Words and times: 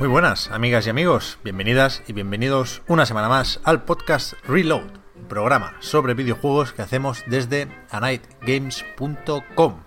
Muy 0.00 0.08
buenas, 0.08 0.50
amigas 0.50 0.86
y 0.86 0.90
amigos, 0.90 1.38
bienvenidas 1.44 2.02
y 2.08 2.14
bienvenidos 2.14 2.80
una 2.88 3.04
semana 3.04 3.28
más 3.28 3.60
al 3.64 3.84
podcast 3.84 4.32
Reload, 4.48 4.92
programa 5.28 5.76
sobre 5.80 6.14
videojuegos 6.14 6.72
que 6.72 6.80
hacemos 6.80 7.22
desde 7.26 7.68
anightgames.com. 7.90 9.84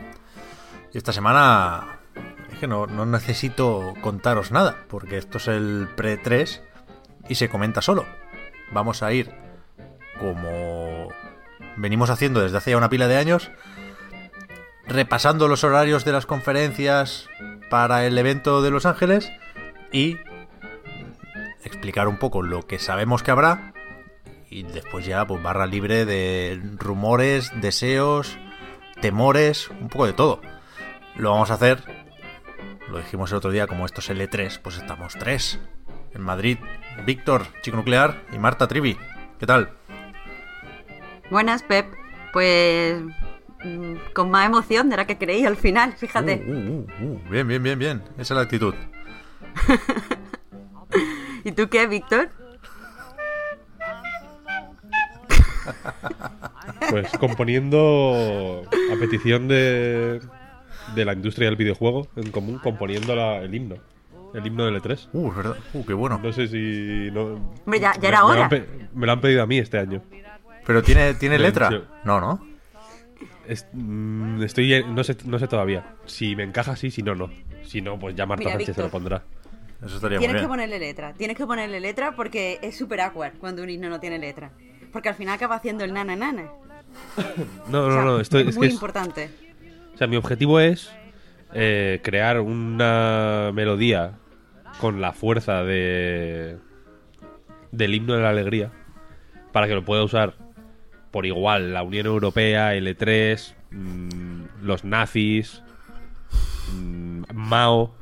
Y 0.94 0.98
esta 1.00 1.14
semana 1.14 1.98
es 2.52 2.60
que 2.60 2.68
no, 2.68 2.86
no 2.86 3.08
necesito 3.08 3.96
contaros 4.02 4.52
nada, 4.52 4.86
porque 4.88 5.18
esto 5.18 5.40
es 5.40 5.48
el 5.48 5.90
pre-3 5.96 6.62
y 7.28 7.34
se 7.34 7.50
comenta 7.50 7.82
solo. 7.82 8.06
Vamos 8.72 9.02
a 9.02 9.12
ir 9.14 9.32
como 10.20 11.10
venimos 11.76 12.12
haciendo 12.12 12.40
desde 12.40 12.58
hace 12.58 12.70
ya 12.70 12.78
una 12.78 12.90
pila 12.90 13.08
de 13.08 13.18
años, 13.18 13.50
repasando 14.86 15.48
los 15.48 15.64
horarios 15.64 16.06
de 16.06 16.12
las 16.12 16.28
conferencias 16.28 17.30
para 17.72 18.06
el 18.06 18.16
evento 18.16 18.62
de 18.62 18.70
Los 18.70 18.86
Ángeles 18.86 19.32
y 19.94 20.18
explicar 21.64 22.10
un 22.10 22.18
poco 22.18 22.42
lo 22.42 22.68
que 22.68 22.80
sabemos 22.80 23.24
que 23.24 23.32
habrá 23.32 23.74
y 24.50 24.64
después 24.64 25.06
ya 25.06 25.26
pues 25.26 25.42
barra 25.42 25.66
libre 25.66 26.06
de 26.06 26.62
rumores, 26.78 27.52
deseos, 27.62 28.38
temores, 29.02 29.70
un 29.70 29.88
poco 29.88 30.06
de 30.06 30.14
todo. 30.14 30.42
Lo 31.16 31.32
vamos 31.32 31.52
a 31.52 31.56
hacer, 31.56 31.84
lo 32.90 32.98
dijimos 32.98 33.32
el 33.32 33.38
otro 33.38 33.52
día, 33.52 33.68
como 33.68 33.86
esto 33.86 34.02
es 34.02 34.10
el 34.10 34.22
E3, 34.22 34.60
pues 34.62 34.78
estamos 34.78 35.14
tres 35.14 35.60
en 36.14 36.22
Madrid. 36.22 36.58
Víctor, 37.06 37.48
Chico 37.62 37.78
Nuclear 37.78 38.24
y 38.32 38.38
Marta 38.38 38.68
Trivi. 38.68 38.98
¿Qué 39.40 39.48
tal? 39.48 39.72
Buenas, 41.32 41.64
Pep. 41.64 41.88
Pues 42.32 43.02
mm, 43.64 43.96
con 44.14 44.30
más 44.30 44.46
emoción 44.46 44.90
de 44.90 44.98
la 44.98 45.08
que 45.08 45.18
creí 45.18 45.46
al 45.46 45.56
final, 45.56 45.94
fíjate. 45.94 46.44
Uh, 46.46 46.52
uh, 46.52 46.88
uh, 47.02 47.14
uh. 47.14 47.30
Bien, 47.30 47.48
bien, 47.48 47.64
bien, 47.64 47.80
bien. 47.80 48.04
Esa 48.18 48.34
es 48.34 48.38
la 48.38 48.42
actitud. 48.42 48.76
¿Y 51.44 51.52
tú 51.52 51.68
qué, 51.70 51.88
Víctor? 51.88 52.30
Pues 56.90 57.10
componiendo 57.20 58.64
a 58.94 59.00
petición 59.00 59.48
de, 59.48 60.22
de 60.96 61.06
la 61.06 61.14
industria 61.14 61.48
del 61.48 61.56
videojuego 61.56 62.08
en 62.16 62.32
común, 62.32 62.60
componiendo 62.60 63.16
la- 63.16 63.38
el 63.40 63.54
himno. 63.54 63.76
El 64.34 64.46
himno 64.48 64.66
del 64.66 64.82
E3. 64.82 65.10
Uh, 65.14 65.30
es 65.30 65.36
verdad. 65.36 65.56
Uh, 65.74 65.86
qué 65.86 65.94
bueno. 65.94 66.20
No 66.22 66.34
sé 66.34 66.48
si. 66.48 67.12
No, 67.12 67.36
Hombre, 67.66 67.80
ya, 67.80 67.94
ya 67.94 68.00
me- 68.02 68.08
era 68.08 68.18
me 68.18 68.28
lo 68.28 68.28
hora. 68.28 68.50
Me 68.94 69.06
lo 69.06 69.12
han 69.12 69.22
pedido 69.22 69.44
a 69.44 69.46
mí 69.46 69.60
este 69.60 69.78
año. 69.78 70.02
Pero 70.66 70.82
tiene, 70.82 71.14
tiene 71.14 71.38
letra. 71.38 71.70
No, 72.04 72.20
no. 72.20 72.46
Es- 73.48 73.68
mm, 73.74 74.42
estoy 74.42 74.84
no 74.88 75.04
sé, 75.04 75.16
no 75.26 75.38
sé 75.38 75.48
todavía. 75.48 75.96
Si 76.06 76.36
me 76.36 76.44
encaja, 76.44 76.76
sí, 76.76 76.90
si 76.90 77.04
no, 77.04 77.14
no. 77.16 77.30
Si 77.64 77.82
no, 77.82 78.00
pues 78.00 78.16
ya 78.16 78.26
Marta 78.26 78.46
Mira, 78.46 78.54
Sánchez 78.58 78.76
se 78.76 78.82
lo 78.82 78.90
pondrá. 78.90 79.24
Eso 79.86 79.96
estaría 79.96 80.18
muy 80.18 80.26
Tienes 80.28 80.42
que 80.42 80.48
ponerle 80.48 80.80
letra. 80.80 81.14
Tienes 81.14 81.38
que 81.38 81.46
ponerle 81.46 81.80
letra 81.80 82.16
porque 82.16 82.60
es 82.62 82.78
súper 82.78 83.02
awkward 83.02 83.34
cuando 83.40 83.64
un 83.64 83.70
himno 83.70 83.90
no 83.90 84.00
tiene 84.00 84.18
letra. 84.20 84.52
Porque 84.92 85.10
al 85.10 85.16
final 85.16 85.36
acaba 85.36 85.56
haciendo 85.56 85.84
el 85.84 85.94
nana 85.94 86.16
nana. 86.16 86.48
No, 87.70 87.86
O 87.86 87.88
no, 87.90 87.94
sea, 87.94 88.04
no. 88.04 88.20
Estoy, 88.20 88.42
es 88.44 88.48
es 88.50 88.56
muy 88.56 88.64
que 88.64 88.68
es- 88.70 88.74
importante. 88.74 89.30
O 89.94 89.98
sea, 89.98 90.08
mi 90.08 90.16
objetivo 90.16 90.60
es 90.60 90.92
eh, 91.54 92.00
crear 92.04 92.40
una 92.40 93.52
melodía 93.54 94.14
con 94.80 95.02
la 95.02 95.14
fuerza 95.14 95.64
de 95.64 96.58
del 97.72 97.94
himno 97.96 98.14
de 98.16 98.22
la 98.22 98.30
alegría 98.30 98.72
para 99.52 99.68
que 99.68 99.74
lo 99.76 99.84
pueda 99.86 100.04
usar 100.04 100.36
por 101.12 101.26
igual 101.26 101.74
la 101.74 101.84
Unión 101.84 102.06
Europea, 102.08 102.76
L3, 102.76 103.54
mm, 103.72 104.44
los 104.64 104.84
nazis, 104.84 105.62
mm, 106.74 107.24
Mao, 107.34 107.94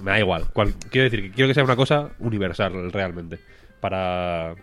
me 0.00 0.10
da 0.12 0.18
igual. 0.18 0.46
Cual- 0.52 0.74
quiero 0.90 1.04
decir 1.04 1.22
que 1.22 1.30
quiero 1.32 1.48
que 1.48 1.54
sea 1.54 1.64
una 1.64 1.76
cosa 1.76 2.10
universal 2.18 2.90
realmente 2.92 3.38
para 3.80 4.54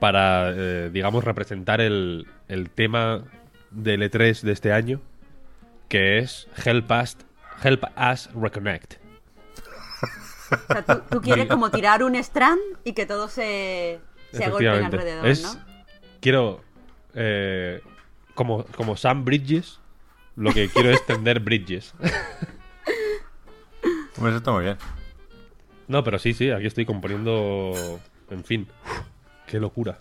para 0.00 0.50
eh, 0.54 0.90
digamos 0.92 1.24
representar 1.24 1.80
el, 1.80 2.26
el 2.48 2.70
tema 2.70 3.24
del 3.70 4.02
E3 4.02 4.40
de 4.42 4.52
este 4.52 4.72
año 4.72 5.00
que 5.88 6.18
es 6.18 6.48
Help 6.64 6.90
Us, 6.90 7.16
Help 7.62 7.84
Us 8.12 8.28
Reconnect. 8.34 8.94
O 10.50 10.72
sea, 10.72 10.82
tú, 10.84 11.02
tú 11.10 11.20
quieres 11.20 11.46
como 11.46 11.70
tirar 11.70 12.02
un 12.02 12.14
strand 12.16 12.60
y 12.84 12.92
que 12.92 13.06
todos 13.06 13.32
se, 13.32 14.00
se 14.32 14.44
agolpen 14.44 14.84
alrededor, 14.84 15.26
es, 15.26 15.42
¿no? 15.42 15.54
Quiero, 16.20 16.60
eh, 17.14 17.80
como, 18.34 18.64
como 18.76 18.96
Sam 18.96 19.24
Bridges, 19.24 19.80
lo 20.36 20.52
que 20.52 20.68
quiero 20.68 20.90
es 20.90 21.04
tender 21.06 21.40
Bridges. 21.40 21.94
Pues 24.18 24.34
está 24.34 24.52
muy 24.52 24.64
bien. 24.64 24.78
No, 25.88 26.02
pero 26.04 26.18
sí, 26.18 26.32
sí, 26.34 26.50
aquí 26.50 26.66
estoy 26.66 26.86
componiendo. 26.86 28.00
En 28.30 28.44
fin, 28.44 28.68
qué 29.46 29.60
locura. 29.60 29.98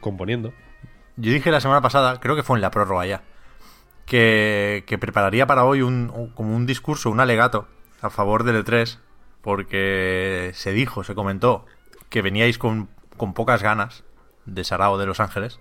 Componiendo. 0.00 0.52
Yo 1.16 1.32
dije 1.32 1.50
la 1.50 1.60
semana 1.60 1.80
pasada, 1.80 2.20
creo 2.20 2.36
que 2.36 2.42
fue 2.42 2.56
en 2.56 2.62
la 2.62 2.70
prórroga 2.70 3.04
ya, 3.06 3.22
que, 4.06 4.84
que 4.86 4.98
prepararía 4.98 5.46
para 5.46 5.64
hoy 5.64 5.82
un, 5.82 6.10
un- 6.14 6.30
como 6.30 6.54
un 6.54 6.66
discurso, 6.66 7.10
un 7.10 7.18
alegato 7.20 7.66
a 8.00 8.10
favor 8.10 8.44
del 8.44 8.64
E3, 8.64 8.98
porque 9.42 10.52
se 10.54 10.72
dijo, 10.72 11.02
se 11.02 11.16
comentó 11.16 11.66
que 12.08 12.22
veníais 12.22 12.58
con, 12.58 12.88
con 13.16 13.34
pocas 13.34 13.62
ganas 13.64 14.04
de 14.46 14.62
Sarao 14.62 14.96
de 14.98 15.06
Los 15.06 15.18
Ángeles, 15.18 15.58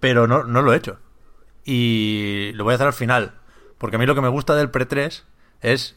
pero 0.00 0.26
no, 0.26 0.44
no 0.44 0.60
lo 0.60 0.74
he 0.74 0.76
hecho. 0.76 0.98
Y 1.64 2.52
lo 2.54 2.64
voy 2.64 2.72
a 2.72 2.74
hacer 2.74 2.86
al 2.86 2.92
final, 2.92 3.32
porque 3.78 3.96
a 3.96 3.98
mí 3.98 4.06
lo 4.06 4.14
que 4.14 4.20
me 4.20 4.28
gusta 4.28 4.54
del 4.54 4.70
pre-3 4.70 5.22
es 5.62 5.96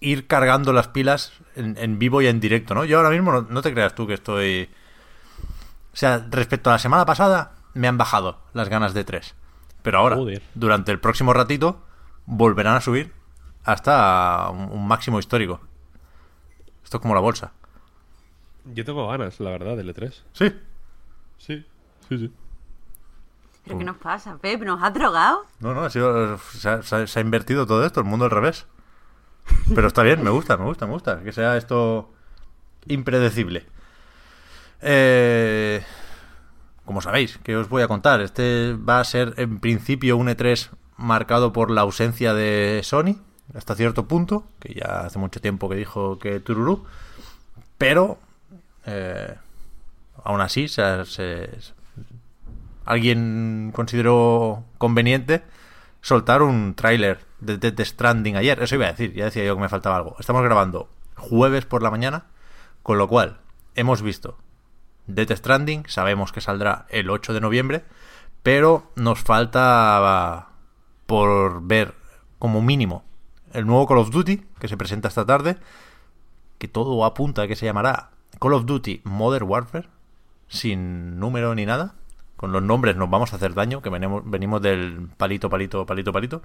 ir 0.00 0.26
cargando 0.26 0.72
las 0.72 0.88
pilas 0.88 1.32
en, 1.54 1.76
en 1.78 1.98
vivo 1.98 2.20
y 2.22 2.26
en 2.26 2.40
directo, 2.40 2.74
¿no? 2.74 2.84
Yo 2.84 2.98
ahora 2.98 3.10
mismo 3.10 3.32
no, 3.32 3.42
no 3.42 3.62
te 3.62 3.72
creas 3.72 3.94
tú 3.94 4.06
que 4.06 4.14
estoy... 4.14 4.68
O 5.92 5.96
sea, 5.96 6.26
respecto 6.30 6.70
a 6.70 6.74
la 6.74 6.78
semana 6.78 7.06
pasada, 7.06 7.52
me 7.74 7.88
han 7.88 7.98
bajado 7.98 8.38
las 8.52 8.68
ganas 8.68 8.94
de 8.94 9.04
3. 9.04 9.34
Pero 9.82 9.98
ahora, 9.98 10.16
Joder. 10.16 10.42
durante 10.54 10.90
el 10.92 10.98
próximo 11.00 11.32
ratito, 11.32 11.82
volverán 12.26 12.76
a 12.76 12.80
subir 12.80 13.12
hasta 13.64 14.48
un, 14.50 14.70
un 14.72 14.86
máximo 14.86 15.18
histórico. 15.18 15.60
Esto 16.82 16.96
es 16.96 17.00
como 17.02 17.14
la 17.14 17.20
bolsa. 17.20 17.52
Yo 18.74 18.84
tengo 18.84 19.08
ganas, 19.08 19.40
la 19.40 19.50
verdad, 19.50 19.76
del 19.76 19.94
E3. 19.94 20.22
Sí. 20.32 20.52
Sí, 21.38 21.64
sí, 22.08 22.18
sí. 22.18 22.32
¿Pero 23.64 23.78
qué 23.78 23.84
nos 23.84 23.96
pasa, 23.96 24.36
Pep? 24.38 24.60
¿Nos 24.62 24.82
has 24.82 24.92
drogado? 24.92 25.46
No, 25.60 25.72
no, 25.74 25.82
ha 25.84 25.90
sido, 25.90 26.38
se, 26.38 26.68
ha, 26.68 26.82
se 26.82 26.96
ha- 26.96 27.06
se 27.06 27.18
ha 27.18 27.22
invertido 27.22 27.66
todo 27.66 27.84
esto, 27.86 28.00
el 28.00 28.06
mundo 28.06 28.24
al 28.24 28.30
revés. 28.32 28.66
Pero 29.74 29.86
está 29.88 30.02
bien, 30.02 30.22
me 30.22 30.30
gusta, 30.30 30.56
me 30.56 30.64
gusta, 30.64 30.86
me 30.86 30.92
gusta. 30.92 31.22
Que 31.22 31.32
sea 31.32 31.56
esto 31.56 32.12
impredecible. 32.86 33.66
Eh, 34.80 35.82
como 36.84 37.00
sabéis, 37.00 37.38
que 37.42 37.56
os 37.56 37.68
voy 37.68 37.82
a 37.82 37.88
contar? 37.88 38.20
Este 38.20 38.74
va 38.74 39.00
a 39.00 39.04
ser 39.04 39.34
en 39.36 39.60
principio 39.60 40.16
un 40.16 40.28
E3 40.28 40.70
marcado 40.96 41.52
por 41.52 41.70
la 41.70 41.82
ausencia 41.82 42.34
de 42.34 42.80
Sony, 42.82 43.16
hasta 43.54 43.74
cierto 43.74 44.06
punto, 44.08 44.44
que 44.60 44.74
ya 44.74 45.00
hace 45.00 45.18
mucho 45.18 45.40
tiempo 45.40 45.68
que 45.68 45.76
dijo 45.76 46.18
que 46.18 46.40
Tururú, 46.40 46.84
pero 47.78 48.18
eh, 48.86 49.34
aún 50.24 50.40
así 50.40 50.68
se- 50.68 51.04
se- 51.04 51.50
alguien 52.84 53.72
consideró 53.74 54.64
conveniente 54.78 55.42
soltar 56.00 56.42
un 56.42 56.74
tráiler 56.74 57.20
de 57.40 57.58
Death 57.58 57.80
Stranding 57.80 58.36
ayer. 58.36 58.62
Eso 58.62 58.74
iba 58.74 58.86
a 58.86 58.92
decir, 58.92 59.12
ya 59.14 59.26
decía 59.26 59.44
yo 59.44 59.54
que 59.54 59.62
me 59.62 59.68
faltaba 59.68 59.96
algo. 59.96 60.16
Estamos 60.18 60.42
grabando 60.42 60.88
jueves 61.16 61.64
por 61.64 61.82
la 61.82 61.90
mañana, 61.90 62.26
con 62.82 62.98
lo 62.98 63.08
cual 63.08 63.40
hemos 63.74 64.02
visto 64.02 64.36
Death 65.06 65.32
Stranding, 65.32 65.84
sabemos 65.88 66.32
que 66.32 66.40
saldrá 66.40 66.86
el 66.90 67.10
8 67.10 67.32
de 67.32 67.40
noviembre, 67.40 67.84
pero 68.42 68.90
nos 68.96 69.20
falta 69.20 70.48
por 71.06 71.62
ver 71.62 71.94
como 72.38 72.62
mínimo 72.62 73.04
el 73.52 73.66
nuevo 73.66 73.86
Call 73.86 73.98
of 73.98 74.10
Duty 74.10 74.44
que 74.58 74.68
se 74.68 74.76
presenta 74.76 75.08
esta 75.08 75.26
tarde, 75.26 75.58
que 76.58 76.68
todo 76.68 77.04
apunta 77.04 77.42
a 77.42 77.48
que 77.48 77.56
se 77.56 77.66
llamará 77.66 78.10
Call 78.40 78.54
of 78.54 78.66
Duty 78.66 79.02
Modern 79.04 79.48
Warfare, 79.48 79.88
sin 80.48 81.18
número 81.18 81.54
ni 81.54 81.66
nada. 81.66 81.94
Con 82.42 82.50
los 82.50 82.60
nombres 82.60 82.96
nos 82.96 83.08
vamos 83.08 83.32
a 83.32 83.36
hacer 83.36 83.54
daño, 83.54 83.82
que 83.82 83.88
venimos, 83.88 84.28
venimos 84.28 84.60
del 84.60 85.08
palito, 85.16 85.48
palito, 85.48 85.86
palito, 85.86 86.12
palito. 86.12 86.42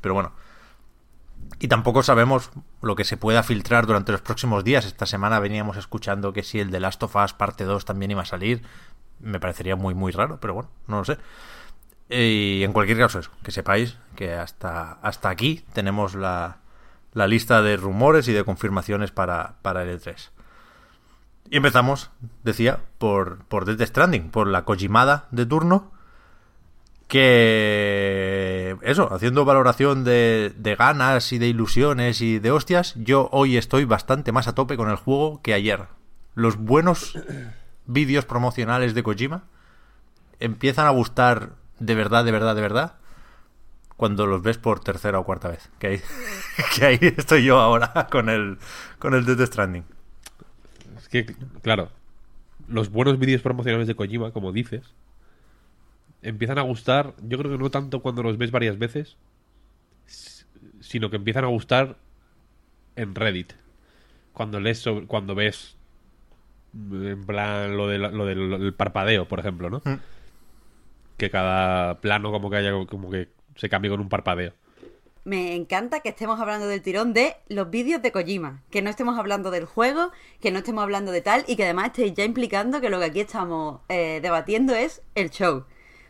Pero 0.00 0.14
bueno. 0.14 0.30
Y 1.58 1.66
tampoco 1.66 2.04
sabemos 2.04 2.52
lo 2.82 2.94
que 2.94 3.02
se 3.02 3.16
pueda 3.16 3.42
filtrar 3.42 3.88
durante 3.88 4.12
los 4.12 4.20
próximos 4.20 4.62
días. 4.62 4.84
Esta 4.84 5.06
semana 5.06 5.40
veníamos 5.40 5.76
escuchando 5.76 6.32
que 6.32 6.44
si 6.44 6.60
el 6.60 6.70
de 6.70 6.78
Last 6.78 7.02
of 7.02 7.16
Us 7.16 7.32
parte 7.32 7.64
2 7.64 7.84
también 7.84 8.12
iba 8.12 8.22
a 8.22 8.26
salir. 8.26 8.62
Me 9.18 9.40
parecería 9.40 9.74
muy, 9.74 9.92
muy 9.92 10.12
raro, 10.12 10.38
pero 10.40 10.54
bueno, 10.54 10.70
no 10.86 10.98
lo 10.98 11.04
sé. 11.04 11.18
Y 12.08 12.62
en 12.62 12.72
cualquier 12.72 12.98
caso, 12.98 13.18
eso, 13.18 13.32
que 13.42 13.50
sepáis 13.50 13.98
que 14.14 14.34
hasta, 14.34 14.98
hasta 15.02 15.30
aquí 15.30 15.64
tenemos 15.72 16.14
la, 16.14 16.58
la 17.12 17.26
lista 17.26 17.60
de 17.60 17.76
rumores 17.76 18.28
y 18.28 18.32
de 18.32 18.44
confirmaciones 18.44 19.10
para, 19.10 19.56
para 19.62 19.82
el 19.82 20.00
E3. 20.00 20.30
Y 21.50 21.56
empezamos, 21.56 22.10
decía, 22.44 22.78
por, 22.98 23.44
por 23.46 23.64
Death 23.64 23.88
Stranding, 23.88 24.30
por 24.30 24.46
la 24.46 24.64
Kojimada 24.64 25.26
de 25.32 25.46
turno. 25.46 25.90
Que. 27.08 28.76
Eso, 28.82 29.12
haciendo 29.12 29.44
valoración 29.44 30.04
de, 30.04 30.54
de 30.56 30.76
ganas 30.76 31.32
y 31.32 31.38
de 31.38 31.48
ilusiones 31.48 32.20
y 32.20 32.38
de 32.38 32.52
hostias, 32.52 32.94
yo 32.96 33.28
hoy 33.32 33.56
estoy 33.56 33.84
bastante 33.84 34.30
más 34.30 34.46
a 34.46 34.54
tope 34.54 34.76
con 34.76 34.88
el 34.90 34.96
juego 34.96 35.42
que 35.42 35.52
ayer. 35.52 35.88
Los 36.36 36.56
buenos 36.56 37.18
vídeos 37.86 38.26
promocionales 38.26 38.94
de 38.94 39.02
Kojima 39.02 39.42
empiezan 40.38 40.86
a 40.86 40.90
gustar 40.90 41.56
de 41.80 41.96
verdad, 41.96 42.24
de 42.24 42.30
verdad, 42.30 42.54
de 42.54 42.62
verdad 42.62 42.94
cuando 43.96 44.24
los 44.24 44.40
ves 44.40 44.56
por 44.56 44.80
tercera 44.80 45.18
o 45.18 45.24
cuarta 45.24 45.48
vez. 45.48 45.68
Que 45.78 45.86
ahí, 45.88 46.00
que 46.74 46.86
ahí 46.86 46.98
estoy 47.18 47.44
yo 47.44 47.58
ahora 47.58 48.06
con 48.10 48.30
el, 48.30 48.58
con 48.98 49.12
el 49.12 49.26
Death 49.26 49.48
Stranding. 49.48 49.84
Que, 51.10 51.26
claro, 51.62 51.90
los 52.68 52.90
buenos 52.90 53.18
vídeos 53.18 53.42
promocionales 53.42 53.88
de 53.88 53.94
Kojima, 53.94 54.32
como 54.32 54.52
dices, 54.52 54.82
empiezan 56.22 56.58
a 56.58 56.62
gustar, 56.62 57.14
yo 57.26 57.38
creo 57.38 57.50
que 57.50 57.58
no 57.58 57.70
tanto 57.70 58.00
cuando 58.00 58.22
los 58.22 58.38
ves 58.38 58.50
varias 58.50 58.78
veces, 58.78 59.16
sino 60.80 61.10
que 61.10 61.16
empiezan 61.16 61.44
a 61.44 61.48
gustar 61.48 61.96
en 62.96 63.14
Reddit. 63.14 63.52
Cuando 64.32 64.60
lees 64.60 64.78
sobre- 64.78 65.06
cuando 65.06 65.34
ves 65.34 65.76
en 66.72 67.24
plan 67.26 67.76
lo, 67.76 67.88
de 67.88 67.98
la- 67.98 68.10
lo 68.10 68.26
del 68.26 68.74
parpadeo, 68.74 69.26
por 69.26 69.40
ejemplo, 69.40 69.70
¿no? 69.70 69.82
Mm. 69.84 69.96
Que 71.16 71.30
cada 71.30 72.00
plano 72.00 72.30
como 72.30 72.48
que 72.50 72.56
haya 72.56 72.72
como 72.86 73.10
que 73.10 73.28
se 73.56 73.68
cambie 73.68 73.90
con 73.90 74.00
un 74.00 74.08
parpadeo. 74.08 74.52
Me 75.24 75.54
encanta 75.54 76.00
que 76.00 76.08
estemos 76.08 76.40
hablando 76.40 76.66
del 76.66 76.80
tirón 76.80 77.12
de 77.12 77.36
los 77.48 77.70
vídeos 77.70 78.00
de 78.00 78.10
Kojima. 78.10 78.62
Que 78.70 78.80
no 78.80 78.88
estemos 78.88 79.18
hablando 79.18 79.50
del 79.50 79.66
juego, 79.66 80.12
que 80.40 80.50
no 80.50 80.58
estemos 80.58 80.82
hablando 80.82 81.12
de 81.12 81.20
tal 81.20 81.44
y 81.46 81.56
que 81.56 81.64
además 81.64 81.86
estéis 81.86 82.14
ya 82.14 82.24
implicando 82.24 82.80
que 82.80 82.88
lo 82.88 82.98
que 82.98 83.06
aquí 83.06 83.20
estamos 83.20 83.80
eh, 83.88 84.20
debatiendo 84.22 84.74
es 84.74 85.02
el 85.14 85.30
show. 85.30 85.64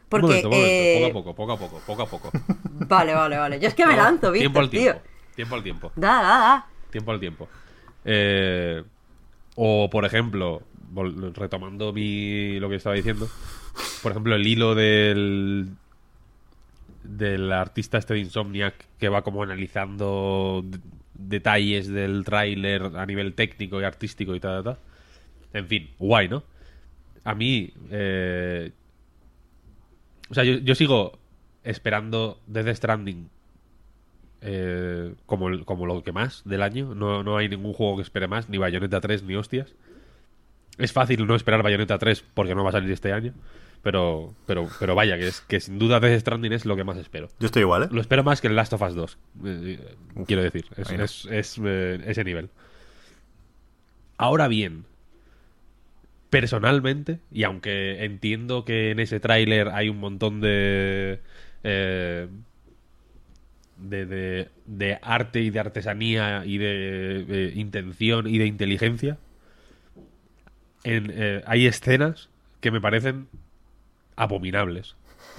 Porque. 0.08 0.26
un 0.26 0.30
momento, 0.30 0.48
un 0.48 0.54
momento, 0.54 0.68
eh, 0.72 1.10
poco 1.12 1.30
a 1.30 1.34
poco, 1.34 1.34
poco 1.34 1.52
a 1.52 1.56
poco, 1.56 1.80
poco 1.86 2.02
a 2.02 2.06
poco. 2.06 2.30
Vale, 2.88 3.14
vale, 3.14 3.36
vale. 3.36 3.60
Yo 3.60 3.68
es 3.68 3.74
que 3.74 3.86
me 3.86 3.94
lanzo, 3.94 4.32
¿viste? 4.32 4.44
tiempo 4.44 4.58
al 4.58 4.70
tío? 4.70 4.80
tiempo. 4.80 5.02
Tiempo 5.36 5.54
al 5.54 5.62
tiempo. 5.62 5.92
Da, 5.94 6.14
da, 6.14 6.38
da. 6.38 6.66
Tiempo 6.90 7.12
al 7.12 7.20
tiempo. 7.20 7.48
Eh, 8.04 8.82
o, 9.54 9.88
por 9.90 10.04
ejemplo, 10.04 10.62
retomando 11.34 11.92
mi, 11.92 12.58
lo 12.58 12.68
que 12.68 12.76
estaba 12.76 12.96
diciendo, 12.96 13.28
por 14.02 14.12
ejemplo, 14.12 14.34
el 14.34 14.46
hilo 14.46 14.74
del 14.74 15.68
del 17.02 17.52
artista 17.52 17.98
este 17.98 18.14
de 18.14 18.20
Insomniac 18.20 18.74
que 18.98 19.08
va 19.08 19.22
como 19.22 19.42
analizando 19.42 20.64
detalles 21.14 21.88
del 21.88 22.24
tráiler 22.24 22.90
a 22.96 23.06
nivel 23.06 23.34
técnico 23.34 23.80
y 23.80 23.84
artístico 23.84 24.34
y 24.34 24.40
tal, 24.40 24.64
tal. 24.64 24.78
En 25.52 25.66
fin, 25.66 25.90
guay, 25.98 26.28
¿no? 26.28 26.44
A 27.24 27.34
mí, 27.34 27.72
eh, 27.90 28.72
o 30.30 30.34
sea, 30.34 30.44
yo, 30.44 30.54
yo 30.58 30.74
sigo 30.74 31.18
esperando 31.64 32.40
Death 32.46 32.76
Stranding 32.76 33.28
eh, 34.42 35.14
como, 35.26 35.64
como 35.64 35.86
lo 35.86 36.02
que 36.02 36.12
más 36.12 36.42
del 36.44 36.62
año. 36.62 36.94
No, 36.94 37.22
no 37.22 37.36
hay 37.36 37.48
ningún 37.48 37.72
juego 37.72 37.96
que 37.96 38.02
espere 38.02 38.28
más, 38.28 38.48
ni 38.48 38.58
Bayonetta 38.58 39.00
3 39.00 39.22
ni 39.24 39.34
hostias. 39.34 39.74
Es 40.78 40.92
fácil 40.92 41.26
no 41.26 41.34
esperar 41.34 41.62
Bayonetta 41.62 41.98
3 41.98 42.24
porque 42.34 42.54
no 42.54 42.64
va 42.64 42.70
a 42.70 42.72
salir 42.72 42.90
este 42.90 43.12
año. 43.12 43.34
Pero, 43.82 44.34
pero, 44.46 44.68
pero 44.78 44.94
vaya, 44.94 45.16
que, 45.16 45.28
es, 45.28 45.40
que 45.40 45.58
sin 45.58 45.78
duda 45.78 46.00
Death 46.00 46.20
Stranding 46.20 46.52
es 46.52 46.66
lo 46.66 46.76
que 46.76 46.84
más 46.84 46.98
espero. 46.98 47.28
Yo 47.40 47.46
estoy 47.46 47.62
igual, 47.62 47.84
¿eh? 47.84 47.88
Lo 47.90 48.00
espero 48.02 48.22
más 48.22 48.40
que 48.42 48.48
el 48.48 48.56
Last 48.56 48.72
of 48.74 48.82
Us 48.82 48.94
2. 48.94 49.18
eh, 49.46 49.78
quiero 50.26 50.42
decir, 50.42 50.66
es, 50.76 50.90
ahí 50.90 50.98
no. 50.98 51.04
es- 51.04 51.26
es, 51.30 51.60
eh, 51.64 51.98
ese 52.06 52.22
nivel. 52.24 52.50
Ahora 54.18 54.48
bien, 54.48 54.84
personalmente, 56.28 57.20
y 57.32 57.44
aunque 57.44 58.04
entiendo 58.04 58.64
que 58.66 58.90
en 58.90 59.00
ese 59.00 59.18
tráiler 59.18 59.68
hay 59.68 59.88
un 59.88 59.98
montón 59.98 60.40
de, 60.42 61.20
eh, 61.64 62.28
de, 63.78 64.06
de, 64.06 64.48
de 64.66 64.98
arte 65.00 65.40
y 65.40 65.48
de 65.50 65.58
artesanía 65.58 66.42
y 66.44 66.58
de, 66.58 67.24
de 67.24 67.52
intención 67.56 68.26
y 68.26 68.36
de 68.36 68.46
inteligencia, 68.46 69.16
en, 70.84 71.10
eh, 71.14 71.42
hay 71.46 71.66
escenas 71.66 72.28
que 72.60 72.70
me 72.70 72.80
parecen 72.80 73.26
abominables. 74.22 74.96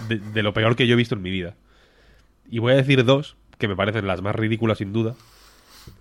De, 0.08 0.42
lo 0.44 0.54
peor 0.54 0.76
que 0.76 0.88
yo 0.88 0.94
he 0.94 0.98
visto 0.98 1.16
en 1.16 1.22
mi 1.22 1.30
vida. 1.32 1.56
Y 2.50 2.60
voy 2.60 2.74
a 2.74 2.76
decir 2.78 3.04
dos 3.06 3.36
que 3.58 3.68
me 3.68 3.76
parecen 3.76 4.08
las 4.08 4.22
más 4.22 4.36
ridículas 4.36 4.80
sin 4.80 4.94
duda. 4.94 5.16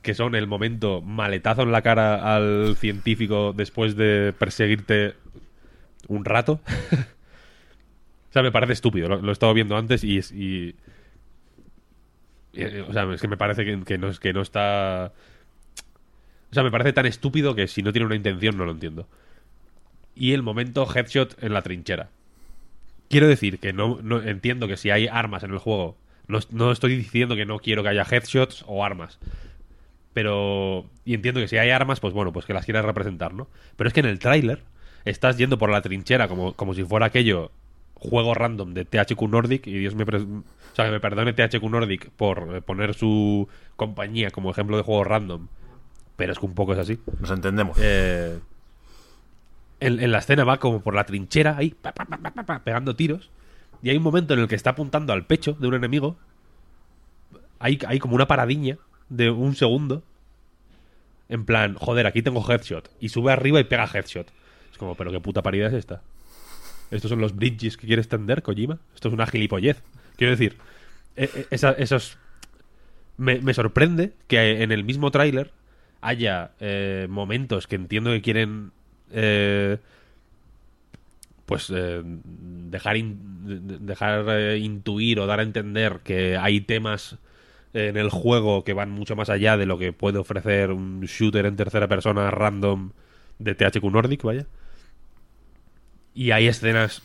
Que 0.03 0.15
son 0.15 0.35
el 0.35 0.47
momento 0.47 1.01
maletazo 1.03 1.63
en 1.63 1.73
la 1.73 1.83
cara 1.83 2.35
al 2.37 2.77
científico 2.77 3.53
después 3.57 3.97
de 3.97 4.35
perseguirte 4.39 5.15
un 6.09 6.25
rato. 6.25 6.61
o 8.31 8.33
sea, 8.33 8.43
me 8.43 8.53
parece 8.53 8.73
estúpido. 8.75 9.09
Lo, 9.09 9.29
he 9.29 9.33
estado 9.33 9.55
viendo 9.55 9.77
antes 9.77 10.05
y... 10.05 10.19
y- 10.19 10.75
y, 12.53 12.63
eh, 12.63 12.81
o 12.83 12.93
sea, 12.93 13.05
es 13.13 13.21
que 13.21 13.29
me 13.29 13.37
parece 13.37 13.65
que, 13.65 13.81
que 13.85 13.97
no, 13.97 14.11
que 14.13 14.33
no 14.33 14.41
está... 14.43 15.13
O 16.51 16.55
sea, 16.55 16.65
me 16.65 16.71
parece 16.73 16.93
tan 16.93 17.07
estúpido 17.07 17.55
que 17.55 17.69
si 17.69 17.81
no 17.83 17.93
tiene 17.93 18.07
una 18.07 18.17
intención 18.17 18.57
no 18.57 18.65
lo 18.65 18.73
entiendo. 18.73 19.07
Y 20.17 20.33
el 20.33 20.43
momento 20.43 20.85
headshot 20.93 21.41
en 21.43 21.55
la 21.55 21.63
trinchera. 21.63 22.11
Quiero 23.11 23.29
decir 23.29 23.59
que 23.59 23.75
no, 23.75 23.99
no- 24.03 24.23
entiendo 24.23 24.67
que 24.69 24.79
si 24.79 24.89
hay 24.91 25.07
armas 25.07 25.43
en 25.43 25.51
el 25.51 25.59
juego, 25.59 25.97
no, 26.29 26.39
no 26.51 26.71
estoy 26.73 26.97
diciendo 26.97 27.37
que 27.37 27.45
no 27.45 27.59
quiero 27.59 27.83
que 27.83 27.91
haya 27.91 28.07
headshots 28.11 28.65
o 28.67 28.85
armas. 28.85 29.19
Pero. 30.13 30.87
Y 31.05 31.15
entiendo 31.15 31.41
que 31.41 31.49
si 31.49 31.57
hay 31.59 31.71
armas, 31.71 32.01
pues 32.01 32.13
bueno, 32.15 32.33
pues 32.33 32.47
que 32.47 32.55
las 32.55 32.65
quieras 32.65 32.85
representar, 32.85 33.33
¿no? 33.35 33.49
Pero 33.77 33.89
es 33.89 33.95
que 33.95 34.01
en 34.01 34.07
el 34.07 34.19
tráiler 34.19 34.63
estás 35.05 35.37
yendo 35.39 35.59
por 35.59 35.71
la 35.71 35.83
trinchera 35.83 36.29
como, 36.29 36.55
como 36.55 36.75
si 36.75 36.85
fuera 36.85 37.07
aquello 37.07 37.51
juego 37.95 38.33
random 38.35 38.73
de 38.75 38.85
THQ 38.85 39.23
Nordic 39.29 39.67
y 39.67 39.79
Dios 39.79 39.95
me 39.95 40.07
pre- 40.07 40.19
o 40.21 40.43
sea 40.75 40.87
que 40.87 40.91
me 40.91 41.01
perdone 41.01 41.33
THQ 41.35 41.63
Nordic 41.69 42.11
por 42.11 42.57
eh, 42.57 42.63
poner 42.63 42.95
su 42.95 43.47
compañía 43.77 44.31
como 44.31 44.51
ejemplo 44.51 44.79
de 44.79 44.83
juego 44.83 45.05
random 45.05 45.49
pero 46.17 46.33
es 46.33 46.39
que 46.39 46.47
un 46.47 46.55
poco 46.55 46.73
es 46.73 46.79
así 46.79 46.99
Nos 47.21 47.31
entendemos. 47.31 47.77
eh, 47.81 48.39
en, 49.81 50.13
la 50.13 50.19
escena 50.19 50.45
va 50.45 50.59
como 50.59 50.81
por 50.81 50.95
la 50.95 51.05
trinchera 51.05 51.57
ahí, 51.57 51.75
pegando 52.65 52.97
tiros. 52.97 53.31
Y 53.83 53.91
hay 53.91 53.97
un 53.97 54.03
momento 54.03 54.35
en 54.35 54.41
el 54.41 54.49
que 54.49 54.55
está 54.55 54.71
apuntando 54.71 55.13
al 55.13 55.27
pecho 55.27 55.55
de 55.55 55.67
un 55.67 55.75
enemigo. 55.75 56.17
Hay, 57.59 57.79
hay 57.87 57.99
como 57.99 58.15
una 58.15 58.27
paradiña 58.27 58.79
de 59.09 59.31
un 59.31 59.55
segundo. 59.57 60.03
En 61.29 61.45
plan, 61.45 61.75
joder, 61.75 62.07
aquí 62.07 62.23
tengo 62.23 62.45
headshot. 62.47 62.91
Y 63.01 63.09
sube 63.09 63.33
arriba 63.33 63.61
y 63.61 63.65
pega 63.65 63.89
headshot. 63.93 64.27
Es 64.71 64.79
como, 64.79 64.95
pero 64.95 65.11
qué 65.11 65.21
puta 65.21 65.43
paridad 65.43 65.69
es 65.69 65.75
esta. 65.75 66.03
Estos 66.91 67.09
son 67.09 67.21
los 67.21 67.35
bridges 67.37 67.77
que 67.77 67.87
quieres 67.87 68.09
tender, 68.09 68.43
Kojima. 68.43 68.79
Esto 68.95 69.09
es 69.09 69.15
una 69.15 69.27
gilipollez. 69.27 69.83
Quiero 70.17 70.33
decir, 70.33 70.57
e- 71.17 71.47
e- 71.51 71.75
esos. 71.79 72.19
Me, 73.17 73.41
me 73.41 73.55
sorprende 73.55 74.15
que 74.27 74.63
en 74.63 74.73
el 74.73 74.83
mismo 74.83 75.11
tráiler 75.11 75.53
haya 76.01 76.53
eh, 76.59 77.07
momentos 77.09 77.67
que 77.67 77.77
entiendo 77.77 78.11
que 78.11 78.23
quieren. 78.23 78.73
Eh, 79.13 79.79
pues 81.47 81.71
eh, 81.75 82.03
dejar, 82.05 82.97
dejar 83.03 84.25
eh, 84.29 84.59
intuir 84.59 85.19
o 85.21 85.27
dar 85.27 85.41
a 85.41 85.43
entender 85.43 86.01
que 86.05 86.37
hay 86.37 86.61
temas 86.61 87.17
en 87.73 87.97
el 87.97 88.11
juego 88.11 88.65
que 88.65 88.73
van 88.73 88.91
mucho 88.91 89.17
más 89.17 89.31
allá 89.31 89.57
de 89.57 89.67
lo 89.67 89.79
que 89.79 89.93
puede 89.93 90.19
ofrecer 90.19 90.71
un 90.73 91.03
shooter 91.03 91.47
en 91.47 91.57
tercera 91.57 91.89
persona 91.89 92.31
random 92.31 92.91
de 93.39 93.55
THQ 93.55 93.85
Nordic, 93.91 94.23
vaya. 94.23 94.47
Y 96.15 96.33
hay 96.33 96.49
escenas 96.49 97.03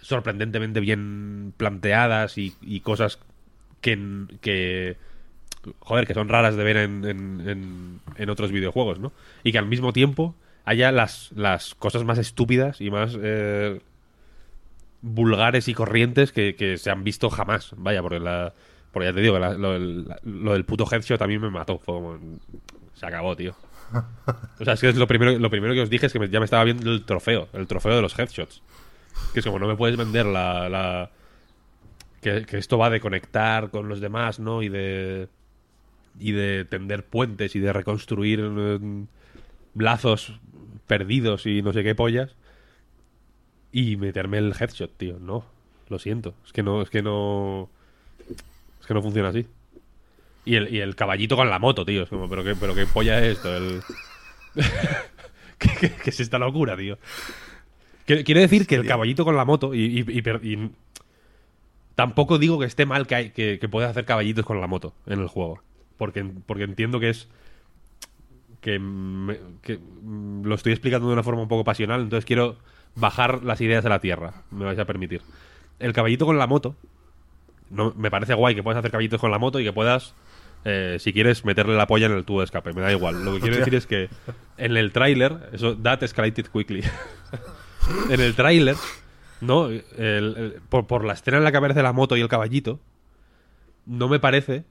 sorprendentemente 0.00 0.80
bien 0.80 1.52
planteadas 1.56 2.38
y, 2.38 2.54
cosas 2.80 3.18
que, 4.40 4.96
joder, 5.80 6.06
que 6.06 6.14
son 6.14 6.28
raras 6.28 6.56
de 6.56 6.64
ver 6.64 6.76
en, 6.78 7.04
en- 7.04 7.48
en- 7.48 8.00
en 8.16 8.30
otros 8.30 8.52
videojuegos, 8.52 8.98
¿no? 8.98 9.12
Y 9.44 9.52
que 9.52 9.58
al 9.58 9.66
mismo 9.66 9.92
tiempo 9.92 10.34
haya 10.68 10.92
las, 10.92 11.30
las 11.34 11.74
cosas 11.74 12.04
más 12.04 12.18
estúpidas 12.18 12.80
y 12.80 12.90
más 12.90 13.16
eh, 13.20 13.80
vulgares 15.02 15.68
y 15.68 15.74
corrientes 15.74 16.32
que, 16.32 16.54
que 16.56 16.76
se 16.78 16.90
han 16.90 17.04
visto 17.04 17.30
jamás. 17.30 17.72
Vaya, 17.76 18.02
porque 18.02 18.20
la. 18.20 18.52
Porque 18.92 19.08
ya 19.08 19.14
te 19.14 19.20
digo, 19.20 19.38
lo, 19.38 19.76
el- 19.76 20.06
lo 20.24 20.52
del 20.52 20.64
puto 20.64 20.86
headshot 20.90 21.20
mí 21.26 21.38
me 21.38 21.50
mató. 21.50 21.78
Fue 21.78 21.94
como, 21.94 22.18
se 22.94 23.06
acabó, 23.06 23.36
tío. 23.36 23.54
O 24.60 24.64
sea, 24.64 24.74
es 24.74 24.80
que 24.80 24.88
es 24.88 24.96
lo 24.96 25.06
primero, 25.06 25.38
lo 25.38 25.50
primero 25.50 25.72
que 25.74 25.82
os 25.82 25.90
dije 25.90 26.06
es 26.06 26.12
que 26.12 26.28
ya 26.28 26.38
me 26.40 26.44
estaba 26.44 26.64
viendo 26.64 26.90
el 26.92 27.04
trofeo, 27.04 27.48
el 27.52 27.66
trofeo 27.66 27.96
de 27.96 28.02
los 28.02 28.18
headshots. 28.18 28.62
Que 29.32 29.40
es 29.40 29.46
como, 29.46 29.58
no 29.58 29.66
me 29.66 29.76
puedes 29.76 29.96
vender 29.96 30.26
la... 30.26 30.68
la- 30.68 31.10
que, 32.20 32.44
que 32.46 32.58
esto 32.58 32.78
va 32.78 32.90
de 32.90 33.00
conectar 33.00 33.70
con 33.70 33.88
los 33.88 34.00
demás, 34.00 34.38
¿no? 34.40 34.62
Y 34.62 34.68
de... 34.68 35.28
Y 36.20 36.32
de 36.32 36.64
tender 36.64 37.04
puentes 37.04 37.54
y 37.54 37.60
de 37.60 37.72
reconstruir 37.72 38.40
eh, 38.42 38.78
lazos 39.76 40.40
perdidos 40.88 41.46
y 41.46 41.62
no 41.62 41.72
sé 41.72 41.84
qué 41.84 41.94
pollas. 41.94 42.34
Y 43.70 43.96
meterme 43.96 44.38
el 44.38 44.52
headshot, 44.58 44.96
tío. 44.96 45.18
No, 45.20 45.44
lo 45.88 45.98
siento. 46.00 46.34
Es 46.44 46.52
que 46.52 46.64
no, 46.64 46.82
es 46.82 46.90
que 46.90 47.02
no... 47.02 47.70
Es 48.80 48.86
que 48.86 48.94
no 48.94 49.02
funciona 49.02 49.28
así. 49.28 49.46
Y 50.44 50.56
el, 50.56 50.74
y 50.74 50.80
el 50.80 50.96
caballito 50.96 51.36
con 51.36 51.50
la 51.50 51.58
moto, 51.58 51.84
tío. 51.84 52.02
Es 52.02 52.08
como, 52.08 52.28
pero 52.28 52.42
qué, 52.42 52.56
pero 52.56 52.74
qué 52.74 52.86
polla 52.86 53.18
es 53.20 53.36
esto. 53.36 53.54
El... 53.54 53.82
¿Qué, 55.58 55.68
qué- 55.80 55.92
qué 55.92 56.10
es 56.10 56.20
esta 56.20 56.38
locura, 56.38 56.76
tío? 56.76 56.98
Quiero 58.06 58.40
decir 58.40 58.66
que 58.66 58.74
el 58.76 58.86
caballito 58.86 59.24
con 59.26 59.36
la 59.36 59.44
moto 59.44 59.74
y, 59.74 60.00
y 60.08 60.70
tampoco 61.94 62.38
digo 62.38 62.58
que 62.58 62.64
esté 62.64 62.86
mal 62.86 63.06
que, 63.06 63.14
hay, 63.14 63.30
que, 63.30 63.58
que 63.58 63.68
puedas 63.68 63.90
hacer 63.90 64.06
caballitos 64.06 64.46
con 64.46 64.60
la 64.62 64.66
moto 64.66 64.94
en 65.06 65.20
el 65.20 65.26
juego. 65.28 65.60
Porque, 65.98 66.24
porque 66.46 66.62
entiendo 66.64 67.00
que 67.00 67.10
es... 67.10 67.28
Que, 68.68 68.78
me- 68.78 69.38
que, 69.62 69.78
lo 70.42 70.54
estoy 70.54 70.72
explicando 70.72 71.06
de 71.08 71.14
una 71.14 71.22
forma 71.22 71.40
un 71.40 71.48
poco 71.48 71.64
pasional, 71.64 72.02
entonces 72.02 72.26
quiero 72.26 72.56
bajar 72.96 73.42
las 73.44 73.60
ideas 73.62 73.82
a 73.86 73.88
la 73.88 74.00
tierra. 74.00 74.42
Me 74.50 74.64
vais 74.66 74.78
a 74.78 74.84
permitir. 74.84 75.22
El 75.78 75.94
caballito 75.94 76.26
con 76.26 76.36
la 76.36 76.46
moto 76.46 76.76
no, 77.70 77.94
me 77.96 78.10
parece 78.10 78.34
guay 78.34 78.54
que 78.54 78.62
puedas 78.62 78.78
hacer 78.78 78.90
caballitos 78.90 79.20
con 79.20 79.30
la 79.30 79.38
moto 79.38 79.58
y 79.60 79.64
que 79.64 79.72
puedas, 79.72 80.14
eh, 80.66 80.96
si 81.00 81.14
quieres, 81.14 81.44
meterle 81.46 81.76
la 81.76 81.86
polla 81.86 82.06
en 82.06 82.12
el 82.12 82.24
tubo 82.26 82.40
de 82.40 82.44
escape. 82.44 82.74
Me 82.74 82.82
da 82.82 82.92
igual. 82.92 83.24
Lo 83.24 83.32
que 83.34 83.40
quiero 83.40 83.56
decir 83.56 83.74
es 83.74 83.86
que 83.86 84.10
en 84.58 84.76
el 84.76 84.92
tráiler, 84.92 85.48
eso, 85.52 85.74
that 85.78 86.02
escalated 86.02 86.46
quickly. 86.52 86.82
en 88.10 88.20
el 88.20 88.34
tráiler, 88.34 88.76
¿no? 89.40 89.68
El- 89.68 89.84
el- 89.96 90.60
por, 90.68 90.86
por 90.86 91.04
la 91.06 91.14
escena 91.14 91.38
en 91.38 91.44
la 91.44 91.50
que 91.52 91.56
aparece 91.56 91.82
la 91.82 91.92
moto 91.94 92.16
y 92.16 92.20
el 92.20 92.28
caballito, 92.28 92.80
no 93.86 94.08
me 94.08 94.18
parece 94.20 94.64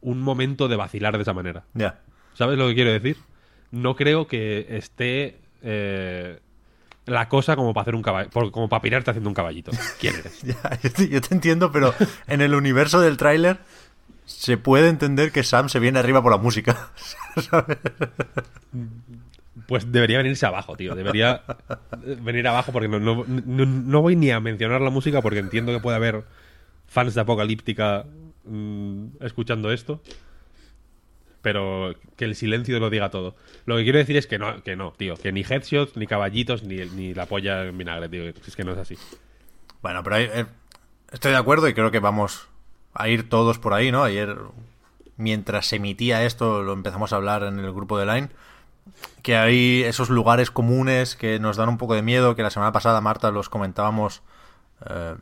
un 0.00 0.20
momento 0.22 0.68
de 0.68 0.76
vacilar 0.76 1.16
de 1.16 1.22
esa 1.22 1.34
manera. 1.34 1.64
Ya. 1.74 2.00
¿Sabes 2.36 2.58
lo 2.58 2.68
que 2.68 2.74
quiero 2.74 2.92
decir? 2.92 3.16
No 3.70 3.96
creo 3.96 4.26
que 4.26 4.66
esté 4.70 5.38
eh, 5.62 6.38
la 7.06 7.28
cosa 7.28 7.56
como 7.56 7.72
para 7.74 7.82
hacer 7.82 7.94
un 7.94 8.02
caballo, 8.02 8.30
como 8.52 8.68
para 8.68 8.82
pirarte 8.82 9.10
haciendo 9.10 9.30
un 9.30 9.34
caballito. 9.34 9.72
¿Quién 10.00 10.14
eres? 10.16 10.42
Ya, 10.44 10.78
yo 11.08 11.20
te, 11.20 11.34
entiendo, 11.34 11.72
pero 11.72 11.94
en 12.28 12.40
el 12.40 12.54
universo 12.54 13.00
del 13.00 13.16
tráiler 13.16 13.58
se 14.24 14.56
puede 14.58 14.88
entender 14.88 15.32
que 15.32 15.42
Sam 15.44 15.68
se 15.68 15.78
viene 15.78 15.98
arriba 15.98 16.22
por 16.22 16.32
la 16.32 16.38
música. 16.38 16.90
¿sabes? 17.50 17.78
Pues 19.66 19.90
debería 19.90 20.18
venirse 20.18 20.46
abajo, 20.46 20.76
tío. 20.76 20.94
Debería 20.94 21.42
eh, 22.06 22.16
venir 22.20 22.46
abajo 22.46 22.72
porque 22.72 22.88
no, 22.88 23.00
no, 23.00 23.24
no- 23.26 23.66
no 23.66 24.02
voy 24.02 24.14
ni 24.14 24.30
a 24.30 24.38
mencionar 24.40 24.80
la 24.80 24.90
música 24.90 25.22
porque 25.22 25.38
entiendo 25.38 25.72
que 25.72 25.80
puede 25.80 25.96
haber 25.96 26.24
fans 26.86 27.14
de 27.14 27.20
Apocalíptica 27.22 28.04
mm, 28.44 29.06
escuchando 29.20 29.72
esto. 29.72 30.02
Pero 31.46 31.94
que 32.16 32.24
el 32.24 32.34
silencio 32.34 32.80
lo 32.80 32.90
diga 32.90 33.08
todo. 33.10 33.36
Lo 33.66 33.76
que 33.76 33.84
quiero 33.84 33.98
decir 33.98 34.16
es 34.16 34.26
que 34.26 34.36
no, 34.36 34.64
que 34.64 34.74
no, 34.74 34.90
tío. 34.96 35.14
Que 35.16 35.30
ni 35.30 35.42
headshots, 35.42 35.96
ni 35.96 36.08
caballitos, 36.08 36.64
ni, 36.64 36.78
ni 36.86 37.14
la 37.14 37.26
polla 37.26 37.62
en 37.66 37.78
vinagre, 37.78 38.08
tío. 38.08 38.24
Es 38.24 38.56
que 38.56 38.64
no 38.64 38.72
es 38.72 38.78
así. 38.78 38.98
Bueno, 39.80 40.02
pero 40.02 40.16
ahí, 40.16 40.28
eh, 40.34 40.46
estoy 41.12 41.30
de 41.30 41.36
acuerdo 41.36 41.68
y 41.68 41.72
creo 41.74 41.92
que 41.92 42.00
vamos 42.00 42.48
a 42.94 43.08
ir 43.08 43.28
todos 43.28 43.60
por 43.60 43.74
ahí, 43.74 43.92
¿no? 43.92 44.02
Ayer, 44.02 44.36
mientras 45.16 45.66
se 45.66 45.76
emitía 45.76 46.24
esto, 46.24 46.64
lo 46.64 46.72
empezamos 46.72 47.12
a 47.12 47.16
hablar 47.16 47.44
en 47.44 47.60
el 47.60 47.72
grupo 47.72 47.96
de 47.96 48.06
Line, 48.06 48.30
que 49.22 49.36
hay 49.36 49.84
esos 49.84 50.10
lugares 50.10 50.50
comunes 50.50 51.14
que 51.14 51.38
nos 51.38 51.56
dan 51.56 51.68
un 51.68 51.78
poco 51.78 51.94
de 51.94 52.02
miedo, 52.02 52.34
que 52.34 52.42
la 52.42 52.50
semana 52.50 52.72
pasada, 52.72 53.00
Marta, 53.00 53.30
los 53.30 53.48
comentábamos 53.50 54.22
eh, 54.90 55.14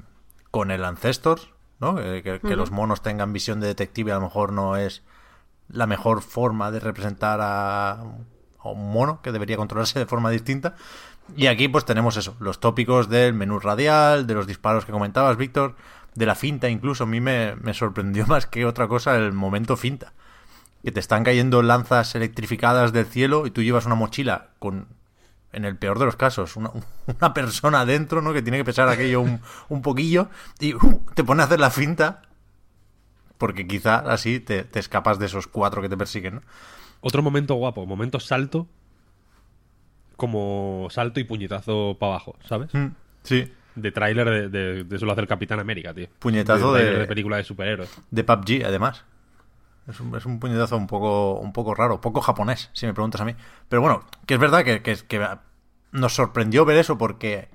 con 0.50 0.70
el 0.70 0.84
Ancestors, 0.86 1.50
¿no? 1.80 1.96
Que, 1.96 2.22
que- 2.22 2.40
que 2.40 2.56
los 2.56 2.70
monos 2.70 3.02
tengan 3.02 3.34
visión 3.34 3.60
de 3.60 3.66
detective 3.66 4.12
a 4.12 4.14
lo 4.14 4.22
mejor 4.22 4.54
no 4.54 4.78
es 4.78 5.02
la 5.68 5.86
mejor 5.86 6.22
forma 6.22 6.70
de 6.70 6.80
representar 6.80 7.40
a, 7.42 8.02
un 8.64 8.92
mono 8.92 9.20
que 9.20 9.32
debería 9.32 9.56
controlarse 9.56 9.98
de 9.98 10.06
forma 10.06 10.30
distinta. 10.30 10.74
Y 11.36 11.46
aquí 11.46 11.68
pues 11.68 11.84
tenemos 11.84 12.16
eso, 12.16 12.36
los 12.38 12.60
tópicos 12.60 13.08
del 13.08 13.34
menú 13.34 13.58
radial, 13.58 14.26
de 14.26 14.34
los 14.34 14.46
disparos 14.46 14.84
que 14.84 14.92
comentabas, 14.92 15.36
Víctor, 15.36 15.74
de 16.14 16.26
la 16.26 16.34
finta 16.34 16.68
incluso. 16.68 17.04
A 17.04 17.06
mí 17.06 17.20
me, 17.20 17.56
me 17.56 17.74
sorprendió 17.74 18.26
más 18.28 18.46
que 18.46 18.64
otra 18.64 18.88
cosa 18.88 19.16
el 19.16 19.32
momento 19.32 19.76
finta. 19.76 20.12
Que 20.82 20.92
te 20.92 21.00
están 21.00 21.24
cayendo 21.24 21.62
lanzas 21.62 22.14
electrificadas 22.14 22.92
del 22.92 23.06
cielo 23.06 23.46
y 23.46 23.50
tú 23.50 23.62
llevas 23.62 23.86
una 23.86 23.94
mochila 23.94 24.48
con, 24.58 24.86
en 25.54 25.64
el 25.64 25.76
peor 25.76 25.98
de 25.98 26.04
los 26.04 26.16
casos, 26.16 26.56
una, 26.56 26.70
una 27.20 27.32
persona 27.32 27.86
dentro, 27.86 28.20
¿no? 28.20 28.32
Que 28.32 28.42
tiene 28.42 28.58
que 28.58 28.64
pesar 28.64 28.88
aquello 28.88 29.20
un, 29.20 29.40
un 29.68 29.82
poquillo 29.82 30.28
y 30.60 30.74
uh, 30.74 31.02
te 31.14 31.24
pone 31.24 31.42
a 31.42 31.46
hacer 31.46 31.60
la 31.60 31.70
finta 31.70 32.22
porque 33.38 33.66
quizá 33.66 33.96
así 33.96 34.40
te, 34.40 34.64
te 34.64 34.78
escapas 34.78 35.18
de 35.18 35.26
esos 35.26 35.46
cuatro 35.46 35.82
que 35.82 35.88
te 35.88 35.96
persiguen, 35.96 36.36
¿no? 36.36 36.42
Otro 37.00 37.22
momento 37.22 37.54
guapo, 37.54 37.84
momento 37.86 38.20
salto. 38.20 38.66
Como 40.16 40.86
salto 40.90 41.18
y 41.18 41.24
puñetazo 41.24 41.96
para 41.98 42.12
abajo, 42.12 42.36
¿sabes? 42.46 42.72
Mm, 42.74 42.88
Sí. 43.22 43.52
De 43.74 43.90
tráiler 43.90 44.30
de, 44.30 44.48
de, 44.48 44.84
de 44.84 44.96
eso 44.96 45.04
lo 45.04 45.10
hace 45.10 45.22
el 45.22 45.26
Capitán 45.26 45.58
América, 45.58 45.92
tío. 45.92 46.06
Puñetazo 46.20 46.72
de, 46.72 46.98
de- 47.00 47.06
película 47.06 47.36
de 47.38 47.42
superhéroes. 47.42 47.90
De 48.12 48.22
PUBG, 48.22 48.64
además. 48.64 49.04
Es 49.88 49.98
un, 49.98 50.14
es 50.14 50.24
un 50.26 50.38
puñetazo 50.38 50.76
un 50.76 50.86
poco, 50.86 51.34
un 51.40 51.52
poco 51.52 51.74
raro, 51.74 52.00
poco 52.00 52.20
japonés, 52.20 52.70
si 52.72 52.86
me 52.86 52.94
preguntas 52.94 53.20
a 53.20 53.24
mí. 53.24 53.34
Pero 53.68 53.82
bueno, 53.82 54.04
que 54.26 54.34
es 54.34 54.40
verdad 54.40 54.62
que, 54.64 54.80
que- 54.82 54.94
que 55.08 55.26
nos 55.90 56.14
sorprendió 56.14 56.64
ver 56.64 56.76
eso 56.78 56.96
porque 56.98 57.48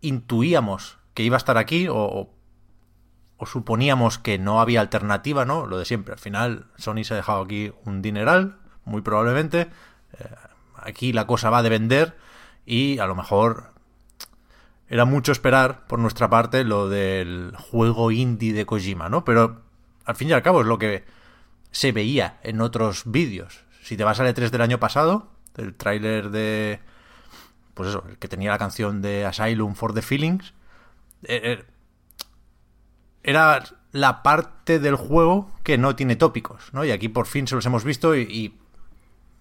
intuíamos 0.00 0.96
que 1.12 1.22
iba 1.24 1.36
a 1.36 1.38
estar 1.38 1.58
aquí 1.58 1.88
o, 1.88 1.94
o- 1.96 2.34
o 3.40 3.46
suponíamos 3.46 4.18
que 4.18 4.38
no 4.38 4.60
había 4.60 4.82
alternativa, 4.82 5.46
¿no? 5.46 5.66
Lo 5.66 5.78
de 5.78 5.86
siempre. 5.86 6.12
Al 6.12 6.20
final, 6.20 6.66
Sony 6.76 7.04
se 7.04 7.14
ha 7.14 7.16
dejado 7.16 7.40
aquí 7.40 7.72
un 7.86 8.02
dineral, 8.02 8.58
muy 8.84 9.00
probablemente. 9.00 9.70
Eh, 10.18 10.26
aquí 10.76 11.14
la 11.14 11.26
cosa 11.26 11.48
va 11.48 11.62
de 11.62 11.70
vender 11.70 12.18
y 12.66 12.98
a 12.98 13.06
lo 13.06 13.14
mejor 13.14 13.72
era 14.88 15.06
mucho 15.06 15.32
esperar 15.32 15.86
por 15.86 15.98
nuestra 15.98 16.28
parte 16.28 16.64
lo 16.64 16.90
del 16.90 17.54
juego 17.56 18.10
indie 18.10 18.52
de 18.52 18.66
Kojima, 18.66 19.08
¿no? 19.08 19.24
Pero 19.24 19.62
al 20.04 20.16
fin 20.16 20.28
y 20.28 20.32
al 20.32 20.42
cabo 20.42 20.60
es 20.60 20.66
lo 20.66 20.78
que 20.78 21.04
se 21.70 21.92
veía 21.92 22.40
en 22.42 22.60
otros 22.60 23.04
vídeos. 23.06 23.64
Si 23.82 23.96
te 23.96 24.04
vas 24.04 24.20
al 24.20 24.26
E3 24.26 24.50
del 24.50 24.60
año 24.60 24.78
pasado, 24.78 25.30
el 25.56 25.74
tráiler 25.74 26.28
de... 26.28 26.80
Pues 27.72 27.88
eso, 27.88 28.04
el 28.06 28.18
que 28.18 28.28
tenía 28.28 28.50
la 28.50 28.58
canción 28.58 29.00
de 29.00 29.24
Asylum 29.24 29.74
for 29.74 29.94
the 29.94 30.02
Feelings, 30.02 30.52
eh, 31.22 31.40
eh, 31.42 31.64
era 33.22 33.62
la 33.92 34.22
parte 34.22 34.78
del 34.78 34.94
juego 34.96 35.50
que 35.62 35.78
no 35.78 35.96
tiene 35.96 36.16
tópicos, 36.16 36.70
¿no? 36.72 36.84
Y 36.84 36.90
aquí 36.90 37.08
por 37.08 37.26
fin 37.26 37.46
se 37.46 37.54
los 37.56 37.66
hemos 37.66 37.84
visto 37.84 38.14
y, 38.16 38.22
y 38.22 38.58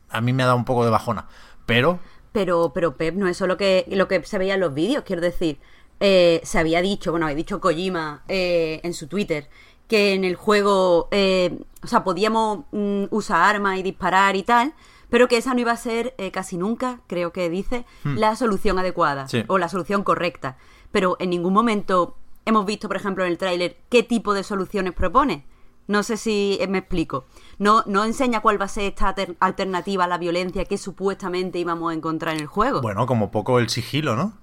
a 0.09 0.21
mí 0.21 0.33
me 0.33 0.43
ha 0.43 0.47
dado 0.47 0.57
un 0.57 0.65
poco 0.65 0.83
de 0.85 0.91
bajona. 0.91 1.27
Pero 1.65 1.99
Pero, 2.31 2.71
pero 2.73 2.95
Pep, 2.97 3.15
no 3.15 3.27
es 3.27 3.37
solo 3.37 3.57
que, 3.57 3.85
lo 3.89 4.07
que 4.07 4.23
se 4.23 4.37
veía 4.37 4.55
en 4.55 4.59
los 4.59 4.73
vídeos, 4.73 5.03
quiero 5.05 5.21
decir. 5.21 5.59
eh, 5.99 6.39
se 6.43 6.57
había 6.59 6.81
dicho, 6.81 7.11
bueno, 7.11 7.25
había 7.25 7.35
dicho 7.35 7.59
Kojima 7.59 8.23
eh, 8.27 8.79
en 8.83 8.93
su 8.93 9.07
Twitter, 9.07 9.49
que 9.87 10.13
en 10.13 10.23
el 10.23 10.35
juego, 10.35 11.07
eh, 11.11 11.59
o 11.83 11.87
sea, 11.87 12.03
podíamos 12.03 12.65
mm, 12.71 13.05
usar 13.11 13.55
armas 13.55 13.77
y 13.79 13.83
disparar 13.83 14.35
y 14.35 14.43
tal, 14.43 14.73
pero 15.09 15.27
que 15.27 15.37
esa 15.37 15.53
no 15.55 15.59
iba 15.59 15.71
a 15.71 15.77
ser 15.77 16.13
casi 16.31 16.55
nunca, 16.57 16.99
creo 17.07 17.33
que 17.33 17.49
dice, 17.49 17.85
la 18.03 18.35
solución 18.35 18.77
adecuada 18.77 19.27
Sí. 19.27 19.43
o 19.47 19.57
la 19.57 19.67
solución 19.67 20.03
correcta. 20.03 20.57
Pero 20.91 21.17
en 21.19 21.31
ningún 21.31 21.53
momento 21.53 22.15
hemos 22.49 22.65
visto, 22.65 22.87
por 22.87 22.97
ejemplo, 22.97 23.23
en 23.23 23.31
el 23.31 23.37
tráiler 23.37 23.77
qué 23.89 24.03
tipo 24.03 24.33
de 24.33 24.43
soluciones 24.43 24.93
propone. 24.93 25.45
No 25.87 26.03
sé 26.03 26.17
si 26.17 26.57
eh, 26.61 26.67
me 26.67 26.77
explico. 26.79 27.25
No, 27.57 27.83
no 27.87 28.03
enseña 28.03 28.41
cuál 28.41 28.61
va 28.61 28.65
a 28.65 28.67
ser 28.67 28.83
esta 28.83 29.07
alter- 29.09 29.35
alternativa 29.39 30.03
a 30.03 30.07
la 30.07 30.17
violencia 30.19 30.65
que 30.65 30.77
supuestamente 30.77 31.57
íbamos 31.57 31.91
a 31.91 31.95
encontrar 31.95 32.35
en 32.35 32.41
el 32.41 32.47
juego. 32.47 32.81
bueno, 32.81 33.05
como 33.07 33.31
poco 33.31 33.57
el 33.59 33.69
sigilo, 33.69 34.15
¿no? 34.15 34.37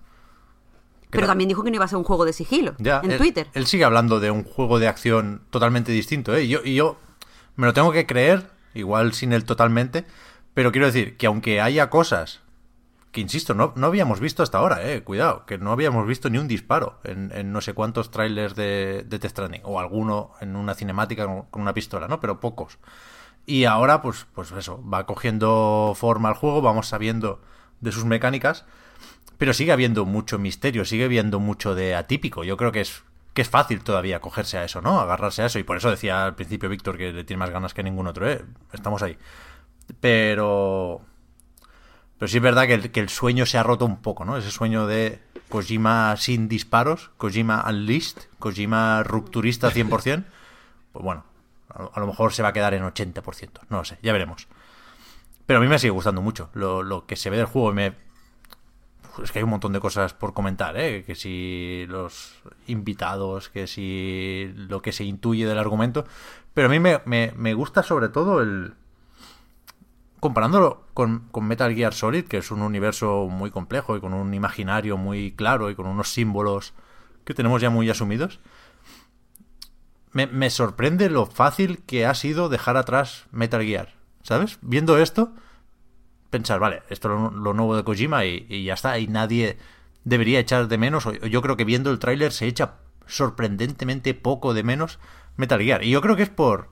Pero 1.10 1.22
ta- 1.26 1.28
también 1.32 1.48
dijo 1.48 1.62
que 1.62 1.70
no 1.70 1.76
iba 1.76 1.84
a 1.84 1.88
ser 1.88 1.98
un 1.98 2.04
juego 2.04 2.24
de 2.24 2.32
sigilo 2.32 2.74
Ya, 2.78 3.00
en 3.04 3.12
él, 3.12 3.18
Twitter. 3.18 3.46
Él 3.54 3.66
sigue 3.66 3.84
hablando 3.84 4.18
de 4.18 4.32
un 4.32 4.42
juego 4.42 4.80
de 4.80 4.88
acción 4.88 5.42
totalmente 5.50 5.92
distinto, 5.92 6.34
¿eh? 6.34 6.42
Y 6.44 6.48
yo, 6.48 6.60
y 6.64 6.74
yo 6.74 6.96
me 7.54 7.66
lo 7.66 7.72
tengo 7.72 7.92
que 7.92 8.06
creer, 8.06 8.50
igual 8.74 9.12
sin 9.12 9.32
él 9.32 9.44
totalmente, 9.44 10.04
pero 10.52 10.72
quiero 10.72 10.86
decir 10.86 11.16
que 11.16 11.26
aunque 11.26 11.60
haya 11.60 11.90
cosas 11.90 12.40
que 13.16 13.22
insisto, 13.22 13.54
no, 13.54 13.72
no 13.76 13.86
habíamos 13.86 14.20
visto 14.20 14.42
hasta 14.42 14.58
ahora, 14.58 14.92
eh, 14.92 15.02
cuidado, 15.02 15.46
que 15.46 15.56
no 15.56 15.72
habíamos 15.72 16.06
visto 16.06 16.28
ni 16.28 16.36
un 16.36 16.48
disparo 16.48 17.00
en, 17.02 17.50
no 17.50 17.62
sé 17.62 17.72
cuántos 17.72 18.10
trailers 18.10 18.54
de, 18.54 19.06
de 19.08 19.26
Stranding, 19.26 19.62
o 19.64 19.80
alguno 19.80 20.32
en 20.42 20.54
una 20.54 20.74
cinemática 20.74 21.24
con, 21.24 21.44
con 21.44 21.62
una 21.62 21.72
pistola, 21.72 22.08
¿no? 22.08 22.20
Pero 22.20 22.40
pocos. 22.40 22.76
Y 23.46 23.64
ahora, 23.64 24.02
pues, 24.02 24.26
pues 24.34 24.52
eso, 24.52 24.86
va 24.86 25.06
cogiendo 25.06 25.94
forma 25.96 26.28
el 26.28 26.34
juego, 26.34 26.60
vamos 26.60 26.88
sabiendo 26.88 27.40
de 27.80 27.90
sus 27.90 28.04
mecánicas, 28.04 28.66
pero 29.38 29.54
sigue 29.54 29.72
habiendo 29.72 30.04
mucho 30.04 30.38
misterio, 30.38 30.84
sigue 30.84 31.06
habiendo 31.06 31.40
mucho 31.40 31.74
de 31.74 31.94
atípico. 31.94 32.44
Yo 32.44 32.58
creo 32.58 32.70
que 32.70 32.82
es 32.82 33.02
que 33.32 33.40
es 33.40 33.48
fácil 33.48 33.82
todavía 33.82 34.20
cogerse 34.20 34.58
a 34.58 34.64
eso, 34.64 34.82
¿no? 34.82 35.00
Agarrarse 35.00 35.40
a 35.40 35.46
eso. 35.46 35.58
Y 35.58 35.62
por 35.62 35.78
eso 35.78 35.90
decía 35.90 36.26
al 36.26 36.34
principio 36.34 36.68
Víctor 36.68 36.98
que 36.98 37.14
le 37.14 37.24
tiene 37.24 37.38
más 37.38 37.50
ganas 37.50 37.72
que 37.72 37.82
ningún 37.82 38.08
otro, 38.08 38.30
¿eh? 38.30 38.44
Estamos 38.74 39.02
ahí. 39.02 39.16
Pero... 40.00 41.00
Pero 42.18 42.28
sí 42.28 42.38
es 42.38 42.42
verdad 42.42 42.66
que 42.66 42.74
el, 42.74 42.90
que 42.90 43.00
el 43.00 43.08
sueño 43.08 43.46
se 43.46 43.58
ha 43.58 43.62
roto 43.62 43.84
un 43.84 44.00
poco, 44.00 44.24
¿no? 44.24 44.36
Ese 44.36 44.50
sueño 44.50 44.86
de 44.86 45.20
Kojima 45.48 46.16
sin 46.16 46.48
disparos, 46.48 47.10
Kojima 47.18 47.64
unleashed, 47.68 48.18
Kojima 48.38 49.02
rupturista 49.02 49.70
100%. 49.70 50.24
Pues 50.92 51.04
bueno, 51.04 51.24
a, 51.68 52.00
lo 52.00 52.06
mejor 52.06 52.32
se 52.32 52.42
va 52.42 52.48
a 52.48 52.52
quedar 52.52 52.74
en 52.74 52.82
80%. 52.82 53.60
No 53.68 53.78
lo 53.78 53.84
sé, 53.84 53.98
ya 54.02 54.12
veremos. 54.12 54.48
Pero 55.44 55.58
a 55.58 55.62
mí 55.62 55.68
me 55.68 55.78
sigue 55.78 55.90
gustando 55.90 56.22
mucho 56.22 56.50
lo, 56.54 57.06
que 57.06 57.16
se 57.16 57.30
ve 57.30 57.36
del 57.36 57.46
juego 57.46 57.72
es 59.22 59.32
que 59.32 59.38
hay 59.38 59.44
un 59.44 59.50
montón 59.50 59.72
de 59.72 59.80
cosas 59.80 60.12
por 60.12 60.34
comentar, 60.34 60.76
¿eh? 60.76 61.02
Que 61.04 61.14
si 61.14 61.86
los 61.88 62.34
invitados, 62.66 63.48
que 63.48 63.66
si 63.66 64.52
lo 64.54 64.82
que 64.82 64.92
se 64.92 65.04
intuye 65.04 65.46
del 65.46 65.58
argumento. 65.58 66.04
Pero 66.52 66.68
a 66.68 66.70
mí 66.70 66.80
me, 66.80 67.00
me, 67.06 67.32
me 67.36 67.54
gusta 67.54 67.82
sobre 67.82 68.08
todo 68.08 68.42
el... 68.42 68.74
Comparándolo 70.20 70.86
con, 70.94 71.28
con, 71.30 71.46
Metal 71.46 71.74
Gear 71.74 71.94
Solid, 71.94 72.24
que 72.24 72.38
es 72.38 72.50
un 72.50 72.62
universo 72.62 73.28
muy 73.30 73.50
complejo 73.50 73.96
y 73.96 74.00
con 74.00 74.14
un 74.14 74.32
imaginario 74.34 74.96
muy 74.96 75.32
claro 75.32 75.70
y 75.70 75.74
con 75.74 75.86
unos 75.86 76.12
símbolos 76.12 76.74
que 77.24 77.34
tenemos 77.34 77.60
ya 77.60 77.70
muy 77.70 77.90
asumidos, 77.90 78.40
me, 80.12 80.26
me 80.26 80.48
sorprende 80.50 81.10
lo 81.10 81.26
fácil 81.26 81.82
que 81.84 82.06
ha 82.06 82.14
sido 82.14 82.48
dejar 82.48 82.76
atrás 82.76 83.26
Metal 83.30 83.62
Gear. 83.62 83.94
¿Sabes? 84.22 84.58
Viendo 84.62 84.98
esto, 84.98 85.32
pensar, 86.30 86.58
vale, 86.58 86.82
esto 86.88 87.08
es 87.08 87.32
lo, 87.34 87.54
nuevo 87.54 87.76
de 87.76 87.84
Kojima 87.84 88.24
y, 88.24 88.46
y, 88.48 88.64
ya 88.64 88.74
está, 88.74 88.98
y 88.98 89.06
nadie 89.06 89.58
debería 90.04 90.40
echar 90.40 90.68
de 90.68 90.78
menos, 90.78 91.08
yo 91.28 91.42
creo 91.42 91.56
que 91.56 91.64
viendo 91.64 91.90
el 91.90 91.98
tráiler 91.98 92.32
se 92.32 92.46
echa 92.46 92.78
sorprendentemente 93.06 94.14
poco 94.14 94.54
de 94.54 94.62
menos 94.62 94.98
Metal 95.36 95.60
Gear. 95.60 95.84
Y 95.84 95.90
yo 95.90 96.00
creo 96.00 96.16
que 96.16 96.24
es 96.24 96.30
por... 96.30 96.70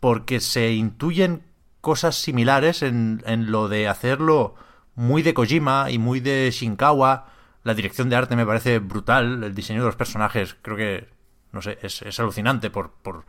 porque 0.00 0.40
se 0.40 0.72
intuyen 0.72 1.42
cosas 1.82 2.14
similares 2.14 2.80
en, 2.80 3.22
en 3.26 3.50
lo 3.50 3.68
de 3.68 3.88
hacerlo 3.88 4.54
muy 4.94 5.22
de 5.22 5.34
Kojima 5.34 5.90
y 5.90 5.98
muy 5.98 6.20
de 6.20 6.50
Shinkawa. 6.50 7.26
La 7.64 7.74
dirección 7.74 8.08
de 8.08 8.16
arte 8.16 8.36
me 8.36 8.46
parece 8.46 8.78
brutal, 8.78 9.44
el 9.44 9.54
diseño 9.54 9.80
de 9.80 9.86
los 9.86 9.96
personajes 9.96 10.56
creo 10.62 10.76
que, 10.76 11.08
no 11.52 11.60
sé, 11.60 11.78
es, 11.82 12.18
alucinante 12.18 12.70
por... 12.70 12.92
por 12.92 13.26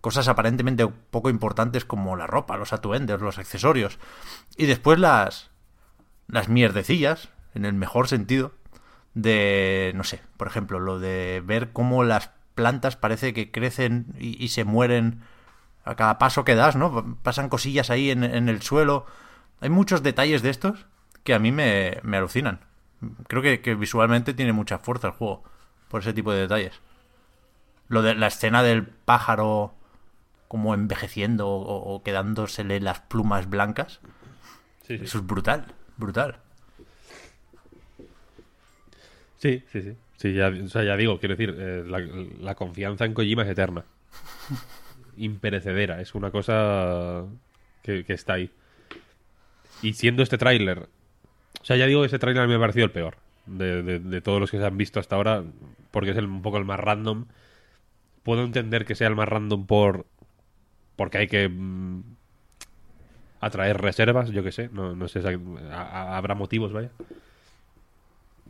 cosas 0.00 0.28
aparentemente 0.28 0.86
poco 0.86 1.30
importantes 1.30 1.86
como 1.86 2.14
la 2.14 2.26
ropa, 2.26 2.58
los 2.58 2.74
atuendos, 2.74 3.22
los 3.22 3.38
accesorios. 3.38 3.98
Y 4.58 4.66
después 4.66 4.98
las. 4.98 5.50
las 6.28 6.50
mierdecillas, 6.50 7.30
en 7.54 7.64
el 7.64 7.72
mejor 7.72 8.06
sentido, 8.06 8.52
de. 9.14 9.92
no 9.94 10.04
sé, 10.04 10.20
por 10.36 10.46
ejemplo, 10.46 10.78
lo 10.78 10.98
de 10.98 11.42
ver 11.42 11.72
cómo 11.72 12.04
las 12.04 12.32
plantas 12.54 12.96
parece 12.96 13.32
que 13.32 13.50
crecen 13.50 14.14
y 14.18 14.48
se 14.48 14.64
mueren 14.64 15.22
a 15.84 15.94
cada 15.96 16.18
paso 16.18 16.44
que 16.44 16.54
das, 16.54 16.76
¿no? 16.76 17.18
Pasan 17.22 17.48
cosillas 17.48 17.90
ahí 17.90 18.10
en, 18.10 18.24
en, 18.24 18.48
el 18.48 18.62
suelo. 18.62 19.06
Hay 19.60 19.70
muchos 19.70 20.02
detalles 20.02 20.42
de 20.42 20.50
estos 20.50 20.86
que 21.22 21.34
a 21.34 21.38
mí 21.38 21.52
me, 21.52 21.98
me 22.02 22.16
alucinan. 22.16 22.60
Creo 23.28 23.42
que, 23.42 23.60
que 23.60 23.74
visualmente 23.74 24.34
tiene 24.34 24.52
mucha 24.52 24.78
fuerza 24.78 25.08
el 25.08 25.12
juego 25.14 25.44
por 25.88 26.00
ese 26.00 26.12
tipo 26.12 26.32
de 26.32 26.40
detalles. 26.40 26.80
Lo 27.88 28.02
de 28.02 28.14
la 28.14 28.28
escena 28.28 28.62
del 28.62 28.86
pájaro 28.86 29.74
como 30.48 30.74
envejeciendo 30.74 31.48
o, 31.48 31.94
o 31.94 32.02
quedándosele 32.02 32.80
las 32.80 33.00
plumas 33.00 33.50
blancas. 33.50 34.00
Sí, 34.86 34.98
sí. 34.98 35.04
Eso 35.04 35.18
es 35.18 35.26
brutal, 35.26 35.66
brutal. 35.96 36.36
Sí, 39.38 39.62
sí, 39.70 39.82
sí. 39.82 39.96
sí 40.16 40.32
ya, 40.32 40.48
o 40.48 40.68
sea, 40.68 40.84
ya 40.84 40.96
digo, 40.96 41.18
quiero 41.18 41.36
decir, 41.36 41.54
eh, 41.58 41.84
la, 41.86 41.98
la, 41.98 42.54
confianza 42.54 43.04
en 43.04 43.12
Kojima 43.12 43.42
es 43.42 43.48
eterna. 43.50 43.84
Imperecedera, 45.16 46.00
es 46.00 46.14
una 46.14 46.30
cosa 46.30 47.24
que, 47.82 48.04
está 48.08 48.34
ahí. 48.34 48.50
Y 49.82 49.94
siendo 49.94 50.22
este 50.22 50.38
tráiler... 50.38 50.88
O 51.60 51.64
sea, 51.64 51.76
ya 51.76 51.86
digo 51.86 52.02
que 52.02 52.08
ese 52.08 52.18
tráiler 52.18 52.46
me 52.46 52.56
ha 52.56 52.58
parecido 52.58 52.84
el 52.84 52.90
peor 52.90 53.16
de, 53.46 54.00
de, 54.00 54.20
todos 54.20 54.40
los 54.40 54.50
que 54.50 54.58
se 54.58 54.64
han 54.64 54.76
visto 54.76 55.00
hasta 55.00 55.16
ahora, 55.16 55.42
porque 55.90 56.10
es 56.10 56.16
el, 56.16 56.26
un 56.26 56.42
poco 56.42 56.58
el 56.58 56.64
más 56.64 56.78
random. 56.80 57.26
Puedo 58.22 58.44
entender 58.44 58.84
que 58.84 58.94
sea 58.94 59.08
el 59.08 59.16
más 59.16 59.28
random 59.28 59.66
por 59.66 60.06
porque 60.96 61.18
hay 61.18 61.26
que 61.26 61.48
mmm, 61.48 62.02
atraer 63.40 63.80
reservas, 63.80 64.30
yo 64.30 64.42
que 64.42 64.52
sé, 64.52 64.70
no, 64.72 64.94
no 64.94 65.08
sé, 65.08 65.20
habrá 65.72 66.34
motivos, 66.34 66.72
vaya. 66.72 66.90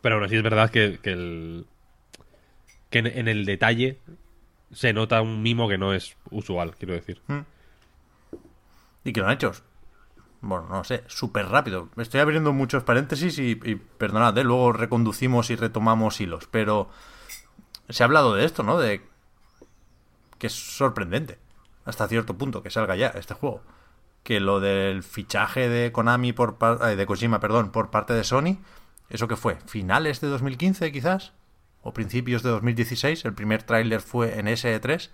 Pero 0.01 0.15
aún 0.15 0.23
así 0.23 0.35
es 0.35 0.43
verdad 0.43 0.69
que, 0.69 0.99
que, 1.01 1.11
el, 1.11 1.65
que 2.89 2.99
en, 2.99 3.27
el 3.27 3.45
detalle 3.45 3.97
se 4.75 4.91
nota 4.91 5.21
un 5.21 5.41
mimo 5.41 5.69
que 5.69 5.77
no 5.77 5.93
es 5.93 6.17
usual, 6.31 6.75
quiero 6.75 6.93
decir. 6.93 7.21
Mm. 7.27 7.39
Y 9.05 9.13
que 9.13 9.21
lo 9.21 9.27
han 9.27 9.33
hecho, 9.33 9.53
bueno, 10.41 10.67
no 10.67 10.83
sé, 10.83 11.05
súper 11.07 11.47
rápido. 11.47 11.89
Estoy 11.95 12.19
abriendo 12.19 12.51
muchos 12.51 12.83
paréntesis 12.83 13.39
y, 13.39 13.51
y 13.63 13.75
perdonad, 13.75 14.37
¿eh? 14.37 14.43
luego 14.43 14.73
reconducimos 14.73 15.49
y 15.49 15.55
retomamos 15.55 16.19
hilos, 16.19 16.49
pero 16.51 16.89
se 17.87 18.03
ha 18.03 18.05
hablado 18.05 18.35
de 18.35 18.43
esto, 18.43 18.63
¿no? 18.63 18.77
De 18.77 19.01
que 20.37 20.47
es 20.47 20.53
sorprendente 20.53 21.39
hasta 21.85 22.09
cierto 22.09 22.37
punto 22.37 22.61
que 22.61 22.69
salga 22.69 22.97
ya 22.97 23.07
este 23.07 23.33
juego. 23.33 23.61
Que 24.23 24.41
lo 24.41 24.59
del 24.59 25.03
fichaje 25.03 25.69
de 25.69 25.93
Konami 25.93 26.33
por 26.33 26.57
eh, 26.81 26.97
de 26.97 27.05
Kojima, 27.05 27.39
perdón, 27.39 27.71
por 27.71 27.91
parte 27.91 28.13
de 28.13 28.25
Sony, 28.25 28.57
eso 29.09 29.29
que 29.29 29.37
fue 29.37 29.55
finales 29.67 30.19
de 30.19 30.27
2015 30.27 30.91
quizás 30.91 31.31
o 31.85 31.93
principios 31.93 32.41
de 32.41 32.49
2016, 32.49 33.23
el 33.25 33.33
primer 33.33 33.63
tráiler 33.63 34.01
fue 34.01 34.39
en 34.39 34.47
SE3, 34.47 35.11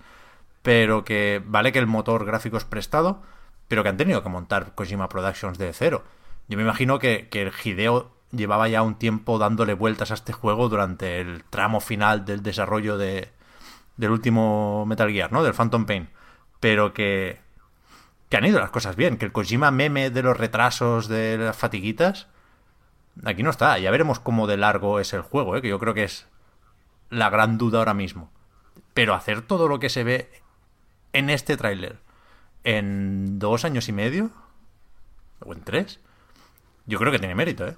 pero 0.62 1.04
que 1.04 1.44
vale 1.46 1.72
que 1.72 1.80
el 1.80 1.88
motor 1.88 2.26
gráfico 2.26 2.56
es 2.56 2.66
prestado, 2.66 3.22
pero 3.68 3.84
que 3.84 3.90
han 3.90 3.98
tenido 3.98 4.24
que 4.24 4.30
montar 4.30 4.74
Kojima 4.74 5.10
Productions 5.10 5.58
de 5.58 5.74
cero. 5.74 6.04
Yo 6.48 6.58
me 6.58 6.64
imagino 6.64 6.98
que, 6.98 7.28
que 7.30 7.42
el 7.42 7.52
Hideo 7.52 8.12
llevaba 8.32 8.70
ya 8.70 8.82
un 8.82 8.96
tiempo 8.96 9.38
dándole 9.38 9.74
vueltas 9.74 10.12
a 10.12 10.14
este 10.16 10.34
juego 10.34 10.70
durante 10.70 11.20
el 11.20 11.44
tramo 11.44 11.82
final 11.82 12.26
del 12.26 12.42
desarrollo 12.42 12.98
de, 12.98 13.30
del 13.98 14.12
último 14.12 14.86
Metal 14.86 15.12
Gear, 15.12 15.32
¿no? 15.32 15.44
Del 15.44 15.54
Phantom 15.54 15.86
Pain 15.86 16.08
pero 16.62 16.94
que, 16.94 17.40
que 18.30 18.38
han 18.38 18.46
ido 18.46 18.60
las 18.60 18.70
cosas 18.70 18.96
bien, 18.96 19.18
que 19.18 19.26
el 19.26 19.34
Kojima 19.34 19.72
meme 19.72 20.12
de 20.12 20.24
los 20.24 20.38
retrasos, 20.38 21.10
de 21.10 21.38
las 21.38 21.58
fatiguitas, 21.58 22.28
aquí 23.26 23.44
no 23.44 23.50
está. 23.50 23.78
Ya 23.80 23.92
veremos 23.92 24.22
cómo 24.22 24.48
de 24.48 24.56
largo 24.56 25.02
es 25.02 25.12
el 25.12 25.22
juego, 25.22 25.58
¿eh? 25.58 25.62
que 25.62 25.68
yo 25.68 25.80
creo 25.80 25.94
que 25.94 26.06
es 26.06 26.28
la 27.12 27.30
gran 27.30 27.60
duda 27.60 27.78
ahora 27.78 27.94
mismo. 27.94 28.32
Pero 28.96 29.14
hacer 29.14 29.44
todo 29.44 29.68
lo 29.68 29.80
que 29.80 29.90
se 29.90 30.04
ve 30.04 30.32
en 31.14 31.30
este 31.30 31.58
tráiler 31.58 32.00
en 32.64 33.40
dos 33.40 33.66
años 33.66 33.88
y 33.90 33.92
medio, 33.92 34.32
o 35.40 35.54
en 35.54 35.62
tres, 35.62 36.00
yo 36.86 37.00
creo 37.00 37.12
que 37.12 37.20
tiene 37.20 37.36
mérito, 37.36 37.68
¿eh? 37.68 37.76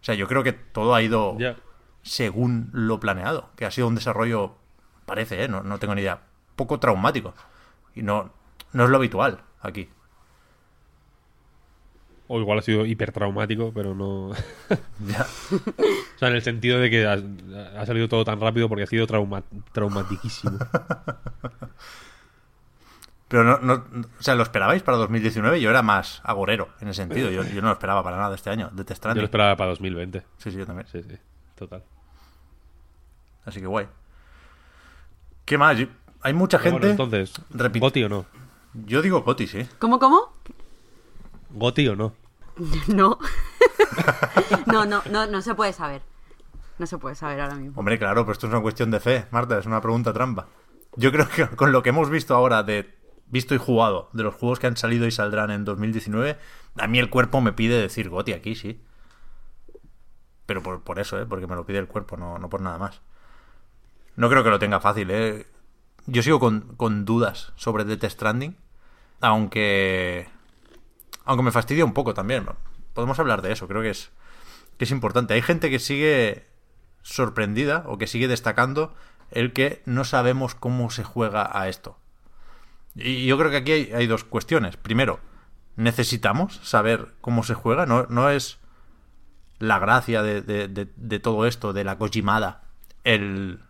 O 0.00 0.04
sea, 0.04 0.14
yo 0.14 0.26
creo 0.26 0.42
que 0.42 0.52
todo 0.52 0.94
ha 0.94 1.02
ido 1.02 1.36
yeah. 1.38 1.56
según 2.02 2.70
lo 2.72 2.98
planeado, 3.00 3.50
que 3.56 3.66
ha 3.66 3.70
sido 3.70 3.86
un 3.86 3.94
desarrollo, 3.94 4.56
parece, 5.06 5.44
¿eh? 5.44 5.48
No, 5.48 5.62
no 5.62 5.78
tengo 5.78 5.94
ni 5.94 6.00
idea, 6.00 6.22
poco 6.56 6.80
traumático. 6.80 7.34
Y 7.94 8.02
no, 8.02 8.32
no 8.72 8.84
es 8.84 8.90
lo 8.90 8.96
habitual 8.96 9.42
aquí. 9.60 9.90
O 12.34 12.40
igual 12.40 12.60
ha 12.60 12.62
sido 12.62 12.86
hipertraumático, 12.86 13.72
pero 13.74 13.94
no. 13.94 14.30
ya. 15.06 15.26
o 15.50 16.18
sea, 16.18 16.28
en 16.28 16.34
el 16.34 16.40
sentido 16.40 16.78
de 16.78 16.88
que 16.88 17.06
ha, 17.06 17.18
ha, 17.78 17.84
salido 17.84 18.08
todo 18.08 18.24
tan 18.24 18.40
rápido 18.40 18.70
porque 18.70 18.84
ha 18.84 18.86
sido 18.86 19.06
trauma, 19.06 19.42
traumatiquísimo. 19.72 20.58
pero 23.28 23.44
no, 23.44 23.58
no, 23.58 23.84
O 24.18 24.22
sea, 24.22 24.34
¿lo 24.34 24.44
esperabais 24.44 24.82
para 24.82 24.96
2019? 24.96 25.60
Yo 25.60 25.68
era 25.68 25.82
más 25.82 26.22
agorero 26.24 26.70
en 26.80 26.88
ese 26.88 27.02
sentido. 27.02 27.30
Yo, 27.30 27.44
yo 27.44 27.60
no 27.60 27.68
lo 27.68 27.74
esperaba 27.74 28.02
para 28.02 28.16
nada 28.16 28.34
este 28.34 28.48
año. 28.48 28.70
De 28.72 28.82
Yo 28.82 29.14
lo 29.14 29.24
esperaba 29.24 29.54
para 29.54 29.68
2020. 29.68 30.22
Sí, 30.38 30.50
sí, 30.50 30.56
yo 30.56 30.64
también. 30.64 30.88
Sí, 30.90 31.02
sí. 31.02 31.16
Total. 31.54 31.82
Así 33.44 33.60
que 33.60 33.66
guay. 33.66 33.88
¿Qué 35.44 35.58
más? 35.58 35.76
hay 36.22 36.32
mucha 36.32 36.58
gente. 36.58 36.78
Bueno, 36.78 36.92
entonces, 36.92 37.34
¿Goti 37.78 38.04
o 38.04 38.08
no? 38.08 38.24
Yo 38.72 39.02
digo 39.02 39.20
Goti, 39.20 39.46
sí. 39.46 39.66
¿Cómo, 39.78 39.98
cómo? 39.98 40.32
¿Goti 41.50 41.88
o 41.88 41.96
no? 41.96 42.21
No. 42.88 43.18
no, 44.66 44.84
no, 44.86 45.26
no, 45.26 45.42
se 45.42 45.54
puede 45.54 45.72
saber. 45.72 46.02
No 46.78 46.86
se 46.86 46.98
puede 46.98 47.14
saber 47.14 47.40
ahora 47.40 47.54
mismo. 47.54 47.78
Hombre, 47.78 47.98
claro, 47.98 48.22
pero 48.24 48.32
esto 48.32 48.46
es 48.46 48.52
una 48.52 48.62
cuestión 48.62 48.90
de 48.90 49.00
fe, 49.00 49.26
Marta, 49.30 49.58
es 49.58 49.66
una 49.66 49.80
pregunta 49.80 50.12
trampa. 50.12 50.48
Yo 50.96 51.12
creo 51.12 51.28
que 51.28 51.46
con 51.48 51.72
lo 51.72 51.82
que 51.82 51.90
hemos 51.90 52.10
visto 52.10 52.34
ahora 52.34 52.62
de 52.62 52.94
visto 53.26 53.54
y 53.54 53.58
jugado 53.58 54.10
de 54.12 54.22
los 54.22 54.34
juegos 54.34 54.58
que 54.58 54.66
han 54.66 54.76
salido 54.76 55.06
y 55.06 55.10
saldrán 55.10 55.50
en 55.50 55.64
2019, 55.64 56.38
a 56.78 56.86
mí 56.86 56.98
el 56.98 57.08
cuerpo 57.08 57.40
me 57.40 57.52
pide 57.52 57.80
decir 57.80 58.08
Goti 58.10 58.32
aquí, 58.32 58.54
sí. 58.54 58.82
Pero 60.46 60.62
por, 60.62 60.82
por 60.82 60.98
eso, 60.98 61.20
¿eh? 61.20 61.26
Porque 61.26 61.46
me 61.46 61.54
lo 61.54 61.64
pide 61.64 61.78
el 61.78 61.86
cuerpo, 61.86 62.16
no, 62.16 62.38
no 62.38 62.50
por 62.50 62.60
nada 62.60 62.78
más. 62.78 63.00
No 64.16 64.28
creo 64.28 64.44
que 64.44 64.50
lo 64.50 64.58
tenga 64.58 64.80
fácil, 64.80 65.10
¿eh? 65.10 65.46
Yo 66.06 66.22
sigo 66.22 66.40
con, 66.40 66.76
con 66.76 67.04
dudas 67.04 67.52
sobre 67.56 67.84
Death 67.84 68.04
Stranding. 68.04 68.56
Aunque. 69.20 70.28
Aunque 71.24 71.44
me 71.44 71.52
fastidia 71.52 71.84
un 71.84 71.92
poco 71.92 72.14
también. 72.14 72.46
Podemos 72.94 73.18
hablar 73.18 73.42
de 73.42 73.52
eso, 73.52 73.68
creo 73.68 73.82
que 73.82 73.90
es, 73.90 74.10
que 74.76 74.84
es 74.84 74.90
importante. 74.90 75.34
Hay 75.34 75.42
gente 75.42 75.70
que 75.70 75.78
sigue 75.78 76.46
sorprendida 77.02 77.84
o 77.86 77.98
que 77.98 78.06
sigue 78.06 78.28
destacando 78.28 78.94
el 79.30 79.52
que 79.52 79.82
no 79.86 80.04
sabemos 80.04 80.54
cómo 80.54 80.90
se 80.90 81.04
juega 81.04 81.48
a 81.58 81.68
esto. 81.68 81.98
Y 82.94 83.26
yo 83.26 83.38
creo 83.38 83.50
que 83.50 83.56
aquí 83.56 83.72
hay, 83.72 84.06
dos 84.06 84.24
cuestiones. 84.24 84.76
Primero, 84.76 85.20
necesitamos 85.76 86.60
saber 86.62 87.14
cómo 87.20 87.42
se 87.42 87.54
juega. 87.54 87.86
No, 87.86 88.06
no 88.10 88.28
es 88.28 88.58
la 89.58 89.78
gracia 89.78 90.22
de, 90.22 90.42
de, 90.42 90.68
de, 90.68 90.88
de 90.94 91.18
todo 91.20 91.46
esto, 91.46 91.72
de 91.72 91.84
la 91.84 91.96
Kojimada, 91.96 92.64
el, 93.04 93.60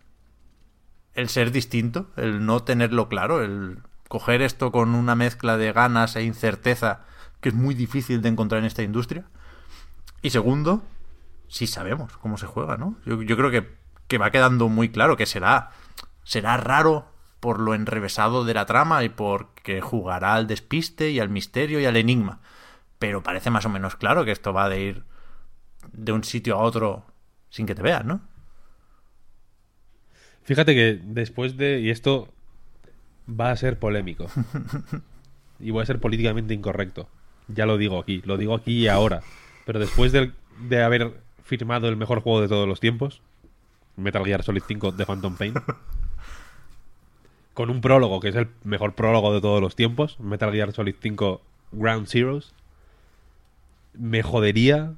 el 1.15 1.29
ser 1.29 1.53
distinto, 1.53 2.11
el 2.17 2.45
no 2.45 2.63
tenerlo 2.63 3.09
claro, 3.09 3.43
el 3.43 3.79
coger 4.09 4.43
esto 4.43 4.73
con 4.73 4.95
una 4.95 5.15
mezcla 5.15 5.57
de 5.57 5.73
ganas 5.73 6.17
e 6.17 6.23
incerteza 6.23 7.05
que 7.43 7.51
es 7.51 7.55
muy 7.55 7.75
difícil 7.75 8.23
de 8.23 8.31
encontrar 8.31 8.61
en 8.61 8.65
esta 8.65 8.83
industria. 8.83 9.25
Y 10.23 10.31
segundo, 10.31 10.83
si 11.49 11.67
sabemos 11.67 12.17
cómo 12.17 12.39
se 12.39 12.47
juega, 12.47 12.79
¿no? 12.79 12.97
Yo, 13.05 13.21
yo 13.21 13.37
creo 13.37 13.51
que, 13.51 13.69
que, 14.09 14.17
va 14.17 14.31
quedando 14.31 14.69
muy 14.69 14.89
claro 14.89 15.19
que 15.19 15.27
será, 15.27 15.73
será 16.25 16.57
raro 16.57 17.13
por 17.41 17.61
lo 17.61 17.75
enrevesado 17.75 18.45
de 18.45 18.55
la 18.55 18.65
trama 18.65 19.03
y 19.03 19.09
porque 19.09 19.81
jugará 19.81 20.35
al 20.35 20.47
despiste 20.47 21.11
y 21.11 21.19
al 21.19 21.29
misterio 21.29 21.81
y 21.81 21.85
al 21.85 21.97
enigma. 21.97 22.41
Pero 23.01 23.25
parece 23.25 23.51
más 23.51 23.67
o 23.67 23.69
menos 23.69 23.97
claro 23.97 24.25
que 24.25 24.31
esto 24.31 24.53
va 24.53 24.69
de 24.69 24.81
ir 24.81 25.05
de 25.93 26.13
un 26.13 26.23
sitio 26.23 26.55
a 26.55 26.63
otro 26.63 27.05
sin 27.51 27.67
que 27.67 27.75
te 27.75 27.83
vean, 27.83 28.07
¿no? 28.07 28.21
Fíjate 30.45 30.75
que 30.75 31.01
después 31.03 31.57
de. 31.57 31.81
Y 31.81 31.91
esto 31.91 32.29
va 33.29 33.51
a 33.51 33.57
ser 33.57 33.81
polémico. 33.81 34.29
y 35.61 35.73
voy 35.73 35.83
a 35.83 35.87
ser 35.87 35.99
políticamente 35.99 36.55
incorrecto. 36.55 37.09
Ya 37.55 37.67
lo 37.67 37.79
digo 37.79 37.99
aquí. 37.99 38.23
Lo 38.25 38.37
digo 38.37 38.55
aquí 38.55 38.85
y 38.85 38.89
ahora. 38.89 39.23
Pero 39.65 39.79
después 39.79 40.13
de, 40.13 40.33
de 40.69 40.83
haber 40.83 41.13
firmado 41.45 41.89
el 41.89 41.97
mejor 41.97 42.21
juego 42.21 42.41
de 42.41 42.49
todos 42.49 42.69
los 42.69 42.81
tiempos, 42.81 43.23
Metal 43.97 44.25
Gear 44.25 44.43
Solid 44.43 44.63
5 44.67 44.93
de 44.93 45.07
Phantom 45.07 45.37
Pain, 45.37 45.55
con 47.55 47.71
un 47.71 47.81
prólogo 47.81 48.21
que 48.21 48.29
es 48.29 48.37
el 48.37 48.49
mejor 48.65 48.95
prólogo 48.95 49.35
de 49.35 49.41
todos 49.41 49.61
los 49.61 49.77
tiempos, 49.77 50.19
Metal 50.21 50.53
Gear 50.53 50.73
Solid 50.73 50.95
5 51.01 51.43
Ground 51.73 52.09
Zeroes, 52.09 52.55
me 53.95 54.23
jodería 54.23 54.95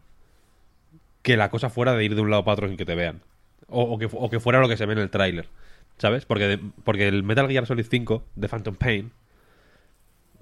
que 1.22 1.36
la 1.36 1.50
cosa 1.50 1.70
fuera 1.70 1.94
de 1.94 2.04
ir 2.04 2.14
de 2.14 2.20
un 2.20 2.30
lado 2.30 2.44
para 2.44 2.54
otro 2.54 2.68
sin 2.68 2.76
que 2.76 2.84
te 2.84 2.94
vean. 2.94 3.22
O, 3.66 3.98
que, 3.98 4.08
o 4.12 4.30
que, 4.30 4.40
fuera 4.40 4.60
lo 4.60 4.68
que 4.68 4.76
se 4.76 4.86
ve 4.86 4.92
en 4.92 4.98
el 4.98 5.10
tráiler. 5.10 5.48
¿Sabes? 5.96 6.26
Porque, 6.26 6.46
de, 6.46 6.60
porque 6.84 7.08
el 7.08 7.22
Metal 7.22 7.48
Gear 7.48 7.66
Solid 7.66 7.86
5 7.88 8.24
de 8.36 8.48
Phantom 8.48 8.74
Pain 8.74 9.10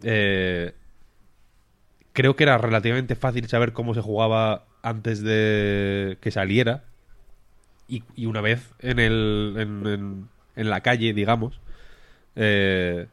eh, 0.03 0.75
creo 2.12 2.37
que 2.37 2.44
era 2.44 2.59
relativamente 2.59 3.14
fácil 3.14 3.48
saber 3.48 3.72
cómo 3.72 3.94
se 3.94 4.01
jugaba 4.01 4.66
antes 4.83 5.22
de 5.22 6.18
que 6.20 6.31
saliera. 6.31 6.85
Y, 7.88 8.05
y 8.16 8.27
una 8.27 8.40
vez 8.40 8.72
en, 8.79 8.98
el, 8.98 9.55
en, 9.59 9.87
en, 9.87 10.29
en, 10.57 10.70
la 10.70 10.81
calle, 10.81 11.12
digamos, 11.12 11.61
eh, 12.37 13.07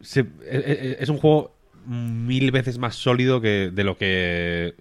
se, 0.00 0.26
es, 0.46 1.00
es, 1.00 1.08
un 1.08 1.18
juego 1.18 1.54
mil 1.86 2.52
veces 2.52 2.78
más 2.78 2.94
sólido 2.94 3.40
que 3.40 3.70
de 3.72 3.84
lo 3.84 3.96
que 3.96 4.74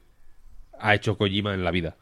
ha 0.79 0.93
hecho 0.93 1.17
Kojima 1.17 1.53
en 1.53 1.63
la 1.63 1.71
vida 1.71 1.95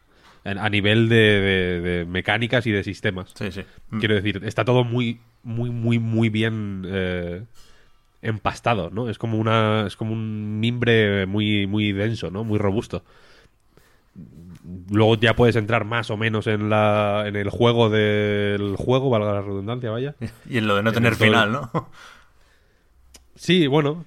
a 0.54 0.70
nivel 0.70 1.08
de, 1.08 1.16
de, 1.16 1.80
de, 1.80 2.04
mecánicas 2.04 2.66
y 2.66 2.70
de 2.70 2.84
sistemas. 2.84 3.32
Sí, 3.34 3.50
sí. 3.50 3.62
Quiero 3.98 4.14
decir, 4.14 4.42
está 4.44 4.64
todo 4.64 4.84
muy, 4.84 5.20
muy, 5.42 5.70
muy, 5.70 5.98
muy 5.98 6.28
bien 6.28 6.84
eh, 6.86 7.42
empastado, 8.26 8.90
¿no? 8.90 9.08
Es 9.08 9.18
como 9.18 9.38
una, 9.38 9.86
es 9.86 9.96
como 9.96 10.12
un 10.12 10.60
mimbre 10.60 11.26
muy, 11.26 11.66
muy 11.66 11.92
denso, 11.92 12.30
¿no? 12.30 12.44
Muy 12.44 12.58
robusto. 12.58 13.02
Luego 14.90 15.16
ya 15.16 15.36
puedes 15.36 15.56
entrar 15.56 15.84
más 15.84 16.10
o 16.10 16.16
menos 16.16 16.46
en 16.46 16.68
la, 16.68 17.24
en 17.26 17.36
el 17.36 17.50
juego 17.50 17.88
del 17.88 18.74
juego, 18.76 19.10
valga 19.10 19.34
la 19.34 19.42
redundancia, 19.42 19.90
vaya. 19.90 20.14
Y 20.50 20.58
en 20.58 20.66
lo 20.66 20.76
de 20.76 20.82
no 20.82 20.92
tener 20.92 21.14
final, 21.14 21.52
¿no? 21.52 21.70
Sí, 23.36 23.66
bueno. 23.66 24.04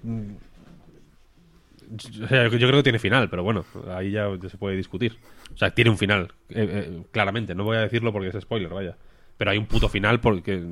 Yo 1.91 2.27
creo 2.27 2.77
que 2.77 2.83
tiene 2.83 2.97
final, 2.97 3.29
pero 3.29 3.43
bueno, 3.43 3.63
ahí 3.95 4.11
ya 4.11 4.27
se 4.49 4.57
puede 4.57 4.75
discutir. 4.75 5.17
O 5.53 5.57
sea, 5.57 5.69
tiene 5.71 5.91
un 5.91 5.99
final, 5.99 6.33
eh, 6.49 6.67
eh, 6.69 7.03
claramente. 7.11 7.53
No 7.53 7.63
voy 7.63 7.77
a 7.77 7.81
decirlo 7.81 8.11
porque 8.11 8.29
es 8.29 8.41
spoiler, 8.41 8.69
vaya. 8.69 8.97
Pero 9.37 9.51
hay 9.51 9.57
un 9.57 9.67
puto 9.67 9.87
final 9.87 10.19
porque. 10.19 10.63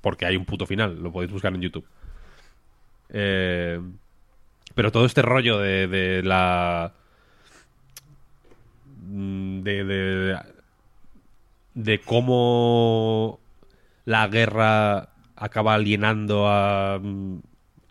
Porque 0.00 0.26
hay 0.26 0.36
un 0.36 0.46
puto 0.46 0.66
final. 0.66 1.02
Lo 1.02 1.12
podéis 1.12 1.30
buscar 1.30 1.54
en 1.54 1.60
YouTube. 1.60 1.84
Eh, 3.10 3.80
pero 4.74 4.92
todo 4.92 5.06
este 5.06 5.22
rollo 5.22 5.58
de, 5.58 5.86
de 5.88 6.22
la. 6.22 6.92
De, 9.10 9.84
de, 9.84 10.38
de 11.74 12.00
cómo 12.00 13.40
la 14.04 14.28
guerra 14.28 15.08
acaba 15.36 15.74
alienando 15.74 16.48
a 16.48 16.98
mm, 16.98 17.38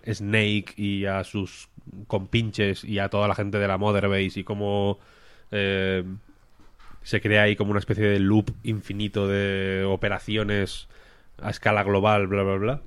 Snake 0.06 0.73
y 0.75 1.06
a 1.06 1.23
sus 1.23 1.69
compinches 2.08 2.84
y 2.84 2.99
a 2.99 3.10
toda 3.10 3.27
la 3.27 3.36
gente 3.36 3.58
de 3.58 3.67
la 3.67 3.77
Mother 3.77 4.08
Base 4.08 4.39
y 4.39 4.43
cómo 4.43 4.99
eh, 5.51 6.03
se 7.03 7.21
crea 7.21 7.43
ahí 7.43 7.56
como 7.56 7.71
una 7.71 7.80
especie 7.80 8.06
de 8.06 8.19
loop 8.19 8.51
infinito 8.63 9.27
de 9.27 9.86
operaciones 9.86 10.88
a 11.41 11.49
escala 11.49 11.84
global, 11.84 12.27
bla, 12.27 12.43
bla, 12.43 12.56
bla. 12.56 12.82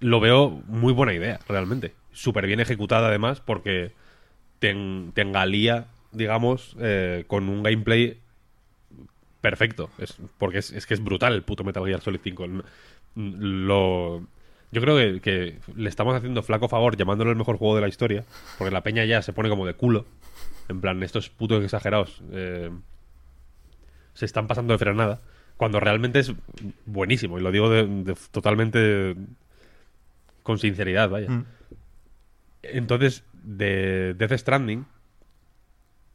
Lo 0.00 0.20
veo 0.20 0.62
muy 0.66 0.92
buena 0.92 1.12
idea, 1.14 1.40
realmente. 1.48 1.94
Súper 2.12 2.46
bien 2.46 2.60
ejecutada, 2.60 3.08
además, 3.08 3.40
porque 3.40 3.92
te, 4.58 4.70
engalía, 4.70 5.86
digamos, 6.12 6.76
eh, 6.80 7.24
con 7.26 7.48
un 7.48 7.62
gameplay 7.62 8.18
perfecto. 9.40 9.90
Es, 9.98 10.16
porque 10.38 10.58
es, 10.58 10.86
que 10.86 10.94
es 10.94 11.02
brutal 11.02 11.34
el 11.34 11.42
puto 11.42 11.64
Metal 11.64 11.84
Gear 11.84 12.00
Solid 12.00 12.20
5. 12.22 12.46
Lo, 13.16 14.22
yo 14.70 14.80
creo 14.80 15.20
que, 15.20 15.58
le 15.76 15.88
estamos 15.88 16.14
haciendo 16.14 16.42
flaco 16.42 16.68
favor 16.68 16.96
llamándolo 16.96 17.30
el 17.30 17.36
mejor 17.36 17.56
juego 17.56 17.74
de 17.74 17.80
la 17.80 17.88
historia, 17.88 18.24
porque 18.58 18.72
la 18.72 18.82
peña 18.82 19.04
ya 19.04 19.22
se 19.22 19.32
pone 19.32 19.48
como 19.48 19.66
de 19.66 19.74
culo 19.74 20.06
en 20.68 20.80
plan, 20.80 21.02
estos 21.02 21.30
putos 21.30 21.64
exagerados 21.64 22.22
eh, 22.32 22.70
se 24.14 24.26
están 24.26 24.46
pasando 24.46 24.74
de 24.74 24.78
frenada. 24.78 25.20
Cuando 25.56 25.80
realmente 25.80 26.20
es 26.20 26.32
buenísimo. 26.86 27.38
Y 27.38 27.42
lo 27.42 27.50
digo 27.50 27.68
de, 27.68 28.14
totalmente 28.30 29.16
con 30.48 30.58
sinceridad, 30.58 31.10
vaya. 31.10 31.28
Mm. 31.28 31.44
Entonces, 32.62 33.22
de 33.34 34.14
Death 34.14 34.32
Stranding, 34.32 34.86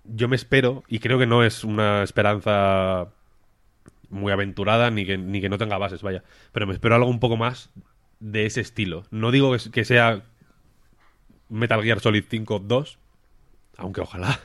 yo 0.05 0.27
me 0.27 0.35
espero, 0.35 0.83
y 0.87 0.97
creo 0.97 1.19
que 1.19 1.27
no 1.27 1.43
es 1.43 1.63
una 1.63 2.01
esperanza 2.01 3.09
muy 4.09 4.31
aventurada 4.31 4.89
ni 4.89 5.05
que, 5.05 5.19
ni 5.19 5.39
que 5.39 5.49
no 5.49 5.59
tenga 5.59 5.77
bases, 5.77 6.01
vaya. 6.01 6.23
Pero 6.51 6.65
me 6.65 6.73
espero 6.73 6.95
algo 6.95 7.11
un 7.11 7.19
poco 7.19 7.37
más 7.37 7.69
de 8.19 8.47
ese 8.47 8.61
estilo. 8.61 9.05
No 9.11 9.29
digo 9.29 9.55
que, 9.55 9.69
que 9.69 9.85
sea 9.85 10.23
Metal 11.49 11.83
Gear 11.83 11.99
Solid 11.99 12.23
5 12.27 12.57
2, 12.57 12.97
aunque 13.77 14.01
ojalá. 14.01 14.39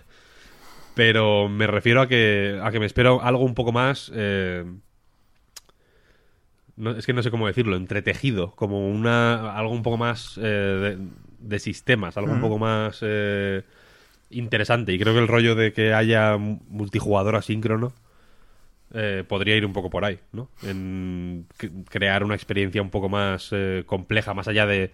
Pero 0.95 1.49
me 1.49 1.67
refiero 1.67 2.03
a 2.03 2.09
que, 2.09 2.61
a 2.63 2.71
que 2.71 2.79
me 2.79 2.85
espero 2.85 3.23
algo 3.23 3.43
un 3.43 3.55
poco 3.55 3.73
más... 3.73 4.13
Eh, 4.15 4.67
no, 6.79 6.93
es 6.93 7.07
que 7.07 7.13
no 7.13 7.23
sé 7.23 7.31
cómo 7.31 7.47
decirlo, 7.47 7.77
entretejido, 7.77 8.53
como 8.53 8.89
una 8.89 9.57
algo 9.57 9.73
un 9.73 9.83
poco 9.83 9.97
más 9.97 10.39
eh, 10.39 10.41
de, 10.41 10.99
de, 11.41 11.59
sistemas, 11.59 12.17
algo 12.17 12.33
un 12.33 12.41
poco 12.41 12.59
más 12.59 13.01
eh, 13.03 13.65
interesante. 14.31 14.93
Y 14.93 14.99
creo 14.99 15.13
que 15.13 15.21
el 15.21 15.29
rollo 15.29 15.55
de 15.57 15.73
que 15.73 15.93
haya 15.93 16.37
multijugador 16.39 17.37
asíncrono 17.37 17.93
eh, 18.95 19.25
podría 19.27 19.57
ir 19.57 19.67
un 19.67 19.73
poco 19.73 19.91
por 19.91 20.05
ahí, 20.05 20.21
¿no? 20.33 20.49
En 20.63 21.47
crear 21.91 22.25
una 22.25 22.35
experiencia 22.35 22.81
un 22.81 22.91
poco 22.91 23.09
más 23.09 23.51
eh, 23.53 23.83
compleja, 23.85 24.33
más 24.33 24.49
allá 24.49 24.65
de 24.65 24.93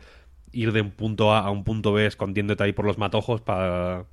ir 0.52 0.72
de 0.72 0.80
un 0.80 0.90
punto 0.90 1.32
A 1.32 1.40
a 1.40 1.50
un 1.50 1.64
punto 1.64 1.92
B 1.92 2.06
escondiéndote 2.06 2.64
ahí 2.64 2.72
por 2.72 2.86
los 2.86 2.98
matojos 2.98 3.40
para 3.40 4.06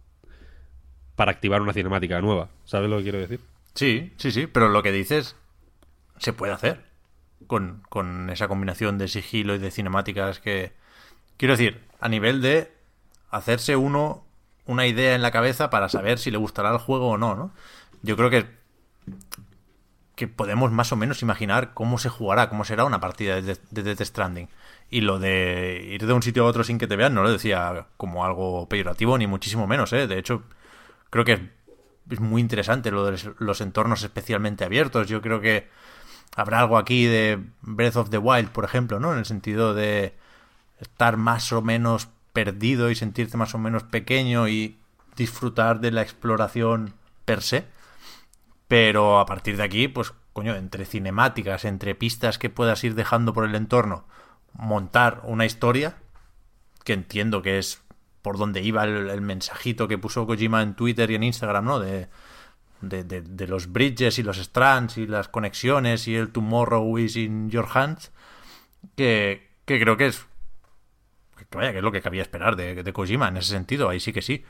para 1.15 1.31
activar 1.31 1.61
una 1.61 1.73
cinemática 1.73 2.19
nueva. 2.21 2.49
¿Sabes 2.65 2.89
lo 2.89 2.97
que 2.97 3.03
quiero 3.03 3.19
decir? 3.19 3.39
Sí, 3.73 4.11
sí, 4.17 4.31
sí, 4.31 4.47
pero 4.47 4.69
lo 4.69 4.83
que 4.83 4.91
dices 4.91 5.35
se 6.17 6.33
puede 6.33 6.53
hacer 6.53 6.90
con, 7.47 7.83
con 7.89 8.29
esa 8.29 8.47
combinación 8.47 8.97
de 8.97 9.07
sigilo 9.07 9.55
y 9.55 9.59
de 9.59 9.71
cinemáticas 9.71 10.39
que... 10.39 10.73
Quiero 11.37 11.55
decir, 11.55 11.81
a 11.99 12.09
nivel 12.09 12.41
de 12.41 12.71
hacerse 13.29 13.75
uno 13.75 14.25
una 14.65 14.85
idea 14.85 15.15
en 15.15 15.21
la 15.21 15.31
cabeza 15.31 15.69
para 15.69 15.89
saber 15.89 16.19
si 16.19 16.31
le 16.31 16.37
gustará 16.37 16.71
el 16.71 16.77
juego 16.77 17.09
o 17.09 17.17
no, 17.17 17.35
¿no? 17.35 17.51
Yo 18.03 18.15
creo 18.15 18.29
que 18.29 18.45
que 20.21 20.27
podemos 20.27 20.71
más 20.71 20.91
o 20.91 20.95
menos 20.95 21.23
imaginar 21.23 21.73
cómo 21.73 21.97
se 21.97 22.07
jugará, 22.09 22.47
cómo 22.47 22.63
será 22.63 22.85
una 22.85 22.99
partida 22.99 23.41
de, 23.41 23.57
de 23.71 23.83
Death 23.83 24.03
Stranding. 24.03 24.49
Y 24.91 25.01
lo 25.01 25.17
de 25.17 25.81
ir 25.89 26.05
de 26.05 26.13
un 26.13 26.21
sitio 26.21 26.43
a 26.43 26.47
otro 26.47 26.63
sin 26.63 26.77
que 26.77 26.85
te 26.85 26.95
vean 26.95 27.15
no 27.15 27.23
lo 27.23 27.31
decía 27.31 27.87
como 27.97 28.23
algo 28.23 28.69
peyorativo, 28.69 29.17
ni 29.17 29.25
muchísimo 29.25 29.65
menos, 29.65 29.93
¿eh? 29.93 30.05
De 30.05 30.19
hecho, 30.19 30.43
creo 31.09 31.25
que 31.25 31.49
es 32.07 32.19
muy 32.19 32.39
interesante 32.39 32.91
lo 32.91 33.05
de 33.09 33.17
los 33.39 33.61
entornos 33.61 34.03
especialmente 34.03 34.63
abiertos. 34.63 35.07
Yo 35.07 35.23
creo 35.23 35.41
que 35.41 35.69
habrá 36.35 36.59
algo 36.59 36.77
aquí 36.77 37.05
de 37.05 37.43
Breath 37.61 37.97
of 37.97 38.09
the 38.09 38.17
Wild, 38.17 38.49
por 38.49 38.65
ejemplo, 38.65 38.99
¿no? 38.99 39.13
En 39.13 39.19
el 39.19 39.25
sentido 39.25 39.73
de 39.73 40.15
estar 40.79 41.17
más 41.17 41.51
o 41.51 41.61
menos 41.61 42.09
perdido 42.33 42.89
y 42.89 42.95
sentirte 42.95 43.37
más 43.37 43.53
o 43.53 43.57
menos 43.57 43.83
pequeño 43.83 44.47
y 44.47 44.77
disfrutar 45.15 45.79
de 45.79 45.91
la 45.91 46.01
exploración 46.01 46.93
per 47.25 47.41
se. 47.41 47.65
Pero 48.67 49.19
a 49.19 49.25
partir 49.25 49.57
de 49.57 49.63
aquí, 49.63 49.87
pues, 49.87 50.13
coño, 50.33 50.55
entre 50.55 50.85
cinemáticas, 50.85 51.65
entre 51.65 51.95
pistas 51.95 52.37
que 52.37 52.49
puedas 52.49 52.83
ir 52.83 52.95
dejando 52.95 53.33
por 53.33 53.43
el 53.45 53.55
entorno, 53.55 54.05
montar 54.53 55.21
una 55.23 55.45
historia, 55.45 55.97
que 56.83 56.93
entiendo 56.93 57.41
que 57.41 57.57
es 57.57 57.81
por 58.21 58.37
donde 58.37 58.61
iba 58.61 58.83
el, 58.83 59.21
mensajito 59.21 59.87
que 59.87 59.97
puso 59.97 60.25
Kojima 60.27 60.61
en 60.61 60.75
Twitter 60.75 61.11
y 61.11 61.15
en 61.15 61.23
Instagram, 61.23 61.65
¿no? 61.65 61.79
De, 61.79 62.07
de, 62.81 63.03
de, 63.03 63.47
los 63.47 63.71
bridges 63.71 64.19
y 64.19 64.23
los 64.23 64.37
strands 64.37 64.97
y 64.97 65.07
las 65.07 65.27
conexiones 65.27 66.07
y 66.07 66.15
el 66.15 66.29
tomorrow 66.29 66.97
is 66.97 67.15
in 67.15 67.49
your 67.49 67.67
hands, 67.73 68.11
que, 68.95 69.49
que 69.65 69.79
creo 69.79 69.97
que 69.97 70.07
es 70.07 70.25
que 71.49 71.57
vaya, 71.57 71.71
que 71.71 71.77
es 71.77 71.83
lo 71.83 71.91
que 71.91 72.01
cabía 72.01 72.21
esperar 72.21 72.55
de, 72.55 72.83
de, 72.83 72.93
Kojima 72.93 73.27
en 73.27 73.37
ese 73.37 73.51
sentido, 73.51 73.89
ahí 73.89 73.99
sí 73.99 74.13
que 74.13 74.21
sí. 74.21 74.45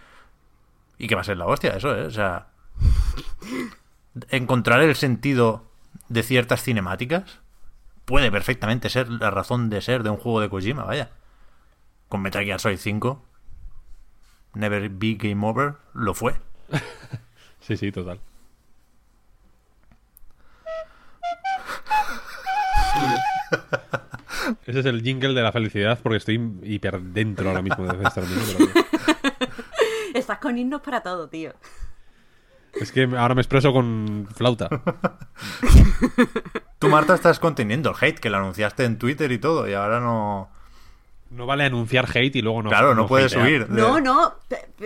Y 0.97 1.07
que 1.07 1.15
va 1.15 1.21
a 1.21 1.25
ser 1.25 1.37
la 1.37 1.45
hostia, 1.45 1.71
eso, 1.71 1.95
¿eh? 1.95 2.05
O 2.05 2.11
sea, 2.11 2.47
encontrar 4.29 4.81
el 4.81 4.95
sentido 4.95 5.71
de 6.09 6.23
ciertas 6.23 6.63
cinemáticas 6.63 7.39
puede 8.05 8.31
perfectamente 8.31 8.89
ser 8.89 9.09
la 9.09 9.31
razón 9.31 9.69
de 9.69 9.81
ser 9.81 10.03
de 10.03 10.09
un 10.09 10.17
juego 10.17 10.41
de 10.41 10.49
Kojima, 10.49 10.83
vaya. 10.83 11.11
Con 12.09 12.21
Metal 12.21 12.43
Gear 12.43 12.59
Solid 12.59 12.77
5, 12.77 13.25
Never 14.53 14.89
Be 14.89 15.15
Game 15.15 15.45
Over, 15.47 15.75
lo 15.93 16.13
fue. 16.13 16.35
sí, 17.77 17.85
sí, 17.87 17.91
total. 17.91 18.19
Ese 24.65 24.79
es 24.79 24.85
el 24.85 25.01
jingle 25.01 25.33
de 25.33 25.41
la 25.41 25.51
felicidad 25.51 25.99
porque 26.01 26.17
estoy 26.17 26.59
hiper 26.63 27.01
dentro 27.01 27.49
ahora 27.49 27.61
mismo 27.61 27.85
de 27.85 27.97
Death 27.97 28.17
Estás 30.13 30.39
con 30.39 30.57
himnos 30.57 30.81
para 30.81 31.01
todo, 31.01 31.29
tío. 31.29 31.53
Es 32.73 32.91
que 32.91 33.03
ahora 33.03 33.35
me 33.35 33.41
expreso 33.41 33.71
con 33.73 34.27
flauta. 34.33 34.69
Tú, 36.79 36.89
Marta, 36.89 37.13
estás 37.13 37.39
conteniendo 37.39 37.91
el 37.91 37.95
hate, 37.99 38.19
que 38.19 38.29
lo 38.29 38.37
anunciaste 38.37 38.85
en 38.85 38.97
Twitter 38.97 39.31
y 39.31 39.37
todo, 39.37 39.69
y 39.69 39.73
ahora 39.73 39.99
no... 39.99 40.49
No 41.31 41.45
vale 41.45 41.63
anunciar 41.63 42.05
hate 42.13 42.35
y 42.35 42.41
luego 42.41 42.61
no. 42.61 42.69
Claro, 42.69 42.93
no, 42.93 43.07
puedes 43.07 43.31
subir. 43.31 43.69
No, 43.69 44.01
no, 44.01 44.35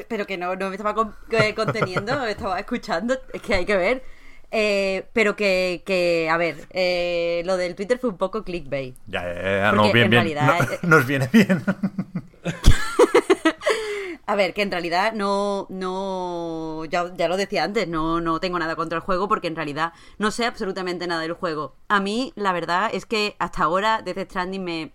pero 0.07 0.27
que 0.27 0.37
no, 0.37 0.55
no 0.55 0.69
me 0.69 0.75
estaba 0.75 0.93
conteniendo, 0.93 2.19
me 2.19 2.31
estaba 2.31 2.59
escuchando. 2.59 3.17
Es 3.33 3.41
que 3.41 3.55
hay 3.55 3.65
que 3.65 3.75
ver. 3.75 4.03
Eh, 4.51 5.07
pero 5.11 5.35
que, 5.35 5.81
que, 5.85 6.29
a 6.29 6.37
ver, 6.37 6.55
eh, 6.69 7.41
lo 7.45 7.57
del 7.57 7.75
Twitter 7.75 7.97
fue 7.97 8.11
un 8.11 8.17
poco 8.17 8.43
clickbait. 8.43 8.95
Ya, 9.07 9.23
ya, 9.23 9.71
no, 9.71 9.91
bien, 9.91 10.09
bien. 10.09 10.11
Realidad, 10.11 10.71
eh, 10.71 10.79
nos 10.83 11.05
viene 11.07 11.27
bien. 11.33 11.63
a 14.27 14.35
ver, 14.35 14.53
que 14.53 14.61
en 14.61 14.71
realidad 14.71 15.13
no, 15.13 15.65
no, 15.69 16.85
ya, 16.85 17.11
ya, 17.17 17.27
lo 17.27 17.37
decía 17.37 17.63
antes, 17.63 17.87
no, 17.87 18.21
no 18.21 18.39
tengo 18.39 18.59
nada 18.59 18.75
contra 18.75 18.97
el 18.97 19.03
juego 19.03 19.27
porque 19.27 19.47
en 19.47 19.55
realidad 19.55 19.93
no 20.19 20.31
sé 20.31 20.45
absolutamente 20.45 21.07
nada 21.07 21.21
del 21.21 21.33
juego. 21.33 21.75
A 21.87 21.99
mí, 21.99 22.31
la 22.35 22.53
verdad 22.53 22.89
es 22.93 23.05
que 23.05 23.35
hasta 23.39 23.63
ahora 23.63 24.01
Death 24.03 24.29
Stranding 24.29 24.63
me, 24.63 24.91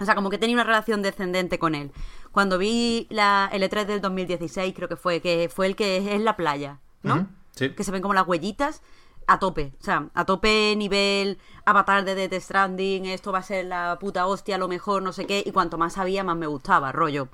o 0.00 0.04
sea, 0.04 0.14
como 0.14 0.30
que 0.30 0.38
tenía 0.38 0.54
una 0.56 0.64
relación 0.64 1.02
descendente 1.02 1.58
con 1.58 1.74
él. 1.74 1.92
Cuando 2.32 2.58
vi 2.58 3.06
la, 3.10 3.50
el 3.52 3.62
E3 3.62 3.84
del 3.84 4.00
2016, 4.00 4.74
creo 4.74 4.88
que 4.88 4.96
fue, 4.96 5.20
que 5.20 5.50
fue 5.54 5.66
el 5.66 5.76
que 5.76 6.14
es 6.14 6.20
la 6.20 6.36
playa, 6.36 6.80
¿no? 7.02 7.28
sí. 7.52 7.70
Que 7.70 7.84
se 7.84 7.90
ven 7.90 8.00
como 8.00 8.14
las 8.14 8.26
huellitas 8.26 8.82
a 9.26 9.38
tope. 9.38 9.72
O 9.80 9.84
sea, 9.84 10.08
a 10.14 10.24
tope 10.24 10.74
nivel 10.76 11.38
avatar 11.64 12.04
de 12.04 12.14
Death 12.14 12.42
Stranding, 12.42 13.06
esto 13.06 13.30
va 13.30 13.38
a 13.38 13.42
ser 13.42 13.66
la 13.66 13.98
puta 14.00 14.26
hostia, 14.26 14.56
a 14.56 14.58
lo 14.58 14.68
mejor, 14.68 15.02
no 15.02 15.12
sé 15.12 15.26
qué. 15.26 15.42
Y 15.44 15.52
cuanto 15.52 15.78
más 15.78 15.92
sabía, 15.92 16.24
más 16.24 16.36
me 16.36 16.46
gustaba, 16.46 16.92
rollo. 16.92 17.28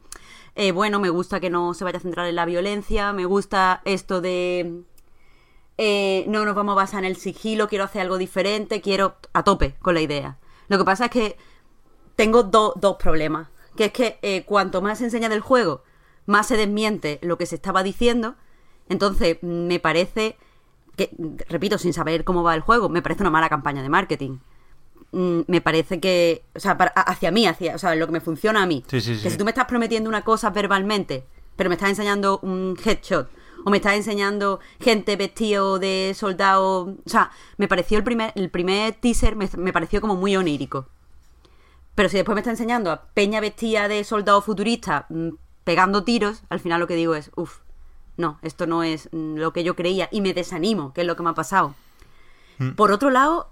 Eh, 0.57 0.73
bueno, 0.73 0.99
me 1.01 1.11
gusta 1.11 1.39
que 1.39 1.51
no 1.51 1.73
se 1.75 1.85
vaya 1.85 1.99
a 1.99 2.01
centrar 2.01 2.27
en 2.27 2.35
la 2.35 2.47
violencia, 2.47 3.13
me 3.13 3.25
gusta 3.25 3.81
esto 3.85 4.21
de... 4.21 4.83
Eh, 5.79 6.25
no 6.29 6.47
nos 6.47 6.55
vamos 6.55 6.73
a 6.73 6.77
basar 6.77 7.01
en 7.01 7.11
el 7.11 7.17
sigilo, 7.17 7.69
quiero 7.69 7.85
hacer 7.85 8.03
algo 8.03 8.17
diferente, 8.17 8.81
quiero 8.81 9.17
a 9.35 9.43
tope 9.45 9.75
con 9.81 9.95
la 9.95 10.01
idea. 10.01 10.39
Lo 10.69 10.79
que 10.79 10.85
pasa 10.85 11.07
es 11.07 11.11
que 11.11 11.37
tengo 12.17 12.43
dos 12.43 12.97
problemas. 12.99 13.49
Que 13.77 13.87
es 13.87 13.93
que 13.93 14.19
eh, 14.23 14.45
cuanto 14.45 14.81
más 14.81 14.99
se 14.99 15.05
enseña 15.05 15.29
del 15.29 15.41
juego, 15.41 15.85
más 16.25 16.49
se 16.49 16.57
desmiente 16.57 17.19
lo 17.23 17.39
que 17.39 17.47
se 17.47 17.57
estaba 17.57 17.83
diciendo. 17.83 18.35
Entonces, 18.89 19.39
me 19.43 19.79
parece 19.79 20.37
que, 20.97 21.11
repito, 21.49 21.77
sin 21.77 21.93
saber 21.93 22.25
cómo 22.25 22.43
va 22.43 22.55
el 22.55 22.63
juego, 22.63 22.89
me 22.89 23.03
parece 23.03 23.23
una 23.23 23.31
mala 23.31 23.49
campaña 23.49 23.83
de 23.83 23.89
marketing. 23.91 24.39
Mm, 25.13 25.41
me 25.47 25.61
parece 25.61 26.01
que, 26.01 26.43
o 26.55 26.61
sea, 26.61 26.73
hacia 26.73 27.31
mí, 27.31 27.47
hacia, 27.47 27.75
o 27.75 27.79
sea, 27.79 27.95
lo 27.95 28.07
que 28.07 28.13
me 28.13 28.21
funciona 28.21 28.63
a 28.63 28.67
mí. 28.67 28.83
que 28.89 29.01
si 29.01 29.37
tú 29.37 29.45
me 29.45 29.51
estás 29.51 29.67
prometiendo 29.67 30.09
una 30.09 30.23
cosa 30.23 30.51
verbalmente, 30.51 31.27
pero 31.55 31.69
me 31.69 31.75
estás 31.75 31.91
enseñando 31.91 32.41
un 32.43 32.77
headshot, 32.83 33.29
o 33.65 33.71
me 33.71 33.77
estás 33.77 33.95
enseñando 33.95 34.61
gente 34.81 35.17
vestido 35.17 35.79
de 35.79 36.13
soldado, 36.17 36.97
o 37.05 37.09
sea, 37.09 37.31
me 37.59 37.69
pareció 37.69 37.99
el 37.99 38.05
primer, 38.05 38.33
el 38.37 38.51
primer 38.51 38.95
teaser, 38.95 39.37
me 39.37 39.73
pareció 39.73 40.01
como 40.01 40.17
muy 40.17 40.37
onírico. 40.37 40.89
Pero 41.97 42.09
si 42.11 42.19
después 42.19 42.35
me 42.35 42.41
está 42.41 42.51
enseñando 42.51 42.93
a 42.93 43.07
Peña 43.15 43.41
vestida 43.41 43.89
de 43.89 44.05
soldado 44.05 44.41
futurista 44.43 45.07
mm, 45.09 45.31
pegando 45.65 46.05
tiros, 46.05 46.45
al 46.51 46.61
final 46.61 46.79
lo 46.79 46.87
que 46.87 46.95
digo 46.95 47.17
es, 47.17 47.33
uff, 47.35 47.59
no, 48.17 48.39
esto 48.43 48.67
no 48.67 48.85
es 48.85 49.09
mm, 49.13 49.37
lo 49.37 49.53
que 49.53 49.65
yo 49.65 49.75
creía 49.75 50.09
y 50.13 50.21
me 50.21 50.35
desanimo, 50.35 50.93
que 50.93 51.01
es 51.01 51.07
lo 51.07 51.17
que 51.17 51.23
me 51.23 51.31
ha 51.31 51.35
pasado. 51.35 51.75
Mm. 52.59 52.73
Por 52.73 52.93
otro 52.93 53.11
lado, 53.11 53.51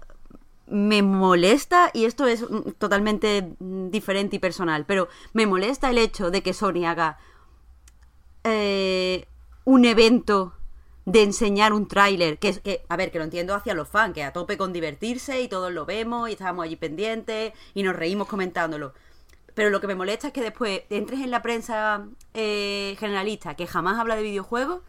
me 0.67 1.01
molesta, 1.01 1.89
y 1.91 2.05
esto 2.05 2.27
es 2.27 2.45
totalmente 2.77 3.55
diferente 3.59 4.35
y 4.35 4.39
personal, 4.39 4.85
pero 4.85 5.07
me 5.33 5.47
molesta 5.47 5.89
el 5.89 5.97
hecho 5.97 6.29
de 6.29 6.43
que 6.43 6.53
Sony 6.53 6.85
haga 6.85 7.17
eh, 8.43 9.27
un 9.63 9.85
evento 9.85 10.53
de 11.05 11.21
enseñar 11.21 11.71
un 11.71 11.87
tráiler, 11.87 12.39
que 12.39 12.49
es 12.49 12.59
que, 12.59 12.83
a 12.89 12.97
ver, 12.97 13.11
que 13.11 13.19
lo 13.19 13.23
entiendo 13.23 13.53
hacia 13.53 13.75
los 13.75 13.87
fans, 13.87 14.13
que 14.13 14.23
a 14.23 14.33
tope 14.33 14.57
con 14.57 14.73
divertirse 14.73 15.41
y 15.41 15.47
todos 15.47 15.71
lo 15.71 15.85
vemos 15.85 16.29
y 16.29 16.33
estábamos 16.33 16.65
allí 16.65 16.75
pendientes 16.75 17.53
y 17.73 17.83
nos 17.83 17.95
reímos 17.95 18.27
comentándolo. 18.27 18.93
Pero 19.53 19.69
lo 19.69 19.79
que 19.79 19.87
me 19.87 19.95
molesta 19.95 20.27
es 20.27 20.33
que 20.33 20.41
después 20.41 20.81
entres 20.89 21.21
en 21.21 21.31
la 21.31 21.41
prensa 21.41 22.07
eh, 22.33 22.95
generalista 22.99 23.55
que 23.55 23.67
jamás 23.67 23.99
habla 23.99 24.15
de 24.15 24.23
videojuegos 24.23 24.81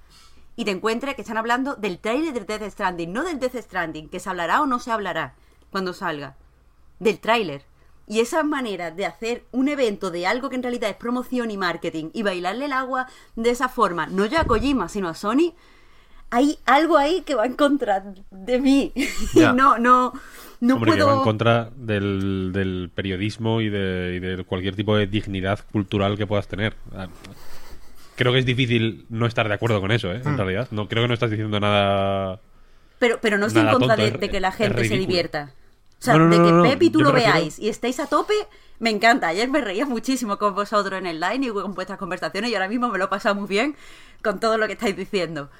y 0.56 0.64
te 0.64 0.70
encuentres 0.70 1.14
que 1.14 1.22
están 1.22 1.36
hablando 1.36 1.76
del 1.76 1.98
tráiler 1.98 2.32
de 2.32 2.58
Death 2.58 2.72
Stranding, 2.72 3.12
no 3.12 3.22
del 3.22 3.38
Death 3.38 3.56
Stranding, 3.56 4.08
que 4.08 4.18
se 4.18 4.28
hablará 4.30 4.62
o 4.62 4.66
no 4.66 4.80
se 4.80 4.90
hablará 4.90 5.34
cuando 5.70 5.92
salga, 5.92 6.36
del 6.98 7.20
tráiler. 7.20 7.64
Y 8.08 8.20
esa 8.20 8.42
manera 8.42 8.90
de 8.90 9.04
hacer 9.04 9.44
un 9.52 9.68
evento 9.68 10.10
de 10.10 10.26
algo 10.26 10.48
que 10.48 10.56
en 10.56 10.62
realidad 10.62 10.90
es 10.90 10.96
promoción 10.96 11.50
y 11.50 11.56
marketing 11.56 12.10
y 12.14 12.22
bailarle 12.22 12.64
el 12.64 12.72
agua 12.72 13.06
de 13.34 13.50
esa 13.50 13.68
forma, 13.68 14.06
no 14.06 14.24
ya 14.26 14.42
a 14.42 14.44
Kojima, 14.46 14.88
sino 14.88 15.08
a 15.08 15.14
Sony, 15.14 15.54
hay 16.30 16.58
algo 16.66 16.96
ahí 16.96 17.22
que 17.22 17.34
va 17.34 17.46
en 17.46 17.54
contra 17.54 18.04
de 18.30 18.60
mí. 18.60 18.92
no, 19.34 19.78
no, 19.78 20.12
no 20.60 20.74
Hombre, 20.74 20.92
puedo... 20.92 21.06
que 21.06 21.12
va 21.12 21.18
en 21.18 21.24
contra 21.24 21.70
del, 21.76 22.90
periodismo 22.94 23.60
y 23.60 23.68
de, 23.68 24.44
cualquier 24.46 24.76
tipo 24.76 24.96
de 24.96 25.06
dignidad 25.06 25.60
cultural 25.70 26.16
que 26.16 26.26
puedas 26.26 26.48
tener. 26.48 26.74
Ah, 26.94 27.08
creo 28.16 28.32
que 28.32 28.40
es 28.40 28.46
difícil 28.46 29.06
no 29.08 29.26
estar 29.26 29.48
de 29.48 29.54
acuerdo 29.54 29.80
con 29.80 29.92
eso, 29.92 30.12
¿eh? 30.12 30.22
En 30.24 30.34
hmm. 30.34 30.36
realidad. 30.36 30.68
No, 30.70 30.88
creo 30.88 31.04
que 31.04 31.08
no 31.08 31.14
estás 31.14 31.30
diciendo 31.30 31.60
nada... 31.60 32.40
Pero, 32.98 33.18
pero 33.20 33.36
no 33.36 33.46
estoy 33.46 33.62
en 33.62 33.72
contra 33.72 33.94
de, 33.94 34.30
que 34.30 34.40
la 34.40 34.52
gente 34.52 34.88
se 34.88 34.96
divierta. 34.96 35.52
O 36.00 36.02
sea, 36.02 36.18
de 36.18 36.36
que 36.36 36.68
Pep 36.68 36.82
y 36.82 36.90
tú 36.90 37.00
lo 37.00 37.12
veáis 37.12 37.58
y 37.58 37.68
estéis 37.68 38.00
a 38.00 38.06
tope, 38.06 38.34
me 38.78 38.90
encanta. 38.90 39.28
Ayer 39.28 39.48
me 39.48 39.60
reía 39.60 39.84
muchísimo 39.86 40.38
con 40.38 40.54
vosotros 40.54 40.98
en 40.98 41.06
el 41.06 41.20
line 41.20 41.46
y 41.46 41.50
con 41.50 41.74
vuestras 41.74 41.98
conversaciones 41.98 42.50
y 42.50 42.54
ahora 42.54 42.68
mismo 42.68 42.88
me 42.88 42.98
lo 42.98 43.04
he 43.04 43.08
pasado 43.08 43.34
muy 43.34 43.48
bien 43.48 43.76
con 44.22 44.40
todo 44.40 44.56
lo 44.58 44.66
que 44.66 44.74
estáis 44.74 44.96
diciendo. 44.96 45.50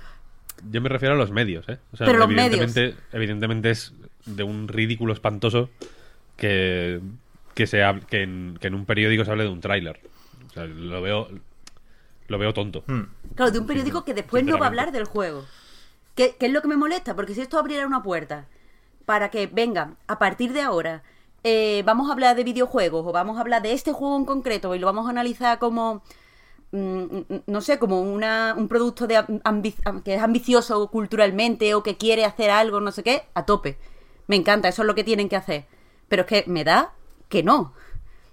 Yo 0.71 0.81
me 0.81 0.89
refiero 0.89 1.15
a 1.15 1.19
los 1.19 1.31
medios, 1.31 1.69
¿eh? 1.69 1.79
O 1.93 1.97
sea, 1.97 2.07
Pero 2.07 2.25
evidentemente, 2.25 2.95
evidentemente 3.13 3.71
es 3.71 3.93
de 4.25 4.43
un 4.43 4.69
ridículo 4.69 5.13
espantoso 5.13 5.71
que, 6.37 7.01
que, 7.55 7.67
se 7.67 7.83
que, 8.09 8.23
en, 8.23 8.59
que 8.61 8.67
en 8.69 8.75
un 8.75 8.87
periódico 8.87 9.25
se 9.25 9.31
hable 9.31 9.45
de 9.45 9.51
un 9.51 9.61
tráiler. 9.61 10.01
O 10.49 10.53
sea, 10.53 10.65
lo 10.65 11.01
veo, 11.03 11.29
lo 12.29 12.39
veo 12.39 12.55
tonto. 12.55 12.85
Hmm. 12.87 13.03
Claro, 13.35 13.53
de 13.53 13.59
un 13.59 13.67
periódico 13.67 14.05
que 14.05 14.15
después 14.15 14.45
no 14.45 14.59
va 14.59 14.67
a 14.67 14.69
hablar 14.69 14.93
del 14.93 15.05
juego. 15.05 15.45
¿Qué, 16.15 16.37
es 16.41 16.53
lo 16.53 16.63
que 16.63 16.69
me 16.69 16.77
molesta? 16.77 17.15
Porque 17.15 17.35
si 17.35 17.43
esto 17.43 17.59
abriera 17.59 17.87
una 17.87 18.03
puerta 18.03 18.47
para 19.05 19.31
que, 19.31 19.47
venga, 19.47 19.95
a 20.07 20.19
partir 20.19 20.53
de 20.53 20.63
ahora, 20.63 21.03
eh, 21.45 21.83
vamos 21.85 22.09
a 22.09 22.13
hablar 22.13 22.35
de 22.35 22.45
videojuegos 22.45 23.07
o 23.07 23.13
vamos 23.13 23.37
a 23.37 23.41
hablar 23.41 23.63
de 23.63 23.73
este 23.73 23.93
juego 23.93 24.17
en 24.17 24.25
concreto 24.25 24.75
y 24.75 24.79
lo 24.79 24.87
vamos 24.87 25.07
a 25.07 25.11
analizar 25.11 25.59
como 25.59 26.03
no 27.47 27.61
sé, 27.61 27.79
como 27.79 28.01
una, 28.01 28.55
un 28.57 28.69
producto 28.69 29.07
de 29.07 29.23
que 30.05 30.15
es 30.15 30.23
ambicioso 30.23 30.89
culturalmente 30.91 31.75
o 31.75 31.83
que 31.83 31.97
quiere 31.97 32.25
hacer 32.25 32.51
algo, 32.51 32.81
no 32.81 32.93
sé 32.93 33.03
qué, 33.03 33.23
a 33.35 33.45
tope. 33.47 33.79
Me 34.27 34.37
encanta, 34.37 34.69
eso 34.69 34.83
es 34.83 34.87
lo 34.87 34.95
que 34.95 35.05
tienen 35.05 35.29
que 35.29 35.37
hacer. 35.37 35.67
Pero 36.09 36.23
es 36.23 36.29
que 36.29 36.45
me 36.47 36.65
da 36.65 36.93
que 37.29 37.43
no. 37.43 37.73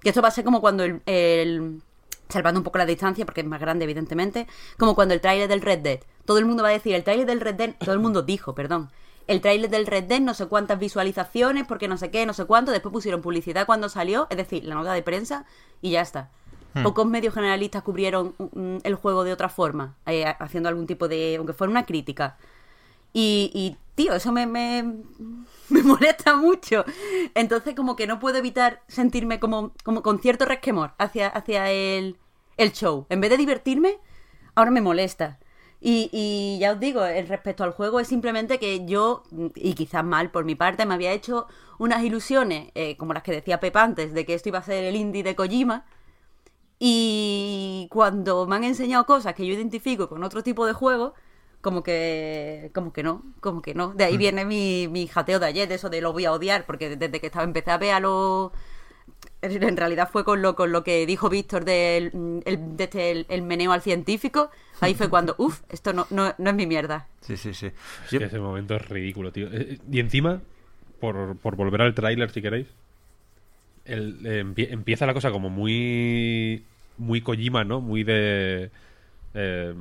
Que 0.01 0.09
esto 0.09 0.21
va 0.21 0.27
a 0.27 0.31
ser 0.31 0.43
como 0.43 0.61
cuando 0.61 0.83
el, 0.83 1.01
el- 1.05 1.81
salvando 2.29 2.59
un 2.59 2.63
poco 2.63 2.77
la 2.77 2.85
distancia, 2.85 3.25
porque 3.25 3.41
es 3.41 3.47
más 3.47 3.59
grande, 3.61 3.83
evidentemente, 3.85 4.47
como 4.77 4.95
cuando 4.95 5.13
el 5.13 5.21
tráiler 5.21 5.47
del 5.47 5.61
Red 5.61 5.79
Dead. 5.79 5.99
Todo 6.25 6.37
el 6.39 6.45
mundo 6.45 6.63
va 6.63 6.69
a 6.69 6.73
decir, 6.73 6.95
el 6.95 7.03
tráiler 7.03 7.25
del 7.27 7.41
Red 7.41 7.55
Dead, 7.55 7.75
todo 7.79 7.93
el 7.93 7.99
mundo 7.99 8.21
dijo, 8.23 8.55
perdón. 8.55 8.89
El 9.27 9.39
tráiler 9.39 9.69
del 9.69 9.85
Red 9.87 10.05
Dead, 10.05 10.19
no 10.19 10.33
sé 10.33 10.47
cuántas 10.47 10.79
visualizaciones, 10.79 11.65
porque 11.65 11.87
no 11.87 11.95
sé 11.97 12.11
qué, 12.11 12.25
no 12.25 12.33
sé 12.33 12.45
cuánto. 12.45 12.71
Después 12.71 12.91
pusieron 12.91 13.21
publicidad 13.21 13.65
cuando 13.65 13.87
salió, 13.87 14.27
es 14.29 14.37
decir, 14.37 14.65
la 14.65 14.75
nota 14.75 14.93
de 14.93 15.01
prensa, 15.01 15.45
y 15.81 15.91
ya 15.91 16.01
está. 16.01 16.29
Pocos 16.81 17.05
medios 17.05 17.33
generalistas 17.33 17.83
cubrieron 17.83 18.33
el 18.83 18.95
juego 18.95 19.23
de 19.23 19.31
otra 19.31 19.49
forma, 19.49 19.95
eh, 20.05 20.25
haciendo 20.39 20.69
algún 20.69 20.87
tipo 20.87 21.07
de. 21.07 21.35
aunque 21.37 21.53
fuera 21.53 21.69
una 21.69 21.85
crítica. 21.85 22.37
Y, 23.13 23.51
y, 23.53 23.77
tío, 23.95 24.15
eso 24.15 24.31
me, 24.31 24.47
me, 24.47 25.83
molesta 25.83 26.35
mucho. 26.35 26.83
Entonces, 27.35 27.75
como 27.75 27.95
que 27.95 28.07
no 28.07 28.19
puedo 28.19 28.37
evitar 28.37 28.81
sentirme 28.87 29.39
como, 29.39 29.73
como 29.83 30.01
con 30.01 30.19
cierto 30.19 30.45
resquemor 30.45 30.93
hacia, 30.97 31.27
hacia 31.27 31.69
el, 31.69 32.17
el 32.57 32.71
show. 32.71 33.05
En 33.09 33.21
vez 33.21 33.29
de 33.29 33.37
divertirme, 33.37 33.99
ahora 34.55 34.71
me 34.71 34.81
molesta. 34.81 35.39
Y, 35.85 36.09
y 36.13 36.59
ya 36.59 36.71
os 36.71 36.79
digo, 36.79 37.01
respecto 37.27 37.65
al 37.65 37.71
juego 37.71 37.99
es 37.99 38.07
simplemente 38.07 38.57
que 38.57 38.85
yo, 38.85 39.23
y 39.53 39.73
quizás 39.73 40.03
mal 40.03 40.31
por 40.31 40.45
mi 40.45 40.55
parte, 40.55 40.85
me 40.85 40.93
había 40.93 41.11
hecho 41.11 41.45
unas 41.77 42.01
ilusiones, 42.03 42.71
eh, 42.73 42.95
como 42.95 43.13
las 43.13 43.21
que 43.21 43.33
decía 43.33 43.59
Pep 43.59 43.75
antes, 43.75 44.13
de 44.13 44.25
que 44.25 44.33
esto 44.33 44.47
iba 44.47 44.59
a 44.59 44.63
ser 44.63 44.85
el 44.85 44.95
indie 44.95 45.23
de 45.23 45.35
Kojima. 45.35 45.85
Y 46.85 47.87
cuando 47.89 48.45
me 48.45 48.57
han 48.57 48.65
enseñado 48.65 49.05
cosas 49.05 49.33
que 49.35 49.47
yo 49.47 49.53
identifico 49.53 50.09
con 50.09 50.21
otro 50.21 50.43
tipo 50.43 50.65
de 50.65 50.73
juego, 50.73 51.13
como 51.61 51.81
que 51.81 52.71
como 52.73 52.91
que 52.91 53.03
no, 53.03 53.23
como 53.39 53.61
que 53.61 53.73
no. 53.73 53.93
De 53.93 54.03
ahí 54.03 54.17
viene 54.17 54.43
mi, 54.43 54.89
mi 54.89 55.07
jateo 55.07 55.39
de 55.39 55.45
ayer, 55.45 55.69
de 55.69 55.75
eso 55.75 55.89
de 55.89 56.01
lo 56.01 56.11
voy 56.11 56.25
a 56.25 56.33
odiar, 56.33 56.65
porque 56.65 56.97
desde 56.97 57.21
que 57.21 57.27
estaba 57.27 57.45
empecé 57.45 57.71
a 57.71 57.77
ver 57.77 57.93
a 57.93 58.01
los... 58.01 58.51
En 59.41 59.77
realidad 59.77 60.09
fue 60.11 60.25
con 60.25 60.41
lo, 60.41 60.57
con 60.57 60.73
lo 60.73 60.83
que 60.83 61.05
dijo 61.05 61.29
Víctor 61.29 61.63
del 61.63 62.41
el, 62.45 62.75
de 62.75 62.83
este, 62.83 63.11
el, 63.11 63.25
el 63.29 63.43
meneo 63.43 63.71
al 63.71 63.81
científico. 63.81 64.51
Ahí 64.81 64.93
fue 64.93 65.09
cuando, 65.09 65.35
uff, 65.37 65.61
esto 65.69 65.93
no, 65.93 66.05
no, 66.09 66.33
no 66.37 66.49
es 66.49 66.55
mi 66.57 66.67
mierda. 66.67 67.07
Sí, 67.21 67.37
sí, 67.37 67.53
sí. 67.53 67.67
Es 67.67 68.09
que 68.09 68.25
ese 68.25 68.39
momento 68.39 68.75
es 68.75 68.89
ridículo, 68.89 69.31
tío. 69.31 69.47
Eh, 69.53 69.79
Y 69.89 70.01
encima, 70.01 70.41
por, 70.99 71.37
por 71.37 71.55
volver 71.55 71.81
al 71.81 71.93
tráiler, 71.93 72.29
si 72.31 72.41
queréis, 72.41 72.67
el- 73.85 74.25
eh, 74.25 74.43
empie- 74.45 74.67
empieza 74.69 75.05
la 75.05 75.13
cosa 75.13 75.31
como 75.31 75.49
muy 75.49 76.65
muy 76.97 77.21
Kojima, 77.21 77.63
¿no? 77.63 77.81
Muy 77.81 78.03
de 78.03 78.69
eh, 79.33 79.73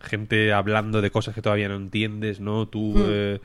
gente 0.00 0.52
hablando 0.52 1.00
de 1.00 1.10
cosas 1.10 1.34
que 1.34 1.42
todavía 1.42 1.68
no 1.68 1.76
entiendes, 1.76 2.40
¿no? 2.40 2.66
Tú 2.66 2.94
eh, 2.98 3.40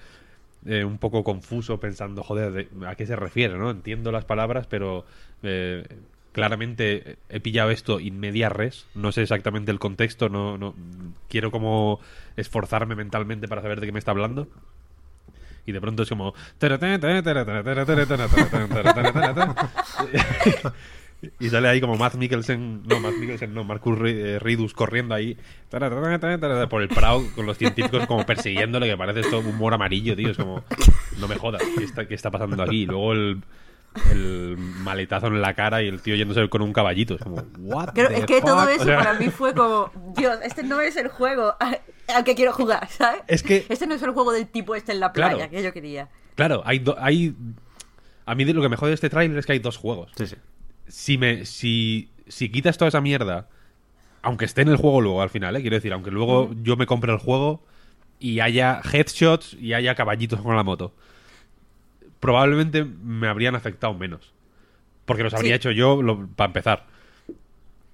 eh, 0.65 0.83
un 0.83 0.97
poco 0.97 1.23
confuso 1.23 1.79
pensando, 1.79 2.23
joder, 2.23 2.51
de- 2.51 2.87
¿a 2.87 2.95
qué 2.95 3.05
se 3.05 3.15
refiere, 3.15 3.57
no? 3.57 3.69
Entiendo 3.71 4.11
las 4.11 4.25
palabras, 4.25 4.67
pero 4.67 5.05
eh, 5.43 5.85
claramente 6.33 7.17
he 7.29 7.39
pillado 7.39 7.71
esto 7.71 7.99
in 7.99 8.19
media 8.19 8.49
res, 8.49 8.85
no 8.95 9.11
sé 9.11 9.21
exactamente 9.23 9.71
el 9.71 9.79
contexto, 9.79 10.29
no, 10.29 10.57
no 10.57 10.75
quiero 11.29 11.51
como 11.51 11.99
esforzarme 12.35 12.95
mentalmente 12.95 13.47
para 13.47 13.61
saber 13.61 13.79
de 13.79 13.85
qué 13.87 13.91
me 13.91 13.99
está 13.99 14.11
hablando. 14.11 14.47
Y 15.65 15.73
de 15.73 15.81
pronto 15.81 16.03
es 16.03 16.09
como... 16.09 16.33
Y 21.39 21.49
sale 21.49 21.67
ahí 21.67 21.81
como 21.81 21.95
Matt 21.97 22.13
Mikkelsen, 22.15 22.83
no, 22.87 22.99
Matt 22.99 23.15
Mikkelsen, 23.15 23.53
no, 23.53 23.63
Marcus 23.63 23.97
eh, 24.05 24.37
Ridus 24.39 24.73
corriendo 24.73 25.15
ahí 25.15 25.35
por 26.69 26.81
el 26.81 26.89
Prado 26.89 27.23
con 27.35 27.45
los 27.45 27.57
científicos 27.57 28.05
como 28.05 28.25
persiguiéndole, 28.25 28.87
que 28.87 28.97
parece 28.97 29.21
esto 29.21 29.39
un 29.39 29.47
humor 29.47 29.73
amarillo, 29.73 30.15
tío. 30.15 30.29
Es 30.29 30.37
como, 30.37 30.63
no 31.19 31.27
me 31.27 31.35
jodas, 31.35 31.61
¿qué 31.77 31.83
está, 31.83 32.07
qué 32.07 32.13
está 32.15 32.29
pasando 32.31 32.61
aquí? 32.61 32.83
Y 32.83 32.85
luego 32.85 33.13
el, 33.13 33.41
el 34.11 34.57
maletazo 34.57 35.27
en 35.27 35.41
la 35.41 35.53
cara 35.55 35.81
y 35.81 35.87
el 35.87 36.01
tío 36.01 36.15
yéndose 36.15 36.47
con 36.49 36.61
un 36.61 36.71
caballito. 36.73 37.15
Es 37.15 37.21
como, 37.21 37.37
what 37.59 37.93
Creo, 37.93 38.09
the 38.09 38.17
es 38.19 38.25
que 38.25 38.41
todo 38.41 38.67
eso 38.69 38.83
O 38.83 38.85
sea, 38.85 38.97
para 38.97 39.13
mí 39.15 39.29
fue 39.29 39.53
como, 39.53 39.91
Dios, 40.15 40.37
este 40.43 40.63
no 40.63 40.79
es 40.81 40.95
el 40.97 41.07
juego 41.07 41.55
al 41.59 42.23
que 42.23 42.35
quiero 42.35 42.53
jugar, 42.53 42.87
¿sabes? 42.89 43.21
Es 43.27 43.43
que- 43.43 43.65
Este 43.69 43.87
no 43.87 43.95
es 43.95 44.03
el 44.03 44.11
juego 44.11 44.31
del 44.31 44.47
tipo 44.47 44.75
este 44.75 44.91
en 44.91 44.99
la 44.99 45.11
playa 45.13 45.35
Claro. 45.35 45.51
que 45.51 45.63
yo 45.63 45.73
quería. 45.73 46.09
Claro, 46.35 46.61
hay, 46.65 46.79
do- 46.79 46.95
hay... 46.99 47.35
A 48.25 48.35
mí 48.35 48.45
lo 48.45 48.61
que 48.61 48.69
me 48.69 48.75
jode 48.75 48.89
de 48.91 48.95
este 48.95 49.09
tráiler 49.09 49.37
es 49.37 49.45
que 49.45 49.53
hay 49.53 49.59
dos 49.59 49.77
juegos. 49.77 50.11
Sí, 50.17 50.27
sí. 50.27 50.35
Si 50.87 51.17
me 51.17 51.45
si, 51.45 52.09
si 52.27 52.49
quitas 52.49 52.77
toda 52.77 52.89
esa 52.89 53.01
mierda, 53.01 53.47
aunque 54.21 54.45
esté 54.45 54.61
en 54.61 54.69
el 54.69 54.77
juego 54.77 55.01
luego 55.01 55.21
al 55.21 55.29
final, 55.29 55.55
¿eh? 55.55 55.61
quiero 55.61 55.75
decir, 55.77 55.93
aunque 55.93 56.11
luego 56.11 56.51
yo 56.63 56.75
me 56.77 56.85
compre 56.85 57.11
el 57.13 57.19
juego 57.19 57.63
y 58.19 58.39
haya 58.39 58.81
headshots 58.91 59.53
y 59.59 59.73
haya 59.73 59.95
caballitos 59.95 60.41
con 60.41 60.55
la 60.55 60.63
moto, 60.63 60.93
probablemente 62.19 62.83
me 62.83 63.27
habrían 63.27 63.55
afectado 63.55 63.93
menos. 63.93 64.33
Porque 65.05 65.23
los 65.23 65.33
habría 65.33 65.51
Sí. 65.53 65.55
hecho 65.55 65.71
yo 65.71 66.01
lo- 66.01 66.27
para 66.35 66.47
empezar. 66.47 66.85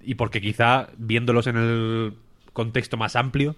Y 0.02 0.16
porque 0.16 0.42
quizá 0.42 0.88
viéndolos 0.98 1.48
en 1.48 1.58
el 1.58 2.14
contexto 2.54 2.98
más 2.98 3.16
amplio, 3.16 3.56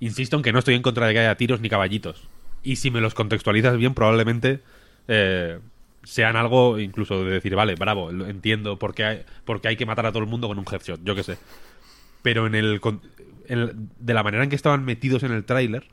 insisto 0.00 0.36
en 0.36 0.42
que 0.42 0.52
no 0.52 0.58
estoy 0.58 0.74
en 0.74 0.82
contra 0.82 1.06
de 1.06 1.12
que 1.12 1.20
haya 1.20 1.36
tiros 1.36 1.60
ni 1.60 1.68
caballitos. 1.68 2.28
Y 2.62 2.76
si 2.76 2.90
me 2.90 3.00
los 3.00 3.14
contextualizas 3.14 3.76
bien, 3.76 3.94
probablemente 3.94 4.60
eh, 5.08 5.60
sean 6.04 6.36
algo 6.36 6.78
incluso 6.78 7.24
de 7.24 7.32
decir, 7.32 7.54
vale, 7.54 7.74
bravo, 7.74 8.10
entiendo 8.10 8.78
por 8.78 8.94
qué, 8.94 9.04
hay, 9.04 9.24
por 9.44 9.60
qué 9.60 9.68
hay 9.68 9.76
que 9.76 9.86
matar 9.86 10.06
a 10.06 10.12
todo 10.12 10.22
el 10.22 10.28
mundo 10.28 10.48
con 10.48 10.58
un 10.58 10.64
headshot, 10.70 11.00
yo 11.04 11.14
qué 11.14 11.22
sé. 11.22 11.38
Pero 12.22 12.46
en 12.46 12.54
el, 12.54 12.80
en 13.48 13.58
el- 13.58 13.72
de 13.98 14.14
la 14.14 14.22
manera 14.22 14.44
en 14.44 14.50
que 14.50 14.56
estaban 14.56 14.84
metidos 14.84 15.22
en 15.22 15.32
el 15.32 15.44
tráiler, 15.44 15.86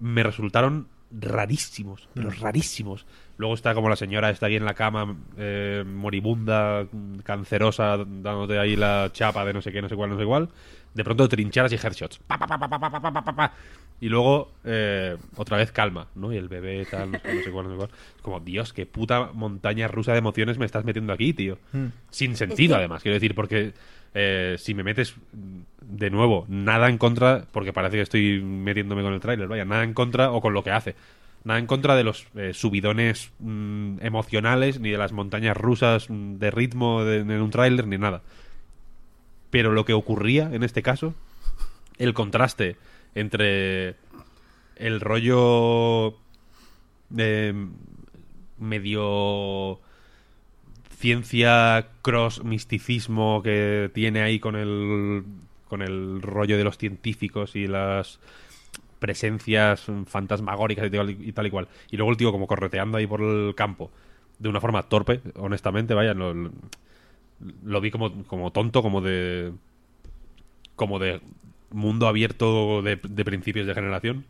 me 0.00 0.22
resultaron 0.22 0.88
rarísimos, 1.10 2.08
pero 2.14 2.30
rarísimos. 2.30 3.06
Luego 3.38 3.54
está 3.54 3.74
como 3.74 3.88
la 3.88 3.96
señora 3.96 4.30
está 4.30 4.46
aquí 4.46 4.56
en 4.56 4.64
la 4.64 4.74
cama, 4.74 5.16
eh, 5.36 5.84
moribunda, 5.86 6.86
cancerosa, 7.22 7.98
dándote 7.98 8.58
ahí 8.58 8.76
la 8.76 9.10
chapa 9.12 9.44
de 9.44 9.52
no 9.54 9.62
sé 9.62 9.72
qué, 9.72 9.80
no 9.82 9.88
sé 9.88 9.94
cuál, 9.96 10.10
no 10.10 10.18
sé 10.18 10.24
cuál. 10.24 10.48
De 10.94 11.04
pronto 11.04 11.28
trincheras 11.28 11.72
y 11.72 11.76
headshots. 11.76 12.18
Pa, 12.26 12.38
pa, 12.38 12.46
pa, 12.48 13.52
Y 14.00 14.08
luego 14.10 14.52
eh, 14.64 15.16
otra 15.36 15.56
vez 15.56 15.72
calma, 15.72 16.08
¿no? 16.14 16.32
Y 16.32 16.36
el 16.36 16.48
bebé 16.48 16.84
tal, 16.84 17.12
no 17.12 17.18
sé, 17.18 17.32
no 17.32 17.40
sé 17.42 17.50
cuál, 17.50 17.64
no 17.66 17.70
sé 17.72 17.76
cuál. 17.78 17.90
Es 18.16 18.22
como, 18.22 18.40
Dios, 18.40 18.72
qué 18.74 18.84
puta 18.84 19.30
montaña 19.32 19.88
rusa 19.88 20.12
de 20.12 20.18
emociones 20.18 20.58
me 20.58 20.66
estás 20.66 20.84
metiendo 20.84 21.12
aquí, 21.14 21.32
tío. 21.32 21.58
Sin 22.10 22.36
sentido, 22.36 22.74
que- 22.74 22.78
además, 22.80 23.02
quiero 23.02 23.14
decir, 23.14 23.34
porque 23.34 23.72
eh, 24.14 24.56
si 24.58 24.74
me 24.74 24.82
metes 24.82 25.14
de 25.80 26.10
nuevo, 26.10 26.44
nada 26.48 26.88
en 26.90 26.98
contra, 26.98 27.46
porque 27.52 27.72
parece 27.72 27.96
que 27.96 28.02
estoy 28.02 28.42
metiéndome 28.42 29.02
con 29.02 29.14
el 29.14 29.20
tráiler, 29.20 29.48
vaya, 29.48 29.64
nada 29.64 29.82
en 29.84 29.94
contra 29.94 30.30
o 30.30 30.40
con 30.42 30.52
lo 30.52 30.62
que 30.62 30.70
hace. 30.72 30.94
Nada 31.44 31.58
en 31.60 31.66
contra 31.66 31.94
de 31.96 32.04
los 32.04 32.26
eh, 32.34 32.52
subidones 32.54 33.30
mm, 33.38 33.98
emocionales, 34.02 34.78
ni 34.80 34.90
de 34.90 34.98
las 34.98 35.12
montañas 35.12 35.56
rusas 35.56 36.10
mm, 36.10 36.34
de 36.36 36.50
ritmo 36.50 37.02
de- 37.04 37.18
en 37.20 37.30
un 37.30 37.50
tráiler, 37.50 37.86
ni 37.86 37.96
nada. 37.98 38.20
Pero 39.50 39.72
lo 39.72 39.84
que 39.84 39.92
ocurría 39.92 40.50
en 40.52 40.62
este 40.62 40.82
caso, 40.82 41.14
el 41.98 42.14
contraste 42.14 42.76
entre 43.16 43.96
el 44.76 45.00
rollo 45.00 46.18
eh, 47.16 47.54
medio 48.58 49.80
ciencia 50.90 51.88
cross 52.02 52.42
misticismo 52.44 53.42
que 53.42 53.90
tiene 53.92 54.22
ahí 54.22 54.38
con 54.38 54.56
el 54.56 55.24
con 55.68 55.82
el 55.82 56.22
rollo 56.22 56.56
de 56.56 56.64
los 56.64 56.78
científicos 56.78 57.56
y 57.56 57.66
las 57.66 58.20
presencias 59.00 59.86
fantasmagóricas 60.06 60.86
y 60.86 61.32
tal 61.32 61.46
y, 61.46 61.50
cual. 61.50 61.68
Y 61.90 61.96
luego 61.96 62.12
el 62.12 62.16
tío 62.16 62.32
como 62.32 62.46
correteando 62.46 62.98
ahí 62.98 63.06
por 63.06 63.20
el 63.22 63.54
campo 63.54 63.90
de 64.38 64.48
una 64.48 64.60
forma 64.60 64.82
torpe 64.84 65.22
honestamente 65.36 65.94
vaya 65.94 66.14
lo- 66.14 66.50
lo 67.64 67.80
vi 67.80 67.90
como, 67.90 68.24
como 68.24 68.52
tonto 68.52 68.82
como 68.82 69.00
de 69.00 69.52
como 70.74 70.98
de 70.98 71.20
mundo 71.76 72.08
abierto 72.08 72.82
de, 72.82 72.96
de 72.96 73.24
principios 73.24 73.66
de 73.66 73.74
generación 73.74 74.24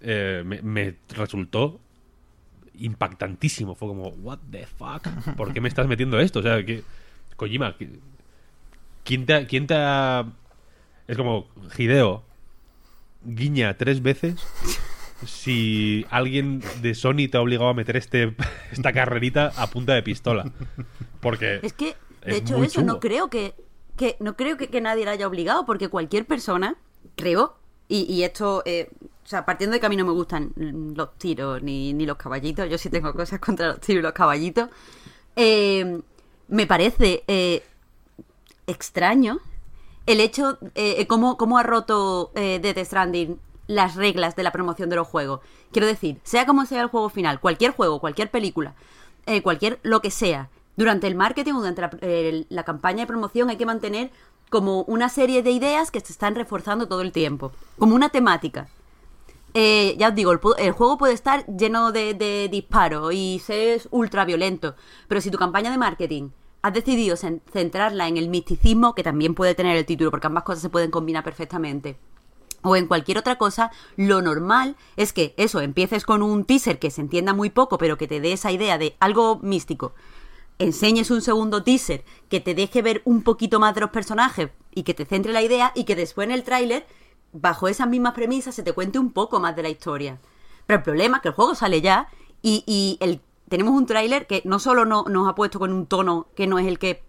eh, 0.00 0.42
me, 0.44 0.62
me 0.62 0.94
resultó 1.10 1.80
impactantísimo. 2.78 3.74
Fue 3.74 3.88
como, 3.88 4.08
what 4.08 4.38
the 4.50 4.66
fuck? 4.66 5.06
¿Por 5.36 5.52
qué 5.52 5.60
me 5.60 5.68
estás 5.68 5.86
metiendo 5.86 6.18
esto? 6.20 6.40
O 6.40 6.42
sea, 6.42 6.64
que 6.64 6.82
Kojima, 7.36 7.76
¿quién 9.04 9.26
te, 9.26 9.34
ha- 9.34 9.46
quién 9.46 9.66
te 9.66 9.74
ha... 9.76 10.26
Es 11.06 11.16
como, 11.16 11.46
Hideo, 11.76 12.24
guiña 13.24 13.76
tres 13.76 14.02
veces 14.02 14.36
si 15.26 16.04
alguien 16.10 16.62
de 16.82 16.94
Sony 16.94 17.28
te 17.30 17.36
ha 17.36 17.40
obligado 17.40 17.70
a 17.70 17.74
meter 17.74 17.96
este 17.96 18.34
esta 18.72 18.92
carrerita 18.92 19.52
a 19.56 19.68
punta 19.68 19.94
de 19.94 20.02
pistola. 20.02 20.50
Porque... 21.20 21.60
Es 21.62 21.72
que, 21.72 21.94
de 22.24 22.32
Es 22.32 22.36
hecho, 22.38 22.62
eso 22.62 22.80
chungo. 22.80 22.94
no 22.94 23.00
creo 23.00 23.30
que, 23.30 23.54
que 23.96 24.16
no 24.20 24.36
creo 24.36 24.56
que, 24.56 24.68
que 24.68 24.80
nadie 24.80 25.04
la 25.04 25.12
haya 25.12 25.26
obligado, 25.26 25.66
porque 25.66 25.88
cualquier 25.88 26.26
persona, 26.26 26.76
creo, 27.16 27.56
y, 27.88 28.02
y 28.12 28.24
esto, 28.24 28.62
eh, 28.66 28.90
o 29.24 29.26
sea, 29.26 29.46
partiendo 29.46 29.74
de 29.74 29.80
que 29.80 29.86
a 29.86 29.88
mí 29.88 29.96
no 29.96 30.04
me 30.04 30.12
gustan 30.12 30.52
los 30.56 31.16
tiros 31.16 31.62
ni, 31.62 31.94
ni 31.94 32.04
los 32.04 32.16
caballitos, 32.16 32.68
yo 32.68 32.76
sí 32.76 32.90
tengo 32.90 33.12
cosas 33.14 33.40
contra 33.40 33.68
los 33.68 33.80
tiros 33.80 34.00
y 34.00 34.02
los 34.02 34.12
caballitos, 34.12 34.68
eh, 35.36 36.00
me 36.48 36.66
parece 36.66 37.24
eh, 37.26 37.64
extraño 38.66 39.40
el 40.06 40.20
hecho, 40.20 40.58
eh, 40.74 41.06
cómo, 41.06 41.38
cómo 41.38 41.56
ha 41.56 41.62
roto 41.62 42.30
Death 42.34 42.84
Stranding 42.84 43.40
las 43.66 43.96
reglas 43.96 44.36
de 44.36 44.42
la 44.42 44.52
promoción 44.52 44.90
de 44.90 44.96
los 44.96 45.08
juegos. 45.08 45.40
Quiero 45.72 45.86
decir, 45.86 46.20
sea 46.22 46.44
como 46.44 46.66
sea 46.66 46.82
el 46.82 46.88
juego 46.88 47.08
final, 47.08 47.40
cualquier 47.40 47.72
juego, 47.72 48.00
cualquier 48.00 48.30
película, 48.30 48.74
cualquier 49.42 49.80
lo 49.82 50.02
que 50.02 50.10
sea, 50.10 50.50
durante 50.76 51.06
el 51.06 51.14
marketing 51.14 51.54
o 51.54 51.58
durante 51.58 51.82
la, 51.82 51.90
la 52.48 52.62
campaña 52.64 53.00
de 53.00 53.06
promoción 53.06 53.50
hay 53.50 53.56
que 53.56 53.66
mantener 53.66 54.10
como 54.50 54.82
una 54.82 55.08
serie 55.08 55.42
de 55.42 55.50
ideas 55.50 55.90
que 55.90 56.00
se 56.00 56.12
están 56.12 56.34
reforzando 56.34 56.86
todo 56.86 57.00
el 57.00 57.12
tiempo, 57.12 57.52
como 57.78 57.94
una 57.94 58.10
temática. 58.10 58.68
Eh, 59.54 59.96
ya 59.98 60.08
os 60.08 60.14
digo, 60.14 60.32
el, 60.32 60.40
el 60.58 60.72
juego 60.72 60.98
puede 60.98 61.14
estar 61.14 61.46
lleno 61.46 61.92
de, 61.92 62.14
de 62.14 62.48
disparos 62.48 63.12
y 63.14 63.40
ser 63.44 63.82
ultra 63.90 64.24
violento, 64.24 64.74
pero 65.06 65.20
si 65.20 65.30
tu 65.30 65.38
campaña 65.38 65.70
de 65.70 65.78
marketing 65.78 66.30
has 66.62 66.72
decidido 66.72 67.16
cen- 67.16 67.40
centrarla 67.52 68.08
en 68.08 68.16
el 68.16 68.28
misticismo, 68.28 68.94
que 68.94 69.02
también 69.02 69.34
puede 69.34 69.54
tener 69.54 69.76
el 69.76 69.86
título, 69.86 70.10
porque 70.10 70.26
ambas 70.26 70.44
cosas 70.44 70.62
se 70.62 70.70
pueden 70.70 70.90
combinar 70.90 71.22
perfectamente, 71.22 71.96
o 72.62 72.74
en 72.74 72.86
cualquier 72.86 73.18
otra 73.18 73.36
cosa, 73.36 73.70
lo 73.96 74.22
normal 74.22 74.74
es 74.96 75.12
que 75.12 75.34
eso, 75.36 75.60
empieces 75.60 76.04
con 76.04 76.22
un 76.22 76.44
teaser 76.44 76.78
que 76.78 76.90
se 76.90 77.02
entienda 77.02 77.34
muy 77.34 77.50
poco, 77.50 77.76
pero 77.76 77.98
que 77.98 78.08
te 78.08 78.20
dé 78.20 78.32
esa 78.32 78.50
idea 78.50 78.78
de 78.78 78.96
algo 79.00 79.38
místico. 79.42 79.94
Enseñes 80.58 81.10
un 81.10 81.20
segundo 81.20 81.64
teaser 81.64 82.04
que 82.28 82.40
te 82.40 82.54
deje 82.54 82.82
ver 82.82 83.02
un 83.04 83.22
poquito 83.22 83.58
más 83.58 83.74
de 83.74 83.80
los 83.80 83.90
personajes 83.90 84.50
y 84.72 84.84
que 84.84 84.94
te 84.94 85.04
centre 85.04 85.32
la 85.32 85.42
idea 85.42 85.72
y 85.74 85.84
que 85.84 85.96
después 85.96 86.26
en 86.26 86.32
el 86.32 86.44
tráiler, 86.44 86.86
bajo 87.32 87.68
esas 87.68 87.88
mismas 87.88 88.14
premisas, 88.14 88.54
se 88.54 88.62
te 88.62 88.72
cuente 88.72 88.98
un 88.98 89.12
poco 89.12 89.40
más 89.40 89.56
de 89.56 89.62
la 89.62 89.68
historia. 89.68 90.20
Pero 90.66 90.78
el 90.78 90.84
problema 90.84 91.16
es 91.16 91.22
que 91.22 91.28
el 91.28 91.34
juego 91.34 91.54
sale 91.54 91.80
ya 91.80 92.08
y, 92.40 92.62
y 92.66 92.98
el, 93.00 93.20
tenemos 93.48 93.74
un 93.74 93.86
tráiler 93.86 94.26
que 94.26 94.42
no 94.44 94.58
solo 94.58 94.84
no, 94.84 95.04
nos 95.08 95.28
ha 95.28 95.34
puesto 95.34 95.58
con 95.58 95.72
un 95.72 95.86
tono 95.86 96.28
que 96.34 96.46
no 96.46 96.58
es 96.58 96.66
el 96.66 96.78
que 96.78 97.02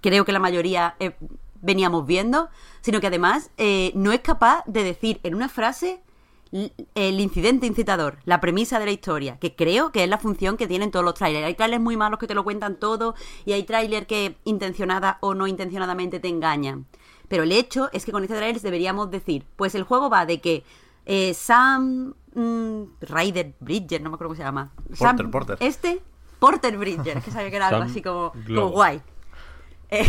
creo 0.00 0.24
que 0.24 0.32
la 0.32 0.38
mayoría 0.38 0.96
eh, 0.98 1.16
veníamos 1.60 2.06
viendo, 2.06 2.48
sino 2.80 3.00
que 3.00 3.08
además 3.08 3.50
eh, 3.56 3.92
no 3.94 4.12
es 4.12 4.20
capaz 4.20 4.62
de 4.66 4.82
decir 4.82 5.20
en 5.22 5.34
una 5.34 5.48
frase 5.48 6.02
el 6.52 7.20
incidente 7.20 7.66
incitador, 7.66 8.18
la 8.24 8.40
premisa 8.40 8.78
de 8.78 8.86
la 8.86 8.92
historia, 8.92 9.38
que 9.38 9.54
creo 9.56 9.92
que 9.92 10.04
es 10.04 10.08
la 10.08 10.18
función 10.18 10.56
que 10.56 10.66
tienen 10.66 10.90
todos 10.90 11.04
los 11.04 11.14
trailers. 11.14 11.44
Hay 11.46 11.54
trailers 11.54 11.82
muy 11.82 11.96
malos 11.96 12.18
que 12.18 12.26
te 12.26 12.34
lo 12.34 12.44
cuentan 12.44 12.76
todo 12.76 13.14
y 13.44 13.52
hay 13.52 13.64
trailers 13.64 14.06
que 14.06 14.36
intencionada 14.44 15.18
o 15.20 15.34
no 15.34 15.46
intencionadamente 15.46 16.20
te 16.20 16.28
engañan. 16.28 16.86
Pero 17.28 17.42
el 17.42 17.52
hecho 17.52 17.90
es 17.92 18.04
que 18.04 18.12
con 18.12 18.22
este 18.22 18.36
trailer 18.36 18.60
deberíamos 18.62 19.10
decir, 19.10 19.44
pues 19.56 19.74
el 19.74 19.82
juego 19.82 20.08
va 20.08 20.24
de 20.26 20.40
que 20.40 20.64
eh, 21.04 21.34
Sam 21.34 22.14
mm, 22.34 22.82
Ryder 23.00 23.54
Bridger, 23.60 24.00
no 24.00 24.10
me 24.10 24.14
acuerdo 24.14 24.28
cómo 24.30 24.36
se 24.36 24.44
llama. 24.44 24.72
Porter, 24.96 24.96
Sam- 25.26 25.30
Porter. 25.30 25.56
Este, 25.60 26.00
Porter 26.38 26.78
Bridger, 26.78 27.20
que 27.22 27.30
sabía 27.30 27.50
que 27.50 27.56
era 27.56 27.68
algo 27.68 27.82
así 27.82 28.00
como, 28.02 28.32
guay. 28.70 29.02
Eh, 29.90 30.04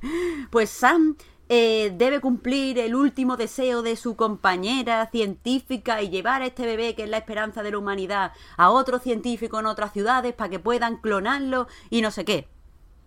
pues 0.50 0.70
Sam 0.70 1.16
eh, 1.48 1.94
debe 1.96 2.20
cumplir 2.20 2.78
el 2.78 2.94
último 2.94 3.36
deseo 3.36 3.82
de 3.82 3.96
su 3.96 4.16
compañera 4.16 5.08
científica 5.10 6.02
y 6.02 6.10
llevar 6.10 6.42
a 6.42 6.46
este 6.46 6.66
bebé, 6.66 6.94
que 6.94 7.04
es 7.04 7.08
la 7.08 7.18
esperanza 7.18 7.62
de 7.62 7.70
la 7.70 7.78
humanidad, 7.78 8.32
a 8.56 8.70
otro 8.70 8.98
científico 8.98 9.58
en 9.58 9.66
otras 9.66 9.92
ciudades 9.92 10.34
para 10.34 10.50
que 10.50 10.58
puedan 10.58 10.96
clonarlo 10.96 11.66
y 11.90 12.02
no 12.02 12.10
sé 12.10 12.24
qué. 12.24 12.48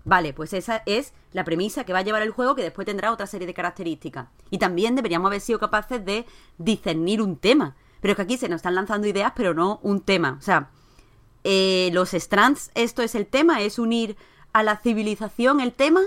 Vale, 0.04 0.34
pues 0.34 0.54
esa 0.54 0.82
es 0.86 1.14
la 1.32 1.44
premisa 1.44 1.84
que 1.84 1.94
va 1.94 2.00
a 2.00 2.04
llevar 2.04 2.24
el 2.24 2.32
juego, 2.32 2.56
que 2.56 2.64
después 2.64 2.86
tendrá 2.86 3.12
otra 3.12 3.28
serie 3.28 3.46
de 3.46 3.54
características. 3.54 4.28
Y 4.50 4.58
también 4.58 4.96
deberíamos 4.96 5.28
haber 5.28 5.42
sido 5.42 5.60
capaces 5.60 6.04
de 6.04 6.26
discernir 6.58 7.22
un 7.22 7.38
tema. 7.38 7.76
Pero 8.02 8.14
es 8.14 8.16
que 8.16 8.24
aquí 8.24 8.38
se 8.38 8.50
nos 8.50 8.58
están 8.58 8.74
lanzando 8.74 9.08
ideas, 9.08 9.34
pero 9.36 9.54
no 9.54 9.80
un 9.84 10.02
tema. 10.02 10.38
O 10.40 10.42
sea, 10.42 10.72
eh, 11.44 11.92
los 11.94 12.14
strands, 12.16 12.72
esto 12.74 13.04
es 13.04 13.14
el 13.14 13.28
tema, 13.28 13.62
es 13.62 13.78
unir 13.78 14.18
a 14.54 14.64
la 14.64 14.78
civilización 14.78 15.60
el 15.60 15.74
tema. 15.74 16.02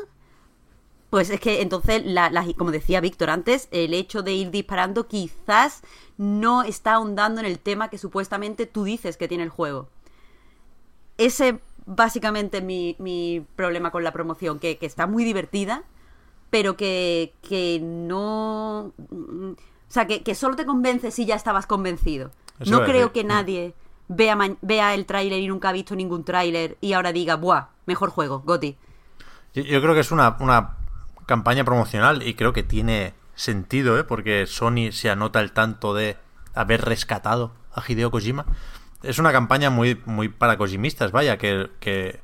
Pues 1.14 1.30
es 1.30 1.38
que 1.38 1.62
entonces, 1.62 2.02
la- 2.04 2.28
la- 2.28 2.44
como 2.58 2.72
decía 2.72 3.00
Víctor 3.00 3.30
antes, 3.30 3.68
el 3.70 3.94
hecho 3.94 4.24
de 4.24 4.32
ir 4.32 4.50
disparando 4.50 5.06
quizás 5.06 5.82
no 6.18 6.64
está 6.64 6.94
ahondando 6.94 7.38
en 7.38 7.46
el 7.46 7.60
tema 7.60 7.88
que 7.88 7.98
supuestamente 7.98 8.66
tú 8.66 8.82
dices 8.82 9.16
que 9.16 9.28
tiene 9.28 9.44
el 9.44 9.48
juego. 9.48 9.88
Ese 11.16 11.60
básicamente 11.86 12.58
es 12.58 12.64
mi, 12.64 12.96
mi 12.98 13.46
problema 13.54 13.92
con 13.92 14.02
la 14.02 14.10
promoción, 14.10 14.58
que, 14.58 14.76
que 14.76 14.86
está 14.86 15.06
muy 15.06 15.22
divertida, 15.22 15.84
pero 16.50 16.76
que, 16.76 17.32
que 17.48 17.78
no... 17.80 18.86
O 18.88 19.54
sea, 19.86 20.08
que, 20.08 20.24
que 20.24 20.34
solo 20.34 20.56
te 20.56 20.66
convence 20.66 21.12
si 21.12 21.26
ya 21.26 21.36
estabas 21.36 21.68
convencido. 21.68 22.32
Eso 22.58 22.72
no 22.72 22.84
creo 22.84 23.12
que 23.12 23.22
nadie 23.22 23.72
vea, 24.08 24.36
vea 24.62 24.94
el 24.94 25.06
tráiler 25.06 25.38
y 25.38 25.46
nunca 25.46 25.68
ha 25.68 25.72
visto 25.72 25.94
ningún 25.94 26.24
tráiler 26.24 26.76
y 26.80 26.94
ahora 26.94 27.12
diga, 27.12 27.36
¡buah! 27.36 27.66
Mejor 27.86 28.10
juego, 28.10 28.40
Goti. 28.40 28.76
Yo, 29.54 29.62
yo 29.62 29.80
creo 29.80 29.94
que 29.94 30.00
es 30.00 30.10
una, 30.10 30.36
una 30.40 30.78
campaña 31.26 31.64
promocional 31.64 32.22
y 32.26 32.34
creo 32.34 32.52
que 32.52 32.62
tiene 32.62 33.14
sentido, 33.34 33.98
¿eh? 33.98 34.04
porque 34.04 34.46
Sony 34.46 34.92
se 34.92 35.10
anota 35.10 35.40
el 35.40 35.52
tanto 35.52 35.94
de 35.94 36.16
haber 36.54 36.84
rescatado 36.84 37.52
a 37.72 37.82
Hideo 37.86 38.10
Kojima. 38.10 38.46
Es 39.02 39.18
una 39.18 39.32
campaña 39.32 39.70
muy, 39.70 40.00
muy 40.06 40.28
para 40.28 40.56
kojimistas, 40.56 41.12
vaya, 41.12 41.36
que, 41.36 41.70
que, 41.80 42.20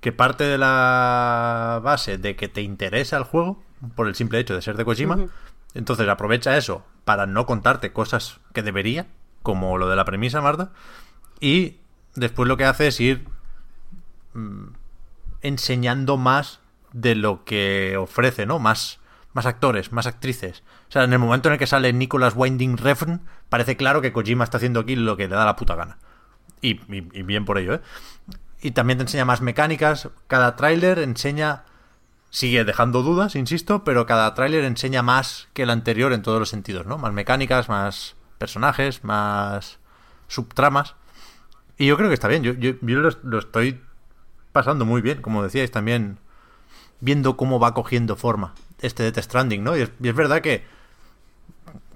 que 0.00 0.12
parte 0.12 0.44
de 0.44 0.58
la 0.58 1.80
base 1.82 2.18
de 2.18 2.36
que 2.36 2.48
te 2.48 2.62
interesa 2.62 3.16
el 3.16 3.24
juego 3.24 3.62
por 3.94 4.06
el 4.06 4.14
simple 4.14 4.38
hecho 4.38 4.54
de 4.54 4.62
ser 4.62 4.76
de 4.76 4.84
Kojima. 4.84 5.18
Entonces 5.74 6.08
aprovecha 6.08 6.56
eso 6.56 6.84
para 7.04 7.26
no 7.26 7.44
contarte 7.44 7.92
cosas 7.92 8.40
que 8.54 8.62
debería, 8.62 9.06
como 9.42 9.76
lo 9.76 9.88
de 9.88 9.96
la 9.96 10.04
premisa, 10.04 10.40
Marta. 10.40 10.70
Y 11.40 11.76
después 12.14 12.48
lo 12.48 12.56
que 12.56 12.64
hace 12.64 12.86
es 12.88 13.00
ir 13.00 13.28
enseñando 15.42 16.16
más 16.16 16.60
de 16.96 17.14
lo 17.14 17.44
que 17.44 17.96
ofrece, 17.98 18.46
¿no? 18.46 18.58
Más, 18.58 19.00
más 19.34 19.44
actores, 19.44 19.92
más 19.92 20.06
actrices. 20.06 20.62
O 20.88 20.92
sea, 20.92 21.04
en 21.04 21.12
el 21.12 21.18
momento 21.18 21.48
en 21.48 21.54
el 21.54 21.58
que 21.58 21.66
sale 21.66 21.92
Nicholas 21.92 22.32
Winding 22.34 22.78
Refn, 22.78 23.20
parece 23.50 23.76
claro 23.76 24.00
que 24.00 24.12
Kojima 24.12 24.44
está 24.44 24.56
haciendo 24.56 24.80
aquí 24.80 24.96
lo 24.96 25.16
que 25.16 25.28
le 25.28 25.36
da 25.36 25.44
la 25.44 25.56
puta 25.56 25.74
gana. 25.74 25.98
Y, 26.62 26.74
bien 26.74 27.44
por 27.44 27.58
ello, 27.58 27.74
¿eh? 27.74 27.80
Y 28.62 28.70
también 28.70 28.96
te 28.96 29.02
enseña 29.02 29.26
más 29.26 29.42
mecánicas. 29.42 30.08
Cada 30.26 30.56
tráiler 30.56 30.98
enseña... 30.98 31.64
Sigue 32.30 32.64
dejando 32.64 33.02
dudas, 33.02 33.34
insisto, 33.36 33.84
pero 33.84 34.04
cada 34.04 34.34
tráiler 34.34 34.64
enseña 34.64 35.02
más 35.02 35.48
que 35.54 35.62
el 35.62 35.70
anterior 35.70 36.12
en 36.12 36.22
todos 36.22 36.38
los 36.38 36.50
sentidos, 36.50 36.84
¿no? 36.84 36.98
Más 36.98 37.12
mecánicas, 37.12 37.68
más 37.68 38.16
personajes, 38.36 39.04
más 39.04 39.78
subtramas. 40.26 40.96
Y 41.78 41.86
yo 41.86 41.96
creo 41.96 42.08
que 42.08 42.14
está 42.14 42.28
bien. 42.28 42.42
Yo, 42.42 42.74
lo 42.80 43.38
estoy 43.38 43.80
pasando 44.52 44.84
muy 44.84 45.00
bien, 45.02 45.22
como 45.22 45.42
decíais 45.42 45.70
también, 45.70 46.18
viendo 47.00 47.36
cómo 47.36 47.58
va 47.58 47.74
cogiendo 47.74 48.16
forma 48.16 48.54
este 48.80 49.02
Death 49.02 49.24
Stranding, 49.24 49.64
¿no? 49.64 49.76
Y 49.76 49.82
es, 49.82 49.90
y 50.02 50.08
es 50.08 50.14
verdad 50.14 50.40
que, 50.40 50.64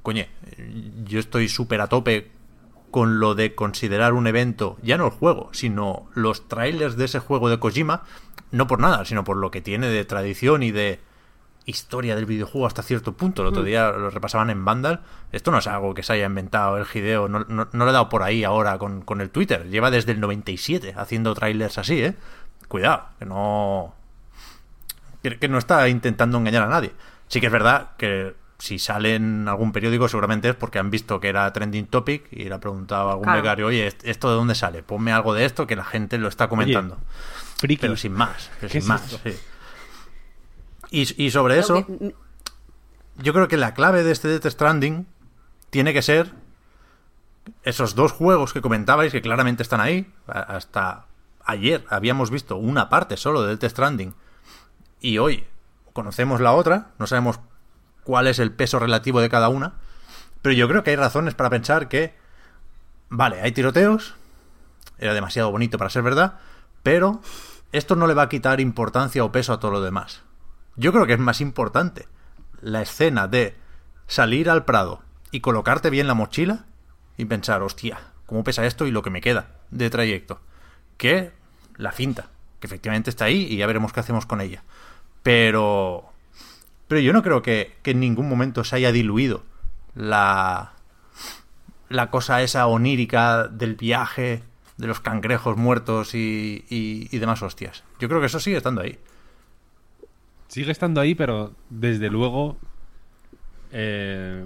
coño, 0.03 0.25
yo 1.05 1.19
estoy 1.19 1.49
súper 1.49 1.81
a 1.81 1.89
tope 1.89 2.31
con 2.91 3.21
lo 3.21 3.35
de 3.35 3.55
considerar 3.55 4.15
un 4.15 4.27
evento, 4.27 4.77
ya 4.83 4.97
no 4.97 5.07
el 5.07 5.13
juego, 5.13 5.51
sino 5.53 6.09
los 6.15 6.49
trailers 6.49 6.97
de 6.97 7.05
ese 7.05 7.21
juego 7.21 7.49
de 7.49 7.59
Kojima, 7.59 8.03
no 8.51 8.67
por 8.67 8.81
nada, 8.81 9.05
sino 9.05 9.25
por 9.25 9.37
lo 9.37 9.51
que 9.51 9.61
tiene 9.61 9.89
de 9.89 10.05
tradición 10.05 10.63
y 10.63 10.73
de 10.73 11.01
historia 11.67 12.17
del 12.17 12.27
videojuego 12.27 12.67
hasta 12.67 12.83
cierto 12.83 13.13
punto. 13.13 13.43
El 13.43 13.49
otro 13.49 13.63
día 13.63 13.91
lo 13.93 14.11
repasaban 14.11 14.51
en 14.51 14.65
Vandal. 14.65 15.01
Esto 15.31 15.51
no 15.51 15.59
es 15.59 15.67
algo 15.67 15.95
que 15.95 16.03
se 16.03 16.15
haya 16.15 16.27
inventado 16.27 16.79
el 16.79 17.31
no, 17.31 17.45
no, 17.49 17.69
no 17.71 17.85
lo 17.85 17.89
he 17.89 17.93
dado 17.93 18.09
por 18.09 18.23
ahí 18.23 18.43
ahora 18.43 18.79
con, 18.79 19.03
con 19.03 19.21
el 19.21 19.31
Twitter. 19.31 19.69
Lleva 19.69 19.91
desde 19.91 20.13
el 20.13 20.21
97 20.21 20.95
haciendo 20.97 21.35
trailers 21.35 21.79
así, 21.79 22.03
¿eh? 22.03 22.17
Cuidado, 22.67 23.05
que 23.19 23.27
no... 23.27 23.95
Que, 25.23 25.39
que 25.39 25.49
no 25.49 25.59
está 25.59 25.89
intentando 25.89 26.39
engañar 26.39 26.63
a 26.63 26.69
nadie. 26.69 26.93
Sí 27.29 27.41
que 27.41 27.47
es 27.47 27.53
verdad 27.53 27.91
que 27.99 28.35
si 28.59 28.79
sale 28.79 29.15
en 29.15 29.49
algún 29.49 29.73
periódico 29.73 30.09
seguramente 30.09 30.49
es 30.51 30.55
porque 30.55 30.79
han 30.79 30.91
visto 30.91 31.19
que 31.21 31.29
era 31.29 31.51
trending 31.53 31.87
topic 31.87 32.27
y 32.31 32.45
le 32.45 32.55
ha 32.55 32.61
preguntado 32.61 33.09
a 33.09 33.13
algún 33.13 33.25
Claro. 33.25 33.41
becario, 33.43 33.67
oye, 33.69 33.87
¿est- 33.87 34.05
¿esto 34.05 34.29
de 34.29 34.35
dónde 34.37 34.55
sale? 34.55 34.83
Ponme 34.83 35.13
algo 35.13 35.33
de 35.33 35.45
esto 35.47 35.67
que 35.67 35.77
la 35.77 35.85
gente 35.85 36.19
lo 36.19 36.29
está 36.29 36.49
comentando. 36.49 36.99
Friki. 37.59 37.81
pero 37.81 37.97
sin 37.97 38.13
más, 38.13 38.51
pero 38.61 38.73
¿Qué 38.73 38.81
sin 38.81 38.83
es 38.83 38.87
más, 38.89 39.21
sí. 39.23 39.37
Y, 40.91 41.25
y 41.27 41.31
sobre 41.31 41.59
eso, 41.59 41.87
que- 41.87 42.15
yo 43.17 43.33
creo 43.33 43.49
que 43.49 43.57
la 43.57 43.75
clave 43.75 44.03
de 44.03 44.13
este 44.13 44.29
Death 44.29 44.47
Stranding 44.47 45.07
tiene 45.71 45.93
que 45.93 46.03
ser 46.03 46.33
esos 47.63 47.95
dos 47.95 48.13
juegos 48.13 48.53
que 48.53 48.61
comentabais 48.61 49.13
que 49.13 49.23
claramente 49.23 49.63
están 49.63 49.81
ahí. 49.81 50.11
Hasta 50.27 51.07
ayer 51.45 51.85
habíamos 51.91 52.31
visto 52.31 52.57
una 52.57 52.89
parte 52.89 53.17
solo 53.17 53.43
de 53.43 53.57
Death 53.57 53.71
Stranding 53.73 54.15
y 55.01 55.19
hoy 55.19 55.47
conocemos 55.93 56.41
la 56.41 56.53
otra, 56.53 56.93
no 56.99 57.07
sabemos 57.07 57.41
cuál 58.05 58.27
es 58.27 58.39
el 58.39 58.53
peso 58.53 58.79
relativo 58.79 59.21
de 59.21 59.29
cada 59.29 59.49
una, 59.49 59.75
pero 60.43 60.55
yo 60.55 60.69
creo 60.69 60.83
que 60.83 60.91
hay 60.91 60.97
razones 60.97 61.35
para 61.35 61.51
pensar 61.51 61.89
que, 61.89 62.15
vale, 63.09 63.41
hay 63.41 63.53
tiroteos, 63.53 64.15
era 64.99 65.15
demasiado 65.15 65.51
bonito 65.51 65.79
para 65.79 65.91
ser 65.91 66.03
verdad, 66.03 66.39
pero 66.83 67.21
esto 67.73 67.97
no 67.97 68.07
le 68.07 68.15
va 68.15 68.23
a 68.23 68.29
quitar 68.29 68.61
importancia 68.61 69.25
o 69.25 69.33
peso 69.33 69.53
a 69.53 69.61
todo 69.61 69.71
lo 69.71 69.81
demás. 69.81 70.23
Yo 70.77 70.93
creo 70.93 71.07
que 71.07 71.15
es 71.15 71.19
más 71.19 71.41
importante 71.41 72.09
la 72.61 72.83
escena 72.83 73.29
de 73.29 73.57
salir 74.07 74.51
al 74.51 74.65
Prado 74.65 75.03
y 75.31 75.41
colocarte 75.41 75.91
bien 75.91 76.07
la 76.07 76.15
mochila 76.15 76.67
y 77.17 77.25
pensar, 77.25 77.63
hostia, 77.63 77.99
¿cómo 78.27 78.45
pesa 78.45 78.67
esto 78.67 78.87
y 78.87 78.91
lo 78.91 79.03
que 79.03 79.11
me 79.11 79.21
queda 79.21 79.59
de 79.71 79.91
trayecto? 79.91 80.41
Que 80.97 81.33
la 81.77 81.93
cinta, 81.93 82.29
que 82.61 82.67
efectivamente 82.67 83.11
está 83.11 83.27
ahí 83.27 83.47
y 83.49 83.57
ya 83.57 83.67
veremos 83.67 83.93
qué 83.93 84.01
hacemos 84.01 84.27
con 84.27 84.41
ella. 84.41 84.63
Pero. 85.23 86.07
Pero 86.89 87.01
yo 87.01 87.13
no 87.13 87.23
creo 87.23 87.43
que, 87.43 87.77
que 87.83 87.93
en 87.93 88.01
ningún 88.01 88.29
momento 88.29 88.65
se 88.65 88.77
haya 88.77 88.93
diluido 88.93 89.45
la. 89.95 90.73
La 91.89 92.11
cosa 92.11 92.41
esa 92.43 92.69
onírica 92.69 93.49
del 93.49 93.75
viaje, 93.75 94.45
de 94.77 94.87
los 94.87 95.01
cangrejos 95.01 95.57
muertos 95.57 96.15
y, 96.15 96.65
y, 96.69 97.19
demás 97.19 97.43
hostias. 97.43 97.83
Yo 97.99 98.09
creo 98.09 98.21
que 98.21 98.27
eso 98.27 98.39
sigue 98.39 98.57
estando 98.57 98.81
ahí. 98.81 98.97
Sigue 100.47 100.71
estando 100.73 101.01
ahí, 101.01 101.15
pero 101.15 101.53
desde 101.69 102.09
luego. 102.09 102.57
eh, 103.73 104.45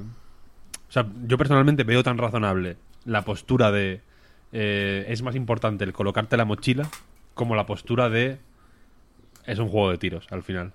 o 0.88 0.92
sea, 0.92 1.06
yo 1.26 1.36
personalmente 1.38 1.84
veo 1.84 2.02
tan 2.02 2.18
razonable 2.18 2.76
la 3.04 3.22
postura 3.22 3.70
de. 3.70 4.00
eh, 4.52 5.04
es 5.08 5.22
más 5.22 5.34
importante 5.34 5.84
el 5.84 5.92
colocarte 5.92 6.36
la 6.36 6.44
mochila 6.44 6.88
como 7.34 7.54
la 7.56 7.66
postura 7.66 8.08
de. 8.08 8.38
Es 9.46 9.58
un 9.58 9.68
juego 9.68 9.90
de 9.90 9.98
tiros, 9.98 10.26
al 10.30 10.42
final. 10.42 10.72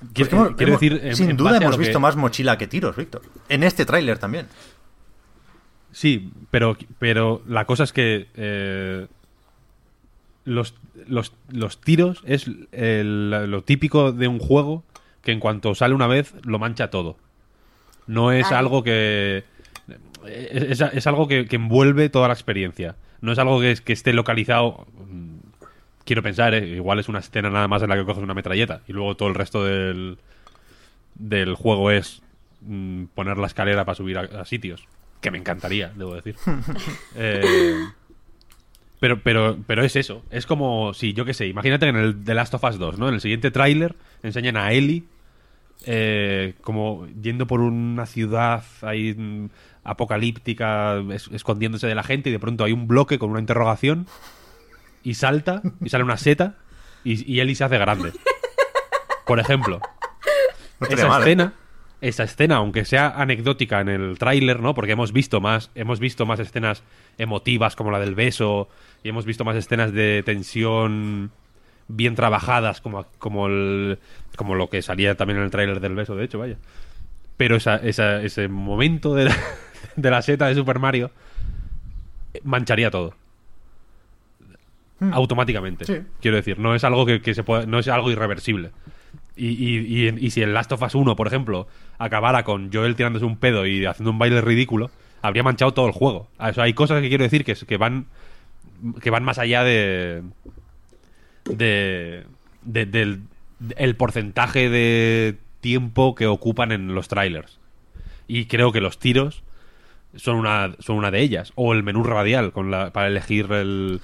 Pues 0.00 0.12
Quiero, 0.14 0.30
que 0.30 0.36
hemos- 0.36 0.48
quiero 0.56 0.72
hemos- 0.72 0.80
decir. 0.80 1.00
en- 1.04 1.16
sin 1.16 1.30
en 1.30 1.36
duda 1.36 1.56
hemos 1.56 1.76
que- 1.76 1.80
visto 1.82 2.00
más 2.00 2.16
mochila 2.16 2.56
que 2.58 2.66
tiros, 2.66 2.96
Víctor. 2.96 3.22
En 3.48 3.62
este 3.62 3.84
tráiler 3.84 4.18
también. 4.18 4.46
Sí, 5.92 6.30
pero, 6.50 6.76
pero 6.98 7.42
la 7.46 7.64
cosa 7.66 7.84
es 7.84 7.92
que 7.92 8.28
eh, 8.34 9.06
los, 10.44 10.74
los, 11.06 11.32
los 11.50 11.80
tiros 11.80 12.22
es 12.26 12.46
el- 12.72 13.30
lo 13.50 13.62
típico 13.64 14.12
de 14.12 14.28
un 14.28 14.38
juego 14.38 14.84
que 15.22 15.32
en 15.32 15.40
cuanto 15.40 15.74
sale 15.74 15.94
una 15.94 16.06
vez 16.06 16.34
lo 16.44 16.58
mancha 16.58 16.88
todo. 16.90 17.16
No 18.06 18.32
es 18.32 18.50
algo 18.52 18.82
que... 18.82 19.44
Es, 20.26 20.80
es- 20.80 20.92
es 20.94 21.06
algo 21.06 21.28
que, 21.28 21.46
que 21.46 21.56
envuelve 21.56 22.08
toda 22.08 22.28
la 22.28 22.34
experiencia. 22.34 22.96
No 23.20 23.32
es 23.32 23.38
algo 23.38 23.60
que, 23.60 23.72
es- 23.72 23.80
que 23.80 23.92
esté 23.92 24.12
localizado... 24.12 24.86
Quiero 26.04 26.22
pensar, 26.22 26.54
¿eh? 26.54 26.66
igual 26.68 26.98
es 26.98 27.08
una 27.08 27.18
escena 27.20 27.50
nada 27.50 27.68
más 27.68 27.82
en 27.82 27.88
la 27.90 27.96
que 27.96 28.04
coges 28.04 28.22
una 28.22 28.34
metralleta 28.34 28.80
y 28.88 28.92
luego 28.92 29.16
todo 29.16 29.28
el 29.28 29.34
resto 29.34 29.64
del, 29.64 30.18
del 31.14 31.54
juego 31.54 31.90
es 31.90 32.22
mm, 32.62 33.04
poner 33.14 33.36
la 33.38 33.46
escalera 33.46 33.84
para 33.84 33.94
subir 33.94 34.18
a, 34.18 34.22
a 34.40 34.44
sitios. 34.44 34.86
Que 35.20 35.30
me 35.30 35.38
encantaría, 35.38 35.92
debo 35.94 36.14
decir. 36.14 36.36
Eh, 37.16 37.74
pero, 38.98 39.20
pero, 39.22 39.56
pero 39.66 39.82
es 39.84 39.96
eso. 39.96 40.22
Es 40.30 40.46
como 40.46 40.92
si, 40.94 41.12
yo 41.14 41.24
qué 41.24 41.32
sé, 41.34 41.46
imagínate 41.46 41.86
que 41.86 41.90
en 41.90 41.96
el 41.96 42.22
The 42.24 42.34
Last 42.34 42.54
of 42.54 42.64
Us 42.64 42.78
2, 42.78 42.98
¿no? 42.98 43.08
En 43.08 43.14
el 43.14 43.20
siguiente 43.20 43.50
tráiler 43.50 43.94
enseñan 44.22 44.56
a 44.56 44.72
Ellie 44.72 45.04
eh, 45.86 46.54
como 46.60 47.06
yendo 47.22 47.46
por 47.46 47.60
una 47.60 48.04
ciudad 48.06 48.62
ahí 48.82 49.14
mm, 49.14 49.48
apocalíptica, 49.84 51.02
es- 51.12 51.28
escondiéndose 51.32 51.86
de 51.86 51.94
la 51.94 52.02
gente 52.02 52.28
y 52.28 52.32
de 52.32 52.38
pronto 52.38 52.64
hay 52.64 52.72
un 52.72 52.86
bloque 52.86 53.18
con 53.18 53.30
una 53.30 53.40
interrogación 53.40 54.06
y 55.02 55.14
salta 55.14 55.62
y 55.84 55.88
sale 55.88 56.04
una 56.04 56.16
seta 56.16 56.54
y, 57.04 57.32
y 57.32 57.40
Ellie 57.40 57.54
se 57.54 57.64
hace 57.64 57.78
grande. 57.78 58.12
Por 59.26 59.38
ejemplo 59.40 59.80
No 60.80 60.86
esa 60.88 61.08
mal, 61.08 61.20
¿eh? 61.20 61.24
escena, 61.24 61.52
esa 62.00 62.24
escena, 62.24 62.56
aunque 62.56 62.84
sea 62.84 63.08
anecdótica 63.10 63.80
en 63.80 63.88
el 63.88 64.18
tráiler, 64.18 64.60
¿no? 64.60 64.74
Porque 64.74 64.92
hemos 64.92 65.12
visto 65.12 65.40
más, 65.40 65.70
hemos 65.74 66.00
visto 66.00 66.26
más 66.26 66.40
escenas 66.40 66.82
emotivas 67.18 67.76
como 67.76 67.90
la 67.90 68.00
del 68.00 68.14
beso 68.14 68.68
y 69.02 69.08
hemos 69.10 69.24
visto 69.26 69.44
más 69.44 69.56
escenas 69.56 69.92
de 69.92 70.22
tensión 70.24 71.30
bien 71.88 72.14
trabajadas 72.14 72.80
como 72.80 73.04
como 73.18 73.46
el, 73.48 73.98
como 74.36 74.54
lo 74.54 74.68
que 74.70 74.80
salía 74.82 75.16
también 75.16 75.38
en 75.38 75.44
el 75.44 75.50
tráiler 75.50 75.80
del 75.80 75.94
beso, 75.94 76.14
de 76.16 76.24
hecho, 76.24 76.38
vaya. 76.38 76.56
Pero 77.36 77.56
esa, 77.56 77.76
esa- 77.76 78.22
ese 78.22 78.48
momento 78.48 79.14
de 79.14 79.24
la, 79.26 79.36
de 79.96 80.10
la 80.10 80.22
seta 80.22 80.46
de 80.46 80.54
Super 80.54 80.78
Mario 80.78 81.10
eh, 82.34 82.40
mancharía 82.44 82.90
todo. 82.90 83.14
Automáticamente. 85.12 85.84
Sí. 85.84 85.98
Quiero 86.20 86.36
decir, 86.36 86.58
no 86.58 86.74
es 86.74 86.84
algo 86.84 87.06
que, 87.06 87.20
que 87.22 87.34
se 87.34 87.42
pueda, 87.42 87.66
no 87.66 87.78
es 87.78 87.88
algo 87.88 88.10
irreversible. 88.10 88.70
Y, 89.36 89.48
y- 89.48 90.08
y- 90.08 90.26
y 90.26 90.30
si 90.30 90.42
el 90.42 90.52
Last 90.52 90.72
of 90.72 90.82
Us 90.82 90.94
1, 90.94 91.16
por 91.16 91.26
ejemplo, 91.26 91.66
acabara 91.98 92.42
con 92.44 92.70
Joel 92.72 92.94
tirándose 92.96 93.24
un 93.24 93.36
pedo 93.38 93.66
y 93.66 93.86
haciendo 93.86 94.10
un 94.10 94.18
baile 94.18 94.40
ridículo, 94.42 94.90
habría 95.22 95.42
manchado 95.42 95.72
todo 95.72 95.86
el 95.86 95.92
juego. 95.92 96.28
O 96.38 96.52
sea, 96.52 96.64
hay 96.64 96.74
cosas 96.74 97.00
que 97.00 97.08
quiero 97.08 97.24
decir 97.24 97.44
que, 97.44 97.54
que 97.54 97.76
van 97.78 98.06
que 99.02 99.10
van 99.10 99.24
más 99.24 99.38
allá 99.38 99.62
de 99.64 100.22
de, 101.44 102.24
de- 102.62 102.86
del 102.86 103.22
el 103.76 103.94
porcentaje 103.96 104.70
de 104.70 105.36
tiempo 105.60 106.14
que 106.14 106.26
ocupan 106.26 106.72
en 106.72 106.94
los 106.94 107.08
trailers. 107.08 107.58
Y 108.26 108.46
creo 108.46 108.72
que 108.72 108.80
los 108.80 108.98
tiros 108.98 109.42
son 110.16 110.36
una 110.36 110.74
son 110.80 110.96
una 110.96 111.10
de 111.10 111.20
ellas 111.20 111.52
o 111.56 111.72
el 111.72 111.82
menú 111.82 112.02
radial 112.02 112.52
con 112.52 112.70
la, 112.70 112.90
para 112.92 113.08
elegir 113.08 113.50
el 113.52 114.00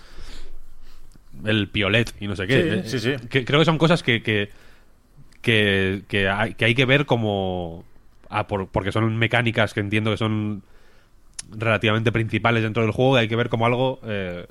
el 1.44 1.68
piolet 1.68 2.12
y 2.20 2.26
no 2.28 2.36
sé 2.36 2.46
qué. 2.46 2.82
Sí, 2.84 2.98
sí, 2.98 3.16
sí. 3.18 3.28
Que- 3.28 3.44
creo 3.44 3.60
que 3.60 3.64
son 3.66 3.78
cosas 3.78 4.02
que, 4.02 4.22
que, 4.22 4.50
que, 5.42 6.02
que 6.08 6.28
hay, 6.28 6.54
que 6.54 6.64
hay 6.64 6.74
que 6.74 6.84
ver 6.84 7.06
como... 7.06 7.84
ah, 8.30 8.46
por- 8.46 8.68
porque 8.68 8.92
son 8.92 9.16
mecánicas 9.16 9.74
que 9.74 9.80
entiendo 9.80 10.10
que 10.10 10.16
son 10.16 10.62
relativamente 11.50 12.10
principales 12.12 12.62
dentro 12.62 12.82
del 12.82 12.92
juego 12.92 13.16
y 13.16 13.20
hay 13.20 13.28
que 13.28 13.36
ver 13.36 13.48
como 13.48 13.66
algo 13.66 14.00
eh, 14.04 14.46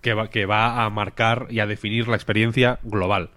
que, 0.00 0.14
va, 0.14 0.30
que 0.30 0.46
va 0.46 0.84
a 0.84 0.90
marcar 0.90 1.46
y 1.50 1.60
a 1.60 1.66
definir 1.66 2.08
la 2.08 2.16
experiencia 2.16 2.78
global. 2.82 3.30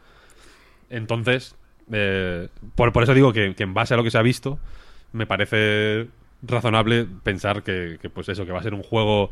Entonces, 0.90 1.56
eh, 1.92 2.48
por, 2.76 2.94
por 2.94 3.04
eso 3.04 3.14
digo 3.14 3.34
que, 3.34 3.56
que 3.56 3.64
en 3.64 3.74
base 3.74 3.94
a 3.94 3.98
lo 3.98 4.04
que 4.04 4.12
se 4.12 4.18
ha 4.18 4.22
visto, 4.22 4.60
me 5.12 5.26
parece 5.26 6.08
razonable 6.44 7.06
pensar 7.24 7.64
que, 7.64 7.98
que, 8.02 8.10
pues 8.10 8.30
eso, 8.30 8.46
que 8.46 8.52
va 8.52 8.60
a 8.60 8.64
ser 8.64 8.74
un 8.74 8.84
juego 8.84 9.32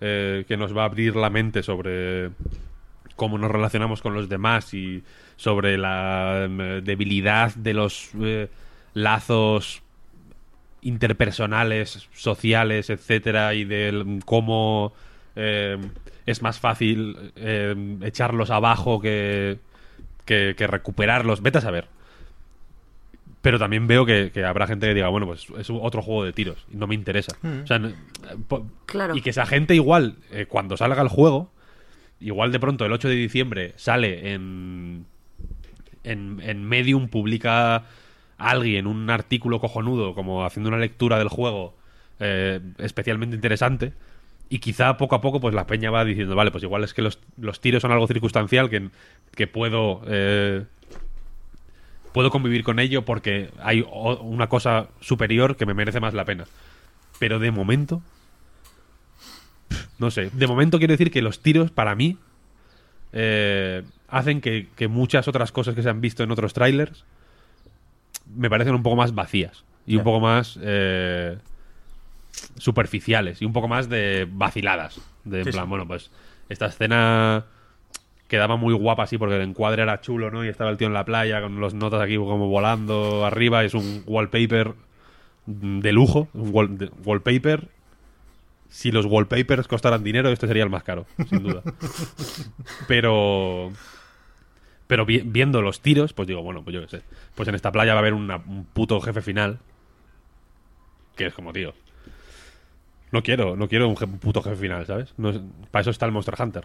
eh, 0.00 0.44
que 0.46 0.56
nos 0.56 0.76
va 0.76 0.82
a 0.82 0.86
abrir 0.86 1.16
la 1.16 1.30
mente 1.30 1.62
sobre 1.62 2.30
cómo 3.18 3.36
nos 3.36 3.50
relacionamos 3.50 4.00
con 4.00 4.14
los 4.14 4.30
demás 4.30 4.72
y 4.72 5.02
sobre 5.36 5.76
la 5.76 6.44
em, 6.44 6.82
debilidad 6.82 7.54
de 7.54 7.74
los 7.74 8.10
eh, 8.22 8.48
lazos 8.94 9.82
interpersonales, 10.80 12.08
sociales, 12.14 12.88
etcétera, 12.90 13.52
y 13.54 13.64
de 13.64 14.20
cómo 14.24 14.92
eh, 15.36 15.76
es 16.26 16.40
más 16.42 16.58
fácil 16.60 17.32
eh, 17.36 17.74
echarlos 18.02 18.50
abajo 18.50 19.00
que, 19.00 19.58
que, 20.24 20.54
que 20.56 20.66
recuperarlos. 20.66 21.42
Vete 21.42 21.58
a 21.58 21.62
saber. 21.62 21.86
Pero 23.42 23.58
también 23.58 23.86
veo 23.86 24.04
que, 24.04 24.30
que 24.32 24.44
habrá 24.44 24.66
gente 24.66 24.86
que 24.88 24.94
diga, 24.94 25.08
bueno, 25.08 25.26
pues 25.26 25.46
es 25.58 25.70
otro 25.70 26.02
juego 26.02 26.24
de 26.24 26.32
tiros 26.32 26.66
y 26.72 26.76
no 26.76 26.86
me 26.86 26.94
interesa. 26.94 27.36
O 27.62 27.66
sea, 27.66 27.78
no- 27.78 27.92
po- 28.48 28.66
Claro. 28.86 29.16
Y 29.16 29.20
que 29.22 29.30
esa 29.30 29.46
gente 29.46 29.74
igual, 29.74 30.16
eh, 30.30 30.46
cuando 30.46 30.76
salga 30.76 31.00
el 31.02 31.08
juego, 31.08 31.50
igual 32.20 32.52
de 32.52 32.60
pronto 32.60 32.84
el 32.84 32.92
8 32.92 33.08
de 33.08 33.14
diciembre 33.14 33.72
sale 33.76 34.32
en, 34.32 35.06
en, 36.04 36.40
en 36.42 36.64
Medium, 36.64 37.08
publica 37.08 37.84
alguien 38.38 38.86
un 38.86 39.10
artículo 39.10 39.60
cojonudo, 39.60 40.14
como 40.14 40.44
haciendo 40.44 40.68
una 40.68 40.78
lectura 40.78 41.18
del 41.18 41.28
juego 41.28 41.74
eh, 42.20 42.60
especialmente 42.78 43.36
interesante. 43.36 43.92
Y 44.50 44.60
quizá 44.60 44.96
poco 44.96 45.14
a 45.14 45.20
poco, 45.20 45.40
pues 45.40 45.54
la 45.54 45.66
peña 45.66 45.90
va 45.90 46.04
diciendo, 46.04 46.34
vale, 46.34 46.50
pues 46.50 46.64
igual 46.64 46.82
es 46.82 46.94
que 46.94 47.02
los, 47.02 47.18
los 47.36 47.60
tiros 47.60 47.82
son 47.82 47.92
algo 47.92 48.06
circunstancial 48.06 48.70
que, 48.70 48.88
que 49.34 49.46
puedo. 49.46 50.00
eh, 50.06 50.64
puedo 52.12 52.30
convivir 52.30 52.64
con 52.64 52.78
ello 52.78 53.04
porque 53.04 53.50
hay 53.62 53.86
una 53.90 54.48
cosa 54.48 54.88
superior 55.00 55.56
que 55.56 55.66
me 55.66 55.74
merece 55.74 56.00
más 56.00 56.14
la 56.14 56.24
pena. 56.24 56.44
Pero 57.18 57.38
de 57.38 57.50
momento. 57.50 58.02
No 59.98 60.10
sé. 60.10 60.30
De 60.32 60.46
momento 60.46 60.78
quiero 60.78 60.92
decir 60.92 61.10
que 61.10 61.22
los 61.22 61.40
tiros, 61.40 61.70
para 61.70 61.94
mí, 61.94 62.16
eh, 63.12 63.82
hacen 64.08 64.40
que, 64.40 64.68
que 64.76 64.88
muchas 64.88 65.28
otras 65.28 65.50
cosas 65.52 65.74
que 65.74 65.82
se 65.82 65.88
han 65.88 66.00
visto 66.00 66.22
en 66.22 66.30
otros 66.30 66.52
trailers 66.54 67.04
me 68.34 68.48
parecen 68.50 68.74
un 68.74 68.82
poco 68.82 68.96
más 68.96 69.14
vacías 69.14 69.64
y 69.86 69.96
un 69.96 70.04
poco 70.04 70.20
más 70.20 70.58
eh, 70.62 71.38
superficiales 72.58 73.40
y 73.42 73.44
un 73.44 73.52
poco 73.52 73.68
más 73.68 73.88
de 73.88 74.26
vaciladas. 74.30 75.00
De 75.24 75.38
en 75.40 75.44
Sí, 75.46 75.50
plan, 75.50 75.64
sí. 75.64 75.68
bueno, 75.68 75.86
pues 75.86 76.10
esta 76.48 76.66
escena 76.66 77.44
quedaba 78.28 78.56
muy 78.56 78.74
guapa 78.74 79.04
así 79.04 79.16
porque 79.18 79.36
el 79.36 79.42
encuadre 79.42 79.82
era 79.82 80.00
chulo, 80.00 80.30
¿no? 80.30 80.44
Y 80.44 80.48
estaba 80.48 80.70
el 80.70 80.76
tío 80.76 80.86
en 80.86 80.94
la 80.94 81.04
playa 81.04 81.40
con 81.40 81.60
los 81.60 81.74
notas 81.74 82.00
aquí 82.02 82.16
como 82.16 82.48
volando 82.48 83.24
arriba. 83.24 83.64
Es 83.64 83.74
un 83.74 84.02
wallpaper 84.06 84.74
de 85.46 85.92
lujo, 85.92 86.28
un 86.34 86.50
wall- 86.52 86.76
de- 86.78 86.90
wallpaper. 87.04 87.68
Si 88.68 88.92
los 88.92 89.06
wallpapers 89.06 89.66
costaran 89.68 90.04
dinero, 90.04 90.28
este 90.30 90.46
sería 90.46 90.62
el 90.64 90.70
más 90.70 90.82
caro, 90.82 91.06
sin 91.28 91.42
duda. 91.42 91.62
Pero 92.86 93.72
pero 94.86 95.04
vi- 95.04 95.22
viendo 95.24 95.60
los 95.60 95.80
tiros, 95.80 96.12
pues 96.14 96.26
digo, 96.28 96.42
bueno, 96.42 96.62
pues 96.64 96.74
yo 96.74 96.80
qué 96.80 96.88
sé. 96.88 97.02
Pues 97.34 97.48
en 97.48 97.54
esta 97.54 97.70
playa 97.72 97.92
va 97.92 97.98
a 97.98 98.02
haber 98.02 98.14
una- 98.14 98.36
un 98.36 98.64
puto 98.64 99.00
jefe 99.00 99.20
final. 99.20 99.58
Que 101.16 101.26
es 101.26 101.34
como, 101.34 101.52
tío. 101.52 101.74
No 103.12 103.22
quiero, 103.22 103.56
no 103.56 103.68
quiero 103.68 103.88
un, 103.88 103.96
je- 103.96 104.04
un 104.06 104.18
puto 104.18 104.42
jefe 104.42 104.56
final, 104.56 104.86
¿sabes? 104.86 105.12
No 105.18 105.30
es- 105.30 105.40
para 105.70 105.82
eso 105.82 105.90
está 105.90 106.06
el 106.06 106.12
Monster 106.12 106.34
Hunter. 106.38 106.64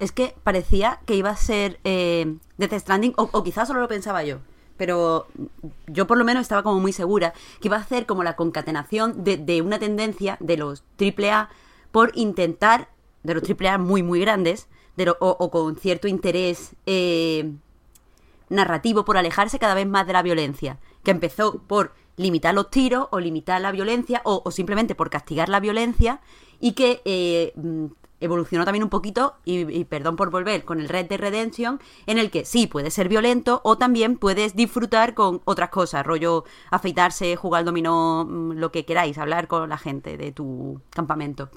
Es 0.00 0.12
que 0.12 0.34
parecía 0.44 1.00
que 1.04 1.14
iba 1.16 1.28
a 1.28 1.36
ser 1.36 1.78
eh, 1.84 2.36
Death 2.56 2.72
Stranding, 2.80 3.12
o, 3.18 3.28
o 3.30 3.42
quizás 3.44 3.68
solo 3.68 3.80
lo 3.80 3.88
pensaba 3.88 4.24
yo, 4.24 4.38
pero 4.76 5.26
yo 5.86 6.06
por 6.06 6.18
lo 6.18 6.24
menos 6.24 6.42
estaba 6.42 6.62
como 6.62 6.80
muy 6.80 6.92
segura 6.92 7.32
que 7.60 7.68
iba 7.68 7.76
a 7.76 7.84
ser 7.84 8.06
como 8.06 8.22
la 8.22 8.36
concatenación 8.36 9.24
de, 9.24 9.36
de 9.36 9.62
una 9.62 9.78
tendencia 9.78 10.36
de 10.40 10.56
los 10.56 10.84
AAA 11.00 11.48
por 11.92 12.12
intentar, 12.14 12.88
de 13.22 13.34
los 13.34 13.42
AAA 13.48 13.78
muy 13.78 14.02
muy 14.02 14.20
grandes, 14.20 14.68
o, 15.20 15.36
o 15.38 15.50
con 15.50 15.76
cierto 15.76 16.08
interés 16.08 16.74
eh, 16.86 17.52
narrativo 18.48 19.04
por 19.04 19.16
alejarse 19.16 19.58
cada 19.58 19.74
vez 19.74 19.86
más 19.86 20.06
de 20.06 20.12
la 20.12 20.22
violencia, 20.22 20.78
que 21.02 21.10
empezó 21.10 21.58
por 21.58 21.92
limitar 22.16 22.54
los 22.54 22.70
tiros 22.70 23.08
o 23.10 23.20
limitar 23.20 23.60
la 23.60 23.72
violencia 23.72 24.22
o, 24.24 24.42
o 24.44 24.50
simplemente 24.50 24.94
por 24.94 25.10
castigar 25.10 25.48
la 25.48 25.60
violencia 25.60 26.20
y 26.60 26.72
que 26.72 27.02
eh, 27.04 27.52
evolucionó 28.20 28.64
también 28.64 28.84
un 28.84 28.90
poquito, 28.90 29.34
y, 29.44 29.60
y 29.72 29.84
perdón 29.84 30.16
por 30.16 30.30
volver, 30.30 30.64
con 30.64 30.80
el 30.80 30.88
Red 30.88 31.06
Dead 31.06 31.20
Redemption, 31.20 31.80
en 32.06 32.18
el 32.18 32.30
que 32.30 32.44
sí, 32.44 32.66
puede 32.66 32.90
ser 32.90 33.08
violento 33.08 33.60
o 33.64 33.76
también 33.78 34.16
puedes 34.16 34.56
disfrutar 34.56 35.14
con 35.14 35.42
otras 35.44 35.70
cosas, 35.70 36.06
rollo 36.06 36.44
afeitarse, 36.70 37.36
jugar 37.36 37.64
dominó, 37.64 38.24
mm, 38.28 38.52
lo 38.52 38.72
que 38.72 38.84
queráis, 38.84 39.18
hablar 39.18 39.48
con 39.48 39.68
la 39.68 39.78
gente 39.78 40.16
de 40.16 40.32
tu 40.32 40.80
campamento. 40.90 41.50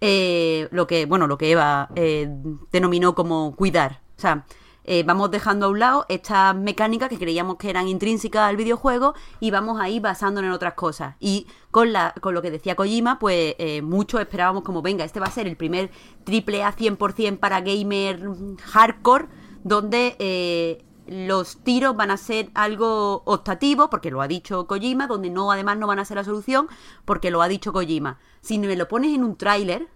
Eh, 0.00 0.68
lo 0.70 0.86
que, 0.86 1.06
bueno, 1.06 1.26
lo 1.26 1.36
que 1.36 1.50
Eva 1.50 1.90
eh, 1.94 2.28
denominó 2.72 3.14
como 3.14 3.54
cuidar. 3.54 4.00
O 4.16 4.20
sea, 4.20 4.46
eh, 4.92 5.04
vamos 5.04 5.30
dejando 5.30 5.66
a 5.66 5.68
un 5.68 5.78
lado 5.78 6.04
estas 6.08 6.52
mecánicas 6.56 7.08
que 7.08 7.16
creíamos 7.16 7.58
que 7.58 7.70
eran 7.70 7.86
intrínsecas 7.86 8.42
al 8.42 8.56
videojuego 8.56 9.14
y 9.38 9.52
vamos 9.52 9.80
ahí 9.80 10.00
basándonos 10.00 10.48
en 10.48 10.52
otras 10.52 10.74
cosas. 10.74 11.14
Y 11.20 11.46
con, 11.70 11.92
la, 11.92 12.12
con 12.20 12.34
lo 12.34 12.42
que 12.42 12.50
decía 12.50 12.74
Kojima, 12.74 13.20
pues 13.20 13.54
eh, 13.58 13.82
muchos 13.82 14.20
esperábamos 14.20 14.64
como, 14.64 14.82
venga, 14.82 15.04
este 15.04 15.20
va 15.20 15.26
a 15.26 15.30
ser 15.30 15.46
el 15.46 15.56
primer 15.56 15.92
triple 16.24 16.64
A 16.64 16.74
100% 16.74 17.38
para 17.38 17.60
gamer 17.60 18.20
hardcore, 18.64 19.28
donde 19.62 20.16
eh, 20.18 20.84
los 21.06 21.58
tiros 21.58 21.94
van 21.94 22.10
a 22.10 22.16
ser 22.16 22.50
algo 22.54 23.22
optativo, 23.26 23.90
porque 23.90 24.10
lo 24.10 24.20
ha 24.20 24.26
dicho 24.26 24.66
Kojima, 24.66 25.06
donde 25.06 25.30
no, 25.30 25.52
además 25.52 25.78
no 25.78 25.86
van 25.86 26.00
a 26.00 26.04
ser 26.04 26.16
la 26.16 26.24
solución, 26.24 26.66
porque 27.04 27.30
lo 27.30 27.42
ha 27.42 27.46
dicho 27.46 27.72
Kojima. 27.72 28.18
Si 28.40 28.58
me 28.58 28.74
lo 28.74 28.88
pones 28.88 29.14
en 29.14 29.22
un 29.22 29.36
tráiler, 29.36 29.86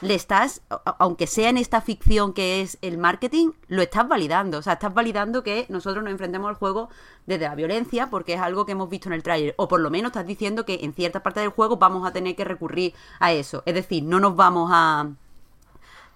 le 0.00 0.14
estás, 0.14 0.62
aunque 0.98 1.26
sea 1.26 1.48
en 1.48 1.56
esta 1.56 1.80
ficción 1.80 2.32
que 2.32 2.60
es 2.60 2.78
el 2.82 2.98
marketing, 2.98 3.52
lo 3.68 3.82
estás 3.82 4.06
validando. 4.08 4.58
O 4.58 4.62
sea, 4.62 4.74
estás 4.74 4.92
validando 4.92 5.42
que 5.42 5.66
nosotros 5.68 6.02
nos 6.02 6.12
enfrentemos 6.12 6.48
al 6.48 6.56
juego 6.56 6.88
desde 7.26 7.44
la 7.44 7.54
violencia, 7.54 8.10
porque 8.10 8.34
es 8.34 8.40
algo 8.40 8.66
que 8.66 8.72
hemos 8.72 8.88
visto 8.88 9.08
en 9.08 9.14
el 9.14 9.22
tráiler. 9.22 9.54
O 9.56 9.68
por 9.68 9.80
lo 9.80 9.90
menos 9.90 10.10
estás 10.10 10.26
diciendo 10.26 10.64
que 10.64 10.80
en 10.82 10.94
cierta 10.94 11.22
parte 11.22 11.40
del 11.40 11.50
juego 11.50 11.76
vamos 11.76 12.06
a 12.06 12.12
tener 12.12 12.34
que 12.36 12.44
recurrir 12.44 12.94
a 13.20 13.32
eso. 13.32 13.62
Es 13.66 13.74
decir, 13.74 14.02
no 14.02 14.20
nos 14.20 14.36
vamos 14.36 14.70
a... 14.72 15.10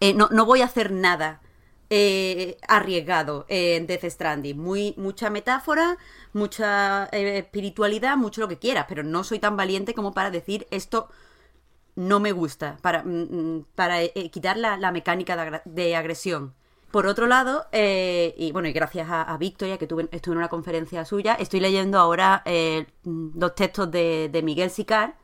eh, 0.01 0.15
no, 0.15 0.29
no 0.31 0.45
voy 0.45 0.63
a 0.63 0.67
hacer 0.67 0.93
nada 0.93 1.41
eh, 1.91 2.59
arriesgado 2.69 3.47
en 3.49 3.87
Death 3.87 4.05
Stranding. 4.05 4.59
Muy, 4.59 4.95
mucha 4.97 5.31
metáfora, 5.31 5.97
mucha 6.33 7.09
eh, 7.13 7.39
espiritualidad, 7.39 8.17
mucho 8.17 8.41
lo 8.41 8.49
que 8.49 8.59
quieras, 8.59 8.87
pero 8.89 9.03
no 9.03 9.25
soy 9.25 9.39
tan 9.39 9.57
valiente 9.57 9.95
como 9.95 10.13
para 10.13 10.31
decir 10.31 10.67
esto 10.71 11.09
no 11.99 12.21
me 12.21 12.31
gusta, 12.33 12.77
para, 12.81 13.03
mm, 13.03 13.09
mm, 13.09 13.65
para 13.75 14.03
eh, 14.03 14.31
quitar 14.31 14.57
la, 14.57 14.77
la 14.77 14.93
mecánica 14.93 15.63
de, 15.65 15.97
agresión. 15.97 16.55
Por 16.93 17.07
otro 17.07 17.27
lado, 17.27 17.67
eh, 17.73 18.35
y 18.39 18.53
bueno, 18.53 18.69
y 18.69 18.73
gracias 18.73 19.11
a, 19.11 19.23
a 19.23 19.37
Victoria, 19.37 19.79
que 19.79 19.87
tuve, 19.87 20.09
estuve 20.13 20.35
en 20.35 20.39
una 20.39 20.49
conferencia 20.49 21.05
suya, 21.05 21.35
estoy 21.35 21.61
leyendo 21.61 21.99
ahora 21.99 22.43
eh, 22.47 22.87
dos 23.03 23.55
textos 23.57 23.91
de, 23.91 24.31
de 24.33 24.43
Miguel 24.43 24.71
Sicar, 24.71 25.17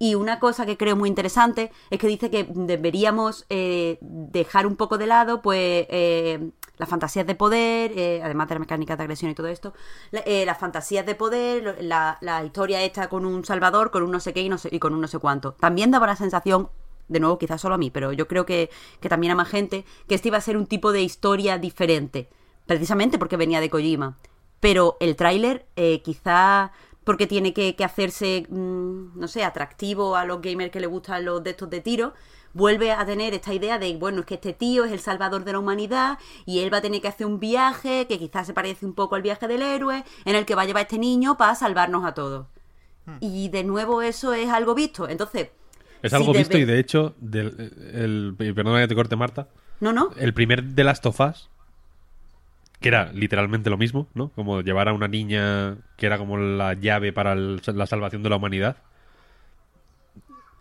y 0.00 0.14
una 0.14 0.38
cosa 0.38 0.66
que 0.66 0.76
creo 0.76 0.96
muy 0.96 1.08
interesante 1.08 1.72
es 1.90 1.98
que 1.98 2.06
dice 2.06 2.30
que 2.30 2.48
deberíamos 2.48 3.46
eh, 3.48 3.98
dejar 4.00 4.66
un 4.66 4.76
poco 4.76 4.98
de 4.98 5.06
lado, 5.06 5.42
pues, 5.42 5.86
eh, 5.88 6.50
las 6.78 6.88
fantasías 6.88 7.26
de 7.26 7.34
poder, 7.34 7.92
eh, 7.96 8.20
además 8.22 8.48
de 8.48 8.54
la 8.54 8.60
mecánica 8.60 8.96
de 8.96 9.02
agresión 9.02 9.30
y 9.30 9.34
todo 9.34 9.48
esto, 9.48 9.74
la- 10.10 10.20
eh, 10.20 10.44
las 10.46 10.58
fantasías 10.58 11.04
de 11.06 11.14
poder, 11.14 11.78
la, 11.82 12.18
la 12.20 12.44
historia 12.44 12.82
esta 12.82 13.08
con 13.08 13.26
un 13.26 13.44
salvador, 13.44 13.90
con 13.90 14.02
un 14.02 14.10
no 14.10 14.20
sé 14.20 14.32
qué 14.32 14.40
y, 14.42 14.48
no 14.48 14.58
sé- 14.58 14.68
y 14.72 14.78
con 14.78 14.94
un 14.94 15.00
no 15.00 15.08
sé 15.08 15.18
cuánto. 15.18 15.52
También 15.52 15.90
daba 15.90 16.06
la 16.06 16.16
sensación, 16.16 16.68
de 17.08 17.20
nuevo, 17.20 17.38
quizás 17.38 17.60
solo 17.60 17.74
a 17.74 17.78
mí, 17.78 17.90
pero 17.90 18.12
yo 18.12 18.28
creo 18.28 18.44
que, 18.46 18.70
que 19.00 19.08
también 19.08 19.32
a 19.32 19.36
más 19.36 19.48
gente, 19.48 19.84
que 20.08 20.14
este 20.14 20.28
iba 20.28 20.38
a 20.38 20.40
ser 20.42 20.56
un 20.56 20.66
tipo 20.66 20.92
de 20.92 21.02
historia 21.02 21.58
diferente, 21.58 22.28
precisamente 22.66 23.18
porque 23.18 23.36
venía 23.36 23.60
de 23.60 23.70
Kojima. 23.70 24.18
Pero 24.60 24.96
el 25.00 25.16
tráiler, 25.16 25.66
eh, 25.76 26.02
quizá 26.02 26.72
porque 27.04 27.26
tiene 27.26 27.54
que, 27.54 27.74
que 27.76 27.84
hacerse, 27.84 28.46
mm, 28.50 29.18
no 29.18 29.28
sé, 29.28 29.42
atractivo 29.44 30.16
a 30.16 30.24
los 30.26 30.42
gamers 30.42 30.70
que 30.70 30.80
les 30.80 30.90
gustan 30.90 31.24
los 31.24 31.42
de 31.42 31.50
estos 31.50 31.70
de 31.70 31.80
tiro, 31.80 32.12
vuelve 32.54 32.92
a 32.92 33.04
tener 33.06 33.34
esta 33.34 33.52
idea 33.54 33.78
de, 33.78 33.96
bueno, 33.96 34.20
es 34.20 34.26
que 34.26 34.34
este 34.34 34.52
tío 34.52 34.84
es 34.84 34.92
el 34.92 35.00
salvador 35.00 35.44
de 35.44 35.52
la 35.52 35.58
humanidad 35.58 36.18
y 36.46 36.60
él 36.60 36.72
va 36.72 36.78
a 36.78 36.80
tener 36.82 37.00
que 37.00 37.08
hacer 37.08 37.26
un 37.26 37.38
viaje 37.40 38.06
que 38.08 38.18
quizás 38.18 38.46
se 38.46 38.54
parece 38.54 38.84
un 38.86 38.94
poco 38.94 39.14
al 39.14 39.22
viaje 39.22 39.46
del 39.48 39.62
héroe, 39.62 40.04
en 40.24 40.34
el 40.34 40.44
que 40.46 40.54
va 40.54 40.62
a 40.62 40.64
llevar 40.64 40.80
a 40.80 40.82
este 40.82 40.98
niño 40.98 41.36
para 41.36 41.54
salvarnos 41.54 42.04
a 42.04 42.14
todos. 42.14 42.46
Y 43.20 43.48
de 43.48 43.64
nuevo 43.64 44.02
eso 44.02 44.34
es 44.34 44.48
algo 44.50 44.74
visto. 44.74 45.08
Entonces... 45.08 45.48
Es 46.02 46.12
algo 46.12 46.32
visto 46.32 46.56
y 46.58 46.64
de 46.64 46.78
hecho, 46.78 47.14
del, 47.18 47.72
el, 47.94 48.36
y 48.38 48.52
perdona 48.52 48.80
que 48.80 48.88
te 48.88 48.94
corte 48.94 49.16
Marta, 49.16 49.48
No, 49.80 49.92
no. 49.92 50.10
el 50.16 50.32
primer 50.34 50.62
de 50.62 50.84
Last 50.84 51.04
of 51.06 51.18
Us, 51.20 51.48
que 52.80 52.88
era 52.88 53.10
literalmente 53.12 53.70
lo 53.70 53.76
mismo, 53.76 54.06
¿no? 54.14 54.28
Como 54.36 54.60
llevar 54.60 54.88
a 54.88 54.92
una 54.92 55.08
niña 55.08 55.76
que 55.96 56.06
era 56.06 56.16
como 56.18 56.36
la 56.36 56.74
llave 56.74 57.12
para 57.12 57.32
el- 57.32 57.60
la 57.74 57.86
salvación 57.86 58.22
de 58.22 58.28
la 58.30 58.36
humanidad. 58.36 58.76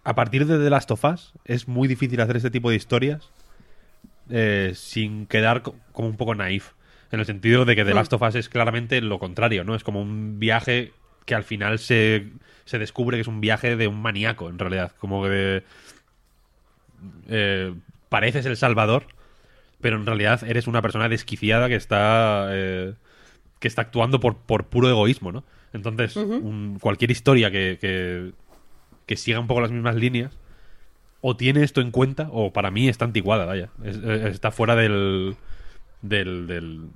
A 0.07 0.15
partir 0.15 0.45
de 0.45 0.57
The 0.57 0.69
Last 0.69 0.89
of 0.91 1.03
Us 1.03 1.33
es 1.43 1.67
muy 1.67 1.87
difícil 1.89 2.21
hacer 2.21 2.37
este 2.37 2.49
tipo 2.49 2.69
de 2.69 2.77
historias 2.77 3.29
eh, 4.29 4.71
sin 4.73 5.25
quedar 5.25 5.61
co- 5.63 5.75
como 5.91 6.07
un 6.07 6.15
poco 6.17 6.33
naif. 6.33 6.71
En 7.11 7.19
el 7.19 7.25
sentido 7.25 7.65
de 7.65 7.75
que 7.75 7.83
The 7.83 7.93
Last 7.93 8.13
of 8.13 8.21
Us 8.21 8.35
es 8.35 8.47
claramente 8.49 9.01
lo 9.01 9.19
contrario, 9.19 9.63
¿no? 9.65 9.75
Es 9.75 9.83
como 9.83 10.01
un 10.01 10.39
viaje 10.39 10.93
que 11.25 11.35
al 11.35 11.43
final 11.43 11.77
se, 11.79 12.27
se 12.65 12.79
descubre 12.79 13.17
que 13.17 13.21
es 13.21 13.27
un 13.27 13.41
viaje 13.41 13.75
de 13.75 13.87
un 13.87 14.01
maníaco, 14.01 14.49
en 14.49 14.59
realidad. 14.59 14.93
Como 14.97 15.23
que 15.23 15.63
eh, 17.27 17.73
pareces 18.09 18.45
el 18.45 18.57
salvador, 18.57 19.07
pero 19.81 19.97
en 19.97 20.05
realidad 20.05 20.41
eres 20.43 20.67
una 20.67 20.81
persona 20.81 21.09
desquiciada 21.09 21.67
que 21.67 21.75
está 21.75 22.47
eh, 22.51 22.93
que 23.59 23.67
está 23.67 23.81
actuando 23.81 24.19
por, 24.19 24.37
por 24.37 24.67
puro 24.67 24.87
egoísmo, 24.89 25.31
¿no? 25.31 25.43
Entonces, 25.73 26.15
un- 26.43 26.77
cualquier 26.79 27.11
historia 27.11 27.51
que, 27.51 27.77
que, 27.81 28.31
que 29.07 29.15
siga 29.17 29.39
un 29.39 29.47
poco 29.47 29.61
las 29.61 29.71
mismas 29.71 29.95
líneas, 29.95 30.37
o 31.21 31.35
tiene 31.35 31.63
esto 31.63 31.81
en 31.81 31.89
cuenta, 31.89 32.29
o 32.31 32.53
para 32.53 32.69
mí 32.69 32.87
está 32.87 33.05
antiguada, 33.05 33.45
vaya. 33.45 33.69
Es- 33.83 33.97
está 33.97 34.51
fuera 34.51 34.75
del. 34.75 35.35
del. 36.03 36.45
del 36.47 36.89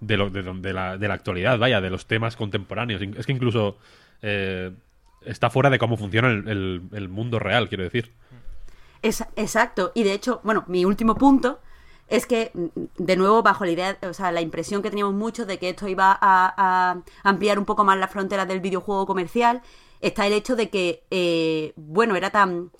de, 0.00 0.16
lo- 0.16 0.30
de, 0.30 0.72
la, 0.72 0.96
de 0.96 1.08
la 1.08 1.14
actualidad, 1.14 1.58
vaya, 1.58 1.80
de 1.80 1.90
los 1.90 2.06
temas 2.06 2.34
contemporáneos. 2.36 3.02
Es 3.16 3.26
que 3.26 3.32
incluso 3.32 3.76
eh, 4.22 4.72
está 5.26 5.50
fuera 5.50 5.68
de 5.70 5.78
cómo 5.78 5.96
funciona 5.98 6.28
el, 6.28 6.82
el- 6.92 7.08
mundo 7.10 7.38
real, 7.38 7.68
quiero 7.68 7.84
decir. 7.84 8.10
Es- 9.02 9.24
exacto. 9.36 9.92
Y 9.94 10.02
de 10.04 10.14
hecho, 10.14 10.40
bueno, 10.42 10.64
mi 10.68 10.84
último 10.86 11.16
punto 11.16 11.60
es 12.08 12.24
que, 12.26 12.50
de 12.96 13.16
nuevo, 13.16 13.42
bajo 13.42 13.64
la 13.66 13.70
idea, 13.72 13.98
o 14.02 14.14
sea, 14.14 14.32
la 14.32 14.40
impresión 14.40 14.80
que 14.82 14.88
teníamos 14.90 15.14
muchos 15.14 15.46
de 15.46 15.58
que 15.58 15.68
esto 15.68 15.86
iba 15.86 16.10
a, 16.12 16.54
a 16.56 17.02
ampliar 17.22 17.58
un 17.58 17.64
poco 17.66 17.84
más 17.84 17.98
las 17.98 18.10
fronteras 18.10 18.48
del 18.48 18.60
videojuego 18.60 19.06
comercial, 19.06 19.60
está 20.00 20.26
el 20.26 20.32
hecho 20.32 20.56
de 20.56 20.70
que, 20.70 21.04
eh, 21.10 21.72
bueno, 21.76 22.16
era 22.16 22.30
tan 22.30 22.70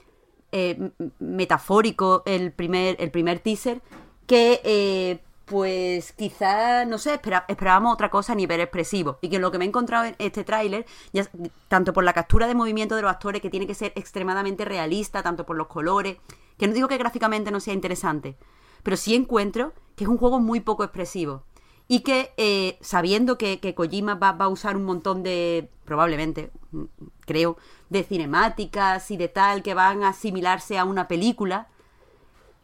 eh, 0.52 0.90
metafórico 1.18 2.22
el 2.26 2.52
primer, 2.52 2.96
el 2.98 3.10
primer 3.10 3.38
teaser 3.38 3.82
que, 4.26 4.60
eh, 4.64 5.22
pues 5.44 6.12
quizás, 6.12 6.86
no 6.86 6.98
sé, 6.98 7.20
esperábamos 7.48 7.92
otra 7.92 8.10
cosa 8.10 8.32
a 8.32 8.36
nivel 8.36 8.60
expresivo. 8.60 9.18
Y 9.20 9.28
que 9.28 9.40
lo 9.40 9.50
que 9.50 9.58
me 9.58 9.64
he 9.64 9.68
encontrado 9.68 10.04
en 10.04 10.14
este 10.18 10.44
tráiler, 10.44 10.86
tanto 11.68 11.92
por 11.92 12.04
la 12.04 12.12
captura 12.12 12.46
de 12.46 12.54
movimiento 12.54 12.94
de 12.94 13.02
los 13.02 13.10
actores, 13.10 13.42
que 13.42 13.50
tiene 13.50 13.66
que 13.66 13.74
ser 13.74 13.92
extremadamente 13.96 14.64
realista, 14.64 15.22
tanto 15.22 15.44
por 15.44 15.56
los 15.56 15.66
colores, 15.66 16.18
que 16.56 16.68
no 16.68 16.74
digo 16.74 16.86
que 16.86 16.98
gráficamente 16.98 17.50
no 17.50 17.58
sea 17.58 17.74
interesante, 17.74 18.36
pero 18.82 18.96
sí 18.96 19.14
encuentro 19.14 19.72
que 19.96 20.04
es 20.04 20.10
un 20.10 20.18
juego 20.18 20.38
muy 20.38 20.60
poco 20.60 20.84
expresivo. 20.84 21.42
Y 21.92 22.00
que 22.06 22.32
eh, 22.36 22.78
sabiendo 22.80 23.36
que, 23.36 23.58
que 23.58 23.74
Kojima 23.74 24.14
va, 24.14 24.30
va 24.30 24.44
a 24.44 24.48
usar 24.48 24.76
un 24.76 24.84
montón 24.84 25.24
de, 25.24 25.68
probablemente, 25.84 26.50
mm, 26.70 26.84
creo, 27.26 27.56
de 27.88 28.04
cinemáticas 28.04 29.10
y 29.10 29.16
de 29.16 29.26
tal 29.26 29.64
que 29.64 29.74
van 29.74 30.04
a 30.04 30.10
asimilarse 30.10 30.78
a 30.78 30.84
una 30.84 31.08
película, 31.08 31.66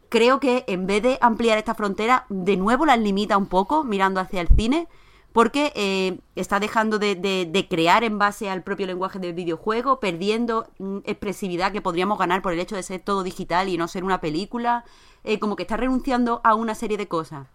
creo 0.07 0.39
que 0.39 0.63
en 0.67 0.87
vez 0.87 1.03
de 1.03 1.17
ampliar 1.21 1.57
esta 1.57 1.75
frontera, 1.75 2.25
de 2.29 2.55
nuevo 2.55 2.85
las 2.85 2.99
limita 2.99 3.37
un 3.37 3.47
poco 3.47 3.83
mirando 3.83 4.21
hacia 4.21 4.39
el 4.41 4.47
cine, 4.55 4.87
porque 5.33 5.71
eh, 5.75 6.19
está 6.35 6.59
dejando 6.59 6.97
de, 6.97 7.15
de- 7.15 7.67
crear 7.69 8.03
en 8.03 8.17
base 8.17 8.49
al 8.49 8.63
propio 8.63 8.87
lenguaje 8.87 9.19
del 9.19 9.33
videojuego, 9.33 9.99
perdiendo 9.99 10.67
mm, 10.79 10.99
expresividad 11.03 11.71
que 11.73 11.81
podríamos 11.81 12.17
ganar 12.17 12.41
por 12.41 12.53
el 12.53 12.59
hecho 12.59 12.75
de 12.77 12.81
ser 12.83 13.01
todo 13.01 13.23
digital 13.23 13.67
y 13.69 13.77
no 13.77 13.87
ser 13.87 14.03
una 14.05 14.21
película, 14.21 14.85
eh, 15.25 15.37
como 15.37 15.55
que 15.57 15.63
está 15.63 15.77
renunciando 15.77 16.39
a 16.43 16.55
una 16.55 16.73
serie 16.75 16.97
de 16.97 17.07
cosas. 17.09 17.47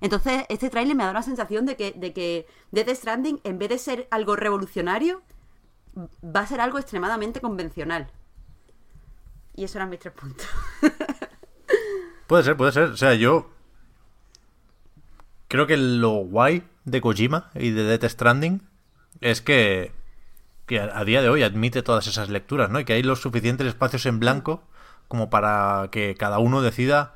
Entonces, 0.00 0.44
este 0.48 0.70
tráiler 0.70 0.96
me 0.96 1.04
da 1.04 1.12
la 1.12 1.22
sensación 1.22 1.66
de 1.66 1.76
que, 1.76 1.92
de 1.92 2.12
que 2.12 2.46
Death 2.70 2.90
Stranding, 2.90 3.40
en 3.44 3.58
vez 3.58 3.70
de 3.70 3.78
ser 3.78 4.08
algo 4.10 4.36
revolucionario, 4.36 5.22
va 6.22 6.40
a 6.40 6.46
ser 6.46 6.60
algo 6.60 6.78
extremadamente 6.78 7.40
convencional. 7.40 8.10
Y 9.54 9.64
eso 9.64 9.78
eran 9.78 9.88
mis 9.88 10.00
tres 10.00 10.12
puntos. 10.12 10.46
Puede 12.26 12.42
ser, 12.42 12.56
puede 12.56 12.72
ser. 12.72 12.90
O 12.90 12.96
sea, 12.96 13.14
yo 13.14 13.50
creo 15.48 15.66
que 15.66 15.76
lo 15.76 16.10
guay 16.24 16.64
de 16.84 17.00
Kojima 17.00 17.50
y 17.54 17.70
de 17.70 17.84
Death 17.84 18.10
Stranding 18.10 18.62
es 19.20 19.40
que, 19.40 19.92
que 20.66 20.80
a 20.80 21.04
día 21.04 21.22
de 21.22 21.28
hoy 21.28 21.42
admite 21.42 21.82
todas 21.82 22.06
esas 22.06 22.28
lecturas, 22.28 22.70
¿no? 22.70 22.80
Y 22.80 22.84
que 22.84 22.94
hay 22.94 23.02
los 23.02 23.20
suficientes 23.20 23.66
espacios 23.66 24.06
en 24.06 24.18
blanco 24.18 24.62
como 25.08 25.30
para 25.30 25.88
que 25.92 26.16
cada 26.16 26.38
uno 26.38 26.62
decida 26.62 27.14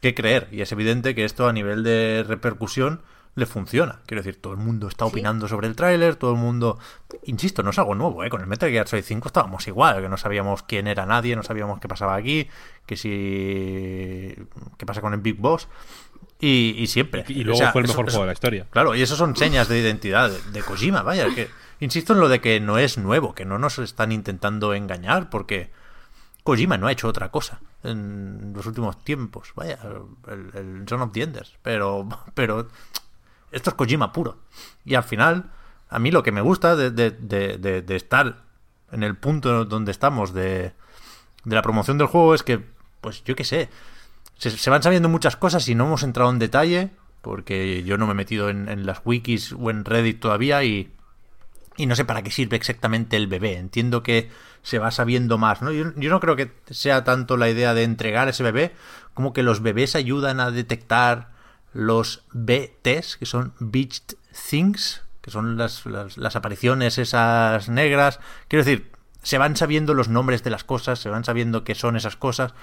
qué 0.00 0.14
creer. 0.14 0.48
Y 0.50 0.60
es 0.62 0.72
evidente 0.72 1.14
que 1.14 1.24
esto 1.24 1.48
a 1.48 1.52
nivel 1.52 1.82
de 1.82 2.24
repercusión 2.26 3.02
le 3.36 3.46
funciona. 3.46 4.00
Quiero 4.06 4.22
decir, 4.22 4.40
todo 4.40 4.52
el 4.54 4.58
mundo 4.58 4.88
está 4.88 5.04
opinando 5.04 5.46
sobre 5.46 5.68
el 5.68 5.76
tráiler, 5.76 6.16
todo 6.16 6.32
el 6.32 6.36
mundo... 6.38 6.78
Insisto, 7.24 7.62
no 7.62 7.70
es 7.70 7.78
algo 7.78 7.94
nuevo, 7.94 8.24
¿eh? 8.24 8.28
Con 8.28 8.40
el 8.40 8.46
Metal 8.48 8.68
Gear 8.68 8.88
Solid 8.88 9.04
5 9.04 9.28
estábamos 9.28 9.66
igual, 9.68 10.02
que 10.02 10.08
no 10.08 10.16
sabíamos 10.16 10.64
quién 10.64 10.88
era 10.88 11.06
nadie, 11.06 11.36
no 11.36 11.42
sabíamos 11.44 11.78
qué 11.80 11.86
pasaba 11.86 12.16
aquí, 12.16 12.48
que 12.86 12.96
si... 12.96 14.34
qué 14.78 14.86
pasa 14.86 15.00
con 15.00 15.14
el 15.14 15.20
Big 15.20 15.36
Boss. 15.36 15.68
Y, 16.40 16.74
y 16.78 16.86
siempre. 16.86 17.24
Y 17.28 17.44
luego 17.44 17.58
O 17.58 17.62
sea, 17.62 17.72
fue 17.72 17.82
el 17.82 17.88
mejor 17.88 18.06
eso- 18.06 18.14
juego 18.16 18.24
de 18.24 18.28
la 18.28 18.32
historia. 18.32 18.66
Claro, 18.70 18.94
y 18.94 19.02
eso 19.02 19.14
son 19.16 19.36
señas 19.36 19.68
de 19.68 19.78
identidad 19.78 20.30
de, 20.30 20.38
de 20.52 20.62
Kojima, 20.62 21.02
vaya, 21.02 21.26
que 21.34 21.48
insisto 21.80 22.14
en 22.14 22.20
lo 22.20 22.28
de 22.28 22.40
que 22.40 22.60
no 22.60 22.78
es 22.78 22.98
nuevo, 22.98 23.34
que 23.34 23.44
no 23.44 23.58
nos 23.58 23.78
están 23.78 24.10
intentando 24.10 24.74
engañar, 24.74 25.30
porque 25.30 25.70
Kojima 26.42 26.78
no 26.78 26.86
ha 26.86 26.92
hecho 26.92 27.08
otra 27.08 27.30
cosa 27.30 27.60
en 27.82 28.52
los 28.54 28.66
últimos 28.66 29.02
tiempos, 29.04 29.52
vaya, 29.54 29.78
el, 30.28 30.50
el 30.54 30.88
Son 30.88 31.02
of 31.02 31.12
the 31.12 31.22
Enders, 31.22 31.56
pero, 31.62 32.08
pero 32.34 32.68
esto 33.50 33.70
es 33.70 33.76
Kojima 33.76 34.12
puro. 34.12 34.38
Y 34.84 34.94
al 34.94 35.04
final, 35.04 35.50
a 35.88 35.98
mí 35.98 36.10
lo 36.10 36.22
que 36.22 36.32
me 36.32 36.40
gusta 36.40 36.76
de, 36.76 37.84
estar 37.88 38.44
en 38.92 39.02
el 39.02 39.16
punto 39.16 39.64
donde 39.64 39.90
estamos 39.90 40.32
de, 40.32 40.72
la 41.44 41.62
promoción 41.62 41.98
del 41.98 42.06
juego 42.06 42.34
es 42.34 42.42
que, 42.42 42.64
pues 43.00 43.24
yo 43.24 43.34
qué 43.34 43.44
sé, 43.44 43.68
se, 44.36 44.70
van 44.70 44.82
sabiendo 44.82 45.08
muchas 45.08 45.36
cosas 45.36 45.68
y 45.68 45.74
no 45.74 45.86
hemos 45.86 46.02
entrado 46.02 46.30
en 46.30 46.38
detalle, 46.38 46.90
porque 47.22 47.82
yo 47.82 47.98
no 47.98 48.06
me 48.06 48.12
he 48.12 48.16
metido 48.16 48.48
en, 48.48 48.86
las 48.86 49.02
wikis 49.04 49.52
o 49.52 49.70
en 49.70 49.84
Reddit 49.84 50.20
todavía 50.20 50.64
y 50.64 50.90
no 51.78 51.96
sé 51.96 52.04
para 52.04 52.22
qué 52.22 52.30
sirve 52.30 52.56
exactamente 52.56 53.16
el 53.16 53.26
bebé. 53.26 53.56
Entiendo 53.56 54.02
que 54.02 54.30
se 54.62 54.78
va 54.78 54.90
sabiendo 54.90 55.38
más, 55.38 55.62
¿no? 55.62 55.72
Yo, 55.72 55.92
yo 55.96 56.10
no 56.10 56.20
creo 56.20 56.36
que 56.36 56.52
sea 56.70 57.04
tanto 57.04 57.36
la 57.36 57.48
idea 57.48 57.74
de 57.74 57.82
entregar 57.82 58.28
ese 58.28 58.42
bebé 58.42 58.72
como 59.14 59.32
que 59.32 59.42
los 59.42 59.62
bebés 59.62 59.96
ayudan 59.96 60.40
a 60.40 60.50
detectar 60.50 61.30
los 61.72 62.24
BTs, 62.32 63.16
que 63.16 63.26
son 63.26 63.54
Beached 63.58 64.16
Things, 64.50 65.02
que 65.20 65.30
son 65.30 65.56
las, 65.56 65.84
las, 65.86 66.36
apariciones 66.36 66.98
esas 66.98 67.68
negras. 67.68 68.20
Quiero 68.48 68.64
decir, 68.64 68.90
se 69.22 69.38
van 69.38 69.56
sabiendo 69.56 69.94
los 69.94 70.08
nombres 70.08 70.42
de 70.42 70.50
las 70.50 70.64
cosas, 70.64 70.98
se 70.98 71.10
van 71.10 71.24
sabiendo 71.24 71.64
qué 71.64 71.74
son 71.74 71.96
esas 71.96 72.16
cosas, 72.16 72.54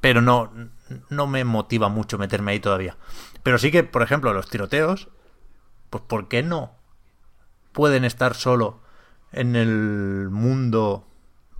pero 0.00 0.22
no, 0.22 0.52
no 1.10 1.26
me 1.26 1.44
motiva 1.44 1.88
mucho 1.88 2.18
meterme 2.18 2.52
ahí 2.52 2.60
todavía. 2.60 2.96
Pero 3.42 3.58
sí 3.58 3.70
que, 3.70 3.84
por 3.84 4.02
ejemplo, 4.02 4.32
los 4.32 4.48
tiroteos, 4.48 5.08
pues 5.90 6.04
¿por 6.06 6.28
qué 6.28 6.42
no 6.42 6.76
pueden 7.72 8.04
estar 8.04 8.34
solo 8.34 8.80
en 9.32 9.56
el 9.56 10.28
mundo 10.30 11.06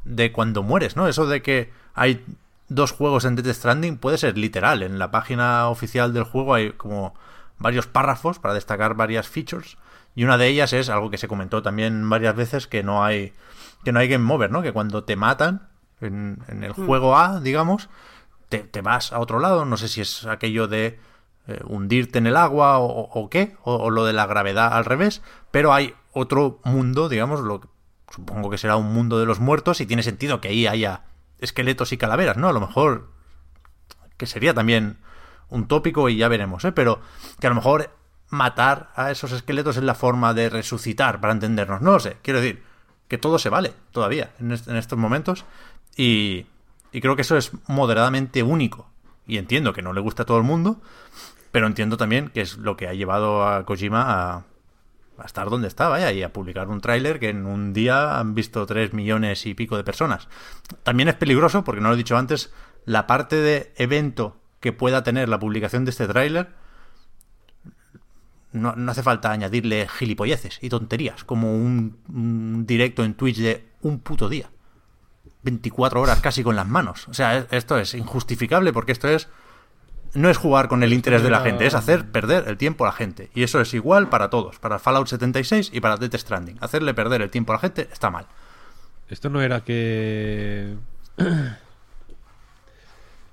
de 0.05 0.33
cuando 0.33 0.63
mueres, 0.63 0.97
¿no? 0.97 1.09
Eso 1.09 1.27
de 1.27 1.43
que 1.43 1.73
hay 1.95 2.25
dos 2.69 2.93
juegos 2.93 3.25
en 3.25 3.37
Death 3.37 3.55
Stranding 3.57 3.99
puede 3.99 4.19
ser 4.19 4.39
literal. 4.39 4.83
En 4.83 4.99
la 4.99 5.11
página 5.11 5.69
oficial 5.69 6.13
del 6.13 6.25
juego 6.25 6.55
hay 6.55 6.73
como 6.73 7.15
varios 7.59 7.87
párrafos 7.87 8.39
para 8.39 8.55
destacar 8.55 8.95
varias 8.95 9.29
features 9.29 9.77
y 10.15 10.25
una 10.25 10.39
de 10.39 10.49
ellas 10.49 10.73
es 10.73 10.89
algo 10.89 11.11
que 11.11 11.19
se 11.19 11.29
comentó 11.29 11.63
también 11.63 12.09
varias 12.09 12.37
veces 12.37 12.67
que 12.67 12.83
no 12.83 13.05
hay 13.05 13.33
que 13.85 13.93
no 13.93 14.01
hay 14.01 14.09
game 14.09 14.33
over, 14.33 14.51
¿no? 14.51 14.63
Que 14.63 14.73
cuando 14.73 15.05
te 15.05 15.17
matan 15.17 15.69
en, 16.01 16.39
en 16.49 16.65
el 16.65 16.73
juego 16.73 17.17
A, 17.17 17.41
digamos, 17.41 17.89
te, 18.49 18.59
te 18.59 18.81
vas 18.81 19.13
a 19.13 19.19
otro 19.19 19.41
lado. 19.41 19.65
No 19.65 19.77
sé 19.77 19.89
si 19.89 20.01
es 20.01 20.27
aquello 20.27 20.69
de 20.69 20.99
eh, 21.47 21.61
hundirte 21.65 22.19
en 22.19 22.27
el 22.27 22.37
agua 22.37 22.79
o, 22.79 22.87
o 22.87 23.29
qué, 23.29 23.57
o, 23.63 23.75
o 23.75 23.91
lo 23.91 24.05
de 24.05 24.15
la 24.15 24.27
gravedad 24.27 24.73
al 24.73 24.85
revés, 24.85 25.23
pero 25.51 25.75
hay 25.75 25.95
otro 26.13 26.61
mundo, 26.65 27.09
digamos, 27.09 27.41
lo 27.41 27.61
que 27.61 27.69
supongo 28.15 28.51
que 28.51 28.59
será 28.59 28.77
un 28.77 28.93
mundo 28.93 29.19
de 29.19 29.27
los 29.27 29.41
muertos 29.41 29.81
y 29.81 29.87
tiene 29.87 30.03
sentido 30.03 30.41
que 30.41 30.49
ahí 30.49 30.67
haya 30.67 31.03
esqueletos 31.41 31.93
y 31.93 31.99
calaveras, 31.99 32.37
¿no? 32.37 32.49
A 32.49 32.53
lo 32.53 32.61
mejor 32.61 33.11
que 34.17 34.27
sería 34.27 34.55
también 34.55 34.99
un 35.49 35.67
tópico 35.67 36.09
y 36.09 36.17
ya 36.17 36.29
veremos, 36.29 36.65
¿eh? 36.65 36.73
Pero 36.73 37.01
que 37.41 37.47
a 37.47 37.51
lo 37.51 37.57
mejor 37.57 37.91
matar 38.31 38.91
a 38.97 39.11
esos 39.11 39.33
esqueletos 39.33 39.77
es 39.77 39.83
la 39.83 39.95
forma 39.95 40.35
de 40.35 40.49
resucitar, 40.49 41.21
para 41.21 41.33
entendernos. 41.33 41.81
No 41.83 41.93
lo 41.93 42.01
sé, 42.01 42.17
quiero 42.23 42.41
decir 42.41 42.63
que 43.09 43.19
todo 43.19 43.39
se 43.39 43.49
vale 43.51 43.73
todavía 43.93 44.33
en, 44.41 44.53
est- 44.53 44.67
en 44.69 44.77
estos 44.77 44.99
momentos 44.99 45.45
y, 45.97 46.47
y 46.93 47.01
creo 47.01 47.17
que 47.17 47.23
eso 47.23 47.37
es 47.37 47.53
moderadamente 47.67 48.43
único. 48.43 48.89
Y 49.27 49.39
entiendo 49.39 49.73
que 49.73 49.83
no 49.83 49.93
le 49.93 50.01
gusta 50.01 50.23
a 50.23 50.27
todo 50.27 50.39
el 50.39 50.45
mundo, 50.45 50.81
pero 51.53 51.67
entiendo 51.67 51.97
también 51.97 52.29
que 52.29 52.41
es 52.41 52.57
lo 52.59 52.77
que 52.77 52.89
ha 52.89 52.95
llevado 52.95 53.47
a 53.47 53.65
Kojima 53.65 54.03
a, 54.07 54.43
a 55.19 55.27
estar 55.27 55.49
donde 55.51 55.69
está, 55.69 55.89
vaya, 55.89 56.11
y 56.13 56.23
a 56.23 56.33
publicar 56.33 56.69
un 56.69 56.81
tráiler 56.81 57.21
que 57.21 57.29
en 57.29 57.47
un 57.47 57.73
día 57.73 58.19
han 58.19 58.35
visto 58.35 58.65
3 58.67 58.93
millones 58.93 59.47
y 59.47 59.55
pico 59.55 59.77
de 59.77 59.85
personas. 59.85 60.29
También 60.83 61.09
es 61.09 61.15
peligroso, 61.15 61.63
porque 61.65 61.81
no 61.81 61.89
lo 61.89 61.95
he 61.95 61.99
dicho 61.99 62.17
antes, 62.17 62.53
la 62.85 63.07
parte 63.07 63.37
de 63.37 63.73
evento 63.77 64.41
que 64.61 64.73
pueda 64.73 65.03
tener 65.03 65.29
la 65.29 65.39
publicación 65.39 65.85
de 65.85 65.91
este 65.91 66.07
tráiler, 66.09 66.49
no, 68.53 68.75
no 68.77 68.93
hace 68.93 69.03
falta 69.03 69.33
añadirle 69.33 69.89
gilipolleces 69.89 70.59
y 70.63 70.69
tonterías, 70.69 71.25
como 71.25 71.55
un, 71.57 71.99
un 72.09 72.67
directo 72.67 73.03
en 73.05 73.15
Twitch 73.15 73.39
de 73.39 73.67
un 73.83 73.99
puto 74.01 74.29
día. 74.29 74.51
24 75.43 76.01
horas 76.01 76.21
casi 76.21 76.43
con 76.43 76.57
las 76.57 76.67
manos. 76.67 77.07
O 77.09 77.15
sea, 77.15 77.37
es- 77.37 77.47
esto 77.51 77.79
es 77.79 77.95
injustificable 77.95 78.73
porque 78.73 78.93
esto 78.93 79.09
es 79.09 79.29
no 80.15 80.31
es 80.31 80.37
jugar 80.37 80.69
con 80.69 80.83
el 80.83 80.93
interés 80.93 81.23
de 81.23 81.31
la 81.31 81.41
gente, 81.41 81.67
es 81.67 81.75
hacer 81.75 82.07
perder 82.11 82.45
el 82.47 82.57
tiempo 82.57 82.85
a 82.85 82.89
la 82.89 82.93
gente. 82.93 83.31
Y 83.35 83.43
eso 83.43 83.61
es 83.61 83.75
igual 83.75 84.09
para 84.09 84.31
todos, 84.31 84.59
para 84.59 84.79
Fallout 84.79 85.09
76 85.09 85.71
y 85.73 85.81
para 85.81 85.97
Death 85.97 86.15
Stranding. 86.17 86.57
Hacerle 86.61 86.95
perder 86.95 87.23
el 87.23 87.31
tiempo 87.31 87.53
a 87.53 87.57
la 87.57 87.61
gente 87.61 87.89
está 87.93 88.11
mal. 88.11 88.27
Esto 89.09 89.29
no 89.29 89.43
era 89.43 89.61
que. 89.63 90.77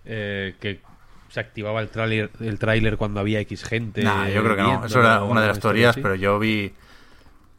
eh, 0.06 0.56
que 0.60 0.82
se 1.30 1.40
activaba 1.40 1.82
el 1.82 1.90
tráiler 1.90 2.30
el 2.42 2.60
tráiler 2.60 2.98
cuando 2.98 3.20
había 3.20 3.40
X 3.42 3.64
gente. 3.64 4.04
Nah, 4.04 4.28
yo 4.28 4.44
creo 4.44 4.56
que 4.56 4.64
no. 4.64 4.86
Eso 4.86 5.00
era 5.00 5.24
una 5.24 5.42
de 5.42 5.48
las 5.48 5.60
teorías, 5.60 5.96
pero 5.96 6.16
yo 6.16 6.40
vi. 6.40 6.74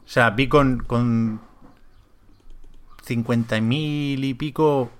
O 0.05 0.09
sea, 0.09 0.31
vi 0.31 0.47
con, 0.47 0.79
con 0.79 1.39
50.000 3.07 4.23
y 4.23 4.33
pico 4.33 4.91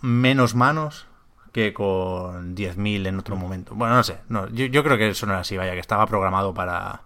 menos 0.00 0.54
manos 0.54 1.06
que 1.52 1.72
con 1.74 2.54
10.000 2.56 3.06
en 3.06 3.18
otro 3.18 3.36
momento. 3.36 3.74
Bueno, 3.74 3.94
no 3.96 4.02
sé. 4.02 4.18
No, 4.28 4.48
yo, 4.48 4.66
yo 4.66 4.82
creo 4.82 4.96
que 4.98 5.10
eso 5.10 5.26
no 5.26 5.32
era 5.32 5.40
así, 5.42 5.56
vaya, 5.56 5.72
que 5.74 5.80
estaba 5.80 6.06
programado 6.06 6.54
para, 6.54 7.02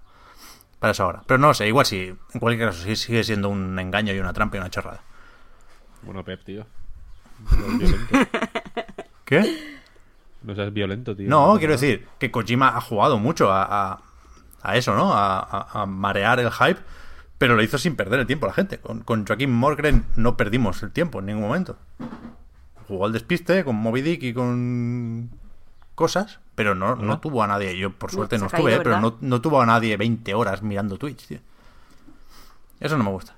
para 0.78 0.92
esa 0.92 1.06
hora. 1.06 1.22
Pero 1.26 1.38
no 1.38 1.52
sé, 1.54 1.66
igual 1.66 1.84
sí. 1.86 2.14
En 2.34 2.40
cualquier 2.40 2.68
caso, 2.70 2.82
sí 2.84 2.94
sigue 2.96 3.24
siendo 3.24 3.48
un 3.48 3.78
engaño 3.78 4.12
y 4.14 4.20
una 4.20 4.32
trampa 4.32 4.56
y 4.56 4.60
una 4.60 4.70
chorrada. 4.70 5.00
Bueno, 6.02 6.24
Pep, 6.24 6.44
tío. 6.44 6.64
No. 7.50 7.78
¿Qué? 9.24 9.76
No 10.42 10.54
seas 10.54 10.72
violento, 10.72 11.16
tío. 11.16 11.28
No, 11.28 11.56
quiero 11.58 11.72
decir 11.72 12.06
que 12.18 12.30
Kojima 12.30 12.68
ha 12.76 12.80
jugado 12.80 13.18
mucho 13.18 13.50
a, 13.52 13.64
a, 13.92 14.00
a 14.62 14.76
eso, 14.76 14.94
¿no? 14.94 15.12
A, 15.12 15.40
a- 15.40 15.82
a 15.82 15.86
marear 15.86 16.38
el 16.38 16.52
hype, 16.52 16.80
pero 17.38 17.56
lo 17.56 17.62
hizo 17.62 17.78
sin 17.78 17.96
perder 17.96 18.20
el 18.20 18.26
tiempo 18.28 18.46
la 18.46 18.52
gente. 18.52 18.78
Con, 18.78 19.00
con 19.00 19.26
Joaquín 19.26 19.52
Morgren 19.52 20.06
no 20.14 20.36
perdimos 20.36 20.82
el 20.84 20.92
tiempo 20.92 21.18
en 21.18 21.26
ningún 21.26 21.42
momento. 21.42 21.76
Jugó 22.88 23.06
al 23.06 23.12
despiste 23.12 23.64
con 23.64 23.76
Moby 23.76 24.02
Dick 24.02 24.22
y 24.22 24.34
con 24.34 25.30
cosas, 25.94 26.40
pero 26.54 26.74
no, 26.74 26.94
no 26.96 27.20
tuvo 27.20 27.42
a 27.42 27.46
nadie. 27.46 27.76
Yo, 27.76 27.90
por 27.92 28.10
suerte, 28.10 28.38
no 28.38 28.48
caído, 28.48 28.68
estuve, 28.68 28.74
¿eh? 28.76 28.80
pero 28.82 29.00
no, 29.00 29.16
no 29.20 29.40
tuvo 29.40 29.60
a 29.60 29.66
nadie 29.66 29.96
20 29.96 30.34
horas 30.34 30.62
mirando 30.62 30.96
Twitch, 30.98 31.26
tío. 31.26 31.38
Eso 32.78 32.96
no 32.96 33.04
me 33.04 33.10
gusta. 33.10 33.34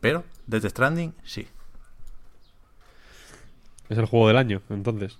Pero, 0.00 0.24
desde 0.46 0.70
Stranding, 0.70 1.14
sí. 1.24 1.48
Es 3.88 3.98
el 3.98 4.06
juego 4.06 4.28
del 4.28 4.36
año, 4.36 4.60
entonces. 4.68 5.18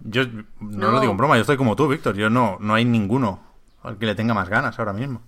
Yo 0.00 0.24
no, 0.26 0.44
No. 0.60 0.90
lo 0.92 1.00
digo 1.00 1.10
en 1.10 1.18
broma, 1.18 1.34
yo 1.34 1.40
estoy 1.40 1.56
como 1.56 1.74
tú, 1.76 1.88
Víctor. 1.88 2.16
Yo 2.16 2.30
no, 2.30 2.56
no 2.60 2.74
hay 2.74 2.84
ninguno 2.84 3.40
al 3.82 3.98
que 3.98 4.06
le 4.06 4.14
tenga 4.14 4.32
más 4.34 4.48
ganas 4.48 4.78
ahora 4.78 4.92
mismo. 4.92 5.20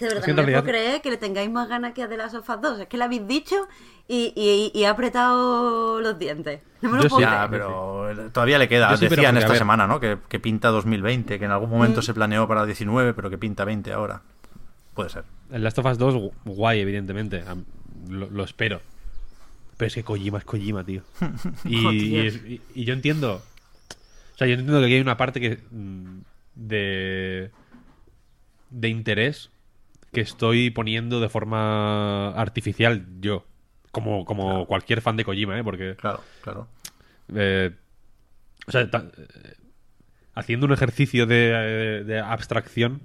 De 0.00 0.08
verdad 0.08 0.26
no 0.26 0.34
realidad- 0.34 0.62
puedo 0.62 0.72
creer 0.72 1.00
que 1.02 1.10
le 1.10 1.16
tengáis 1.16 1.50
más 1.50 1.68
ganas 1.68 1.94
que 1.94 2.02
a 2.02 2.08
The 2.08 2.16
Last 2.16 2.34
of 2.34 2.48
Us 2.48 2.60
2. 2.60 2.80
Es 2.80 2.86
que 2.88 2.96
lo 2.96 3.04
habéis 3.04 3.26
dicho 3.28 3.54
y, 4.08 4.32
y, 4.36 4.78
y 4.78 4.84
ha 4.84 4.90
apretado 4.90 6.00
los 6.00 6.18
dientes. 6.18 6.60
No 6.82 6.90
me 6.90 6.96
lo 6.96 7.02
Yo 7.04 7.08
puedo 7.08 7.20
sí. 7.24 7.30
Ya, 7.30 7.46
creer. 7.46 7.50
pero 7.50 8.30
todavía 8.32 8.58
le 8.58 8.68
queda. 8.68 8.90
Yo 8.90 8.96
sí, 8.96 9.06
pero 9.08 9.16
Decían 9.22 9.36
esta 9.38 9.54
semana, 9.54 9.86
¿no? 9.86 10.00
Que, 10.00 10.18
que 10.28 10.40
pinta 10.40 10.68
2020, 10.68 11.38
que 11.38 11.44
en 11.44 11.50
algún 11.52 11.70
momento 11.70 12.02
se 12.02 12.12
planeó 12.12 12.46
para 12.48 12.66
19, 12.66 13.14
pero 13.14 13.30
que 13.30 13.38
pinta 13.38 13.64
20 13.64 13.92
ahora. 13.92 14.22
Puede 14.94 15.10
ser. 15.10 15.24
El 15.50 15.62
Last 15.62 15.78
of 15.78 15.86
Us 15.86 15.98
2, 15.98 16.14
gu- 16.14 16.32
guay, 16.44 16.80
evidentemente. 16.80 17.42
Lo, 18.08 18.28
lo 18.30 18.44
espero. 18.44 18.80
Pero 19.76 19.86
es 19.88 19.94
que 19.94 20.04
Kojima 20.04 20.38
es 20.38 20.44
Kojima, 20.44 20.84
tío. 20.84 21.02
Y, 21.64 21.82
Joder. 21.82 21.94
y 21.94 22.18
es- 22.26 22.36
y- 22.44 22.60
y 22.74 22.84
yo 22.84 22.94
entiendo. 22.94 23.42
O 24.34 24.36
sea, 24.38 24.46
yo 24.48 24.54
entiendo 24.54 24.80
que 24.80 24.86
aquí 24.86 24.94
hay 24.94 25.00
una 25.00 25.16
parte 25.16 25.40
que. 25.40 25.58
mm, 25.70 26.18
de. 26.56 27.50
de 28.70 28.88
interés 28.88 29.50
que 30.14 30.20
estoy 30.22 30.70
poniendo 30.70 31.20
de 31.20 31.28
forma 31.28 32.30
artificial 32.30 33.06
yo. 33.20 33.44
Como, 33.90 34.24
como 34.24 34.66
cualquier 34.66 35.00
fan 35.02 35.16
de 35.16 35.24
Kojima, 35.24 35.58
¿eh? 35.58 35.62
Porque. 35.64 35.94
Claro, 35.96 36.20
claro. 36.42 36.68
Eh, 37.34 37.70
o 38.66 38.70
sea, 38.72 38.90
ta- 38.90 39.10
eh, 39.16 39.54
haciendo 40.34 40.66
un 40.66 40.72
ejercicio 40.72 41.26
de, 41.26 42.02
de 42.04 42.18
abstracción, 42.18 43.02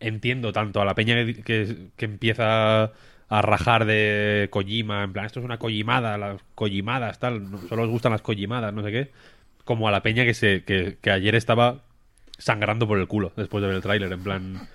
entiendo 0.00 0.52
tanto 0.52 0.80
a 0.80 0.84
la 0.84 0.94
peña 0.94 1.14
que, 1.24 1.42
que- 1.42 1.88
que 1.96 2.04
empieza 2.04 2.92
a 3.30 3.42
rajar 3.42 3.84
de 3.84 4.48
Kojima, 4.50 5.04
en 5.04 5.12
plan, 5.12 5.26
esto 5.26 5.40
es 5.40 5.44
una 5.44 5.58
Kojimada, 5.58 6.16
las 6.18 6.40
Kojimadas, 6.54 7.18
tal, 7.18 7.50
no- 7.50 7.58
solo 7.68 7.82
os 7.84 7.88
gustan 7.90 8.12
las 8.12 8.22
Kojimadas, 8.22 8.72
no 8.72 8.82
sé 8.82 8.90
qué, 8.92 9.10
como 9.64 9.88
a 9.88 9.90
la 9.90 10.02
peña 10.02 10.24
que, 10.24 10.34
se, 10.34 10.64
que, 10.64 10.98
que 11.00 11.10
ayer 11.10 11.34
estaba 11.34 11.82
sangrando 12.38 12.86
por 12.86 12.98
el 12.98 13.06
culo 13.08 13.32
después 13.36 13.60
de 13.62 13.68
ver 13.68 13.76
el 13.76 13.82
tráiler, 13.82 14.12
en 14.12 14.22
plan 14.22 14.68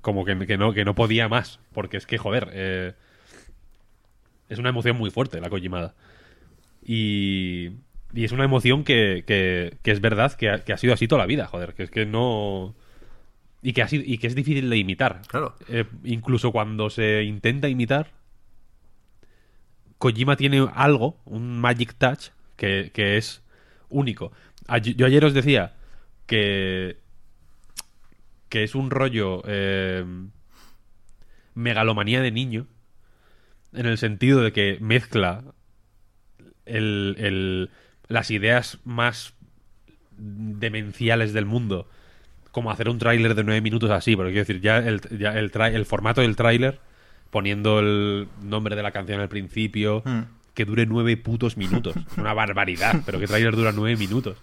como 0.00 0.24
que, 0.24 0.46
que 0.46 0.56
no, 0.56 0.72
que 0.72 0.84
no 0.84 0.94
podía 0.94 1.28
más, 1.28 1.60
porque 1.72 1.96
es 1.96 2.06
que, 2.06 2.18
joder, 2.18 2.50
eh, 2.52 2.92
es 4.48 4.58
una 4.58 4.70
emoción 4.70 4.96
muy 4.96 5.10
fuerte 5.10 5.40
la 5.40 5.50
Kojimada. 5.50 5.94
Y, 6.84 7.70
y 8.12 8.24
es 8.24 8.32
una 8.32 8.44
emoción 8.44 8.84
que, 8.84 9.24
que, 9.26 9.76
que 9.82 9.90
es 9.92 10.00
verdad 10.00 10.32
que 10.32 10.50
ha, 10.50 10.64
que 10.64 10.72
ha 10.72 10.76
sido 10.76 10.94
así 10.94 11.06
toda 11.06 11.20
la 11.20 11.26
vida, 11.26 11.46
joder, 11.46 11.74
que 11.74 11.84
es 11.84 11.90
que 11.90 12.06
no... 12.06 12.74
Y 13.64 13.74
que, 13.74 13.82
ha 13.82 13.88
sido, 13.88 14.02
y 14.04 14.18
que 14.18 14.26
es 14.26 14.34
difícil 14.34 14.68
de 14.68 14.76
imitar. 14.76 15.22
Claro. 15.28 15.54
Eh, 15.68 15.84
incluso 16.02 16.50
cuando 16.50 16.90
se 16.90 17.22
intenta 17.22 17.68
imitar, 17.68 18.10
Kojima 19.98 20.34
tiene 20.34 20.66
algo, 20.74 21.16
un 21.24 21.60
magic 21.60 21.94
touch, 21.94 22.30
que, 22.56 22.90
que 22.92 23.16
es 23.16 23.40
único. 23.88 24.32
Yo 24.96 25.06
ayer 25.06 25.24
os 25.24 25.32
decía 25.32 25.74
que, 26.26 26.96
que 28.52 28.64
es 28.64 28.74
un 28.74 28.90
rollo 28.90 29.42
eh, 29.46 30.04
megalomanía 31.54 32.20
de 32.20 32.30
niño, 32.30 32.66
en 33.72 33.86
el 33.86 33.96
sentido 33.96 34.42
de 34.42 34.52
que 34.52 34.76
mezcla 34.82 35.42
el- 36.66 37.16
el- 37.18 37.70
las 38.08 38.30
ideas 38.30 38.78
más 38.84 39.32
demenciales 40.18 41.32
del 41.32 41.46
mundo, 41.46 41.88
como 42.50 42.70
hacer 42.70 42.90
un 42.90 42.98
tráiler 42.98 43.34
de 43.34 43.44
nueve 43.44 43.62
minutos 43.62 43.90
así, 43.90 44.14
porque 44.16 44.32
quiero 44.32 44.46
decir, 44.46 44.60
ya 44.60 44.76
el, 44.78 45.00
ya 45.18 45.32
el, 45.38 45.50
el 45.74 45.86
formato 45.86 46.20
del 46.20 46.36
tráiler, 46.36 46.78
poniendo 47.30 47.80
el 47.80 48.28
nombre 48.42 48.76
de 48.76 48.82
la 48.82 48.90
canción 48.92 49.20
al 49.20 49.30
principio, 49.30 50.02
Mm. 50.04 50.20
que 50.52 50.66
dure 50.66 50.84
nueve 50.84 51.16
putos 51.16 51.56
minutos. 51.56 51.94
Una 52.18 52.34
barbaridad, 52.34 53.00
pero 53.06 53.18
que 53.18 53.26
tráiler 53.26 53.56
dura 53.56 53.72
nueve 53.72 53.96
minutos. 53.96 54.36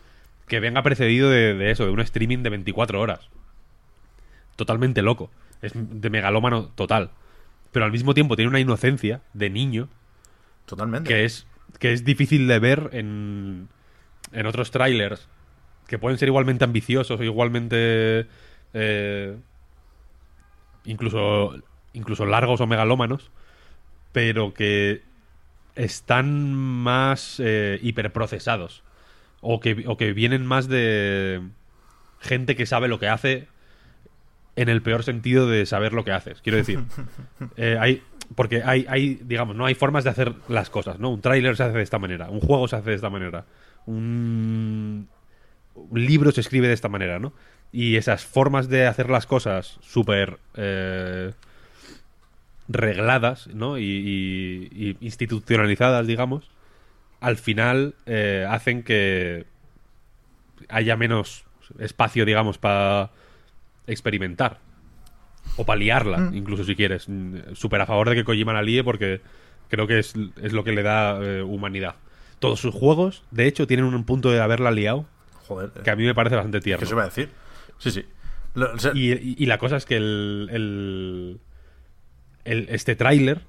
Que 0.47 0.59
venga 0.59 0.81
precedido 0.81 1.29
de, 1.29 1.53
de 1.53 1.69
eso, 1.69 1.85
de 1.85 1.91
un 1.91 1.99
streaming 1.99 2.39
de 2.39 2.49
24 2.49 2.99
horas. 2.99 3.29
Totalmente 4.59 5.01
loco. 5.01 5.31
Es 5.61 5.71
de 5.73 6.09
megalómano 6.09 6.65
total. 6.75 7.11
Pero 7.71 7.85
al 7.85 7.93
mismo 7.93 8.13
tiempo 8.13 8.35
tiene 8.35 8.49
una 8.49 8.59
inocencia 8.59 9.21
de 9.33 9.49
niño 9.49 9.87
Totalmente. 10.65 11.07
que 11.07 11.23
es, 11.23 11.47
que 11.79 11.93
es 11.93 12.03
difícil 12.03 12.45
de 12.49 12.59
ver 12.59 12.89
en, 12.91 13.69
en 14.33 14.45
otros 14.45 14.71
trailers 14.71 15.29
que 15.87 15.97
pueden 15.97 16.17
ser 16.17 16.27
igualmente 16.27 16.65
ambiciosos 16.65 17.17
o 17.21 17.23
igualmente 17.23 18.27
eh, 18.73 19.37
incluso 20.83 21.55
incluso 21.93 22.25
largos 22.25 22.59
o 22.59 22.67
megalómanos 22.67 23.31
pero 24.11 24.53
que 24.53 25.03
están 25.75 26.53
más 26.53 27.39
eh, 27.39 27.79
hiperprocesados 27.81 28.83
o 29.39 29.61
que, 29.61 29.85
o 29.87 29.95
que 29.95 30.11
vienen 30.11 30.45
más 30.45 30.67
de 30.67 31.41
gente 32.19 32.57
que 32.57 32.65
sabe 32.65 32.89
lo 32.89 32.99
que 32.99 33.07
hace 33.07 33.47
en 34.61 34.69
el 34.69 34.81
peor 34.81 35.03
sentido 35.03 35.47
de 35.47 35.65
saber 35.65 35.93
lo 35.93 36.03
que 36.03 36.11
haces. 36.11 36.41
Quiero 36.41 36.57
decir, 36.57 36.79
eh, 37.57 37.77
hay, 37.79 38.01
porque 38.35 38.61
hay, 38.63 38.85
hay, 38.89 39.15
digamos, 39.23 39.55
no 39.55 39.65
hay 39.65 39.75
formas 39.75 40.03
de 40.03 40.09
hacer 40.09 40.33
las 40.47 40.69
cosas, 40.69 40.99
¿no? 40.99 41.09
Un 41.09 41.21
tráiler 41.21 41.55
se 41.55 41.63
hace 41.63 41.77
de 41.77 41.83
esta 41.83 41.99
manera, 41.99 42.29
un 42.29 42.41
juego 42.41 42.67
se 42.67 42.75
hace 42.75 42.89
de 42.89 42.95
esta 42.95 43.09
manera, 43.09 43.45
un, 43.85 45.07
un 45.75 46.05
libro 46.05 46.31
se 46.31 46.41
escribe 46.41 46.67
de 46.67 46.73
esta 46.73 46.89
manera, 46.89 47.19
¿no? 47.19 47.33
Y 47.71 47.95
esas 47.95 48.25
formas 48.25 48.67
de 48.67 48.87
hacer 48.87 49.09
las 49.09 49.25
cosas 49.27 49.77
súper 49.81 50.39
eh, 50.55 51.31
regladas, 52.67 53.47
¿no? 53.47 53.77
Y, 53.77 53.83
y- 53.83 54.69
y 54.89 54.97
institucionalizadas, 55.01 56.05
digamos, 56.07 56.49
al 57.21 57.37
final 57.37 57.95
eh, 58.05 58.45
hacen 58.49 58.83
que 58.83 59.45
haya 60.69 60.95
menos 60.97 61.45
espacio, 61.79 62.25
digamos, 62.25 62.57
para 62.57 63.11
experimentar. 63.87 64.59
O 65.57 65.65
para 65.65 65.79
liarla, 65.79 66.29
incluso 66.33 66.63
si 66.63 66.75
quieres. 66.75 67.09
Mm, 67.09 67.53
Súper 67.53 67.81
a 67.81 67.85
favor 67.85 68.09
de 68.09 68.15
que 68.15 68.23
Kojima 68.23 68.53
la 68.53 68.61
líe 68.61 68.83
porque 68.83 69.21
creo 69.67 69.87
que 69.87 69.99
es, 69.99 70.13
es 70.41 70.53
lo 70.53 70.63
que 70.63 70.71
le 70.71 70.83
da 70.83 71.19
eh, 71.21 71.41
humanidad. 71.41 71.95
Todos 72.39 72.59
sus 72.59 72.73
juegos, 72.73 73.23
de 73.31 73.47
hecho, 73.47 73.67
tienen 73.67 73.85
un 73.85 74.03
punto 74.05 74.31
de 74.31 74.39
haberla 74.41 74.71
liado 74.71 75.05
Joder. 75.47 75.69
que 75.83 75.89
a 75.91 75.95
mí 75.95 76.05
me 76.05 76.15
parece 76.15 76.35
bastante 76.35 76.59
¿Qué 76.59 76.63
tierno. 76.65 76.85
se 76.87 76.95
va 76.95 77.03
a 77.03 77.05
decir? 77.05 77.29
Sí, 77.77 77.91
sí. 77.91 78.05
Lo- 78.55 78.73
o 78.73 78.79
sea, 78.79 78.91
Y, 78.95 79.11
y- 79.11 79.35
y 79.37 79.45
la 79.47 79.57
cosa 79.57 79.75
es 79.77 79.85
que 79.85 79.97
el, 79.97 80.49
el- 80.51 81.39
el- 82.45 82.67
este 82.69 82.95
tráiler 82.95 83.41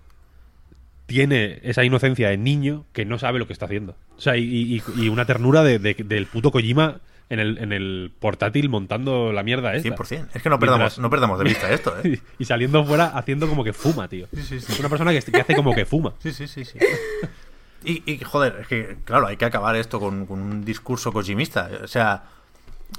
tiene 1.06 1.60
esa 1.62 1.84
inocencia 1.84 2.28
de 2.28 2.36
niño 2.36 2.86
que 2.92 3.04
no 3.04 3.18
sabe 3.18 3.38
lo 3.38 3.46
que 3.46 3.52
está 3.52 3.66
haciendo. 3.66 3.96
O 4.16 4.20
sea, 4.20 4.36
y, 4.36 4.44
y- 4.44 4.82
y 5.02 5.08
una 5.08 5.24
ternura 5.24 5.62
de- 5.62 5.78
de- 5.78 5.94
del 5.94 6.26
puto 6.26 6.50
Kojima 6.50 7.00
en 7.30 7.40
el, 7.40 7.56
en 7.58 7.72
el 7.72 8.12
portátil 8.18 8.68
montando 8.68 9.32
la 9.32 9.42
mierda 9.42 9.74
esta. 9.74 9.88
100%. 9.96 10.28
Es 10.34 10.42
que 10.42 10.50
no 10.50 10.58
perdamos, 10.58 10.80
Mientras- 10.80 10.98
no 10.98 11.08
perdamos 11.10 11.38
de 11.38 11.44
vista 11.44 11.70
esto, 11.72 11.94
¿eh? 12.04 12.20
y 12.38 12.44
saliendo 12.44 12.84
fuera 12.84 13.06
haciendo 13.16 13.48
como 13.48 13.64
que 13.64 13.72
fuma, 13.72 14.06
tío. 14.08 14.26
Sí, 14.34 14.42
sí, 14.42 14.60
sí. 14.60 14.72
Es 14.72 14.80
una 14.80 14.88
persona 14.90 15.12
que, 15.12 15.22
que 15.22 15.40
hace 15.40 15.54
como 15.56 15.74
que 15.74 15.86
fuma. 15.86 16.12
Sí, 16.22 16.32
sí, 16.32 16.46
sí, 16.46 16.64
sí. 16.66 16.78
Y, 17.84 18.02
y, 18.12 18.18
joder, 18.18 18.58
es 18.60 18.66
que, 18.66 18.98
claro, 19.04 19.26
hay 19.26 19.36
que 19.38 19.46
acabar 19.46 19.74
esto 19.76 19.98
con, 20.00 20.26
con 20.26 20.40
un 20.40 20.64
discurso 20.64 21.12
kojimista. 21.12 21.70
O 21.82 21.86
sea, 21.88 22.24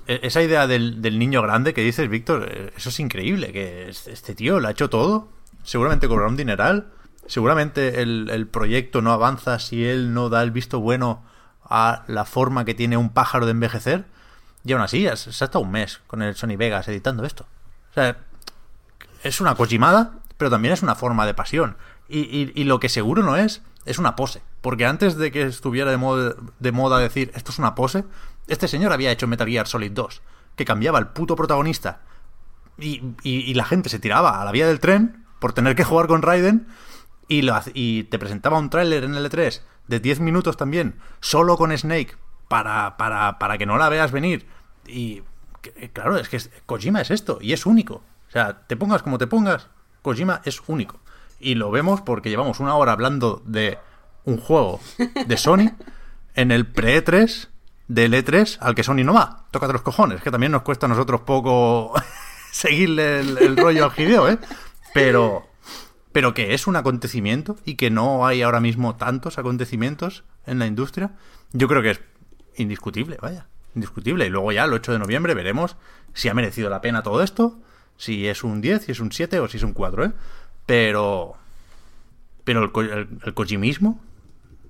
e- 0.07 0.21
esa 0.23 0.41
idea 0.41 0.65
del, 0.65 1.01
del 1.03 1.19
niño 1.19 1.41
grande 1.43 1.73
que 1.73 1.81
dices, 1.81 2.09
Víctor, 2.09 2.47
eh, 2.51 2.71
eso 2.75 2.89
es 2.89 2.99
increíble. 2.99 3.51
Que 3.51 3.89
es- 3.89 4.07
este 4.07 4.33
tío 4.33 4.59
lo 4.59 4.67
ha 4.67 4.71
hecho 4.71 4.89
todo. 4.89 5.29
Seguramente 5.63 6.07
cobrará 6.07 6.29
un 6.29 6.37
dineral. 6.37 6.87
Seguramente 7.27 8.01
el, 8.01 8.29
el 8.31 8.47
proyecto 8.47 9.01
no 9.03 9.11
avanza 9.11 9.59
si 9.59 9.85
él 9.85 10.13
no 10.15 10.29
da 10.29 10.41
el 10.41 10.49
visto 10.51 10.79
bueno 10.79 11.23
a 11.63 12.03
la 12.07 12.25
forma 12.25 12.65
que 12.65 12.73
tiene 12.73 12.97
un 12.97 13.11
pájaro 13.11 13.45
de 13.45 13.51
envejecer. 13.51 14.05
Y 14.63 14.73
aún 14.73 14.81
así, 14.81 15.03
se 15.15 15.29
ha 15.29 15.45
estado 15.45 15.59
un 15.61 15.71
mes 15.71 16.01
con 16.07 16.21
el 16.21 16.35
Sony 16.35 16.55
Vegas 16.57 16.87
editando 16.87 17.25
esto. 17.25 17.45
O 17.91 17.93
sea, 17.93 18.17
es 19.23 19.41
una 19.41 19.55
kojimada, 19.55 20.13
pero 20.37 20.49
también 20.51 20.73
es 20.73 20.83
una 20.83 20.95
forma 20.95 21.25
de 21.25 21.33
pasión. 21.33 21.77
Y, 22.07 22.19
y- 22.19 22.51
y 22.55 22.63
lo 22.65 22.79
que 22.79 22.89
seguro 22.89 23.23
no 23.23 23.35
es, 23.37 23.61
es 23.85 23.97
una 23.97 24.15
pose. 24.15 24.41
Porque 24.61 24.85
antes 24.85 25.15
de 25.17 25.31
que 25.31 25.43
estuviera 25.43 25.89
de 25.89 25.97
moda, 25.97 26.35
de 26.59 26.71
moda 26.71 26.99
decir 26.99 27.31
esto 27.33 27.51
es 27.51 27.59
una 27.59 27.73
pose, 27.75 28.03
este 28.47 28.67
señor 28.67 28.93
había 28.93 29.11
hecho 29.11 29.27
Metal 29.27 29.47
Gear 29.47 29.67
Solid 29.67 29.91
2, 29.91 30.21
que 30.55 30.65
cambiaba 30.65 30.99
el 30.99 31.07
puto 31.07 31.35
protagonista. 31.35 32.01
Y, 32.77 33.01
y- 33.23 33.53
la 33.53 33.65
gente 33.65 33.89
se 33.89 33.99
tiraba 33.99 34.41
a 34.41 34.45
la 34.45 34.51
vía 34.51 34.67
del 34.67 34.79
tren 34.79 35.25
por 35.39 35.53
tener 35.53 35.75
que 35.75 35.83
jugar 35.83 36.07
con 36.07 36.21
Raiden. 36.21 36.67
Y, 37.27 37.43
lo 37.43 37.57
y 37.73 38.03
te 38.05 38.19
presentaba 38.19 38.59
un 38.59 38.69
tráiler 38.69 39.03
en 39.05 39.13
L3 39.15 39.61
de 39.87 39.99
10 39.99 40.19
minutos 40.19 40.57
también, 40.57 40.99
solo 41.21 41.57
con 41.57 41.75
Snake, 41.77 42.15
para, 42.51 42.97
para, 42.97 43.39
para 43.39 43.57
que 43.57 43.65
no 43.65 43.77
la 43.77 43.87
veas 43.87 44.11
venir. 44.11 44.45
Y 44.85 45.23
que- 45.61 45.89
claro, 45.93 46.17
es 46.17 46.27
que 46.27 46.37
Kojima 46.65 46.99
es 46.99 47.09
esto, 47.09 47.39
y 47.39 47.53
es 47.53 47.65
único. 47.65 48.03
O 48.27 48.31
sea, 48.31 48.67
te 48.67 48.75
pongas 48.75 49.01
como 49.03 49.17
te 49.17 49.25
pongas, 49.25 49.69
Kojima 50.01 50.41
es 50.43 50.61
único. 50.67 50.99
Y 51.39 51.55
lo 51.55 51.71
vemos 51.71 52.01
porque 52.01 52.29
llevamos 52.29 52.59
una 52.59 52.75
hora 52.75 52.91
hablando 52.91 53.41
de 53.45 53.79
un 54.25 54.37
juego 54.37 54.81
de 55.25 55.37
Sony 55.37 55.71
en 56.35 56.51
el 56.51 56.67
pre-E3 56.67 57.47
del 57.87 58.13
E3 58.13 58.57
al 58.59 58.75
que 58.75 58.83
Sony 58.83 59.05
no 59.05 59.13
va. 59.13 59.45
Tócate 59.51 59.71
los 59.71 59.81
cojones, 59.81 60.21
que 60.21 60.29
también 60.29 60.51
nos 60.51 60.63
cuesta 60.63 60.87
a 60.87 60.89
nosotros 60.89 61.21
poco 61.21 61.93
seguirle 62.51 63.21
el, 63.21 63.55
rollo 63.55 63.85
al 63.85 63.91
Hideo, 63.97 64.27
¿eh? 64.27 64.39
Pero, 64.93 65.47
pero 66.11 66.33
que 66.33 66.53
es 66.53 66.67
un 66.67 66.75
acontecimiento 66.75 67.55
y 67.63 67.75
que 67.75 67.89
no 67.89 68.25
hay 68.25 68.41
ahora 68.41 68.59
mismo 68.59 68.97
tantos 68.97 69.37
acontecimientos 69.37 70.25
en 70.45 70.59
la 70.59 70.67
industria, 70.67 71.11
yo 71.53 71.69
creo 71.69 71.81
que 71.81 71.91
es 71.91 72.01
indiscutible, 72.57 73.17
vaya, 73.21 73.47
indiscutible. 73.75 74.25
Y 74.25 74.29
luego 74.29 74.51
ya 74.51 74.65
el 74.65 74.73
8 74.73 74.93
de 74.93 74.99
noviembre 74.99 75.33
veremos 75.33 75.77
si 76.13 76.29
ha 76.29 76.33
merecido 76.33 76.69
la 76.69 76.81
pena 76.81 77.03
todo 77.03 77.21
esto, 77.23 77.59
si 77.97 78.27
es 78.27 78.43
un 78.43 78.61
10, 78.61 78.83
si 78.85 78.91
es 78.91 78.99
un 78.99 79.11
7 79.11 79.39
o 79.39 79.47
si 79.47 79.57
es 79.57 79.63
un 79.63 79.73
4, 79.73 80.05
¿eh? 80.05 80.11
Pero, 80.65 81.35
pero 82.43 82.63
el, 82.63 82.89
el, 82.91 83.07
el 83.25 83.33
kojimismo 83.33 83.99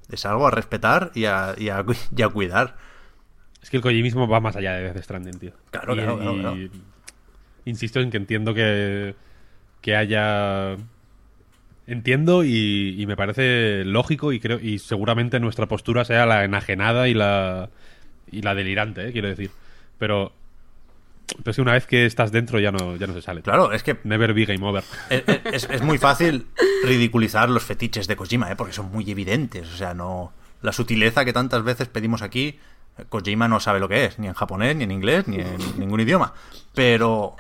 es 0.10 0.26
algo 0.26 0.48
a 0.48 0.52
respetar 0.52 1.12
y 1.16 1.26
a, 1.26 1.56
y 1.58 1.70
a, 1.70 1.86
y 2.16 2.22
a 2.22 2.30
cuidar. 2.30 2.76
Es 3.62 3.70
que 3.70 3.78
el 3.78 3.84
Kojimismo 3.84 4.28
va 4.28 4.40
más 4.40 4.56
allá 4.56 4.74
de 4.74 4.84
Death 4.92 5.04
Stranding, 5.04 5.38
tío. 5.40 5.52
Claro, 5.70 5.94
Y- 5.94 5.98
claro, 5.98 6.18
claro, 6.18 6.34
claro. 6.40 6.58
Insisto 7.66 8.00
en 8.00 8.10
que 8.10 8.18
entiendo 8.18 8.54
que, 8.56 9.16
que 9.82 9.96
haya... 9.96 10.78
Entiendo 11.88 12.44
y, 12.44 12.96
y 12.98 13.06
me 13.08 13.18
parece 13.18 13.84
lógico 13.86 14.32
y 14.34 14.40
creo 14.40 14.60
y 14.60 14.80
seguramente 14.80 15.40
nuestra 15.40 15.68
postura 15.68 16.06
sea 16.06 16.26
la 16.26 16.44
enajenada 16.46 17.08
y 17.08 17.14
la 17.14 17.70
y 18.32 18.42
la 18.44 18.56
delirante, 18.56 19.10
¿eh? 19.10 19.12
quiero 19.12 19.28
decir. 19.28 19.52
Pero, 19.98 20.32
pero 21.38 21.50
es 21.52 21.56
que 21.56 21.62
una 21.62 21.74
vez 21.74 21.86
que 21.88 22.06
estás 22.06 22.32
dentro 22.32 22.60
ya 22.60 22.72
no, 22.72 22.96
ya 22.96 23.08
no 23.08 23.14
se 23.14 23.22
sale. 23.22 23.42
Claro, 23.42 23.72
es 23.74 23.84
que 23.84 23.98
Never 24.04 24.34
be 24.34 24.46
game 24.46 24.66
over. 24.66 24.84
es, 25.10 25.24
es- 25.46 25.70
es 25.70 25.82
muy 25.82 25.98
fácil 25.98 26.46
ridiculizar 26.86 27.50
los 27.50 27.64
fetiches 27.64 28.08
de 28.08 28.16
Kojima, 28.16 28.52
¿eh? 28.52 28.56
porque 28.56 28.74
son 28.74 28.92
muy 28.92 29.10
evidentes. 29.10 29.68
O 29.74 29.76
sea, 29.78 29.94
no. 29.94 30.32
La 30.62 30.72
sutileza 30.72 31.26
que 31.26 31.34
tantas 31.34 31.64
veces 31.64 31.88
pedimos 31.88 32.22
aquí, 32.22 32.60
Kojima 33.10 33.48
no 33.48 33.60
sabe 33.60 33.80
lo 33.80 33.90
que 33.90 34.06
es, 34.06 34.20
ni 34.20 34.28
en 34.28 34.34
japonés, 34.34 34.76
ni 34.76 34.84
en 34.84 34.92
inglés, 34.92 35.28
ni 35.28 35.38
en 35.38 35.58
ningún 35.78 36.00
idioma. 36.00 36.34
Pero. 36.76 37.36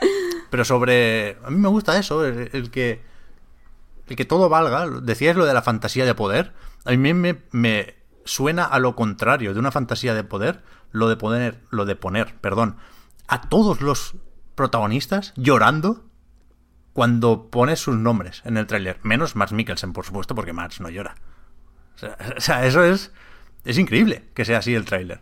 Pero 0.49 0.65
sobre. 0.65 1.37
A 1.45 1.49
mí 1.51 1.57
me 1.57 1.69
gusta 1.69 1.97
eso, 1.97 2.25
el, 2.25 2.49
el 2.51 2.69
que. 2.71 2.99
El 4.11 4.17
que 4.17 4.25
todo 4.25 4.49
valga. 4.49 4.89
Decías 4.89 5.37
lo 5.37 5.45
de 5.45 5.53
la 5.53 5.61
fantasía 5.61 6.03
de 6.03 6.13
poder. 6.13 6.51
A 6.83 6.91
mí 6.91 7.13
me, 7.13 7.43
me 7.51 7.95
suena 8.25 8.65
a 8.65 8.77
lo 8.77 8.93
contrario 8.93 9.53
de 9.53 9.59
una 9.61 9.71
fantasía 9.71 10.13
de 10.13 10.25
poder, 10.25 10.61
lo 10.91 11.07
de 11.07 11.15
poner. 11.15 11.61
Lo 11.69 11.85
de 11.85 11.95
poner, 11.95 12.35
perdón. 12.41 12.75
a 13.29 13.47
todos 13.47 13.79
los 13.79 14.15
protagonistas 14.55 15.31
llorando 15.37 16.03
cuando 16.91 17.49
pones 17.49 17.79
sus 17.79 17.95
nombres 17.95 18.41
en 18.43 18.57
el 18.57 18.67
tráiler. 18.67 18.99
Menos 19.01 19.37
Max 19.37 19.53
Mikkelsen, 19.53 19.93
por 19.93 20.05
supuesto, 20.05 20.35
porque 20.35 20.51
Max 20.51 20.81
no 20.81 20.89
llora. 20.89 21.15
O 21.95 21.97
sea, 21.97 22.17
o 22.37 22.41
sea, 22.41 22.65
eso 22.65 22.83
es... 22.83 23.13
Es 23.63 23.77
increíble 23.77 24.25
que 24.33 24.43
sea 24.43 24.57
así 24.57 24.75
el 24.75 24.83
tráiler. 24.83 25.21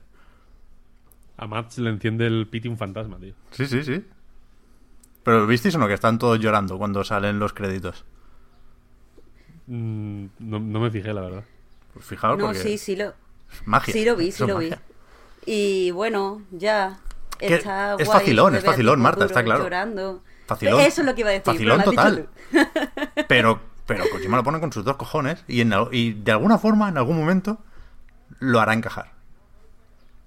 A 1.37 1.45
Matt 1.45 1.77
le 1.77 1.91
enciende 1.91 2.25
el 2.25 2.47
piti 2.47 2.67
un 2.67 2.77
fantasma, 2.79 3.19
tío. 3.19 3.35
Sí, 3.51 3.67
sí, 3.67 3.83
sí. 3.83 4.03
Pero 5.21 5.45
¿visteis 5.45 5.75
o 5.75 5.77
no 5.77 5.87
que 5.87 5.93
están 5.93 6.17
todos 6.17 6.39
llorando 6.39 6.79
cuando 6.79 7.03
salen 7.03 7.37
los 7.37 7.53
créditos? 7.53 8.03
Mm, 9.70 10.26
no, 10.39 10.59
no 10.59 10.80
me 10.80 10.89
fijé, 10.89 11.13
la 11.13 11.22
verdad. 11.22 11.43
Pues 11.93 12.05
fijaos 12.05 12.39
No, 12.39 12.45
porque 12.45 12.59
sí, 12.59 12.78
sí 12.80 12.95
lo, 12.95 13.09
es 13.09 13.15
magia. 13.67 13.93
sí 13.93 14.03
lo 14.03 14.15
vi, 14.15 14.32
sí 14.32 14.43
Eso 14.43 14.47
lo 14.47 14.57
vi. 14.57 14.72
Y 15.45 15.91
bueno, 15.91 16.41
ya. 16.51 16.99
Está 17.39 17.93
es 17.93 18.07
guay 18.07 18.20
facilón, 18.20 18.55
es 18.55 18.65
facilón, 18.65 18.99
Marta, 18.99 19.26
está 19.26 19.43
claro. 19.43 19.63
Llorando. 19.63 20.24
Facilón. 20.47 20.82
Eso 20.82 21.01
es 21.01 21.07
lo 21.07 21.13
que 21.13 21.22
iba 21.22 21.30
a 21.30 21.34
decir. 21.34 21.45
Facilón 21.45 21.84
total. 21.84 22.30
Pero, 23.28 23.61
pero 23.86 24.05
Kojima 24.09 24.38
lo 24.38 24.43
pone 24.43 24.59
con 24.59 24.74
sus 24.74 24.84
dos 24.84 24.95
cojones 24.95 25.43
y, 25.47 25.61
en, 25.61 25.72
y 25.91 26.13
de 26.13 26.32
alguna 26.32 26.57
forma, 26.57 26.89
en 26.89 26.97
algún 26.97 27.17
momento, 27.17 27.59
lo 28.39 28.59
hará 28.59 28.74
encajar. 28.74 29.11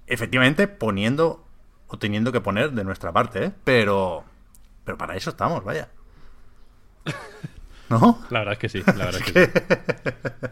Efectivamente, 0.06 0.68
poniendo 0.68 1.44
o 1.88 1.98
teniendo 1.98 2.30
que 2.30 2.40
poner 2.40 2.72
de 2.72 2.84
nuestra 2.84 3.10
parte, 3.12 3.46
¿eh? 3.46 3.52
Pero, 3.64 4.24
pero 4.84 4.96
para 4.96 5.16
eso 5.16 5.30
estamos, 5.30 5.64
vaya. 5.64 5.88
¿No? 8.00 8.18
La 8.30 8.40
verdad 8.40 8.54
es 8.54 8.58
que 8.58 8.68
sí, 8.68 8.82
la 8.86 9.04
verdad 9.06 9.22
es 9.24 9.32
que 9.32 9.46
sí. 10.42 10.48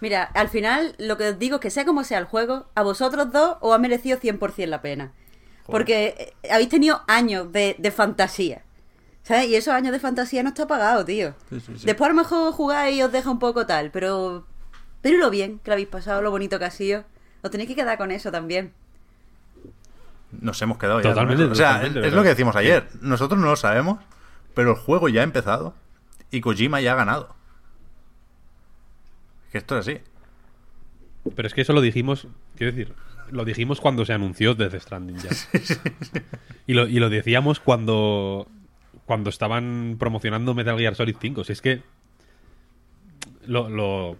Mira, 0.00 0.24
al 0.24 0.48
final 0.48 0.96
lo 0.98 1.16
que 1.16 1.28
os 1.28 1.38
digo 1.38 1.56
es 1.56 1.60
que 1.60 1.70
sea 1.70 1.84
como 1.84 2.02
sea 2.02 2.18
el 2.18 2.24
juego, 2.24 2.66
a 2.74 2.82
vosotros 2.82 3.30
dos 3.32 3.56
os 3.60 3.72
ha 3.72 3.78
merecido 3.78 4.18
100% 4.18 4.66
la 4.66 4.82
pena. 4.82 5.12
Porque 5.66 6.34
eh, 6.42 6.50
habéis 6.50 6.70
tenido 6.70 7.02
años 7.06 7.52
de, 7.52 7.76
de 7.78 7.90
fantasía. 7.92 8.62
¿Sabes? 9.22 9.46
Y 9.46 9.54
esos 9.54 9.72
años 9.72 9.92
de 9.92 10.00
fantasía 10.00 10.42
no 10.42 10.48
está 10.48 10.66
pagado, 10.66 11.04
tío. 11.04 11.34
Sí, 11.48 11.60
sí, 11.60 11.72
sí. 11.78 11.86
Después 11.86 12.10
a 12.10 12.12
lo 12.12 12.18
mejor 12.18 12.52
jugáis 12.52 12.96
y 12.96 13.02
os 13.02 13.12
deja 13.12 13.30
un 13.30 13.38
poco 13.38 13.64
tal, 13.64 13.92
pero... 13.92 14.44
Pero 15.02 15.18
lo 15.18 15.30
bien 15.30 15.60
que 15.60 15.70
lo 15.70 15.74
habéis 15.74 15.88
pasado, 15.88 16.20
lo 16.20 16.32
bonito 16.32 16.58
que 16.58 16.64
ha 16.64 16.70
sido. 16.72 17.04
Os 17.42 17.50
tenéis 17.52 17.68
que 17.68 17.76
quedar 17.76 17.96
con 17.98 18.10
eso 18.10 18.32
también. 18.32 18.72
Nos 20.32 20.60
hemos 20.62 20.78
quedado 20.78 21.00
ya. 21.00 21.10
Totalmente. 21.10 21.44
O 21.44 21.54
sea, 21.54 21.74
totalmente, 21.74 22.08
es 22.08 22.12
lo 22.12 22.22
que 22.22 22.30
decimos 22.30 22.56
ayer. 22.56 22.88
Nosotros 23.00 23.38
no 23.38 23.46
lo 23.46 23.56
sabemos, 23.56 24.00
pero 24.54 24.70
el 24.70 24.76
juego 24.76 25.08
ya 25.08 25.20
ha 25.20 25.24
empezado 25.24 25.74
y 26.32 26.40
Kojima 26.40 26.80
ya 26.80 26.92
ha 26.92 26.96
ganado. 26.96 27.36
Que 29.52 29.58
esto 29.58 29.78
es 29.78 29.86
así. 29.86 30.00
Pero 31.36 31.46
es 31.46 31.54
que 31.54 31.60
eso 31.60 31.72
lo 31.72 31.80
dijimos, 31.80 32.26
quiero 32.56 32.72
decir, 32.72 32.94
lo 33.30 33.44
dijimos 33.44 33.80
cuando 33.80 34.04
se 34.04 34.12
anunció 34.12 34.54
Death 34.54 34.74
Stranding 34.80 35.18
ya. 35.18 35.30
Y, 36.66 36.74
lo, 36.74 36.86
y 36.86 37.00
lo 37.00 37.10
decíamos 37.10 37.58
cuando, 37.60 38.48
cuando 39.04 39.30
estaban 39.30 39.96
promocionando 39.98 40.54
Metal 40.54 40.78
Gear 40.78 40.94
Solid 40.94 41.16
5. 41.20 41.44
Si 41.44 41.52
es 41.52 41.60
que 41.60 41.82
lo, 43.44 43.68
lo, 43.68 44.16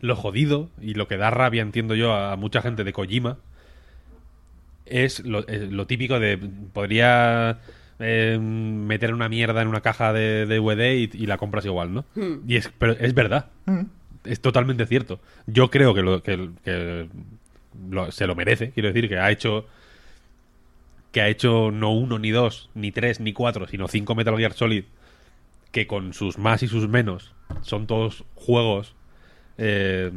lo 0.00 0.16
jodido 0.16 0.68
y 0.80 0.94
lo 0.94 1.06
que 1.06 1.16
da 1.16 1.30
rabia, 1.30 1.62
entiendo 1.62 1.94
yo, 1.94 2.12
a 2.12 2.36
mucha 2.36 2.60
gente 2.60 2.84
de 2.84 2.92
Kojima 2.92 3.38
es 4.84 5.20
lo, 5.20 5.46
es 5.46 5.70
lo 5.70 5.86
típico 5.86 6.18
de 6.18 6.38
podría 6.72 7.60
eh, 8.02 8.38
meter 8.40 9.14
una 9.14 9.28
mierda 9.28 9.62
en 9.62 9.68
una 9.68 9.80
caja 9.80 10.12
de 10.12 10.46
DVD 10.46 10.94
y, 10.96 11.10
y 11.14 11.26
la 11.26 11.38
compras 11.38 11.64
igual, 11.64 11.94
¿no? 11.94 12.04
Y 12.46 12.56
es, 12.56 12.70
pero 12.78 12.92
es 12.92 13.14
verdad. 13.14 13.46
Es 14.24 14.40
totalmente 14.40 14.86
cierto. 14.86 15.20
Yo 15.46 15.70
creo 15.70 15.94
que, 15.94 16.02
lo, 16.02 16.22
que, 16.22 16.50
que 16.64 17.08
lo- 17.90 18.12
se 18.12 18.26
lo 18.26 18.34
merece. 18.34 18.70
Quiero 18.70 18.88
decir 18.92 19.08
que 19.08 19.18
ha 19.18 19.30
hecho 19.30 19.66
que 21.10 21.20
ha 21.20 21.28
hecho 21.28 21.70
no 21.70 21.92
uno, 21.92 22.18
ni 22.18 22.30
dos, 22.30 22.70
ni 22.74 22.90
tres, 22.90 23.20
ni 23.20 23.32
cuatro, 23.34 23.66
sino 23.68 23.86
cinco 23.88 24.14
Metal 24.14 24.36
Gear 24.36 24.54
Solid 24.54 24.84
que 25.70 25.86
con 25.86 26.14
sus 26.14 26.38
más 26.38 26.62
y 26.62 26.68
sus 26.68 26.88
menos 26.88 27.32
son 27.62 27.86
todos 27.86 28.24
juegos 28.34 28.94
eh, 29.58 30.10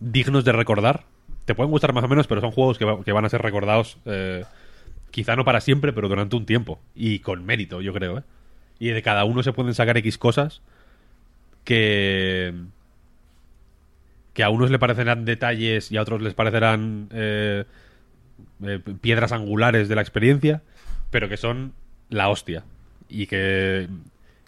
dignos 0.00 0.44
de 0.44 0.52
recordar. 0.52 1.04
Te 1.44 1.54
pueden 1.54 1.70
gustar 1.70 1.92
más 1.92 2.02
o 2.04 2.08
menos, 2.08 2.26
pero 2.26 2.40
son 2.40 2.50
juegos 2.50 2.78
que, 2.78 2.84
va- 2.84 3.02
que 3.04 3.12
van 3.12 3.24
a 3.24 3.28
ser 3.28 3.42
recordados 3.42 3.98
eh, 4.06 4.44
quizá 5.10 5.36
no 5.36 5.44
para 5.44 5.60
siempre, 5.60 5.92
pero 5.92 6.08
durante 6.08 6.36
un 6.36 6.46
tiempo. 6.46 6.80
Y 6.94 7.20
con 7.20 7.44
mérito, 7.44 7.80
yo 7.80 7.92
creo. 7.92 8.18
¿eh? 8.18 8.22
Y 8.78 8.88
de 8.88 9.02
cada 9.02 9.24
uno 9.24 9.42
se 9.42 9.52
pueden 9.52 9.74
sacar 9.74 9.96
X 9.96 10.18
cosas 10.18 10.62
que 11.64 12.54
que 14.36 14.44
a 14.44 14.50
unos 14.50 14.70
le 14.70 14.78
parecerán 14.78 15.24
detalles 15.24 15.90
y 15.90 15.96
a 15.96 16.02
otros 16.02 16.20
les 16.20 16.34
parecerán 16.34 17.08
eh, 17.10 17.64
eh, 18.62 18.80
piedras 19.00 19.32
angulares 19.32 19.88
de 19.88 19.94
la 19.94 20.02
experiencia, 20.02 20.60
pero 21.10 21.30
que 21.30 21.38
son 21.38 21.72
la 22.10 22.28
hostia 22.28 22.62
y 23.08 23.26
que 23.26 23.88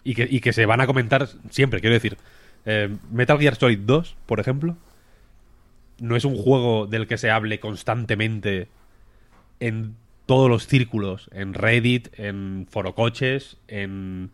y 0.03 0.13
que, 0.13 0.27
y 0.29 0.41
que 0.41 0.53
se 0.53 0.67
van 0.67 0.79
a 0.79 0.85
comentar 0.85 1.27
siempre. 1.49 1.81
Quiero 1.81 1.95
decir, 1.95 2.17
eh, 2.65 2.95
Metal 3.11 3.39
Gear 3.39 3.55
Solid 3.55 3.79
2, 3.79 4.15
por 4.27 4.39
ejemplo, 4.39 4.77
no 5.99 6.15
es 6.15 6.23
un 6.23 6.37
juego 6.37 6.85
del 6.85 7.07
que 7.07 7.17
se 7.17 7.31
hable 7.31 7.59
constantemente 7.59 8.67
en 9.59 9.95
todos 10.29 10.47
los 10.47 10.67
círculos, 10.67 11.27
en 11.33 11.55
Reddit, 11.55 12.07
en 12.19 12.67
forocoches, 12.69 13.57
en, 13.67 14.29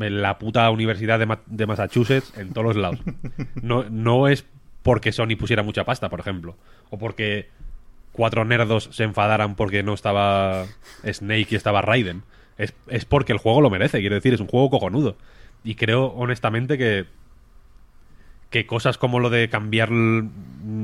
en 0.00 0.22
la 0.22 0.38
puta 0.38 0.70
Universidad 0.70 1.18
de, 1.18 1.26
Ma- 1.26 1.40
de 1.46 1.66
Massachusetts, 1.66 2.32
en 2.38 2.52
todos 2.52 2.68
los 2.68 2.76
lados. 2.76 3.00
No, 3.60 3.82
no 3.90 4.28
es 4.28 4.44
porque 4.84 5.10
Sony 5.10 5.34
pusiera 5.36 5.64
mucha 5.64 5.82
pasta, 5.84 6.08
por 6.08 6.20
ejemplo, 6.20 6.56
o 6.90 6.98
porque 6.98 7.48
cuatro 8.12 8.44
nerdos 8.44 8.88
se 8.92 9.02
enfadaran 9.02 9.56
porque 9.56 9.82
no 9.82 9.92
estaba 9.94 10.66
Snake 11.04 11.48
y 11.50 11.54
estaba 11.56 11.82
Raiden. 11.82 12.22
Es, 12.56 12.72
es 12.86 13.04
porque 13.04 13.32
el 13.32 13.38
juego 13.38 13.60
lo 13.60 13.70
merece, 13.70 13.98
quiero 13.98 14.14
decir, 14.14 14.34
es 14.34 14.40
un 14.40 14.46
juego 14.46 14.70
cojonudo. 14.70 15.16
Y 15.64 15.74
creo 15.74 16.06
honestamente 16.16 16.78
que 16.78 17.06
que 18.50 18.66
cosas 18.66 18.98
como 18.98 19.18
lo 19.18 19.30
de 19.30 19.48
cambiar 19.48 19.88
el, 19.88 20.28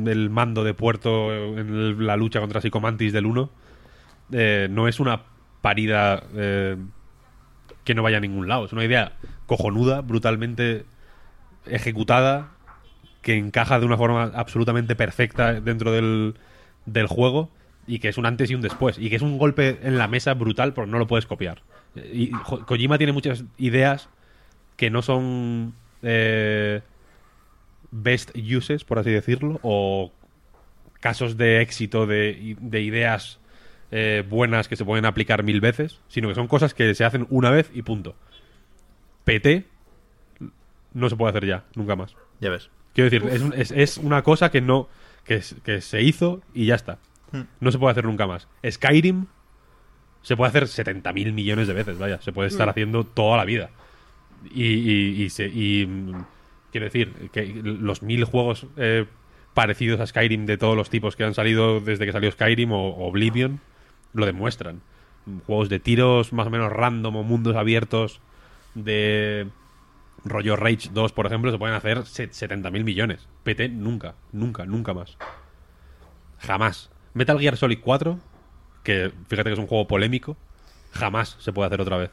el 0.08 0.28
mando 0.28 0.64
de 0.64 0.74
puerto 0.74 1.32
en 1.56 2.04
la 2.04 2.16
lucha 2.16 2.40
contra 2.40 2.60
Psicomantis 2.60 3.12
del 3.12 3.26
1 3.26 3.48
eh, 4.32 4.68
no 4.70 4.88
es 4.88 5.00
una 5.00 5.22
parida 5.60 6.22
eh, 6.34 6.76
que 7.84 7.94
no 7.94 8.02
vaya 8.02 8.18
a 8.18 8.20
ningún 8.20 8.48
lado. 8.48 8.64
Es 8.64 8.72
una 8.72 8.84
idea 8.84 9.12
cojonuda, 9.46 10.00
brutalmente 10.00 10.84
ejecutada, 11.66 12.50
que 13.22 13.36
encaja 13.36 13.78
de 13.78 13.86
una 13.86 13.96
forma 13.96 14.30
absolutamente 14.34 14.96
perfecta 14.96 15.60
dentro 15.60 15.92
del, 15.92 16.34
del 16.86 17.06
juego 17.06 17.50
y 17.86 17.98
que 17.98 18.08
es 18.08 18.18
un 18.18 18.26
antes 18.26 18.50
y 18.50 18.54
un 18.54 18.60
después. 18.60 18.98
Y 18.98 19.10
que 19.10 19.16
es 19.16 19.22
un 19.22 19.38
golpe 19.38 19.78
en 19.82 19.98
la 19.98 20.08
mesa 20.08 20.34
brutal 20.34 20.72
porque 20.72 20.90
no 20.90 20.98
lo 20.98 21.06
puedes 21.06 21.26
copiar. 21.26 21.62
Y 22.12 22.30
Kojima 22.30 22.98
tiene 22.98 23.12
muchas 23.12 23.44
ideas 23.58 24.08
que 24.76 24.90
no 24.90 25.02
son 25.02 25.74
eh, 26.02 26.80
best 27.90 28.30
uses, 28.36 28.84
por 28.84 28.98
así 28.98 29.10
decirlo, 29.10 29.58
o 29.62 30.12
casos 31.00 31.36
de 31.36 31.60
éxito 31.60 32.06
de, 32.06 32.56
de 32.60 32.80
ideas 32.80 33.39
eh, 33.90 34.24
buenas 34.28 34.68
que 34.68 34.76
se 34.76 34.84
pueden 34.84 35.04
aplicar 35.04 35.42
mil 35.42 35.60
veces, 35.60 36.00
sino 36.08 36.28
que 36.28 36.34
son 36.34 36.46
cosas 36.48 36.74
que 36.74 36.94
se 36.94 37.04
hacen 37.04 37.26
una 37.30 37.50
vez 37.50 37.70
y 37.74 37.82
punto. 37.82 38.14
PT 39.24 39.64
no 40.94 41.08
se 41.08 41.16
puede 41.16 41.30
hacer 41.30 41.46
ya, 41.46 41.64
nunca 41.74 41.96
más. 41.96 42.16
Ya 42.40 42.50
ves. 42.50 42.70
Quiero 42.94 43.10
decir, 43.10 43.28
es, 43.30 43.42
un- 43.42 43.52
es- 43.54 43.70
es 43.70 43.98
una 43.98 44.22
cosa 44.22 44.50
que 44.50 44.60
no 44.60 44.88
que, 45.24 45.36
es- 45.36 45.54
que 45.64 45.80
se 45.80 46.02
hizo 46.02 46.42
y 46.54 46.66
ya 46.66 46.74
está. 46.74 46.98
No 47.60 47.70
se 47.70 47.78
puede 47.78 47.92
hacer 47.92 48.04
nunca 48.06 48.26
más. 48.26 48.48
Skyrim 48.68 49.26
se 50.22 50.36
puede 50.36 50.48
hacer 50.48 50.64
70.000 50.66 51.32
millones 51.32 51.68
de 51.68 51.74
veces, 51.74 51.96
vaya. 51.98 52.20
Se 52.22 52.32
puede 52.32 52.48
estar 52.48 52.68
haciendo 52.68 53.04
toda 53.04 53.36
la 53.36 53.44
vida. 53.44 53.70
Y, 54.52 54.64
y- 54.64 55.22
y 55.22 55.30
se- 55.30 55.46
y, 55.48 55.86
mm, 55.86 56.24
quiero 56.72 56.86
decir, 56.86 57.30
que 57.32 57.46
los 57.62 58.02
mil 58.02 58.24
juegos 58.24 58.66
eh, 58.76 59.06
parecidos 59.54 60.00
a 60.00 60.06
Skyrim 60.06 60.46
de 60.46 60.58
todos 60.58 60.76
los 60.76 60.90
tipos 60.90 61.14
que 61.14 61.22
han 61.24 61.34
salido 61.34 61.80
desde 61.80 62.06
que 62.06 62.12
salió 62.12 62.30
Skyrim 62.32 62.72
o 62.72 63.06
Oblivion 63.06 63.60
lo 64.12 64.26
demuestran. 64.26 64.80
Juegos 65.46 65.68
de 65.68 65.78
tiros 65.80 66.32
más 66.32 66.46
o 66.46 66.50
menos 66.50 66.72
random 66.72 67.16
o 67.16 67.22
mundos 67.22 67.56
abiertos 67.56 68.20
de 68.74 69.48
rollo 70.24 70.56
Rage 70.56 70.90
2, 70.92 71.12
por 71.12 71.26
ejemplo, 71.26 71.50
se 71.50 71.58
pueden 71.58 71.74
hacer 71.76 72.04
se- 72.06 72.30
70.000 72.30 72.84
millones. 72.84 73.28
PT 73.44 73.68
nunca, 73.68 74.14
nunca, 74.32 74.66
nunca 74.66 74.94
más. 74.94 75.16
Jamás. 76.40 76.90
Metal 77.14 77.38
Gear 77.38 77.56
Solid 77.56 77.80
4, 77.82 78.18
que 78.82 79.12
fíjate 79.28 79.50
que 79.50 79.54
es 79.54 79.58
un 79.58 79.66
juego 79.66 79.86
polémico, 79.86 80.36
jamás 80.92 81.36
se 81.38 81.52
puede 81.52 81.66
hacer 81.66 81.80
otra 81.80 81.96
vez. 81.96 82.10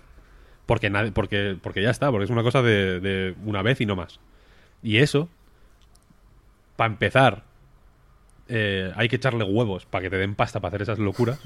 Porque, 0.66 0.90
nadie, 0.90 1.12
porque, 1.12 1.58
porque 1.62 1.82
ya 1.82 1.90
está, 1.92 2.12
porque 2.12 2.26
es 2.26 2.30
una 2.30 2.44
cosa 2.44 2.62
de, 2.62 3.00
de 3.00 3.36
una 3.46 3.62
vez 3.62 3.80
y 3.80 3.86
no 3.86 3.96
más. 3.96 4.20
Y 4.84 4.98
eso, 4.98 5.30
para 6.76 6.92
empezar, 6.92 7.44
eh, 8.50 8.92
hay 8.96 9.10
que 9.10 9.18
echarle 9.18 9.44
huevos 9.44 9.86
para 9.86 10.04
que 10.04 10.10
te 10.10 10.18
den 10.18 10.36
pasta 10.36 10.60
para 10.60 10.70
hacer 10.70 10.82
esas 10.84 11.00
locuras. 11.00 11.40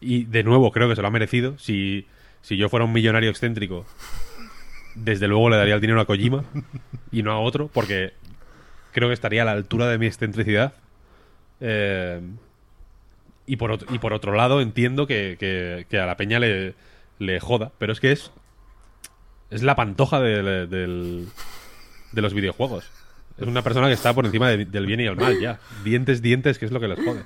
y 0.00 0.24
de 0.24 0.42
nuevo, 0.44 0.72
creo 0.72 0.88
que 0.88 0.96
se 0.96 1.02
lo 1.02 1.08
ha 1.08 1.12
merecido. 1.12 1.58
Si, 1.58 2.06
si 2.40 2.56
yo 2.56 2.68
fuera 2.68 2.84
un 2.84 2.92
millonario 2.92 3.30
excéntrico, 3.30 3.86
desde 4.94 5.28
luego 5.28 5.48
le 5.50 5.56
daría 5.56 5.74
el 5.74 5.80
dinero 5.80 6.00
a 6.00 6.06
Kojima 6.06 6.44
y 7.10 7.22
no 7.22 7.32
a 7.32 7.38
otro, 7.40 7.68
porque 7.72 8.12
creo 8.92 9.08
que 9.08 9.14
estaría 9.14 9.42
a 9.42 9.44
la 9.46 9.52
altura 9.52 9.86
de 9.88 9.98
mi 9.98 10.06
excentricidad. 10.06 10.74
Eh, 11.60 12.20
y, 13.46 13.56
por 13.56 13.70
otro, 13.72 13.92
y 13.94 13.98
por 13.98 14.12
otro 14.12 14.34
lado 14.34 14.60
entiendo 14.60 15.06
que, 15.06 15.36
que- 15.88 15.98
a 15.98 16.06
la 16.06 16.16
peña 16.16 16.38
le, 16.38 16.74
le 17.18 17.40
joda, 17.40 17.72
pero 17.78 17.92
es 17.92 18.00
que 18.00 18.12
es 18.12 18.30
es 19.50 19.62
la 19.62 19.76
pantoja 19.76 20.18
de 20.20 21.26
los 22.12 22.34
videojuegos. 22.34 22.90
Es 23.38 23.46
una 23.46 23.62
persona 23.62 23.86
que 23.88 23.94
está 23.94 24.12
por 24.14 24.26
encima 24.26 24.48
de- 24.50 24.64
del 24.66 24.86
bien 24.86 25.00
y 25.00 25.04
el 25.04 25.16
mal 25.16 25.38
ya. 25.40 25.58
Dientes, 25.84 26.22
dientes, 26.22 26.58
que 26.58 26.66
es 26.66 26.72
lo 26.72 26.80
que 26.80 26.88
les 26.88 26.98
jode. 26.98 27.24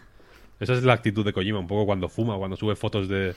Esa 0.60 0.72
es 0.74 0.82
la 0.84 0.92
actitud 0.94 1.24
de 1.24 1.32
Kojima, 1.32 1.58
un 1.58 1.66
poco 1.66 1.84
cuando 1.86 2.08
fuma, 2.08 2.36
cuando 2.38 2.56
sube 2.56 2.76
fotos 2.76 3.08
de, 3.08 3.34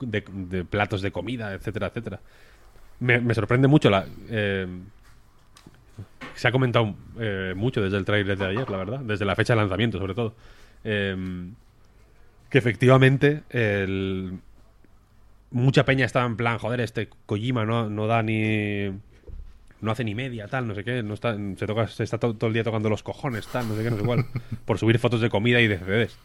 de, 0.00 0.64
platos 0.64 1.02
de 1.02 1.12
comida, 1.12 1.52
etcétera, 1.52 1.88
etcétera. 1.88 2.20
Me, 3.00 3.20
me 3.20 3.34
sorprende 3.34 3.68
mucho 3.68 3.90
la... 3.90 4.06
eh, 4.28 4.66
se 6.34 6.48
ha 6.48 6.52
comentado 6.52 6.94
eh, 7.18 7.52
mucho 7.56 7.80
desde 7.82 7.96
el 7.98 8.04
trailer 8.04 8.36
de 8.38 8.46
ayer, 8.46 8.68
la 8.70 8.76
verdad, 8.78 9.00
desde 9.00 9.24
la 9.24 9.34
fecha 9.36 9.54
de 9.54 9.60
lanzamiento, 9.60 9.98
sobre 9.98 10.14
todo. 10.14 10.34
Eh, 10.84 11.16
que 12.50 12.58
efectivamente 12.58 13.42
el- 13.50 14.38
mucha 15.50 15.84
peña 15.84 16.04
estaba 16.06 16.26
en 16.26 16.36
plan, 16.36 16.58
joder, 16.58 16.80
este 16.80 17.08
Kojima 17.26 17.64
no, 17.64 17.88
no 17.90 18.06
da 18.06 18.22
ni. 18.22 18.90
No 19.80 19.92
hace 19.92 20.02
ni 20.04 20.14
media, 20.14 20.48
tal, 20.48 20.66
no 20.66 20.74
sé 20.74 20.82
qué. 20.84 21.02
No 21.02 21.14
está, 21.14 21.36
se, 21.56 21.66
toca, 21.66 21.86
se 21.86 22.02
está 22.04 22.18
to- 22.18 22.34
todo 22.34 22.48
el 22.48 22.54
día 22.54 22.64
tocando 22.64 22.88
los 22.90 23.02
cojones, 23.02 23.46
tal, 23.48 23.68
no 23.68 23.76
sé 23.76 23.84
qué, 23.84 23.90
no 23.90 23.96
sé 23.98 24.04
cuál. 24.04 24.24
por 24.64 24.78
subir 24.78 24.98
fotos 24.98 25.20
de 25.20 25.30
comida 25.30 25.60
y 25.60 25.68
de 25.68 25.78
CDs. 25.78 26.18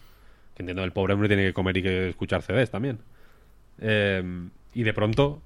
Que 0.56 0.64
entiendo, 0.64 0.84
el 0.84 0.92
pobre 0.92 1.14
hombre 1.14 1.28
tiene 1.28 1.46
que 1.46 1.54
comer 1.54 1.78
y 1.78 1.84
que 1.84 2.10
escuchar 2.10 2.42
CDs 2.42 2.72
también. 2.72 3.00
Eh, 3.80 4.24
y 4.74 4.84
de 4.84 4.94
pronto 4.94 5.42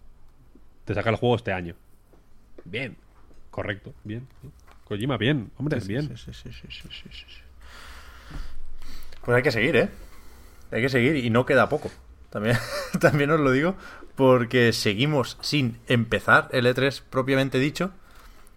te 0.85 0.93
saca 0.93 1.09
el 1.09 1.15
juego 1.17 1.35
este 1.35 1.51
año. 1.51 1.75
Bien, 2.65 2.95
correcto, 3.51 3.93
bien. 4.03 4.27
Kojima, 4.85 5.17
bien, 5.17 5.51
hombre, 5.57 5.79
bien. 5.85 6.03
Sí, 6.03 6.15
sí, 6.17 6.31
sí, 6.33 6.49
sí, 6.51 6.67
sí, 6.71 6.89
sí, 6.89 6.89
sí, 7.11 7.25
sí. 7.27 7.41
Pues 9.25 9.35
hay 9.35 9.43
que 9.43 9.51
seguir, 9.51 9.75
¿eh? 9.75 9.89
Hay 10.71 10.81
que 10.81 10.89
seguir 10.89 11.17
y 11.17 11.29
no 11.29 11.45
queda 11.45 11.67
poco. 11.67 11.91
También, 12.30 12.57
también 12.99 13.32
os 13.32 13.39
lo 13.39 13.51
digo 13.51 13.75
porque 14.15 14.73
seguimos 14.73 15.38
sin 15.41 15.80
empezar 15.88 16.49
el 16.51 16.65
E3 16.65 17.03
propiamente 17.07 17.59
dicho. 17.59 17.91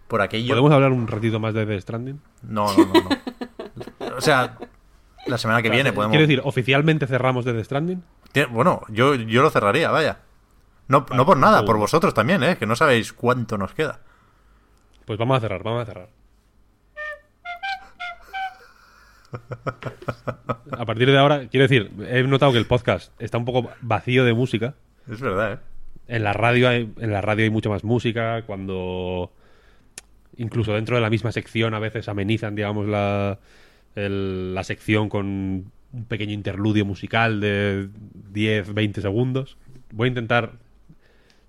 Por 0.07 0.21
aquello... 0.21 0.49
¿Podemos 0.49 0.71
hablar 0.71 0.91
un 0.91 1.07
ratito 1.07 1.39
más 1.39 1.53
de 1.53 1.65
The 1.65 1.79
Stranding? 1.79 2.19
No, 2.41 2.75
no, 2.75 2.85
no, 2.85 2.93
no. 2.93 3.09
O 4.17 4.21
sea, 4.21 4.57
la 5.27 5.37
semana 5.37 5.61
que 5.61 5.69
viene 5.69 5.93
podemos... 5.93 6.11
Quiero 6.11 6.27
decir, 6.27 6.41
¿oficialmente 6.43 7.07
cerramos 7.07 7.45
The 7.45 7.63
Stranding? 7.63 8.03
Bueno, 8.49 8.81
yo, 8.89 9.15
yo 9.15 9.41
lo 9.41 9.49
cerraría, 9.49 9.91
vaya. 9.91 10.19
No, 10.87 11.05
no 11.13 11.25
por 11.25 11.37
nada, 11.37 11.59
seguro. 11.59 11.73
por 11.73 11.77
vosotros 11.77 12.13
también, 12.13 12.43
¿eh? 12.43 12.57
Que 12.57 12.65
no 12.65 12.75
sabéis 12.75 13.13
cuánto 13.13 13.57
nos 13.57 13.73
queda. 13.73 13.99
Pues 15.05 15.17
vamos 15.17 15.37
a 15.37 15.41
cerrar, 15.41 15.63
vamos 15.63 15.83
a 15.83 15.85
cerrar. 15.85 16.09
A 20.71 20.85
partir 20.85 21.09
de 21.11 21.17
ahora, 21.17 21.47
quiero 21.49 21.63
decir, 21.67 21.91
he 22.09 22.23
notado 22.23 22.51
que 22.51 22.57
el 22.57 22.65
podcast 22.65 23.11
está 23.21 23.37
un 23.37 23.45
poco 23.45 23.69
vacío 23.81 24.25
de 24.25 24.33
música. 24.33 24.75
Es 25.09 25.19
verdad, 25.21 25.53
¿eh? 25.53 25.57
En 26.07 26.23
la 26.23 26.33
radio 26.33 26.67
hay, 26.69 26.91
en 26.99 27.11
la 27.11 27.21
radio 27.21 27.43
hay 27.45 27.49
mucho 27.49 27.69
más 27.69 27.83
música. 27.83 28.43
Cuando 28.45 29.31
incluso 30.37 30.73
dentro 30.73 30.95
de 30.95 31.01
la 31.01 31.09
misma 31.09 31.31
sección 31.31 31.73
a 31.73 31.79
veces 31.79 32.07
amenizan, 32.09 32.55
digamos, 32.55 32.87
la, 32.87 33.39
el- 33.95 34.53
la 34.53 34.63
sección 34.63 35.09
con 35.09 35.25
un 35.93 36.05
pequeño 36.07 36.33
interludio 36.33 36.85
musical 36.85 37.39
de 37.41 37.89
10, 38.31 38.73
20 38.73 39.01
segundos. 39.01 39.57
Voy 39.91 40.05
a 40.07 40.09
intentar 40.09 40.51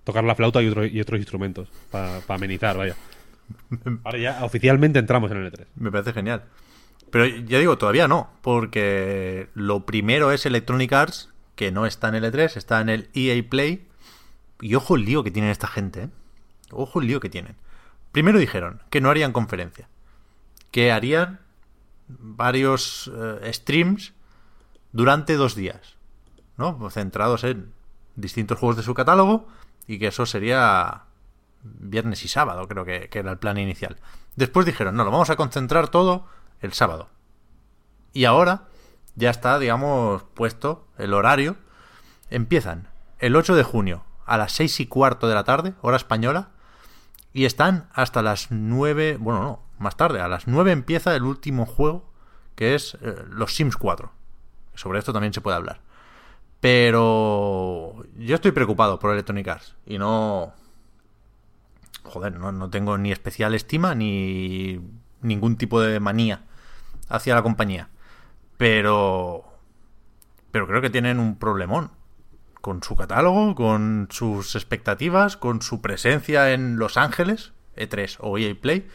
tocar 0.03 0.23
la 0.23 0.35
flauta 0.35 0.61
y, 0.61 0.67
otro- 0.67 0.85
y 0.85 0.99
otros 0.99 1.19
instrumentos 1.19 1.69
para 1.91 2.19
amenizar, 2.27 2.77
vaya. 2.77 2.95
Ahora 4.03 4.17
ya 4.17 4.45
oficialmente 4.45 4.99
entramos 4.99 5.31
en 5.31 5.37
el 5.37 5.51
E3. 5.51 5.65
Me 5.75 5.91
parece 5.91 6.13
genial. 6.13 6.43
Pero 7.13 7.27
ya 7.27 7.59
digo, 7.59 7.77
todavía 7.77 8.07
no, 8.07 8.31
porque 8.41 9.47
lo 9.53 9.85
primero 9.85 10.31
es 10.31 10.47
Electronic 10.47 10.91
Arts, 10.93 11.29
que 11.55 11.71
no 11.71 11.85
está 11.85 12.07
en 12.07 12.15
el 12.15 12.23
E3, 12.23 12.57
está 12.57 12.81
en 12.81 12.89
el 12.89 13.11
EA 13.13 13.39
Play. 13.47 13.87
Y 14.61 14.73
ojo 14.73 14.95
el 14.95 15.05
lío 15.05 15.23
que 15.23 15.29
tienen 15.29 15.51
esta 15.51 15.67
gente, 15.67 16.05
¿eh? 16.05 16.09
Ojo 16.71 17.01
el 17.01 17.05
lío 17.05 17.19
que 17.19 17.29
tienen. 17.29 17.55
Primero 18.11 18.39
dijeron 18.39 18.81
que 18.89 18.99
no 18.99 19.11
harían 19.11 19.31
conferencia, 19.31 19.87
que 20.71 20.91
harían 20.91 21.41
varios 22.07 23.11
eh, 23.15 23.53
streams 23.53 24.13
durante 24.91 25.35
dos 25.35 25.53
días, 25.53 25.97
¿no? 26.57 26.89
Centrados 26.89 27.43
en 27.43 27.73
distintos 28.15 28.57
juegos 28.57 28.77
de 28.77 28.81
su 28.81 28.95
catálogo 28.95 29.47
y 29.85 29.99
que 29.99 30.07
eso 30.07 30.25
sería 30.25 31.03
viernes 31.61 32.25
y 32.25 32.27
sábado, 32.27 32.67
creo 32.67 32.85
que, 32.85 33.07
que 33.09 33.19
era 33.19 33.29
el 33.29 33.37
plan 33.37 33.59
inicial. 33.59 33.97
Después 34.35 34.65
dijeron, 34.65 34.95
no, 34.95 35.03
lo 35.03 35.11
vamos 35.11 35.29
a 35.29 35.35
concentrar 35.35 35.89
todo 35.89 36.25
el 36.63 36.73
sábado. 36.73 37.09
Y 38.13 38.25
ahora 38.25 38.63
ya 39.15 39.29
está, 39.29 39.59
digamos, 39.59 40.23
puesto 40.33 40.87
el 40.97 41.13
horario. 41.13 41.57
Empiezan 42.29 42.87
el 43.19 43.35
8 43.35 43.55
de 43.55 43.63
junio 43.63 44.05
a 44.25 44.37
las 44.37 44.53
6 44.53 44.79
y 44.79 44.87
cuarto 44.87 45.27
de 45.27 45.35
la 45.35 45.43
tarde, 45.43 45.73
hora 45.81 45.97
española, 45.97 46.49
y 47.33 47.45
están 47.45 47.89
hasta 47.93 48.21
las 48.21 48.49
9, 48.49 49.17
bueno, 49.19 49.43
no, 49.43 49.59
más 49.77 49.97
tarde, 49.97 50.21
a 50.21 50.27
las 50.27 50.47
9 50.47 50.71
empieza 50.71 51.15
el 51.15 51.23
último 51.23 51.65
juego, 51.65 52.09
que 52.55 52.75
es 52.75 52.97
eh, 53.01 53.15
los 53.29 53.55
Sims 53.55 53.75
4. 53.75 54.11
Sobre 54.75 54.99
esto 54.99 55.13
también 55.13 55.33
se 55.33 55.41
puede 55.41 55.57
hablar. 55.57 55.81
Pero 56.59 58.05
yo 58.17 58.35
estoy 58.35 58.51
preocupado 58.51 58.97
por 58.97 59.11
Electronic 59.11 59.47
Arts 59.47 59.75
y 59.85 59.97
no... 59.97 60.53
Joder, 62.03 62.37
no, 62.37 62.51
no 62.51 62.69
tengo 62.69 62.97
ni 62.97 63.11
especial 63.11 63.53
estima 63.53 63.95
ni 63.95 64.79
ningún 65.21 65.57
tipo 65.57 65.81
de 65.81 65.99
manía 65.99 66.43
hacia 67.09 67.35
la 67.35 67.43
compañía. 67.43 67.89
Pero... 68.57 69.45
Pero 70.51 70.67
creo 70.67 70.81
que 70.81 70.91
tienen 70.91 71.19
un 71.19 71.37
problemón 71.37 71.91
con 72.61 72.83
su 72.83 72.95
catálogo, 72.95 73.55
con 73.55 74.07
sus 74.11 74.55
expectativas, 74.55 75.35
con 75.35 75.61
su 75.61 75.81
presencia 75.81 76.53
en 76.53 76.77
Los 76.77 76.95
Ángeles, 76.95 77.53
E3 77.75 78.17
o 78.19 78.37
EA 78.37 78.55
Play, 78.59 78.87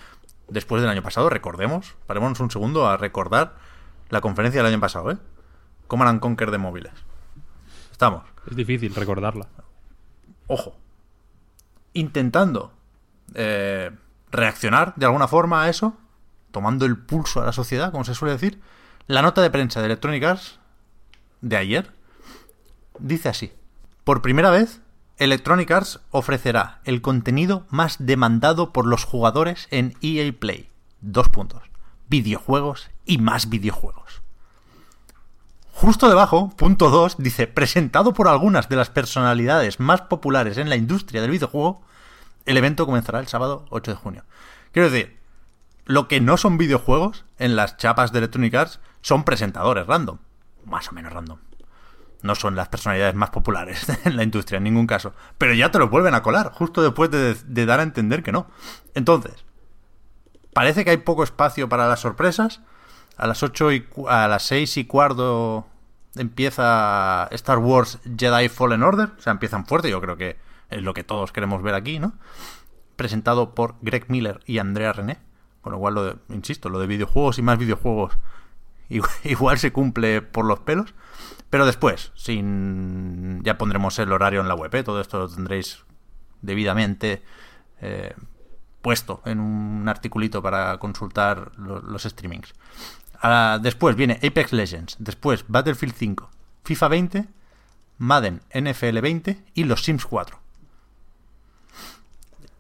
después 0.49 0.81
del 0.81 0.91
año 0.91 1.03
pasado, 1.03 1.29
recordemos, 1.29 1.97
parémonos 2.07 2.41
un 2.41 2.51
segundo 2.51 2.87
a 2.87 2.97
recordar 2.97 3.57
la 4.09 4.21
conferencia 4.21 4.63
del 4.63 4.73
año 4.73 4.81
pasado, 4.81 5.11
¿eh? 5.11 5.19
Command 5.87 6.11
and 6.11 6.21
Conquer 6.21 6.51
de 6.51 6.59
móviles. 6.59 6.93
Estamos, 7.91 8.25
Es 8.49 8.57
difícil 8.57 8.95
recordarla. 8.95 9.49
ojo, 10.47 10.77
intentando 11.93 12.73
eh, 13.35 13.91
reaccionar 14.31 14.95
de 14.97 15.07
alguna 15.07 15.29
forma 15.29 15.65
a 15.65 15.69
eso, 15.69 15.97
tomando 16.59 16.87
el 16.87 16.99
pulso 16.99 17.41
a 17.41 17.45
la 17.45 17.53
sociedad, 17.53 17.93
como 17.93 18.03
se 18.03 18.17
suele 18.17 18.33
decir, 18.33 18.61
la 19.07 19.23
nota 19.23 19.43
de 19.43 19.51
prensa 19.51 19.79
de 19.79 19.87
Electronic 19.87 20.25
Arts 20.25 20.59
de 21.41 21.57
ayer 21.57 21.93
dice 22.99 23.29
así. 23.29 23.53
Por 24.03 24.23
primera 24.23 24.51
vez, 24.51 24.81
Electronic 25.19 25.71
Arts 25.71 26.01
ofrecerá 26.11 26.81
el 26.83 27.01
contenido 27.01 27.65
más 27.71 27.95
demandado 28.01 28.73
por 28.73 28.87
los 28.87 29.05
jugadores 29.05 29.69
en 29.71 29.95
EA 30.03 30.33
Play. 30.37 30.69
Dos 31.01 31.29
puntos. 31.29 31.63
Videojuegos 32.09 32.91
y 33.07 33.19
más 33.19 33.49
videojuegos. 33.49 34.21
Justo 35.75 36.09
debajo, 36.09 36.51
punto 36.57 36.91
2, 36.91 37.19
dice, 37.19 37.47
presentado 37.47 38.15
por 38.15 38.27
algunas 38.27 38.69
de 38.69 38.75
las 38.75 38.91
personalidades 38.91 39.79
más 39.79 40.01
populares 40.03 40.59
en 40.59 40.69
la 40.69 40.75
industria 40.75 41.23
del 41.23 41.31
videojuego, 41.31 41.83
el 42.47 42.57
evento 42.57 42.85
comenzará 42.85 43.21
el 43.21 43.29
sábado 43.29 43.65
8 43.71 43.93
de 43.93 43.97
junio. 43.97 44.25
Quiero 44.73 44.91
decir, 44.91 45.19
lo 45.89 46.07
que 46.07 46.21
no 46.21 46.37
son 46.37 46.59
videojuegos 46.59 47.25
en 47.39 47.57
las 47.57 47.79
chapas 47.79 48.13
de 48.13 48.19
Electronic 48.19 48.55
Arts 48.55 48.81
son 49.01 49.25
presentadores 49.25 49.87
random. 49.87 50.19
Más 50.67 50.89
o 50.89 50.93
menos 50.93 51.15
random. 51.15 51.39
No 52.21 52.35
son 52.35 52.57
las 52.57 52.69
personalidades 52.69 53.15
más 53.15 53.31
populares 53.31 53.87
en 54.05 54.17
la 54.17 54.23
industria, 54.23 54.59
en 54.59 54.65
ningún 54.65 54.87
caso. 54.87 55.15
Pero 55.39 55.55
ya 55.55 55.71
te 55.71 55.79
lo 55.79 55.89
vuelven 55.89 56.15
a 56.15 56.23
colar, 56.23 56.53
justo 56.53 56.83
después 56.83 57.11
de, 57.11 57.67
dar 57.67 57.81
a 57.81 57.85
entender 57.85 58.23
que 58.23 58.33
no. 58.33 58.49
Entonces, 58.95 59.47
parece 60.53 60.85
que 60.85 60.91
hay 60.91 60.99
poco 60.99 61.25
espacio 61.25 61.71
para 61.71 61.89
las 61.89 62.01
sorpresas. 62.01 62.61
A 63.17 63.27
las 63.27 63.43
8 63.43 63.73
y 63.73 63.89
a 64.09 64.29
las 64.29 64.43
6 64.43 64.77
y 64.77 64.85
cuarto 64.85 65.67
empieza 66.17 67.29
Star 67.31 67.59
Wars 67.59 67.99
Jedi 68.17 68.51
Fallen 68.51 68.83
Order. 68.83 69.13
O 69.19 69.23
sea, 69.23 69.31
empiezan 69.31 69.65
fuerte, 69.65 69.89
yo 69.89 70.03
creo 70.03 70.19
que 70.19 70.37
es 70.69 70.83
lo 70.83 70.93
que 70.93 71.03
todos 71.03 71.33
queremos 71.33 71.63
ver 71.63 71.75
aquí, 71.75 71.99
¿no? 71.99 72.13
Presentado 72.97 73.55
por 73.55 73.77
Greg 73.81 74.05
Miller 74.09 74.41
y 74.45 74.59
Andrea 74.59 74.93
René. 74.93 75.28
Con 75.69 75.73
lo 75.75 75.79
cual, 75.81 75.95
lo 75.95 76.05
de- 76.05 76.17
insisto, 76.31 76.71
lo 76.71 76.79
de 76.79 76.87
videojuegos 76.87 77.39
y 77.39 77.43
más 77.43 77.59
videojuegos 77.59 78.17
igual, 79.25 79.59
se 79.59 79.71
cumple 79.71 80.23
por 80.23 80.47
los 80.47 80.61
pelos. 80.61 80.95
Pero 81.51 81.67
después, 81.67 82.11
ya 82.17 83.59
pondremos 83.59 83.99
el 83.99 84.13
horario 84.13 84.41
en 84.41 84.49
la 84.49 84.55
web, 84.55 84.75
¿eh? 84.75 84.83
todo 84.83 84.99
esto 85.03 85.19
lo 85.19 85.29
tendréis 85.29 85.85
debidamente 86.41 87.23
eh, 87.83 88.15
puesto 88.81 89.21
en 89.27 89.41
un 89.41 89.87
articulito 89.91 90.41
para 90.43 90.79
consultar 90.79 91.53
lo- 91.59 91.83
los 91.83 92.05
streamings. 92.05 92.55
Ah, 93.21 93.59
después 93.61 93.95
viene 93.95 94.19
Apex 94.23 94.55
Legends, 94.55 94.97
después 94.99 95.45
Battlefield 95.49 95.95
5, 95.95 96.31
FIFA 96.65 96.89
20, 96.89 97.25
Madden 97.99 98.41
NFL 98.55 99.01
20 99.01 99.43
y 99.53 99.65
los 99.65 99.85
Sims 99.85 100.07
4. 100.07 100.39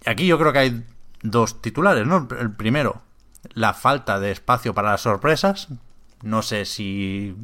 Aquí 0.04 0.26
yo 0.26 0.38
creo 0.38 0.52
que 0.52 0.58
hay 0.58 0.84
dos 1.22 1.60
titulares, 1.62 2.06
¿no? 2.06 2.28
El 2.38 2.52
primero, 2.52 3.02
la 3.54 3.74
falta 3.74 4.18
de 4.20 4.30
espacio 4.30 4.74
para 4.74 4.92
las 4.92 5.02
sorpresas. 5.02 5.68
No 6.22 6.42
sé 6.42 6.64
si 6.64 7.36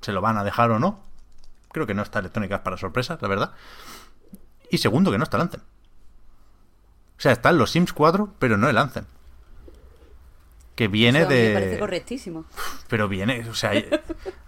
se 0.00 0.12
lo 0.12 0.20
van 0.20 0.36
a 0.36 0.44
dejar 0.44 0.70
o 0.70 0.78
no. 0.78 1.00
Creo 1.72 1.86
que 1.86 1.94
no 1.94 2.02
está 2.02 2.18
Electronic 2.18 2.52
Arts 2.52 2.64
para 2.64 2.76
sorpresas, 2.76 3.20
la 3.22 3.28
verdad. 3.28 3.52
Y 4.70 4.78
segundo, 4.78 5.10
que 5.10 5.18
no 5.18 5.24
está 5.24 5.36
el 5.36 5.42
Anthem. 5.42 5.60
O 5.60 7.20
sea, 7.20 7.32
están 7.32 7.58
los 7.58 7.70
Sims 7.70 7.92
4, 7.92 8.34
pero 8.38 8.56
no 8.56 8.68
el 8.68 8.78
Anthem. 8.78 9.04
Que 10.74 10.88
viene 10.88 11.26
de. 11.26 11.48
Me 11.48 11.54
parece 11.54 11.78
correctísimo. 11.78 12.46
Pero 12.88 13.08
viene, 13.08 13.48
o 13.48 13.54
sea, 13.54 13.72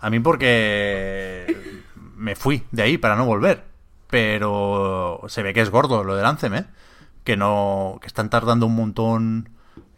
a 0.01 0.10
mí 0.10 0.20
porque 0.20 1.82
me 2.16 2.34
fui 2.34 2.64
de 2.70 2.82
ahí 2.82 2.98
para 2.98 3.16
no 3.16 3.26
volver. 3.26 3.64
Pero 4.09 5.20
se 5.28 5.43
ve 5.43 5.52
que 5.52 5.60
es 5.60 5.70
gordo 5.70 6.02
lo 6.05 6.16
del 6.16 6.24
Anthem, 6.24 6.55
¿eh? 6.55 6.66
Que 7.24 7.36
no, 7.36 7.99
que 8.01 8.07
están 8.07 8.31
tardando 8.31 8.66
un 8.66 8.74
montón 8.74 9.49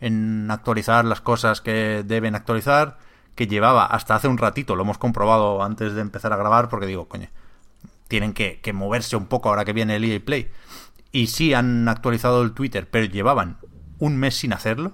en 0.00 0.50
actualizar 0.50 1.04
las 1.04 1.20
cosas 1.20 1.60
que 1.60 2.02
deben 2.06 2.34
actualizar. 2.34 2.98
Que 3.34 3.46
llevaba 3.46 3.84
hasta 3.86 4.14
hace 4.14 4.28
un 4.28 4.38
ratito, 4.38 4.76
lo 4.76 4.82
hemos 4.82 4.98
comprobado 4.98 5.62
antes 5.64 5.94
de 5.94 6.00
empezar 6.00 6.32
a 6.32 6.36
grabar, 6.36 6.68
porque 6.68 6.86
digo, 6.86 7.08
coño, 7.08 7.28
tienen 8.06 8.32
que, 8.32 8.60
moverse 8.72 9.16
un 9.16 9.26
poco 9.26 9.48
ahora 9.48 9.64
que 9.64 9.72
viene 9.72 9.96
el 9.96 10.04
EA 10.04 10.20
Play. 10.24 10.50
Y 11.10 11.26
sí 11.28 11.52
han 11.54 11.88
actualizado 11.88 12.42
el 12.42 12.52
Twitter, 12.52 12.88
pero 12.88 13.06
llevaban 13.06 13.58
un 13.98 14.16
mes 14.16 14.36
sin 14.36 14.52
hacerlo 14.52 14.92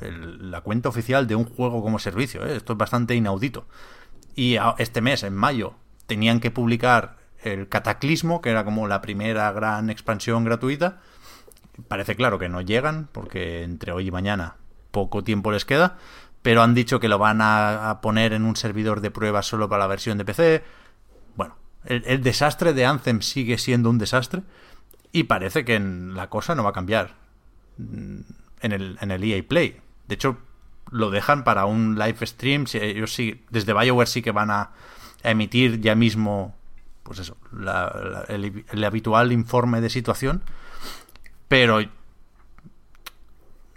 el- 0.00 0.50
la 0.50 0.62
cuenta 0.62 0.88
oficial 0.88 1.26
de 1.26 1.36
un 1.36 1.44
juego 1.44 1.82
como 1.82 1.98
servicio. 1.98 2.44
¿eh? 2.44 2.56
Esto 2.56 2.72
es 2.72 2.78
bastante 2.78 3.14
inaudito. 3.14 3.66
Y 4.34 4.56
a- 4.56 4.74
este 4.78 5.00
mes, 5.00 5.22
en 5.22 5.34
mayo, 5.34 5.74
tenían 6.06 6.40
que 6.40 6.50
publicar 6.50 7.16
el 7.42 7.68
Cataclismo, 7.68 8.40
que 8.40 8.50
era 8.50 8.64
como 8.64 8.88
la 8.88 9.00
primera 9.00 9.50
gran 9.52 9.90
expansión 9.90 10.44
gratuita. 10.44 11.00
Parece 11.88 12.14
claro 12.16 12.38
que 12.38 12.48
no 12.48 12.60
llegan, 12.60 13.08
porque 13.12 13.62
entre 13.62 13.92
hoy 13.92 14.08
y 14.08 14.10
mañana 14.10 14.56
poco 14.90 15.24
tiempo 15.24 15.50
les 15.50 15.64
queda. 15.64 15.98
Pero 16.42 16.62
han 16.62 16.74
dicho 16.74 17.00
que 17.00 17.08
lo 17.08 17.18
van 17.18 17.38
a, 17.40 17.98
poner 18.02 18.32
en 18.32 18.44
un 18.44 18.54
servidor 18.56 19.00
de 19.00 19.10
pruebas 19.10 19.46
solo 19.46 19.68
para 19.68 19.80
la 19.84 19.86
versión 19.86 20.18
de 20.18 20.24
PC. 20.24 20.62
Bueno, 21.36 21.56
el, 21.84 22.04
el 22.06 22.22
desastre 22.22 22.74
de 22.74 22.84
Anthem 22.86 23.22
sigue 23.22 23.56
siendo 23.58 23.88
un 23.90 23.98
desastre. 23.98 24.42
Y 25.10 25.24
parece 25.24 25.64
que 25.64 25.76
en- 25.76 26.14
la 26.14 26.28
cosa 26.28 26.54
no 26.54 26.62
va 26.62 26.70
a 26.70 26.74
cambiar 26.74 27.14
en 27.78 28.72
el, 28.72 28.98
en 29.00 29.10
el 29.10 29.24
EA 29.24 29.42
Play. 29.46 29.80
De 30.06 30.14
hecho, 30.14 30.36
lo 30.90 31.10
dejan 31.10 31.44
para 31.44 31.64
un 31.64 31.98
live 31.98 32.26
stream. 32.26 32.66
Si 32.66 32.78
ellos 32.78 33.12
sí, 33.14 33.42
desde 33.50 33.72
BioWare 33.72 34.08
sí 34.08 34.22
que 34.22 34.30
van 34.32 34.50
a, 34.50 34.70
emitir 35.22 35.80
ya 35.80 35.94
mismo, 35.94 36.54
pues 37.02 37.18
eso, 37.20 37.36
la- 37.52 38.24
la- 38.28 38.34
el 38.34 38.84
habitual 38.84 39.32
informe 39.32 39.80
de 39.80 39.88
situación. 39.88 40.42
Pero 41.54 41.78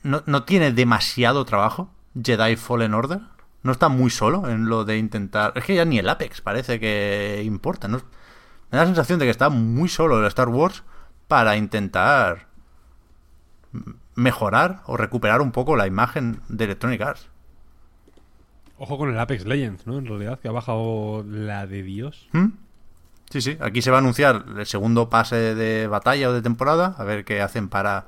no, 0.01 0.23
no 0.25 0.43
tiene 0.45 0.71
demasiado 0.71 1.45
trabajo 1.45 1.91
Jedi 2.19 2.55
Fallen 2.55 2.95
Order. 2.95 3.19
No 3.61 3.71
está 3.71 3.87
muy 3.87 4.09
solo 4.09 4.49
en 4.49 4.65
lo 4.67 4.83
de 4.83 4.97
intentar. 4.97 5.53
Es 5.55 5.63
que 5.63 5.75
ya 5.75 5.85
ni 5.85 5.99
el 5.99 6.09
Apex 6.09 6.41
parece 6.41 6.79
que 6.79 7.43
importa. 7.45 7.87
¿no? 7.87 7.97
Me 8.71 8.79
da 8.79 8.79
la 8.79 8.85
sensación 8.87 9.19
de 9.19 9.25
que 9.25 9.29
está 9.29 9.49
muy 9.49 9.89
solo 9.89 10.19
el 10.19 10.25
Star 10.25 10.49
Wars 10.49 10.83
para 11.27 11.55
intentar 11.55 12.47
mejorar 14.15 14.81
o 14.87 14.97
recuperar 14.97 15.41
un 15.41 15.51
poco 15.51 15.75
la 15.75 15.85
imagen 15.85 16.41
de 16.49 16.63
Electronic 16.63 17.01
Arts. 17.01 17.29
Ojo 18.79 18.97
con 18.97 19.11
el 19.11 19.19
Apex 19.19 19.45
Legends, 19.45 19.85
¿no? 19.85 19.99
En 19.99 20.07
realidad, 20.07 20.39
que 20.39 20.47
ha 20.47 20.51
bajado 20.51 21.23
la 21.29 21.67
de 21.67 21.83
Dios. 21.83 22.27
¿Mm? 22.31 22.47
Sí, 23.29 23.41
sí, 23.41 23.57
aquí 23.59 23.81
se 23.81 23.91
va 23.91 23.97
a 23.97 23.99
anunciar 23.99 24.45
el 24.57 24.65
segundo 24.65 25.09
pase 25.09 25.53
de 25.53 25.87
batalla 25.87 26.29
o 26.29 26.33
de 26.33 26.41
temporada, 26.41 26.95
a 26.97 27.03
ver 27.03 27.25
qué 27.25 27.41
hacen 27.41 27.67
para 27.67 28.05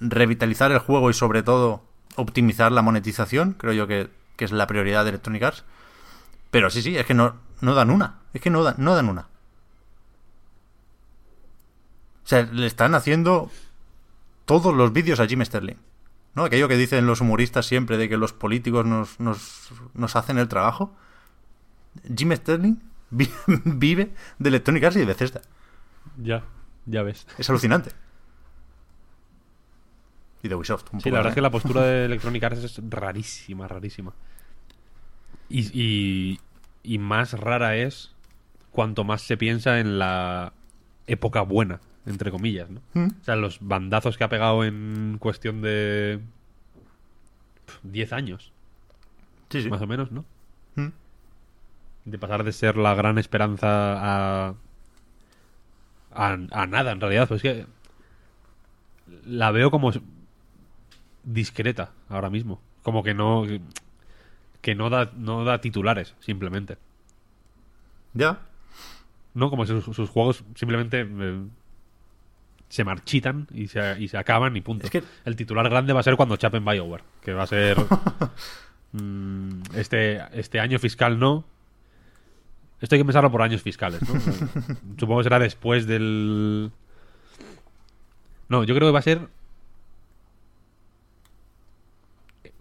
revitalizar 0.00 0.72
el 0.72 0.78
juego 0.78 1.10
y 1.10 1.14
sobre 1.14 1.42
todo 1.42 1.82
optimizar 2.16 2.72
la 2.72 2.82
monetización, 2.82 3.52
creo 3.52 3.72
yo 3.72 3.86
que, 3.86 4.08
que 4.36 4.44
es 4.46 4.52
la 4.52 4.66
prioridad 4.66 5.04
de 5.04 5.10
Electronic 5.10 5.42
Arts. 5.42 5.64
Pero 6.50 6.70
sí, 6.70 6.82
sí, 6.82 6.96
es 6.96 7.04
que 7.04 7.14
no, 7.14 7.36
no 7.60 7.74
dan 7.74 7.90
una, 7.90 8.20
es 8.32 8.40
que 8.40 8.50
no 8.50 8.62
dan, 8.62 8.74
no 8.78 8.94
dan 8.94 9.08
una. 9.08 9.28
O 12.24 12.28
sea, 12.28 12.42
le 12.42 12.66
están 12.66 12.94
haciendo 12.94 13.50
todos 14.46 14.74
los 14.74 14.92
vídeos 14.92 15.20
a 15.20 15.26
Jim 15.26 15.44
Sterling. 15.44 15.76
¿No? 16.34 16.44
Aquello 16.44 16.68
que 16.68 16.78
dicen 16.78 17.06
los 17.06 17.20
humoristas 17.20 17.66
siempre 17.66 17.98
de 17.98 18.08
que 18.08 18.16
los 18.16 18.32
políticos 18.32 18.86
nos, 18.86 19.20
nos, 19.20 19.70
nos 19.92 20.16
hacen 20.16 20.38
el 20.38 20.48
trabajo. 20.48 20.94
Jim 22.16 22.34
Sterling 22.34 22.80
vive 23.64 24.10
de 24.38 24.48
Electronic 24.48 24.84
Arts 24.84 24.96
y 24.96 25.00
de 25.00 25.06
Bethesda. 25.06 25.40
Ya, 26.16 26.44
ya 26.86 27.02
ves. 27.02 27.26
Es 27.38 27.48
alucinante. 27.50 27.90
Y 30.42 30.48
de 30.48 30.54
Ubisoft. 30.56 30.86
un 30.92 31.00
Sí, 31.00 31.04
poco 31.04 31.10
la 31.14 31.18
verdad 31.18 31.30
es 31.30 31.34
que 31.36 31.40
la 31.40 31.50
postura 31.50 31.82
de 31.82 32.04
Electronic 32.06 32.42
Arts 32.42 32.64
es 32.64 32.80
rarísima, 32.88 33.68
rarísima. 33.68 34.12
Y, 35.48 35.60
y, 35.80 36.40
y 36.82 36.98
más 36.98 37.34
rara 37.38 37.76
es 37.76 38.14
cuanto 38.70 39.04
más 39.04 39.22
se 39.22 39.36
piensa 39.36 39.78
en 39.78 39.98
la 39.98 40.52
época 41.06 41.42
buena, 41.42 41.80
entre 42.06 42.30
comillas, 42.30 42.70
¿no? 42.70 42.80
¿Mm? 42.94 43.08
O 43.20 43.24
sea, 43.24 43.36
los 43.36 43.58
bandazos 43.60 44.16
que 44.16 44.24
ha 44.24 44.28
pegado 44.28 44.64
en 44.64 45.18
cuestión 45.20 45.60
de 45.62 46.20
pf, 47.66 47.78
10 47.84 48.12
años, 48.12 48.52
Sí, 49.50 49.62
sí. 49.62 49.68
más 49.68 49.82
o 49.82 49.86
menos, 49.86 50.10
¿no? 50.10 50.24
De 52.04 52.18
pasar 52.18 52.42
de 52.44 52.52
ser 52.52 52.76
la 52.76 52.94
gran 52.94 53.18
esperanza 53.18 53.68
a, 54.48 54.54
a, 56.12 56.32
a 56.50 56.66
nada, 56.66 56.92
en 56.92 57.00
realidad. 57.00 57.28
Pues 57.28 57.44
es 57.44 57.52
que 57.52 57.66
la 59.24 59.50
veo 59.50 59.70
como 59.70 59.92
discreta 61.24 61.90
ahora 62.08 62.30
mismo. 62.30 62.60
Como 62.82 63.02
que 63.02 63.14
no 63.14 63.44
que 64.60 64.74
no 64.74 64.90
da, 64.90 65.10
no 65.16 65.44
da 65.44 65.60
titulares, 65.60 66.14
simplemente. 66.20 66.78
Ya. 68.14 68.40
No, 69.34 69.50
como 69.50 69.64
si 69.66 69.80
sus, 69.80 69.96
sus 69.96 70.08
juegos 70.10 70.44
simplemente 70.54 71.06
eh, 71.08 71.40
se 72.68 72.84
marchitan 72.84 73.48
y 73.52 73.68
se, 73.68 74.00
y 74.00 74.08
se 74.08 74.18
acaban 74.18 74.56
y 74.56 74.60
punto. 74.60 74.84
Es 74.84 74.90
que- 74.90 75.02
El 75.24 75.34
titular 75.36 75.68
grande 75.68 75.92
va 75.92 76.00
a 76.00 76.02
ser 76.04 76.16
cuando 76.16 76.36
chapen 76.36 76.64
Bioware, 76.64 77.02
que 77.22 77.32
va 77.32 77.42
a 77.44 77.46
ser 77.46 77.76
mm, 78.92 79.62
este, 79.74 80.20
este 80.38 80.60
año 80.60 80.78
fiscal 80.78 81.18
no. 81.18 81.44
Esto 82.82 82.94
hay 82.96 83.00
que 83.00 83.04
pensarlo 83.06 83.30
por 83.30 83.40
años 83.40 83.62
fiscales, 83.62 84.02
¿no? 84.02 84.20
Supongo 84.98 85.20
que 85.20 85.24
será 85.24 85.38
después 85.38 85.86
del... 85.86 86.70
No, 88.48 88.64
yo 88.64 88.74
creo 88.74 88.88
que 88.88 88.92
va 88.92 88.98
a 88.98 89.02
ser 89.02 89.28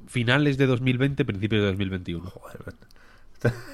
finales 0.08 0.58
de 0.58 0.68
2020, 0.68 1.26
principios 1.26 1.62
de 1.62 1.68
2021. 1.68 2.30
Joder, 2.30 2.74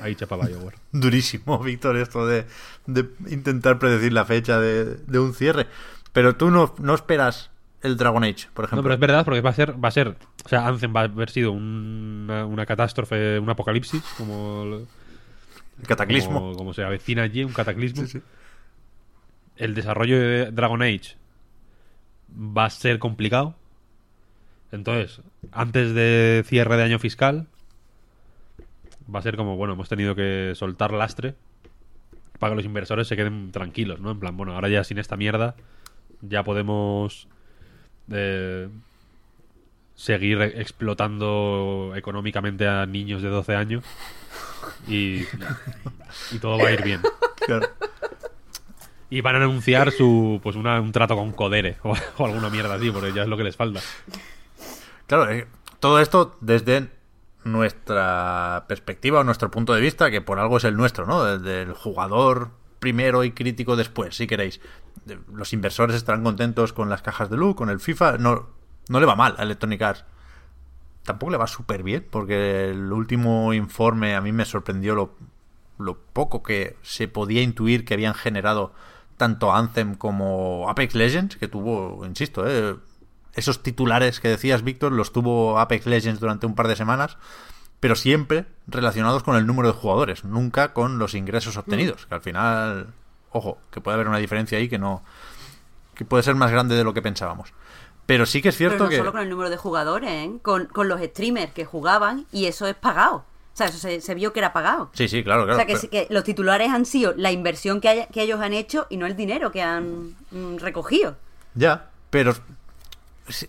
Ahí 0.02 0.16
chapa 0.16 0.38
Bioware. 0.38 0.78
durísimo, 0.94 1.60
Víctor, 1.60 1.98
esto 1.98 2.26
de, 2.26 2.46
de 2.86 3.06
intentar 3.30 3.78
predecir 3.80 4.14
la 4.14 4.24
fecha 4.24 4.60
de, 4.60 4.86
de 4.96 5.20
un 5.20 5.34
cierre. 5.34 5.68
Pero 6.14 6.36
tú 6.38 6.50
no, 6.50 6.74
no 6.80 6.96
esperas 6.96 7.52
el 7.82 7.98
Dragon 7.98 8.24
Age, 8.24 8.48
por 8.54 8.64
No, 8.64 8.68
ejemplo. 8.68 8.84
pero 8.84 8.94
es 8.94 9.00
verdad, 9.00 9.26
porque 9.26 9.42
va 9.42 9.50
a 9.50 9.54
ser, 9.54 9.84
va 9.84 9.90
a 9.90 9.92
ser, 9.92 10.16
o 10.46 10.50
sea, 10.50 10.66
Anthem 10.68 10.96
va 10.96 11.02
a 11.02 11.04
haber 11.04 11.30
sido 11.30 11.52
una, 11.52 12.46
una 12.46 12.66
catástrofe, 12.66 13.38
un 13.40 13.50
apocalipsis, 13.50 14.02
como, 14.18 14.88
el 15.80 15.88
cataclismo. 15.88 16.40
como, 16.40 16.56
como 16.56 16.74
se 16.74 16.84
avecina 16.84 17.24
allí, 17.24 17.44
un 17.44 17.54
cataclismo. 17.54 18.04
Sí, 18.04 18.20
sí. 18.20 18.22
El 19.58 19.76
desarrollo 19.76 20.20
de 20.20 20.52
Dragon 20.52 20.82
Age 20.82 21.16
va 22.32 22.66
a 22.66 22.70
ser 22.70 23.00
complicado. 23.00 23.56
Entonces, 24.72 25.22
antes 25.52 25.94
de 25.94 26.44
cierre 26.46 26.78
de 26.78 26.84
año 26.84 27.00
fiscal, 27.00 27.48
va 29.14 29.20
a 29.20 29.24
ser 29.24 29.38
como, 29.38 29.56
bueno, 29.56 29.74
hemos 29.74 29.90
tenido 29.90 30.16
que 30.16 30.54
soltar 30.56 30.92
lastre 30.92 31.36
para 32.40 32.52
que 32.52 32.58
los 32.58 32.66
inversores 32.66 33.08
se 33.08 33.16
queden 33.16 33.52
tranquilos, 33.52 34.00
¿no? 34.00 34.12
En 34.12 34.20
plan, 34.20 34.36
bueno, 34.38 34.54
ahora 34.54 34.70
ya 34.70 34.84
sin 34.84 35.00
esta 35.00 35.18
mierda 35.18 35.56
ya 36.22 36.44
podemos 36.44 37.28
eh, 38.12 38.70
seguir 39.96 40.42
explotando 40.42 41.94
económicamente 41.96 42.68
a 42.68 42.86
niños 42.86 43.22
de 43.22 43.30
12 43.30 43.56
años 43.56 43.84
y, 44.88 45.22
y 46.32 46.40
todo 46.42 46.58
va 46.58 46.68
a 46.70 46.72
ir 46.72 46.84
bien. 46.84 47.02
Claro. 47.46 47.70
Y 49.10 49.22
van 49.22 49.36
a 49.36 49.38
anunciar 49.38 49.92
su 49.92 50.40
pues 50.44 50.56
una- 50.56 50.82
un 50.82 50.92
trato 50.92 51.16
con 51.16 51.32
Codere 51.32 51.78
o, 51.84 51.94
o 52.18 52.26
alguna 52.26 52.50
mierda 52.50 52.74
así, 52.76 52.92
porque 52.92 53.14
ya 53.14 53.22
es 53.24 53.28
lo 53.30 53.38
que 53.38 53.44
les 53.44 53.56
falta. 53.56 53.80
Claro, 55.08 55.30
eh, 55.32 55.48
todo 55.80 56.00
esto 56.02 56.38
desde 56.42 56.90
nuestra 57.46 58.66
perspectiva 58.68 59.22
o 59.22 59.24
nuestro 59.24 59.50
punto 59.50 59.74
de 59.74 59.80
vista, 59.82 60.12
que 60.12 60.20
por 60.22 60.40
algo 60.40 60.58
es 60.58 60.66
el 60.66 60.76
nuestro, 60.76 61.06
¿no? 61.06 61.24
Desde 61.24 61.62
el 61.62 61.74
jugador 61.74 62.52
primero 62.80 63.24
y 63.24 63.32
crítico 63.32 63.76
después, 63.78 64.16
si 64.16 64.28
queréis. 64.28 64.60
Los 65.34 65.54
inversores 65.54 65.96
estarán 65.96 66.24
contentos 66.24 66.74
con 66.74 66.90
las 66.90 67.02
cajas 67.02 67.30
de 67.30 67.38
luz, 67.38 67.56
con 67.56 67.70
el 67.70 67.80
FIFA. 67.80 68.18
No, 68.18 68.50
no 68.90 69.00
le 69.00 69.06
va 69.06 69.16
mal 69.16 69.36
a 69.38 69.44
Electronic 69.44 69.82
Arts. 69.82 70.06
Tampoco 71.08 71.32
le 71.32 71.38
va 71.38 71.48
súper 71.48 71.84
bien, 71.84 72.06
porque 72.12 72.70
el 72.70 72.92
último 72.92 73.54
informe 73.54 74.14
a 74.14 74.20
mí 74.20 74.34
me 74.34 74.44
sorprendió 74.44 74.94
lo, 74.94 75.16
lo 75.78 75.98
poco 75.98 76.44
que 76.44 76.76
se 76.82 77.08
podía 77.08 77.42
intuir 77.42 77.86
que 77.86 77.94
habían 77.94 78.14
generado 78.14 78.74
tanto 79.16 79.56
Anthem 79.56 79.96
como 79.96 80.70
Apex 80.70 80.96
Legends, 80.96 81.38
que 81.38 81.48
tuvo, 81.48 82.06
insisto, 82.06 82.44
eh, 82.46 82.76
esos 83.36 83.64
titulares 83.64 84.20
que 84.20 84.28
decías, 84.28 84.66
Víctor, 84.66 84.92
los 84.92 85.14
tuvo 85.14 85.58
Apex 85.60 85.86
Legends 85.86 86.20
durante 86.20 86.46
un 86.46 86.56
par 86.56 86.68
de 86.68 86.76
semanas, 86.76 87.18
pero 87.80 87.96
siempre 87.96 88.44
relacionados 88.68 89.24
con 89.24 89.38
el 89.38 89.48
número 89.48 89.70
de 89.70 89.76
jugadores, 89.76 90.26
nunca 90.26 90.74
con 90.74 91.00
los 91.00 91.14
ingresos 91.14 91.56
obtenidos, 91.56 92.06
que 92.06 92.16
al 92.16 92.22
final, 92.22 92.88
ojo, 93.32 93.60
que 93.72 93.80
puede 93.80 93.96
haber 93.96 94.10
una 94.10 94.18
diferencia 94.18 94.58
ahí 94.58 94.68
que 94.68 94.78
no 94.78 95.06
que 95.96 96.04
puede 96.04 96.22
ser 96.22 96.36
más 96.36 96.52
grande 96.52 96.76
de 96.76 96.84
lo 96.84 96.94
que 96.94 97.02
pensábamos. 97.02 97.54
Pero 98.08 98.26
sí 98.26 98.42
que 98.42 98.50
es 98.50 98.58
cierto 98.58 98.78
Pero 98.78 98.84
no 98.86 98.90
que 98.90 98.98
solo 98.98 99.12
con 99.12 99.22
el 99.22 99.30
número 99.30 99.50
de 99.52 99.58
jugadores, 99.58 100.10
¿eh? 100.10 100.32
con, 100.42 100.66
con 100.66 100.88
los 100.88 101.00
streamers 101.02 101.54
que 101.54 101.66
jugaban 101.66 102.26
y 102.32 102.46
eso 102.46 102.66
es 102.66 102.74
pagado. 102.76 103.18
O 103.18 103.58
sea, 103.58 103.68
eso 103.68 103.78
se, 103.78 104.02
se 104.02 104.16
vio 104.16 104.34
que 104.34 104.40
era 104.40 104.54
pagado. 104.54 104.90
Sí, 104.94 105.08
sí, 105.08 105.24
claro, 105.24 105.44
claro. 105.46 105.54
o 105.54 105.60
sea, 105.60 105.66
que, 105.68 105.76
pero- 105.76 105.90
que 106.08 106.08
los 106.14 106.24
titulares 106.24 106.70
han 106.72 106.86
sido 106.86 107.14
la 107.18 107.32
inversión 107.32 107.82
que, 107.82 107.90
haya- 107.90 108.08
que 108.08 108.22
ellos 108.24 108.40
han 108.40 108.54
hecho 108.54 108.88
y 108.90 108.98
no 108.98 109.06
el 109.06 109.16
dinero 109.16 109.52
que 109.52 109.62
han 109.62 110.16
mm, 110.32 110.58
recogido. 110.60 111.16
Ya, 111.56 111.90
pero 112.10 112.34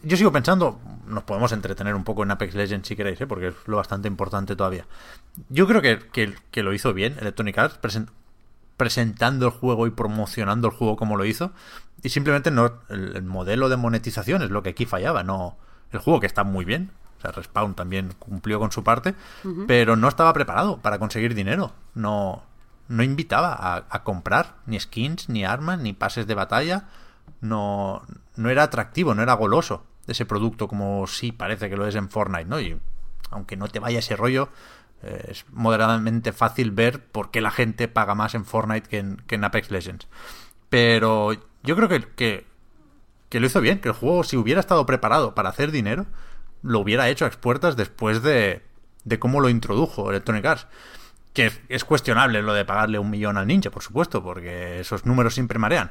yo 0.02 0.16
sigo 0.16 0.32
pensando, 0.32 0.80
nos 1.06 1.22
podemos 1.22 1.52
entretener 1.52 1.94
un 1.94 2.02
poco 2.04 2.24
en 2.24 2.30
Apex 2.32 2.54
Legends 2.54 2.88
si 2.88 2.96
queréis, 2.96 3.20
¿eh? 3.20 3.26
porque 3.28 3.48
es 3.48 3.54
lo 3.66 3.76
bastante 3.76 4.08
importante 4.08 4.56
todavía. 4.56 4.86
Yo 5.50 5.68
creo 5.68 5.80
que, 5.82 6.00
que- 6.50 6.62
lo 6.62 6.72
hizo 6.72 6.92
bien 6.94 7.16
Electronic 7.20 7.56
Arts, 7.58 7.78
presen- 7.80 8.08
presentando 8.76 9.46
el 9.46 9.52
juego 9.52 9.86
y 9.86 9.90
promocionando 9.90 10.68
el 10.68 10.74
juego 10.74 10.96
como 10.96 11.16
lo 11.16 11.24
hizo, 11.24 11.52
y 12.02 12.08
simplemente 12.08 12.50
no 12.50 12.80
el, 12.88 13.16
el 13.16 13.22
modelo 13.22 13.68
de 13.68 13.76
monetización 13.76 14.42
es 14.42 14.50
lo 14.50 14.62
que 14.62 14.70
aquí 14.70 14.86
fallaba, 14.86 15.22
no 15.22 15.56
el 15.92 16.00
juego 16.00 16.20
que 16.20 16.26
está 16.26 16.44
muy 16.44 16.64
bien. 16.64 16.90
O 17.18 17.20
sea, 17.20 17.32
Respawn 17.32 17.74
también 17.74 18.14
cumplió 18.18 18.60
con 18.60 18.70
su 18.70 18.84
parte, 18.84 19.14
pero 19.66 19.96
no 19.96 20.06
estaba 20.06 20.32
preparado 20.32 20.78
para 20.78 21.00
conseguir 21.00 21.34
dinero. 21.34 21.72
No, 21.94 22.44
no 22.86 23.02
invitaba 23.02 23.52
a, 23.54 23.86
a 23.90 24.04
comprar 24.04 24.54
ni 24.66 24.78
skins, 24.78 25.28
ni 25.28 25.44
armas, 25.44 25.80
ni 25.80 25.92
pases 25.92 26.28
de 26.28 26.34
batalla. 26.34 26.84
No, 27.40 28.02
no 28.36 28.50
era 28.50 28.62
atractivo, 28.62 29.16
no 29.16 29.22
era 29.22 29.34
goloso 29.34 29.82
ese 30.06 30.26
producto 30.26 30.68
como 30.68 31.06
sí 31.06 31.32
parece 31.32 31.68
que 31.68 31.76
lo 31.76 31.86
es 31.86 31.94
en 31.94 32.08
Fortnite, 32.08 32.46
¿no? 32.46 32.60
Y 32.60 32.78
aunque 33.30 33.56
no 33.56 33.68
te 33.68 33.78
vaya 33.78 33.98
ese 33.98 34.16
rollo, 34.16 34.48
eh, 35.02 35.26
es 35.28 35.44
moderadamente 35.52 36.32
fácil 36.32 36.70
ver 36.70 37.04
por 37.04 37.30
qué 37.30 37.40
la 37.40 37.50
gente 37.50 37.88
paga 37.88 38.14
más 38.14 38.34
en 38.34 38.44
Fortnite 38.44 38.88
que 38.88 38.98
en, 38.98 39.16
que 39.26 39.34
en 39.34 39.44
Apex 39.44 39.70
Legends. 39.70 40.08
Pero 40.70 41.32
yo 41.62 41.76
creo 41.76 41.88
que, 41.88 42.00
que, 42.16 42.46
que 43.28 43.40
lo 43.40 43.46
hizo 43.46 43.60
bien, 43.60 43.80
que 43.80 43.88
el 43.88 43.94
juego 43.94 44.24
si 44.24 44.36
hubiera 44.36 44.60
estado 44.60 44.86
preparado 44.86 45.34
para 45.34 45.48
hacer 45.50 45.70
dinero, 45.70 46.06
lo 46.62 46.80
hubiera 46.80 47.08
hecho 47.08 47.24
a 47.24 47.28
expuertas 47.28 47.76
después 47.76 48.22
de, 48.22 48.62
de 49.04 49.18
cómo 49.18 49.40
lo 49.40 49.48
introdujo 49.48 50.10
Electronic 50.10 50.44
Arts. 50.44 50.66
Que 51.34 51.46
es- 51.46 51.60
es 51.68 51.84
cuestionable 51.84 52.42
lo 52.42 52.52
de 52.54 52.64
pagarle 52.64 52.98
un 52.98 53.10
millón 53.10 53.36
al 53.36 53.46
ninja, 53.46 53.70
por 53.70 53.82
supuesto, 53.82 54.22
porque 54.22 54.80
esos 54.80 55.06
números 55.06 55.34
siempre 55.34 55.58
marean. 55.58 55.90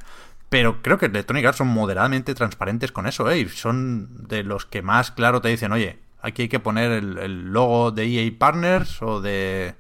Pero 0.50 0.82
creo 0.82 0.98
que 0.98 1.06
Electronic 1.08 1.46
Arts 1.46 1.58
son 1.60 1.68
moderadamente 1.68 2.34
transparentes 2.34 2.92
con 2.92 3.06
eso, 3.08 3.30
¿eh? 3.30 3.40
Y 3.40 3.50
son 3.50 4.28
de 4.28 4.44
los 4.44 4.66
que 4.66 4.82
más 4.82 5.12
claro 5.12 5.42
te 5.42 5.50
dicen, 5.50 5.72
oye, 5.74 6.00
aquí 6.22 6.44
hay 6.44 6.50
que 6.50 6.60
poner 6.60 6.92
el, 6.92 7.18
el 7.20 7.52
logo 7.54 7.92
de 7.92 8.06
EA 8.06 8.32
Partners 8.38 9.02
o 9.02 9.22
de... 9.22 9.76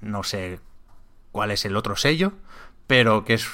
no 0.00 0.22
sé 0.22 0.60
cuál 1.32 1.50
es 1.50 1.64
el 1.64 1.76
otro 1.76 1.96
sello, 1.96 2.32
pero 2.86 3.24
que 3.24 3.34
es 3.34 3.46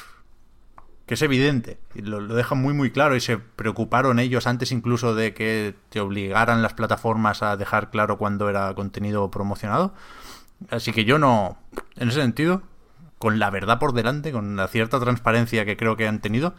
que 1.09 1.15
es 1.15 1.23
evidente, 1.23 1.79
y 1.95 2.03
lo, 2.03 2.21
lo 2.21 2.35
dejan 2.35 2.61
muy 2.61 2.75
muy 2.75 2.91
claro 2.91 3.17
y 3.17 3.21
se 3.21 3.39
preocuparon 3.39 4.19
ellos 4.19 4.47
antes 4.47 4.73
incluso 4.73 5.15
de 5.15 5.33
que 5.33 5.75
te 5.89 6.01
obligaran 6.01 6.61
las 6.61 6.75
plataformas 6.75 7.43
a 7.43 7.57
dejar 7.57 7.91
claro 7.91 8.19
cuándo 8.19 8.51
era 8.51 8.75
contenido 8.75 9.31
promocionado. 9.31 9.95
Así 10.69 10.93
que 10.93 11.07
yo 11.07 11.19
no, 11.19 11.57
en 11.97 12.11
ese 12.11 12.21
sentido, 12.21 12.63
con 13.19 13.39
la 13.39 13.49
verdad 13.49 13.79
por 13.79 13.95
delante, 13.95 14.33
con 14.33 14.55
la 14.57 14.69
cierta 14.69 15.01
transparencia 15.01 15.65
que 15.65 15.79
creo 15.79 15.97
que 15.97 16.07
han 16.07 16.21
tenido, 16.21 16.53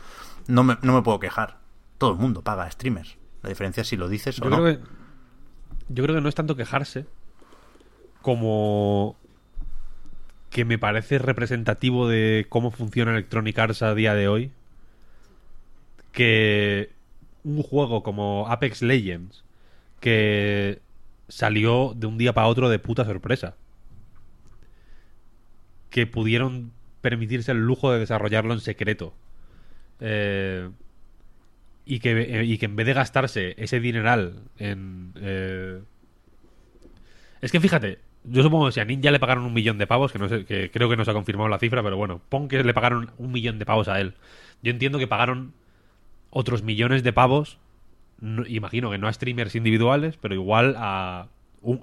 no 0.47 0.63
me, 0.63 0.79
no 0.81 0.95
me 0.95 1.03
puedo 1.03 1.19
quejar. 1.19 1.59
Todo 1.99 2.13
el 2.13 2.17
mundo 2.17 2.41
paga 2.41 2.63
a 2.63 2.71
streamers. 2.71 3.19
La 3.43 3.49
diferencia 3.49 3.81
es 3.81 3.87
si 3.87 3.97
lo 3.97 4.09
dices 4.09 4.37
Yo 4.37 4.47
o 4.47 4.49
no. 4.49 4.63
que. 4.63 4.79
Yo 5.89 6.03
creo 6.03 6.15
que 6.15 6.21
no 6.21 6.29
es 6.29 6.33
tanto 6.33 6.55
quejarse 6.55 7.05
como 8.23 9.15
que 10.49 10.65
me 10.65 10.77
parece 10.77 11.19
representativo 11.19 12.07
de 12.07 12.45
cómo 12.49 12.71
funciona 12.71 13.11
Electronic 13.11 13.57
Arts 13.59 13.81
a 13.83 13.93
día 13.93 14.13
de 14.15 14.27
hoy. 14.27 14.51
Que 16.11 16.89
un 17.43 17.61
juego 17.63 18.03
como 18.03 18.47
Apex 18.49 18.81
Legends, 18.81 19.43
que 19.99 20.79
salió 21.27 21.93
de 21.95 22.07
un 22.07 22.17
día 22.17 22.33
para 22.33 22.47
otro 22.47 22.69
de 22.69 22.79
puta 22.79 23.05
sorpresa, 23.05 23.55
que 25.89 26.07
pudieron 26.07 26.71
permitirse 27.01 27.51
el 27.51 27.59
lujo 27.59 27.91
de 27.91 27.99
desarrollarlo 27.99 28.53
en 28.53 28.59
secreto. 28.59 29.13
Eh, 29.99 30.69
y 31.85 31.99
que, 31.99 32.21
eh, 32.21 32.43
y 32.43 32.57
que 32.57 32.65
en 32.65 32.75
vez 32.75 32.85
de 32.87 32.93
gastarse 32.93 33.55
ese 33.57 33.79
dineral 33.79 34.41
en... 34.57 35.13
eh, 35.15 35.81
Es 37.41 37.51
que 37.51 37.59
fíjate, 37.59 37.99
yo 38.23 38.43
supongo 38.43 38.65
que 38.67 38.71
si 38.73 38.79
a 38.79 38.85
Ninja 38.85 39.11
le 39.11 39.19
pagaron 39.19 39.45
un 39.45 39.53
millón 39.53 39.77
de 39.77 39.87
pavos, 39.87 40.11
que, 40.11 40.19
no 40.19 40.27
sé, 40.29 40.45
que 40.45 40.69
creo 40.71 40.89
que 40.89 40.97
no 40.97 41.05
se 41.05 41.11
ha 41.11 41.13
confirmado 41.13 41.47
la 41.49 41.59
cifra, 41.59 41.81
pero 41.83 41.97
bueno, 41.97 42.21
pon 42.29 42.47
que 42.47 42.63
le 42.63 42.73
pagaron 42.73 43.11
un 43.17 43.31
millón 43.31 43.59
de 43.59 43.65
pavos 43.65 43.87
a 43.87 43.99
él. 43.99 44.13
Yo 44.61 44.71
entiendo 44.71 44.99
que 44.99 45.07
pagaron 45.07 45.53
otros 46.29 46.61
millones 46.63 47.01
de 47.03 47.13
pavos, 47.13 47.57
no- 48.19 48.45
imagino 48.45 48.91
que 48.91 48.97
no 48.97 49.07
a 49.07 49.13
streamers 49.13 49.55
individuales, 49.55 50.17
pero 50.21 50.35
igual 50.35 50.75
a, 50.77 51.27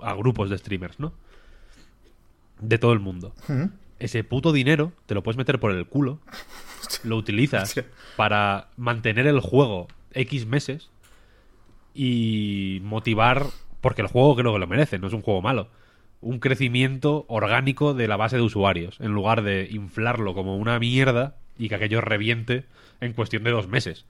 a 0.03 0.15
grupos 0.15 0.51
de 0.51 0.59
streamers, 0.59 1.01
¿no? 1.01 1.13
De 2.61 2.79
todo 2.79 2.93
el 2.93 3.01
mundo. 3.01 3.35
Ese 3.99 4.23
puto 4.25 4.53
dinero 4.53 4.93
te 5.07 5.15
lo 5.15 5.23
puedes 5.23 5.39
meter 5.39 5.59
por 5.59 5.73
el 5.73 5.87
culo, 5.87 6.19
lo 7.05 7.17
utilizas 7.17 7.71
para 8.17 8.69
mantener 8.77 9.27
el 9.27 9.41
juego 9.41 9.89
X 10.13 10.47
meses 10.47 10.91
y 11.95 12.81
motivar, 12.83 13.47
porque 13.81 14.03
el 14.03 14.09
juego 14.09 14.37
creo 14.37 14.53
que 14.53 14.59
lo 14.59 14.67
merece, 14.67 14.99
no 14.99 15.07
es 15.07 15.13
un 15.15 15.23
juego 15.23 15.41
malo, 15.43 15.69
un 16.27 16.41
crecimiento 16.41 17.25
orgánico 17.29 17.95
de 17.95 18.09
la 18.09 18.17
base 18.17 18.37
de 18.37 18.43
usuarios, 18.43 18.99
en 19.01 19.13
lugar 19.13 19.43
de 19.43 19.69
inflarlo 19.71 20.35
como 20.35 20.57
una 20.57 20.79
mierda 20.81 21.37
y 21.57 21.69
que 21.69 21.77
aquello 21.77 22.01
reviente 22.01 22.65
en 23.01 23.13
cuestión 23.13 23.45
de 23.45 23.53
dos 23.53 23.69
meses. 23.69 24.07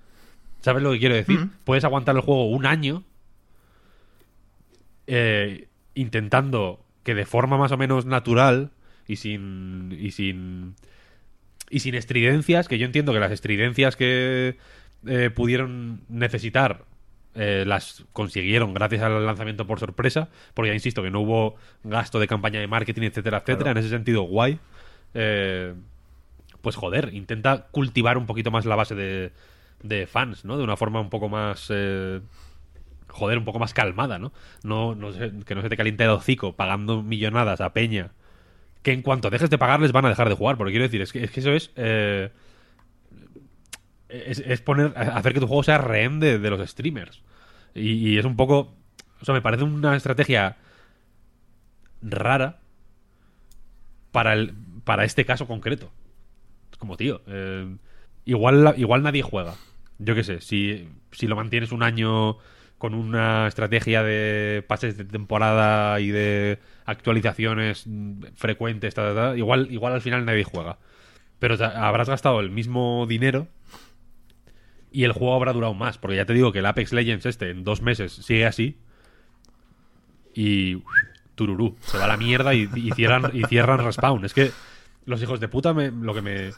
¿Sabes 0.62 0.82
lo 0.82 0.92
que 0.92 0.98
quiero 0.98 1.14
decir? 1.14 1.38
Mm. 1.38 1.50
Puedes 1.64 1.84
aguantar 1.84 2.16
el 2.16 2.22
juego 2.22 2.48
un 2.48 2.64
año 2.64 3.04
eh, 5.06 5.68
intentando 5.94 6.80
que 7.02 7.14
de 7.14 7.26
forma 7.26 7.58
más 7.58 7.70
o 7.72 7.76
menos 7.76 8.06
natural 8.06 8.70
y 9.06 9.16
sin 9.16 9.94
y 9.98 10.10
sin 10.12 10.74
y 11.68 11.80
sin 11.80 11.94
estridencias, 11.94 12.66
que 12.66 12.78
yo 12.78 12.86
entiendo 12.86 13.12
que 13.12 13.20
las 13.20 13.32
estridencias 13.32 13.94
que 13.94 14.56
eh, 15.06 15.30
pudieron 15.34 16.00
necesitar 16.08 16.86
eh, 17.36 17.64
las 17.66 18.04
consiguieron 18.12 18.74
gracias 18.74 19.02
al 19.02 19.24
lanzamiento 19.24 19.66
por 19.66 19.78
sorpresa, 19.78 20.28
porque 20.54 20.68
ya 20.70 20.74
insisto 20.74 21.02
que 21.02 21.10
no 21.10 21.20
hubo 21.20 21.56
gasto 21.84 22.18
de 22.18 22.26
campaña 22.26 22.60
de 22.60 22.66
marketing, 22.66 23.02
etcétera, 23.02 23.38
etcétera. 23.38 23.70
En 23.72 23.76
ese 23.78 23.88
sentido, 23.90 24.22
guay. 24.22 24.58
Eh, 25.14 25.74
pues 26.62 26.74
joder, 26.76 27.14
intenta 27.14 27.66
cultivar 27.70 28.18
un 28.18 28.26
poquito 28.26 28.50
más 28.50 28.64
la 28.66 28.74
base 28.76 28.94
de, 28.94 29.32
de 29.82 30.06
fans, 30.06 30.44
¿no? 30.44 30.56
De 30.58 30.64
una 30.64 30.76
forma 30.76 31.00
un 31.00 31.10
poco 31.10 31.28
más... 31.28 31.68
eh, 31.70 32.20
joder, 33.08 33.38
un 33.38 33.44
poco 33.44 33.58
más 33.58 33.72
calmada, 33.72 34.18
¿no? 34.18 34.32
no, 34.62 34.94
no 34.94 35.12
se- 35.12 35.32
que 35.46 35.54
no 35.54 35.62
se 35.62 35.68
te 35.68 35.76
caliente 35.76 36.04
el 36.04 36.10
hocico 36.10 36.54
pagando 36.54 37.02
millonadas 37.02 37.60
a 37.60 37.72
Peña. 37.72 38.10
Que 38.82 38.92
en 38.92 39.02
cuanto 39.02 39.30
dejes 39.30 39.48
de 39.50 39.58
pagarles 39.58 39.92
van 39.92 40.04
a 40.06 40.08
dejar 40.10 40.28
de 40.28 40.34
jugar. 40.34 40.56
Porque 40.56 40.72
quiero 40.72 40.84
decir, 40.84 41.00
es 41.02 41.12
que, 41.12 41.24
es 41.24 41.30
que 41.30 41.40
eso 41.40 41.52
es, 41.52 41.70
eh, 41.76 42.30
es. 44.26 44.60
poner. 44.60 44.92
hacer 44.96 45.32
que 45.32 45.40
tu 45.40 45.46
juego 45.46 45.62
sea 45.62 45.78
rehén 45.78 46.20
de, 46.20 46.38
los 46.38 46.68
streamers. 46.68 47.22
Y, 47.74 48.18
es 48.18 48.24
un 48.24 48.36
poco. 48.36 48.74
O 49.20 49.24
sea, 49.24 49.34
me 49.34 49.42
parece 49.42 49.64
una 49.64 49.96
estrategia 49.96 50.56
rara 52.02 52.58
para, 54.12 54.34
el, 54.34 54.54
para 54.84 55.04
este 55.04 55.24
caso 55.24 55.46
concreto. 55.46 55.90
Como, 56.78 56.96
tío, 56.96 57.22
eh, 57.26 57.76
igual, 58.24 58.74
igual 58.76 59.02
nadie 59.02 59.22
juega. 59.22 59.54
Yo 59.98 60.14
qué 60.14 60.24
sé, 60.24 60.40
si, 60.42 60.88
si 61.12 61.26
lo 61.26 61.36
mantienes 61.36 61.72
un 61.72 61.82
año 61.82 62.36
con 62.78 62.94
una 62.94 63.46
estrategia 63.46 64.02
de 64.02 64.62
pases 64.66 64.98
de 64.98 65.04
temporada 65.04 65.98
y 66.00 66.08
de 66.08 66.58
actualizaciones 66.84 67.86
frecuentes, 68.34 68.94
ta, 68.94 69.34
igual, 69.36 69.68
igual 69.70 69.94
al 69.94 70.02
final 70.02 70.24
nadie 70.26 70.44
juega. 70.44 70.78
Pero 71.38 71.62
habrás 71.64 72.08
gastado 72.08 72.40
el 72.40 72.50
mismo 72.50 73.06
dinero 73.08 73.48
y 74.96 75.04
el 75.04 75.12
juego 75.12 75.34
habrá 75.34 75.52
durado 75.52 75.74
más. 75.74 75.98
Porque 75.98 76.16
ya 76.16 76.24
te 76.24 76.32
digo 76.32 76.52
que 76.52 76.60
el 76.60 76.66
Apex 76.66 76.92
Legends 76.92 77.26
este 77.26 77.50
en 77.50 77.64
dos 77.64 77.82
meses 77.82 78.12
sigue 78.12 78.46
así 78.46 78.78
y 80.34 80.82
tururú, 81.34 81.76
se 81.80 81.98
va 81.98 82.04
a 82.04 82.08
la 82.08 82.16
mierda 82.16 82.54
y, 82.54 82.68
y 82.74 82.90
cierran, 82.92 83.30
y 83.34 83.44
cierran 83.44 83.84
Respawn. 83.84 84.24
Es 84.24 84.34
que 84.34 84.50
los 85.04 85.22
hijos 85.22 85.40
de 85.40 85.48
puta 85.48 85.72
me- 85.74 85.90
lo 85.90 86.14
que 86.14 86.22
me 86.22 86.50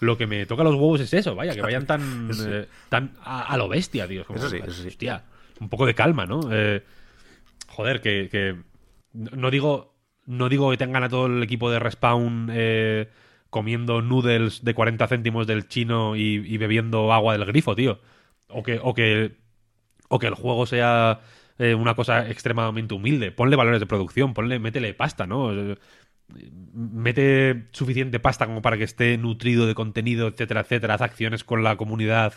lo 0.00 0.16
que 0.16 0.26
me 0.26 0.46
toca 0.46 0.62
los 0.64 0.74
huevos 0.76 1.00
es 1.00 1.12
eso, 1.12 1.34
vaya, 1.34 1.52
que 1.54 1.60
vayan 1.60 1.84
tan 1.86 2.30
Sí. 2.32 2.44
eh, 2.46 2.66
tan 2.88 3.12
a, 3.22 3.42
a 3.52 3.56
lo 3.58 3.68
bestia, 3.68 4.08
tío. 4.08 4.24
Como, 4.24 4.38
Eso 4.38 4.48
sí, 4.48 4.56
eso 4.56 4.82
sí. 4.82 4.88
Hostia, 4.88 5.24
un 5.60 5.68
poco 5.68 5.84
de 5.84 5.94
calma, 5.94 6.24
¿no? 6.24 6.40
Eh, 6.50 6.82
joder, 7.68 8.00
que, 8.00 8.28
que 8.30 8.56
no 9.12 9.50
digo 9.50 9.94
no 10.26 10.48
digo 10.48 10.70
que 10.70 10.76
tengan 10.76 11.02
a 11.02 11.08
todo 11.08 11.26
el 11.26 11.42
equipo 11.42 11.70
de 11.70 11.80
Respawn 11.80 12.48
eh, 12.52 13.08
comiendo 13.50 14.02
noodles 14.02 14.64
de 14.64 14.74
40 14.74 15.06
céntimos 15.08 15.46
del 15.46 15.68
chino 15.68 16.16
y, 16.16 16.56
bebiendo 16.56 17.12
agua 17.12 17.36
del 17.36 17.46
grifo, 17.46 17.74
tío. 17.74 18.00
O 18.48 18.62
que, 18.62 18.80
o 18.82 18.94
que, 18.94 19.36
o 20.08 20.18
que 20.18 20.26
el 20.26 20.34
juego 20.34 20.66
sea 20.66 21.20
eh, 21.58 21.74
una 21.74 21.94
cosa 21.94 22.28
extremadamente 22.30 22.94
humilde. 22.94 23.32
Ponle 23.32 23.56
valores 23.56 23.80
de 23.80 23.86
producción, 23.86 24.34
ponle, 24.34 24.58
métele 24.58 24.94
pasta, 24.94 25.26
¿no? 25.26 25.50
Mete 26.72 27.68
suficiente 27.72 28.20
pasta 28.20 28.46
como 28.46 28.62
para 28.62 28.78
que 28.78 28.84
esté 28.84 29.18
nutrido 29.18 29.66
de 29.66 29.74
contenido, 29.74 30.28
etcétera, 30.28 30.60
etcétera. 30.60 30.94
Haz 30.94 31.02
acciones 31.02 31.44
con 31.44 31.62
la 31.62 31.76
comunidad 31.76 32.34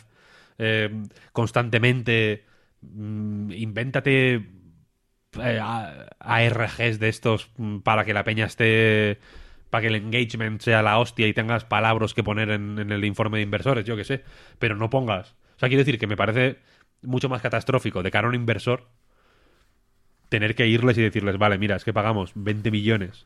eh, 0.57 0.89
constantemente. 1.31 2.45
Mm, 2.81 3.51
invéntate 3.53 4.49
eh, 5.41 5.59
ARGs 6.19 6.99
de 6.99 7.09
estos 7.09 7.49
mm, 7.57 7.79
para 7.79 8.05
que 8.05 8.13
la 8.13 8.23
peña 8.23 8.45
esté. 8.45 9.19
Para 9.73 9.81
que 9.81 9.87
el 9.87 9.95
engagement 9.95 10.61
sea 10.61 10.83
la 10.83 10.99
hostia 10.99 11.27
y 11.27 11.33
tengas 11.33 11.65
palabras 11.65 12.13
que 12.13 12.23
poner 12.23 12.51
en, 12.51 12.91
el 12.91 13.03
informe 13.05 13.39
de 13.39 13.43
inversores, 13.43 13.83
yo 13.85 13.95
que 13.95 14.03
sé. 14.03 14.23
Pero 14.59 14.75
no 14.75 14.91
pongas. 14.91 15.31
O 15.55 15.59
sea, 15.59 15.67
quiero 15.67 15.79
decir 15.79 15.97
que 15.97 16.05
me 16.05 16.15
parece 16.15 16.59
mucho 17.01 17.27
más 17.27 17.41
catastrófico 17.41 18.03
de 18.03 18.11
cara 18.11 18.27
a 18.27 18.29
un 18.29 18.35
inversor 18.35 18.87
tener 20.29 20.53
que 20.53 20.67
irles 20.67 20.95
y 20.99 21.01
decirles, 21.01 21.39
vale, 21.39 21.57
mira, 21.57 21.75
es 21.75 21.83
que 21.83 21.91
pagamos 21.91 22.33
20 22.35 22.69
millones 22.69 23.25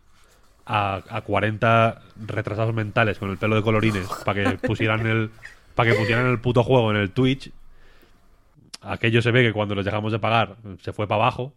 a, 0.66 1.04
a 1.10 1.20
40 1.20 2.02
retrasados 2.26 2.74
mentales 2.74 3.20
con 3.20 3.30
el 3.30 3.38
pelo 3.38 3.58
de 3.58 3.62
colorines 3.62 4.08
para 4.24 4.52
que 4.52 4.58
pusieran 4.66 5.06
el 5.06 5.32
para 5.76 5.92
que 5.92 5.98
pusieran 5.98 6.28
el 6.28 6.40
puto 6.40 6.64
juego 6.64 6.92
en 6.92 6.98
el 6.98 7.12
Twitch. 7.12 7.52
Aquello 8.80 9.22
se 9.22 9.32
ve 9.32 9.44
que 9.44 9.52
cuando 9.52 9.76
les 9.76 9.84
dejamos 9.84 10.14
de 10.14 10.20
pagar 10.20 10.56
se 10.80 10.94
fue 10.94 11.10
para 11.10 11.24
abajo 11.24 11.54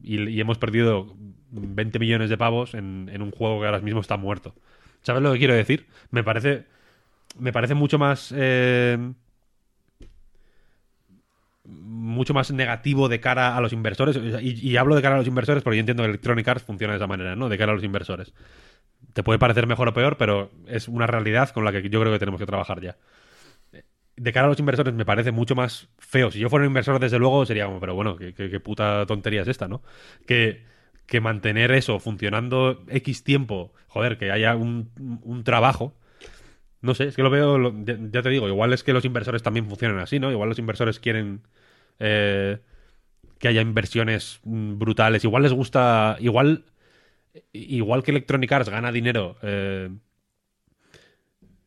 y 0.00 0.40
hemos 0.40 0.56
perdido 0.56 1.16
20 1.50 1.98
millones 1.98 2.30
de 2.30 2.38
pavos 2.38 2.74
en, 2.74 3.10
un 3.20 3.30
juego 3.30 3.60
que 3.60 3.66
ahora 3.66 3.80
mismo 3.80 4.00
está 4.00 4.16
muerto. 4.16 4.54
¿Sabes 5.02 5.22
lo 5.22 5.32
que 5.32 5.38
quiero 5.38 5.54
decir? 5.54 5.86
Me 6.10 6.24
parece 6.24 6.64
me 7.38 7.52
parece 7.52 7.74
mucho 7.74 7.98
más 7.98 8.32
eh, 8.36 8.98
mucho 11.64 12.32
más 12.34 12.50
negativo 12.50 13.08
de 13.08 13.20
cara 13.20 13.56
a 13.56 13.60
los 13.60 13.72
inversores. 13.72 14.18
Y, 14.42 14.76
hablo 14.76 14.96
de 14.96 15.02
cara 15.02 15.16
a 15.16 15.18
los 15.18 15.26
inversores 15.26 15.62
porque 15.62 15.76
yo 15.76 15.80
entiendo 15.80 16.02
que 16.02 16.08
Electronic 16.08 16.48
Arts 16.48 16.64
funciona 16.64 16.94
de 16.94 16.98
esa 16.98 17.06
manera, 17.06 17.36
¿no? 17.36 17.48
De 17.48 17.58
cara 17.58 17.72
a 17.72 17.74
los 17.74 17.84
inversores. 17.84 18.32
Te 19.14 19.22
puede 19.22 19.38
parecer 19.38 19.66
mejor 19.66 19.88
o 19.88 19.94
peor, 19.94 20.16
pero 20.16 20.50
es 20.66 20.88
una 20.88 21.06
realidad 21.06 21.50
con 21.50 21.64
la 21.64 21.72
que 21.72 21.82
yo 21.88 22.00
creo 22.00 22.12
que 22.12 22.18
tenemos 22.18 22.40
que 22.40 22.46
trabajar 22.46 22.80
ya. 22.80 22.96
De 24.16 24.32
cara 24.32 24.46
a 24.46 24.48
los 24.50 24.58
inversores 24.58 24.94
me 24.94 25.04
parece 25.04 25.30
mucho 25.30 25.54
más 25.54 25.88
feo. 25.98 26.30
Si 26.30 26.40
yo 26.40 26.48
fuera 26.50 26.64
un 26.64 26.70
inversor, 26.70 26.98
desde 26.98 27.18
luego, 27.18 27.46
sería 27.46 27.66
como, 27.66 27.78
pero 27.80 27.94
bueno, 27.94 28.16
qué, 28.16 28.34
qué- 28.34 28.50
qué 28.50 28.60
puta 28.60 29.06
tontería 29.06 29.42
es 29.42 29.48
esta, 29.48 29.68
¿no? 29.68 29.82
Que, 30.26 30.64
que 31.08 31.20
mantener 31.20 31.72
eso 31.72 31.98
funcionando 31.98 32.84
X 32.88 33.24
tiempo, 33.24 33.72
joder, 33.88 34.18
que 34.18 34.30
haya 34.30 34.54
un, 34.54 34.90
un 35.24 35.42
trabajo, 35.42 35.94
no 36.80 36.94
sé, 36.94 37.04
es 37.06 37.16
que 37.16 37.22
lo 37.24 37.30
veo, 37.30 37.72
ya, 37.84 38.22
te 38.22 38.28
digo, 38.30 38.46
igual 38.48 38.72
es 38.72 38.84
que 38.84 38.92
los 38.92 39.04
inversores 39.04 39.42
también 39.42 39.66
funcionan 39.68 39.98
así, 39.98 40.20
¿no? 40.20 40.30
Igual 40.30 40.48
los 40.50 40.60
inversores 40.60 41.00
quieren 41.00 41.42
eh, 41.98 42.58
que 43.38 43.48
haya 43.48 43.62
inversiones 43.62 44.40
mm, 44.44 44.78
brutales. 44.78 45.24
Igual 45.24 45.42
les 45.44 45.52
gusta, 45.52 46.16
igual, 46.20 46.66
igual 47.52 48.02
que 48.04 48.12
Electronic 48.12 48.52
Arts 48.52 48.68
gana 48.68 48.92
dinero, 48.92 49.36
eh, 49.42 49.90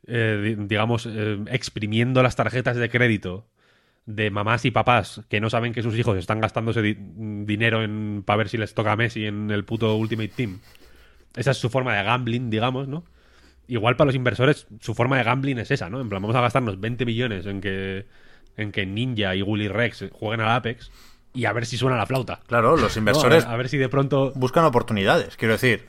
eh, 0.08 0.42
di- 0.58 0.66
digamos, 0.68 1.08
eh, 1.10 1.40
exprimiendo 1.48 2.24
las 2.24 2.36
tarjetas 2.36 2.78
de 2.78 2.90
crédito 2.90 3.48
de 4.06 4.32
mamás 4.32 4.66
y 4.66 4.72
papás 4.72 5.22
que 5.30 5.40
no 5.40 5.50
saben 5.50 5.74
que 5.74 5.84
sus 5.84 5.96
hijos 5.98 6.18
están 6.18 6.42
gastándose 6.42 6.82
di- 6.82 6.98
dinero 6.98 7.84
en 7.84 8.24
para 8.26 8.38
ver 8.38 8.50
si 8.50 8.58
les 8.58 8.74
toca 8.74 8.92
a 8.92 8.96
Messi 8.96 9.26
en 9.26 9.52
el 9.52 9.64
puto 9.64 9.96
Ultimate 9.96 10.30
Team. 10.36 10.60
Esa 11.36 11.52
es 11.52 11.58
su 11.58 11.70
forma 11.70 11.96
de 11.96 12.04
gambling, 12.04 12.50
digamos, 12.50 12.88
¿no? 12.88 13.04
Igual 13.68 13.96
para 13.96 14.08
los 14.08 14.16
inversores 14.16 14.68
su 14.82 14.94
forma 14.96 15.18
de 15.18 15.24
gambling 15.24 15.60
es 15.60 15.72
esa, 15.72 15.90
¿no? 15.90 16.02
En 16.02 16.10
plan, 16.10 16.22
vamos 16.22 16.36
a 16.36 16.42
gastarnos 16.42 16.80
20 16.80 17.06
millones 17.06 17.46
en 17.46 17.62
que 17.62 18.06
en 18.58 18.72
que 18.74 18.86
Ninja 18.86 19.34
y 19.36 19.42
Willy 19.44 19.70
Rex 19.70 20.06
jueguen 20.12 20.42
al 20.42 20.50
Apex 20.52 20.92
y 21.34 21.46
a 21.46 21.54
ver 21.54 21.66
si 21.66 21.78
suena 21.78 21.96
la 21.96 22.06
flauta. 22.06 22.42
Claro, 22.48 22.76
los 22.76 22.96
¿no? 22.96 23.00
inversores 23.00 23.46
A 23.46 23.48
ver, 23.48 23.54
a 23.54 23.58
ver 23.58 23.70
si 23.70 23.78
de 23.78 23.88
pronto 23.88 24.34
buscan 24.36 24.66
oportunidades. 24.66 25.38
Quiero 25.38 25.54
decir, 25.54 25.86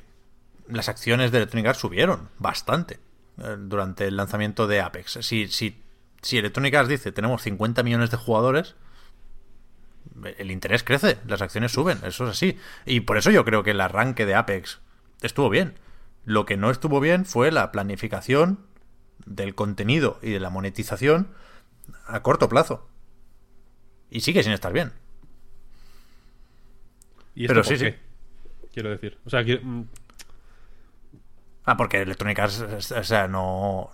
las 0.68 0.88
acciones 0.88 1.32
de 1.32 1.38
Electronic 1.38 1.66
Arts 1.66 1.80
subieron 1.80 2.28
bastante 2.38 3.00
eh, 3.38 3.56
durante 3.58 4.06
el 4.06 4.16
lanzamiento 4.16 4.68
de 4.68 4.80
Apex. 4.80 5.18
Si, 5.22 5.48
si, 5.48 5.81
si 6.22 6.38
Electronic 6.38 6.74
Arts 6.74 6.88
dice 6.88 7.12
tenemos 7.12 7.42
50 7.42 7.82
millones 7.82 8.10
de 8.10 8.16
jugadores, 8.16 8.74
el 10.38 10.50
interés 10.50 10.82
crece, 10.84 11.18
las 11.26 11.42
acciones 11.42 11.72
suben, 11.72 11.98
eso 12.04 12.24
es 12.24 12.30
así. 12.30 12.58
Y 12.86 13.00
por 13.00 13.16
eso 13.18 13.30
yo 13.30 13.44
creo 13.44 13.62
que 13.62 13.72
el 13.72 13.80
arranque 13.80 14.26
de 14.26 14.34
Apex 14.34 14.80
estuvo 15.22 15.48
bien. 15.50 15.74
Lo 16.24 16.44
que 16.46 16.56
no 16.56 16.70
estuvo 16.70 17.00
bien 17.00 17.24
fue 17.24 17.50
la 17.50 17.72
planificación 17.72 18.60
del 19.26 19.54
contenido 19.54 20.18
y 20.22 20.30
de 20.30 20.40
la 20.40 20.50
monetización 20.50 21.28
a 22.06 22.22
corto 22.22 22.48
plazo. 22.48 22.88
Y 24.10 24.20
sigue 24.20 24.42
sin 24.42 24.52
estar 24.52 24.72
bien. 24.72 24.92
¿Y 27.34 27.44
esto 27.44 27.54
Pero 27.54 27.62
por 27.64 27.78
sí, 27.78 27.84
qué? 27.84 27.92
sí. 27.92 27.98
Quiero 28.72 28.90
decir, 28.90 29.18
o 29.24 29.30
sea, 29.30 29.44
quiero- 29.44 29.62
mm, 29.64 29.84
Ah, 31.64 31.76
porque 31.76 32.00
Electronic 32.02 32.38
Arts, 32.40 32.90
o 32.92 33.04
sea, 33.04 33.28
no, 33.28 33.90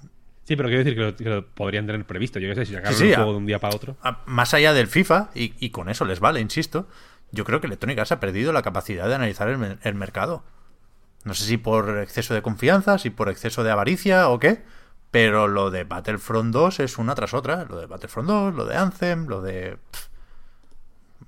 sí, 0.48 0.56
pero 0.56 0.68
quiero 0.68 0.82
decir 0.82 0.94
que 0.96 1.00
lo, 1.04 1.14
que 1.16 1.24
lo 1.24 1.46
podrían 1.46 1.86
tener 1.86 2.04
previsto. 2.06 2.38
Yo 2.40 2.48
qué 2.48 2.54
sé, 2.56 2.66
si 2.66 2.72
sacaron 2.74 2.94
Sí, 2.96 3.04
sí, 3.04 3.08
el 3.08 3.14
a- 3.14 3.16
juego 3.18 3.32
de 3.32 3.38
un 3.38 3.46
día 3.46 3.58
para 3.58 3.76
otro. 3.76 3.96
a- 4.02 4.22
más 4.26 4.54
allá 4.54 4.72
del 4.72 4.86
FIFA, 4.88 5.30
y, 5.34 5.54
y 5.64 5.70
con 5.70 5.88
eso 5.88 6.04
les 6.04 6.18
vale, 6.20 6.40
insisto, 6.40 6.88
yo 7.30 7.44
creo 7.44 7.60
que 7.60 7.66
Electronic 7.68 7.98
Arts 7.98 8.12
ha 8.12 8.20
perdido 8.20 8.52
la 8.52 8.62
capacidad 8.62 9.06
de 9.06 9.14
analizar 9.14 9.48
el, 9.48 9.78
el 9.82 9.94
mercado. 9.94 10.42
No 11.24 11.34
sé 11.34 11.44
si 11.44 11.58
por 11.58 11.98
exceso 11.98 12.32
de 12.32 12.42
confianza, 12.42 12.96
si 12.98 13.10
por 13.10 13.28
exceso 13.28 13.62
de 13.62 13.70
avaricia 13.70 14.28
o 14.30 14.38
qué, 14.38 14.62
pero 15.10 15.46
lo 15.48 15.70
de 15.70 15.84
Battlefront 15.84 16.52
2 16.52 16.80
es 16.80 16.96
una 16.98 17.14
tras 17.14 17.34
otra. 17.34 17.64
Lo 17.64 17.78
de 17.78 17.86
Battlefront 17.86 18.28
2, 18.28 18.54
lo 18.54 18.64
de 18.64 18.76
Anthem, 18.76 19.26
lo 19.26 19.42
de... 19.42 19.76
pff, 19.90 20.06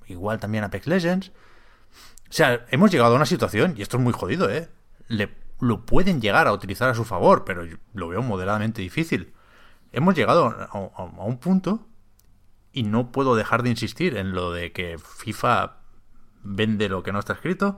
igual 0.07 0.39
también 0.39 0.63
Apex 0.63 0.87
Legends. 0.87 1.29
O 2.29 2.33
sea, 2.33 2.65
hemos 2.71 2.91
llegado 2.91 3.13
a 3.13 3.15
una 3.17 3.25
situación, 3.25 3.75
y 3.77 3.81
esto 3.81 3.97
es 3.97 4.03
muy 4.03 4.13
jodido, 4.13 4.49
¿eh? 4.49 4.69
Le, 5.07 5.29
lo 5.61 5.85
pueden 5.85 6.19
llegar 6.21 6.47
a 6.47 6.53
utilizar 6.53 6.89
a 6.89 6.95
su 6.95 7.05
favor, 7.05 7.45
pero 7.45 7.63
yo 7.65 7.77
lo 7.93 8.07
veo 8.09 8.21
moderadamente 8.21 8.81
difícil. 8.81 9.33
Hemos 9.93 10.15
llegado 10.15 10.47
a, 10.47 10.63
a- 10.63 11.21
a 11.21 11.23
un 11.25 11.37
punto 11.37 11.87
y 12.73 12.83
no 12.83 13.11
puedo 13.11 13.35
dejar 13.35 13.63
de 13.63 13.69
insistir 13.69 14.17
en 14.17 14.33
lo 14.33 14.51
de 14.51 14.71
que 14.71 14.97
FIFA 14.97 15.77
vende 16.43 16.89
lo 16.89 17.03
que 17.03 17.11
no 17.11 17.19
está 17.19 17.33
escrito, 17.33 17.77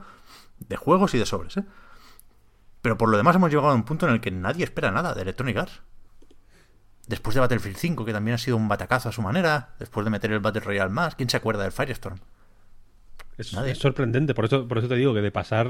de 0.60 0.78
juegos 0.78 1.14
y 1.14 1.18
de 1.20 1.26
sobres, 1.26 1.58
¿eh? 1.58 1.66
Pero 2.82 2.98
por 2.98 3.10
lo 3.10 3.18
demás 3.18 3.36
hemos 3.36 3.50
llegado 3.50 3.70
a 3.70 3.74
un 3.76 3.84
punto 3.84 4.08
en 4.08 4.14
el 4.14 4.22
que 4.22 4.32
nadie 4.32 4.64
espera 4.64 4.92
nada 4.92 5.14
de 5.14 5.22
Electronic 5.22 5.58
Arts. 5.58 5.82
Después 7.08 7.34
de 7.34 7.42
Battlefield 7.42 7.76
5, 7.78 8.06
que 8.06 8.14
también 8.14 8.36
ha 8.36 8.38
sido 8.38 8.56
un 8.56 8.68
batacazo 8.70 9.10
a 9.10 9.12
su 9.12 9.22
manera, 9.22 9.76
después 9.80 10.06
de 10.06 10.10
meter 10.12 10.32
el 10.32 10.40
Battle 10.40 10.62
Royale 10.62 10.90
más, 10.90 11.16
¿quién 11.16 11.30
se 11.30 11.36
acuerda 11.38 11.64
del 11.64 11.72
Firestorm? 11.74 12.18
Es, 13.38 13.54
es 13.54 13.78
sorprendente, 13.80 14.34
por 14.34 14.46
eso, 14.46 14.68
por 14.68 14.78
eso 14.78 14.88
te 14.88 14.96
digo 14.96 15.14
que 15.14 15.22
de 15.22 15.32
pasar. 15.32 15.68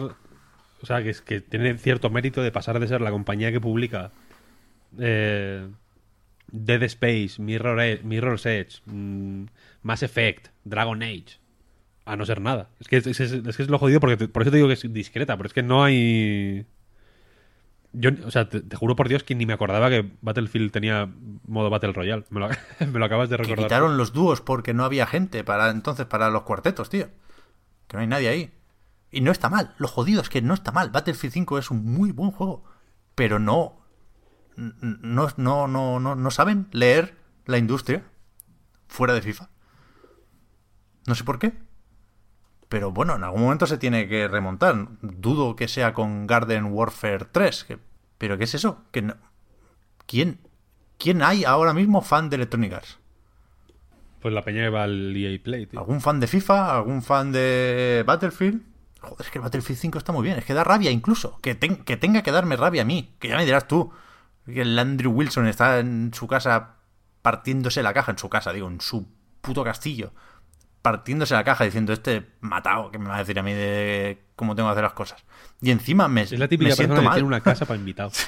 O 0.84 0.86
sea, 0.86 1.02
que, 1.02 1.10
es, 1.10 1.22
que 1.22 1.42
tiene 1.42 1.78
cierto 1.80 2.10
mérito 2.12 2.44
de 2.44 2.52
pasar 2.52 2.80
de 2.80 2.88
ser 2.88 3.02
la 3.02 3.10
compañía 3.10 3.52
que 3.52 3.60
publica 3.62 4.12
eh, 5.00 5.68
Dead 6.52 6.84
Space, 6.84 7.42
Mirror 7.42 7.80
Edge, 7.82 8.04
Mirror's 8.04 8.46
Edge, 8.46 8.82
mm, 8.86 9.46
Mass 9.82 10.04
Effect, 10.04 10.50
Dragon 10.66 11.02
Age, 11.02 11.40
a 12.06 12.16
no 12.16 12.26
ser 12.26 12.42
nada. 12.42 12.70
Es 12.80 12.88
que 12.88 12.98
es, 12.98 13.08
es- 13.08 13.20
es 13.20 13.58
que 13.58 13.64
es 13.64 13.70
lo 13.70 13.80
jodido 13.80 14.00
porque 14.00 14.18
te- 14.18 14.28
por 14.28 14.42
eso 14.44 14.52
te 14.52 14.58
digo 14.58 14.68
que 14.68 14.74
es 14.76 14.94
discreta, 14.94 15.36
pero 15.38 15.48
es 15.48 15.54
que 15.54 15.64
no 15.64 15.84
hay. 15.84 16.66
Yo, 17.96 18.10
o 18.26 18.32
sea, 18.32 18.50
te, 18.50 18.60
te 18.62 18.76
juro 18.76 18.96
por 18.96 19.08
Dios 19.08 19.24
que 19.24 19.36
ni 19.36 19.46
me 19.46 19.54
acordaba 19.54 19.90
que 19.90 20.04
Battlefield 20.22 20.72
tenía 20.72 21.10
modo 21.48 21.70
Battle 21.70 21.94
Royale. 21.94 22.26
Me 22.30 22.40
lo, 22.40 22.50
me 22.92 23.00
lo 23.00 23.06
acabas 23.06 23.30
de 23.30 23.38
Que 23.38 23.44
recordar. 23.44 23.66
quitaron 23.66 23.98
los 23.98 24.14
dúos 24.14 24.42
porque 24.42 24.74
no 24.74 24.84
había 24.84 25.06
gente 25.06 25.44
para 25.44 25.70
entonces 25.70 26.06
para 26.08 26.30
los 26.30 26.42
cuartetos, 26.42 26.90
tío. 26.90 27.08
Que 27.88 27.96
no 27.98 28.02
hay 28.02 28.08
nadie 28.08 28.28
ahí. 28.30 28.52
Y 29.14 29.22
no 29.22 29.32
está 29.32 29.48
mal. 29.50 29.76
Lo 29.78 29.88
jodido 29.88 30.22
es 30.22 30.30
que 30.30 30.42
no 30.42 30.54
está 30.56 30.72
mal. 30.72 30.90
Battlefield 30.90 31.34
5 31.34 31.58
es 31.60 31.70
un 31.72 31.86
muy 31.86 32.12
buen 32.12 32.32
juego. 32.32 32.64
Pero 33.16 33.38
no. 33.40 33.80
No, 34.56 35.28
no, 35.38 35.68
no, 35.68 36.00
no, 36.00 36.16
no 36.16 36.32
saben 36.32 36.68
leer 36.72 37.18
la 37.46 37.58
industria 37.60 38.04
fuera 38.88 39.14
de 39.14 39.22
FIFA. 39.22 39.50
No 41.08 41.16
sé 41.16 41.24
por 41.24 41.38
qué. 41.40 41.54
Pero 42.70 42.92
bueno, 42.92 43.16
en 43.16 43.24
algún 43.24 43.42
momento 43.44 43.68
se 43.68 43.78
tiene 43.78 44.08
que 44.08 44.28
remontar. 44.28 44.88
Dudo 45.02 45.56
que 45.56 45.68
sea 45.68 45.94
con 45.94 46.26
Garden 46.26 46.66
Warfare 46.66 47.26
3. 47.32 47.64
que- 47.66 47.80
¿Pero 48.18 48.38
qué 48.38 48.46
es 48.46 48.56
eso? 48.56 48.84
Que 48.92 49.02
no- 49.04 49.18
¿Quién, 50.08 50.40
¿Quién 50.98 51.22
hay 51.22 51.44
ahora 51.44 51.74
mismo 51.74 52.02
fan 52.02 52.30
de 52.30 52.38
Electronic 52.38 52.74
Arts? 52.74 52.98
Pues 54.22 54.34
la 54.34 54.42
peña 54.44 54.64
que 54.64 54.70
va 54.70 54.84
al 54.84 55.16
EA 55.16 55.38
Play, 55.44 55.68
tío. 55.68 55.80
¿Algún 55.80 56.02
fan 56.02 56.20
de 56.20 56.28
FIFA? 56.28 56.78
¿Algún 56.78 57.02
fan 57.04 57.32
de 57.32 58.04
Battlefield? 58.08 58.73
Joder, 59.04 59.26
es 59.26 59.32
que 59.32 59.38
el 59.38 59.44
Battlefield 59.44 59.80
5 59.80 59.98
está 59.98 60.12
muy 60.12 60.24
bien. 60.24 60.38
Es 60.38 60.46
que 60.46 60.54
da 60.54 60.64
rabia 60.64 60.92
incluso. 60.92 61.40
Que, 61.42 61.58
que 61.58 61.98
tenga 61.98 62.24
que 62.24 62.32
darme 62.32 62.56
rabia 62.56 62.84
a 62.84 62.86
mí. 62.86 63.16
Que 63.20 63.28
ya 63.28 63.38
me 63.38 63.46
dirás 63.46 63.68
tú. 63.68 63.92
Que 64.46 64.62
el 64.62 64.78
Andrew 64.80 65.12
Wilson 65.12 65.48
está 65.48 65.80
en 65.80 66.12
su 66.14 66.28
casa 66.28 66.78
partiéndose 67.22 67.84
la 67.84 67.94
caja. 67.94 68.12
En 68.12 68.18
su 68.18 68.30
casa, 68.30 68.54
digo, 68.54 68.68
en 68.68 68.82
su 68.82 69.08
puto 69.42 69.64
castillo. 69.64 70.14
Partiéndose 70.82 71.34
la 71.34 71.44
caja 71.44 71.64
diciendo, 71.64 71.94
este 71.94 72.32
matado, 72.42 72.92
que 72.92 73.00
me 73.00 73.08
va 73.08 73.16
a 73.16 73.20
decir 73.20 73.40
a 73.40 73.44
mí 73.44 73.54
de 73.54 74.22
cómo 74.36 74.56
tengo 74.56 74.70
que 74.70 74.74
hacer 74.74 74.84
las 74.84 74.94
cosas. 74.94 75.24
Y 75.62 75.72
encima 75.72 76.08
me, 76.08 76.24
Es 76.24 76.32
la 76.32 76.40
me 76.40 76.48
típica 76.48 76.76
siento 76.76 76.96
persona 76.96 77.10
que 77.10 77.16
tiene 77.16 77.28
una 77.28 77.42
casa 77.42 77.66
para 77.66 77.80
invitados. 77.80 78.28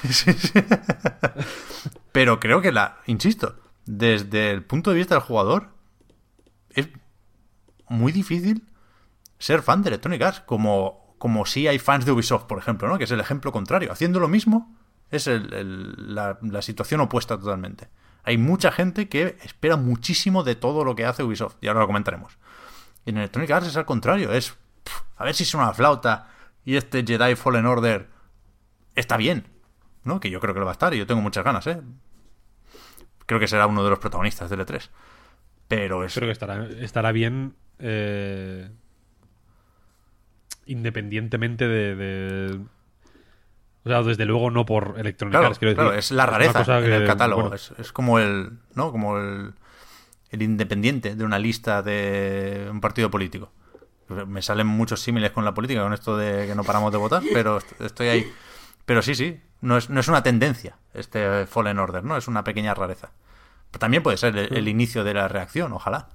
Pero 2.12 2.40
creo 2.40 2.62
que 2.62 2.72
la, 2.72 2.98
insisto, 3.06 3.56
desde 3.84 4.50
el 4.50 4.62
punto 4.62 4.90
de 4.90 4.96
vista 4.96 5.14
del 5.14 5.22
jugador, 5.22 5.68
es 6.70 6.88
muy 7.88 8.12
difícil 8.12 8.62
ser 9.38 9.62
fan 9.62 9.82
de 9.82 9.88
Electronic 9.90 10.22
Arts, 10.22 10.40
como, 10.40 11.14
como 11.18 11.46
si 11.46 11.66
hay 11.68 11.78
fans 11.78 12.04
de 12.04 12.12
Ubisoft, 12.12 12.44
por 12.44 12.58
ejemplo, 12.58 12.88
¿no? 12.88 12.98
Que 12.98 13.04
es 13.04 13.10
el 13.10 13.20
ejemplo 13.20 13.52
contrario. 13.52 13.92
Haciendo 13.92 14.20
lo 14.20 14.28
mismo 14.28 14.76
es 15.10 15.26
el- 15.26 16.14
la, 16.14 16.38
situación 16.62 17.00
opuesta 17.00 17.38
totalmente. 17.38 17.88
Hay 18.24 18.38
mucha 18.38 18.72
gente 18.72 19.08
que 19.08 19.36
espera 19.42 19.76
muchísimo 19.76 20.42
de 20.42 20.56
todo 20.56 20.84
lo 20.84 20.96
que 20.96 21.04
hace 21.04 21.22
Ubisoft, 21.22 21.56
y 21.60 21.68
ahora 21.68 21.80
lo 21.80 21.86
comentaremos. 21.86 22.38
Y 23.04 23.10
en 23.10 23.18
Electronic 23.18 23.50
Arts 23.50 23.68
es 23.68 23.76
al 23.76 23.84
contrario, 23.86 24.32
es 24.32 24.56
a 25.16 25.24
ver 25.24 25.34
si 25.34 25.44
es 25.44 25.54
una 25.54 25.72
flauta 25.72 26.28
y 26.64 26.76
este 26.76 27.04
Jedi 27.06 27.36
Fallen 27.36 27.66
Order 27.66 28.08
está 28.96 29.16
bien, 29.16 29.46
¿no? 30.02 30.18
Que 30.18 30.30
yo 30.30 30.40
creo 30.40 30.54
que 30.54 30.60
lo 30.60 30.66
va 30.66 30.72
a 30.72 30.78
estar 30.78 30.92
y 30.92 30.98
yo 30.98 31.06
tengo 31.06 31.20
muchas 31.22 31.44
ganas, 31.44 31.66
¿eh? 31.68 31.80
Creo 33.26 33.38
que 33.40 33.46
será 33.48 33.66
uno 33.66 33.84
de 33.84 33.90
los 33.90 33.98
protagonistas 33.98 34.50
del 34.50 34.60
E3. 34.60 34.88
Pero 35.68 36.04
es... 36.04 36.14
Creo 36.14 36.28
que 36.28 36.32
estará, 36.32 36.66
estará 36.80 37.12
bien 37.12 37.56
eh, 37.78 38.70
independientemente 40.66 41.66
de, 41.68 41.94
de- 41.96 42.60
O 43.84 43.88
sea, 43.88 44.02
desde 44.02 44.24
luego 44.26 44.50
no 44.50 44.66
por 44.66 44.94
Electronic 44.98 45.32
Claro, 45.32 45.46
Arts, 45.46 45.58
quiero 45.58 45.74
claro, 45.74 45.92
es 45.94 46.10
la 46.10 46.26
rareza 46.26 46.58
cosa 46.60 46.78
en 46.80 46.92
el 46.92 47.06
catálogo. 47.06 47.42
bueno, 47.42 47.56
Es, 47.56 47.72
es 47.78 47.92
como 47.92 48.18
el, 48.18 48.58
¿no? 48.74 48.90
Como 48.92 49.18
el, 49.18 49.52
el 50.30 50.42
independiente 50.42 51.14
de 51.14 51.24
una 51.24 51.38
lista 51.38 51.82
de 51.82 52.68
un 52.70 52.80
partido 52.80 53.10
político. 53.10 53.52
Me 54.08 54.42
salen 54.42 54.66
muchos 54.66 55.00
símiles 55.00 55.30
con 55.32 55.44
la 55.44 55.54
política, 55.54 55.82
con 55.82 55.92
esto 55.92 56.16
de 56.16 56.46
que 56.46 56.54
no 56.54 56.62
paramos 56.64 56.92
de 56.92 56.98
votar, 56.98 57.22
pero 57.32 57.58
est- 57.58 57.80
estoy 57.80 58.08
ahí. 58.08 58.32
Pero 58.84 59.02
sí, 59.02 59.14
sí, 59.16 59.40
no 59.62 59.76
es, 59.76 59.90
no 59.90 59.98
es 60.00 60.06
una 60.08 60.22
tendencia 60.22 60.76
este 60.94 61.46
Fallen 61.46 61.78
Order, 61.80 62.04
¿no? 62.04 62.16
Es 62.16 62.28
una 62.28 62.44
pequeña 62.44 62.72
rareza. 62.74 63.10
Pero 63.70 63.80
también 63.80 64.02
puede 64.04 64.16
ser 64.16 64.36
el, 64.36 64.50
Mm. 64.50 64.54
el 64.54 64.68
inicio 64.68 65.02
de 65.04 65.14
la 65.14 65.26
reacción, 65.28 65.72
ojalá. 65.72 66.08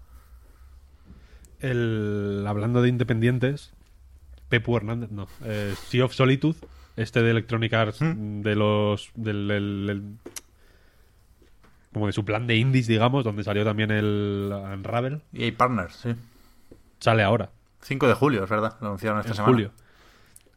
el, 1.59 2.43
hablando 2.47 2.81
de 2.81 2.89
independientes, 2.89 3.73
Pepu 4.51 4.77
Hernández, 4.77 5.09
no. 5.09 5.27
eh, 5.43 5.73
Sea 5.87 6.05
of 6.05 6.13
Solitude, 6.13 6.59
este 6.95 7.23
de 7.23 7.31
Electronic 7.31 7.73
Arts, 7.73 8.01
¿Mm? 8.03 8.41
de 8.43 8.55
los. 8.55 9.09
Del, 9.15 9.47
del- 9.47 9.87
del- 9.87 10.03
como 11.93 12.07
de 12.07 12.13
su 12.13 12.23
plan 12.23 12.47
de 12.47 12.55
indies, 12.55 12.87
digamos, 12.87 13.23
donde 13.23 13.43
salió 13.43 13.65
también 13.65 13.91
el 13.91 14.49
Unravel, 14.73 15.23
Y 15.33 15.43
hay 15.43 15.51
partners, 15.51 15.93
sí. 15.95 16.15
sale 16.99 17.21
ahora, 17.23 17.49
5 17.81 18.07
de 18.07 18.13
julio, 18.13 18.43
es 18.45 18.49
verdad, 18.49 18.77
lo 18.79 18.87
anunciaron 18.87 19.19
esta 19.19 19.31
en 19.31 19.35
semana. 19.35 19.53
julio. 19.53 19.71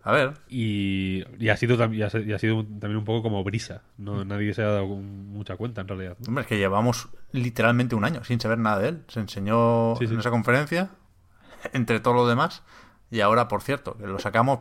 A 0.06 0.12
ver, 0.12 0.34
Y, 0.48 1.24
y 1.42 1.48
ha 1.48 1.56
sido, 1.56 1.74
y 1.92 2.02
ha, 2.02 2.10
y 2.14 2.32
ha 2.32 2.38
sido 2.38 2.56
un- 2.56 2.78
también 2.78 2.98
un 2.98 3.04
poco 3.04 3.22
como 3.22 3.42
brisa. 3.42 3.82
No, 3.98 4.22
nadie 4.24 4.52
se 4.54 4.62
ha 4.62 4.66
dado 4.66 4.86
mucha 4.86 5.56
cuenta, 5.56 5.80
en 5.80 5.88
realidad. 5.88 6.16
Hombre, 6.28 6.42
es 6.42 6.46
que 6.48 6.58
llevamos 6.58 7.08
literalmente 7.32 7.94
un 7.96 8.04
año 8.04 8.22
sin 8.22 8.38
saber 8.38 8.58
nada 8.58 8.78
de 8.80 8.88
él. 8.90 9.02
Se 9.08 9.18
enseñó 9.20 9.96
Sí, 9.98 10.06
sí. 10.06 10.12
en 10.14 10.20
esa 10.20 10.30
conferencia, 10.30 10.90
entre 11.72 11.98
todo 12.00 12.14
lo 12.14 12.28
demás, 12.28 12.62
y 13.10 13.20
ahora, 13.20 13.48
por 13.48 13.62
cierto, 13.62 13.96
que 13.96 14.06
lo 14.06 14.18
sacamos 14.18 14.60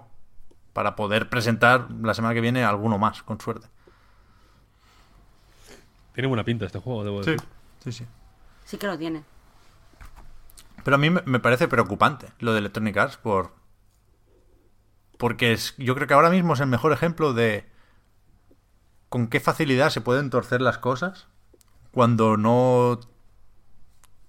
para 0.74 0.96
poder 0.96 1.30
presentar 1.30 1.88
la 2.02 2.14
semana 2.14 2.34
que 2.34 2.42
viene 2.42 2.64
alguno 2.64 2.98
más, 2.98 3.24
con 3.24 3.40
suerte. 3.40 3.68
Tiene 6.14 6.28
buena 6.28 6.44
pinta 6.44 6.66
este 6.66 6.80
juego, 6.80 7.04
debo 7.04 7.20
decir. 7.22 7.42
sí, 7.84 7.92
sí. 7.92 8.06
Sí 8.66 8.78
que 8.78 8.88
lo 8.88 8.98
tiene. 8.98 9.24
Pero 10.84 10.96
a 10.96 10.98
mí 10.98 11.10
me 11.10 11.22
me 11.26 11.40
parece 11.40 11.68
preocupante 11.68 12.28
lo 12.40 12.54
de 12.54 12.60
Electronic 12.60 12.98
Arts 12.98 13.18
por... 13.18 13.54
Porque 15.18 15.54
es, 15.54 15.76
yo 15.78 15.96
creo 15.96 16.08
que 16.08 16.14
ahora 16.14 16.30
mismo 16.30 16.54
es 16.54 16.60
el 16.60 16.68
mejor 16.68 16.92
ejemplo 16.92 17.34
de 17.34 17.70
con 19.10 19.28
qué 19.28 19.40
facilidad 19.40 19.90
se 19.92 20.02
pueden 20.02 20.30
torcer 20.30 20.60
las 20.62 20.80
cosas 20.80 21.28
cuando 21.92 22.36
no 22.36 23.00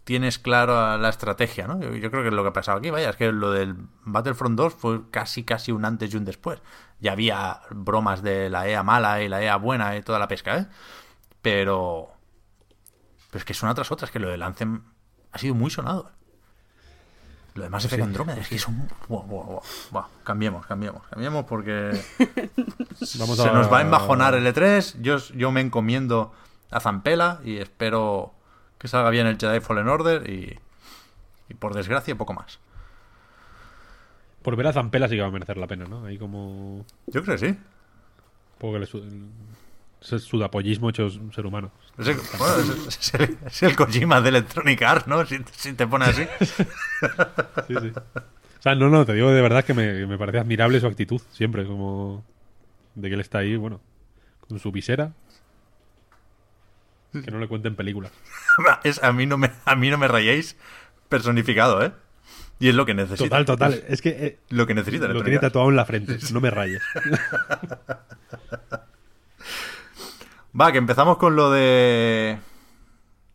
tienes 0.04 0.38
clara 0.38 0.98
la 0.98 1.08
estrategia, 1.08 1.66
¿no? 1.66 1.80
Yo, 1.80 1.94
yo 1.94 2.10
creo 2.10 2.22
que 2.22 2.28
es 2.28 2.34
lo 2.34 2.42
que 2.42 2.50
ha 2.50 2.52
pasado 2.52 2.78
aquí, 2.78 2.90
vaya, 2.90 3.10
es 3.10 3.16
que 3.16 3.32
lo 3.32 3.50
del 3.50 3.74
Battlefront 4.04 4.56
2 4.56 4.74
fue 4.74 5.10
casi 5.10 5.44
casi 5.44 5.72
un 5.72 5.84
antes 5.84 6.12
y 6.12 6.16
un 6.16 6.24
después. 6.24 6.60
Ya 7.00 7.12
había 7.12 7.60
bromas 7.70 8.22
de 8.22 8.50
la 8.50 8.68
EA 8.68 8.82
mala 8.82 9.22
y 9.22 9.28
la 9.28 9.42
EA 9.42 9.56
buena 9.56 9.96
y 9.96 10.02
toda 10.02 10.18
la 10.18 10.28
pesca, 10.28 10.58
¿eh? 10.58 10.66
Pero... 11.42 12.10
Pero 13.30 13.40
es 13.40 13.44
que 13.44 13.52
es 13.52 13.62
una 13.62 13.74
tras 13.74 13.90
otra, 13.90 14.06
es 14.06 14.12
que 14.12 14.20
lo 14.20 14.28
del 14.28 14.42
Anthem 14.42 14.82
ha 15.32 15.38
sido 15.38 15.54
muy 15.54 15.70
sonado. 15.70 16.12
Lo 17.54 17.62
demás 17.62 17.84
Effect 17.84 18.02
Andrómeda 18.02 18.40
es 18.40 18.48
que 18.48 18.56
es 18.56 18.68
un... 18.68 18.88
Buah, 19.08 19.22
buah, 19.22 19.44
buah. 19.44 19.62
Buah, 19.90 20.06
cambiemos, 20.22 20.66
cambiemos, 20.66 21.06
cambiemos 21.06 21.44
porque 21.44 21.90
Vamos 23.18 23.36
se 23.36 23.52
nos 23.52 23.72
va 23.72 23.78
a 23.78 23.82
embajonar 23.82 24.34
el 24.34 24.46
E3. 24.46 25.00
Yo, 25.00 25.18
yo 25.34 25.50
me 25.50 25.60
encomiendo 25.60 26.32
a 26.70 26.80
Zampela 26.80 27.40
y 27.44 27.58
espero 27.58 28.33
que 28.84 28.88
salga 28.88 29.08
bien 29.08 29.26
el 29.26 29.38
Jedi 29.38 29.60
Fallen 29.60 29.88
Order 29.88 30.28
y, 30.28 30.58
y 31.48 31.54
por 31.54 31.72
desgracia 31.72 32.14
poco 32.16 32.34
más. 32.34 32.58
Por 34.42 34.56
ver 34.56 34.66
a 34.66 34.74
Zampela 34.74 35.08
sí 35.08 35.14
que 35.14 35.22
va 35.22 35.28
a 35.28 35.30
merecer 35.30 35.56
la 35.56 35.66
pena, 35.66 35.86
¿no? 35.86 36.04
Ahí 36.04 36.18
como... 36.18 36.84
Yo 37.06 37.22
creo 37.22 37.38
que 37.38 37.46
sí. 37.46 37.58
poco 38.58 38.74
que 38.74 38.80
le 38.80 38.84
es 38.84 40.12
el 40.12 40.20
sudapollismo 40.20 40.90
hecho 40.90 41.06
un 41.06 41.32
ser 41.32 41.46
humano. 41.46 41.70
Es 41.96 42.08
el, 42.08 42.18
bueno, 42.36 42.56
es, 42.86 42.98
es 42.98 43.14
el, 43.14 43.38
es 43.46 43.62
el 43.62 43.74
Kojima 43.74 44.20
de 44.20 44.28
Electronic 44.28 44.82
Arts, 44.82 45.06
¿no? 45.06 45.24
Si, 45.24 45.38
si 45.52 45.72
te 45.72 45.86
pones 45.86 46.08
así. 46.08 46.26
Sí, 47.66 47.74
sí. 47.80 47.92
O 47.94 48.62
sea, 48.62 48.74
no, 48.74 48.90
no, 48.90 49.06
te 49.06 49.14
digo 49.14 49.30
de 49.30 49.40
verdad 49.40 49.64
que 49.64 49.72
me, 49.72 50.00
que 50.00 50.06
me 50.06 50.18
parece 50.18 50.40
admirable 50.40 50.78
su 50.78 50.86
actitud, 50.86 51.22
siempre, 51.32 51.66
como 51.66 52.22
de 52.96 53.08
que 53.08 53.14
él 53.14 53.20
está 53.22 53.38
ahí, 53.38 53.56
bueno, 53.56 53.80
con 54.46 54.58
su 54.58 54.70
visera. 54.70 55.14
Que 57.22 57.30
no 57.30 57.38
le 57.38 57.46
cuenten 57.46 57.76
películas. 57.76 58.10
Es, 58.84 59.02
a, 59.02 59.12
mí 59.12 59.26
no 59.26 59.38
me, 59.38 59.50
a 59.64 59.76
mí 59.76 59.90
no 59.90 59.98
me 59.98 60.08
rayéis 60.08 60.56
personificado, 61.08 61.84
¿eh? 61.84 61.92
Y 62.58 62.68
es 62.68 62.74
lo 62.74 62.86
que 62.86 62.94
necesita. 62.94 63.24
Total, 63.24 63.44
total. 63.44 63.84
Es 63.88 64.00
que 64.00 64.10
eh, 64.10 64.38
Lo 64.48 64.66
que 64.66 64.74
necesita 64.74 65.08
lo 65.08 65.22
tiene 65.22 65.38
tatuado 65.38 65.68
en 65.68 65.76
la 65.76 65.84
frente. 65.84 66.18
No 66.32 66.40
me 66.40 66.50
rayes. 66.50 66.82
Va, 70.58 70.70
que 70.70 70.78
empezamos 70.78 71.18
con 71.18 71.34
lo 71.34 71.50
de... 71.50 72.38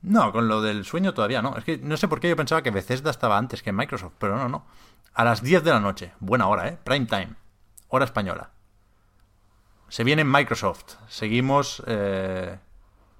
No, 0.01 0.31
con 0.31 0.47
lo 0.47 0.61
del 0.61 0.85
sueño 0.85 1.13
todavía 1.13 1.41
no. 1.41 1.57
Es 1.57 1.65
que 1.65 1.77
no 1.77 1.97
sé 1.97 2.07
por 2.07 2.21
qué 2.21 2.29
yo 2.29 2.37
pensaba 2.37 2.61
que 2.63 2.71
Bethesda 2.71 3.11
estaba 3.11 3.37
antes 3.37 3.61
que 3.61 3.73
Microsoft, 3.73 4.13
pero 4.17 4.37
no, 4.37 4.47
no. 4.47 4.65
A 5.13 5.25
las 5.25 5.43
10 5.43 5.65
de 5.65 5.71
la 5.71 5.81
noche. 5.81 6.13
Buena 6.21 6.47
hora, 6.47 6.69
¿eh? 6.69 6.77
Prime 6.81 7.05
time. 7.05 7.35
Hora 7.89 8.05
española. 8.05 8.51
Se 9.89 10.05
viene 10.05 10.23
Microsoft. 10.23 10.95
Seguimos... 11.09 11.83
eh, 11.87 12.57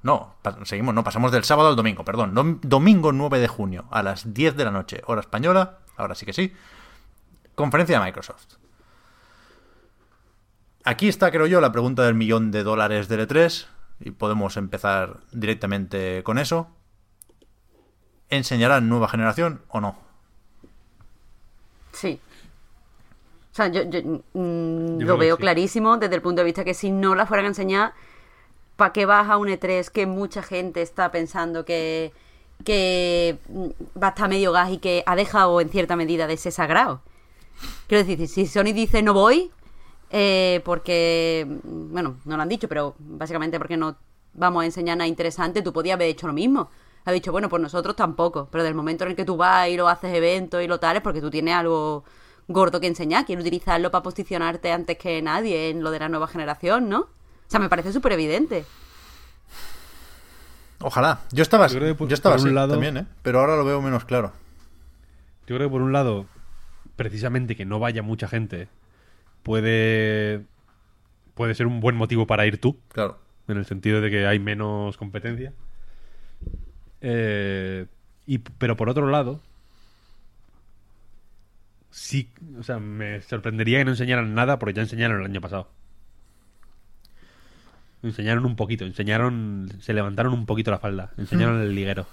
No, 0.02 0.36
seguimos, 0.64 0.94
no, 0.96 1.04
pasamos 1.04 1.32
del 1.32 1.44
sábado 1.44 1.70
al 1.70 1.76
domingo, 1.76 2.06
perdón. 2.06 2.34
Dom- 2.34 2.60
domingo 2.62 3.12
9 3.12 3.40
de 3.40 3.48
junio, 3.48 3.86
a 3.92 4.02
las 4.02 4.34
10 4.34 4.56
de 4.56 4.66
la 4.66 4.72
noche, 4.72 5.02
hora 5.06 5.20
española. 5.22 5.80
Ahora 5.98 6.16
sí 6.16 6.26
que 6.26 6.32
sí. 6.34 6.54
Conferencia 7.56 8.00
de 8.00 8.06
Microsoft. 8.06 8.46
Aquí 10.86 11.10
está, 11.10 11.30
creo 11.32 11.46
yo, 11.46 11.60
la 11.62 11.72
pregunta 11.72 12.04
del 12.04 12.16
millón 12.16 12.52
de 12.52 12.64
dólares 12.64 13.08
del 13.10 13.28
E3. 13.28 13.68
Y 14.02 14.12
podemos 14.12 14.56
empezar 14.56 15.18
directamente 15.34 16.24
con 16.24 16.38
eso. 16.38 16.70
¿Enseñarán 18.30 18.88
nueva 18.88 19.10
generación 19.10 19.62
o 19.68 19.82
no? 19.82 19.98
Sí. 21.92 22.20
O 23.52 23.56
sea, 23.56 23.68
yo, 23.68 23.82
yo, 23.84 24.00
mm, 24.34 25.00
Yo 25.00 25.06
lo 25.08 25.18
veo 25.18 25.36
sí. 25.36 25.42
clarísimo 25.42 25.98
desde 25.98 26.16
el 26.16 26.22
punto 26.22 26.40
de 26.42 26.46
vista 26.46 26.64
que 26.64 26.74
si 26.74 26.92
no 26.92 27.14
la 27.16 27.26
fueran 27.26 27.46
a 27.46 27.50
enseñar, 27.50 27.94
¿para 28.80 28.94
qué 28.94 29.06
vas 29.06 29.30
a 29.30 29.38
un 29.38 29.50
E3 29.50 29.90
que 29.90 30.08
mucha 30.08 30.42
gente 30.42 30.82
está 30.82 31.12
pensando 31.12 31.66
que, 31.66 32.14
mm, 33.50 33.68
va 34.02 34.08
a 34.08 34.10
estar 34.12 34.30
medio 34.30 34.54
gas 34.54 34.72
y 34.72 34.78
que 34.80 35.04
ha 35.06 35.16
dejado 35.16 35.60
en 35.62 35.70
cierta 35.70 35.96
medida 35.98 36.28
de 36.28 36.38
ser 36.38 36.54
sagrado? 36.54 37.02
Quiero 37.88 38.06
decir, 38.06 38.28
si 38.28 38.48
Sony 38.48 38.72
dice 38.74 39.04
no 39.04 39.14
voy, 39.14 39.52
eh, 40.10 40.62
porque, 40.64 41.46
mm, 41.46 41.92
bueno, 41.92 42.18
no 42.26 42.38
lo 42.38 42.42
han 42.42 42.50
dicho, 42.50 42.70
pero 42.70 42.96
básicamente 43.00 43.60
porque 43.60 43.76
no 43.78 43.98
vamos 44.34 44.64
a 44.64 44.66
enseñar 44.66 44.98
nada 44.98 45.08
interesante, 45.10 45.62
tú 45.62 45.74
podías 45.74 45.96
haber 45.96 46.08
hecho 46.08 46.28
lo 46.28 46.34
mismo. 46.34 46.70
Ha 47.06 47.12
dicho, 47.12 47.32
bueno, 47.34 47.50
pues 47.50 47.62
nosotros 47.62 47.96
tampoco, 47.98 48.48
pero 48.52 48.64
del 48.64 48.76
momento 48.76 49.04
en 49.04 49.12
el 49.12 49.16
que 49.18 49.26
tú 49.26 49.36
vas 49.36 49.68
y 49.70 49.76
lo 49.76 49.90
haces 49.90 50.14
eventos 50.16 50.64
y 50.64 50.68
lo 50.68 50.80
tal, 50.80 50.98
es 50.98 51.02
porque 51.02 51.22
tú 51.22 51.30
tienes 51.30 51.54
algo 51.56 52.06
gordo 52.48 52.80
que 52.80 52.88
enseñar, 52.88 53.26
quieres 53.26 53.44
utilizarlo 53.44 53.92
para 53.92 54.04
posicionarte 54.04 54.72
antes 54.72 54.98
que 54.98 55.22
nadie 55.22 55.70
en 55.70 55.84
lo 55.84 55.92
de 55.92 56.00
la 56.00 56.10
nueva 56.10 56.28
generación, 56.28 56.88
¿no? 56.90 57.19
O 57.50 57.52
sea, 57.52 57.60
me 57.60 57.68
parece 57.68 57.92
súper 57.92 58.12
evidente. 58.12 58.64
Ojalá. 60.82 61.22
Yo 61.32 61.42
estaba, 61.42 61.66
Yo 61.68 61.80
creo 61.80 61.90
que 61.90 61.96
por- 61.98 62.08
yo 62.08 62.14
estaba 62.14 62.36
por 62.36 62.42
un 62.44 62.48
así 62.50 62.54
lado- 62.56 62.74
también, 62.74 62.96
¿eh? 62.98 63.06
Pero 63.24 63.40
ahora 63.40 63.56
lo 63.58 63.66
veo 63.66 63.82
menos 63.82 64.06
claro. 64.06 64.34
Yo 65.48 65.56
creo 65.56 65.68
que 65.68 65.72
por 65.72 65.82
un 65.82 65.92
lado, 65.92 66.28
precisamente 66.96 67.56
que 67.56 67.66
no 67.66 67.80
vaya 67.80 68.04
mucha 68.04 68.28
gente, 68.28 68.68
puede, 69.42 70.46
puede 71.34 71.56
ser 71.56 71.66
un 71.66 71.80
buen 71.80 71.96
motivo 71.96 72.28
para 72.28 72.46
ir 72.46 72.62
tú, 72.62 72.78
Claro. 72.90 73.18
en 73.48 73.58
el 73.58 73.66
sentido 73.66 74.00
de 74.00 74.12
que 74.12 74.28
hay 74.28 74.38
menos 74.38 74.96
competencia. 74.96 75.52
Eh, 77.02 77.88
y, 78.28 78.38
pero 78.38 78.78
por 78.78 78.90
otro 78.90 79.08
lado, 79.10 79.42
sí, 81.90 82.30
o 82.60 82.64
sea, 82.64 82.78
me 82.80 83.22
sorprendería 83.22 83.80
que 83.80 83.86
no 83.86 83.92
enseñaran 83.92 84.36
nada 84.36 84.60
porque 84.60 84.74
ya 84.76 84.84
enseñaron 84.84 85.20
el 85.22 85.26
año 85.26 85.42
pasado. 85.42 85.68
Enseñaron 88.02 88.46
un 88.46 88.56
poquito, 88.56 88.86
enseñaron, 88.86 89.70
se 89.82 89.94
levantaron 89.94 90.34
un 90.34 90.46
poquito 90.46 90.72
la 90.72 90.80
falda, 90.80 91.12
enseñaron 91.18 91.62
el 91.62 91.76
liguero. 91.76 92.06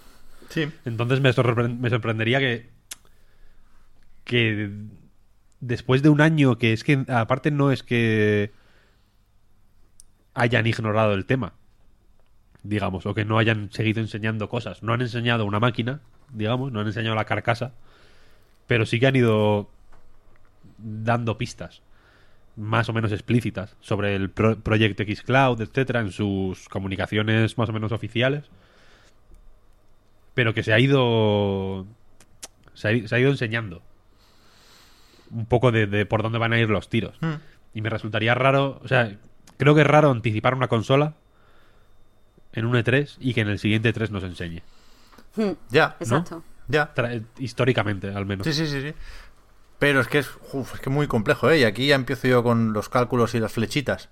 Sí. 0.49 0.69
Entonces 0.85 1.21
me, 1.21 1.31
sorpre- 1.33 1.77
me 1.79 1.91
sorprendería 1.91 2.39
que 2.41 2.71
que 4.25 4.71
después 5.61 6.03
de 6.03 6.09
un 6.09 6.21
año 6.21 6.59
que 6.59 6.73
es 6.73 6.83
que 6.83 7.05
aparte 7.09 7.51
no 7.53 7.71
es 7.71 7.83
que 7.85 8.53
hayan 10.35 10.67
ignorado 10.67 11.15
el 11.15 11.25
tema, 11.27 11.53
digamos, 12.63 13.07
o 13.07 13.15
que 13.15 13.25
no 13.25 13.39
hayan 13.39 13.71
seguido 13.73 14.01
enseñando 14.01 14.49
cosas. 14.49 14.83
No 14.83 14.93
han 14.93 15.01
enseñado 15.01 15.45
una 15.45 15.61
máquina, 15.61 16.01
digamos, 16.33 16.73
no 16.73 16.81
han 16.81 16.89
enseñado 16.89 17.15
la 17.15 17.25
carcasa, 17.25 17.73
pero 18.67 18.85
sí 18.85 18.99
que 18.99 19.07
han 19.07 19.17
ido 19.17 19.71
dando 20.79 21.39
pistas 21.39 21.83
más 22.57 22.89
o 22.89 22.93
menos 22.93 23.13
explícitas 23.13 23.77
sobre 23.81 24.15
el 24.17 24.31
pro 24.31 24.59
Project 24.59 24.99
X 25.01 25.23
Cloud, 25.23 25.61
etcétera, 25.61 26.01
en 26.01 26.11
sus 26.11 26.69
comunicaciones 26.69 27.57
más 27.59 27.69
o 27.69 27.73
menos 27.73 27.93
oficiales. 27.93 28.45
Pero 30.35 30.55
que 30.55 30.63
se 30.63 30.73
ha 30.73 30.79
ido. 30.79 31.87
Se 32.75 32.89
ha, 32.89 33.09
se 33.09 33.15
ha 33.15 33.19
ido 33.19 33.31
enseñando 33.31 33.83
un 35.31 35.47
poco 35.47 35.73
de, 35.73 35.87
de, 35.87 36.07
por 36.07 36.23
dónde 36.23 36.39
van 36.39 36.53
a 36.53 36.59
ir 36.59 36.69
los 36.69 36.89
tiros. 36.89 37.17
Mm. 37.21 37.35
Y 37.75 37.81
me 37.83 37.91
resultaría 37.91 38.35
raro. 38.35 38.81
O 38.83 38.89
sea, 38.89 39.17
creo 39.57 39.75
que 39.75 39.81
es 39.83 39.87
raro 39.87 40.11
anticipar 40.11 40.55
una 40.55 40.69
consola 40.69 41.15
en 42.53 42.65
un 42.65 42.75
E3 42.75 43.17
y 43.21 43.35
que 43.35 43.43
en 43.43 43.49
el 43.49 43.59
siguiente 43.59 43.93
E3 43.95 44.11
nos 44.11 44.25
enseñe. 44.25 44.63
Hmm, 45.37 45.53
Ya, 45.71 45.97
Exacto. 46.01 46.43
ya. 46.69 46.93
Históricamente, 47.39 48.11
al 48.13 48.25
menos. 48.25 48.47
Sí, 48.47 48.53
sí, 48.53 48.67
sí, 48.67 48.81
sí. 48.81 48.95
Pero 49.79 50.01
es 50.01 50.09
que 50.09 50.19
es, 50.19 50.31
es 50.75 50.81
que 50.81 50.91
muy 50.91 51.07
complejo, 51.07 51.51
¿eh? 51.51 51.61
Y 51.61 51.65
aquí 51.65 51.87
ya 51.89 51.95
empiezo 51.95 52.29
yo 52.29 52.43
con 52.43 52.73
los 52.73 52.89
cálculos 52.89 53.35
y 53.35 53.41
las 53.41 53.53
flechitas. 53.53 54.09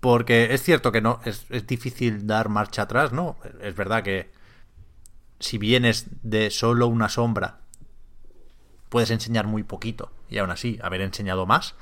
Porque 0.00 0.52
es 0.52 0.62
cierto 0.62 0.92
que 0.92 1.00
no 1.00 1.20
es, 1.24 1.46
es 1.50 1.66
difícil 1.66 2.26
dar 2.26 2.48
marcha 2.48 2.82
atrás, 2.82 3.12
¿no? 3.12 3.36
Es 3.60 3.74
verdad 3.74 4.02
que 4.02 4.30
si 5.38 5.58
vienes 5.58 6.06
de 6.22 6.50
solo 6.50 6.86
una 6.88 7.08
sombra, 7.08 7.60
puedes 8.88 9.10
enseñar 9.10 9.46
muy 9.46 9.62
poquito. 9.62 10.10
Y 10.28 10.38
aún 10.38 10.50
así, 10.50 10.78
haber 10.82 11.00
enseñado 11.02 11.46
más. 11.46 11.74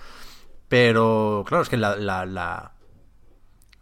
Pero, 0.68 1.44
claro, 1.46 1.62
es 1.62 1.68
que 1.68 1.76
la, 1.76 1.96
la, 1.96 2.26
la, 2.26 2.72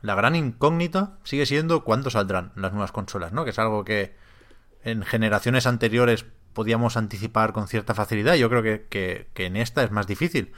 la 0.03 0.15
gran 0.15 0.37
incógnita 0.37 1.19
sigue 1.25 1.47
siendo 1.47 1.85
cuándo 1.85 2.11
saldrán 2.11 2.53
las 2.57 2.73
nuevas 2.73 2.93
consolas, 2.93 3.33
¿no? 3.33 3.45
Que 3.45 3.51
es 3.51 3.59
algo 3.59 3.85
que 3.85 4.15
en 4.85 5.03
generaciones 5.03 5.67
anteriores 5.67 6.27
podíamos 6.53 6.97
anticipar 6.97 7.53
con 7.53 7.69
cierta 7.69 7.95
facilidad. 7.95 8.35
Yo 8.35 8.49
creo 8.49 8.63
que, 8.63 8.87
que, 9.33 9.47
en 9.47 9.57
esta 9.57 9.83
es 9.83 9.91
más 9.91 10.07
difícil. 10.07 10.53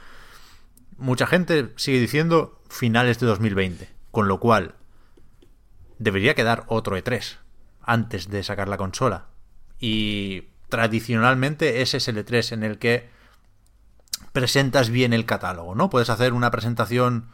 Mucha 0.97 1.27
gente 1.27 1.73
sigue 1.75 1.99
diciendo 1.99 2.61
finales 2.69 3.19
de 3.19 3.27
2020, 3.27 3.89
con 4.11 4.27
lo 4.27 4.39
cual 4.39 4.75
debería 5.99 6.35
quedar 6.35 6.63
otro 6.67 6.97
E3 6.97 7.37
antes 7.81 8.29
de 8.29 8.43
sacar 8.43 8.67
la 8.67 8.77
consola. 8.77 9.25
Y 9.79 10.49
tradicionalmente 10.69 11.81
ese 11.81 11.97
es 11.97 12.07
el 12.07 12.17
E3 12.17 12.53
en 12.53 12.63
el 12.63 12.79
que 12.79 13.09
presentas 14.31 14.89
bien 14.89 15.13
el 15.13 15.25
catálogo, 15.25 15.75
¿no? 15.75 15.89
Puedes 15.89 16.09
hacer 16.09 16.33
una 16.33 16.51
presentación 16.51 17.29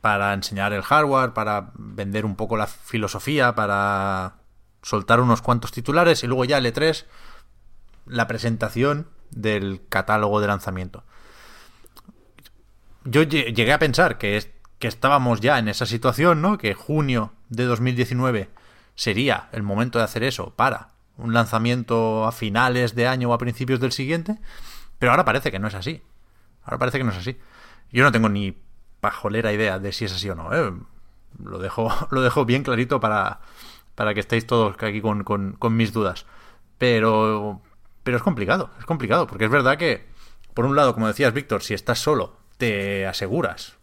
para 0.00 0.34
enseñar 0.34 0.72
el 0.72 0.82
hardware, 0.82 1.32
para 1.32 1.70
vender 1.74 2.24
un 2.24 2.34
poco 2.34 2.56
la 2.56 2.66
filosofía, 2.66 3.54
para 3.54 4.34
soltar 4.82 5.20
unos 5.20 5.42
cuantos 5.42 5.72
titulares 5.72 6.22
y 6.24 6.26
luego 6.26 6.44
ya 6.44 6.58
el 6.58 6.66
E3 6.66 7.04
la 8.06 8.26
presentación 8.26 9.08
del 9.30 9.80
catálogo 9.88 10.40
de 10.40 10.46
lanzamiento. 10.48 11.04
Yo 13.04 13.22
lle- 13.22 13.52
llegué 13.54 13.72
a 13.72 13.78
pensar 13.78 14.18
que, 14.18 14.52
que 14.78 14.88
estábamos 14.88 15.40
ya 15.40 15.58
en 15.58 15.68
esa 15.68 15.86
situación, 15.86 16.40
¿no? 16.42 16.58
Que 16.58 16.74
junio 16.74 17.32
de 17.48 17.64
2019 17.64 18.50
sería 18.94 19.48
el 19.52 19.62
momento 19.62 19.98
de 19.98 20.04
hacer 20.04 20.22
eso 20.22 20.50
para 20.54 20.88
un 21.16 21.32
lanzamiento 21.32 22.26
a 22.26 22.32
finales 22.32 22.94
de 22.94 23.06
año 23.06 23.30
o 23.30 23.32
a 23.34 23.38
principios 23.38 23.80
del 23.80 23.92
siguiente, 23.92 24.38
pero 24.98 25.12
ahora 25.12 25.24
parece 25.24 25.50
que 25.50 25.58
no 25.58 25.68
es 25.68 25.74
así. 25.74 26.02
Ahora 26.64 26.78
parece 26.78 26.98
que 26.98 27.04
no 27.04 27.10
es 27.10 27.16
así. 27.18 27.36
Yo 27.90 28.04
no 28.04 28.12
tengo 28.12 28.28
ni 28.28 28.56
pajolera 29.00 29.52
idea 29.52 29.78
de 29.78 29.92
si 29.92 30.04
es 30.04 30.12
así 30.12 30.30
o 30.30 30.34
no. 30.34 30.52
¿eh? 30.54 30.72
Lo, 31.42 31.58
dejo, 31.58 31.92
lo 32.10 32.22
dejo 32.22 32.44
bien 32.44 32.62
clarito 32.62 33.00
para, 33.00 33.40
para 33.94 34.14
que 34.14 34.20
estéis 34.20 34.46
todos 34.46 34.76
aquí 34.80 35.00
con, 35.00 35.24
con, 35.24 35.52
con 35.52 35.76
mis 35.76 35.92
dudas. 35.92 36.26
Pero, 36.78 37.62
pero 38.02 38.16
es 38.16 38.22
complicado, 38.22 38.70
es 38.78 38.84
complicado, 38.84 39.26
porque 39.26 39.44
es 39.44 39.50
verdad 39.50 39.76
que, 39.78 40.06
por 40.54 40.64
un 40.64 40.76
lado, 40.76 40.94
como 40.94 41.06
decías, 41.06 41.32
Víctor, 41.32 41.62
si 41.62 41.74
estás 41.74 41.98
solo, 41.98 42.36
te 42.58 43.06
aseguras, 43.06 43.76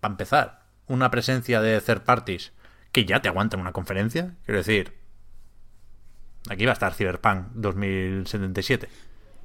para 0.00 0.12
empezar, 0.12 0.62
una 0.86 1.10
presencia 1.10 1.60
de 1.60 1.80
third 1.80 2.02
parties 2.02 2.52
que 2.92 3.04
ya 3.04 3.20
te 3.22 3.28
aguantan 3.28 3.60
una 3.60 3.72
conferencia. 3.72 4.34
Quiero 4.44 4.58
decir, 4.58 4.92
aquí 6.50 6.64
va 6.64 6.72
a 6.72 6.74
estar 6.74 6.94
Cyberpunk 6.94 7.48
2077. 7.54 8.88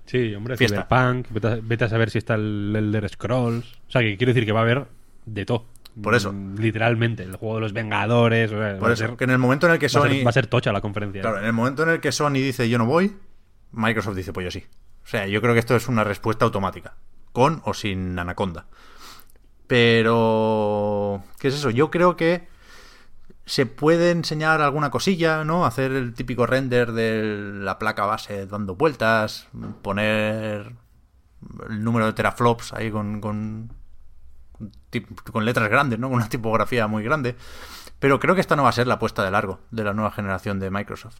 Sí, 0.06 0.36
hombre, 0.36 0.58
Fiesta. 0.58 0.88
Cyberpunk, 0.88 1.28
vete 1.32 1.48
a, 1.48 1.60
vete 1.62 1.86
a 1.86 1.90
saber 1.90 2.10
si 2.10 2.18
está 2.18 2.36
el 2.36 2.74
Elder 2.76 3.10
Scrolls. 3.10 3.66
O 3.88 3.92
sea, 3.92 4.02
que 4.02 4.18
quiero 4.18 4.34
decir 4.34 4.46
que 4.46 4.52
va 4.52 4.60
a 4.60 4.64
haber 4.64 4.88
de 5.26 5.46
todo. 5.46 5.66
Por 6.02 6.14
eso. 6.16 6.32
Mm, 6.34 6.56
Literalmente, 6.58 7.24
el 7.24 7.36
juego 7.36 7.56
de 7.56 7.62
los 7.62 7.74
Vengadores. 7.74 8.52
o 8.52 8.58
sea, 8.58 8.78
Por 8.78 8.92
eso, 8.92 9.08
ser, 9.08 9.16
que 9.18 9.24
en 9.24 9.32
el 9.32 9.38
momento 9.40 9.66
en 9.68 9.74
el 9.74 9.80
que 9.80 9.86
va 9.86 9.88
a 9.88 9.90
Sony... 9.90 10.10
ser- 10.10 10.26
va 10.26 10.30
a 10.30 10.34
ser 10.34 10.48
tocha 10.48 10.72
la 10.72 10.82
conferencia. 10.82 11.22
Claro, 11.22 11.40
en 11.40 11.46
el 11.46 11.54
momento 11.54 11.84
en 11.84 11.90
el 11.90 12.00
que 12.02 12.12
Sony 12.12 12.34
dice 12.34 12.70
yo 12.70 12.78
no 12.78 12.86
voy, 12.86 13.16
Microsoft 13.72 14.16
dice 14.16 14.34
pues 14.34 14.44
yo 14.46 14.52
sí. 14.52 14.66
O 15.04 15.08
sea, 15.10 15.26
yo 15.28 15.42
creo 15.42 15.54
que 15.54 15.60
esto 15.60 15.76
es 15.76 15.88
una 15.88 16.04
respuesta 16.04 16.44
automática, 16.46 16.96
con 17.32 17.62
o 17.66 17.74
sin 17.74 18.20
Anaconda. 18.20 18.66
Pero, 19.68 21.24
¿qué 21.40 21.48
es 21.50 21.54
eso? 21.56 21.70
Yo 21.70 21.90
creo 21.92 22.16
que 22.18 22.48
se 23.46 23.66
puede 23.66 24.12
enseñar 24.12 24.62
alguna 24.62 24.90
cosilla, 24.92 25.44
¿no? 25.46 25.66
Hacer 25.66 25.92
el 25.92 26.14
típico 26.14 26.46
render 26.46 26.92
de 26.92 27.24
la 27.62 27.80
placa 27.80 28.06
base 28.06 28.46
dando 28.48 28.76
vueltas, 28.76 29.48
poner 29.82 30.74
el 31.70 31.84
número 31.84 32.06
de 32.08 32.14
teraflops 32.14 32.74
ahí 32.74 32.92
con, 32.92 33.72
con 35.32 35.46
letras 35.46 35.70
grandes, 35.70 36.00
¿no? 36.00 36.08
Con 36.10 36.18
una 36.18 36.30
tipografía 36.30 36.88
muy 36.88 37.04
grande. 37.04 37.36
Pero 38.00 38.20
creo 38.20 38.36
que 38.36 38.42
esta 38.42 38.56
no 38.56 38.64
va 38.64 38.70
a 38.70 38.74
ser 38.74 38.88
la 38.88 38.96
apuesta 38.96 39.24
de 39.24 39.32
largo 39.32 39.60
de 39.72 39.84
la 39.84 39.94
nueva 39.94 40.12
generación 40.12 40.60
de 40.60 40.70
Microsoft. 40.70 41.18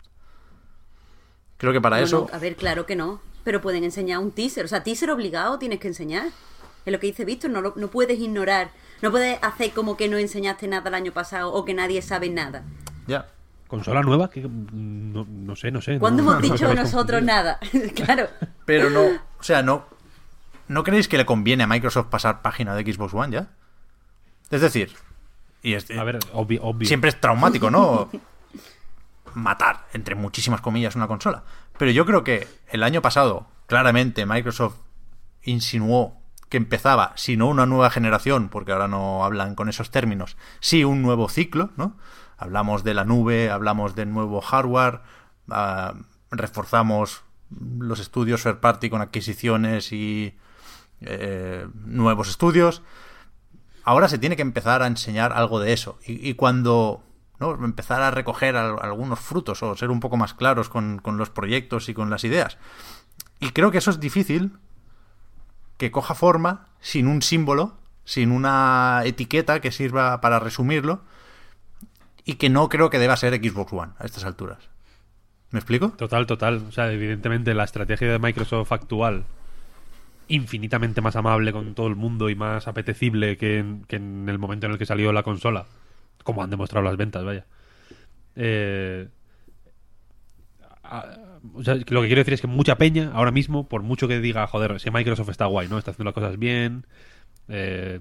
Creo 1.58 1.74
que 1.74 1.82
para 1.82 1.98
No, 1.98 2.04
eso... 2.04 2.28
no, 2.32 2.36
a 2.36 2.40
ver, 2.40 2.56
claro 2.56 2.86
que 2.86 2.96
no. 2.96 3.20
Pero 3.44 3.62
pueden 3.62 3.84
enseñar 3.84 4.20
un 4.20 4.32
teaser. 4.32 4.66
O 4.66 4.68
sea, 4.68 4.84
teaser 4.84 5.10
obligado 5.10 5.58
tienes 5.58 5.80
que 5.80 5.88
enseñar. 5.88 6.28
Es 6.86 6.94
lo 6.94 7.00
que 7.00 7.08
dice 7.08 7.26
Víctor, 7.26 7.50
no, 7.52 7.62
no 7.76 7.88
puedes 7.88 8.20
ignorar. 8.20 8.70
No 9.02 9.12
puedes 9.12 9.42
hacer 9.44 9.72
como 9.72 9.98
que 9.98 10.08
no 10.08 10.18
enseñaste 10.18 10.68
nada 10.68 10.88
el 10.90 10.96
año 10.96 11.12
pasado 11.12 11.52
o 11.54 11.66
que 11.66 11.74
nadie 11.74 12.02
sabe 12.02 12.30
nada. 12.30 12.64
Ya. 13.08 13.28
¿Consola 13.68 14.02
nueva? 14.02 14.30
Que, 14.30 14.42
no, 14.42 15.26
no 15.28 15.56
sé, 15.56 15.72
no 15.72 15.82
sé. 15.82 16.00
¿Cuándo 16.00 16.24
no- 16.24 16.32
hemos 16.32 16.44
no 16.48 16.54
dicho 16.54 16.74
nosotros 16.74 17.22
nada? 17.24 17.60
claro. 17.96 18.28
Pero 18.66 18.90
no... 18.90 19.02
O 19.40 19.44
sea, 19.44 19.62
no... 19.62 19.86
¿No 20.68 20.84
creéis 20.84 21.08
que 21.08 21.18
le 21.18 21.26
conviene 21.26 21.64
a 21.64 21.68
Microsoft 21.68 22.08
pasar 22.08 22.42
página 22.42 22.76
de 22.76 22.92
Xbox 22.94 23.14
One 23.14 23.34
ya? 23.34 23.48
Es 24.50 24.62
decir... 24.62 24.94
Y 25.62 25.74
es, 25.74 25.90
A 25.92 26.04
ver, 26.04 26.20
obvio. 26.34 26.64
obvio. 26.64 26.88
siempre 26.88 27.10
es 27.10 27.20
traumático, 27.20 27.72
¿no? 27.72 28.10
Matar, 29.34 29.88
entre 29.94 30.16
muchísimas 30.16 30.62
comillas, 30.62 30.96
una 30.96 31.08
consola. 31.08 31.44
Pero 31.78 31.92
yo 31.92 32.06
creo 32.06 32.24
que 32.24 32.48
el 32.70 32.84
año 32.84 33.02
pasado, 33.02 33.48
claramente, 33.66 34.26
Microsoft 34.26 34.76
insinuó 35.44 36.22
que 36.50 36.58
empezaba, 36.58 37.12
si 37.16 37.36
no 37.36 37.48
una 37.48 37.66
nueva 37.66 37.90
generación, 37.90 38.50
porque 38.50 38.72
ahora 38.72 38.88
no 38.88 39.26
hablan 39.26 39.56
con 39.56 39.68
esos 39.68 39.92
términos, 39.92 40.38
sí 40.60 40.84
un 40.84 41.02
nuevo 41.02 41.28
ciclo, 41.28 41.72
¿no? 41.76 41.98
Hablamos 42.38 42.84
de 42.84 42.94
la 42.94 43.04
nube, 43.04 43.50
hablamos 43.50 43.96
del 43.96 44.14
nuevo 44.14 44.40
hardware, 44.42 45.02
ah, 45.50 45.96
reforzamos 46.32 47.24
los 47.80 48.00
estudios 48.00 48.44
third 48.44 48.60
party 48.60 48.90
con 48.90 49.02
adquisiciones 49.02 49.92
y 49.92 50.38
eh, 51.02 51.68
nuevos 51.86 52.28
estudios 52.30 52.82
ahora 53.84 54.10
se 54.10 54.18
tiene 54.18 54.36
que 54.36 54.42
empezar 54.42 54.82
a 54.82 54.88
enseñar 54.88 55.32
algo 55.34 55.60
de 55.60 55.72
eso. 55.74 55.98
Y, 56.06 56.34
cuando 56.34 57.04
¿no? 57.40 57.54
empezar 57.64 58.02
a 58.02 58.12
recoger 58.12 58.58
al- 58.58 58.78
algunos 58.82 59.20
frutos 59.20 59.64
o 59.64 59.76
ser 59.78 59.92
un 59.92 60.00
poco 60.02 60.18
más 60.18 60.34
claros 60.34 60.68
con, 60.70 61.00
con 61.00 61.18
los 61.18 61.30
proyectos 61.30 61.88
y 61.88 61.94
con 61.94 62.10
las 62.10 62.24
ideas. 62.26 62.58
Y 63.40 63.52
creo 63.52 63.72
que 63.72 63.78
eso 63.78 63.92
es 63.92 64.00
difícil 64.00 64.58
que 65.78 65.92
coja 65.92 66.16
forma 66.16 66.68
sin 66.82 67.08
un 67.08 67.22
símbolo, 67.22 67.78
sin 68.04 68.32
una 68.32 69.02
etiqueta 69.06 69.62
que 69.62 69.72
sirva 69.72 70.20
para 70.22 70.40
resumirlo. 70.40 71.02
Y 72.26 72.34
que 72.36 72.50
no 72.50 72.68
creo 72.68 72.90
que 72.90 73.00
deba 73.00 73.16
ser 73.16 73.34
Xbox 73.36 73.72
One 73.72 73.94
a 74.00 74.06
estas 74.06 74.26
alturas. 74.26 74.58
¿Me 75.52 75.60
explico? 75.60 75.92
Total, 75.92 76.26
total. 76.28 76.66
O 76.68 76.74
sea, 76.74 76.92
evidentemente 76.92 77.54
la 77.54 77.64
estrategia 77.64 78.12
de 78.12 78.20
Microsoft 78.20 78.70
actual, 78.74 79.24
infinitamente 80.28 81.02
más 81.02 81.16
amable 81.16 81.52
con 81.52 81.74
todo 81.74 81.88
el 81.88 81.96
mundo 81.96 82.30
y 82.30 82.36
más 82.36 82.68
apetecible 82.68 83.38
que 83.38 83.60
en, 83.60 84.26
el 84.30 84.40
momento 84.40 84.66
en 84.66 84.74
el 84.74 84.78
que 84.78 84.86
salió 84.86 85.12
la 85.12 85.24
consola, 85.24 85.66
como 86.24 86.44
han 86.44 86.50
demostrado 86.50 86.86
las 86.86 86.98
ventas, 86.98 87.24
vaya. 87.24 87.46
Eh, 88.36 89.08
o 91.54 91.64
sea, 91.64 91.76
lo 91.76 92.02
que 92.02 92.08
quiero 92.08 92.22
decir 92.22 92.34
es 92.34 92.42
que 92.42 92.48
mucha 92.48 92.78
peña 92.78 93.12
ahora 93.14 93.32
mismo, 93.32 93.68
por 93.68 93.84
mucho 93.84 94.08
que 94.08 94.20
diga, 94.20 94.48
joder, 94.48 94.80
si 94.80 94.92
Microsoft 94.92 95.30
está 95.30 95.46
guay, 95.46 95.68
¿no? 95.68 95.78
Está 95.78 95.92
haciendo 95.92 96.10
las 96.10 96.14
cosas 96.14 96.38
bien, 96.38 96.86
eh, 97.48 98.00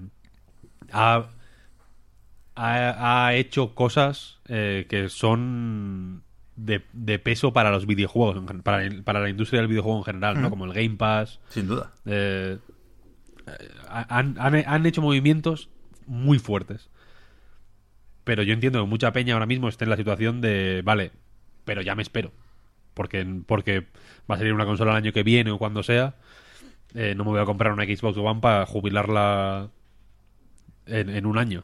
ha, 0.91 1.27
ha, 2.55 3.25
ha 3.25 3.35
hecho 3.35 3.75
cosas 3.75 4.39
eh, 4.47 4.85
que 4.89 5.09
son 5.09 6.23
de, 6.57 6.83
de 6.91 7.17
peso 7.19 7.53
para 7.53 7.71
los 7.71 7.85
videojuegos, 7.85 8.43
para, 8.63 8.83
para 9.05 9.21
la 9.21 9.29
industria 9.29 9.61
del 9.61 9.69
videojuego 9.69 9.99
en 9.99 10.03
general, 10.03 10.41
¿no? 10.41 10.49
Como 10.49 10.65
el 10.65 10.73
Game 10.73 10.97
Pass. 10.97 11.39
Sin 11.49 11.67
duda. 11.67 11.93
eh, 12.05 12.57
eh, 13.47 13.69
han, 13.89 14.35
han- 14.39 14.63
han 14.67 14.85
hecho 14.85 15.01
movimientos 15.01 15.69
muy 16.07 16.37
fuertes. 16.39 16.89
Pero 18.25 18.43
yo 18.43 18.53
entiendo 18.53 18.81
que 18.81 18.87
mucha 18.89 19.13
peña 19.13 19.35
ahora 19.35 19.45
mismo 19.45 19.69
está 19.69 19.85
en 19.85 19.89
la 19.91 19.95
situación 19.97 20.41
de, 20.41 20.81
vale, 20.83 21.11
pero 21.63 21.81
ya 21.81 21.95
me 21.95 22.01
espero. 22.01 22.33
Porque, 22.93 23.25
porque 23.45 23.87
va 24.29 24.35
a 24.35 24.37
salir 24.37 24.51
una 24.53 24.65
consola 24.65 24.91
el 24.91 24.97
año 24.97 25.13
que 25.13 25.23
viene 25.23 25.51
o 25.51 25.57
cuando 25.57 25.83
sea. 25.83 26.15
eh, 26.95 27.13
no 27.15 27.23
me 27.23 27.29
voy 27.31 27.39
a 27.39 27.45
comprar 27.45 27.71
una 27.71 27.85
Xbox 27.85 28.17
One 28.17 28.41
para 28.41 28.65
jubilarla 28.65 29.69
en, 30.87 31.09
en 31.09 31.25
un 31.25 31.37
año. 31.37 31.63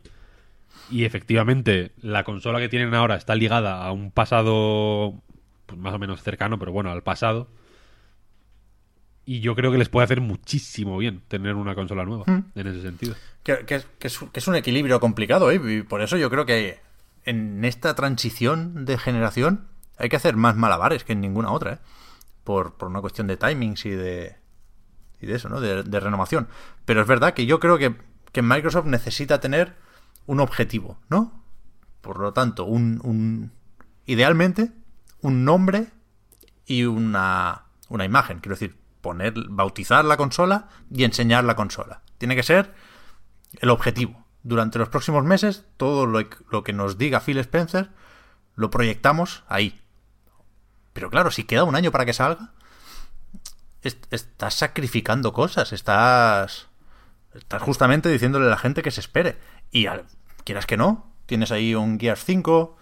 Y 0.89 1.05
efectivamente, 1.05 1.91
la 2.01 2.23
consola 2.23 2.59
que 2.59 2.69
tienen 2.69 2.93
ahora 2.93 3.15
está 3.15 3.35
ligada 3.35 3.83
a 3.85 3.91
un 3.91 4.11
pasado 4.11 5.21
pues, 5.65 5.79
más 5.79 5.93
o 5.93 5.99
menos 5.99 6.21
cercano, 6.21 6.59
pero 6.59 6.71
bueno, 6.71 6.91
al 6.91 7.03
pasado. 7.03 7.47
Y 9.25 9.39
yo 9.39 9.55
creo 9.55 9.71
que 9.71 9.77
les 9.77 9.87
puede 9.87 10.03
hacer 10.03 10.19
muchísimo 10.19 10.97
bien 10.97 11.21
tener 11.29 11.55
una 11.55 11.75
consola 11.75 12.03
nueva, 12.03 12.25
en 12.27 12.67
ese 12.67 12.81
sentido. 12.81 13.15
Que, 13.43 13.59
que 13.65 13.75
es, 13.75 13.87
que 13.97 14.07
es- 14.07 14.19
que 14.19 14.39
es 14.39 14.47
un 14.47 14.55
equilibrio 14.55 14.99
complicado, 14.99 15.49
¿eh? 15.49 15.61
Y 15.63 15.81
por 15.83 16.01
eso 16.01 16.17
yo 16.17 16.29
creo 16.29 16.45
que 16.45 16.79
en 17.23 17.63
esta 17.63 17.95
transición 17.95 18.83
de 18.83 18.97
generación 18.97 19.67
hay 19.97 20.09
que 20.09 20.17
hacer 20.17 20.35
más 20.35 20.57
malabares 20.57 21.05
que 21.05 21.13
en 21.13 21.21
ninguna 21.21 21.51
otra, 21.51 21.73
¿eh? 21.73 21.77
Por, 22.43 22.73
por 22.73 22.89
una 22.89 22.99
cuestión 22.99 23.27
de 23.27 23.37
timings 23.37 23.85
y 23.85 23.91
de, 23.91 24.35
y 25.21 25.25
de 25.27 25.35
eso, 25.35 25.47
¿no? 25.47 25.61
De, 25.61 25.83
de 25.83 25.99
renovación. 26.01 26.49
Pero 26.83 26.99
es 27.01 27.07
verdad 27.07 27.33
que 27.33 27.45
yo 27.45 27.61
creo 27.61 27.77
que, 27.77 27.95
que 28.33 28.41
Microsoft 28.41 28.87
necesita 28.87 29.39
tener 29.39 29.75
un 30.25 30.39
objetivo, 30.39 30.99
¿no? 31.09 31.43
Por 32.01 32.19
lo 32.19 32.33
tanto, 32.33 32.65
un, 32.65 32.99
un 33.03 33.51
idealmente 34.05 34.71
un 35.21 35.45
nombre 35.45 35.87
y 36.65 36.83
una, 36.83 37.63
una 37.89 38.03
imagen. 38.05 38.39
Quiero 38.39 38.55
decir, 38.55 38.77
poner, 39.01 39.33
bautizar 39.49 40.03
la 40.03 40.17
consola 40.17 40.67
y 40.91 41.03
enseñar 41.05 41.43
la 41.45 41.55
consola. 41.55 42.01
Tiene 42.17 42.35
que 42.35 42.43
ser 42.43 42.73
el 43.59 43.69
objetivo. 43.69 44.25
Durante 44.43 44.79
los 44.79 44.89
próximos 44.89 45.23
meses, 45.23 45.65
todo 45.77 46.05
lo, 46.05 46.19
lo 46.51 46.63
que 46.63 46.73
nos 46.73 46.97
diga 46.97 47.21
Phil 47.21 47.37
Spencer 47.37 47.89
lo 48.55 48.69
proyectamos 48.69 49.43
ahí. 49.47 49.79
Pero 50.91 51.09
claro, 51.09 51.31
si 51.31 51.45
queda 51.45 51.63
un 51.63 51.75
año 51.75 51.91
para 51.91 52.05
que 52.05 52.13
salga, 52.13 52.51
est- 53.81 54.05
estás 54.11 54.55
sacrificando 54.55 55.31
cosas, 55.31 55.71
estás, 55.71 56.67
estás 57.33 57.61
justamente 57.61 58.09
diciéndole 58.09 58.47
a 58.47 58.49
la 58.49 58.57
gente 58.57 58.81
que 58.83 58.91
se 58.91 58.99
espere. 58.99 59.37
Y 59.73 59.87
al- 59.87 60.05
quieras 60.45 60.65
que 60.65 60.77
no, 60.77 61.11
tienes 61.25 61.51
ahí 61.51 61.75
un 61.75 61.99
Gears 61.99 62.23
5, 62.23 62.77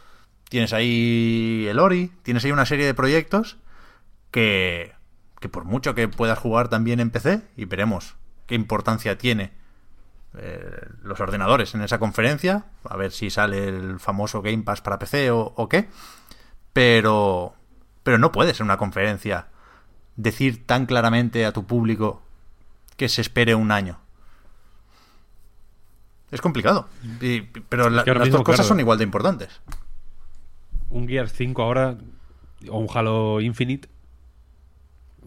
tienes 0.50 0.74
ahí 0.74 1.66
el 1.68 1.80
Ori, 1.80 2.12
tienes 2.22 2.46
ahí 2.46 2.52
una 2.52 2.66
serie 2.68 2.86
de 2.86 2.94
proyectos 2.94 3.58
que, 4.30 4.94
que 5.40 5.50
por 5.50 5.64
mucho 5.66 5.96
que 5.96 6.08
puedas 6.10 6.38
jugar 6.38 6.68
también 6.68 7.00
en 7.00 7.10
PC, 7.10 7.42
y 7.58 7.66
veremos 7.66 8.16
qué 8.46 8.56
importancia 8.56 9.18
tiene 9.18 9.54
eh, 10.38 10.86
los 11.04 11.20
ordenadores 11.22 11.74
en 11.76 11.82
esa 11.82 11.98
conferencia, 11.98 12.66
a 12.84 12.98
ver 12.98 13.12
si 13.14 13.30
sale 13.30 13.70
el 13.70 14.00
famoso 14.00 14.42
Game 14.42 14.64
Pass 14.64 14.82
para 14.82 15.00
PC 15.00 15.32
o, 15.32 15.68
qué, 15.70 15.88
pero, 16.74 17.56
pero 18.04 18.18
no 18.18 18.34
puedes 18.34 18.60
en 18.60 18.66
una 18.66 18.78
conferencia 18.78 19.48
decir 20.18 20.66
tan 20.68 20.86
claramente 20.86 21.46
a 21.46 21.54
tu 21.54 21.66
público 21.66 22.22
que 22.98 23.08
se 23.08 23.22
espere 23.22 23.56
un 23.56 23.72
año. 23.72 24.01
Es 26.32 26.42
complicado, 26.42 26.88
y- 27.20 27.42
pero 27.42 27.90
la- 27.90 28.04
que 28.04 28.10
ahora 28.10 28.20
las 28.20 28.28
mismo, 28.28 28.38
dos 28.40 28.46
cosas 28.46 28.60
claro. 28.62 28.68
son 28.70 28.80
igual 28.80 28.98
de 28.98 29.04
importantes. 29.04 29.50
Un 30.90 31.08
Gears 31.08 31.34
5 31.34 31.62
ahora, 31.62 31.98
o 32.70 32.80
un 32.80 32.88
Halo 32.94 33.42
Infinite, 33.42 33.90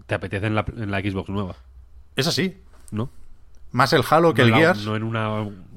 te 0.06 0.14
apetece 0.14 0.46
en 0.46 0.54
la, 0.54 0.64
en 0.76 0.90
la 0.90 1.00
Xbox 1.00 1.28
nueva, 1.28 1.56
Es 2.16 2.26
así, 2.26 2.56
¿no? 2.90 3.10
más 3.72 3.92
el 3.92 4.02
Halo 4.08 4.34
que 4.34 4.42
el 4.42 4.50
la- 4.50 4.56
Gears. 4.58 4.84
no 4.86 4.94
en 4.96 5.02
una 5.02 5.30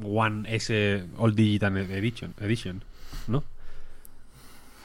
One 0.04 0.54
S 0.56 1.06
All 1.18 1.34
Digital 1.36 1.76
Edition, 1.78 2.34
edition 2.40 2.84
¿no? 3.28 3.44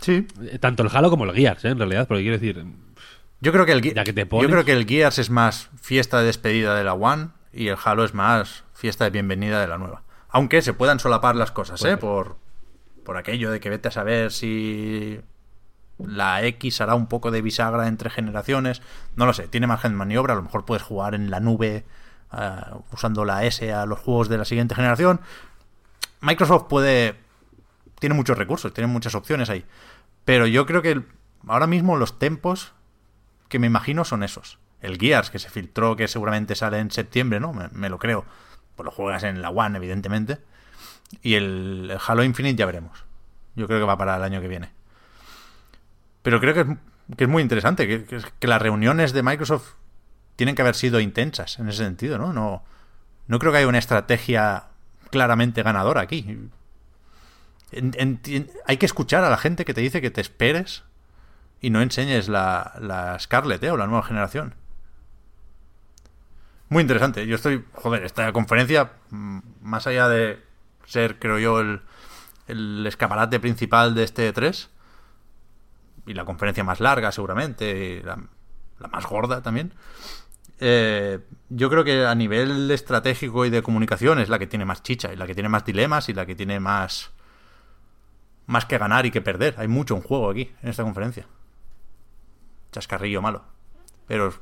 Sí, 0.01 0.27
Eh, 0.43 0.59
Tanto 0.59 0.83
el 0.83 0.89
Halo 0.93 1.11
como 1.11 1.25
el 1.25 1.33
Gears, 1.35 1.65
¿eh? 1.65 1.69
en 1.69 1.79
realidad, 1.79 2.09
porque 2.09 2.23
quiero 2.23 2.39
decir, 2.39 2.65
Yo 3.41 3.53
creo 3.53 3.67
que 3.67 3.73
el 3.73 3.83
Ya 3.83 4.05
que 4.05 4.13
te 4.13 4.23
yo 4.23 4.47
creo 4.49 4.65
que 4.65 4.73
el 4.73 4.87
Gears 4.87 5.19
es 5.19 5.29
más 5.31 5.69
fiesta 5.81 6.21
de 6.21 6.27
despedida 6.27 6.75
de 6.77 6.85
la 6.85 6.95
One 6.95 7.29
y 7.53 7.69
el 7.69 7.77
Halo 7.85 8.05
es 8.05 8.15
más 8.15 8.65
fiesta 8.73 9.05
de 9.05 9.11
bienvenida 9.11 9.61
de 9.61 9.67
la 9.69 9.79
nueva. 9.79 10.03
Aunque 10.33 10.63
se 10.63 10.73
puedan 10.73 10.99
solapar 10.99 11.37
las 11.37 11.53
cosas, 11.53 11.81
Puede 11.81 11.95
¿eh? 11.95 11.97
Por, 11.99 12.37
por 13.05 13.17
aquello 13.19 13.51
de 13.51 13.61
que 13.61 13.71
vete 13.71 13.89
a 13.89 13.93
saber 13.93 14.33
si 14.33 15.21
la 15.99 16.43
X 16.45 16.81
hará 16.81 16.95
un 16.95 17.07
poco 17.07 17.31
de 17.31 17.43
bisagra 17.43 17.87
entre 17.87 18.11
generaciones. 18.11 18.83
No 19.15 19.27
lo 19.27 19.35
sé, 19.35 19.47
tiene 19.49 19.67
margen 19.67 19.93
de 19.93 19.99
maniobra. 19.99 20.33
A 20.33 20.37
lo 20.37 20.43
mejor 20.43 20.65
puedes 20.65 20.83
jugar 20.83 21.15
en 21.15 21.31
la 21.31 21.41
nube 21.41 21.85
ah, 22.31 22.79
usando 22.93 23.25
la 23.25 23.45
S 23.45 23.73
a 23.73 23.87
los 23.87 24.01
juegos 24.01 24.29
de 24.29 24.39
la 24.39 24.45
siguiente 24.45 24.75
generación. 24.75 25.21
Microsoft 26.21 26.65
puede. 26.69 27.17
Tiene 27.99 28.15
muchos 28.15 28.37
recursos, 28.37 28.73
tiene 28.73 28.89
muchas 28.89 29.15
opciones 29.15 29.51
ahí. 29.51 29.65
Pero 30.25 30.47
yo 30.47 30.67
creo 30.67 30.83
que 30.83 31.03
ahora 31.47 31.67
mismo 31.67 31.97
los 31.97 32.19
tempos 32.19 32.73
que 33.49 33.59
me 33.59 33.67
imagino 33.67 34.05
son 34.05 34.23
esos. 34.23 34.59
El 34.81 34.99
Gears, 34.99 35.31
que 35.31 35.39
se 35.39 35.51
filtró, 35.51 35.95
que 35.95 36.09
seguramente 36.09 36.57
sale 36.57 36.79
en 36.79 36.91
septiembre, 36.91 37.39
¿no? 37.39 37.53
Me, 37.53 37.69
me 37.69 37.89
lo 37.89 37.99
creo. 37.99 38.25
Pues 38.83 38.97
lo 38.97 38.97
juegas 38.97 39.23
en 39.23 39.43
la 39.43 39.51
One, 39.51 39.77
evidentemente. 39.77 40.39
Y 41.23 41.35
el, 41.35 41.97
Halo 42.05 42.25
Infinite 42.25 42.57
ya 42.57 42.67
veremos. 42.67 43.05
Yo 43.55 43.69
creo 43.69 43.79
que 43.79 43.87
va 43.87 43.97
para 43.97 44.17
el 44.17 44.23
año 44.25 44.41
que 44.41 44.49
viene. 44.49 44.71
Pero 46.23 46.41
creo 46.41 46.53
que 46.53 46.61
es, 46.63 46.67
que 47.17 47.25
es 47.25 47.31
muy 47.31 47.43
interesante, 47.43 47.87
que, 47.87 48.49
las 48.49 48.61
reuniones 48.61 49.13
de 49.13 49.23
Microsoft 49.23 49.75
tienen 50.35 50.57
que 50.57 50.63
haber 50.63 50.75
sido 50.75 50.99
intensas 50.99 51.61
en 51.61 51.69
ese 51.69 51.85
sentido, 51.85 52.19
¿no? 52.19 52.33
No, 52.33 52.65
no 53.29 53.39
creo 53.39 53.53
que 53.53 53.59
haya 53.59 53.69
una 53.69 53.79
estrategia 53.79 54.65
claramente 55.11 55.63
ganadora 55.63 56.01
aquí. 56.01 56.51
Hay 58.67 58.77
que 58.79 58.87
escuchar 58.87 59.23
a 59.23 59.31
la 59.31 59.37
gente 59.37 59.65
que 59.65 59.75
te 59.75 59.81
dice 59.81 60.01
que 60.01 60.11
te 60.11 60.21
esperes 60.21 60.83
y 61.61 61.71
no 61.71 61.83
enseñes 61.83 62.29
la, 62.29 63.17
Scarlett 63.21 63.63
¿eh? 63.63 63.71
o 63.71 63.77
la 63.77 63.87
nueva 63.87 64.03
generación. 64.03 64.57
Muy 66.73 66.81
interesante. 66.81 67.27
Yo 67.27 67.35
estoy, 67.37 67.63
joder, 67.75 68.03
esta 68.03 68.33
conferencia, 68.33 68.93
mm, 69.11 69.41
más 69.61 69.87
allá 69.87 70.09
de 70.09 70.43
ser, 70.87 71.19
creo 71.19 71.39
yo, 71.39 71.61
el, 71.61 71.83
el 72.47 72.87
escaparate 72.87 73.39
principal 73.41 73.95
de 73.95 74.05
este 74.05 74.33
3 74.33 74.71
y 76.07 76.15
la 76.15 76.25
conferencia 76.25 76.65
más 76.65 76.81
larga 76.81 77.13
seguramente, 77.13 78.03
la 78.03 78.17
más 78.89 79.05
gorda 79.05 79.43
también, 79.43 79.75
eh, 80.61 81.19
yo 81.51 81.69
creo 81.69 81.85
que 81.85 82.07
a 82.07 82.15
nivel 82.15 82.71
estratégico 82.71 83.45
y 83.45 83.51
de 83.51 83.63
comunicación 83.63 84.19
es 84.19 84.31
la 84.31 84.39
que 84.39 84.47
tiene 84.47 84.65
más 84.65 84.83
chicha 84.83 85.13
y 85.13 85.17
la 85.17 85.27
que 85.27 85.35
tiene 85.35 85.51
más 85.51 85.67
dilemas 85.67 86.09
y 86.09 86.15
la 86.15 86.25
que 86.25 86.35
tiene 86.35 86.59
más 86.59 87.11
más 88.47 88.65
que 88.65 88.79
ganar 88.79 89.05
y 89.05 89.11
que 89.11 89.21
perder. 89.21 89.57
Hay 89.59 89.69
mucho 89.69 89.95
en 89.95 90.01
juego 90.01 90.31
aquí 90.31 90.51
en 90.63 90.71
esta 90.71 90.85
conferencia. 90.85 91.27
Chascarrillo 92.71 93.21
malo. 93.21 93.45
Pero 94.07 94.33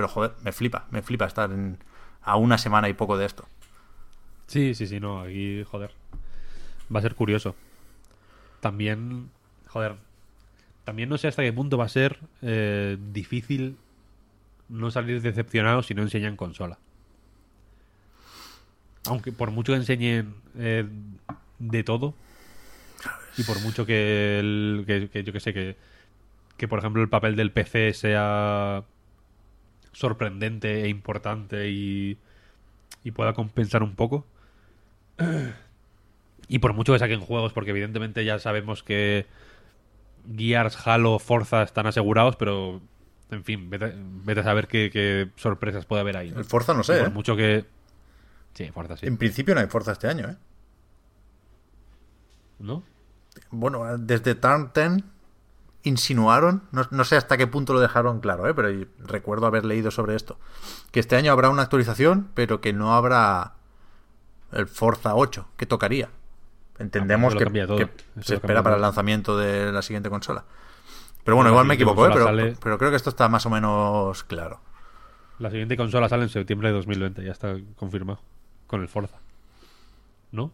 pero 0.00 0.08
joder, 0.08 0.32
me 0.42 0.50
flipa, 0.50 0.86
me 0.90 1.02
flipa 1.02 1.26
estar 1.26 1.52
en, 1.52 1.76
a 2.22 2.36
una 2.36 2.56
semana 2.56 2.88
y 2.88 2.94
poco 2.94 3.18
de 3.18 3.26
esto. 3.26 3.46
Sí, 4.46 4.74
sí, 4.74 4.86
sí, 4.86 4.98
no, 4.98 5.20
aquí, 5.20 5.62
joder. 5.64 5.90
Va 6.94 7.00
a 7.00 7.02
ser 7.02 7.14
curioso. 7.14 7.54
También, 8.60 9.28
joder, 9.66 9.96
también 10.84 11.10
no 11.10 11.18
sé 11.18 11.28
hasta 11.28 11.42
qué 11.42 11.52
punto 11.52 11.76
va 11.76 11.84
a 11.84 11.90
ser 11.90 12.18
eh, 12.40 12.96
difícil 13.12 13.76
no 14.70 14.90
salir 14.90 15.20
decepcionado 15.20 15.82
si 15.82 15.92
no 15.92 16.00
enseñan 16.00 16.34
consola. 16.34 16.78
Aunque 19.04 19.32
por 19.32 19.50
mucho 19.50 19.72
que 19.72 19.80
enseñen 19.80 20.34
eh, 20.56 20.88
de 21.58 21.84
todo, 21.84 22.14
y 23.36 23.42
por 23.42 23.60
mucho 23.60 23.84
que, 23.84 25.10
que 25.12 25.24
yo 25.24 25.32
que 25.34 25.40
sé, 25.40 25.52
que, 25.52 25.76
que 26.56 26.68
por 26.68 26.78
ejemplo 26.78 27.02
el 27.02 27.10
papel 27.10 27.36
del 27.36 27.52
PC 27.52 27.92
sea 27.92 28.82
sorprendente 29.92 30.82
e 30.84 30.88
importante 30.88 31.70
y, 31.70 32.18
y 33.04 33.10
pueda 33.10 33.32
compensar 33.32 33.82
un 33.82 33.94
poco. 33.94 34.26
Y 36.48 36.58
por 36.58 36.72
mucho 36.72 36.92
que 36.92 36.98
saquen 36.98 37.20
juegos, 37.20 37.52
porque 37.52 37.70
evidentemente 37.70 38.24
ya 38.24 38.38
sabemos 38.38 38.82
que 38.82 39.26
Gears, 40.36 40.86
Halo, 40.86 41.18
Forza 41.18 41.62
están 41.62 41.86
asegurados, 41.86 42.36
pero 42.36 42.80
en 43.30 43.44
fin, 43.44 43.70
vete, 43.70 43.94
vete 43.96 44.40
a 44.40 44.44
saber 44.44 44.66
qué, 44.66 44.90
qué 44.92 45.30
sorpresas 45.36 45.86
puede 45.86 46.00
haber 46.00 46.16
ahí. 46.16 46.30
¿no? 46.30 46.38
El 46.38 46.44
Forza 46.44 46.74
no 46.74 46.80
Y 46.80 46.84
sé, 46.84 46.98
por 46.98 47.08
¿eh? 47.08 47.10
mucho 47.10 47.36
que. 47.36 47.64
Sí, 48.54 48.70
Forza 48.72 48.96
sí. 48.96 49.06
En 49.06 49.16
principio 49.16 49.54
no 49.54 49.60
hay 49.60 49.68
Forza 49.68 49.92
este 49.92 50.08
año, 50.08 50.28
¿eh? 50.28 50.36
¿No? 52.58 52.82
Bueno, 53.50 53.96
desde 53.98 54.34
Turn 54.34 54.72
10 54.74 55.04
insinuaron, 55.82 56.62
no, 56.72 56.86
no 56.90 57.04
sé 57.04 57.16
hasta 57.16 57.36
qué 57.36 57.46
punto 57.46 57.72
lo 57.72 57.80
dejaron 57.80 58.20
claro, 58.20 58.46
¿eh? 58.48 58.54
pero 58.54 58.68
recuerdo 58.98 59.46
haber 59.46 59.64
leído 59.64 59.90
sobre 59.90 60.14
esto, 60.14 60.38
que 60.90 61.00
este 61.00 61.16
año 61.16 61.32
habrá 61.32 61.48
una 61.50 61.62
actualización, 61.62 62.28
pero 62.34 62.60
que 62.60 62.72
no 62.72 62.94
habrá 62.94 63.54
el 64.52 64.66
Forza 64.66 65.14
8, 65.14 65.46
que 65.56 65.66
tocaría. 65.66 66.10
Entendemos 66.78 67.34
Ah, 67.34 67.38
que, 67.38 67.88
se 68.22 68.34
espera 68.36 68.62
para 68.62 68.76
el 68.76 68.82
lanzamiento 68.82 69.36
de 69.36 69.70
la 69.70 69.82
siguiente 69.82 70.08
consola. 70.10 70.44
Pero 71.24 71.36
bueno, 71.36 71.48
La 71.50 71.52
igual 71.52 71.66
me 71.66 71.74
equivoco, 71.74 72.06
¿eh? 72.06 72.10
pero, 72.12 72.24
sale- 72.24 72.56
pero 72.62 72.78
creo 72.78 72.90
que 72.90 72.96
esto 72.96 73.10
está 73.10 73.28
más 73.28 73.44
o 73.46 73.50
menos 73.50 74.24
claro. 74.24 74.60
La 75.38 75.50
siguiente 75.50 75.76
consola 75.76 76.08
sale 76.08 76.22
en 76.24 76.28
septiembre 76.30 76.68
de 76.68 76.74
2020, 76.74 77.22
ya 77.24 77.32
está 77.32 77.54
confirmado. 77.76 78.20
Con 78.66 78.80
el 78.82 78.88
Forza. 78.88 79.18
¿No? 80.32 80.52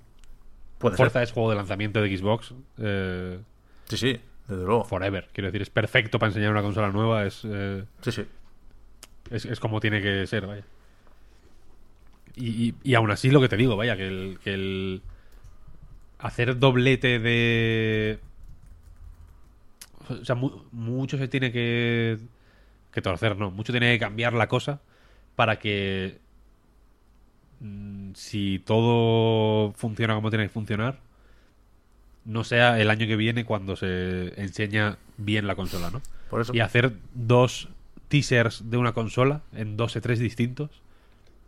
Puede 0.78 0.96
Forza 0.96 1.14
ser. 1.14 1.22
es 1.22 1.32
juego 1.32 1.50
de 1.50 1.56
lanzamiento 1.56 2.00
de 2.00 2.16
Xbox 2.16 2.54
eh, 2.78 3.40
Sí, 3.88 3.96
sí, 3.96 4.20
desde 4.48 4.64
luego. 4.64 4.84
forever. 4.84 5.28
Quiero 5.32 5.48
decir, 5.48 5.62
es 5.62 5.70
perfecto 5.70 6.18
para 6.18 6.28
enseñar 6.30 6.50
una 6.52 6.62
consola 6.62 6.90
nueva. 6.90 7.24
Es, 7.26 7.42
eh, 7.44 7.84
Sí, 8.02 8.12
sí. 8.12 8.26
es, 9.30 9.44
es 9.44 9.60
como 9.60 9.80
tiene 9.80 10.00
que 10.02 10.26
ser, 10.26 10.46
vaya. 10.46 10.64
Y, 12.34 12.68
y, 12.68 12.74
y 12.82 12.94
aún 12.94 13.10
así 13.10 13.30
lo 13.30 13.40
que 13.40 13.48
te 13.48 13.56
digo, 13.56 13.76
vaya, 13.76 13.96
que 13.96 14.06
el, 14.06 14.38
que 14.44 14.52
el 14.54 15.02
hacer 16.18 16.58
doblete 16.58 17.18
de... 17.18 18.18
O 20.08 20.24
sea, 20.24 20.34
mu- 20.36 20.62
mucho 20.72 21.18
se 21.18 21.28
tiene 21.28 21.50
que, 21.52 22.18
que 22.92 23.02
torcer, 23.02 23.36
¿no? 23.38 23.50
Mucho 23.50 23.72
tiene 23.72 23.92
que 23.94 24.00
cambiar 24.00 24.34
la 24.34 24.48
cosa 24.48 24.80
para 25.36 25.58
que 25.58 26.20
mm, 27.60 28.12
si 28.14 28.58
todo 28.64 29.72
funciona 29.72 30.14
como 30.14 30.30
tiene 30.30 30.44
que 30.46 30.50
funcionar, 30.50 30.98
no 32.26 32.44
sea 32.44 32.78
el 32.80 32.90
año 32.90 33.06
que 33.06 33.16
viene 33.16 33.44
cuando 33.44 33.76
se 33.76 34.38
enseña 34.40 34.98
bien 35.16 35.46
la 35.46 35.54
consola, 35.54 35.90
¿no? 35.90 36.02
Por 36.28 36.40
eso. 36.42 36.52
Y 36.54 36.60
hacer 36.60 36.92
dos 37.14 37.68
teasers 38.08 38.68
de 38.70 38.76
una 38.76 38.92
consola 38.92 39.40
en 39.52 39.76
dos 39.76 39.96
e 39.96 40.00
tres 40.00 40.18
distintos, 40.18 40.70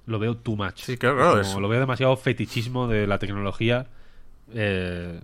lo 0.07 0.19
veo 0.19 0.37
too 0.37 0.57
much. 0.57 0.77
Sí, 0.81 0.97
claro, 0.97 1.17
claro, 1.17 1.43
Como 1.43 1.61
Lo 1.61 1.69
veo 1.69 1.81
demasiado 1.81 2.17
fetichismo 2.17 2.89
de 2.89 3.07
la 3.07 3.19
tecnología. 3.19 3.87
eh, 4.55 5.21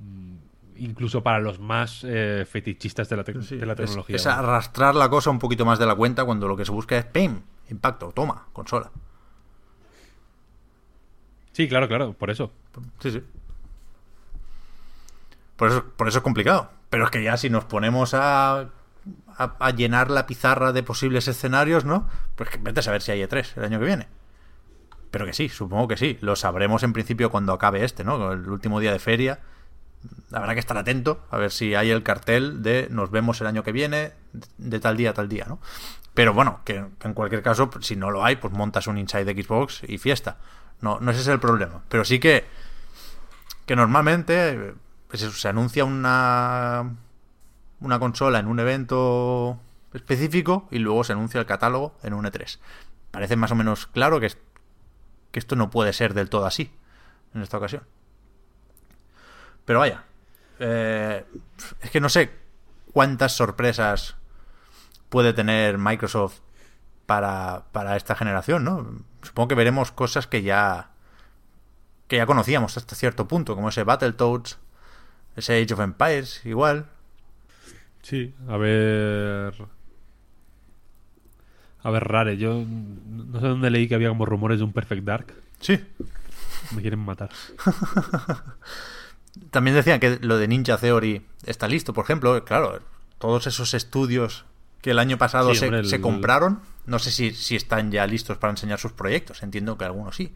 mm, 0.00 0.34
incluso 0.76 1.22
para 1.22 1.38
los 1.38 1.60
más 1.60 2.02
eh, 2.04 2.44
fetichistas 2.50 3.08
de 3.08 3.16
la, 3.16 3.24
tec- 3.24 3.42
Sí, 3.42 3.56
de 3.56 3.66
la 3.66 3.74
es- 3.74 3.78
tecnología. 3.78 4.16
Es, 4.16 4.26
arrastrar 4.26 4.94
la 4.96 5.08
cosa 5.08 5.30
un 5.30 5.38
poquito 5.38 5.64
más 5.64 5.78
de 5.78 5.86
la 5.86 5.94
cuenta 5.94 6.24
cuando 6.24 6.48
lo 6.48 6.56
que 6.56 6.64
se 6.64 6.72
busca 6.72 6.98
es 6.98 7.04
¡pim! 7.04 7.40
Impacto, 7.70 8.10
toma, 8.12 8.46
consola. 8.52 8.90
Sí, 11.52 11.68
claro, 11.68 11.86
claro, 11.86 12.12
por 12.14 12.30
eso. 12.30 12.50
Sí, 13.00 13.12
sí. 13.12 13.22
Por 15.56 15.70
eso, 15.70 15.84
por 15.96 16.08
eso 16.08 16.18
es 16.18 16.24
complicado. 16.24 16.70
Pero 16.90 17.04
es 17.04 17.10
que 17.10 17.22
ya 17.22 17.36
si 17.36 17.50
nos 17.50 17.64
ponemos 17.64 18.14
a, 18.14 18.70
a, 19.36 19.70
llenar 19.70 20.10
la 20.10 20.26
pizarra 20.26 20.72
de 20.72 20.82
posibles 20.82 21.28
escenarios, 21.28 21.84
¿no? 21.84 22.08
Pues 22.36 22.50
que 22.50 22.58
vete 22.58 22.80
a 22.80 22.82
saber 22.82 23.02
si 23.02 23.12
hay 23.12 23.22
E3 23.22 23.56
el 23.56 23.64
año 23.64 23.78
que 23.78 23.86
viene. 23.86 24.08
Pero 25.10 25.26
que 25.26 25.32
sí, 25.32 25.48
supongo 25.48 25.88
que 25.88 25.96
sí. 25.96 26.18
Lo 26.20 26.36
sabremos 26.36 26.82
en 26.82 26.92
principio 26.92 27.30
cuando 27.30 27.52
acabe 27.52 27.84
este, 27.84 28.04
¿no? 28.04 28.32
El 28.32 28.48
último 28.48 28.80
día 28.80 28.92
de 28.92 28.98
feria. 28.98 29.40
Habrá 30.32 30.54
que 30.54 30.60
estar 30.60 30.76
atento 30.76 31.24
a 31.30 31.38
ver 31.38 31.50
si 31.50 31.74
hay 31.74 31.90
el 31.90 32.02
cartel 32.02 32.62
de 32.62 32.88
nos 32.90 33.10
vemos 33.10 33.40
el 33.40 33.46
año 33.46 33.62
que 33.62 33.72
viene, 33.72 34.12
de 34.58 34.80
tal 34.80 34.96
día 34.96 35.10
a 35.10 35.14
tal 35.14 35.28
día, 35.28 35.46
¿no? 35.48 35.60
Pero 36.14 36.34
bueno, 36.34 36.60
que 36.64 36.84
en 37.02 37.14
cualquier 37.14 37.42
caso, 37.42 37.70
si 37.80 37.96
no 37.96 38.10
lo 38.10 38.24
hay, 38.24 38.36
pues 38.36 38.52
montas 38.52 38.86
un 38.86 38.98
Inside 38.98 39.24
de 39.24 39.42
Xbox 39.42 39.82
y 39.86 39.98
fiesta. 39.98 40.36
No, 40.80 41.00
no 41.00 41.10
ese 41.10 41.20
es 41.22 41.28
el 41.28 41.40
problema. 41.40 41.82
Pero 41.88 42.04
sí 42.04 42.20
que, 42.20 42.44
que 43.66 43.74
normalmente 43.74 44.74
se 45.16 45.48
anuncia 45.48 45.84
una, 45.84 46.96
una 47.80 47.98
consola 47.98 48.38
en 48.38 48.46
un 48.46 48.60
evento 48.60 49.60
específico 49.92 50.68
y 50.70 50.78
luego 50.78 51.04
se 51.04 51.12
anuncia 51.12 51.40
el 51.40 51.46
catálogo 51.46 51.96
en 52.02 52.14
un 52.14 52.24
E3. 52.24 52.58
Parece 53.10 53.36
más 53.36 53.52
o 53.52 53.54
menos 53.54 53.86
claro 53.86 54.20
que, 54.20 54.32
que 55.30 55.38
esto 55.38 55.56
no 55.56 55.70
puede 55.70 55.92
ser 55.92 56.14
del 56.14 56.28
todo 56.28 56.46
así 56.46 56.72
en 57.34 57.42
esta 57.42 57.58
ocasión. 57.58 57.82
Pero 59.64 59.78
vaya, 59.78 60.04
eh, 60.58 61.24
es 61.80 61.90
que 61.90 62.00
no 62.00 62.08
sé 62.08 62.30
cuántas 62.92 63.32
sorpresas 63.32 64.16
puede 65.08 65.32
tener 65.32 65.78
Microsoft 65.78 66.40
para, 67.06 67.64
para 67.72 67.96
esta 67.96 68.14
generación, 68.14 68.64
¿no? 68.64 69.04
Supongo 69.22 69.48
que 69.48 69.54
veremos 69.54 69.92
cosas 69.92 70.26
que 70.26 70.42
ya 70.42 70.90
que 72.08 72.16
ya 72.16 72.26
conocíamos 72.26 72.76
hasta 72.76 72.94
cierto 72.94 73.26
punto, 73.26 73.54
como 73.54 73.70
ese 73.70 73.82
Battletoads, 73.82 74.58
ese 75.36 75.60
Age 75.62 75.74
of 75.74 75.80
Empires, 75.80 76.40
igual. 76.44 76.86
Sí, 78.02 78.34
a 78.48 78.56
ver. 78.56 79.54
A 81.82 81.90
ver, 81.90 82.04
Rare, 82.04 82.36
yo 82.38 82.64
no 82.66 83.40
sé 83.40 83.46
dónde 83.46 83.70
leí 83.70 83.88
que 83.88 83.94
había 83.94 84.08
como 84.08 84.24
rumores 84.26 84.58
de 84.58 84.64
un 84.64 84.72
Perfect 84.72 85.04
Dark. 85.04 85.34
Sí. 85.60 85.78
Me 86.74 86.80
quieren 86.80 87.00
matar. 87.00 87.30
También 89.50 89.74
decían 89.76 90.00
que 90.00 90.18
lo 90.22 90.38
de 90.38 90.48
Ninja 90.48 90.78
Theory 90.78 91.26
está 91.44 91.68
listo, 91.68 91.92
por 91.92 92.04
ejemplo. 92.04 92.42
Claro, 92.44 92.80
todos 93.18 93.46
esos 93.46 93.74
estudios 93.74 94.44
que 94.80 94.92
el 94.92 94.98
año 94.98 95.18
pasado 95.18 95.50
Sí, 95.52 95.56
se, 95.60 95.64
hombre, 95.66 95.80
el- 95.80 95.86
se 95.86 96.00
compraron, 96.00 96.60
no 96.86 96.98
sé 96.98 97.10
si, 97.10 97.32
si 97.32 97.56
están 97.56 97.90
ya 97.90 98.06
listos 98.06 98.38
para 98.38 98.52
enseñar 98.52 98.78
sus 98.78 98.92
proyectos. 98.92 99.42
Entiendo 99.42 99.76
que 99.76 99.84
algunos 99.84 100.16
sí. 100.16 100.32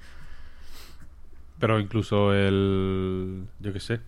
Pero 1.58 1.80
incluso 1.80 2.34
el. 2.34 3.44
Yo 3.60 3.72
qué 3.72 3.80
sé. 3.80 4.00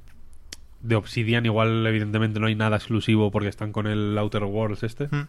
De 0.80 0.96
Obsidian, 0.96 1.44
igual, 1.44 1.86
evidentemente, 1.86 2.40
no 2.40 2.46
hay 2.46 2.54
nada 2.54 2.76
exclusivo 2.76 3.30
porque 3.30 3.48
están 3.48 3.72
con 3.72 3.86
el 3.86 4.16
Outer 4.18 4.44
Worlds 4.44 4.82
este. 4.82 5.08
Hmm. 5.10 5.28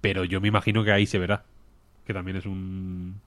Pero 0.00 0.24
yo 0.24 0.40
me 0.40 0.48
imagino 0.48 0.84
que 0.84 0.92
ahí 0.92 1.06
se 1.06 1.18
verá. 1.18 1.44
Que 2.06 2.12
también 2.14 2.36
es 2.36 2.46
un. 2.46 3.20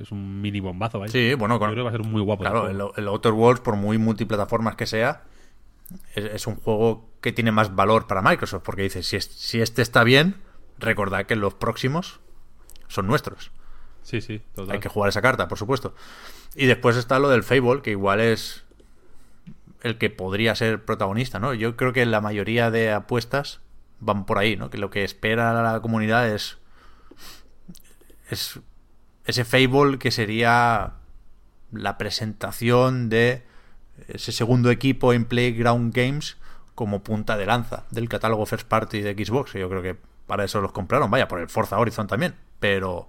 Es 0.00 0.10
un 0.10 0.40
mini 0.40 0.60
bombazo, 0.60 0.98
¿vale? 0.98 1.12
Sí, 1.12 1.34
bueno, 1.34 1.56
Yo 1.56 1.58
con- 1.60 1.68
creo 1.72 1.76
que 1.76 1.82
va 1.84 1.88
a 1.90 1.92
ser 1.92 2.02
muy 2.04 2.22
guapo. 2.22 2.42
Claro, 2.42 2.68
el, 2.96 3.08
Outer 3.08 3.32
Worlds, 3.32 3.60
por 3.60 3.76
muy 3.76 3.98
multiplataformas 3.98 4.74
que 4.74 4.86
sea, 4.86 5.22
es, 6.14 6.24
es 6.24 6.46
un 6.46 6.56
juego 6.56 7.08
que 7.20 7.32
tiene 7.32 7.52
más 7.52 7.74
valor 7.76 8.06
para 8.06 8.22
Microsoft, 8.22 8.62
porque 8.64 8.82
dice, 8.82 9.02
si, 9.02 9.16
es- 9.16 9.26
si 9.26 9.60
este 9.60 9.82
está 9.82 10.02
bien, 10.02 10.36
recordad 10.78 11.26
que 11.26 11.36
los 11.36 11.54
próximos 11.54 12.20
son 12.88 13.06
nuestros. 13.06 13.52
Sí, 14.02 14.20
sí, 14.20 14.40
total. 14.54 14.74
Hay 14.74 14.80
que 14.80 14.88
jugar 14.88 15.08
esa 15.10 15.20
carta, 15.22 15.46
por 15.46 15.58
supuesto. 15.58 15.94
Y 16.56 16.66
después 16.66 16.96
está 16.96 17.18
lo 17.18 17.28
del 17.28 17.42
Fable, 17.42 17.82
que 17.82 17.90
igual 17.90 18.20
es 18.20 18.64
el 19.82 19.98
que 19.98 20.10
podría 20.10 20.54
ser 20.54 20.84
protagonista, 20.84 21.38
¿no? 21.38 21.54
Yo 21.54 21.76
creo 21.76 21.92
que 21.92 22.06
la 22.06 22.20
mayoría 22.20 22.70
de 22.70 22.90
apuestas 22.90 23.60
van 24.00 24.26
por 24.26 24.38
ahí, 24.38 24.56
¿no? 24.56 24.70
Que 24.70 24.78
lo 24.78 24.90
que 24.90 25.04
espera 25.04 25.52
la 25.62 25.80
comunidad 25.80 26.28
es 26.28 26.58
es 28.30 28.60
ese 29.24 29.44
Fable 29.44 29.98
que 29.98 30.10
sería 30.10 30.94
la 31.72 31.98
presentación 31.98 33.08
de 33.08 33.44
ese 34.08 34.32
segundo 34.32 34.70
equipo 34.70 35.12
en 35.12 35.24
Playground 35.24 35.94
Games 35.94 36.36
como 36.74 37.02
punta 37.02 37.36
de 37.36 37.46
lanza 37.46 37.84
del 37.90 38.08
catálogo 38.08 38.46
first 38.46 38.68
party 38.68 39.00
de 39.00 39.12
Xbox. 39.14 39.52
Yo 39.52 39.68
creo 39.68 39.82
que 39.82 39.96
para 40.26 40.44
eso 40.44 40.60
los 40.60 40.72
compraron, 40.72 41.10
vaya, 41.10 41.28
por 41.28 41.40
el 41.40 41.48
Forza 41.48 41.78
Horizon 41.78 42.06
también, 42.06 42.34
pero 42.60 43.08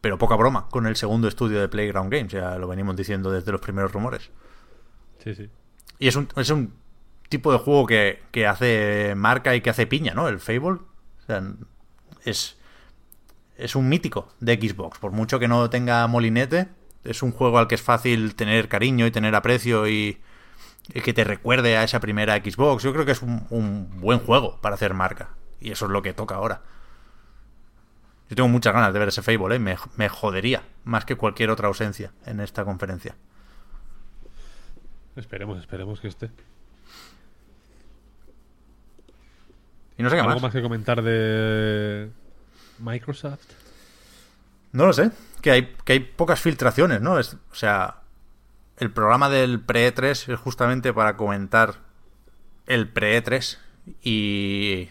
pero 0.00 0.18
poca 0.18 0.36
broma 0.36 0.68
con 0.68 0.86
el 0.86 0.96
segundo 0.96 1.28
estudio 1.28 1.60
de 1.60 1.68
Playground 1.68 2.12
Games, 2.12 2.32
ya 2.32 2.56
lo 2.58 2.68
venimos 2.68 2.96
diciendo 2.96 3.30
desde 3.30 3.52
los 3.52 3.60
primeros 3.60 3.92
rumores. 3.92 4.30
Sí, 5.22 5.34
sí. 5.34 5.50
Y 5.98 6.08
es 6.08 6.16
un, 6.16 6.28
es 6.36 6.50
un 6.50 6.74
tipo 7.28 7.52
de 7.52 7.58
juego 7.58 7.86
que, 7.86 8.22
que 8.30 8.46
hace 8.46 9.14
marca 9.16 9.54
y 9.54 9.60
que 9.60 9.70
hace 9.70 9.86
piña, 9.86 10.14
¿no? 10.14 10.28
El 10.28 10.38
Fable. 10.38 10.78
O 10.78 11.26
sea, 11.26 11.42
es, 12.24 12.56
es 13.56 13.74
un 13.74 13.88
mítico 13.88 14.28
de 14.40 14.54
Xbox. 14.54 14.98
Por 14.98 15.12
mucho 15.12 15.38
que 15.38 15.48
no 15.48 15.70
tenga 15.70 16.06
molinete, 16.06 16.68
es 17.04 17.22
un 17.22 17.32
juego 17.32 17.58
al 17.58 17.68
que 17.68 17.74
es 17.74 17.82
fácil 17.82 18.34
tener 18.34 18.68
cariño 18.68 19.06
y 19.06 19.10
tener 19.10 19.34
aprecio 19.34 19.88
y, 19.88 20.20
y 20.92 21.00
que 21.00 21.12
te 21.12 21.24
recuerde 21.24 21.76
a 21.76 21.84
esa 21.84 22.00
primera 22.00 22.36
Xbox. 22.36 22.82
Yo 22.82 22.92
creo 22.92 23.06
que 23.06 23.12
es 23.12 23.22
un, 23.22 23.46
un 23.50 24.00
buen 24.00 24.20
juego 24.20 24.60
para 24.60 24.74
hacer 24.74 24.94
marca. 24.94 25.30
Y 25.60 25.72
eso 25.72 25.86
es 25.86 25.90
lo 25.90 26.02
que 26.02 26.12
toca 26.12 26.36
ahora. 26.36 26.62
Yo 28.28 28.36
tengo 28.36 28.48
muchas 28.48 28.72
ganas 28.72 28.92
de 28.92 28.98
ver 28.98 29.08
ese 29.08 29.22
Fable, 29.22 29.56
¿eh? 29.56 29.58
me, 29.58 29.76
me 29.96 30.08
jodería 30.08 30.62
más 30.84 31.04
que 31.04 31.16
cualquier 31.16 31.50
otra 31.50 31.68
ausencia 31.68 32.12
en 32.24 32.40
esta 32.40 32.64
conferencia. 32.64 33.14
Esperemos, 35.14 35.58
esperemos 35.58 36.00
que 36.00 36.08
esté. 36.08 36.30
Y 39.98 40.02
no 40.02 40.10
sé 40.10 40.16
qué 40.16 40.20
¿Algo 40.20 40.34
más. 40.34 40.42
más 40.42 40.52
que 40.52 40.62
comentar 40.62 41.02
de 41.02 42.10
Microsoft? 42.78 43.40
No 44.72 44.86
lo 44.86 44.92
sé. 44.92 45.10
Que 45.40 45.50
hay, 45.52 45.74
que 45.84 45.94
hay 45.94 46.00
pocas 46.00 46.40
filtraciones, 46.40 47.00
¿no? 47.00 47.18
Es, 47.18 47.34
o 47.34 47.54
sea, 47.54 48.02
el 48.76 48.90
programa 48.90 49.30
del 49.30 49.60
pre-E3 49.60 50.32
es 50.32 50.38
justamente 50.38 50.92
para 50.92 51.16
comentar 51.16 51.76
el 52.66 52.88
pre-E3 52.88 53.58
y... 54.02 54.90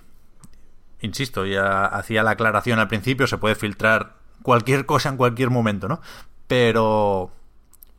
Insisto, 1.01 1.45
ya 1.45 1.85
hacía 1.85 2.23
la 2.23 2.31
aclaración 2.31 2.79
al 2.79 2.87
principio, 2.87 3.27
se 3.27 3.37
puede 3.37 3.55
filtrar 3.55 4.15
cualquier 4.41 4.85
cosa 4.85 5.09
en 5.09 5.17
cualquier 5.17 5.49
momento, 5.49 5.87
¿no? 5.87 6.01
Pero... 6.47 7.31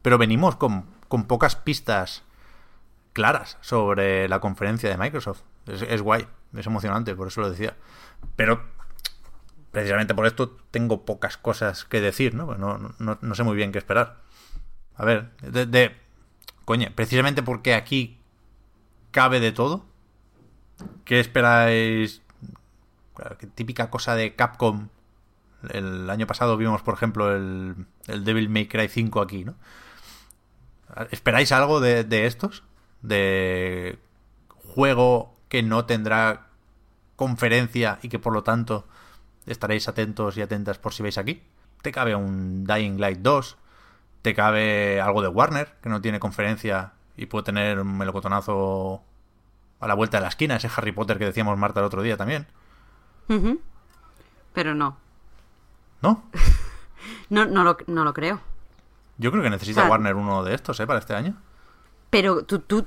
Pero 0.02 0.18
venimos 0.18 0.56
con, 0.56 0.86
con 1.08 1.24
pocas 1.26 1.56
pistas 1.56 2.22
claras 3.12 3.58
sobre 3.60 4.28
la 4.28 4.38
conferencia 4.40 4.88
de 4.88 4.96
Microsoft. 4.96 5.40
Es, 5.66 6.00
guay, 6.00 6.26
es 6.56 6.66
emocionante, 6.66 7.14
por 7.16 7.26
eso 7.28 7.40
lo 7.40 7.50
decía. 7.50 7.76
Pero 8.36 8.62
precisamente 9.72 10.14
por 10.14 10.26
esto 10.26 10.56
tengo 10.70 11.04
pocas 11.04 11.36
cosas 11.36 11.84
que 11.84 12.00
decir, 12.00 12.34
¿no? 12.34 12.46
Pues 12.46 12.58
no, 12.58 12.94
no, 12.98 13.18
no 13.20 13.34
sé 13.34 13.42
muy 13.42 13.56
bien 13.56 13.72
qué 13.72 13.78
esperar. 13.78 14.18
A 14.94 15.04
ver, 15.04 15.30
de- 15.40 15.96
coño, 16.64 16.88
precisamente 16.94 17.42
porque 17.42 17.74
aquí 17.74 18.20
cabe 19.10 19.40
de 19.40 19.50
todo. 19.52 19.84
¿Qué 21.04 21.18
esperáis? 21.20 22.22
Claro, 23.16 23.38
qué 23.38 23.46
típica 23.46 23.90
cosa 23.90 24.14
de 24.14 24.34
Capcom. 24.34 24.88
El 25.70 26.10
año 26.10 26.26
pasado 26.26 26.56
vimos, 26.56 26.82
por 26.82 26.94
ejemplo, 26.94 27.34
el, 27.34 27.86
el 28.06 28.24
Devil 28.24 28.48
May 28.50 28.68
Cry 28.68 28.88
5 28.88 29.20
aquí, 29.20 29.44
¿no? 29.44 29.54
¿Esperáis 31.10 31.50
algo 31.50 31.80
de, 31.80 32.04
de 32.04 32.26
estos? 32.26 32.62
De 33.02 33.98
juego 34.48 35.34
que 35.48 35.62
no 35.62 35.86
tendrá 35.86 36.48
conferencia 37.16 37.98
y 38.02 38.10
que 38.10 38.18
por 38.18 38.34
lo 38.34 38.42
tanto 38.42 38.86
estaréis 39.46 39.88
atentos 39.88 40.36
y 40.36 40.42
atentas 40.42 40.78
por 40.78 40.92
si 40.92 41.02
veis 41.02 41.18
aquí. 41.18 41.42
Te 41.82 41.92
cabe 41.92 42.14
un 42.14 42.64
Dying 42.64 43.00
Light 43.00 43.20
2, 43.20 43.56
te 44.22 44.34
cabe 44.34 45.00
algo 45.00 45.22
de 45.22 45.28
Warner, 45.28 45.74
que 45.82 45.88
no 45.88 46.02
tiene 46.02 46.20
conferencia 46.20 46.92
y 47.16 47.26
puede 47.26 47.44
tener 47.44 47.80
un 47.80 47.96
melocotonazo 47.96 49.02
a 49.80 49.86
la 49.86 49.94
vuelta 49.94 50.18
de 50.18 50.22
la 50.22 50.28
esquina, 50.28 50.56
ese 50.56 50.68
Harry 50.76 50.92
Potter 50.92 51.18
que 51.18 51.24
decíamos 51.24 51.56
Marta 51.58 51.80
el 51.80 51.86
otro 51.86 52.02
día 52.02 52.16
también. 52.16 52.46
Pero 54.52 54.74
no. 54.74 54.96
¿No? 56.02 56.22
No, 57.28 57.44
no, 57.44 57.62
lo, 57.62 57.76
no 57.86 58.04
lo 58.04 58.12
creo. 58.14 58.40
Yo 59.18 59.30
creo 59.30 59.42
que 59.42 59.50
necesita 59.50 59.80
O 59.80 59.84
sea- 59.84 59.90
Warner 59.90 60.14
uno 60.16 60.42
de 60.42 60.54
estos, 60.54 60.78
¿eh? 60.80 60.86
Para 60.86 60.98
este 60.98 61.14
año. 61.14 61.36
Pero 62.10 62.44
tú, 62.44 62.58
tú 62.60 62.86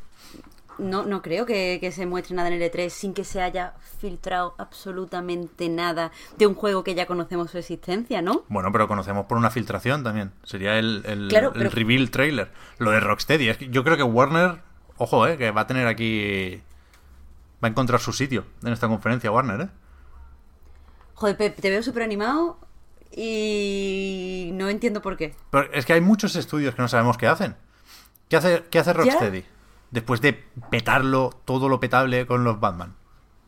no, 0.77 1.05
no 1.05 1.21
creo 1.21 1.45
que, 1.45 1.77
que 1.79 1.91
se 1.93 2.05
muestre 2.05 2.35
nada 2.35 2.49
en 2.49 2.61
el 2.61 2.71
E3 2.71 2.89
sin 2.89 3.13
que 3.13 3.23
se 3.23 3.41
haya 3.41 3.73
filtrado 3.99 4.55
absolutamente 4.57 5.69
nada 5.69 6.11
de 6.37 6.47
un 6.47 6.55
juego 6.55 6.83
que 6.83 6.95
ya 6.95 7.05
conocemos 7.05 7.51
su 7.51 7.57
existencia, 7.59 8.21
¿no? 8.21 8.43
Bueno, 8.49 8.71
pero 8.73 8.87
conocemos 8.89 9.25
por 9.25 9.37
una 9.37 9.49
filtración 9.51 10.03
también. 10.03 10.31
Sería 10.43 10.77
el, 10.79 11.03
el, 11.05 11.27
Claro, 11.29 11.47
el 11.49 11.53
pero- 11.53 11.69
reveal 11.69 12.09
trailer. 12.11 12.51
Lo 12.77 12.91
de 12.91 12.99
Rocksteady. 12.99 13.49
Es 13.49 13.57
que 13.57 13.69
yo 13.69 13.83
creo 13.85 13.95
que 13.97 14.03
Warner, 14.03 14.61
ojo, 14.97 15.27
¿eh? 15.27 15.37
Que 15.37 15.51
va 15.51 15.61
a 15.61 15.67
tener 15.67 15.87
aquí... 15.87 16.61
Va 17.63 17.67
a 17.67 17.71
encontrar 17.71 17.99
su 18.01 18.11
sitio 18.13 18.45
en 18.63 18.73
esta 18.73 18.87
conferencia 18.87 19.31
Warner, 19.31 19.61
¿eh? 19.61 19.69
Joder, 21.19 21.35
Pep, 21.35 21.59
te 21.59 21.69
veo 21.69 21.83
súper 21.83 22.03
animado 22.03 22.57
y 23.11 24.51
no 24.53 24.69
entiendo 24.69 25.01
por 25.01 25.17
qué. 25.17 25.35
Pero 25.51 25.69
es 25.73 25.85
que 25.85 25.91
hay 25.91 25.99
muchos 25.99 26.37
estudios 26.37 26.75
que 26.75 26.81
no 26.81 26.87
sabemos 26.87 27.17
qué 27.17 27.27
hacen. 27.27 27.57
¿Qué 28.29 28.37
hace, 28.37 28.63
qué 28.71 28.79
hace 28.79 28.93
Rocksteady? 28.93 29.43
Después 29.91 30.21
de 30.21 30.31
petarlo, 30.71 31.41
todo 31.43 31.67
lo 31.67 31.81
petable 31.81 32.25
con 32.25 32.45
los 32.45 32.61
Batman. 32.61 32.95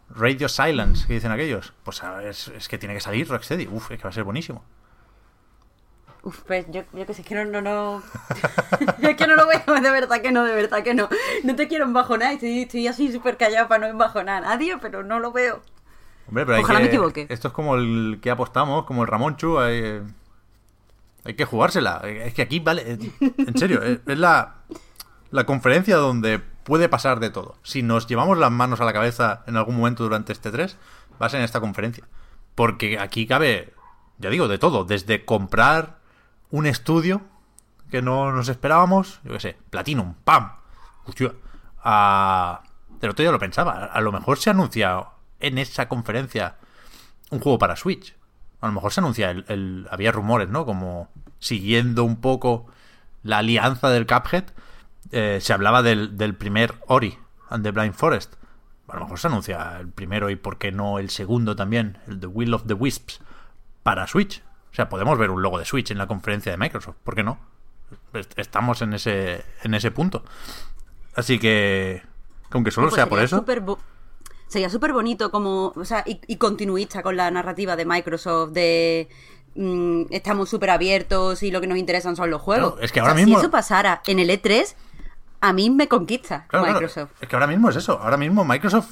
Radio 0.09 0.49
Silence, 0.49 1.07
que 1.07 1.13
dicen 1.13 1.31
aquellos. 1.31 1.71
Pues 1.85 2.03
a 2.03 2.15
ver, 2.15 2.27
es, 2.27 2.49
es 2.49 2.67
que 2.67 2.77
tiene 2.77 2.93
que 2.93 2.99
salir 2.99 3.29
Rocksteady. 3.29 3.67
Uf, 3.67 3.89
es 3.91 3.97
que 3.97 4.03
va 4.03 4.09
a 4.09 4.13
ser 4.13 4.25
buenísimo. 4.25 4.65
Uf, 6.23 6.41
pues 6.41 6.65
yo, 6.71 6.83
yo 6.91 7.05
que 7.05 7.13
sé, 7.13 7.21
es 7.21 7.27
que 7.27 7.35
no, 7.35 7.45
no, 7.45 7.61
no. 7.61 8.03
es 9.01 9.15
que 9.15 9.27
no 9.27 9.37
lo 9.37 9.47
veo, 9.47 9.79
de 9.81 9.91
verdad 9.91 10.21
que 10.21 10.33
no, 10.33 10.43
de 10.43 10.55
verdad 10.55 10.83
que 10.83 10.93
no. 10.93 11.07
No 11.45 11.55
te 11.55 11.69
quiero 11.69 11.85
embajonar, 11.85 12.33
estoy, 12.33 12.63
estoy 12.63 12.87
así 12.87 13.13
súper 13.13 13.37
callado 13.37 13.69
para 13.69 13.85
no 13.85 13.87
embajonar 13.87 14.43
a 14.43 14.47
nadie, 14.47 14.77
pero 14.81 15.03
no 15.03 15.21
lo 15.21 15.31
veo. 15.31 15.61
Hombre, 16.31 16.45
pero 16.45 16.55
hay 16.57 16.63
Ojalá 16.63 16.79
que- 16.79 16.83
me 16.85 16.89
equivoque. 16.89 17.27
Esto 17.29 17.49
es 17.49 17.53
como 17.53 17.75
el 17.75 18.19
que 18.21 18.31
apostamos, 18.31 18.85
como 18.85 19.03
el 19.03 19.07
Ramón 19.07 19.35
Chu. 19.37 19.59
Hay, 19.59 20.01
hay 21.23 21.33
que 21.35 21.45
jugársela. 21.45 22.01
Es 22.05 22.33
que 22.33 22.41
aquí, 22.41 22.59
vale. 22.59 22.97
En 23.37 23.57
serio, 23.57 23.81
es 23.83 23.99
es 24.05 24.17
la, 24.17 24.55
la 25.29 25.45
conferencia 25.45 25.97
donde 25.97 26.39
puede 26.39 26.89
pasar 26.89 27.19
de 27.19 27.29
todo. 27.29 27.55
Si 27.63 27.83
nos 27.83 28.07
llevamos 28.07 28.37
las 28.37 28.51
manos 28.51 28.81
a 28.81 28.85
la 28.85 28.93
cabeza 28.93 29.43
en 29.47 29.57
algún 29.57 29.75
momento 29.77 30.03
durante 30.03 30.31
este 30.33 30.51
3, 30.51 30.77
va 31.21 31.25
a 31.25 31.29
ser 31.29 31.39
en 31.39 31.45
esta 31.45 31.59
conferencia. 31.59 32.05
Porque 32.55 32.97
aquí 32.99 33.27
cabe, 33.27 33.73
ya 34.17 34.29
digo, 34.29 34.47
de 34.47 34.57
todo. 34.57 34.83
Desde 34.85 35.25
comprar 35.25 35.99
un 36.49 36.65
estudio 36.65 37.21
que 37.89 38.01
no 38.01 38.31
nos 38.31 38.47
esperábamos, 38.49 39.19
yo 39.25 39.33
qué 39.33 39.39
sé, 39.41 39.57
Platinum, 39.69 40.13
¡pam! 40.23 40.53
Hostia, 41.05 41.33
a... 41.83 42.61
El 43.01 43.09
otro 43.09 43.23
día 43.23 43.31
lo 43.31 43.39
pensaba, 43.39 43.85
a 43.85 43.99
lo 44.01 44.11
mejor 44.11 44.37
se 44.37 44.49
anuncia 44.51 45.03
en 45.41 45.57
esa 45.57 45.87
conferencia 45.87 46.55
un 47.29 47.39
juego 47.39 47.57
para 47.59 47.75
Switch. 47.75 48.15
A 48.61 48.67
lo 48.67 48.73
mejor 48.73 48.91
se 48.93 48.99
anuncia 48.99 49.31
el, 49.31 49.45
el- 49.47 49.87
había 49.91 50.11
rumores, 50.11 50.49
¿no? 50.49 50.65
Como 50.65 51.09
siguiendo 51.39 52.03
un 52.03 52.21
poco 52.21 52.67
la 53.23 53.39
alianza 53.39 53.89
del 53.89 54.05
Cuphead, 54.07 54.45
eh, 55.11 55.39
se 55.41 55.53
hablaba 55.53 55.81
del, 55.81 56.17
del 56.17 56.35
primer 56.35 56.75
Ori 56.87 57.17
and 57.49 57.63
the 57.63 57.71
Blind 57.71 57.93
Forest. 57.93 58.35
A 58.87 58.95
lo 58.95 59.01
mejor 59.01 59.19
se 59.19 59.27
anuncia 59.27 59.77
el 59.79 59.87
primero 59.87 60.29
y 60.29 60.35
por 60.35 60.57
qué 60.57 60.71
no 60.71 60.99
el 60.99 61.09
segundo 61.09 61.55
también, 61.55 61.97
el 62.07 62.19
The 62.19 62.27
Will 62.27 62.53
of 62.53 62.63
the 62.67 62.73
Wisps, 62.73 63.21
para 63.83 64.05
Switch. 64.07 64.43
O 64.71 64.75
sea, 64.75 64.89
podemos 64.89 65.17
ver 65.17 65.29
un 65.31 65.41
logo 65.41 65.57
de 65.59 65.65
Switch 65.65 65.91
en 65.91 65.97
la 65.97 66.07
conferencia 66.07 66.51
de 66.51 66.57
Microsoft, 66.57 66.97
¿por 67.03 67.15
qué 67.15 67.23
no? 67.23 67.39
Est- 68.13 68.37
Estamos 68.37 68.81
en 68.81 68.93
ese, 68.93 69.43
en 69.63 69.73
ese 69.73 69.91
punto. 69.91 70.23
Así 71.15 71.39
que, 71.39 72.03
aunque 72.51 72.71
solo 72.71 72.87
Pues 72.87 72.95
sea 72.95 73.07
por 73.07 73.19
eso, 73.19 73.37
sería 74.51 74.69
súper 74.69 74.91
bonito 74.91 75.31
como, 75.31 75.71
o 75.75 75.85
sea, 75.85 76.03
y, 76.05 76.19
y 76.27 76.35
continuista 76.35 77.01
con 77.01 77.15
la 77.15 77.31
narrativa 77.31 77.77
de 77.77 77.85
Microsoft 77.85 78.51
de 78.51 79.07
mm, 79.55 80.03
estamos 80.09 80.49
súper 80.49 80.71
abiertos 80.71 81.41
y 81.41 81.51
lo 81.51 81.61
que 81.61 81.67
nos 81.67 81.77
interesan 81.77 82.17
son 82.17 82.29
los 82.29 82.41
juegos. 82.41 82.71
Claro, 82.73 82.83
es 82.83 82.91
que 82.91 82.99
O 82.99 83.03
sea, 83.05 83.11
ahora 83.13 83.21
mismo- 83.23 83.39
Si 83.39 83.45
eso 83.45 83.49
pasara 83.51 84.01
en 84.05 84.19
el 84.19 84.29
E3, 84.29 84.75
a 85.39 85.53
mí 85.53 85.69
me 85.69 85.87
conquista 85.87 86.45
Claro, 86.49 86.65
claro. 86.65 86.79
Microsoft. 86.81 87.11
Es 87.21 87.29
que 87.29 87.35
ahora 87.37 87.47
mismo 87.47 87.69
es 87.69 87.77
eso. 87.77 87.97
Ahora 88.01 88.17
mismo 88.17 88.43
Microsoft 88.43 88.89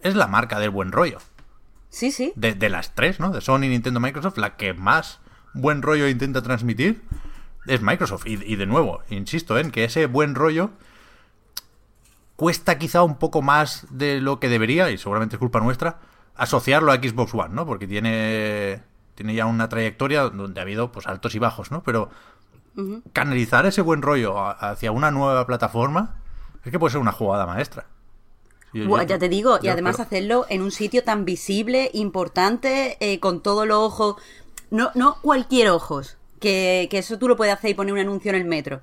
es 0.00 0.14
la 0.14 0.28
marca 0.28 0.60
del 0.60 0.70
buen 0.70 0.92
rollo. 0.92 1.18
Sí, 1.88 2.12
sí. 2.12 2.32
De, 2.36 2.54
de 2.54 2.68
las 2.68 2.94
tres, 2.94 3.18
¿no? 3.18 3.30
De 3.30 3.40
Sony, 3.40 3.60
Nintendo, 3.62 3.98
Microsoft, 3.98 4.38
la 4.38 4.56
que 4.56 4.72
más 4.72 5.18
buen 5.52 5.82
rollo 5.82 6.06
intenta 6.08 6.42
transmitir 6.42 7.02
es 7.66 7.82
Microsoft. 7.82 8.26
Y, 8.26 8.34
y 8.44 8.54
de 8.56 8.66
nuevo, 8.66 9.00
insisto 9.10 9.58
en 9.58 9.70
que 9.72 9.82
ese 9.84 10.06
buen 10.06 10.34
rollo 10.36 10.70
cuesta 12.36 12.78
quizá 12.78 13.02
un 13.02 13.16
poco 13.18 13.42
más 13.42 13.86
de 13.90 14.20
lo 14.20 14.38
que 14.40 14.48
debería, 14.48 14.90
y 14.90 14.98
seguramente 14.98 15.36
es 15.36 15.40
culpa 15.40 15.60
nuestra, 15.60 15.98
asociarlo 16.34 16.92
a 16.92 16.96
Xbox 16.96 17.34
One, 17.34 17.54
¿no? 17.54 17.64
Porque 17.66 17.86
tiene, 17.86 18.82
tiene 19.14 19.34
ya 19.34 19.46
una 19.46 19.68
trayectoria 19.68 20.22
donde 20.28 20.60
ha 20.60 20.62
habido 20.62 20.92
pues 20.92 21.06
altos 21.06 21.34
y 21.34 21.38
bajos, 21.38 21.70
¿no? 21.70 21.82
Pero 21.82 22.10
canalizar 23.14 23.64
ese 23.64 23.80
buen 23.80 24.02
rollo 24.02 24.36
hacia 24.38 24.92
una 24.92 25.10
nueva 25.10 25.46
plataforma 25.46 26.16
es 26.64 26.70
que 26.70 26.78
puede 26.78 26.92
ser 26.92 27.00
una 27.00 27.12
jugada 27.12 27.46
maestra. 27.46 27.86
Yo- 28.74 28.82
yo- 28.82 28.88
Buah, 28.88 29.04
ya 29.04 29.18
te 29.18 29.28
digo, 29.30 29.58
y 29.62 29.68
además 29.68 29.98
hacerlo 30.00 30.44
en 30.50 30.60
un 30.60 30.70
sitio 30.70 31.02
tan 31.02 31.24
visible, 31.24 31.90
importante, 31.94 32.98
eh, 33.00 33.18
con 33.20 33.40
todos 33.42 33.66
los 33.66 33.78
ojos. 33.78 34.16
No, 34.70 34.90
no 34.94 35.16
cualquier 35.22 35.70
ojos, 35.70 36.18
que, 36.40 36.88
que 36.90 36.98
eso 36.98 37.18
tú 37.18 37.28
lo 37.28 37.36
puedes 37.36 37.54
hacer 37.54 37.70
y 37.70 37.74
poner 37.74 37.94
un 37.94 38.00
anuncio 38.00 38.30
en 38.30 38.36
el 38.36 38.44
metro. 38.44 38.82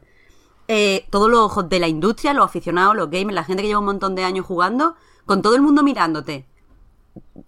Eh, 0.67 1.05
todos 1.09 1.29
los 1.29 1.39
ojos 1.39 1.67
de 1.69 1.79
la 1.79 1.87
industria, 1.87 2.33
los 2.33 2.45
aficionados, 2.45 2.95
los 2.95 3.09
gamers, 3.09 3.35
la 3.35 3.43
gente 3.43 3.63
que 3.63 3.67
lleva 3.67 3.79
un 3.79 3.85
montón 3.85 4.15
de 4.15 4.23
años 4.23 4.45
jugando, 4.45 4.95
con 5.25 5.41
todo 5.41 5.55
el 5.55 5.61
mundo 5.61 5.83
mirándote. 5.83 6.45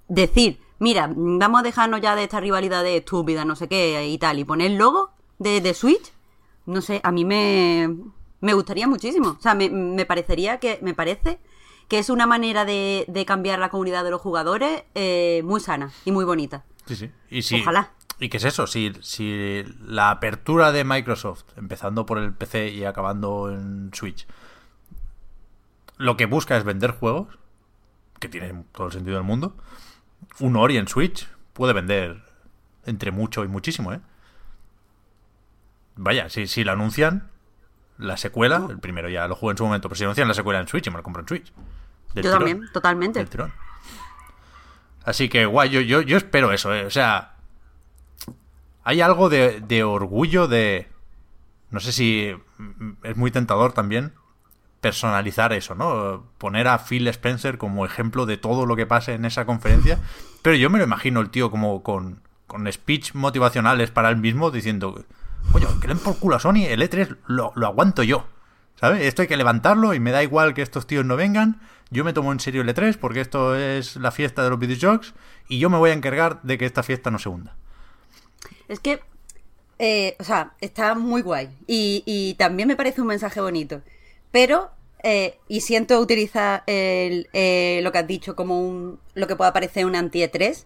Decir, 0.08 0.60
mira, 0.80 1.12
vamos 1.16 1.62
a 1.62 1.64
dejarnos 1.64 2.02
ya 2.02 2.16
de 2.16 2.24
esta 2.24 2.40
rivalidad 2.40 2.84
de 2.84 2.98
estúpida, 2.98 3.46
no 3.46 3.56
sé 3.56 3.68
qué 3.68 4.08
y 4.08 4.18
tal, 4.18 4.40
y 4.40 4.44
poner 4.44 4.72
el 4.72 4.78
logo 4.78 5.12
de, 5.40 5.62
de 5.62 5.74
Switch, 5.74 6.12
no 6.66 6.82
sé, 6.82 7.00
a 7.04 7.12
mí 7.12 7.26
me, 7.26 7.96
me 8.42 8.54
gustaría 8.54 8.88
muchísimo. 8.88 9.36
O 9.38 9.42
sea, 9.42 9.56
me, 9.56 9.70
me 9.70 10.06
parecería 10.06 10.60
que, 10.60 10.80
me 10.82 10.94
parece 10.94 11.40
que 11.88 12.00
es 12.00 12.10
una 12.10 12.26
manera 12.26 12.66
de, 12.66 13.06
de 13.08 13.26
cambiar 13.26 13.60
la 13.60 13.70
comunidad 13.70 14.04
de 14.04 14.12
los 14.12 14.22
jugadores 14.22 14.84
eh, 14.96 15.42
muy 15.46 15.60
sana 15.60 15.92
y 16.04 16.12
muy 16.12 16.26
bonita. 16.26 16.66
Sí, 16.86 16.96
sí. 16.96 17.12
Y 17.30 17.42
si, 17.42 17.62
Ojalá. 17.62 17.92
¿Y 18.20 18.30
qué 18.30 18.38
es 18.38 18.46
eso? 18.46 18.66
Si, 18.68 18.94
si 19.02 19.64
la 19.86 20.10
apertura 20.10 20.72
de 20.72 20.84
Microsoft, 20.84 21.44
empezando 21.58 22.06
por 22.06 22.18
el 22.18 22.34
PC 22.34 22.70
y 22.70 22.86
acabando 22.86 23.52
en 23.52 23.92
Switch, 23.94 24.26
lo 25.98 26.16
que 26.18 26.26
busca 26.26 26.56
es 26.58 26.64
vender 26.64 26.92
juegos, 26.92 27.38
que 28.20 28.30
tiene 28.30 28.64
todo 28.72 28.88
el 28.88 28.94
sentido 28.94 29.18
del 29.18 29.26
mundo, 29.26 29.56
un 30.40 30.56
Ori 30.56 30.78
en 30.78 30.88
Switch 30.88 31.28
puede 31.54 31.74
vender 31.74 32.24
entre 32.86 33.12
mucho 33.12 33.44
y 33.44 33.48
muchísimo, 33.48 33.94
¿eh? 33.94 34.00
Vaya, 35.98 36.30
si, 36.30 36.48
si 36.48 36.64
lo 36.64 36.72
anuncian, 36.74 37.30
la 37.98 38.18
secuela, 38.18 38.68
el 38.70 38.80
primero 38.80 39.10
ya 39.10 39.28
lo 39.28 39.36
jugué 39.36 39.52
en 39.52 39.58
su 39.58 39.66
momento, 39.66 39.88
pero 39.88 39.98
si 39.98 40.04
anuncian 40.04 40.28
la 40.28 40.34
secuela 40.34 40.60
en 40.60 40.68
Switch, 40.68 40.84
yo 40.84 40.92
me 40.92 40.98
lo 40.98 41.04
compro 41.04 41.22
en 41.22 41.28
Switch. 41.28 41.54
Del 42.14 42.24
Yo 42.24 42.32
tirón. 42.32 42.38
también, 42.40 42.72
totalmente. 42.72 43.20
Del 43.20 43.30
tirón. 43.30 43.54
Así 45.04 45.30
que, 45.30 45.46
guay, 45.46 45.70
yo, 45.70 45.82
yo, 45.82 46.02
yo 46.02 46.18
espero 46.18 46.52
eso, 46.52 46.74
¿eh? 46.74 46.86
O 46.86 46.90
sea, 46.90 47.35
hay 48.86 49.02
algo 49.02 49.30
de, 49.30 49.84
orgullo 49.84 50.48
de... 50.48 50.88
No 51.72 51.80
sé 51.80 51.92
si 51.92 52.34
mm, 52.58 52.92
es 53.04 53.18
muy 53.18 53.32
tentador 53.32 53.74
también 53.74 54.14
personalizar 54.80 55.52
eso, 55.52 55.74
¿no? 55.74 56.24
Poner 56.38 56.68
a 56.68 56.78
Phil 56.78 57.08
Spencer 57.08 57.58
como 57.58 57.86
ejemplo 57.86 58.28
de 58.28 58.38
todo 58.38 58.68
lo 58.68 58.76
que 58.76 58.86
pase 58.86 59.16
en 59.16 59.26
esa 59.26 59.46
conferencia. 59.46 60.00
Pero 60.44 60.56
yo 60.56 60.70
me 60.70 60.78
lo 60.78 60.86
imagino 60.86 61.20
el 61.20 61.32
tío 61.32 61.50
como 61.50 61.82
con, 61.82 62.22
con 62.46 62.72
speech 62.72 63.16
motivacionales 63.16 63.90
para 63.90 64.10
él 64.10 64.18
mismo 64.18 64.52
diciendo, 64.52 65.04
coño, 65.52 65.68
que 65.80 65.88
por 65.96 66.20
culo 66.20 66.36
a 66.36 66.40
Sony, 66.40 66.66
el 66.68 66.84
E3 66.84 67.18
lo, 67.26 67.52
lo 67.56 67.66
aguanto 67.66 68.04
yo. 68.04 68.28
¿Sabes? 68.76 69.02
Esto 69.02 69.24
hay 69.24 69.28
que 69.28 69.38
levantarlo 69.38 69.96
y 69.96 70.00
me 70.00 70.12
da 70.12 70.22
igual 70.22 70.54
que 70.54 70.62
estos 70.62 70.86
tíos 70.86 71.06
no 71.06 71.16
vengan. 71.16 71.60
Yo 71.90 72.04
me 72.04 72.14
tomo 72.14 72.32
en 72.32 72.40
serio 72.40 72.62
el 72.62 72.70
E3 72.70 72.98
porque 73.00 73.22
esto 73.22 73.56
es 73.56 73.96
la 73.96 74.12
fiesta 74.12 74.44
de 74.44 74.52
los 74.52 74.60
videojuegos 74.60 75.16
y 75.48 75.58
yo 75.58 75.72
me 75.72 75.78
voy 75.78 75.90
a 75.90 75.94
encargar 75.94 76.40
de 76.44 76.60
que 76.60 76.66
esta 76.66 76.84
fiesta 76.84 77.10
no 77.10 77.18
se 77.18 77.30
hunda. 77.30 77.56
Es 78.68 78.80
que, 78.80 79.00
eh, 79.80 80.16
o 80.20 80.24
sea, 80.24 80.54
está 80.62 80.96
muy 80.96 81.22
guay. 81.22 81.50
Y, 81.68 82.36
también 82.40 82.68
me 82.68 82.76
parece 82.76 83.02
un 83.02 83.08
mensaje 83.08 83.42
bonito. 83.42 83.82
pero, 84.32 84.72
eh, 85.04 85.40
y 85.48 85.62
siento 85.62 86.00
utilizar 86.00 86.64
eh, 86.68 87.80
lo 87.84 87.92
que 87.92 87.98
has 88.00 88.08
dicho 88.08 88.36
como 88.36 88.60
un, 88.62 89.00
lo 89.14 89.28
que 89.28 89.36
pueda 89.36 89.54
parecer 89.54 89.86
un 89.86 89.96
anti-E3, 89.96 90.66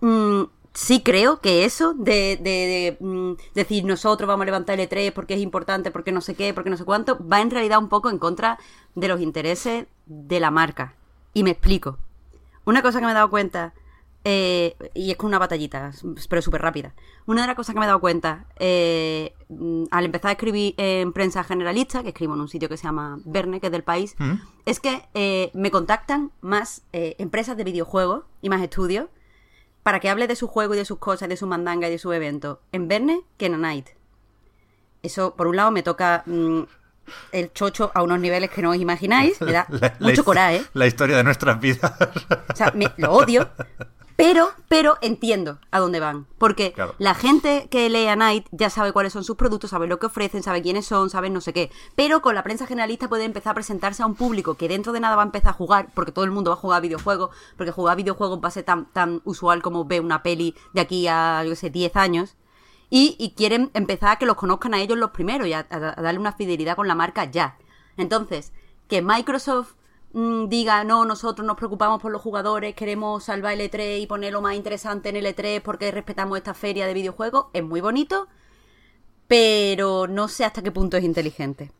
mm, 0.00 0.42
sí 0.74 1.02
creo 1.02 1.40
que 1.40 1.64
eso 1.64 1.94
de, 1.94 2.36
de- 2.36 2.96
de, 2.96 2.96
mm, 3.00 3.32
decir 3.54 3.84
nosotros 3.84 4.28
vamos 4.28 4.42
a 4.42 4.46
levantar 4.46 4.78
el 4.78 4.88
E3 4.88 5.12
porque 5.12 5.34
es 5.34 5.40
importante, 5.40 5.90
porque 5.90 6.12
no 6.12 6.20
sé 6.20 6.34
qué, 6.34 6.54
porque 6.54 6.70
no 6.70 6.76
sé 6.76 6.84
cuánto, 6.84 7.18
va 7.26 7.40
en 7.40 7.50
realidad 7.50 7.78
un 7.78 7.88
poco 7.88 8.10
en 8.10 8.18
contra 8.18 8.58
de 8.94 9.08
los 9.08 9.20
intereses 9.20 9.86
de 10.06 10.40
la 10.40 10.50
marca. 10.50 10.94
Y 11.34 11.42
me 11.42 11.50
explico. 11.50 11.98
Una 12.64 12.82
cosa 12.82 13.00
que 13.00 13.06
me 13.06 13.12
he 13.12 13.14
dado 13.14 13.30
cuenta, 13.30 13.72
eh, 14.30 14.76
y 14.92 15.10
es 15.10 15.16
con 15.16 15.28
una 15.28 15.38
batallita, 15.38 15.90
pero 16.28 16.42
súper 16.42 16.60
rápida. 16.60 16.92
Una 17.24 17.40
de 17.42 17.46
las 17.46 17.56
cosas 17.56 17.72
que 17.74 17.78
me 17.78 17.86
he 17.86 17.88
dado 17.88 18.00
cuenta 18.00 18.44
eh, 18.58 19.32
mm, 19.48 19.84
al 19.90 20.04
empezar 20.04 20.28
a 20.28 20.32
escribir 20.32 20.74
en 20.76 21.12
prensa 21.14 21.44
generalista, 21.44 22.02
que 22.02 22.10
escribo 22.10 22.34
en 22.34 22.40
un 22.40 22.48
sitio 22.48 22.68
que 22.68 22.76
se 22.76 22.84
llama 22.84 23.18
Verne, 23.24 23.58
que 23.60 23.66
es 23.68 23.72
del 23.72 23.84
país, 23.84 24.16
es 24.66 24.80
que 24.80 25.08
eh, 25.14 25.50
me 25.54 25.70
contactan 25.70 26.30
más 26.42 26.82
eh, 26.92 27.16
empresas 27.18 27.56
de 27.56 27.64
videojuegos 27.64 28.24
y 28.42 28.50
más 28.50 28.60
estudios 28.60 29.06
para 29.82 30.00
que 30.00 30.10
hable 30.10 30.26
de 30.26 30.36
su 30.36 30.46
juego 30.48 30.74
y 30.74 30.76
de 30.76 30.84
sus 30.84 30.98
cosas, 30.98 31.28
de 31.30 31.36
su 31.38 31.46
mandanga 31.46 31.88
y 31.88 31.90
de 31.90 31.98
su 31.98 32.12
evento 32.12 32.60
en 32.72 32.88
Verne 32.88 33.22
que 33.38 33.46
en 33.46 33.54
A 33.54 33.58
Night. 33.58 33.86
Eso, 35.02 35.34
por 35.36 35.46
un 35.46 35.56
lado, 35.56 35.70
me 35.70 35.82
toca 35.82 36.22
mm, 36.26 36.62
el 37.32 37.52
chocho 37.54 37.90
a 37.94 38.02
unos 38.02 38.20
niveles 38.20 38.50
que 38.50 38.60
no 38.60 38.70
os 38.70 38.76
imagináis. 38.76 39.40
Me 39.40 39.52
da 39.52 39.66
La- 39.70 39.96
mucho 40.00 40.24
coraje. 40.24 40.62
La 40.74 40.86
historia 40.86 41.16
de 41.16 41.24
nuestras 41.24 41.58
vidas. 41.60 41.92
O 42.52 42.56
sea, 42.56 42.72
me- 42.74 42.92
lo 42.98 43.12
odio. 43.12 43.48
Pero, 44.20 44.50
pero 44.68 44.98
entiendo 45.00 45.60
a 45.70 45.78
dónde 45.78 46.00
van. 46.00 46.26
Porque 46.38 46.72
Claro. 46.72 46.96
la 46.98 47.14
gente 47.14 47.68
que 47.70 47.88
lee 47.88 48.08
a 48.08 48.16
Night 48.16 48.48
ya 48.50 48.68
sabe 48.68 48.92
cuáles 48.92 49.12
son 49.12 49.22
sus 49.22 49.36
productos, 49.36 49.70
sabe 49.70 49.86
lo 49.86 50.00
que 50.00 50.06
ofrecen, 50.06 50.42
sabe 50.42 50.60
quiénes 50.60 50.86
son, 50.86 51.08
sabe 51.08 51.30
no 51.30 51.40
sé 51.40 51.52
qué. 51.52 51.70
Pero 51.94 52.20
con 52.20 52.34
la 52.34 52.42
prensa 52.42 52.66
generalista 52.66 53.08
puede 53.08 53.22
empezar 53.24 53.52
a 53.52 53.54
presentarse 53.54 54.02
a 54.02 54.06
un 54.06 54.16
público 54.16 54.54
que 54.56 54.66
dentro 54.66 54.92
de 54.92 54.98
nada 54.98 55.14
va 55.14 55.22
a 55.22 55.26
empezar 55.26 55.50
a 55.50 55.52
jugar, 55.52 55.90
porque 55.94 56.10
todo 56.10 56.24
el 56.24 56.32
mundo 56.32 56.50
va 56.50 56.56
a 56.56 56.60
jugar 56.60 56.82
videojuegos, 56.82 57.30
porque 57.56 57.70
jugar 57.70 57.96
videojuegos 57.96 58.40
va 58.42 58.48
a 58.48 58.50
ser 58.50 58.64
tan, 58.64 58.86
tan 58.92 59.22
usual 59.24 59.62
como 59.62 59.84
ver 59.84 60.00
una 60.00 60.24
peli 60.24 60.56
de 60.72 60.80
aquí 60.80 61.06
a, 61.06 61.44
yo 61.44 61.54
sé, 61.54 61.70
10 61.70 61.94
años. 61.94 62.34
Y, 62.90 63.14
y 63.20 63.34
quieren 63.36 63.70
empezar 63.72 64.08
a 64.10 64.16
que 64.16 64.26
los 64.26 64.34
conozcan 64.34 64.74
a 64.74 64.80
ellos 64.80 64.98
los 64.98 65.12
primeros 65.12 65.46
y 65.46 65.52
a, 65.52 65.60
a- 65.70 65.94
a 65.96 66.02
darle 66.02 66.18
una 66.18 66.32
fidelidad 66.32 66.74
con 66.74 66.88
la 66.88 66.96
marca 66.96 67.24
ya. 67.26 67.56
Entonces, 67.96 68.52
que 68.88 69.00
Microsoft 69.00 69.74
diga, 70.12 70.84
no, 70.84 71.04
nosotros 71.04 71.46
nos 71.46 71.56
preocupamos 71.56 72.00
por 72.00 72.10
los 72.10 72.22
jugadores, 72.22 72.74
queremos 72.74 73.24
salvar 73.24 73.54
el 73.54 73.70
E3 73.70 74.00
y 74.00 74.06
ponerlo 74.06 74.40
más 74.40 74.54
interesante 74.54 75.10
en 75.10 75.16
el 75.16 75.26
E3 75.26 75.60
porque 75.62 75.90
respetamos 75.90 76.38
esta 76.38 76.54
feria 76.54 76.86
de 76.86 76.94
videojuegos, 76.94 77.46
es 77.52 77.62
muy 77.62 77.80
bonito, 77.80 78.28
pero 79.26 80.06
no 80.06 80.28
sé 80.28 80.44
hasta 80.44 80.62
qué 80.62 80.72
punto 80.72 80.96
es 80.96 81.04
inteligente. 81.04 81.70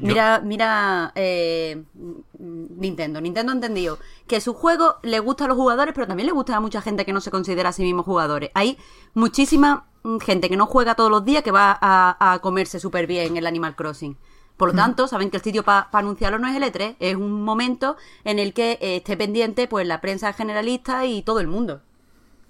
Mira, 0.00 0.40
mira 0.40 1.12
eh, 1.16 1.84
mm, 1.94 2.80
Nintendo. 2.80 3.20
Nintendo 3.20 3.52
ha 3.52 3.54
entendido 3.56 3.98
que 4.26 4.40
su 4.40 4.54
juego 4.54 4.96
le 5.02 5.18
gusta 5.18 5.44
a 5.44 5.48
los 5.48 5.56
jugadores, 5.56 5.94
pero 5.94 6.06
también 6.06 6.28
le 6.28 6.32
gusta 6.32 6.56
a 6.56 6.60
mucha 6.60 6.80
gente 6.80 7.04
que 7.04 7.12
no 7.12 7.20
se 7.20 7.30
considera 7.30 7.70
a 7.70 7.72
sí 7.72 7.82
mismos 7.82 8.04
jugadores. 8.04 8.50
Hay 8.54 8.78
muchísima 9.14 9.88
mm, 10.04 10.18
gente 10.18 10.48
que 10.48 10.56
no 10.56 10.66
juega 10.66 10.94
todos 10.94 11.10
los 11.10 11.24
días 11.24 11.42
que 11.42 11.50
va 11.50 11.76
a, 11.80 12.32
a 12.34 12.38
comerse 12.38 12.78
súper 12.78 13.06
bien 13.06 13.36
el 13.36 13.46
Animal 13.46 13.74
Crossing. 13.74 14.16
Por 14.58 14.70
lo 14.70 14.74
tanto, 14.74 15.06
saben 15.06 15.30
que 15.30 15.36
el 15.38 15.42
sitio 15.42 15.62
para 15.62 15.88
anunciarlo 15.92 16.38
no 16.38 16.48
es 16.48 16.56
el 16.56 16.64
E3, 16.64 16.96
es 16.98 17.14
un 17.14 17.42
momento 17.42 17.96
en 18.24 18.38
el 18.40 18.52
que 18.52 18.72
eh, 18.72 18.96
esté 18.96 19.16
pendiente 19.16 19.68
pues 19.68 19.86
la 19.86 20.00
prensa 20.00 20.32
generalista 20.32 21.06
y 21.06 21.22
todo 21.22 21.38
el 21.40 21.46
mundo. 21.46 21.80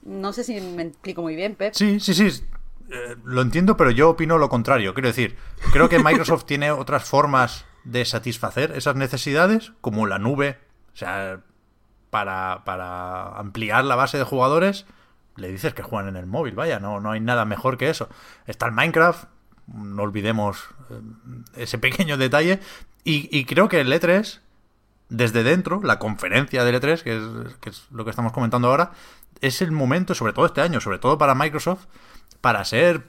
No 0.03 0.33
sé 0.33 0.43
si 0.43 0.59
me 0.61 0.85
explico 0.85 1.21
muy 1.21 1.37
bien, 1.37 1.55
Pep. 1.55 1.75
Sí, 1.75 2.01
sí, 2.01 2.15
sí. 2.15 2.43
eh, 2.91 3.17
lo 3.25 3.43
entiendo, 3.43 3.77
pero 3.77 3.91
yo 3.91 4.09
opino 4.09 4.39
lo 4.39 4.49
contrario. 4.49 4.95
Quiero 4.95 5.09
decir, 5.09 5.37
creo 5.71 5.91
que 5.91 5.99
Microsoft 5.99 6.45
tiene 6.47 6.71
otras 6.71 7.05
formas 7.05 7.67
de 7.85 8.05
satisfacer 8.07 8.73
esas 8.73 8.97
necesidades, 8.97 9.73
como 9.83 10.07
la 10.07 10.19
nube. 10.19 10.59
O 10.95 10.97
sea, 10.97 11.41
para, 12.09 12.63
para 12.65 13.37
ampliar 13.39 13.85
la 13.85 13.97
base 13.97 14.17
de 14.17 14.25
jugadores, 14.25 14.87
le 15.37 15.49
dices 15.53 15.75
que 15.75 15.83
juegan 15.83 16.09
en 16.09 16.17
el 16.17 16.27
móvil, 16.27 16.55
vaya, 16.55 16.81
no, 16.81 17.01
no 17.01 17.11
hay 17.11 17.21
nada 17.21 17.45
mejor 17.45 17.77
que 17.77 17.91
eso. 17.91 18.09
Está 18.47 18.65
el 18.65 18.73
Minecraft, 18.73 19.25
no 19.73 20.03
olvidemos 20.03 20.69
eh, 20.91 21.01
ese 21.57 21.79
pequeño 21.79 22.17
detalle. 22.17 22.61
Y, 23.05 23.47
creo 23.47 23.71
que 23.71 23.81
el 23.81 23.91
E3, 23.91 24.41
desde 25.09 25.43
dentro, 25.43 25.81
la 25.83 25.99
conferencia 25.99 26.63
del 26.63 26.75
E3, 26.75 27.03
que 27.03 27.17
es, 27.17 27.57
que 27.59 27.71
es 27.71 27.87
lo 27.91 28.05
que 28.05 28.11
estamos 28.11 28.33
comentando 28.33 28.69
ahora, 28.69 28.91
es 29.41 29.63
el 29.63 29.73
momento, 29.73 30.15
sobre 30.15 30.35
todo 30.35 30.45
este 30.45 30.61
año, 30.61 30.81
sobre 30.81 30.99
todo 30.99 31.17
para 31.17 31.35
Microsoft, 31.35 31.87
para 32.43 32.63
ser 32.67 33.07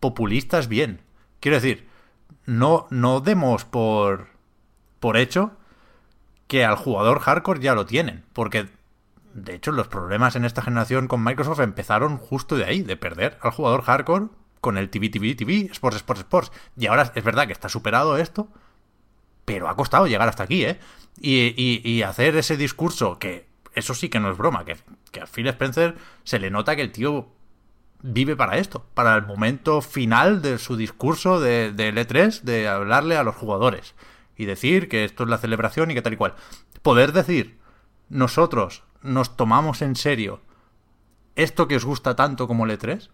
populistas 0.00 0.68
bien. 0.68 1.02
Quiero 1.40 1.56
decir, 1.56 1.86
no, 2.46 2.86
no 2.88 3.20
demos 3.20 3.66
por, 3.66 4.28
por 4.98 5.18
hecho 5.18 5.52
que 6.46 6.64
al 6.64 6.76
jugador 6.76 7.20
hardcore 7.20 7.60
ya 7.60 7.74
lo 7.74 7.84
tienen, 7.84 8.24
porque 8.32 8.68
de 9.34 9.54
hecho 9.54 9.72
los 9.72 9.88
problemas 9.88 10.36
en 10.36 10.44
esta 10.44 10.62
generación 10.62 11.08
con 11.08 11.22
Microsoft 11.22 11.60
empezaron 11.60 12.16
justo 12.16 12.56
de 12.56 12.64
ahí, 12.64 12.82
de 12.82 12.96
perder 12.96 13.38
al 13.42 13.50
jugador 13.50 13.82
hardcore 13.82 14.28
con 14.64 14.78
el 14.78 14.88
TV, 14.88 15.10
TV, 15.10 15.34
TV, 15.34 15.68
Sports, 15.72 15.98
Sports, 15.98 16.20
Sports. 16.22 16.52
Y 16.74 16.86
ahora 16.86 17.12
es 17.14 17.22
verdad 17.22 17.46
que 17.46 17.52
está 17.52 17.68
superado 17.68 18.16
esto, 18.16 18.48
pero 19.44 19.68
ha 19.68 19.76
costado 19.76 20.06
llegar 20.06 20.26
hasta 20.26 20.44
aquí, 20.44 20.64
¿eh? 20.64 20.80
Y, 21.20 21.52
y- 21.84 22.02
hacer 22.02 22.34
ese 22.36 22.56
discurso 22.56 23.18
que, 23.18 23.46
eso 23.74 23.94
sí 23.94 24.08
que 24.08 24.20
no 24.20 24.30
es 24.30 24.38
broma, 24.38 24.64
que, 24.64 24.78
que 25.12 25.20
a 25.20 25.26
Phil 25.26 25.46
Spencer 25.48 25.96
se 26.24 26.38
le 26.38 26.50
nota 26.50 26.74
que 26.76 26.82
el 26.82 26.92
tío 26.92 27.28
vive 28.00 28.36
para 28.36 28.56
esto, 28.56 28.86
para 28.94 29.14
el 29.14 29.26
momento 29.26 29.82
final 29.82 30.40
de 30.40 30.56
su 30.58 30.76
discurso 30.76 31.40
de, 31.40 31.72
del 31.72 31.98
E3, 31.98 32.40
de 32.40 32.66
hablarle 32.68 33.16
a 33.18 33.22
los 33.22 33.36
jugadores 33.36 33.94
y 34.36 34.46
decir 34.46 34.88
que 34.88 35.04
esto 35.04 35.24
es 35.24 35.28
la 35.28 35.38
celebración 35.38 35.90
y 35.90 35.94
que 35.94 36.02
tal 36.02 36.14
y 36.14 36.16
cual. 36.16 36.34
Poder 36.82 37.12
decir, 37.12 37.58
nosotros 38.08 38.82
nos 39.02 39.36
tomamos 39.36 39.82
en 39.82 39.94
serio 39.94 40.40
esto 41.36 41.68
que 41.68 41.76
os 41.76 41.84
gusta 41.84 42.16
tanto 42.16 42.46
como 42.48 42.64
el 42.64 42.72
E3, 42.78 43.10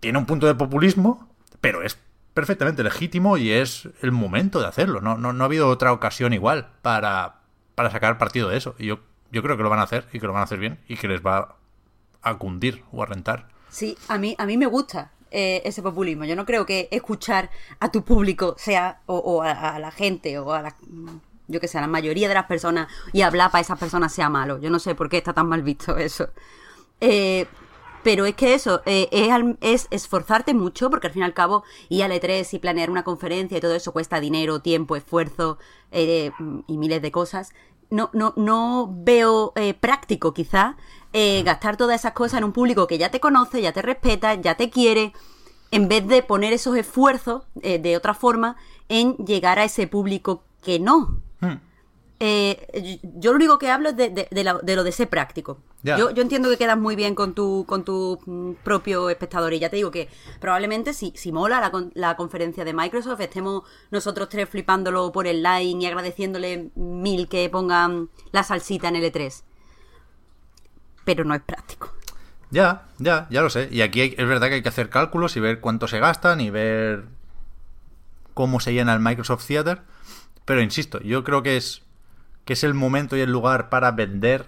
tiene 0.00 0.18
un 0.18 0.26
punto 0.26 0.46
de 0.46 0.54
populismo, 0.54 1.28
pero 1.60 1.82
es 1.82 1.98
perfectamente 2.34 2.82
legítimo 2.84 3.36
y 3.36 3.50
es 3.50 3.88
el 4.00 4.12
momento 4.12 4.60
de 4.60 4.66
hacerlo. 4.66 5.00
No, 5.00 5.16
no, 5.18 5.32
no 5.32 5.44
ha 5.44 5.46
habido 5.46 5.68
otra 5.68 5.92
ocasión 5.92 6.32
igual 6.32 6.68
para, 6.82 7.40
para 7.74 7.90
sacar 7.90 8.18
partido 8.18 8.48
de 8.48 8.56
eso. 8.56 8.74
Y 8.78 8.86
yo, 8.86 9.00
yo 9.32 9.42
creo 9.42 9.56
que 9.56 9.62
lo 9.62 9.70
van 9.70 9.80
a 9.80 9.84
hacer 9.84 10.06
y 10.12 10.20
que 10.20 10.26
lo 10.26 10.32
van 10.32 10.42
a 10.42 10.44
hacer 10.44 10.58
bien 10.58 10.78
y 10.88 10.96
que 10.96 11.08
les 11.08 11.20
va 11.20 11.56
a 12.22 12.38
cundir 12.38 12.84
o 12.92 13.02
a 13.02 13.06
rentar. 13.06 13.48
Sí, 13.68 13.96
a 14.08 14.18
mí, 14.18 14.34
a 14.38 14.46
mí 14.46 14.56
me 14.56 14.66
gusta 14.66 15.10
eh, 15.30 15.62
ese 15.64 15.82
populismo. 15.82 16.24
Yo 16.24 16.36
no 16.36 16.46
creo 16.46 16.64
que 16.64 16.88
escuchar 16.90 17.50
a 17.80 17.90
tu 17.90 18.04
público 18.04 18.54
sea, 18.56 19.00
o, 19.06 19.18
o 19.18 19.42
a, 19.42 19.78
la 19.78 19.90
gente, 19.90 20.38
o 20.38 20.52
a 20.52 20.62
la, 20.62 20.76
yo 21.48 21.60
que 21.60 21.68
sé, 21.68 21.78
a 21.78 21.80
la 21.82 21.86
mayoría 21.86 22.28
de 22.28 22.34
las 22.34 22.46
personas 22.46 22.88
y 23.12 23.22
hablar 23.22 23.50
para 23.50 23.62
esas 23.62 23.78
personas 23.78 24.12
sea 24.12 24.28
malo. 24.28 24.58
Yo 24.58 24.70
no 24.70 24.78
sé 24.78 24.94
por 24.94 25.08
qué 25.08 25.18
está 25.18 25.32
tan 25.32 25.48
mal 25.48 25.62
visto 25.62 25.96
eso. 25.96 26.30
Eh, 27.00 27.46
pero 28.08 28.24
es 28.24 28.36
que 28.36 28.54
eso, 28.54 28.80
eh, 28.86 29.10
es, 29.60 29.86
esforzarte 29.90 30.54
mucho, 30.54 30.88
porque 30.88 31.08
al 31.08 31.12
fin 31.12 31.20
y 31.20 31.24
al 31.26 31.34
cabo, 31.34 31.62
ir 31.90 32.02
al 32.02 32.10
E3 32.10 32.54
y 32.54 32.58
planear 32.58 32.88
una 32.90 33.04
conferencia 33.04 33.58
y 33.58 33.60
todo 33.60 33.74
eso 33.74 33.92
cuesta 33.92 34.18
dinero, 34.18 34.60
tiempo, 34.60 34.96
esfuerzo 34.96 35.58
eh, 35.92 36.30
y 36.66 36.78
miles 36.78 37.02
de 37.02 37.12
cosas. 37.12 37.52
No, 37.90 38.08
no, 38.14 38.32
no 38.34 38.88
veo 38.90 39.52
eh, 39.56 39.74
práctico, 39.74 40.32
quizá, 40.32 40.78
gastar 41.12 41.76
todas 41.76 42.00
esas 42.00 42.14
cosas 42.14 42.38
en 42.38 42.44
un 42.44 42.54
público 42.54 42.86
que 42.86 42.96
ya 42.96 43.10
te 43.10 43.20
conoce, 43.20 43.60
ya 43.60 43.72
te 43.74 43.82
respeta, 43.82 44.32
ya 44.36 44.54
te 44.54 44.70
quiere, 44.70 45.12
en 45.70 45.88
vez 45.88 46.08
de 46.08 46.22
poner 46.22 46.54
esos 46.54 46.78
esfuerzos 46.78 47.42
de 47.56 47.94
otra 47.94 48.14
forma 48.14 48.56
en 48.88 49.16
llegar 49.16 49.58
a 49.58 49.64
ese 49.64 49.86
público 49.86 50.44
que 50.62 50.80
no. 50.80 51.20
Hmm. 51.40 51.56
Eh, 52.20 52.98
yo 53.14 53.30
lo 53.30 53.36
único 53.36 53.58
que 53.60 53.70
hablo 53.70 53.90
es 53.90 53.96
de, 53.96 54.10
de- 54.10 54.26
de 54.30 54.44
lo, 54.44 54.58
de 54.58 54.74
lo 54.74 54.82
de 54.82 54.90
ser 54.90 55.08
práctico. 55.08 55.58
Yo, 55.96 56.10
yo 56.10 56.22
entiendo 56.22 56.48
que 56.50 56.56
quedas 56.58 56.76
muy 56.76 56.96
bien 56.96 57.14
con 57.14 57.32
tu, 57.34 57.64
con 57.68 57.84
tu 57.84 58.18
mm, 58.26 58.54
propio 58.64 59.08
espectador 59.08 59.52
y 59.52 59.60
ya 59.60 59.70
te 59.70 59.76
digo 59.76 59.92
que 59.92 60.08
probablemente 60.40 60.92
si, 60.94 61.12
si 61.14 61.30
mola 61.30 61.60
la, 61.60 61.70
la 61.94 62.16
conferencia 62.16 62.64
de 62.64 62.72
Microsoft 62.74 63.20
estemos 63.20 63.62
nosotros 63.92 64.28
tres 64.28 64.48
flipándolo 64.48 65.12
por 65.12 65.28
el 65.28 65.44
line 65.44 65.80
y 65.82 65.86
agradeciéndole 65.86 66.70
mil 66.74 67.28
que 67.28 67.48
pongan 67.50 68.08
la 68.32 68.42
salsita 68.42 68.88
en 68.88 68.96
el 68.96 69.04
E3. 69.12 69.42
Pero 71.04 71.24
no 71.24 71.34
es 71.34 71.42
práctico. 71.42 71.92
Ya, 72.50 72.88
ya, 72.98 73.28
ya 73.30 73.42
lo 73.42 73.50
sé. 73.50 73.68
Y 73.70 73.82
aquí 73.82 74.00
hay- 74.00 74.14
es 74.18 74.26
verdad 74.26 74.48
que 74.48 74.54
hay 74.54 74.62
que 74.62 74.68
hacer 74.68 74.90
cálculos 74.90 75.36
y 75.36 75.40
ver 75.40 75.60
cuánto 75.60 75.86
se 75.86 75.98
gastan 76.00 76.40
y 76.40 76.50
ver 76.50 77.04
cómo 78.34 78.58
se 78.60 78.72
llena 78.72 78.92
el 78.94 79.00
Microsoft 79.00 79.46
Theater. 79.46 79.82
Pero 80.44 80.62
insisto, 80.62 81.00
yo 81.00 81.24
creo 81.24 81.42
que 81.42 81.56
es 81.56 81.82
que 82.48 82.54
es 82.54 82.64
el 82.64 82.72
momento 82.72 83.14
y 83.14 83.20
el 83.20 83.30
lugar 83.30 83.68
para 83.68 83.90
vender 83.90 84.46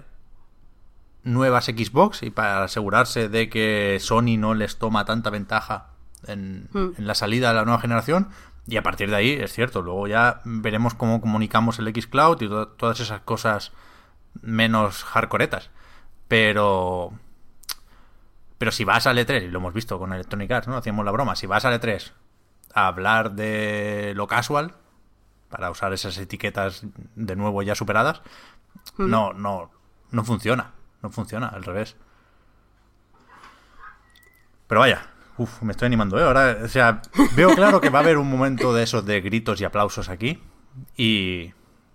nuevas 1.22 1.66
Xbox 1.66 2.22
y 2.22 2.31
para 2.31 2.64
asegurarse 2.64 3.28
de 3.28 3.51
que 3.51 3.98
Sony 4.01 4.39
no 4.39 4.55
les 4.55 4.78
toma 4.78 5.05
tanta 5.05 5.28
ventaja 5.28 5.89
en, 6.27 6.68
Hmm. 6.72 6.93
en 6.97 7.06
la 7.06 7.14
salida 7.14 7.48
de 7.51 7.56
la 7.56 7.64
nueva 7.66 7.78
generación. 7.78 8.31
Y 8.66 8.78
a 8.78 8.82
partir 8.82 9.10
de 9.10 9.16
ahí, 9.16 9.32
es 9.32 9.52
cierto, 9.52 9.82
luego 9.82 10.06
ya 10.06 10.40
veremos 10.44 10.94
cómo 10.94 11.20
comunicamos 11.20 11.78
el 11.78 11.93
Xcloud 11.94 12.40
y 12.40 12.48
to- 12.48 12.68
todas 12.68 13.01
esas 13.01 13.20
cosas 13.20 13.72
menos 14.40 15.05
hardcoretas. 15.05 15.68
Pero 16.27 17.12
pero 18.56 18.72
si 18.72 18.85
vas 18.85 19.06
al 19.06 19.18
E3, 19.18 19.44
y 19.44 19.48
lo 19.48 19.59
hemos 19.59 19.74
visto 19.74 19.98
con 19.98 20.12
Electronic 20.14 20.51
Arts, 20.51 20.68
¿no? 20.68 20.77
Hacíamos 20.77 21.05
la 21.05 21.10
broma, 21.10 21.35
si 21.36 21.47
vas 21.47 21.64
al 21.66 21.74
E3 21.81 22.12
a 22.74 22.86
hablar 22.86 23.32
de 23.32 24.12
lo 24.16 24.27
casual, 24.27 24.74
para 25.51 25.70
usar 25.70 25.93
esas 25.93 26.16
etiquetas 26.16 26.82
de 27.14 27.36
nuevo 27.36 27.62
ya 27.62 27.74
superadas, 27.74 28.22
no, 28.97 29.32
no, 29.32 29.70
no 30.10 30.24
funciona. 30.24 30.72
No 31.02 31.10
funciona, 31.10 31.48
al 31.48 31.64
revés. 31.64 31.97
Pero 34.66 34.81
vaya, 34.81 35.06
uf, 35.39 35.62
me 35.62 35.72
estoy 35.72 35.86
animando, 35.86 36.18
¿eh? 36.20 36.24
Ahora, 36.24 36.59
o 36.62 36.68
sea, 36.68 37.02
veo 37.35 37.55
claro 37.55 37.81
que 37.81 37.90
va 37.90 38.01
a 38.01 38.02
haber 38.02 38.18
un 38.18 38.31
momento 38.31 38.74
de 38.74 38.82
esos 38.82 39.05
de 39.06 39.20
gritos 39.20 39.60
y 39.60 39.64
aplausos 39.64 40.09
aquí. 40.09 40.43
Y, 40.97 41.52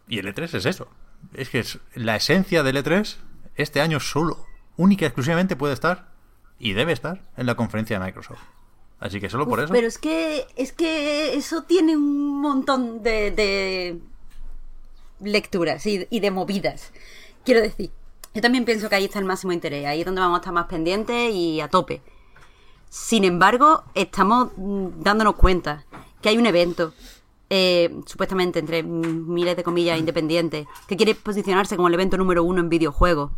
y 0.08 0.20
el 0.20 0.34
E3 0.34 0.56
es 0.56 0.66
eso. 0.66 0.90
Es 1.34 1.50
que 1.50 1.60
es 1.60 1.80
la 1.94 2.16
esencia 2.16 2.64
del 2.64 2.78
E3 2.78 3.18
este 3.56 3.80
año 3.80 4.00
solo, 4.00 4.46
única 4.76 5.06
y 5.06 5.08
exclusivamente 5.08 5.56
puede 5.56 5.74
estar 5.74 6.10
y 6.60 6.74
debe 6.74 6.92
estar 6.92 7.22
en 7.38 7.46
la 7.46 7.56
conferencia 7.56 8.00
de 8.00 8.06
Microsoft. 8.06 8.42
Así 9.00 9.20
que 9.20 9.30
solo 9.30 9.48
por 9.48 9.60
Uf, 9.60 9.66
eso. 9.66 9.74
Pero 9.74 9.88
es 9.88 9.98
que, 9.98 10.46
es 10.56 10.72
que 10.72 11.36
eso 11.36 11.64
tiene 11.64 11.96
un 11.96 12.42
montón 12.42 13.04
de, 13.04 13.32
de 13.32 14.00
lecturas 15.20 15.86
y, 15.86 16.08
y 16.10 16.20
de 16.20 16.32
movidas. 16.32 16.92
Quiero 17.44 17.62
decir, 17.62 17.92
yo 18.34 18.42
también 18.42 18.66
pienso 18.66 18.90
que 18.90 18.96
ahí 18.96 19.06
está 19.06 19.20
el 19.20 19.26
máximo 19.26 19.54
interés, 19.54 19.86
ahí 19.86 20.00
es 20.02 20.06
donde 20.06 20.22
vamos 20.22 20.38
a 20.38 20.42
estar 20.42 20.54
más 20.54 20.68
pendientes 20.68 21.34
y 21.34 21.62
a 21.62 21.70
tope. 21.70 22.02
Sin 22.90 23.24
embargo, 23.24 23.84
estamos 23.94 24.50
mm, 24.56 25.02
dándonos 25.02 25.36
cuenta 25.36 25.86
que 26.22 26.30
hay 26.30 26.38
un 26.38 26.46
evento, 26.46 26.94
eh, 27.50 27.94
supuestamente 28.06 28.60
entre 28.60 28.84
miles 28.84 29.56
de 29.56 29.64
comillas 29.64 30.00
independientes, 30.00 30.66
que 30.88 30.98
quiere 30.98 31.16
posicionarse 31.16 31.76
como 31.76 31.88
el 31.88 31.94
evento 31.94 32.18
número 32.18 32.44
uno 32.44 32.62
en 32.62 32.70
videojuegos, 32.70 33.32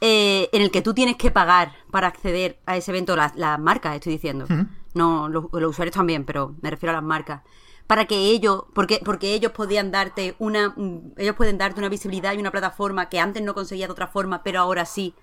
eh, 0.00 0.48
en 0.52 0.62
el 0.62 0.70
que 0.70 0.82
tú 0.82 0.94
tienes 0.94 1.16
que 1.16 1.30
pagar 1.30 1.72
para 1.90 2.08
acceder 2.08 2.58
a 2.66 2.76
ese 2.76 2.90
evento, 2.90 3.16
las, 3.16 3.34
las 3.36 3.58
marcas, 3.58 3.94
estoy 3.94 4.12
diciendo. 4.12 4.46
No, 4.94 5.28
los, 5.28 5.46
los 5.52 5.70
usuarios 5.70 5.94
también, 5.94 6.24
pero 6.24 6.54
me 6.60 6.70
refiero 6.70 6.90
a 6.90 6.94
las 6.94 7.04
marcas. 7.04 7.42
Para 7.86 8.06
que 8.06 8.16
ellos, 8.16 8.64
porque, 8.74 9.00
porque 9.04 9.34
ellos 9.34 9.52
podían 9.52 9.90
darte 9.90 10.36
una, 10.38 10.74
ellos 11.16 11.36
pueden 11.36 11.58
darte 11.58 11.80
una 11.80 11.88
visibilidad 11.88 12.32
y 12.32 12.38
una 12.38 12.50
plataforma 12.50 13.08
que 13.08 13.20
antes 13.20 13.42
no 13.42 13.54
conseguía 13.54 13.86
de 13.86 13.92
otra 13.92 14.06
forma, 14.06 14.42
pero 14.42 14.60
ahora 14.60 14.86
sí. 14.86 15.14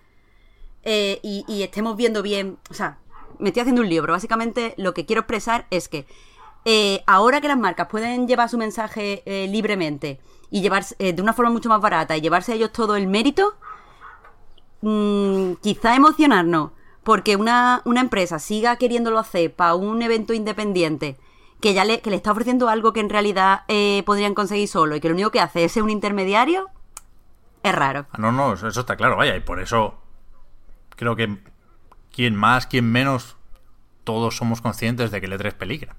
Eh, 0.84 1.19
y, 1.23 1.45
y 1.48 1.64
estemos 1.64 1.95
viendo 1.95 2.22
bien, 2.22 2.57
o 2.69 2.73
sea, 2.73 2.99
me 3.39 3.49
estoy 3.49 3.61
haciendo 3.61 3.81
un 3.81 3.89
libro. 3.89 4.14
Básicamente 4.14 4.73
lo 4.77 4.93
que 4.93 5.06
quiero 5.06 5.22
expresar 5.22 5.65
es 5.69 5.89
que 5.89 6.06
eh, 6.64 7.03
ahora 7.07 7.41
que 7.41 7.48
las 7.48 7.57
marcas 7.57 7.88
pueden 7.88 8.27
llevar 8.27 8.49
su 8.49 8.57
mensaje 8.57 9.23
eh, 9.26 9.48
libremente 9.48 10.19
y 10.52 10.61
llevarse 10.61 10.95
eh, 10.99 11.14
de 11.14 11.22
una 11.22 11.34
forma 11.34 11.52
mucho 11.52 11.69
más 11.69 11.81
barata 11.81 12.15
y 12.15 12.22
llevarse 12.22 12.52
a 12.52 12.56
ellos 12.56 12.72
todo 12.72 12.95
el 12.95 13.07
mérito, 13.07 13.56
mm, 14.81 15.53
quizá 15.61 15.95
emocionarnos 15.95 16.71
porque 17.03 17.35
una, 17.35 17.81
una 17.85 18.01
empresa 18.01 18.39
siga 18.39 18.75
queriéndolo 18.75 19.19
hacer 19.19 19.53
para 19.53 19.75
un 19.75 20.01
evento 20.01 20.33
independiente 20.33 21.17
que 21.59 21.73
ya 21.73 21.85
le, 21.85 22.01
que 22.01 22.09
le 22.09 22.15
está 22.15 22.31
ofreciendo 22.31 22.69
algo 22.69 22.93
que 22.93 22.99
en 22.99 23.09
realidad 23.09 23.61
eh, 23.67 24.03
podrían 24.05 24.33
conseguir 24.33 24.67
solo 24.67 24.95
y 24.95 24.99
que 24.99 25.09
lo 25.09 25.13
único 25.13 25.31
que 25.31 25.39
hace 25.39 25.63
es 25.63 25.71
ser 25.71 25.83
un 25.83 25.89
intermediario, 25.91 26.69
es 27.63 27.75
raro. 27.75 28.07
Ah, 28.11 28.17
no, 28.17 28.31
no, 28.31 28.53
eso 28.53 28.67
eso 28.67 28.79
está 28.79 28.95
claro, 28.95 29.15
vaya, 29.15 29.35
y 29.35 29.41
por 29.41 29.59
eso 29.59 29.99
creo 30.95 31.15
que 31.15 31.37
quien 32.11 32.35
más, 32.35 32.67
quien 32.67 32.91
menos, 32.91 33.37
todos 34.03 34.35
somos 34.35 34.61
conscientes 34.61 35.11
de 35.11 35.19
que 35.21 35.27
el 35.27 35.33
E3 35.33 35.53
peligra. 35.53 35.95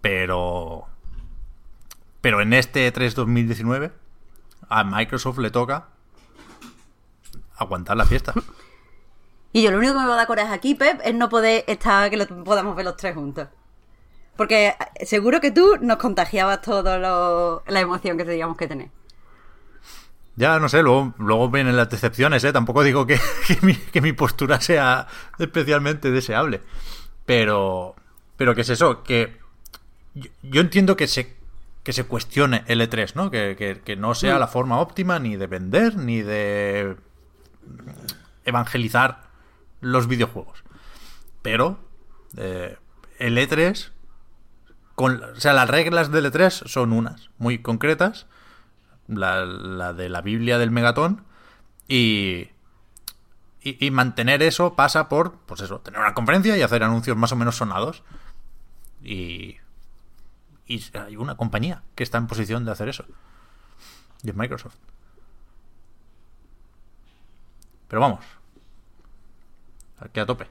Pero. 0.00 0.86
Pero 2.20 2.40
en 2.40 2.52
este 2.52 2.92
E3 2.92 3.14
2019, 3.14 3.92
a 4.68 4.84
Microsoft 4.84 5.38
le 5.38 5.50
toca 5.50 5.88
aguantar 7.56 7.96
la 7.96 8.04
fiesta. 8.04 8.32
Y 9.54 9.62
yo 9.62 9.70
lo 9.70 9.76
único 9.76 9.92
que 9.92 9.98
me 10.00 10.06
va 10.06 10.14
a 10.14 10.16
dar 10.16 10.26
coraje 10.26 10.50
aquí, 10.54 10.74
Pep, 10.74 10.98
es 11.04 11.14
no 11.14 11.28
poder 11.28 11.62
estar, 11.66 12.08
que 12.08 12.16
lo 12.16 12.26
podamos 12.42 12.74
ver 12.74 12.86
los 12.86 12.96
tres 12.96 13.14
juntos. 13.14 13.48
Porque 14.34 14.68
eh, 14.94 15.04
seguro 15.04 15.42
que 15.42 15.50
tú 15.50 15.76
nos 15.82 15.98
contagiabas 15.98 16.62
todo 16.62 16.98
lo, 16.98 17.62
la 17.66 17.80
emoción 17.80 18.16
que 18.16 18.24
teníamos 18.24 18.56
que 18.56 18.66
tener. 18.66 18.88
Ya, 20.36 20.58
no 20.58 20.70
sé, 20.70 20.82
luego, 20.82 21.12
luego 21.18 21.50
vienen 21.50 21.76
las 21.76 21.90
decepciones, 21.90 22.42
¿eh? 22.44 22.52
Tampoco 22.54 22.82
digo 22.82 23.06
que, 23.06 23.20
que 23.46 23.58
mi, 23.60 23.74
que 23.74 24.00
mi 24.00 24.14
postura 24.14 24.58
sea 24.58 25.06
especialmente 25.38 26.10
deseable. 26.10 26.62
Pero, 27.26 27.94
pero 28.38 28.54
¿qué 28.54 28.62
es 28.62 28.70
eso? 28.70 29.02
Que 29.02 29.36
yo, 30.14 30.30
yo 30.42 30.62
entiendo 30.62 30.96
que 30.96 31.06
se, 31.06 31.36
que 31.82 31.92
se 31.92 32.04
cuestione 32.04 32.64
el 32.68 32.80
E3, 32.80 33.14
¿no? 33.16 33.30
Que, 33.30 33.54
que- 33.58 33.82
que 33.84 33.96
no 33.96 34.14
sea 34.14 34.38
la 34.38 34.46
forma 34.48 34.80
óptima 34.80 35.18
ni 35.18 35.36
de 35.36 35.46
vender, 35.46 35.96
ni 35.98 36.22
de 36.22 36.96
evangelizar 38.44 39.22
los 39.80 40.06
videojuegos. 40.06 40.64
Pero 41.42 41.78
eh, 42.36 42.78
el 43.18 43.38
E3, 43.38 43.90
con, 44.94 45.22
o 45.22 45.40
sea, 45.40 45.52
las 45.52 45.68
reglas 45.68 46.10
del 46.10 46.26
E3 46.26 46.50
son 46.50 46.92
unas, 46.92 47.30
muy 47.38 47.58
concretas, 47.58 48.26
la, 49.08 49.92
de 49.92 50.08
la 50.08 50.20
Biblia 50.20 50.58
del 50.58 50.70
Megatón, 50.70 51.24
y, 51.88 52.48
y, 53.60 53.86
y 53.86 53.90
mantener 53.90 54.42
eso 54.42 54.74
pasa 54.74 55.08
por, 55.08 55.38
pues 55.46 55.60
eso, 55.60 55.80
tener 55.80 56.00
una 56.00 56.14
conferencia 56.14 56.56
y 56.56 56.62
hacer 56.62 56.82
anuncios 56.82 57.16
más 57.16 57.32
o 57.32 57.36
menos 57.36 57.56
sonados. 57.56 58.02
Y, 59.02 59.56
y 60.66 60.84
hay 60.96 61.16
una 61.16 61.36
compañía 61.36 61.82
que 61.94 62.04
está 62.04 62.18
en 62.18 62.28
posición 62.28 62.64
de 62.64 62.70
hacer 62.70 62.88
eso. 62.88 63.04
Y 64.22 64.30
es 64.30 64.36
Microsoft. 64.36 64.76
Pero 67.92 68.00
vamos. 68.00 68.24
Aquí 69.98 70.18
a 70.18 70.24
tope. 70.24 70.46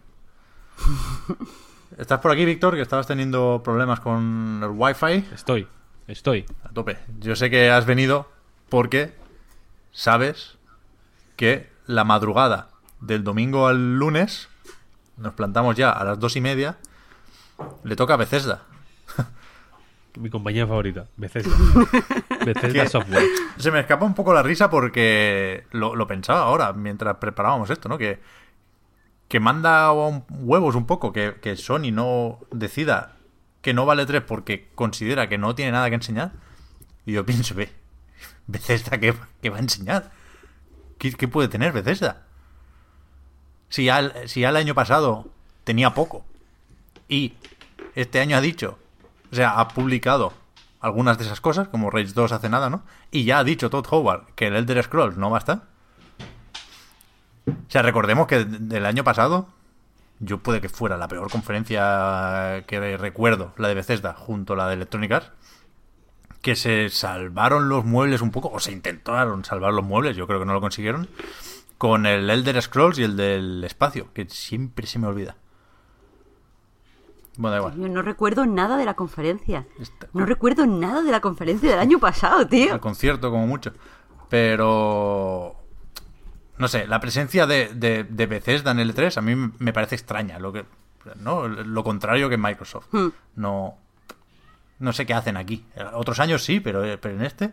¿Estás 1.97 2.19
por 2.19 2.29
aquí, 2.29 2.45
Víctor? 2.45 2.75
Que 2.75 2.83
estabas 2.83 3.07
teniendo 3.07 3.63
problemas 3.63 3.99
con 3.99 4.59
el 4.61 4.69
Wi-Fi. 4.69 5.33
Estoy, 5.33 5.67
estoy. 6.05 6.45
A 6.63 6.69
tope. 6.69 6.99
Yo 7.17 7.35
sé 7.35 7.49
que 7.49 7.71
has 7.71 7.87
venido 7.87 8.29
porque 8.69 9.15
sabes 9.91 10.59
que 11.35 11.71
la 11.87 12.03
madrugada 12.03 12.69
del 12.99 13.23
domingo 13.23 13.65
al 13.65 13.97
lunes 13.97 14.47
nos 15.17 15.33
plantamos 15.33 15.75
ya 15.75 15.89
a 15.89 16.03
las 16.03 16.19
dos 16.19 16.35
y 16.35 16.41
media. 16.41 16.77
Le 17.83 17.95
toca 17.95 18.13
a 18.13 18.17
Bethesda. 18.17 18.65
Mi 20.15 20.29
compañía 20.29 20.67
favorita, 20.67 21.07
Bethesda. 21.17 21.57
Bethesda. 22.45 22.87
Software. 22.87 23.23
Se 23.57 23.71
me 23.71 23.79
escapa 23.79 24.05
un 24.05 24.13
poco 24.13 24.33
la 24.33 24.43
risa 24.43 24.69
porque 24.69 25.65
lo, 25.71 25.95
lo 25.95 26.07
pensaba 26.07 26.41
ahora 26.41 26.73
mientras 26.73 27.17
preparábamos 27.17 27.69
esto, 27.69 27.89
¿no? 27.89 27.97
Que, 27.97 28.19
que 29.27 29.39
manda 29.39 29.91
huevos 29.93 30.75
un 30.75 30.85
poco 30.85 31.13
que, 31.13 31.35
que 31.41 31.55
Sony 31.55 31.91
no 31.91 32.39
decida 32.51 33.15
que 33.61 33.73
no 33.73 33.85
vale 33.85 34.05
3 34.05 34.23
porque 34.23 34.69
considera 34.75 35.29
que 35.29 35.37
no 35.37 35.53
tiene 35.55 35.71
nada 35.71 35.89
que 35.89 35.95
enseñar. 35.95 36.31
Y 37.05 37.13
yo 37.13 37.25
pienso, 37.25 37.53
ve, 37.55 37.69
Bethesda, 38.47 38.99
¿qué, 38.99 39.13
qué 39.41 39.49
va 39.49 39.57
a 39.57 39.61
enseñar? 39.61 40.11
¿Qué, 40.97 41.11
qué 41.13 41.27
puede 41.27 41.47
tener 41.47 41.71
Bethesda? 41.71 42.23
Si 43.69 43.85
ya, 43.85 43.99
el- 43.99 44.27
si 44.29 44.41
ya 44.41 44.49
el 44.49 44.55
año 44.57 44.73
pasado 44.75 45.29
tenía 45.63 45.93
poco 45.93 46.25
y 47.07 47.33
este 47.95 48.19
año 48.19 48.35
ha 48.37 48.41
dicho, 48.41 48.77
o 49.31 49.35
sea, 49.35 49.59
ha 49.59 49.67
publicado 49.69 50.33
algunas 50.81 51.17
de 51.17 51.25
esas 51.25 51.39
cosas, 51.41 51.67
como 51.67 51.89
Rage 51.89 52.13
2 52.13 52.31
hace 52.31 52.49
nada, 52.49 52.69
¿no? 52.69 52.83
Y 53.11 53.23
ya 53.23 53.39
ha 53.39 53.43
dicho 53.43 53.69
Todd 53.69 53.85
Howard 53.89 54.33
que 54.35 54.47
el 54.47 54.55
Elder 54.55 54.83
Scrolls 54.83 55.17
no 55.17 55.29
va 55.29 55.37
a 55.37 55.39
estar. 55.39 55.63
O 57.47 57.69
sea, 57.69 57.81
recordemos 57.81 58.27
que 58.27 58.43
del 58.43 58.85
año 58.85 59.03
pasado, 59.03 59.47
yo 60.19 60.39
puede 60.39 60.61
que 60.61 60.69
fuera 60.69 60.97
la 60.97 61.07
peor 61.07 61.29
conferencia 61.31 62.63
que 62.67 62.97
recuerdo, 62.97 63.53
la 63.57 63.67
de 63.67 63.75
Bethesda, 63.75 64.13
junto 64.13 64.53
a 64.53 64.57
la 64.57 64.67
de 64.67 64.73
Electronic 64.73 65.11
Arts, 65.11 65.31
que 66.41 66.55
se 66.55 66.89
salvaron 66.89 67.69
los 67.69 67.85
muebles 67.85 68.21
un 68.21 68.31
poco, 68.31 68.49
o 68.51 68.59
se 68.59 68.71
intentaron 68.71 69.45
salvar 69.45 69.73
los 69.73 69.85
muebles, 69.85 70.15
yo 70.15 70.27
creo 70.27 70.39
que 70.39 70.45
no 70.45 70.53
lo 70.53 70.61
consiguieron, 70.61 71.07
con 71.77 72.05
el 72.05 72.29
Elder 72.29 72.61
Scrolls 72.61 72.99
y 72.99 73.03
el 73.03 73.17
del 73.17 73.63
espacio, 73.63 74.11
que 74.13 74.27
siempre 74.29 74.87
se 74.87 74.99
me 74.99 75.07
olvida. 75.07 75.35
Bueno, 77.37 77.51
da 77.51 77.57
igual. 77.59 77.75
Yo 77.79 77.87
no 77.87 78.01
recuerdo 78.01 78.45
nada 78.45 78.77
de 78.77 78.85
la 78.85 78.93
conferencia. 78.95 79.65
No 80.13 80.25
recuerdo 80.25 80.65
nada 80.65 81.01
de 81.01 81.11
la 81.11 81.21
conferencia 81.21 81.69
del 81.69 81.79
año 81.79 81.99
pasado, 81.99 82.45
tío. 82.49 82.73
al 82.73 82.79
concierto 82.79 83.31
como 83.31 83.47
mucho. 83.47 83.73
Pero... 84.29 85.55
No 86.57 86.67
sé, 86.67 86.85
la 86.87 86.99
presencia 86.99 87.47
de, 87.47 87.71
de, 87.73 88.03
de 88.03 88.25
Bethesda 88.27 88.71
en 88.71 88.79
el 88.79 88.93
E3 88.93 89.17
a 89.17 89.21
mí 89.21 89.35
me 89.57 89.73
parece 89.73 89.95
extraña. 89.95 90.37
Lo, 90.39 90.53
que, 90.53 90.65
¿no? 91.17 91.47
lo 91.47 91.83
contrario 91.83 92.29
que 92.29 92.37
Microsoft. 92.37 92.87
Hmm. 92.91 93.07
No, 93.35 93.77
no 94.79 94.93
sé 94.93 95.05
qué 95.07 95.13
hacen 95.13 95.37
aquí. 95.37 95.65
Otros 95.93 96.19
años 96.19 96.43
sí, 96.43 96.59
pero, 96.59 96.81
pero 96.99 97.15
en 97.15 97.23
este... 97.23 97.51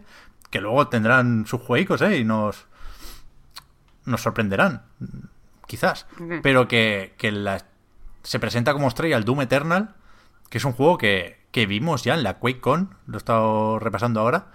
Que 0.51 0.61
luego 0.61 0.89
tendrán 0.89 1.47
sus 1.47 1.61
juegos, 1.61 2.01
¿eh? 2.03 2.19
Y 2.19 2.25
nos... 2.25 2.67
Nos 4.07 4.23
sorprenderán. 4.23 4.83
Quizás. 5.67 6.07
Pero 6.43 6.67
que, 6.69 7.15
que 7.19 7.31
la- 7.33 7.65
se 8.29 8.39
presenta 8.39 8.75
como 8.75 8.89
estrella 8.89 9.17
el 9.17 9.25
Doom 9.25 9.41
Eternal, 9.41 9.95
que 10.51 10.59
es 10.59 10.65
un 10.67 10.75
juego 10.75 10.99
que, 10.99 11.47
que 11.51 11.65
vimos 11.65 12.05
ya 12.05 12.13
en 12.13 12.23
la 12.23 12.35
QuakeCon, 12.35 12.95
lo 13.07 13.17
he 13.17 13.17
estado 13.17 13.79
repasando 13.79 14.21
ahora, 14.21 14.49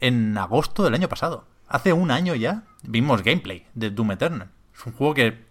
en 0.00 0.36
agosto 0.36 0.82
del 0.82 0.94
año 0.94 1.08
pasado. 1.08 1.46
Hace 1.68 1.92
un 1.92 2.10
año 2.10 2.34
ya 2.34 2.64
vimos 2.82 3.22
gameplay 3.22 3.64
de 3.74 3.90
Doom 3.90 4.10
Eternal. 4.10 4.50
Es 4.74 4.84
un 4.86 4.92
juego 4.92 5.14
que, 5.14 5.44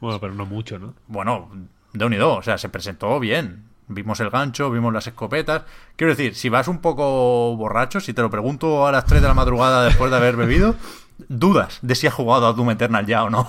Bueno, 0.00 0.18
pero 0.18 0.34
no 0.34 0.46
mucho, 0.46 0.80
¿no? 0.80 0.94
bueno, 1.06 1.48
de 1.92 2.04
unido, 2.04 2.34
o 2.34 2.42
sea, 2.42 2.58
se 2.58 2.68
presentó 2.68 3.20
bien. 3.20 3.68
Vimos 3.86 4.18
el 4.18 4.30
gancho, 4.30 4.72
vimos 4.72 4.92
las 4.92 5.06
escopetas. 5.06 5.62
Quiero 5.94 6.14
decir, 6.14 6.34
si 6.34 6.48
vas 6.48 6.66
un 6.66 6.80
poco 6.80 7.54
borracho, 7.56 8.00
si 8.00 8.12
te 8.12 8.22
lo 8.22 8.30
pregunto 8.30 8.84
a 8.84 8.90
las 8.90 9.06
3 9.06 9.22
de 9.22 9.28
la 9.28 9.34
madrugada 9.34 9.84
después 9.84 10.10
de 10.10 10.16
haber 10.16 10.34
bebido, 10.34 10.74
dudas 11.28 11.78
de 11.82 11.94
si 11.94 12.08
has 12.08 12.14
jugado 12.14 12.48
a 12.48 12.52
Doom 12.52 12.72
Eternal 12.72 13.06
ya 13.06 13.22
o 13.22 13.30
no. 13.30 13.46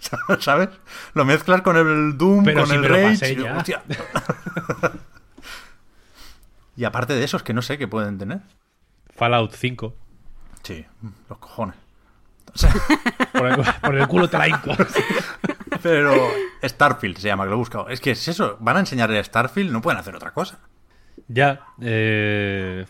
¿Sabes? 0.40 0.68
Lo 1.14 1.24
mezclas 1.24 1.62
con 1.62 1.76
el 1.76 2.16
Doom, 2.18 2.44
Pero 2.44 2.60
con 2.60 2.68
si 2.68 2.74
el 2.74 2.80
me 2.80 2.88
lo 2.88 2.94
Rage. 2.94 3.08
pasé 3.10 3.32
y, 3.32 3.36
ya. 3.42 3.56
hostia. 3.56 3.82
y 6.76 6.84
aparte 6.84 7.14
de 7.14 7.24
eso, 7.24 7.36
es 7.36 7.42
que 7.42 7.52
no 7.54 7.62
sé 7.62 7.78
qué 7.78 7.88
pueden 7.88 8.18
tener. 8.18 8.40
Fallout 9.16 9.52
5. 9.52 9.94
Sí, 10.62 10.84
los 11.28 11.38
cojones. 11.38 11.76
O 12.54 12.56
sea, 12.58 12.72
Por 13.32 13.46
el, 13.46 13.56
por 13.82 13.94
el 13.94 14.08
culo 14.08 14.28
te 14.30 14.38
la 14.38 14.48
hinco. 14.48 14.70
pero 15.82 16.14
Starfield 16.64 17.18
se 17.18 17.28
llama, 17.28 17.44
que 17.44 17.50
lo 17.50 17.56
he 17.56 17.58
buscado. 17.58 17.88
Es 17.90 18.00
que 18.00 18.12
es 18.12 18.26
eso, 18.26 18.56
van 18.60 18.76
a 18.78 18.80
enseñar 18.80 19.10
el 19.10 19.22
Starfield, 19.22 19.70
no 19.70 19.82
pueden 19.82 20.00
hacer 20.00 20.16
otra 20.16 20.32
cosa. 20.32 20.58
Ya. 21.28 21.60
eh, 21.82 22.86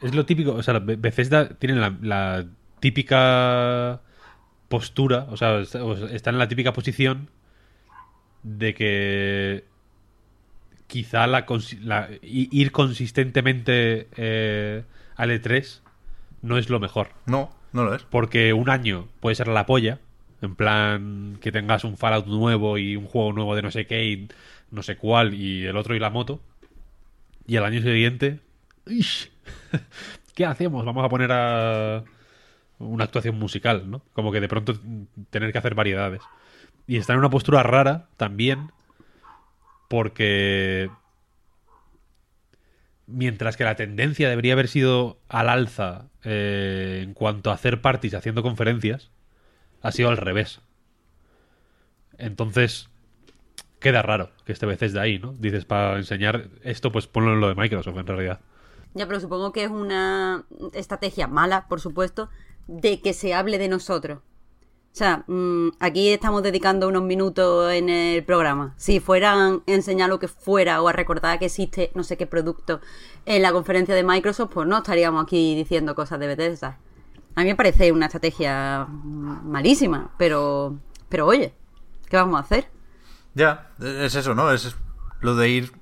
es 0.00 0.14
lo 0.14 0.24
típico. 0.24 0.52
O 0.54 0.62
sea, 0.62 0.78
Be- 0.78 0.94
Bethesda 0.96 1.48
tiene 1.48 1.74
la, 1.80 1.94
la 2.00 2.44
típica 2.78 4.00
postura. 4.68 5.26
O 5.30 5.36
sea, 5.36 5.60
está- 5.60 6.30
en 6.30 6.38
la 6.38 6.48
típica 6.48 6.72
posición 6.72 7.28
de 8.42 8.74
que 8.74 9.64
quizá 10.86 11.26
la, 11.26 11.44
ir 12.22 12.72
consistentemente 12.72 14.08
eh, 14.16 14.84
al 15.16 15.30
E3 15.30 15.80
no 16.42 16.58
es 16.58 16.70
lo 16.70 16.78
mejor. 16.80 17.08
No, 17.26 17.50
no 17.72 17.84
lo 17.84 17.94
es. 17.94 18.02
Porque 18.04 18.52
un 18.52 18.70
año 18.70 19.08
puede 19.20 19.34
ser 19.34 19.48
la 19.48 19.66
polla. 19.66 19.98
En 20.42 20.54
plan, 20.54 21.38
que 21.40 21.50
tengas 21.50 21.82
un 21.84 21.96
Fallout 21.96 22.26
nuevo 22.26 22.76
y 22.78 22.94
un 22.94 23.06
juego 23.06 23.32
nuevo 23.32 23.56
de 23.56 23.62
no 23.62 23.70
sé 23.70 23.86
qué 23.86 24.04
y 24.04 24.28
no 24.70 24.82
sé 24.82 24.96
cuál 24.96 25.34
y 25.34 25.64
el 25.64 25.76
otro 25.76 25.94
y 25.94 25.98
la 25.98 26.10
moto. 26.10 26.40
Y 27.46 27.56
al 27.56 27.64
año 27.64 27.80
siguiente... 27.80 28.40
¿Qué 30.34 30.44
hacemos? 30.44 30.84
Vamos 30.84 31.04
a 31.04 31.08
poner 31.08 31.32
a 31.32 32.04
una 32.78 33.04
actuación 33.04 33.38
musical, 33.38 33.90
¿no? 33.90 34.02
Como 34.12 34.32
que 34.32 34.40
de 34.40 34.48
pronto 34.48 34.74
tener 35.30 35.52
que 35.52 35.58
hacer 35.58 35.74
variedades. 35.74 36.22
Y 36.86 36.96
está 36.96 37.12
en 37.12 37.18
una 37.18 37.30
postura 37.30 37.62
rara 37.62 38.08
también 38.16 38.70
porque 39.88 40.90
mientras 43.06 43.56
que 43.56 43.64
la 43.64 43.76
tendencia 43.76 44.28
debería 44.28 44.52
haber 44.52 44.68
sido 44.68 45.18
al 45.28 45.48
alza 45.48 46.08
eh, 46.24 47.00
en 47.02 47.14
cuanto 47.14 47.50
a 47.50 47.54
hacer 47.54 47.80
parties 47.80 48.14
haciendo 48.14 48.42
conferencias, 48.42 49.10
ha 49.82 49.92
sido 49.92 50.08
al 50.08 50.16
revés. 50.16 50.60
Entonces, 52.18 52.88
queda 53.78 54.02
raro 54.02 54.30
que 54.44 54.52
este 54.52 54.66
vez 54.66 54.82
es 54.82 54.92
de 54.92 55.00
ahí, 55.00 55.18
¿no? 55.18 55.32
Dices, 55.34 55.64
para 55.64 55.96
enseñar 55.96 56.48
esto, 56.62 56.90
pues 56.90 57.06
ponlo 57.06 57.32
en 57.32 57.40
lo 57.40 57.48
de 57.48 57.54
Microsoft, 57.54 57.96
en 57.96 58.06
realidad. 58.06 58.40
Ya, 58.94 59.06
pero 59.06 59.20
supongo 59.20 59.52
que 59.52 59.64
es 59.64 59.70
una 59.70 60.44
estrategia 60.72 61.26
mala, 61.26 61.68
por 61.68 61.80
supuesto, 61.80 62.30
de 62.66 63.00
que 63.00 63.12
se 63.12 63.34
hable 63.34 63.58
de 63.58 63.68
nosotros. 63.68 64.18
O 64.18 64.98
sea, 64.98 65.24
mm, 65.26 65.72
aquí 65.78 66.08
estamos 66.08 66.42
dedicando 66.42 66.88
unos 66.88 67.02
minutos 67.02 67.70
en 67.70 67.90
el 67.90 68.24
programa. 68.24 68.72
Si 68.78 68.98
fueran 68.98 69.62
a 69.66 69.70
enseñar 69.70 70.08
lo 70.08 70.18
que 70.18 70.26
fuera 70.26 70.80
o 70.80 70.88
a 70.88 70.92
recordar 70.92 71.38
que 71.38 71.44
existe 71.46 71.90
no 71.94 72.02
sé 72.02 72.16
qué 72.16 72.26
producto 72.26 72.80
en 73.26 73.42
la 73.42 73.52
conferencia 73.52 73.94
de 73.94 74.02
Microsoft, 74.02 74.52
pues 74.54 74.66
no 74.66 74.78
estaríamos 74.78 75.22
aquí 75.22 75.54
diciendo 75.54 75.94
cosas 75.94 76.18
de 76.18 76.28
Bethesda. 76.28 76.78
A 77.34 77.42
mí 77.42 77.48
me 77.48 77.56
parece 77.56 77.92
una 77.92 78.06
estrategia 78.06 78.86
malísima, 78.88 80.14
pero, 80.16 80.78
pero 81.10 81.26
oye, 81.26 81.52
¿qué 82.08 82.16
vamos 82.16 82.38
a 82.38 82.44
hacer? 82.44 82.70
Ya, 83.34 83.72
es 83.78 84.14
eso, 84.14 84.34
¿no? 84.34 84.50
Es 84.50 84.74
lo 85.20 85.36
de 85.36 85.50
ir. 85.50 85.72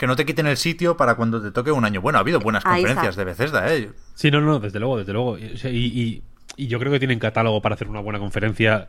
Que 0.00 0.06
no 0.06 0.16
te 0.16 0.24
quiten 0.24 0.46
el 0.46 0.56
sitio 0.56 0.96
para 0.96 1.14
cuando 1.14 1.42
te 1.42 1.50
toque 1.50 1.70
un 1.70 1.84
año. 1.84 2.00
Bueno, 2.00 2.16
ha 2.16 2.22
habido 2.22 2.40
buenas 2.40 2.64
Ahí 2.64 2.80
conferencias 2.82 3.10
está. 3.10 3.20
de 3.20 3.24
Bethesda, 3.26 3.74
¿eh? 3.74 3.90
Sí, 4.14 4.30
no, 4.30 4.40
no, 4.40 4.58
desde 4.58 4.80
luego, 4.80 4.96
desde 4.96 5.12
luego. 5.12 5.36
Y, 5.38 6.22
yo 6.56 6.78
creo 6.78 6.90
que 6.90 6.98
tienen 6.98 7.18
catálogo 7.18 7.60
para 7.60 7.74
hacer 7.74 7.86
una 7.86 8.00
buena 8.00 8.18
conferencia 8.18 8.88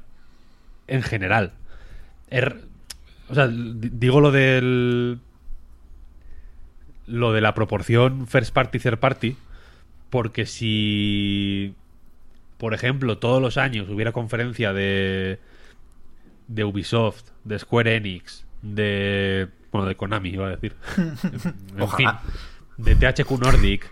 en 0.88 1.02
general. 1.04 1.52
Er- 2.30 2.62
o 3.28 3.36
sea, 3.36 3.50
di- 3.50 3.90
digo 3.92 4.22
lo 4.22 4.32
del. 4.32 5.20
Lo 7.08 7.34
de 7.34 7.42
la 7.42 7.54
proporción 7.54 8.26
first 8.26 8.54
party, 8.54 8.80
third 8.80 8.98
party. 9.00 9.36
Porque 10.10 10.46
si. 10.46 11.74
Por 12.58 12.74
ejemplo, 12.74 13.18
todos 13.18 13.42
los 13.42 13.58
años 13.58 13.90
hubiera 13.90 14.14
conferencia 14.14 14.72
de. 14.72 15.40
De 16.48 16.64
Ubisoft, 16.64 17.24
de 17.44 17.60
Square 17.60 17.98
Enix, 17.98 18.46
de. 18.62 19.50
Bueno, 19.72 19.88
de 19.88 19.96
Konami, 19.96 20.30
iba 20.30 20.48
a 20.48 20.50
decir. 20.52 20.76
en 20.98 21.18
fin. 21.18 21.54
Ojalá. 21.80 22.22
De 22.78 22.96
THQ 22.96 23.32
Nordic, 23.40 23.90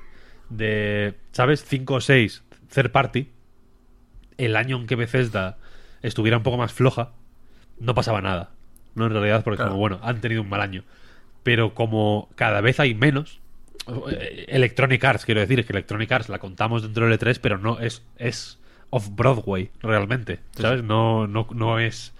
de. 0.49 1.15
¿Sabes? 1.31 1.63
5 1.65 1.93
o 1.95 2.01
6 2.01 2.43
third 2.73 2.91
party. 2.91 3.29
El 4.37 4.55
año 4.55 4.77
en 4.77 4.87
que 4.87 4.95
Bethesda 4.95 5.57
estuviera 6.01 6.37
un 6.37 6.43
poco 6.43 6.57
más 6.57 6.71
floja, 6.71 7.11
no 7.79 7.93
pasaba 7.95 8.21
nada. 8.21 8.51
No, 8.95 9.05
en 9.05 9.11
realidad, 9.11 9.43
porque 9.43 9.57
Claro. 9.57 9.71
como, 9.71 9.79
bueno, 9.79 9.99
han 10.01 10.21
tenido 10.21 10.41
un 10.41 10.49
mal 10.49 10.61
año. 10.61 10.83
Pero 11.43 11.73
como 11.73 12.29
cada 12.35 12.61
vez 12.61 12.79
hay 12.79 12.93
menos. 12.95 13.39
eh, 14.11 14.45
Electronic 14.49 15.03
Arts, 15.03 15.25
quiero 15.25 15.41
decir, 15.41 15.65
que 15.65 15.73
Electronic 15.73 16.11
Arts 16.11 16.29
la 16.29 16.39
contamos 16.39 16.83
dentro 16.83 17.07
del 17.07 17.17
E3, 17.19 17.39
pero 17.41 17.57
no 17.57 17.79
es, 17.79 18.03
es 18.17 18.59
off-Broadway, 18.91 19.71
realmente. 19.81 20.39
¿Sabes? 20.55 20.83
No, 20.83 21.27
no, 21.27 21.47
no 21.53 21.79
es. 21.79 22.13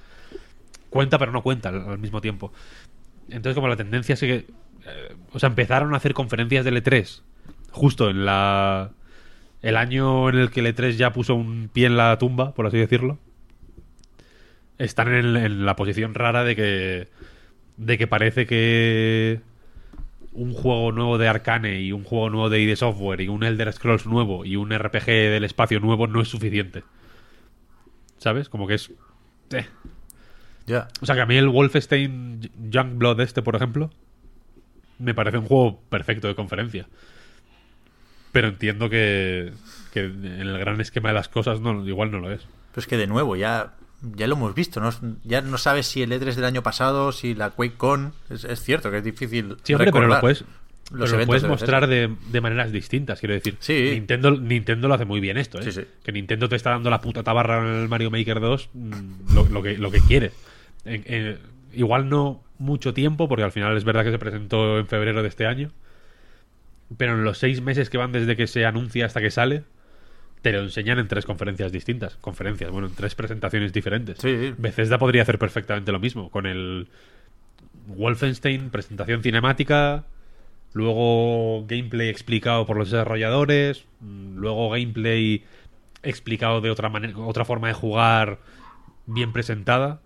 Cuenta, 0.90 1.18
pero 1.20 1.32
no 1.32 1.42
cuenta 1.44 1.70
al 1.70 2.00
mismo 2.00 2.20
tiempo. 2.22 2.52
Entonces, 3.32 3.56
como 3.56 3.68
la 3.68 3.76
tendencia 3.76 4.14
es 4.14 4.20
que. 4.20 4.36
eh, 4.36 5.16
o 5.32 5.40
sea, 5.40 5.48
empezaron 5.48 5.94
a 5.94 5.98
hacer 5.98 6.14
conferencias 6.14 6.66
del 6.66 6.84
E3 6.84 7.22
justo 7.72 8.10
en 8.10 8.26
la. 8.26 8.92
El 9.62 9.76
año 9.76 10.30
en 10.30 10.38
el 10.38 10.52
que 10.52 10.62
el 10.62 10.74
E3 10.74 10.92
ya 10.92 11.12
puso 11.12 11.36
un 11.36 11.70
pie 11.72 11.88
en 11.88 11.98
la 11.98 12.18
tumba, 12.18 12.54
por 12.54 12.66
así 12.68 12.78
decirlo. 12.78 13.20
Están 14.78 15.14
en, 15.14 15.66
la 15.66 15.76
posición 15.76 16.14
rara 16.14 16.44
de 16.44 16.56
que. 16.56 17.08
De 17.78 17.98
que 17.98 18.08
parece 18.08 18.46
que. 18.46 19.42
Un 20.32 20.54
juego 20.54 20.92
nuevo 20.92 21.18
de 21.18 21.28
Arcane 21.28 21.82
y 21.82 21.92
un 21.92 22.04
juego 22.04 22.30
nuevo 22.30 22.50
de 22.50 22.62
ID 22.62 22.76
Software 22.76 23.20
y 23.22 23.28
un 23.28 23.44
Elder 23.44 23.74
Scrolls 23.74 24.06
nuevo 24.06 24.46
y 24.46 24.56
un 24.56 24.72
RPG 24.72 25.06
del 25.06 25.44
espacio 25.44 25.80
nuevo 25.80 26.08
no 26.08 26.22
es 26.22 26.28
suficiente. 26.28 26.84
¿Sabes? 28.18 28.48
Como 28.48 28.68
que 28.68 28.76
es. 28.76 28.92
eh. 29.52 29.66
O 31.02 31.06
sea, 31.06 31.16
que 31.16 31.22
a 31.22 31.26
mí 31.26 31.38
el 31.38 31.50
Wolfenstein 31.50 32.52
Youngblood 32.70 33.20
este, 33.22 33.42
por 33.42 33.56
ejemplo, 33.56 33.90
me 35.00 35.14
parece 35.14 35.38
un 35.38 35.46
juego 35.46 35.82
perfecto 35.90 36.28
de 36.28 36.36
conferencia. 36.36 36.88
Pero 38.32 38.50
entiendo 38.50 38.90
que, 38.90 39.52
que 39.92 40.02
en 40.02 40.26
el 40.26 40.58
gran 40.60 40.80
esquema 40.82 41.10
de 41.10 41.16
las 41.16 41.30
cosas 41.30 41.62
no, 41.62 41.88
igual 41.88 42.12
no 42.12 42.20
lo 42.20 42.32
es. 42.32 42.42
Pero 42.72 42.82
es 42.82 42.88
que 42.88 42.98
de 42.98 43.08
nuevo, 43.08 43.36
ya, 43.36 43.74
ya 44.02 44.28
lo 44.28 44.36
hemos 44.36 44.54
visto. 44.54 44.80
¿no? 44.80 44.92
Ya 45.24 45.42
no 45.42 45.58
sabes 45.58 45.88
si 45.88 46.04
el 46.04 46.12
E3 46.12 46.36
del 46.36 46.46
año 46.46 46.62
pasado, 46.62 47.12
si 47.12 47.34
la 47.34 47.50
QuakeCon. 47.50 48.14
Es, 48.30 48.44
es 48.44 48.62
cierto 48.62 48.92
que 48.92 48.98
es 48.98 49.04
difícil. 49.04 49.58
Sí, 49.64 49.74
hombre, 49.74 49.92
pero 49.92 50.08
lo 50.08 50.20
puedes, 50.20 50.44
los 50.92 51.10
pero 51.10 51.22
lo 51.22 51.28
puedes 51.28 51.44
mostrar 51.44 51.88
de, 51.88 52.16
de 52.32 52.42
maneras 52.42 52.72
distintas, 52.72 53.20
quiero 53.20 53.34
decir. 53.34 53.58
Sí. 53.60 53.92
Nintendo, 53.94 54.32
Nintendo 54.32 54.88
lo 54.88 54.94
hace 54.94 55.06
muy 55.06 55.20
bien 55.20 55.38
esto, 55.38 55.60
¿eh? 55.60 55.64
Sí, 55.64 55.72
sí. 55.72 55.86
Que 56.04 56.12
Nintendo 56.12 56.50
te 56.50 56.56
está 56.56 56.72
dando 56.72 56.90
la 56.90 57.02
puta 57.02 57.24
tabarra 57.24 57.60
en 57.60 57.82
el 57.82 57.90
Mario 57.90 58.12
Maker 58.12 58.40
2 58.40 58.70
mm, 58.74 59.34
lo, 59.34 59.50
lo 59.50 59.64
que, 59.64 59.78
lo 59.78 59.90
que 59.90 60.02
quiere. 60.02 60.32
Igual 61.74 62.10
no 62.10 62.44
mucho 62.58 62.94
tiempo, 62.94 63.28
porque 63.28 63.44
al 63.44 63.52
final 63.52 63.76
es 63.78 63.84
verdad 63.84 64.04
que 64.04 64.12
se 64.12 64.20
presentó 64.20 64.80
en 64.80 64.88
febrero 64.88 65.22
de 65.22 65.30
este 65.30 65.46
año. 65.46 65.72
Pero 66.98 67.14
en 67.14 67.24
los 67.24 67.38
seis 67.38 67.62
meses 67.62 67.90
que 67.90 67.98
van 67.98 68.12
desde 68.12 68.36
que 68.36 68.48
se 68.48 68.66
anuncia 68.66 69.06
hasta 69.06 69.22
que 69.22 69.30
sale, 69.30 69.64
te 70.42 70.52
lo 70.52 70.62
enseñan 70.62 71.00
en 71.00 71.08
tres 71.08 71.26
conferencias 71.26 71.72
distintas. 71.72 72.16
Conferencias, 72.18 72.72
bueno, 72.72 72.88
en 72.88 72.96
tres 72.96 73.14
presentaciones 73.16 73.74
diferentes. 73.74 74.18
Sí. 74.20 74.54
Bethesda 74.58 74.98
podría 74.98 75.22
hacer 75.22 75.38
perfectamente 75.38 75.92
lo 75.92 76.00
mismo, 76.00 76.30
con 76.32 76.46
el 76.46 76.88
Wolfenstein, 77.88 78.70
presentación 78.70 79.22
cinemática, 79.22 80.06
luego 80.74 81.66
gameplay 81.68 82.10
explicado 82.10 82.66
por 82.66 82.78
los 82.78 82.92
desarrolladores, 82.92 83.86
luego 84.02 84.70
gameplay 84.70 85.44
explicado 86.04 86.62
de 86.62 86.72
otra 86.72 86.90
manera, 86.90 87.18
otra 87.18 87.46
forma 87.46 87.68
de 87.68 87.74
jugar 87.74 88.40
bien 89.06 89.34
presentada. 89.34 90.02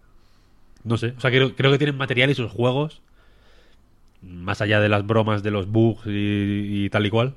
No 0.84 0.98
sé, 0.98 1.14
o 1.18 1.20
sea, 1.22 1.32
creo, 1.32 1.56
creo 1.56 1.72
que 1.72 1.78
tienen 1.78 1.98
material 1.98 2.30
y 2.30 2.36
sus 2.36 2.52
juegos, 2.52 3.02
más 4.22 4.62
allá 4.62 4.80
de 4.80 4.90
las 4.90 5.06
bromas 5.06 5.44
de 5.44 5.52
los 5.52 5.68
bugs 5.68 6.06
y, 6.08 6.86
y 6.86 6.90
tal 6.90 7.06
y 7.06 7.10
cual, 7.10 7.36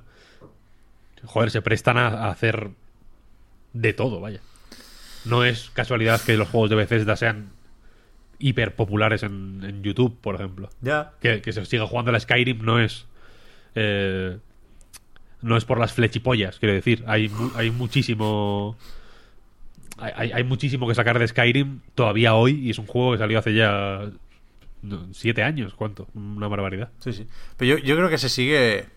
joder, 1.24 1.50
se 1.50 1.62
prestan 1.62 1.96
a, 1.98 2.08
a 2.08 2.30
hacer 2.30 2.70
de 3.72 3.92
todo, 3.92 4.20
vaya. 4.20 4.40
No 5.24 5.44
es 5.44 5.70
casualidad 5.70 6.20
que 6.20 6.36
los 6.36 6.48
juegos 6.48 6.70
de 6.70 6.76
Bethesda 6.76 7.16
sean 7.16 7.50
hiper 8.38 8.74
populares 8.74 9.22
en, 9.22 9.62
en 9.64 9.82
YouTube, 9.82 10.16
por 10.20 10.34
ejemplo. 10.36 10.70
Ya. 10.80 11.12
Que, 11.20 11.40
que 11.42 11.52
se 11.52 11.64
siga 11.66 11.86
jugando 11.86 12.10
a 12.10 12.12
la 12.12 12.20
Skyrim 12.20 12.64
no 12.64 12.78
es. 12.80 13.06
eh, 13.74 14.38
no 15.42 15.56
es 15.56 15.64
por 15.64 15.78
las 15.78 15.92
flechipollas, 15.92 16.58
quiero 16.58 16.74
decir. 16.74 17.02
Hay, 17.06 17.28
mu- 17.28 17.50
hay 17.56 17.70
muchísimo. 17.70 18.76
Hay, 19.98 20.32
hay- 20.32 20.44
muchísimo 20.44 20.86
que 20.86 20.94
sacar 20.94 21.18
de 21.18 21.26
Skyrim 21.26 21.80
todavía 21.94 22.34
hoy 22.34 22.66
y 22.66 22.70
es 22.70 22.78
un 22.78 22.86
juego 22.86 23.12
que 23.12 23.18
salió 23.18 23.38
hace 23.38 23.54
ya 23.54 24.10
siete 25.12 25.42
años, 25.42 25.74
¿cuánto? 25.74 26.06
Una 26.14 26.48
barbaridad. 26.48 26.90
Sí, 27.00 27.12
sí. 27.12 27.26
Pero 27.56 27.78
yo, 27.78 27.96
creo 27.96 28.08
que 28.08 28.18
se 28.18 28.28
sigue. 28.28 28.88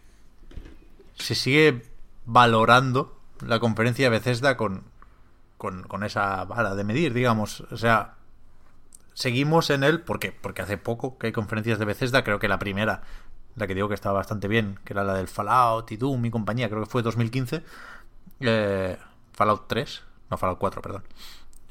Se 1.15 1.35
sigue 1.35 1.83
valorando 2.25 3.17
la 3.45 3.59
conferencia 3.59 4.05
de 4.05 4.09
Bethesda 4.09 4.55
con, 4.55 4.83
con, 5.57 6.03
esa 6.03 6.45
vara 6.45 6.75
de 6.75 6.83
medir, 6.83 7.13
digamos. 7.13 7.61
O 7.71 7.77
sea, 7.77 8.15
seguimos 9.13 9.69
en 9.69 9.83
él. 9.83 10.01
¿Por 10.01 10.19
qué? 10.19 10.31
Porque 10.31 10.61
hace 10.61 10.77
poco 10.77 11.17
que 11.17 11.27
hay 11.27 11.33
conferencias 11.33 11.79
de 11.79 11.85
Bethesda. 11.85 12.23
Creo 12.23 12.39
que 12.39 12.47
la 12.47 12.59
primera, 12.59 13.01
la 13.55 13.67
que 13.67 13.75
digo 13.75 13.89
que 13.89 13.95
estaba 13.95 14.19
bastante 14.19 14.47
bien, 14.47 14.79
que 14.85 14.93
era 14.93 15.03
la 15.03 15.13
del 15.13 15.27
Fallout 15.27 15.91
y 15.91 15.97
Doom 15.97 16.25
y 16.25 16.31
compañía, 16.31 16.69
creo 16.69 16.83
que 16.83 16.89
fue 16.89 17.01
2015. 17.01 17.63
Eh, 18.41 18.97
Fallout 19.33 19.67
3, 19.67 20.03
no 20.29 20.37
Fallout 20.37 20.59
4, 20.59 20.81
perdón. 20.81 21.03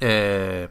Eh, 0.01 0.69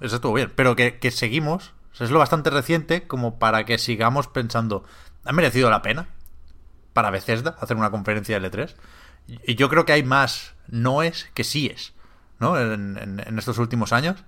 eso 0.00 0.16
estuvo 0.16 0.34
bien, 0.34 0.52
pero 0.54 0.76
que, 0.76 0.98
que 0.98 1.10
seguimos, 1.10 1.72
es 1.98 2.10
lo 2.10 2.18
bastante 2.18 2.50
reciente 2.50 3.06
como 3.06 3.38
para 3.38 3.64
que 3.64 3.78
sigamos 3.78 4.26
pensando, 4.26 4.84
¿ha 5.24 5.32
merecido 5.32 5.70
la 5.70 5.82
pena 5.82 6.08
para 6.92 7.10
Bethesda 7.10 7.56
hacer 7.60 7.76
una 7.76 7.90
conferencia 7.90 8.38
de 8.38 8.50
L3? 8.50 8.74
Y 9.46 9.54
yo 9.54 9.68
creo 9.68 9.84
que 9.84 9.92
hay 9.92 10.02
más 10.02 10.54
noes 10.68 11.30
que 11.34 11.44
síes, 11.44 11.94
¿no? 12.40 12.58
En 12.58 13.38
estos 13.38 13.58
últimos 13.58 13.92
años. 13.92 14.24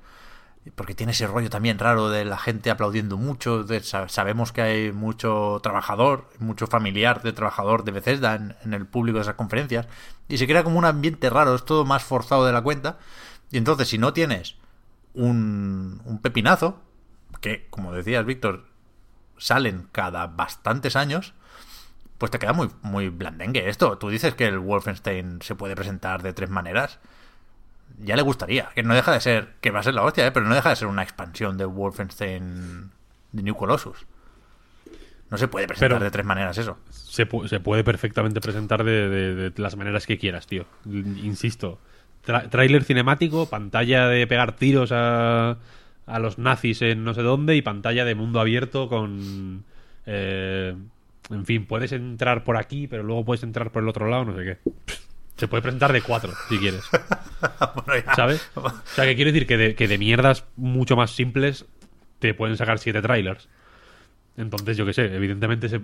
Porque 0.74 0.94
tiene 0.94 1.12
ese 1.12 1.26
rollo 1.26 1.50
también 1.50 1.78
raro 1.78 2.08
de 2.08 2.24
la 2.24 2.38
gente 2.38 2.70
aplaudiendo 2.70 3.16
mucho. 3.18 3.64
de- 3.64 3.80
sa- 3.80 4.08
sabemos 4.08 4.50
que 4.52 4.62
hay 4.62 4.92
mucho 4.92 5.60
trabajador, 5.62 6.28
mucho 6.38 6.66
familiar 6.66 7.22
de 7.22 7.32
trabajador 7.34 7.84
de 7.84 7.92
Bethesda 7.92 8.34
en, 8.34 8.56
en 8.64 8.72
el 8.74 8.86
público 8.86 9.18
de 9.18 9.22
esas 9.22 9.34
conferencias. 9.34 9.86
Y 10.28 10.38
se 10.38 10.46
crea 10.46 10.64
como 10.64 10.78
un 10.78 10.86
ambiente 10.86 11.28
raro, 11.28 11.54
es 11.54 11.64
todo 11.64 11.84
más 11.84 12.02
forzado 12.02 12.46
de 12.46 12.52
la 12.52 12.62
cuenta. 12.62 12.98
Y 13.50 13.58
entonces, 13.58 13.88
si 13.88 13.98
no 13.98 14.12
tienes 14.14 14.56
un, 15.12 16.00
un 16.06 16.18
pepinazo, 16.22 16.80
que 17.42 17.66
como 17.70 17.92
decías, 17.92 18.24
Víctor, 18.24 18.64
salen 19.36 19.88
cada 19.92 20.26
bastantes 20.28 20.96
años, 20.96 21.34
pues 22.16 22.30
te 22.30 22.38
queda 22.38 22.52
muy, 22.54 22.70
muy 22.82 23.10
blandengue 23.10 23.68
esto. 23.68 23.98
Tú 23.98 24.08
dices 24.08 24.34
que 24.34 24.46
el 24.46 24.58
Wolfenstein 24.58 25.40
se 25.42 25.54
puede 25.56 25.76
presentar 25.76 26.22
de 26.22 26.32
tres 26.32 26.48
maneras. 26.48 27.00
Ya 28.00 28.16
le 28.16 28.22
gustaría, 28.22 28.68
que 28.74 28.82
no 28.82 28.94
deja 28.94 29.12
de 29.12 29.20
ser, 29.20 29.48
que 29.60 29.70
va 29.70 29.80
a 29.80 29.82
ser 29.82 29.94
la 29.94 30.02
hostia, 30.02 30.26
¿eh? 30.26 30.32
pero 30.32 30.46
no 30.46 30.54
deja 30.54 30.70
de 30.70 30.76
ser 30.76 30.88
una 30.88 31.02
expansión 31.02 31.56
de 31.56 31.64
Wolfenstein 31.64 32.90
de 33.32 33.42
New 33.42 33.54
Colossus. 33.54 34.06
No 35.30 35.38
se 35.38 35.48
puede 35.48 35.66
presentar 35.66 35.98
Pero- 35.98 36.04
de 36.04 36.10
tres 36.10 36.26
maneras 36.26 36.58
eso. 36.58 36.78
Se, 36.90 37.28
pu- 37.28 37.48
se 37.48 37.60
puede 37.60 37.82
perfectamente 37.84 38.40
presentar 38.40 38.84
de, 38.84 39.08
de- 39.08 39.50
de 39.50 39.62
las 39.62 39.76
maneras 39.76 40.06
que 40.06 40.18
quieras, 40.18 40.46
tío. 40.46 40.66
Insisto. 40.86 41.78
Tra- 42.26 42.48
tráiler 42.50 42.84
cinemático, 42.84 43.46
pantalla 43.48 44.06
de 44.08 44.26
pegar 44.26 44.56
tiros 44.56 44.90
a, 44.92 45.56
a 46.06 46.18
los 46.18 46.38
nazis 46.38 46.82
en 46.82 47.04
no 47.04 47.14
sé 47.14 47.22
dónde 47.22 47.54
y 47.56 47.62
pantalla 47.62 48.04
de 48.04 48.14
mundo 48.14 48.40
abierto 48.40 48.88
con... 48.88 49.64
eh, 50.06 50.74
en 51.30 51.46
fin, 51.46 51.64
puedes 51.66 51.92
entrar 51.92 52.44
por 52.44 52.56
aquí, 52.56 52.86
pero 52.86 53.02
luego 53.02 53.24
puedes 53.24 53.42
entrar 53.44 53.70
por 53.72 53.82
el 53.82 53.88
otro 53.88 54.08
lado, 54.08 54.24
no 54.26 54.36
sé 54.36 54.44
qué. 54.44 54.58
Se 55.36 55.48
puede 55.48 55.62
presentar 55.62 55.92
de 55.92 56.00
cuatro, 56.02 56.32
si 56.48 56.58
quieres. 56.58 56.84
Bueno. 57.86 58.04
¿Sabes? 58.16 58.48
O 58.54 58.70
sea, 58.94 59.04
que 59.04 59.16
quiero 59.16 59.30
decir 59.30 59.46
que 59.46 59.56
de, 59.58 59.74
que 59.74 59.86
de 59.86 59.98
mierdas 59.98 60.44
mucho 60.56 60.96
más 60.96 61.10
simples 61.10 61.66
te 62.18 62.32
pueden 62.32 62.56
sacar 62.56 62.78
siete 62.78 63.02
trailers. 63.02 63.48
Entonces, 64.38 64.76
yo 64.78 64.86
qué 64.86 64.94
sé, 64.94 65.14
evidentemente 65.14 65.68
se, 65.68 65.80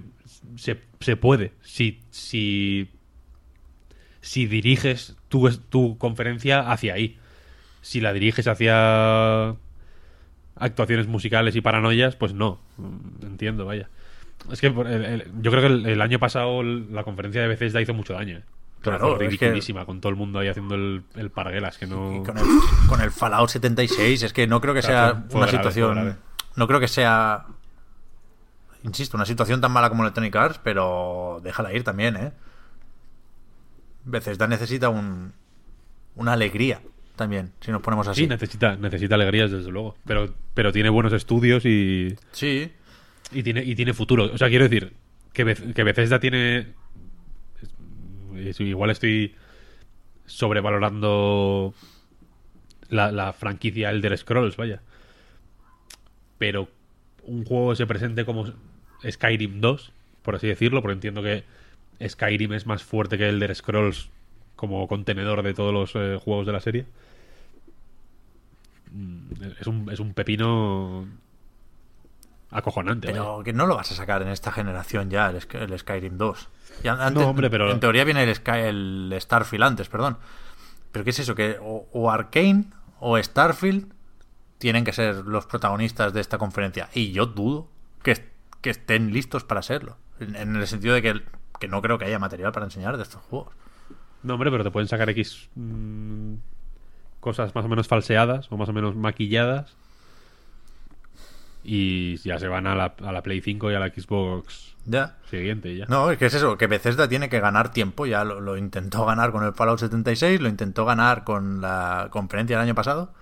se, 0.57 0.81
se 1.01 1.17
puede. 1.17 1.53
Si, 1.61 2.01
si, 2.11 2.89
si 4.23 4.47
diriges 4.47 5.17
tu, 5.29 5.51
tu 5.69 5.99
conferencia 5.99 6.71
hacia 6.73 6.95
ahí. 6.95 7.19
Si 7.83 8.01
la 8.01 8.13
diriges 8.15 8.47
hacia 8.49 9.55
actuaciones 10.57 11.07
musicales 11.07 11.55
y 11.57 11.61
paranoias, 11.61 12.17
pues 12.17 12.33
no. 12.33 12.59
Mm, 12.79 13.27
Entiendo, 13.27 13.67
vaya. 13.67 13.89
Es 14.51 14.61
que 14.63 14.69
el- 14.69 15.05
el- 15.05 15.25
yo 15.43 15.51
creo 15.51 15.61
que 15.63 15.67
el, 15.75 15.87
el 15.87 16.01
año 16.01 16.19
pasado 16.19 16.63
la 16.63 17.05
conferencia 17.05 17.43
de 17.43 17.49
Bethesda 17.49 17.81
hizo 17.83 17.93
mucho 17.95 18.15
daño. 18.15 18.39
¿eh? 18.39 18.43
Claro, 18.83 19.13
es 19.13 19.19
que- 19.19 19.25
ridiculísima, 19.27 19.85
con 19.85 20.01
todo 20.01 20.11
el 20.11 20.17
mundo 20.17 20.39
ahí 20.39 20.49
haciendo 20.49 20.75
el, 20.75 21.03
el 21.17 21.31
parguelas, 21.31 21.77
que 21.79 21.87
no... 21.87 22.23
Con 22.25 22.39
el, 22.39 22.45
con 22.89 23.01
el 23.01 23.11
Fallout 23.11 23.51
76, 23.51 24.23
es 24.23 24.33
que 24.33 24.47
no 24.47 24.61
creo 24.61 24.73
que 24.75 24.81
Claro, 24.81 25.13
sea 25.15 25.25
una 25.39 25.47
grave, 25.47 25.51
situación. 25.51 26.19
No 26.57 26.67
creo 26.67 26.81
que 26.81 26.89
sea. 26.89 27.47
Insisto, 28.83 29.17
una 29.19 29.27
situación 29.27 29.61
tan 29.61 29.71
mala 29.73 29.91
como 29.91 30.03
Electronic 30.03 30.35
Arts, 30.35 30.61
pero 30.65 31.41
déjala 31.45 31.73
ir 31.75 31.85
también, 31.85 32.17
¿eh? 32.17 32.33
Bethesda 34.05 34.47
necesita 34.47 34.89
un, 34.89 35.33
una 36.17 36.33
alegría 36.33 36.81
también, 37.17 37.53
si 37.61 37.71
nos 37.71 37.83
ponemos 37.83 38.09
así. 38.09 38.23
Sí, 38.23 38.27
necesita, 38.27 38.77
necesita 38.77 39.15
alegrías, 39.17 39.51
desde 39.51 39.71
luego. 39.71 39.97
Pero, 40.07 40.33
pero 40.55 40.73
tiene 40.73 40.89
buenos 40.89 41.13
estudios 41.13 41.67
y, 41.67 42.17
Sí, 42.33 42.73
y, 43.33 43.43
tiene, 43.43 43.63
y 43.63 43.75
tiene 43.75 43.93
futuro. 43.93 44.31
O 44.33 44.39
sea, 44.39 44.49
quiero 44.49 44.65
decir 44.69 44.95
que, 45.35 45.45
Beth- 45.47 45.75
que 45.75 45.85
Bethesda 45.85 46.19
tiene... 46.19 46.73
Igual 48.59 48.91
estoy 48.91 49.35
sobrevalorando 50.27 51.75
la, 52.89 53.11
la 53.13 53.33
franquicia 53.33 53.91
Elder 53.91 54.17
Scrolls, 54.17 54.57
vaya. 54.57 54.81
Pero 56.39 56.69
un 57.25 57.45
juego 57.45 57.75
se 57.75 57.87
presente 57.87 58.25
como 58.25 58.53
Skyrim 59.09 59.61
2, 59.61 59.93
por 60.23 60.35
así 60.37 60.47
decirlo, 60.47 60.83
porque 60.83 60.95
entiendo 60.95 61.23
que 61.23 61.45
Skyrim 62.07 62.53
es 62.53 62.67
más 62.67 62.83
fuerte 62.83 63.19
que 63.19 63.29
Elder 63.29 63.55
Scrolls 63.55 64.09
como 64.57 64.87
contenedor 64.89 65.43
de 65.43 65.55
todos 65.55 65.73
los 65.73 65.95
eh, 65.95 66.19
juegos 66.23 66.47
de 66.47 66.53
la 66.53 66.61
serie. 66.61 66.87
Mm, 68.93 69.33
Es 69.61 69.67
un, 69.67 69.91
es 69.91 70.01
un 70.01 70.15
pepino 70.15 71.07
acojonante. 72.51 73.09
vaya. 73.09 73.21
pero 73.21 73.43
que 73.45 73.53
no 73.53 73.67
lo 73.67 73.77
vas 73.77 73.93
a 73.93 73.95
sacar 73.95 74.23
en 74.23 74.29
esta 74.29 74.53
generación 74.53 75.11
ya, 75.11 75.31
el 75.31 75.79
Skyrim 75.79 76.19
2. 76.19 76.49
Y 76.85 76.89
an- 76.89 77.01
antes- 77.01 77.23
No, 77.23 77.29
hombre, 77.31 77.51
pero- 77.51 77.71
En 77.71 77.81
teoría 77.81 78.05
viene 78.05 78.23
el, 78.25 78.35
Sky, 78.35 78.59
el 78.59 79.15
Starfield 79.21 79.65
antes, 79.65 79.89
perdón. 79.89 80.19
Pero 80.93 81.05
¿qué 81.05 81.11
es 81.11 81.19
eso? 81.19 81.35
Que 81.35 81.59
o, 81.61 81.89
o 81.93 82.11
Arkane 82.11 82.67
o 83.01 83.17
Starfield 83.23 83.93
tienen 84.59 84.85
que 84.85 84.93
ser 84.93 85.17
los 85.27 85.47
protagonistas 85.47 86.13
de 86.13 86.21
esta 86.21 86.37
conferencia. 86.39 86.89
Y 86.95 87.13
yo 87.13 87.27
dudo 87.27 87.69
que, 88.03 88.25
que 88.61 88.71
estén 88.71 89.13
listos 89.13 89.45
para 89.45 89.63
serlo. 89.63 89.97
En, 90.19 90.37
en 90.37 90.57
el 90.57 90.67
sentido 90.67 90.95
de 90.95 91.01
que, 91.03 91.23
que 91.59 91.69
no 91.69 91.81
creo 91.81 91.99
que 91.99 92.05
haya 92.07 92.19
material 92.19 92.53
para 92.53 92.67
enseñar 92.67 92.97
de 92.97 93.03
estos 93.05 93.23
juegos. 93.23 93.55
No, 94.23 94.35
hombre, 94.35 94.51
pero 94.51 94.65
te 94.65 94.71
pueden 94.71 94.87
sacar 94.89 95.09
X 95.11 95.49
mm, 95.55 96.35
cosas 97.21 97.55
más 97.55 97.65
o 97.65 97.69
menos 97.69 97.89
falseadas 97.89 98.51
o 98.53 98.57
más 98.59 98.69
o 98.69 98.73
menos 98.75 98.95
maquilladas. 98.97 99.77
Y 101.63 102.17
ya 102.19 102.39
se 102.39 102.49
van 102.49 102.67
a 102.67 102.75
la, 102.75 102.95
a 103.05 103.13
la 103.13 103.23
Play 103.23 103.41
5 103.43 103.71
y 103.71 103.75
a 103.75 103.79
la 103.81 103.89
Xbox 103.89 104.77
Ya. 104.87 105.19
siguiente 105.29 105.77
ya. 105.77 105.85
No, 105.87 106.11
es 106.11 106.17
que 106.19 106.27
es 106.27 106.35
eso, 106.35 106.57
que 106.57 106.67
Bethesda 106.67 107.07
tiene 107.09 107.29
que 107.29 107.39
ganar 107.41 107.71
tiempo, 107.71 108.07
ya 108.07 108.25
lo, 108.25 108.41
lo 108.41 108.57
intentó 108.57 109.05
ganar 109.07 109.31
con 109.33 109.45
el 109.45 109.53
Fallout 109.53 109.79
76, 109.81 110.41
lo 110.41 110.49
intentó 110.49 110.85
ganar 110.87 111.25
con 111.25 111.61
la 111.61 112.09
conferencia 112.11 112.57
del 112.57 112.65
año 112.67 112.75
pasado, 112.75 113.13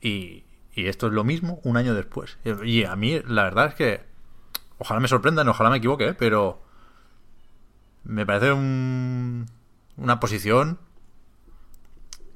y, 0.00 0.44
y 0.74 0.86
esto 0.86 1.08
es 1.08 1.12
lo 1.12 1.22
mismo 1.24 1.60
un 1.64 1.76
año 1.76 1.94
después. 1.94 2.38
Y 2.64 2.84
a 2.84 2.96
mí, 2.96 3.20
la 3.26 3.44
verdad 3.44 3.66
es 3.66 3.74
que, 3.74 4.00
ojalá 4.78 5.00
me 5.00 5.08
sorprendan, 5.08 5.46
ojalá 5.48 5.68
me 5.70 5.76
equivoque, 5.76 6.08
¿eh? 6.08 6.14
pero 6.14 6.62
me 8.04 8.24
parece 8.24 8.52
un- 8.52 9.46
una 9.98 10.18
posición 10.20 10.78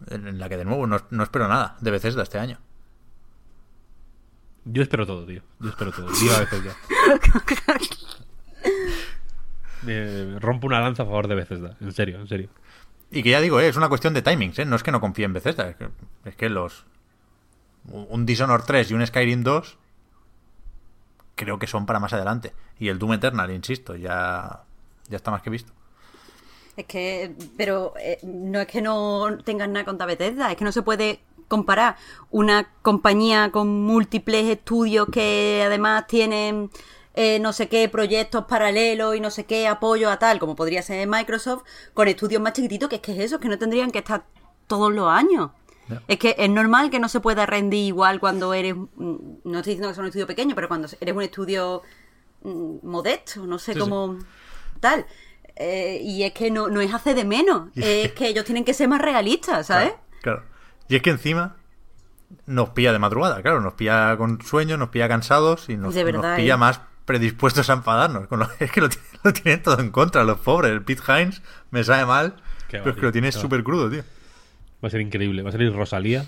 en 0.09 0.27
en 0.27 0.39
la 0.39 0.49
que 0.49 0.57
de 0.57 0.65
nuevo 0.65 0.87
no, 0.87 0.99
no 1.11 1.23
espero 1.23 1.47
nada 1.49 1.77
de 1.81 1.91
Bethesda 1.91 2.23
este 2.23 2.39
año. 2.39 2.59
Yo 4.73 4.83
espero 4.83 5.07
todo, 5.07 5.27
tío. 5.27 5.43
Yo 5.59 5.69
espero 5.69 5.93
todo. 5.93 6.07
Viva 6.21 6.39
Bethesda. 6.41 6.77
Me 9.83 10.39
rompo 10.41 10.67
una 10.67 10.81
lanza 10.81 11.03
a 11.03 11.07
favor 11.07 11.29
de 11.29 11.35
Bethesda. 11.35 11.77
En 11.81 11.93
serio, 11.93 12.21
en 12.21 12.29
serio. 12.29 12.49
Y 13.11 13.23
que 13.23 13.31
ya 13.31 13.41
digo, 13.41 13.61
eh, 13.61 13.69
es 13.69 13.77
una 13.77 13.89
cuestión 13.89 14.15
de 14.15 14.23
timings, 14.23 14.59
¿eh? 14.61 14.65
No 14.65 14.77
es 14.77 14.83
que 14.83 14.93
no 14.93 15.01
confíe 15.01 15.25
en 15.25 15.33
Bethesda, 15.33 15.69
es 15.69 15.77
que, 15.77 15.89
es 16.25 16.37
que 16.37 16.49
los... 16.49 16.85
Un 17.85 18.27
Dishonored 18.27 18.65
3 18.65 18.91
y 18.91 18.95
un 18.95 19.07
Skyrim 19.07 19.43
2 19.43 19.79
creo 21.35 21.59
que 21.59 21.67
son 21.67 21.87
para 21.87 21.99
más 21.99 22.13
adelante. 22.13 22.53
Y 22.79 22.89
el 22.89 22.99
Doom 22.99 23.15
Eternal, 23.15 23.51
insisto, 23.51 23.97
ya, 23.97 24.63
ya 25.09 25.17
está 25.17 25.31
más 25.31 25.43
que 25.43 25.51
visto. 25.51 25.73
Es 26.77 26.85
que, 26.87 27.35
pero 27.57 27.95
eh, 27.99 28.19
no 28.23 28.61
es 28.61 28.67
que 28.67 28.83
no 28.83 29.39
tengan 29.45 29.73
nada 29.73 29.85
contra 29.85 30.07
Bethesda, 30.07 30.51
es 30.51 30.57
que 30.57 30.65
no 30.65 30.73
se 30.73 30.83
puede 30.83 31.21
comparar 31.51 31.97
una 32.31 32.70
compañía 32.81 33.51
con 33.51 33.82
múltiples 33.82 34.47
estudios 34.47 35.09
que 35.12 35.64
además 35.66 36.06
tienen 36.06 36.70
eh, 37.14 37.40
no 37.40 37.52
sé 37.52 37.68
qué 37.68 37.89
proyectos 37.89 38.44
paralelos 38.44 39.16
y 39.16 39.20
no 39.20 39.31
sé 39.31 39.44
qué 39.44 39.66
apoyo 39.66 40.10
a 40.10 40.18
tal, 40.20 40.39
como 40.39 40.55
podría 40.55 40.81
ser 40.81 41.06
Microsoft, 41.09 41.64
con 41.93 42.06
estudios 42.06 42.40
más 42.40 42.52
chiquititos, 42.52 42.89
que 42.89 42.97
es 42.97 43.02
que 43.02 43.12
es 43.12 43.18
eso, 43.18 43.40
que 43.40 43.48
no 43.48 43.59
tendrían 43.59 43.90
que 43.90 43.98
estar 43.98 44.24
todos 44.68 44.93
los 44.93 45.09
años. 45.10 45.51
Es 46.06 46.18
que 46.20 46.36
es 46.39 46.48
normal 46.48 46.89
que 46.89 47.01
no 47.01 47.09
se 47.09 47.18
pueda 47.18 47.47
rendir 47.47 47.85
igual 47.85 48.20
cuando 48.20 48.55
eres, 48.55 48.77
mm, 48.77 49.16
no 49.43 49.59
estoy 49.59 49.72
diciendo 49.74 49.89
que 49.89 49.94
sea 49.94 50.02
un 50.02 50.06
estudio 50.06 50.28
pequeño, 50.28 50.55
pero 50.55 50.68
cuando 50.68 50.86
eres 51.01 51.16
un 51.16 51.22
estudio 51.22 51.82
mm, 52.43 52.86
modesto, 52.89 53.44
no 53.44 53.59
sé 53.59 53.72
Sí, 53.74 53.81
cómo 53.81 54.16
tal. 54.78 55.05
Eh, 55.56 56.01
y 56.05 56.22
es 56.22 56.32
que 56.32 56.52
no, 56.52 56.68
no 56.68 56.81
es 56.81 56.94
hacer 56.94 57.16
de 57.16 57.24
menos, 57.24 57.70
es 57.74 58.12
que 58.12 58.28
ellos 58.28 58.44
tienen 58.44 58.64
que 58.64 58.72
ser 58.72 58.86
más 58.89 59.02
realistas, 59.02 59.66
¿sabes? 59.66 59.94
Claro, 60.22 60.39
claro. 60.39 60.49
Y 60.91 60.97
es 60.97 61.03
que 61.03 61.11
encima, 61.11 61.57
nos 62.47 62.71
pilla 62.71 62.93
de 62.93 62.99
madrugada, 62.99 63.41
claro, 63.43 63.61
nos 63.61 63.75
pilla 63.75 64.17
con 64.19 64.43
sueño, 64.43 64.77
nos 64.77 64.91
pilla 64.91 65.09
cansados 65.09 65.69
y 65.71 65.77
nos, 65.77 65.95
pilla 65.95 66.55
¿eh? 66.55 66.57
más 66.57 66.81
predispuestos 67.05 67.71
a 67.71 67.75
enfadarnos. 67.75 68.27
Con 68.27 68.41
lo- 68.41 68.49
es 68.61 68.71
que 68.71 68.81
lo, 68.83 68.89
lo 69.25 69.33
tienen 69.33 69.62
todo 69.62 69.79
en 69.81 69.91
contra, 69.91 70.25
los 70.25 70.39
pobres. 70.41 70.73
El 70.73 70.83
Pete 70.83 71.03
Hines 71.09 71.43
me 71.71 71.83
sabe 71.85 72.05
mal, 72.07 72.35
Qué 72.69 72.79
va, 72.79 72.85
pero 72.85 72.91
es 72.91 72.95
que 72.97 73.01
tío, 73.01 73.09
lo 73.09 73.12
tiene 73.12 73.31
qué 73.31 73.37
va. 73.37 73.41
súper 73.41 73.62
crudo, 73.65 73.89
tío. 73.91 74.03
Va 74.85 74.89
a 74.89 74.91
ser 74.91 75.01
increíble. 75.01 75.43
Va 75.43 75.49
a 75.49 75.53
salir 75.53 75.73
Rosalía. 75.75 76.25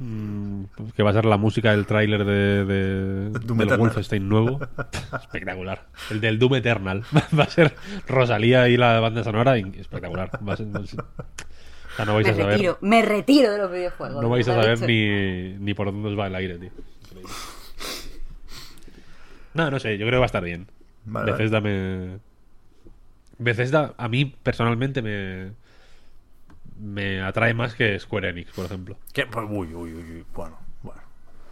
Mm, 0.00 0.64
que 0.96 1.02
va 1.02 1.10
a 1.10 1.12
ser 1.12 1.24
la 1.24 1.36
música 1.36 1.72
del 1.72 1.84
tráiler 1.84 2.24
de, 2.24 2.64
de- 2.64 3.30
Doom 3.40 3.58
del. 3.58 3.76
Wolfenstein 3.78 4.28
nuevo. 4.28 4.60
Espectacular. 5.12 5.86
El 6.10 6.20
del 6.20 6.38
Doom 6.38 6.54
Eternal. 6.56 7.02
Va 7.38 7.44
a 7.44 7.48
ser 7.50 7.74
Rosalía 8.06 8.68
y 8.68 8.76
la 8.76 9.00
banda 9.00 9.24
sonora. 9.24 9.56
Espectacular. 9.56 10.30
Va 10.46 10.52
a 10.52 10.56
ser- 10.56 10.74
va 10.74 10.80
a 10.80 10.86
ser- 10.86 11.04
No 12.06 12.14
vais 12.14 12.26
Me 12.26 12.32
a 12.32 12.36
saber. 12.36 12.52
retiro, 12.52 12.78
me 12.80 13.02
retiro 13.02 13.52
de 13.52 13.58
los 13.58 13.70
videojuegos. 13.70 14.22
No 14.22 14.28
vais 14.28 14.46
a 14.48 14.54
¿lo 14.54 14.60
has 14.60 14.78
saber 14.78 14.88
ni, 14.90 15.54
ni 15.58 15.74
por 15.74 15.86
dónde 15.86 16.08
os 16.08 16.18
va 16.18 16.26
el 16.28 16.34
aire, 16.34 16.58
tío. 16.58 16.70
No, 19.54 19.70
no 19.70 19.78
sé, 19.78 19.98
yo 19.98 20.06
creo 20.06 20.12
que 20.12 20.18
va 20.18 20.24
a 20.24 20.26
estar 20.26 20.44
bien. 20.44 20.68
Vale. 21.04 21.32
Bethesda 21.32 21.60
me. 21.60 22.18
Bethesda 23.38 23.94
a 23.96 24.08
mí 24.08 24.24
personalmente 24.24 25.02
me. 25.02 25.52
Me 26.80 27.20
atrae 27.22 27.54
más 27.54 27.74
que 27.74 27.98
Square 27.98 28.28
Enix, 28.28 28.52
por 28.52 28.66
ejemplo. 28.66 28.96
Que, 29.12 29.26
pues, 29.26 29.46
uy, 29.50 29.74
uy, 29.74 29.94
uy, 29.94 30.12
uy, 30.12 30.24
bueno, 30.32 30.56
bueno, 30.82 31.00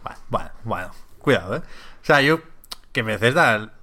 bueno, 0.01 0.19
bueno, 0.29 0.51
bueno, 0.63 0.91
cuidado, 1.19 1.57
¿eh? 1.57 1.61
O 2.01 2.05
sea, 2.05 2.21
yo, 2.21 2.39
que 2.93 3.01
Bethesda, 3.01 3.73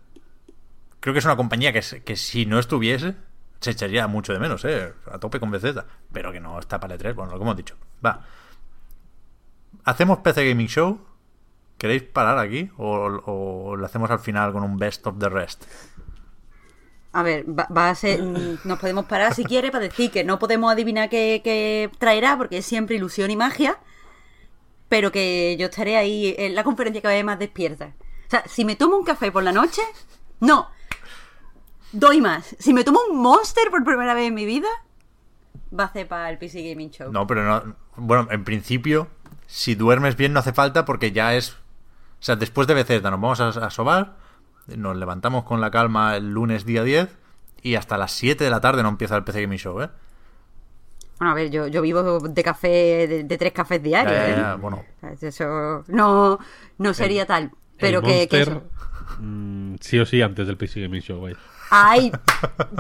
creo 1.00 1.12
que 1.12 1.18
es 1.18 1.24
una 1.26 1.36
compañía 1.36 1.74
que 1.74 2.16
si 2.16 2.46
no 2.46 2.58
estuviese, 2.58 3.14
se 3.64 3.72
echaría 3.72 4.06
mucho 4.06 4.32
de 4.32 4.38
menos, 4.38 4.64
¿eh? 4.64 4.92
A 5.10 5.18
tope 5.18 5.40
con 5.40 5.50
Bethesda, 5.50 5.86
pero 6.12 6.30
que 6.32 6.40
no 6.40 6.58
está 6.58 6.78
para 6.78 6.94
el 6.94 7.00
3 7.00 7.14
bueno, 7.14 7.32
lo 7.32 7.38
que 7.38 7.42
hemos 7.42 7.56
dicho. 7.56 7.76
Va. 8.04 8.24
¿Hacemos 9.84 10.18
PC 10.18 10.48
Gaming 10.48 10.68
Show? 10.68 11.00
¿Queréis 11.78 12.02
parar 12.02 12.38
aquí? 12.38 12.70
¿O, 12.78 13.76
lo 13.76 13.84
hacemos 13.84 14.10
al 14.10 14.20
final 14.20 14.52
con 14.52 14.62
un 14.62 14.78
best 14.78 15.06
of 15.06 15.18
the 15.18 15.28
rest? 15.28 15.64
A 17.12 17.22
ver, 17.22 17.44
va, 17.48 17.90
a 17.90 17.94
ser. 17.94 18.22
mm, 18.22 18.58
Nos 18.64 18.78
podemos 18.78 19.06
parar 19.06 19.34
si 19.34 19.44
quiere 19.44 19.70
para 19.70 19.84
decir 19.84 20.10
que 20.10 20.24
no 20.24 20.38
podemos 20.38 20.72
adivinar 20.72 21.08
qué, 21.08 21.40
qué 21.44 21.90
traerá, 21.98 22.36
porque 22.36 22.58
es 22.58 22.66
siempre 22.66 22.96
ilusión 22.96 23.30
y 23.30 23.36
magia. 23.36 23.78
Pero 24.88 25.10
que 25.12 25.56
yo 25.58 25.66
estaré 25.66 25.96
ahí 25.96 26.34
en 26.38 26.54
la 26.54 26.64
conferencia 26.64 27.00
que 27.00 27.08
vaya 27.08 27.24
más 27.24 27.38
despierta. 27.38 27.94
O 28.26 28.30
sea, 28.30 28.44
si 28.46 28.64
me 28.64 28.76
tomo 28.76 28.96
un 28.96 29.04
café 29.04 29.30
por 29.32 29.42
la 29.42 29.52
noche, 29.52 29.82
no. 30.40 30.68
Doy 31.94 32.20
más. 32.20 32.54
Si 32.58 32.72
me 32.74 32.84
tomo 32.84 33.00
un 33.10 33.20
monster 33.22 33.70
por 33.70 33.84
primera 33.84 34.14
vez 34.14 34.28
en 34.28 34.34
mi 34.34 34.44
vida, 34.46 34.68
va 35.78 35.84
a 35.84 35.92
ser 35.92 36.08
para 36.08 36.28
el 36.30 36.38
PC 36.38 36.68
Gaming 36.68 36.90
Show. 36.90 37.12
No, 37.12 37.26
pero 37.26 37.44
no. 37.44 37.76
Bueno, 37.96 38.28
en 38.30 38.44
principio, 38.44 39.08
si 39.46 39.74
duermes 39.74 40.16
bien 40.16 40.32
no 40.32 40.40
hace 40.40 40.52
falta 40.52 40.84
porque 40.84 41.12
ya 41.12 41.34
es. 41.34 41.50
O 41.52 41.56
sea, 42.26 42.36
después 42.36 42.66
de 42.66 42.74
Bethesda 42.74 43.10
nos 43.10 43.20
vamos 43.20 43.40
a, 43.40 43.48
a 43.48 43.70
sobar, 43.70 44.16
nos 44.66 44.96
levantamos 44.96 45.44
con 45.44 45.60
la 45.60 45.70
calma 45.70 46.16
el 46.16 46.30
lunes 46.32 46.64
día 46.64 46.82
10 46.82 47.08
y 47.62 47.74
hasta 47.76 47.96
las 47.98 48.12
7 48.12 48.42
de 48.44 48.50
la 48.50 48.60
tarde 48.60 48.82
no 48.82 48.88
empieza 48.88 49.16
el 49.16 49.24
PC 49.24 49.42
Gaming 49.42 49.58
Show, 49.58 49.80
¿eh? 49.82 49.90
Bueno, 51.18 51.30
a 51.32 51.34
ver, 51.34 51.50
yo, 51.50 51.66
yo 51.68 51.80
vivo 51.80 52.18
de 52.20 52.42
café, 52.42 53.06
de, 53.06 53.24
de 53.24 53.38
tres 53.38 53.52
cafés 53.52 53.78
Ya, 53.82 54.04
diarios. 54.04 54.36
ya, 54.36 54.52
¿eh? 54.54 54.56
bueno, 54.56 54.84
Eso 55.20 55.84
no, 55.86 56.38
no 56.78 56.94
sería 56.94 57.24
tal. 57.26 57.52
Pero 57.78 58.00
el 58.00 58.04
que, 58.04 58.28
que 58.28 58.36
Monster, 58.38 58.56
eso. 58.56 59.20
mm, 59.20 59.74
sí 59.80 59.98
o 60.00 60.06
sí 60.06 60.22
antes 60.22 60.46
del 60.46 60.56
PC 60.56 60.80
Gaming 60.82 61.02
Show, 61.02 61.20
vaya. 61.20 61.36
¡Ay! 61.76 62.12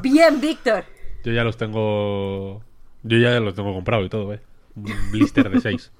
Bien, 0.02 0.40
Víctor. 0.40 0.84
Yo 1.24 1.32
ya 1.32 1.42
los 1.42 1.56
tengo. 1.56 2.62
Yo 3.02 3.18
ya 3.18 3.40
los 3.40 3.54
tengo 3.54 3.74
comprado 3.74 4.04
y 4.04 4.08
todo, 4.08 4.32
eh. 4.32 4.40
Un 4.76 4.84
blister 5.10 5.50
de 5.50 5.60
6. 5.60 5.92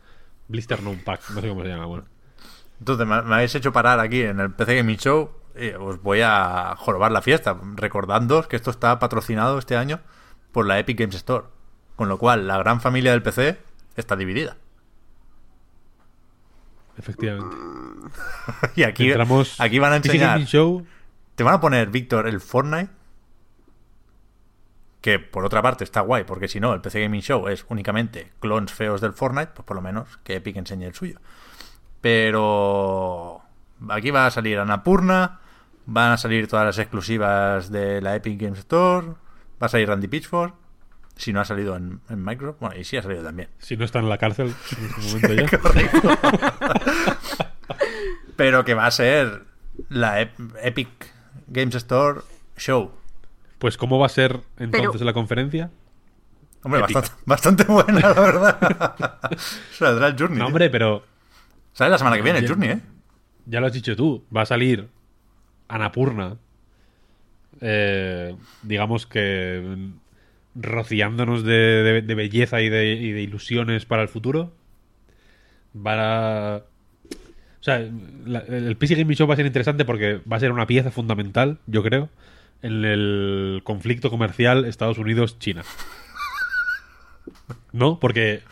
blister 0.49 0.83
no 0.83 0.91
un 0.91 1.03
pack, 1.03 1.31
no 1.31 1.41
sé 1.41 1.49
cómo 1.49 1.63
se 1.63 1.69
llama, 1.69 1.87
bueno. 1.87 2.05
Entonces 2.79 3.07
me, 3.07 3.23
me 3.23 3.35
habéis 3.35 3.55
hecho 3.55 3.73
parar 3.73 3.99
aquí 4.01 4.23
en 4.23 4.39
el 4.41 4.53
PC 4.53 4.77
Gaming 4.77 4.97
Show 4.99 5.31
y 5.59 5.71
os 5.71 6.03
voy 6.03 6.21
a 6.23 6.75
jorobar 6.77 7.11
la 7.13 7.23
fiesta, 7.23 7.57
recordándoos 7.77 8.47
que 8.47 8.57
esto 8.57 8.71
está 8.71 8.99
patrocinado 8.99 9.59
este 9.59 9.77
año 9.77 10.01
por 10.53 10.67
la 10.67 10.79
Epic 10.79 10.99
Games 10.99 11.15
Store. 11.17 11.47
Con 11.97 12.09
lo 12.09 12.19
cual, 12.19 12.47
la 12.47 12.59
gran 12.59 12.81
familia 12.81 13.13
del 13.13 13.23
PC 13.23 13.59
está 13.97 14.17
dividida. 14.17 14.57
Efectivamente. 16.97 17.57
Y 18.77 18.83
aquí, 18.85 19.07
Entramos. 19.09 19.61
aquí 19.61 19.79
van 19.79 19.93
a 19.95 19.97
PC 19.97 20.09
enseñar. 20.09 20.31
Gaming 20.35 20.47
Show. 20.47 20.87
Te 21.35 21.43
van 21.45 21.55
a 21.55 21.61
poner, 21.61 21.89
Víctor, 21.91 22.27
el 22.29 22.41
Fortnite. 22.41 22.91
Que 25.01 25.19
por 25.19 25.45
otra 25.45 25.61
parte 25.61 25.85
está 25.85 26.01
guay, 26.01 26.25
porque 26.25 26.49
si 26.49 26.61
no, 26.61 26.73
el 26.73 26.81
PC 26.81 27.03
Gaming 27.03 27.21
Show 27.21 27.49
es 27.49 27.67
únicamente 27.69 28.33
clones 28.41 28.73
feos 28.73 29.01
del 29.03 29.13
Fortnite, 29.13 29.53
pues 29.55 29.67
por 29.67 29.77
lo 29.77 29.83
menos 29.83 30.19
que 30.25 30.37
Epic 30.37 30.57
enseñe 30.57 30.85
el 30.87 30.95
suyo. 30.95 31.21
Pero 32.01 33.43
aquí 33.91 34.11
va 34.11 34.27
a 34.27 34.31
salir 34.31 34.59
Annapurna, 34.59 35.41
van 35.85 36.13
a 36.13 36.17
salir 36.17 36.49
todas 36.49 36.65
las 36.65 36.79
exclusivas 36.79 37.71
de 37.71 38.01
la 38.01 38.17
Epic 38.17 38.41
Games 38.41 38.61
Store, 38.61 39.09
va 39.63 39.67
a 39.67 39.69
salir 39.69 39.89
Randy 39.89 40.09
Pitchford, 40.09 40.53
si 41.17 41.33
no 41.35 41.41
ha 41.41 41.45
salido 41.45 41.77
en, 41.77 42.01
en 42.09 42.25
Microsoft, 42.25 42.61
bueno, 42.61 42.77
y 42.77 42.85
sí 42.85 42.97
ha 42.97 43.03
salido 43.03 43.23
también. 43.23 43.51
Si 43.59 43.77
no 43.77 43.85
está 43.85 43.99
en 43.99 44.09
la 44.09 44.17
cárcel 44.17 44.55
en 44.79 45.05
momento 45.07 45.35
ya. 45.35 45.47
Pero 48.37 48.65
que 48.65 48.75
va 48.75 48.87
a 48.87 48.91
ser 48.91 49.45
la 49.91 50.21
Ep- 50.23 50.57
Epic 50.63 51.13
Games 51.47 51.75
Store 51.77 52.21
Show. 52.57 52.91
Pues, 53.59 53.77
¿cómo 53.77 53.99
va 53.99 54.07
a 54.07 54.11
ser 54.11 54.41
entonces 54.59 54.91
Pero- 54.93 55.05
la 55.05 55.13
conferencia? 55.13 55.71
Hombre, 56.63 56.81
bastante, 56.81 57.11
bastante 57.27 57.65
buena, 57.65 58.01
la 58.01 58.13
verdad. 58.15 59.19
Saldrá 59.73 60.09
el 60.09 60.17
Journey. 60.19 60.39
No, 60.39 60.47
hombre, 60.47 60.71
pero 60.71 61.05
Sale 61.75 61.91
la 61.91 61.99
semana 61.99 62.17
que 62.17 62.23
viene 62.23 62.39
el 62.39 62.49
Journey, 62.49 62.71
¿eh? 62.71 62.81
ya 63.47 63.61
lo 63.61 63.67
has 63.67 63.73
dicho 63.75 63.95
tú. 63.97 64.25
Va 64.35 64.43
a 64.43 64.47
salir 64.47 64.89
Anapurna. 65.69 66.37
eh, 67.61 68.35
digamos 68.63 69.07
que 69.07 69.63
mm, 69.77 70.61
rociándonos 70.63 71.45
de, 71.45 71.53
de- 71.53 72.03
de 72.03 72.15
belleza 72.15 72.61
y 72.63 72.69
de, 72.71 72.95
y 72.95 73.13
de 73.13 73.23
ilusiones 73.23 73.85
para 73.87 74.03
el 74.03 74.09
futuro. 74.09 74.53
Va 75.77 76.55
a. 76.57 76.63
O 77.65 77.67
sea, 77.67 77.83
la- 78.27 78.41
el 78.41 78.77
PC 78.77 78.95
Gaming 78.95 79.17
Show 79.17 79.27
va 79.27 79.33
a 79.33 79.37
ser 79.39 79.47
interesante 79.47 79.87
porque 79.87 80.21
va 80.31 80.37
a 80.37 80.41
ser 80.41 80.53
una 80.53 80.67
pieza 80.67 80.91
fundamental, 80.91 81.61
yo 81.67 81.83
creo, 81.83 82.11
en 82.61 82.85
el 82.85 83.63
conflicto 83.65 84.11
comercial 84.11 84.67
Estados 84.67 84.99
Unidos-China. 84.99 85.63
¿No? 87.73 87.99
Porque 88.01 88.43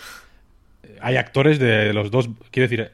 hay 1.02 1.16
actores 1.16 1.58
de 1.58 1.92
los 1.92 2.10
dos. 2.10 2.30
Quiero 2.50 2.70
decir, 2.70 2.90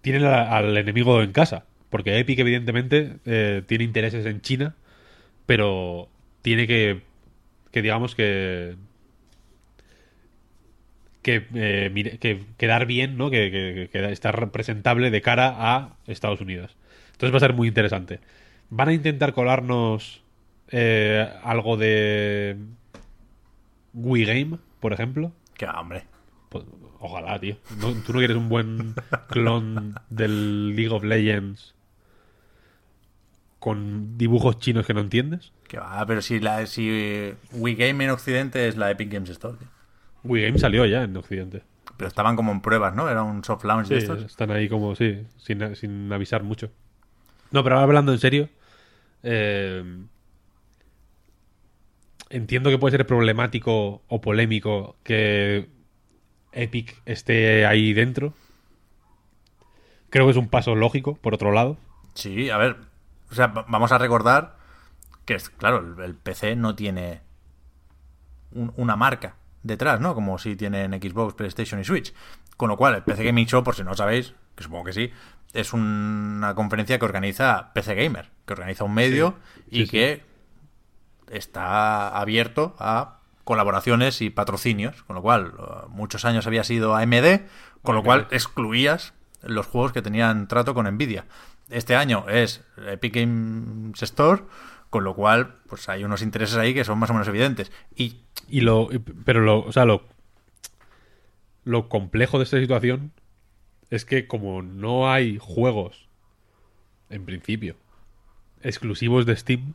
tienen 0.00 0.24
al 0.24 0.78
enemigo 0.78 1.20
en 1.22 1.32
casa. 1.32 1.66
Porque 1.90 2.18
Epic, 2.18 2.38
evidentemente, 2.38 3.16
eh, 3.26 3.62
tiene 3.66 3.84
intereses 3.84 4.24
en 4.24 4.40
China, 4.40 4.76
pero 5.44 6.08
tiene 6.40 6.66
que, 6.66 7.02
que 7.70 7.82
digamos 7.82 8.14
que. 8.14 8.76
Que, 11.22 11.46
eh, 11.54 12.18
que 12.20 12.44
quedar 12.56 12.86
bien, 12.86 13.16
¿no? 13.18 13.28
Que, 13.30 13.50
que- 13.50 13.88
que 13.92 14.12
estar 14.12 14.38
representable 14.38 15.10
de 15.10 15.20
cara 15.20 15.54
a 15.58 15.96
Estados 16.06 16.40
Unidos. 16.40 16.76
Entonces 17.12 17.32
va 17.32 17.38
a 17.38 17.40
ser 17.40 17.54
muy 17.54 17.68
interesante. 17.68 18.20
Van 18.70 18.88
a 18.88 18.92
intentar 18.92 19.32
colarnos 19.32 20.22
eh, 20.70 21.28
algo 21.42 21.76
de 21.76 22.56
Wii 23.94 24.24
Game, 24.24 24.58
por 24.80 24.92
ejemplo. 24.92 25.32
Que 25.56 25.66
va, 25.66 25.80
hombre. 25.80 26.04
Pues, 26.50 26.64
ojalá, 27.00 27.38
tío. 27.40 27.56
No- 27.80 27.92
¿Tú 27.94 28.12
no 28.12 28.18
quieres 28.20 28.36
un 28.36 28.48
buen 28.48 28.94
clon 29.28 29.94
del 30.10 30.76
League 30.76 30.94
of 30.94 31.02
Legends 31.02 31.74
con 33.58 34.16
dibujos 34.16 34.58
chinos 34.60 34.86
que 34.86 34.94
no 34.94 35.00
entiendes? 35.00 35.52
Que 35.66 35.78
va, 35.78 36.04
pero 36.06 36.22
si, 36.22 36.38
la, 36.38 36.64
si 36.66 37.34
Wii 37.52 37.74
Game 37.74 38.04
en 38.04 38.10
Occidente 38.10 38.68
es 38.68 38.76
la 38.76 38.90
Epic 38.90 39.12
Games 39.12 39.30
Store, 39.30 39.56
tío. 39.58 39.68
Wii 40.24 40.44
Game 40.46 40.58
salió 40.58 40.84
ya 40.86 41.02
en 41.02 41.16
Occidente. 41.16 41.62
Pero 41.96 42.08
estaban 42.08 42.36
como 42.36 42.52
en 42.52 42.60
pruebas, 42.60 42.94
¿no? 42.94 43.08
Era 43.08 43.22
un 43.22 43.42
soft 43.44 43.64
launch 43.64 43.86
Sí, 43.88 43.94
de 43.94 44.00
estos. 44.00 44.22
están 44.24 44.50
ahí 44.50 44.68
como, 44.68 44.94
sí, 44.94 45.26
sin, 45.38 45.74
sin 45.76 46.12
avisar 46.12 46.42
mucho. 46.42 46.70
No, 47.50 47.62
pero 47.64 47.76
ahora 47.76 47.84
hablando 47.84 48.12
en 48.12 48.18
serio, 48.18 48.48
eh, 49.22 49.82
entiendo 52.30 52.70
que 52.70 52.78
puede 52.78 52.96
ser 52.96 53.06
problemático 53.06 54.02
o 54.06 54.20
polémico 54.20 54.96
que 55.02 55.68
Epic 56.52 57.00
esté 57.06 57.66
ahí 57.66 57.92
dentro. 57.94 58.34
Creo 60.10 60.26
que 60.26 60.30
es 60.32 60.36
un 60.36 60.48
paso 60.48 60.74
lógico, 60.74 61.16
por 61.16 61.34
otro 61.34 61.52
lado. 61.52 61.76
Sí, 62.14 62.50
a 62.50 62.56
ver. 62.58 62.76
O 63.30 63.34
sea, 63.34 63.48
va- 63.48 63.64
vamos 63.68 63.92
a 63.92 63.98
recordar 63.98 64.56
que, 65.24 65.34
es, 65.34 65.50
claro, 65.50 65.78
el, 65.98 66.02
el 66.04 66.14
PC 66.14 66.56
no 66.56 66.74
tiene 66.74 67.20
un- 68.52 68.72
una 68.76 68.96
marca 68.96 69.36
detrás, 69.62 70.00
¿no? 70.00 70.14
Como 70.14 70.38
si 70.38 70.56
tienen 70.56 70.92
Xbox, 70.92 71.34
PlayStation 71.34 71.80
y 71.80 71.84
Switch. 71.84 72.14
Con 72.56 72.68
lo 72.68 72.76
cual, 72.76 72.94
el 72.96 73.02
PC 73.02 73.24
Gaming 73.24 73.46
Show, 73.46 73.62
por 73.62 73.74
si 73.74 73.84
no 73.84 73.94
sabéis, 73.94 74.34
que 74.54 74.64
supongo 74.64 74.84
que 74.84 74.92
sí, 74.92 75.12
es 75.52 75.72
una 75.72 76.54
conferencia 76.54 76.98
que 76.98 77.04
organiza 77.04 77.72
PC 77.72 77.94
Gamer, 77.94 78.30
que 78.46 78.52
organiza 78.52 78.84
un 78.84 78.94
medio 78.94 79.36
Sí, 79.70 79.80
y 79.82 79.84
sí. 79.84 79.90
que 79.90 80.24
está 81.30 82.08
abierto 82.08 82.74
a 82.78 83.18
colaboraciones 83.44 84.20
y 84.20 84.30
patrocinios, 84.30 85.02
con 85.04 85.16
lo 85.16 85.22
cual 85.22 85.54
uh, 85.58 85.88
muchos 85.88 86.24
años 86.24 86.46
había 86.46 86.64
sido 86.64 86.94
AMD, 86.94 87.40
con 87.82 87.94
lo 87.94 88.02
cual 88.02 88.26
excluías 88.30 89.14
los 89.42 89.66
juegos 89.66 89.92
que 89.92 90.02
tenían 90.02 90.48
trato 90.48 90.74
con 90.74 90.86
Nvidia. 90.86 91.26
Este 91.70 91.96
año 91.96 92.26
es 92.28 92.64
Epic 92.76 93.14
Games 93.14 94.02
Store, 94.02 94.42
con 94.90 95.04
lo 95.04 95.14
cual 95.14 95.56
pues 95.66 95.88
hay 95.88 96.04
unos 96.04 96.22
intereses 96.22 96.56
ahí 96.56 96.74
que 96.74 96.84
son 96.84 96.98
más 96.98 97.10
o 97.10 97.12
menos 97.14 97.28
evidentes. 97.28 97.72
Y, 97.94 98.22
Y 98.48 98.60
lo. 98.62 98.88
Pero 99.24 99.40
lo. 99.40 99.60
O 99.60 99.72
sea, 99.72 99.84
lo. 99.84 100.02
Lo 101.64 101.88
complejo 101.88 102.38
de 102.38 102.44
esta 102.44 102.58
situación 102.58 103.12
es 103.90 104.04
que 104.04 104.26
como 104.26 104.62
no 104.62 105.10
hay 105.10 105.38
juegos, 105.40 106.08
en 107.10 107.24
principio, 107.26 107.76
exclusivos 108.62 109.26
de 109.26 109.36
Steam, 109.36 109.74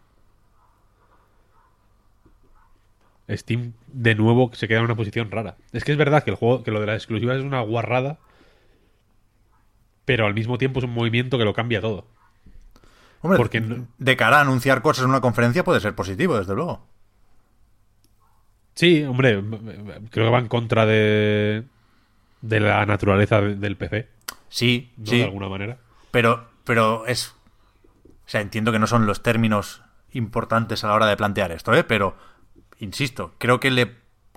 Steam 3.30 3.74
de 3.88 4.16
nuevo 4.16 4.52
se 4.54 4.68
queda 4.68 4.80
en 4.80 4.86
una 4.86 4.96
posición 4.96 5.32
rara. 5.32 5.56
Es 5.72 5.84
que 5.84 5.92
es 5.92 5.98
verdad 5.98 6.24
que 6.24 6.32
el 6.32 6.36
juego, 6.36 6.64
que 6.64 6.72
lo 6.72 6.80
de 6.80 6.88
las 6.88 6.98
exclusivas 6.98 7.38
es 7.38 7.44
una 7.44 7.62
guarrada, 7.62 8.20
pero 10.06 10.26
al 10.26 10.34
mismo 10.34 10.58
tiempo 10.58 10.80
es 10.80 10.86
un 10.86 10.94
movimiento 10.94 11.38
que 11.38 11.46
lo 11.46 11.54
cambia 11.54 11.80
todo. 11.82 12.06
hombre, 13.22 13.38
Porque 13.38 13.62
no- 13.62 13.88
de 14.00 14.18
cara 14.18 14.40
a 14.40 14.42
anunciar 14.42 14.82
cosas 14.82 15.06
en 15.06 15.10
una 15.12 15.22
conferencia 15.22 15.64
puede 15.64 15.80
ser 15.80 15.96
positivo, 15.96 16.38
desde 16.38 16.56
luego. 16.56 16.86
Sí, 18.76 19.04
hombre, 19.04 19.42
creo 20.10 20.26
que 20.26 20.32
va 20.32 20.40
en 20.40 20.48
contra 20.48 20.86
de, 20.86 21.64
de 22.42 22.60
la 22.60 22.86
naturaleza 22.86 23.40
de- 23.42 23.56
del 23.56 23.78
PC, 23.78 24.10
Sí, 24.50 24.92
¿no? 24.98 25.06
sí. 25.06 25.18
De 25.20 25.24
alguna 25.26 25.50
manera. 25.50 25.78
Pero, 26.12 26.48
pero 26.64 27.06
es. 27.08 27.36
O 28.06 28.30
sea, 28.30 28.42
entiendo 28.42 28.72
que 28.72 28.80
no 28.80 28.88
son 28.88 29.06
los 29.06 29.22
términos 29.24 29.82
importantes 30.12 30.84
a 30.84 30.88
la 30.88 30.94
hora 30.94 31.06
de 31.08 31.18
plantear 31.18 31.52
esto, 31.52 31.74
¿eh? 31.74 31.84
Pero, 31.84 32.16
insisto, 32.80 33.34
creo 33.38 33.60
que 33.60 33.72
le 33.72 33.96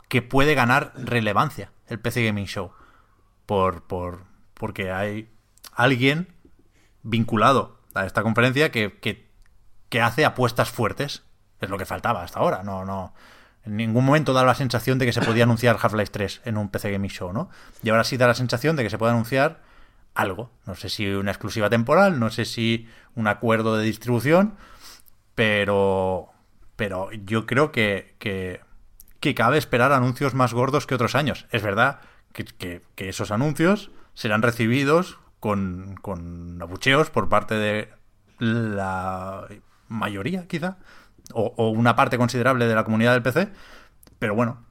que 0.09 0.23
puede 0.23 0.55
ganar 0.55 0.93
relevancia 0.97 1.71
el 1.89 1.99
PC 2.01 2.25
Gaming 2.25 2.47
Show. 2.47 2.73
Por, 3.47 3.83
por, 3.85 4.25
porque 4.55 4.91
hay 4.91 5.29
alguien 5.73 6.29
vinculado 7.03 7.79
a 7.95 8.07
esta 8.07 8.23
conferencia 8.23 8.71
que, 8.71 8.99
que, 9.01 9.27
que 9.89 10.01
hace 10.01 10.25
apuestas 10.25 10.71
fuertes. 10.71 11.23
Es 11.61 11.71
lo 11.71 11.79
que 11.79 11.87
faltaba 11.87 12.23
hasta 12.23 12.41
ahora. 12.41 12.63
No, 12.63 12.85
no. 12.85 13.15
En 13.67 13.77
ningún 13.77 14.05
momento 14.05 14.33
da 14.33 14.45
la 14.45 14.55
sensación 14.55 14.99
de 14.99 15.07
que 15.07 15.13
se 15.13 15.21
podía 15.21 15.43
anunciar 15.45 15.77
Half-Life 15.83 16.13
3 16.13 16.43
en 16.45 16.57
un 16.57 16.69
PC 16.71 16.91
Gaming 16.93 17.11
Show, 17.11 17.33
¿no? 17.33 17.51
Y 17.83 17.91
ahora 17.91 18.05
sí 18.05 18.17
da 18.17 18.27
la 18.29 18.35
sensación 18.35 18.77
de 18.77 18.85
que 18.85 18.91
se 18.91 18.97
puede 18.99 19.13
anunciar 19.13 19.61
algo. 20.15 20.51
No 20.67 20.75
sé 20.77 20.89
si 20.89 21.07
una 21.11 21.33
exclusiva 21.33 21.69
temporal, 21.69 22.19
no 22.21 22.31
sé 22.31 22.45
si 22.45 22.89
un 23.17 23.27
acuerdo 23.27 23.77
de 23.77 23.85
distribución, 23.85 24.55
pero, 25.35 26.29
pero 26.77 27.11
yo 27.13 27.47
creo 27.47 27.73
que, 27.73 28.15
que, 28.19 28.61
que 29.21 29.35
cabe 29.35 29.59
esperar 29.59 29.93
anuncios 29.93 30.35
más 30.35 30.55
gordos 30.55 30.87
que 30.87 30.95
otros 30.95 31.15
años. 31.15 31.47
Es 31.51 31.63
verdad 31.63 32.01
que, 32.33 32.45
que- 32.45 32.83
que 32.95 33.09
esos 33.09 33.31
anuncios 33.31 33.91
serán 34.15 34.43
recibidos 34.43 35.19
con, 35.41 35.97
con 36.01 36.61
abucheos 36.63 37.11
por 37.11 37.29
parte 37.29 37.55
de 37.57 37.91
la 38.39 39.47
mayoría, 39.89 40.47
quizá, 40.49 40.77
o, 41.33 41.53
o 41.57 41.71
una 41.71 41.97
parte 41.97 42.19
considerable 42.19 42.67
de 42.67 42.75
la 42.75 42.85
comunidad 42.85 43.13
del 43.13 43.23
PC, 43.23 43.49
pero 44.19 44.35
bueno, 44.35 44.65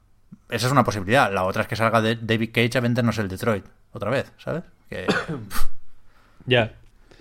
esa 0.50 0.66
es 0.66 0.72
una 0.72 0.84
posibilidad. 0.84 1.32
La 1.32 1.44
otra 1.44 1.62
es 1.62 1.68
que 1.68 1.76
salga 1.76 2.00
de 2.00 2.16
David 2.16 2.50
Cage 2.52 2.78
a 2.78 2.80
vendernos 2.80 3.18
el 3.18 3.28
Detroit 3.28 3.64
otra 3.92 4.10
vez, 4.10 4.32
¿sabes? 4.38 4.64
Que 4.88 5.06
Ya. 6.46 6.74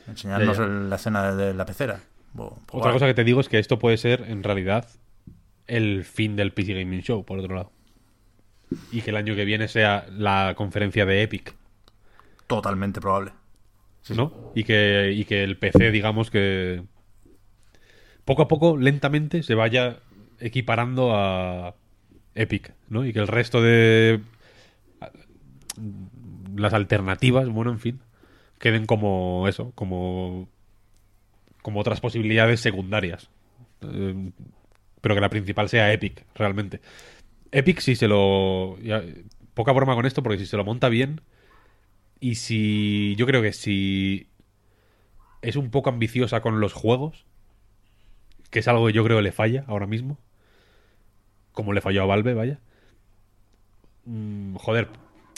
enseñarnos 0.07 0.57
Ya, 0.57 0.63
ya. 0.65 0.69
el- 0.69 0.89
la 0.89 0.95
escena 0.95 1.35
de 1.35 1.53
la 1.53 1.65
pecera. 1.65 1.99
Bo- 2.33 2.57
Otra 2.67 2.79
guay. 2.91 2.93
cosa 2.93 3.05
que 3.07 3.13
te 3.13 3.23
digo 3.23 3.39
es 3.41 3.49
que 3.49 3.59
esto 3.59 3.79
puede 3.79 3.97
ser, 3.97 4.21
en 4.27 4.43
realidad, 4.43 4.87
el 5.67 6.03
fin 6.05 6.35
del 6.35 6.51
PC 6.51 6.73
Gaming 6.73 7.01
Show, 7.01 7.23
por 7.25 7.39
otro 7.39 7.55
lado. 7.55 7.71
Y 8.91 9.01
que 9.01 9.11
el 9.11 9.15
año 9.15 9.35
que 9.35 9.45
viene 9.45 9.67
sea 9.67 10.05
la 10.11 10.53
conferencia 10.57 11.05
de 11.05 11.21
Epic, 11.23 11.53
Totalmente 12.47 13.01
probable. 13.01 13.31
Sí, 14.03 14.13
sí. 14.13 14.17
¿no? 14.19 14.51
Y 14.53 14.63
que, 14.65 15.11
y 15.15 15.25
que 15.25 15.43
el 15.43 15.57
PC, 15.57 15.89
digamos 15.89 16.29
que 16.29 16.83
poco 18.25 18.43
a 18.43 18.47
poco, 18.47 18.77
lentamente, 18.77 19.43
se 19.43 19.55
vaya 19.55 19.99
equiparando 20.39 21.15
a 21.15 21.75
Epic, 22.33 22.73
¿no? 22.89 23.05
Y 23.05 23.13
que 23.13 23.19
el 23.19 23.27
resto 23.27 23.61
de 23.61 24.21
las 26.55 26.73
alternativas, 26.73 27.49
bueno, 27.49 27.71
en 27.71 27.79
fin, 27.79 27.99
queden 28.59 28.85
como 28.85 29.47
eso, 29.47 29.71
como 29.75 30.49
como 31.65 31.79
otras 31.79 31.99
posibilidades 31.99 32.59
secundarias. 32.59 33.31
Eh, 33.81 34.31
pero 35.01 35.15
que 35.15 35.21
la 35.21 35.31
principal 35.31 35.67
sea 35.67 35.91
Epic, 35.91 36.23
realmente. 36.35 36.79
Epic 37.51 37.79
si 37.79 37.95
se 37.95 38.07
lo... 38.07 38.77
poca 39.55 39.71
broma 39.71 39.95
con 39.95 40.05
esto, 40.05 40.21
porque 40.21 40.37
si 40.37 40.45
se 40.45 40.57
lo 40.57 40.63
monta 40.63 40.89
bien 40.89 41.21
y 42.19 42.35
si... 42.35 43.15
Yo 43.17 43.25
creo 43.25 43.41
que 43.41 43.51
si 43.51 44.27
es 45.41 45.55
un 45.55 45.71
poco 45.71 45.89
ambiciosa 45.89 46.41
con 46.41 46.59
los 46.59 46.73
juegos, 46.73 47.25
que 48.55 48.59
es 48.59 48.69
algo 48.69 48.87
que 48.87 48.93
yo 48.93 49.03
creo 49.03 49.17
que 49.17 49.23
le 49.23 49.33
falla 49.33 49.65
ahora 49.67 49.85
mismo, 49.85 50.17
como 51.51 51.73
le 51.73 51.81
falló 51.81 52.03
a 52.03 52.05
Valve, 52.05 52.33
vaya. 52.33 52.61
Mm, 54.05 54.55
joder, 54.55 54.87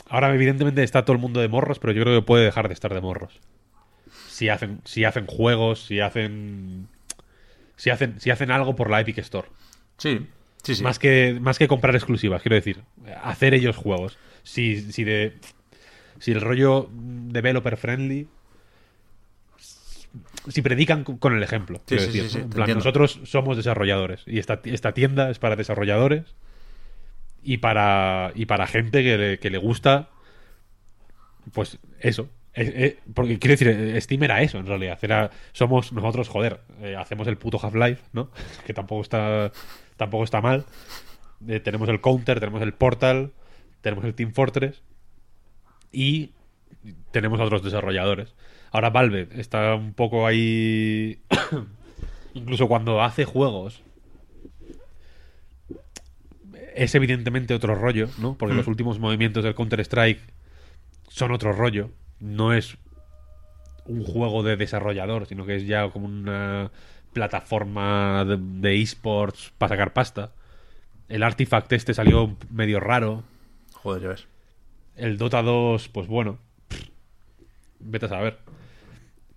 ahora 0.07 0.31
evidentemente 0.35 0.83
está 0.83 1.03
todo 1.03 1.15
el 1.15 1.19
mundo 1.19 1.41
de 1.41 1.47
morros, 1.47 1.79
pero 1.79 1.93
yo 1.93 2.03
creo 2.03 2.21
que 2.21 2.23
puede 2.23 2.45
dejar 2.45 2.67
de 2.67 2.75
estar 2.75 2.93
de 2.93 3.01
morros. 3.01 3.39
Si 4.27 4.49
hacen, 4.49 4.81
si 4.85 5.03
hacen 5.03 5.25
juegos, 5.25 5.83
si 5.83 5.99
hacen... 5.99 6.89
Si 7.75 7.89
hacen, 7.89 8.19
si 8.19 8.29
hacen 8.29 8.51
algo 8.51 8.75
por 8.75 8.91
la 8.91 9.01
Epic 9.01 9.17
Store. 9.17 9.47
Sí, 9.97 10.27
sí, 10.61 10.75
sí. 10.75 10.83
Más 10.83 10.99
que, 10.99 11.39
más 11.41 11.57
que 11.57 11.67
comprar 11.67 11.95
exclusivas, 11.95 12.43
quiero 12.43 12.53
decir. 12.55 12.83
Hacer 13.23 13.55
ellos 13.55 13.77
juegos. 13.77 14.19
Si, 14.43 14.91
si 14.91 15.03
de. 15.03 15.39
Si 16.19 16.33
el 16.33 16.41
rollo 16.41 16.87
developer 16.91 17.77
friendly. 17.77 18.27
Si 20.47 20.61
predican 20.61 21.03
con 21.03 21.35
el 21.35 21.43
ejemplo. 21.43 21.81
quiero 21.85 22.03
sí, 22.03 22.11
sí, 22.11 22.17
decir, 22.19 22.31
sí, 22.31 22.37
¿no? 22.39 22.43
En 22.45 22.49
plan, 22.49 22.73
nosotros 22.73 23.19
somos 23.23 23.57
desarrolladores. 23.57 24.23
Y 24.25 24.39
esta, 24.39 24.61
esta 24.63 24.93
tienda 24.93 25.29
es 25.29 25.39
para 25.39 25.55
desarrolladores. 25.55 26.35
Y 27.43 27.57
para. 27.57 28.31
Y 28.35 28.45
para 28.45 28.67
gente 28.67 29.03
que 29.03 29.17
le, 29.17 29.39
que 29.39 29.49
le 29.49 29.57
gusta. 29.57 30.09
Pues 31.53 31.79
eso. 31.99 32.29
Eh, 32.57 32.73
eh, 32.75 32.99
porque 33.13 33.37
quiero 33.37 33.53
decir, 33.53 33.67
eh, 33.67 34.01
Steam 34.01 34.23
era 34.23 34.41
eso 34.41 34.57
en 34.57 34.65
realidad. 34.65 34.97
Era, 35.03 35.29
somos 35.51 35.93
nosotros, 35.93 36.27
joder, 36.27 36.61
eh, 36.81 36.95
hacemos 36.97 37.27
el 37.27 37.37
puto 37.37 37.59
Half-Life, 37.61 38.01
¿no? 38.13 38.31
que 38.65 38.73
tampoco 38.73 39.03
está, 39.03 39.51
tampoco 39.95 40.23
está 40.23 40.41
mal. 40.41 40.65
Tenemos 41.63 41.87
el 41.87 42.01
Counter, 42.01 42.39
tenemos 42.39 42.63
el 42.63 42.73
Portal, 42.73 43.31
tenemos 43.81 44.03
el 44.05 44.15
Team 44.15 44.33
Fortress 44.33 44.81
y 45.91 46.31
tenemos 47.11 47.39
a 47.39 47.43
otros 47.43 47.61
desarrolladores. 47.61 48.33
Ahora 48.71 48.89
Valve 48.89 49.29
está 49.31 49.75
un 49.75 49.93
poco 49.93 50.27
ahí. 50.27 51.19
Incluso 52.33 52.67
cuando 52.67 53.01
hace 53.01 53.25
juegos. 53.25 53.81
Es 56.75 56.93
evidentemente 56.93 57.55
otro 57.55 57.73
rollo, 57.73 58.07
¿no? 58.19 58.37
Porque 58.37 58.53
los 58.53 58.67
últimos 58.67 58.99
movimientos 58.99 59.43
del 59.43 59.55
Counter-Strike 59.55 60.21
son 61.07 61.31
otro 61.31 61.51
rollo. 61.51 61.89
No 62.19 62.53
es 62.53 62.77
un 63.85 64.03
juego 64.03 64.43
de 64.43 64.57
desarrollador, 64.57 65.25
sino 65.25 65.45
que 65.45 65.55
es 65.55 65.65
ya 65.65 65.89
como 65.89 66.05
una 66.05 66.71
plataforma 67.13 68.25
de, 68.25 68.81
esports 68.81 69.51
para 69.57 69.69
sacar 69.69 69.93
pasta. 69.93 70.33
El 71.09 71.23
Artifact 71.23 71.71
este 71.73 71.93
salió 71.93 72.35
medio 72.51 72.79
raro. 72.79 73.23
Joder, 73.73 74.01
ya 74.03 74.09
ves. 74.09 74.27
El 74.95 75.17
Dota 75.17 75.41
2, 75.41 75.87
pues 75.89 76.07
bueno. 76.07 76.37
Vete 77.79 78.07
a 78.07 78.09
saber. 78.09 78.37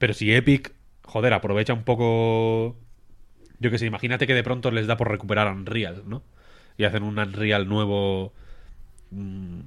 Pero 0.01 0.15
si 0.15 0.35
Epic, 0.35 0.73
joder, 1.05 1.35
aprovecha 1.35 1.75
un 1.75 1.85
poco. 1.85 2.75
Yo 3.61 3.71
que 3.71 3.79
sé, 3.79 3.85
imagínate 3.85 4.27
que 4.27 4.35
de 4.35 4.43
pronto 4.43 4.71
les 4.71 4.87
da 4.87 4.97
por 4.97 5.11
recuperar 5.11 5.47
Unreal, 5.53 6.05
¿no? 6.07 6.23
Y 6.79 6.85
hacen 6.85 7.03
un 7.03 7.19
Unreal 7.19 7.69
nuevo. 7.69 8.33
mm, 9.11 9.61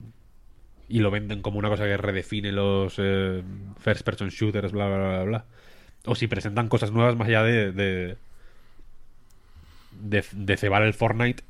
y 0.89 0.99
lo 0.99 1.11
venden 1.11 1.41
como 1.43 1.59
una 1.59 1.69
cosa 1.69 1.85
que 1.85 1.97
redefine 1.97 2.51
los 2.51 2.95
eh, 2.97 3.43
first 3.79 4.03
person 4.03 4.29
shooters, 4.29 4.71
bla, 4.71 4.87
bla, 4.87 4.97
bla, 4.97 5.23
bla. 5.23 5.45
O 6.05 6.15
si 6.15 6.27
presentan 6.27 6.67
cosas 6.67 6.91
nuevas 6.91 7.15
más 7.15 7.27
allá 7.27 7.43
de. 7.43 8.17
de, 9.91 10.57
cebar 10.57 10.81
el 10.83 10.93
Fortnite 10.95 11.43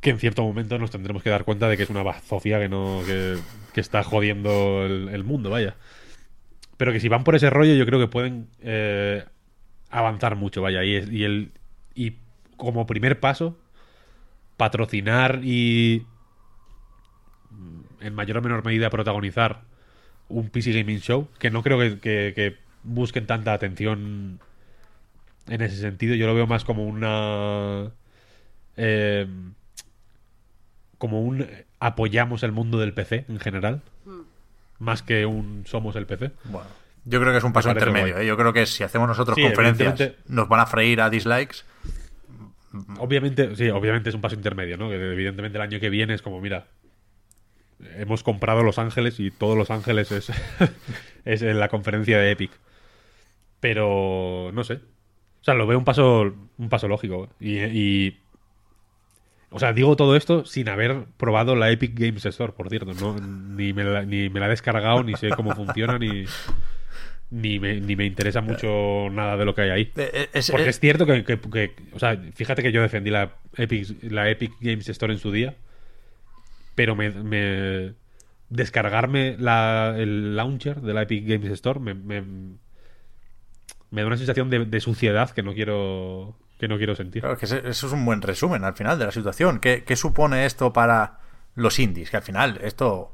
que 0.00 0.10
en 0.10 0.18
cierto 0.18 0.42
momento 0.42 0.78
nos 0.78 0.90
tendremos 0.90 1.22
que 1.22 1.30
dar 1.30 1.44
cuenta 1.44 1.68
de 1.68 1.76
que 1.76 1.82
es 1.84 1.90
una 1.90 2.02
bazofia 2.02 2.58
que 2.58 2.68
no 2.68 3.02
que, 3.06 3.38
está 3.80 4.02
jodiendo 4.04 4.86
el 4.86 5.24
mundo, 5.24 5.50
vaya. 5.50 5.76
Pero 6.76 6.92
que 6.92 7.00
si 7.00 7.08
van 7.08 7.24
por 7.24 7.34
ese 7.34 7.50
rollo, 7.50 7.74
yo 7.74 7.86
creo 7.86 8.00
que 8.00 8.08
pueden 8.08 8.48
eh, 8.60 9.24
avanzar 9.90 10.36
mucho, 10.36 10.62
vaya. 10.62 10.82
Y, 10.84 11.24
el 11.24 11.52
y 11.94 12.16
como 12.56 12.86
primer 12.86 13.20
paso, 13.20 13.56
patrocinar 14.56 15.40
y 15.44 16.06
mm, 17.50 18.04
en 18.06 18.14
mayor 18.14 18.38
o 18.38 18.42
menor 18.42 18.64
medida 18.64 18.90
protagonizar 18.90 19.62
un 20.28 20.48
PC 20.48 20.72
Gaming 20.72 21.00
Show, 21.00 21.28
que 21.38 21.50
no 21.50 21.62
creo 21.62 21.78
que 22.00 22.56
busquen 22.84 23.26
tanta 23.26 23.52
atención 23.52 24.40
en 25.48 25.60
ese 25.60 25.76
sentido. 25.76 26.14
Yo 26.14 26.26
lo 26.26 26.34
veo 26.34 26.46
más 26.46 26.64
como 26.64 26.84
una... 26.84 27.90
eh, 28.76 29.26
como 30.98 31.20
un 31.22 31.46
apoyamos 31.80 32.42
el 32.44 32.52
mundo 32.52 32.78
del 32.78 32.94
PC 32.94 33.26
en 33.28 33.38
general, 33.38 33.82
más 34.84 35.02
que 35.02 35.26
un 35.26 35.64
somos 35.66 35.96
el 35.96 36.06
PC. 36.06 36.30
Bueno, 36.44 36.68
yo 37.04 37.20
creo 37.20 37.32
que 37.32 37.38
es 37.38 37.44
un 37.44 37.52
paso 37.52 37.70
intermedio. 37.70 38.18
¿eh? 38.18 38.26
Yo 38.26 38.36
creo 38.36 38.52
que 38.52 38.66
si 38.66 38.82
hacemos 38.84 39.08
nosotros 39.08 39.34
Sí, 39.36 39.42
conferencias, 39.42 40.12
nos 40.28 40.48
van 40.48 40.60
a 40.60 40.66
freír 40.66 41.00
a 41.00 41.10
dislikes. 41.10 41.58
Obviamente, 42.98 43.54
sí, 43.56 43.68
obviamente 43.70 44.08
es 44.08 44.14
un 44.14 44.20
paso 44.20 44.34
intermedio, 44.34 44.76
¿no? 44.76 44.88
Que 44.88 44.96
evidentemente 44.96 45.58
el 45.58 45.62
año 45.62 45.80
que 45.80 45.90
viene 45.90 46.14
es 46.14 46.22
como, 46.22 46.40
mira, 46.40 46.66
hemos 47.96 48.22
comprado 48.22 48.62
Los 48.62 48.78
Ángeles 48.78 49.20
y 49.20 49.30
todos 49.30 49.56
Los 49.56 49.70
Ángeles 49.70 50.10
es, 50.12 50.32
es 51.24 51.42
en 51.42 51.58
la 51.60 51.68
conferencia 51.68 52.18
de 52.18 52.30
Epic. 52.32 52.50
Pero 53.60 54.50
no 54.52 54.64
sé. 54.64 54.74
O 55.40 55.44
sea, 55.44 55.54
lo 55.54 55.66
veo 55.66 55.78
un 55.78 55.84
paso, 55.84 56.22
un 56.58 56.68
paso 56.68 56.88
lógico. 56.88 57.28
Y, 57.40 57.58
y- 57.58 58.20
o 59.54 59.58
sea, 59.60 59.72
digo 59.72 59.94
todo 59.96 60.16
esto 60.16 60.44
sin 60.44 60.68
haber 60.68 61.04
probado 61.16 61.54
la 61.56 61.70
Epic 61.70 61.92
Games 61.98 62.24
Store, 62.26 62.52
por 62.52 62.68
cierto. 62.68 62.92
No, 62.94 63.16
ni, 63.18 63.72
me 63.72 63.84
la, 63.84 64.02
ni 64.04 64.28
me 64.28 64.40
la 64.40 64.46
he 64.46 64.50
descargado, 64.50 65.02
ni 65.04 65.14
sé 65.14 65.30
cómo 65.30 65.54
funciona, 65.54 65.98
ni, 65.98 66.24
ni, 67.30 67.58
me, 67.60 67.80
ni 67.80 67.96
me 67.96 68.04
interesa 68.04 68.40
mucho 68.40 69.08
nada 69.10 69.36
de 69.36 69.44
lo 69.44 69.54
que 69.54 69.62
hay 69.62 69.70
ahí. 69.70 69.82
Eh, 69.96 70.10
eh, 70.12 70.28
es- 70.32 70.50
Porque 70.50 70.66
eh, 70.66 70.70
es 70.70 70.80
cierto 70.80 71.06
que, 71.06 71.24
que- 71.24 71.38
que- 71.38 71.74
o 71.92 71.98
sea, 71.98 72.16
fíjate 72.34 72.62
que 72.62 72.72
yo 72.72 72.82
defendí 72.82 73.10
la 73.10 73.32
Epic, 73.56 74.02
la 74.02 74.28
Epic 74.28 74.52
Games 74.60 74.88
Store 74.88 75.12
en 75.12 75.18
su 75.18 75.30
día, 75.32 75.54
pero 76.74 76.96
me, 76.96 77.10
me- 77.10 77.92
descargarme 78.50 79.36
la- 79.38 79.94
el 79.96 80.36
launcher 80.36 80.80
de 80.80 80.94
la 80.94 81.02
Epic 81.02 81.26
Games 81.26 81.50
Store 81.52 81.78
me, 81.80 81.94
me, 81.94 82.22
me 83.90 84.00
da 84.00 84.06
una 84.06 84.16
sensación 84.16 84.50
de, 84.50 84.64
de 84.64 84.80
suciedad 84.80 85.30
que 85.30 85.42
no 85.42 85.54
quiero 85.54 86.36
que 86.58 86.68
no 86.68 86.76
quiero 86.78 86.94
sentir. 86.94 87.24
Eso 87.24 87.56
es 87.66 87.82
un 87.92 88.04
buen 88.04 88.22
resumen 88.22 88.64
al 88.64 88.74
final 88.74 88.98
de 88.98 89.06
la 89.06 89.12
situación. 89.12 89.58
¿Qué, 89.60 89.84
qué 89.84 89.96
supone 89.96 90.46
esto 90.46 90.72
para 90.72 91.18
los 91.54 91.78
indies? 91.78 92.10
Que 92.10 92.16
al 92.18 92.22
final 92.22 92.58
esto... 92.62 93.10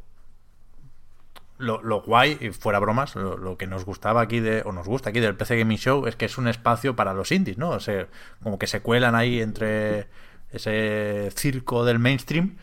Lo, 1.59 1.83
lo 1.83 2.01
guay, 2.01 2.39
y 2.41 2.51
fuera 2.53 2.79
bromas, 2.79 3.15
lo, 3.17 3.37
lo 3.37 3.59
que 3.59 3.67
nos 3.67 3.85
gustaba 3.85 4.23
aquí 4.23 4.41
de, 4.41 4.63
o 4.65 4.73
nos 4.73 4.87
gusta 4.87 5.11
aquí 5.11 5.21
del 5.21 5.37
PC 5.37 5.59
Gaming 5.59 5.77
Show 5.77 6.07
es 6.07 6.17
que 6.17 6.25
es 6.25 6.39
un 6.39 6.49
espacio 6.49 6.97
para 6.97 7.13
los 7.13 7.31
indies, 7.33 7.59
¿no? 7.59 7.69
O 7.69 7.81
sea, 7.81 8.07
como 8.43 8.59
que 8.59 8.67
se 8.67 8.81
cuelan 8.81 9.15
ahí 9.15 9.43
entre 9.43 10.07
ese 10.53 11.31
circo 11.37 11.85
del 11.85 11.99
mainstream 11.99 12.57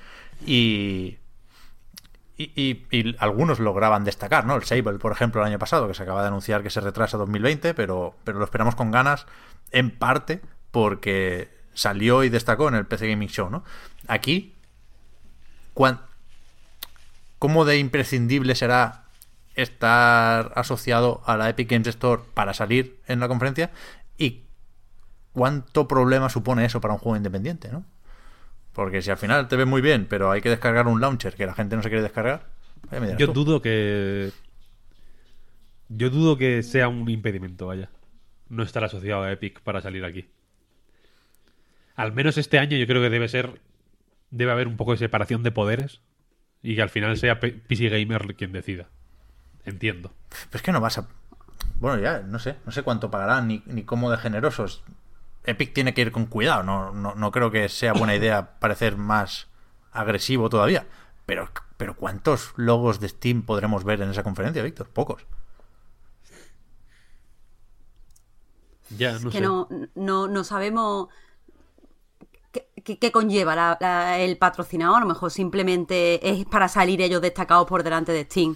y, 0.48 1.20
y, 2.40 2.86
y- 2.90 3.16
algunos 3.20 3.60
lograban 3.60 4.04
destacar, 4.04 4.48
¿no? 4.48 4.56
El 4.56 4.64
Sable, 4.64 4.98
por 4.98 5.12
ejemplo, 5.12 5.42
el 5.42 5.48
año 5.48 5.60
pasado, 5.60 5.88
que 5.88 5.94
se 5.94 6.02
acaba 6.02 6.22
de 6.24 6.30
anunciar 6.30 6.64
que 6.64 6.72
se 6.72 6.82
retrasa 6.82 7.18
a 7.18 7.20
2020, 7.20 7.76
pero, 7.76 8.16
pero 8.24 8.40
lo 8.40 8.46
esperamos 8.46 8.74
con 8.74 8.90
ganas, 8.90 9.28
en 9.70 9.92
parte 9.92 10.42
porque 10.78 11.50
salió 11.74 12.24
y 12.24 12.30
destacó 12.30 12.68
en 12.68 12.76
el 12.76 12.86
PC 12.86 13.10
Gaming 13.10 13.30
Show, 13.30 13.50
¿no? 13.50 13.64
Aquí, 14.06 14.54
¿cómo 17.40 17.66
de 17.66 17.80
imprescindible 17.80 18.54
será 18.54 19.06
estar 19.56 20.54
asociado 20.54 21.24
a 21.26 21.36
la 21.36 21.50
Epic 21.50 21.72
Games 21.72 21.88
Store 21.88 22.22
para 22.36 22.54
salir 22.54 23.00
en 23.08 23.20
la 23.20 23.28
conferencia? 23.28 23.72
¿Y 24.20 24.44
cuánto 25.34 25.88
problema 25.88 26.30
supone 26.30 26.64
eso 26.64 26.80
para 26.80 26.94
un 26.94 27.00
juego 27.00 27.18
independiente, 27.18 27.72
¿no? 27.72 27.84
Porque 28.74 29.02
si 29.02 29.10
al 29.10 29.18
final 29.18 29.48
te 29.48 29.56
ves 29.56 29.66
muy 29.66 29.82
bien, 29.82 30.06
pero 30.08 30.30
hay 30.30 30.42
que 30.42 30.52
descargar 30.52 30.86
un 30.86 31.02
launcher 31.02 31.34
que 31.34 31.48
la 31.48 31.56
gente 31.56 31.76
no 31.76 31.82
se 31.82 31.90
quiere 31.90 32.04
descargar, 32.04 32.46
dirás 32.92 33.18
Yo 33.18 33.26
tú. 33.26 33.34
dudo 33.34 33.64
que 33.64 34.32
yo 35.90 36.12
dudo 36.12 36.38
que 36.38 36.62
sea 36.62 36.88
un 36.88 37.10
impedimento, 37.10 37.66
vaya, 37.66 37.90
no 38.50 38.62
estar 38.62 38.84
asociado 38.84 39.24
a 39.24 39.32
Epic 39.32 39.62
para 39.62 39.82
salir 39.82 40.06
aquí. 40.06 40.30
Al 41.98 42.14
menos 42.14 42.38
este 42.38 42.58
año 42.60 42.78
yo 42.78 42.88
creo 42.88 43.02
que 43.02 43.10
debe 43.10 43.28
ser 43.28 43.60
debe 44.30 44.52
haber 44.52 44.68
un 44.68 44.78
poco 44.78 44.92
de 44.92 44.98
separación 44.98 45.44
de 45.44 45.52
poderes 45.52 46.00
y 46.62 46.76
que 46.76 46.82
al 46.82 46.90
final 46.90 47.18
sea 47.18 47.40
P- 47.42 47.52
PC 47.52 47.90
Gamer 47.90 48.36
quien 48.36 48.54
decida. 48.54 48.88
Entiendo. 49.66 50.14
Pero 50.30 50.58
es 50.58 50.62
que 50.62 50.72
no 50.72 50.80
vas 50.80 50.98
a. 51.00 51.08
Bueno, 51.80 52.02
ya, 52.02 52.20
no 52.20 52.40
sé. 52.40 52.56
No 52.66 52.72
sé 52.72 52.84
cuánto 52.84 53.12
pagarán 53.12 53.48
ni, 53.48 53.64
ni 53.66 53.84
cómo 53.84 54.10
de 54.12 54.18
generosos. 54.18 54.84
Epic 55.44 55.74
tiene 55.74 55.94
que 55.94 56.02
ir 56.02 56.12
con 56.12 56.26
cuidado. 56.28 56.64
No, 56.64 56.92
no, 56.94 57.16
no 57.16 57.32
creo 57.32 57.52
que 57.52 57.68
sea 57.70 57.94
buena 57.94 58.16
idea 58.16 58.52
parecer 58.60 58.96
más 58.98 59.48
agresivo 59.92 60.50
todavía. 60.50 60.86
Pero, 61.26 61.50
pero 61.78 61.96
¿cuántos 61.96 62.54
logos 62.58 63.00
de 63.00 63.10
Steam 63.10 63.42
podremos 63.44 63.84
ver 63.84 64.02
en 64.02 64.10
esa 64.10 64.24
conferencia, 64.24 64.64
Víctor? 64.64 64.88
Pocos. 64.90 65.26
Ya, 68.98 69.20
no 69.20 69.30
que 69.32 69.38
sé. 69.40 69.42
no, 69.44 69.68
no, 69.96 70.28
no 70.28 70.44
sabemos 70.44 71.10
qué, 72.96 73.12
conlleva 73.12 73.56
la- 73.56 73.78
la- 73.82 74.18
el 74.20 74.38
patrocinado. 74.38 74.96
A 74.96 75.00
lo 75.02 75.06
mejor 75.06 75.30
simplemente 75.32 76.28
es 76.30 76.46
para 76.46 76.68
salir 76.70 77.02
ellos 77.02 77.22
destacados 77.22 77.68
por 77.68 77.84
delante 77.84 78.14
de 78.14 78.24
Steam, 78.24 78.56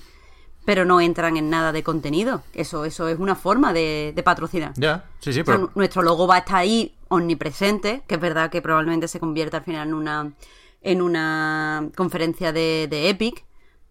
pero 0.66 0.86
no 0.86 1.02
entran 1.02 1.36
en 1.38 1.50
nada 1.50 1.72
de 1.72 1.84
contenido. 1.84 2.42
Eso, 2.54 2.86
eso 2.86 3.08
es 3.10 3.20
una 3.20 3.36
forma 3.36 3.74
de, 3.74 4.14
de 4.16 4.24
patrocinar. 4.24 4.74
Ya, 4.78 5.06
sí, 5.20 5.34
sí, 5.34 5.42
O 5.42 5.44
sea, 5.44 5.56
pero. 5.56 5.58
nu- 5.60 5.70
nuestro 5.76 6.02
logo 6.04 6.28
va 6.28 6.36
a 6.36 6.40
estar 6.40 6.56
ahí 6.58 6.96
omnipresente, 7.10 8.04
que 8.08 8.16
es 8.16 8.22
verdad 8.22 8.50
que 8.50 8.62
probablemente 8.62 9.08
se 9.08 9.20
convierta 9.20 9.58
al 9.58 9.64
final 9.64 9.88
en 9.90 9.94
una, 9.94 10.34
en 10.82 11.02
una 11.02 11.90
conferencia 11.98 12.54
de, 12.54 12.88
de 12.90 13.10
Epic, 13.10 13.44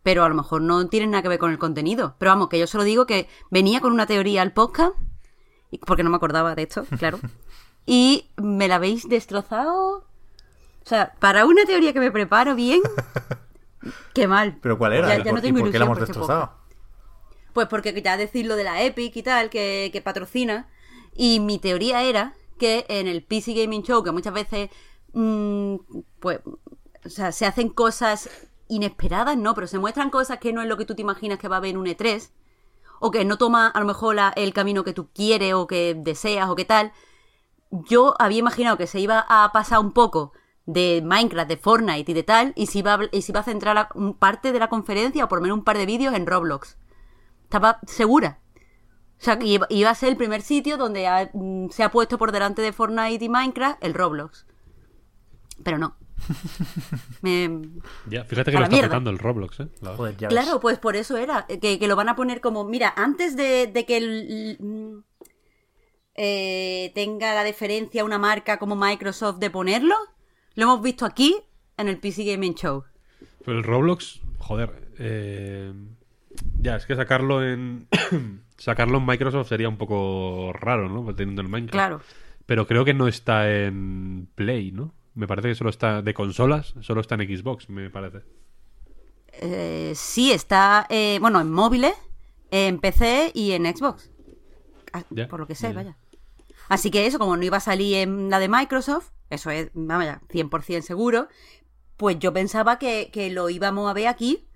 pero 0.03 0.25
a 0.25 0.29
lo 0.31 0.35
mejor 0.35 0.63
no 0.63 0.87
tiene 0.89 1.07
nada 1.09 1.23
que 1.23 1.29
ver 1.29 1.39
con 1.39 1.51
el 1.51 1.59
contenido. 1.59 2.15
Pero 2.19 2.31
vamos, 2.31 2.49
que 2.49 2.59
yo 2.59 2.67
solo 2.67 2.85
digo 2.85 3.05
que 3.07 3.29
venía 3.51 3.81
con 3.81 3.93
una 3.93 4.07
teoría 4.07 4.41
al 4.43 4.53
podcast, 4.53 4.93
porque 5.87 6.03
no 6.03 6.11
me 6.11 6.17
acordaba 6.17 6.55
de 6.55 6.63
esto, 6.63 6.85
claro, 6.99 7.19
y 7.87 8.31
me 8.37 8.69
la 8.69 8.77
habéis 8.77 9.09
destrozado. 9.09 10.05
O 10.85 10.89
sea, 10.89 11.15
para 11.19 11.47
una 11.47 11.65
teoría 11.65 11.93
que 11.93 12.01
me 12.01 12.11
preparo 12.11 12.55
bien, 12.55 12.81
qué 14.15 14.27
mal. 14.27 14.59
Pero 14.61 14.79
¿cuál 14.79 14.93
era? 14.95 15.09
Ya- 15.09 15.15
¿Y 15.17 15.19
ya 15.19 15.25
por, 15.25 15.33
no 15.35 15.39
y 15.39 15.43
tengo 15.43 15.61
por 15.61 15.71
qué 15.71 15.79
la 15.79 15.85
hemos 15.85 15.99
por 15.99 16.03
este 16.05 16.13
destrozado? 16.19 16.61
pues 17.53 17.67
porque 17.67 18.01
ya 18.01 18.17
decir 18.17 18.47
lo 18.47 18.55
de 18.55 18.63
la 18.65 18.83
Epic 18.83 19.15
y 19.17 19.23
tal, 19.25 19.51
que, 19.51 19.91
que 19.93 20.01
patrocina. 20.01 20.69
Y 21.15 21.41
mi 21.41 21.59
teoría 21.59 22.03
era 22.05 22.33
que 22.59 22.87
en 22.89 23.09
el 23.09 23.25
PC 23.25 23.55
Gaming 23.55 23.83
Show, 23.83 24.05
que 24.05 24.13
muchas 24.13 24.33
veces, 24.33 24.71
mm, 25.15 25.75
pues, 26.21 26.41
o 27.05 27.09
sea, 27.09 27.33
se 27.33 27.47
hacen 27.47 27.69
cosas 27.71 28.31
inesperadas, 28.69 29.37
¿no? 29.37 29.55
Pero 29.57 29.67
se 29.67 29.81
muestran 29.81 30.11
cosas 30.11 30.39
que 30.39 30.53
no 30.53 30.63
es 30.63 30.69
lo 30.69 30.77
que 30.77 30.85
tú 30.85 30.95
te 30.95 31.03
imaginas 31.03 31.39
que 31.41 31.49
va 31.49 31.57
a 31.57 31.59
haber 31.59 31.71
en 31.71 31.79
un 31.79 31.87
E3. 31.87 32.31
O 33.01 33.11
que 33.11 33.25
no 33.25 33.37
toma 33.37 33.67
a 33.67 33.81
lo 33.81 33.87
mejor 33.87 34.15
la- 34.15 34.33
el 34.37 34.53
camino 34.53 34.85
que 34.85 34.93
tú 34.93 35.09
quieres 35.13 35.55
o 35.55 35.67
que 35.67 35.95
deseas 35.99 36.49
o 36.51 36.55
que 36.55 36.65
tal. 36.65 36.93
Yo 37.73 38.15
había 38.21 38.39
imaginado 38.39 38.77
que 38.77 38.87
se 38.87 39.01
iba 39.01 39.25
a 39.29 39.51
pasar 39.53 39.81
un 39.81 39.93
poco 39.93 40.33
de 40.73 41.03
Minecraft, 41.05 41.49
de 41.49 41.57
Fortnite 41.57 42.11
y 42.11 42.15
de 42.15 42.23
tal, 42.23 42.53
y 42.57 42.67
se 42.67 42.79
iba 42.79 42.95
a, 42.95 43.01
y 43.13 43.23
se 43.23 43.33
iba 43.33 43.41
a 43.41 43.45
centrar 43.45 43.75
la- 43.75 43.89
un 43.95 44.15
parte 44.15 44.53
de 44.53 44.59
la 44.59 44.69
conferencia 44.69 45.25
o 45.25 45.29
por 45.29 45.39
lo 45.39 45.43
menos 45.43 45.59
un 45.59 45.65
par 45.65 45.77
de 45.79 45.87
vídeos 45.87 46.15
en 46.15 46.27
Roblox. 46.27 46.77
Estaba 47.45 47.81
segura. 47.87 48.39
O 49.19 49.23
sea, 49.23 49.39
que 49.39 49.47
iba, 49.47 49.91
a 49.91 49.95
ser 49.95 50.09
el 50.09 50.17
primer 50.17 50.41
sitio 50.43 50.77
donde 50.79 51.07
ha- 51.07 51.31
mm, 51.35 51.69
se 51.71 51.83
ha 51.83 51.91
puesto 51.91 52.17
por 52.19 52.33
delante 52.33 52.63
de 52.63 52.73
Fortnite 52.73 53.25
y 53.25 53.29
Minecraft 53.29 53.83
el 53.85 53.95
Roblox. 53.95 54.47
Pero 55.63 55.77
no. 55.79 55.97
Me- 57.23 57.61
Ya, 58.09 58.25
fíjate 58.25 58.51
que 58.51 58.57
A 58.57 58.61
lo 58.61 58.65
está 58.67 58.75
mierda. 58.77 58.89
petando 58.89 59.11
el 59.11 59.19
Roblox, 59.19 59.61
¿eh? 59.61 59.69
La- 59.81 59.97
Joder, 59.97 60.17
ya 60.17 60.29
ves. 60.29 60.39
Claro, 60.39 60.61
pues 60.61 60.79
por 60.79 60.97
eso 60.97 61.17
era. 61.17 61.47
Que, 61.47 61.79
que 61.79 61.89
lo 61.89 61.97
van 61.97 62.09
a 62.09 62.17
poner 62.17 62.41
como, 62.41 62.65
mira, 62.65 62.93
antes 62.97 63.37
de, 63.37 63.67
de 63.67 63.85
que 63.87 63.97
el- 63.99 64.57
mm, 64.61 64.99
eh, 66.15 66.93
tenga 66.95 67.35
la 67.35 67.45
deferencia 67.45 68.05
una 68.05 68.19
marca 68.19 68.59
como 68.59 68.77
Microsoft 68.77 69.39
de 69.39 69.51
ponerlo, 69.51 69.95
lo 70.55 70.65
hemos 70.65 70.83
visto 70.83 71.05
aquí 71.07 71.37
en 71.77 71.89
el 71.89 71.99
PC 71.99 72.25
Gaming 72.25 72.55
Show. 72.55 72.85
Pero 73.45 73.59
el 73.59 73.65
Roblox, 73.65 74.21
joder, 74.39 74.93
eh, 74.99 75.73
ya, 76.61 76.77
es 76.77 76.87
que 76.87 76.95
sacarlo 76.97 77.45
en 77.45 77.89
sacarlo 78.59 78.99
en 78.99 79.07
Microsoft 79.07 79.49
sería 79.49 79.69
un 79.69 79.79
poco 79.79 80.53
raro, 80.53 80.89
¿no? 80.89 81.15
Teniendo 81.15 81.43
el 81.43 81.49
Minecraft. 81.49 81.73
Claro. 81.73 82.01
Pero 82.47 82.67
creo 82.67 82.85
que 82.85 82.95
no 82.95 83.09
está 83.09 83.51
en 83.51 84.29
Play, 84.35 84.73
¿no? 84.73 84.93
Me 85.15 85.27
parece 85.27 85.49
que 85.49 85.55
solo 85.55 85.71
está 85.71 86.03
de 86.03 86.15
consolas, 86.15 86.75
solo 86.81 87.01
está 87.01 87.15
en 87.15 87.37
Xbox, 87.37 87.69
me 87.69 87.91
parece. 87.91 88.23
Eh, 89.33 89.93
sí, 89.95 90.33
está, 90.33 90.87
eh, 90.91 91.19
bueno, 91.21 91.41
en 91.41 91.51
móviles, 91.51 91.95
en 92.51 92.79
PC 92.79 93.33
y 93.35 93.53
en 93.53 93.65
Xbox. 93.65 94.11
Ah, 94.93 95.05
Por 95.29 95.41
lo 95.41 95.47
que 95.47 95.55
sé, 95.55 95.69
ya. 95.69 95.75
vaya. 95.75 95.97
Así 96.69 96.91
que 96.91 97.07
eso, 97.07 97.19
como 97.19 97.37
no 97.37 97.45
iba 97.45 97.57
a 97.57 97.61
salir 97.61 97.97
en 97.97 98.31
la 98.31 98.39
de 98.39 98.49
Microsoft, 98.49 99.11
eso 99.31 99.51
es, 99.51 99.71
vamos 99.75 100.05
ya, 100.05 100.21
100% 100.29 100.83
seguro, 100.83 101.29
pues 101.97 102.19
yo 102.19 102.33
pensaba 102.33 102.79
que, 102.79 103.11
que 103.13 103.31
lo 103.31 103.49
íbamos 103.51 103.89
a 103.89 103.95
ver 103.95 104.09
aquí 104.09 104.47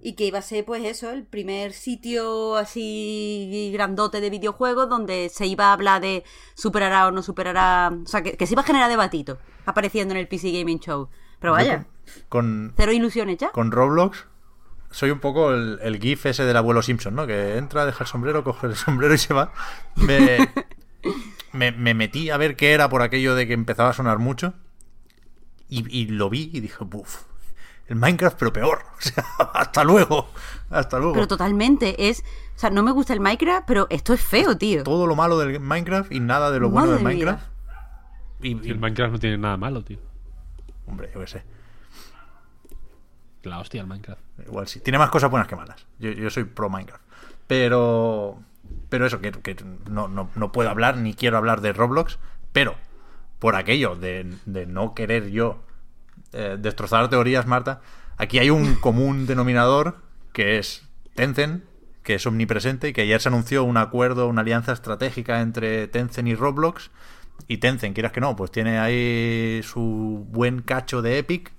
y 0.00 0.14
que 0.14 0.26
iba 0.26 0.38
a 0.38 0.42
ser, 0.42 0.64
pues 0.64 0.84
eso, 0.84 1.10
el 1.10 1.24
primer 1.24 1.72
sitio 1.72 2.56
así 2.56 3.70
grandote 3.72 4.20
de 4.20 4.28
videojuegos 4.28 4.88
donde 4.88 5.30
se 5.30 5.46
iba 5.46 5.66
a 5.68 5.72
hablar 5.72 6.02
de 6.02 6.24
superará 6.54 7.06
o 7.06 7.10
no 7.10 7.22
superará, 7.22 7.90
o 8.04 8.06
sea, 8.06 8.22
que, 8.22 8.36
que 8.36 8.46
se 8.46 8.52
iba 8.54 8.62
a 8.62 8.66
generar 8.66 8.90
debatito 8.90 9.38
apareciendo 9.64 10.12
en 10.12 10.20
el 10.20 10.28
PC 10.28 10.52
Gaming 10.52 10.78
Show. 10.80 11.08
Pero 11.40 11.52
vaya, 11.52 11.86
Con, 12.28 12.74
cero 12.76 12.92
ilusiones 12.92 13.38
ya. 13.38 13.50
con 13.50 13.70
Roblox 13.72 14.26
soy 14.90 15.10
un 15.10 15.18
poco 15.18 15.52
el, 15.52 15.80
el 15.82 15.98
gif 15.98 16.24
ese 16.26 16.44
del 16.44 16.56
abuelo 16.56 16.80
Simpson, 16.80 17.16
¿no? 17.16 17.26
Que 17.26 17.56
entra, 17.56 17.84
deja 17.84 18.04
el 18.04 18.08
sombrero, 18.08 18.44
coge 18.44 18.68
el 18.68 18.76
sombrero 18.76 19.12
y 19.14 19.18
se 19.18 19.34
va. 19.34 19.52
Me, 19.96 20.48
me, 21.54 21.72
me 21.72 21.94
metí 21.94 22.30
a 22.30 22.36
ver 22.36 22.56
qué 22.56 22.72
era 22.74 22.88
por 22.88 23.02
aquello 23.02 23.34
de 23.34 23.46
que 23.46 23.52
empezaba 23.54 23.90
a 23.90 23.92
sonar 23.94 24.18
mucho 24.18 24.52
y, 25.68 25.84
y 25.96 26.06
lo 26.06 26.28
vi 26.30 26.50
y 26.52 26.60
dije, 26.60 26.84
buf, 26.84 27.22
el 27.86 27.96
Minecraft, 27.96 28.38
pero 28.38 28.52
peor. 28.52 28.82
O 28.98 29.00
sea, 29.00 29.24
hasta 29.54 29.84
luego. 29.84 30.28
Hasta 30.70 30.98
luego. 30.98 31.14
Pero 31.14 31.28
totalmente, 31.28 32.08
es... 32.08 32.22
O 32.56 32.58
sea, 32.58 32.70
no 32.70 32.82
me 32.82 32.90
gusta 32.92 33.12
el 33.12 33.20
Minecraft, 33.20 33.66
pero 33.66 33.86
esto 33.90 34.12
es 34.14 34.20
feo, 34.20 34.56
tío. 34.56 34.82
Todo 34.84 35.06
lo 35.06 35.16
malo 35.16 35.38
del 35.38 35.58
Minecraft 35.60 36.12
y 36.12 36.20
nada 36.20 36.50
de 36.50 36.60
lo 36.60 36.70
bueno 36.70 36.92
del. 36.92 37.02
Minecraft. 37.02 37.44
Y- 38.42 38.70
el 38.70 38.78
Minecraft 38.78 39.12
no 39.12 39.18
tiene 39.18 39.38
nada 39.38 39.56
malo, 39.56 39.82
tío. 39.82 39.98
hombre, 40.86 41.10
yo 41.12 41.20
qué 41.20 41.26
sé. 41.26 41.42
La 43.42 43.58
hostia, 43.58 43.80
el 43.80 43.86
Minecraft. 43.86 44.20
Igual 44.46 44.68
sí. 44.68 44.80
Tiene 44.80 44.98
más 44.98 45.10
cosas 45.10 45.30
buenas 45.30 45.48
que 45.48 45.56
malas. 45.56 45.84
Yo, 45.98 46.10
yo 46.12 46.30
soy 46.30 46.44
pro 46.44 46.70
Minecraft. 46.70 47.02
Pero. 47.46 48.40
Pero 48.88 49.06
eso, 49.06 49.20
que, 49.20 49.32
no, 49.90 50.08
no, 50.08 50.30
no 50.34 50.52
puedo 50.52 50.70
hablar 50.70 50.96
ni 50.96 51.14
quiero 51.14 51.36
hablar 51.36 51.60
de 51.60 51.72
Roblox. 51.72 52.18
Pero, 52.52 52.76
por 53.38 53.56
aquello 53.56 53.96
de, 53.96 54.36
de 54.46 54.66
no 54.66 54.94
querer 54.94 55.30
yo 55.30 55.64
eh, 56.32 56.56
destrozar 56.58 57.08
teorías, 57.08 57.46
Marta, 57.46 57.80
aquí 58.16 58.38
hay 58.38 58.50
un 58.50 58.76
común 58.76 59.26
denominador 59.26 59.96
que 60.32 60.58
es 60.58 60.88
Tencent, 61.14 61.64
que 62.02 62.14
es 62.14 62.26
omnipresente 62.26 62.88
y 62.88 62.92
que 62.92 63.02
ayer 63.02 63.20
se 63.20 63.28
anunció 63.28 63.64
un 63.64 63.78
acuerdo, 63.78 64.28
una 64.28 64.42
alianza 64.42 64.72
estratégica 64.72 65.40
entre 65.40 65.88
Tencent 65.88 66.28
y 66.28 66.34
Roblox. 66.34 66.90
Y 67.48 67.58
Tencent, 67.58 67.94
quieras 67.94 68.12
que 68.12 68.20
no, 68.20 68.36
pues 68.36 68.52
tiene 68.52 68.78
ahí 68.78 69.60
su 69.64 70.24
buen 70.28 70.62
cacho 70.62 71.02
de 71.02 71.18
Epic 71.18 71.52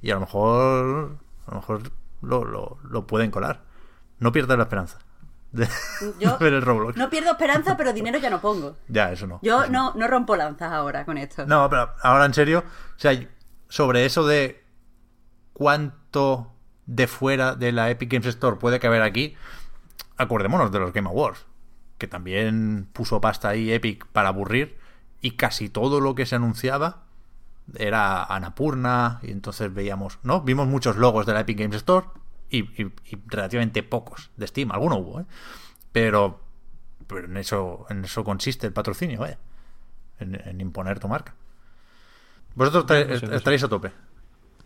y 0.00 0.10
a 0.10 0.14
lo 0.14 0.20
mejor 0.20 1.18
a 1.46 1.50
lo 1.50 1.56
mejor 1.56 1.82
lo, 2.22 2.44
lo, 2.44 2.78
lo 2.88 3.06
pueden 3.06 3.30
colar. 3.30 3.64
No 4.18 4.32
pierdas 4.32 4.56
la 4.56 4.64
esperanza 4.64 4.98
de, 5.52 5.68
Yo 6.18 6.36
de 6.36 6.36
ver 6.44 6.54
el 6.54 6.62
Roblox. 6.62 6.96
no 6.96 7.10
pierdo 7.10 7.32
esperanza, 7.32 7.76
pero 7.76 7.92
dinero 7.92 8.18
ya 8.18 8.30
no 8.30 8.40
pongo. 8.40 8.76
Ya, 8.88 9.12
eso 9.12 9.26
no. 9.26 9.38
Yo 9.42 9.62
Eso 9.62 9.72
no, 9.72 9.94
no 9.94 10.06
rompo 10.08 10.36
lanzas 10.36 10.72
ahora 10.72 11.04
con 11.04 11.18
esto. 11.18 11.46
No, 11.46 11.68
pero 11.68 11.92
ahora 12.02 12.24
en 12.24 12.34
serio, 12.34 12.64
o 12.66 12.98
sea, 12.98 13.18
sobre 13.68 14.04
eso 14.04 14.26
de 14.26 14.62
cuánto 15.52 16.52
de 16.86 17.06
fuera 17.06 17.54
de 17.54 17.72
la 17.72 17.90
Epic 17.90 18.10
Games 18.12 18.26
Store 18.26 18.56
puede 18.56 18.80
caber 18.80 19.02
aquí, 19.02 19.36
acordémonos 20.16 20.72
de 20.72 20.80
los 20.80 20.92
Game 20.92 21.08
Awards, 21.08 21.46
que 21.98 22.06
también 22.08 22.88
puso 22.92 23.20
pasta 23.20 23.48
ahí 23.48 23.72
Epic 23.72 24.06
para 24.06 24.28
aburrir 24.30 24.78
y 25.20 25.32
casi 25.32 25.68
todo 25.68 26.00
lo 26.00 26.14
que 26.14 26.26
se 26.26 26.36
anunciaba 26.36 27.04
era 27.76 28.24
Anapurna 28.24 29.20
y 29.22 29.30
entonces 29.30 29.72
veíamos, 29.72 30.18
¿no? 30.22 30.40
Vimos 30.40 30.66
muchos 30.66 30.96
logos 30.96 31.26
de 31.26 31.34
la 31.34 31.40
Epic 31.40 31.58
Games 31.58 31.76
Store 31.76 32.06
y, 32.50 32.58
y- 32.82 32.92
y 33.06 33.18
relativamente 33.26 33.82
pocos 33.82 34.30
de 34.36 34.46
Steam, 34.46 34.72
alguno 34.72 34.96
hubo, 34.96 35.20
¿eh? 35.20 35.24
Pero, 35.92 36.40
pero 37.06 37.26
en 37.26 37.36
eso 37.36 37.86
en 37.90 38.04
eso 38.04 38.22
consiste 38.24 38.66
el 38.66 38.72
patrocinio, 38.72 39.20
vaya, 39.20 39.38
en, 40.18 40.34
en 40.46 40.60
imponer 40.60 40.98
tu 41.00 41.08
marca. 41.08 41.34
Vosotros 42.54 42.86
tra- 42.86 43.06
No 43.08 43.16
sé, 43.16 43.26
no 43.26 43.30
sé. 43.32 43.36
estaréis 43.36 43.62
a 43.64 43.68
tope. 43.68 43.92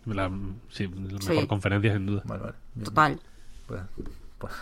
La, 0.05 0.29
sí, 0.69 0.87
la 0.87 1.19
Sí. 1.21 1.29
mejor 1.29 1.47
conferencia, 1.47 1.93
sin 1.93 2.05
duda. 2.05 2.21
Vale, 2.25 2.41
vale. 2.43 2.55
Total. 2.83 3.19
Pues, 3.67 3.81
pues- 4.37 4.53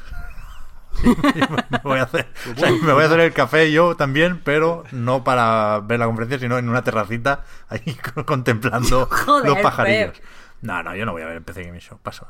Sí, 1.02 1.10
me 1.72 1.80
voy 1.84 1.98
a 2.00 2.03
hacer, 2.03 2.27
o 2.56 2.60
sea, 2.60 2.69
me 2.72 2.93
voy 2.93 3.02
a 3.02 3.08
hacer 3.08 3.19
el 3.19 3.34
café 3.34 3.72
yo 3.72 3.95
también, 3.95 4.40
pero 4.43 4.84
no 4.92 5.24
para 5.24 5.80
ver 5.80 5.98
la 6.00 6.06
conferencia, 6.06 6.38
sino 6.38 6.58
en 6.60 6.69
una 6.69 6.84
terracita 6.84 7.43
ahí 7.68 7.98
contemplando 8.26 9.08
Joder, 9.08 9.50
los 9.50 9.60
pajarillos. 9.60 10.19
Pep. 10.19 10.24
No, 10.64 10.82
no, 10.82 10.95
yo 10.95 11.06
no 11.06 11.11
voy 11.11 11.22
a 11.22 11.27
ver 11.27 11.35
el 11.38 11.43
PC 11.43 11.64
Gaming 11.66 11.80
Show. 11.82 12.00
Paso. 12.01 12.27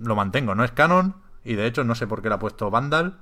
Lo 0.00 0.14
mantengo, 0.16 0.54
no 0.54 0.64
es 0.64 0.70
canon 0.72 1.16
y 1.44 1.54
de 1.54 1.66
hecho 1.66 1.84
no 1.84 1.94
sé 1.94 2.06
por 2.06 2.22
qué 2.22 2.28
le 2.30 2.36
ha 2.36 2.38
puesto 2.38 2.70
Vandal, 2.70 3.18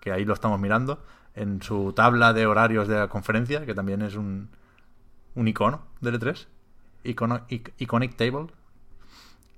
que 0.00 0.12
ahí 0.12 0.24
lo 0.24 0.32
estamos 0.32 0.58
mirando, 0.60 1.04
en 1.34 1.60
su 1.60 1.92
tabla 1.92 2.32
de 2.32 2.46
horarios 2.46 2.88
de 2.88 2.96
la 2.96 3.08
conferencia, 3.08 3.66
que 3.66 3.74
también 3.74 4.00
es 4.02 4.14
un, 4.14 4.48
un 5.34 5.48
icono 5.48 5.82
del 6.00 6.18
E3. 6.20 6.46
Icono, 7.04 7.46
ic- 7.48 7.72
iconic 7.78 8.16
Table. 8.16 8.46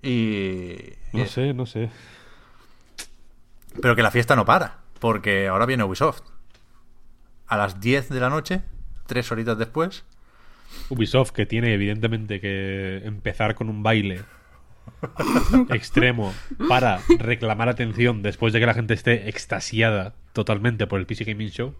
Y, 0.02 0.76
No 1.12 1.26
sé, 1.26 1.52
no 1.54 1.66
sé. 1.66 1.90
pero 3.80 3.94
que 3.96 4.02
la 4.02 4.10
fiesta 4.10 4.34
no 4.36 4.44
para, 4.44 4.78
porque 5.00 5.48
ahora 5.48 5.66
viene 5.66 5.84
Ubisoft. 5.84 6.22
A 7.46 7.56
las 7.56 7.80
10 7.80 8.08
de 8.08 8.20
la 8.20 8.28
noche, 8.30 8.62
tres 9.06 9.30
horitas 9.32 9.56
después, 9.58 10.04
Ubisoft, 10.90 11.30
que 11.32 11.46
tiene 11.46 11.72
evidentemente 11.74 12.40
que 12.40 12.98
empezar 13.04 13.54
con 13.54 13.68
un 13.70 13.82
baile 13.82 14.22
extremo 15.70 16.32
para 16.68 17.00
reclamar 17.18 17.68
atención 17.68 18.22
después 18.22 18.52
de 18.52 18.60
que 18.60 18.66
la 18.66 18.74
gente 18.74 18.94
esté 18.94 19.28
extasiada 19.28 20.14
totalmente 20.32 20.86
por 20.86 21.00
el 21.00 21.06
PC 21.06 21.24
Gaming 21.24 21.48
Show. 21.50 21.74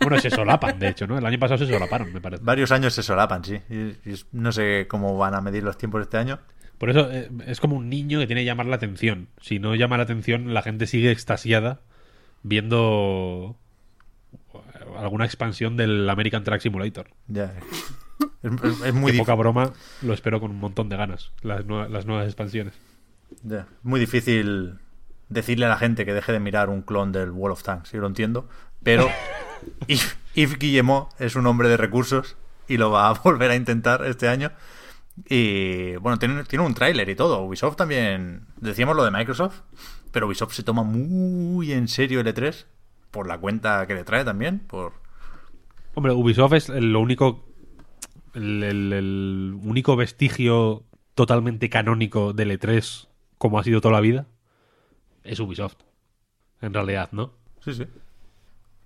Bueno, 0.00 0.18
se 0.18 0.30
solapan, 0.30 0.78
de 0.78 0.88
hecho, 0.88 1.06
¿no? 1.06 1.18
El 1.18 1.26
año 1.26 1.38
pasado 1.38 1.58
se 1.58 1.70
solaparon, 1.70 2.12
me 2.12 2.20
parece. 2.22 2.42
varios 2.42 2.72
años 2.72 2.94
se 2.94 3.02
solapan, 3.02 3.44
sí. 3.44 3.58
Y- 3.68 4.10
y 4.10 4.14
no 4.32 4.50
sé 4.52 4.86
cómo 4.88 5.16
van 5.18 5.34
a 5.34 5.40
medir 5.42 5.62
los 5.62 5.76
tiempos 5.76 6.00
este 6.02 6.16
año. 6.16 6.38
Por 6.78 6.88
eso 6.90 7.08
eh, 7.12 7.28
es 7.46 7.60
como 7.60 7.76
un 7.76 7.88
niño 7.90 8.18
que 8.18 8.26
tiene 8.26 8.40
que 8.42 8.46
llamar 8.46 8.66
la 8.66 8.76
atención. 8.76 9.28
Si 9.40 9.58
no 9.58 9.74
llama 9.74 9.98
la 9.98 10.02
atención, 10.04 10.52
la 10.54 10.62
gente 10.62 10.86
sigue 10.86 11.10
extasiada 11.12 11.80
viendo 12.42 13.56
alguna 14.98 15.24
expansión 15.24 15.76
del 15.76 16.08
American 16.08 16.44
Truck 16.44 16.60
Simulator. 16.60 17.08
Ya. 17.28 17.52
Es, 18.42 18.52
es- 18.84 18.94
muy, 18.94 19.12
poca 19.18 19.34
broma, 19.34 19.72
lo 20.02 20.12
espero 20.14 20.40
con 20.40 20.50
un 20.50 20.58
montón 20.60 20.88
de 20.88 20.96
ganas, 20.96 21.30
las, 21.42 21.64
nue- 21.64 21.88
las 21.88 22.06
nuevas 22.06 22.26
expansiones. 22.26 22.74
muy 23.82 23.98
difícil 24.00 24.74
decirle 25.28 25.66
a 25.66 25.68
la 25.70 25.76
gente 25.78 26.04
que 26.04 26.12
deje 26.12 26.32
de 26.32 26.40
mirar 26.40 26.68
un 26.68 26.82
clon 26.82 27.10
del 27.12 27.30
Wall 27.30 27.52
of 27.52 27.62
Tanks, 27.62 27.92
yo 27.92 28.00
lo 28.00 28.06
entiendo. 28.06 28.48
Pero 28.82 29.08
Yves, 29.86 30.16
Yves 30.34 30.58
Guillemot 30.58 31.08
es 31.20 31.36
un 31.36 31.46
hombre 31.46 31.68
de 31.68 31.76
recursos 31.76 32.36
y 32.68 32.76
lo 32.76 32.90
va 32.90 33.08
a 33.08 33.12
volver 33.24 33.50
a 33.50 33.56
intentar 33.56 34.04
este 34.04 34.28
año. 34.28 34.50
Y 35.28 35.96
bueno, 35.96 36.18
tiene, 36.18 36.42
tiene 36.44 36.64
un 36.64 36.74
tráiler 36.74 37.08
y 37.08 37.14
todo. 37.14 37.42
Ubisoft 37.42 37.76
también. 37.76 38.46
Decíamos 38.56 38.96
lo 38.96 39.04
de 39.04 39.10
Microsoft, 39.10 39.60
pero 40.10 40.26
Ubisoft 40.26 40.52
se 40.54 40.62
toma 40.62 40.82
muy 40.82 41.72
en 41.72 41.86
serio 41.88 42.20
el 42.20 42.26
E3 42.26 42.64
por 43.10 43.26
la 43.28 43.38
cuenta 43.38 43.86
que 43.86 43.94
le 43.94 44.04
trae 44.04 44.24
también. 44.24 44.58
Por 44.60 44.92
Hombre, 45.94 46.12
Ubisoft 46.12 46.54
es 46.54 46.68
lo 46.70 47.00
único. 47.00 47.44
El, 48.34 49.58
único 49.62 49.96
vestigio 49.96 50.84
totalmente 51.14 51.68
canónico 51.68 52.32
del 52.32 52.50
E3, 52.58 53.08
como 53.38 53.58
ha 53.58 53.64
sido 53.64 53.80
toda 53.80 53.92
la 53.94 54.00
vida, 54.00 54.26
es 55.24 55.40
Ubisoft. 55.40 55.76
En 56.60 56.72
realidad, 56.72 57.08
¿no? 57.12 57.32
Sí, 57.64 57.74
sí. 57.74 57.86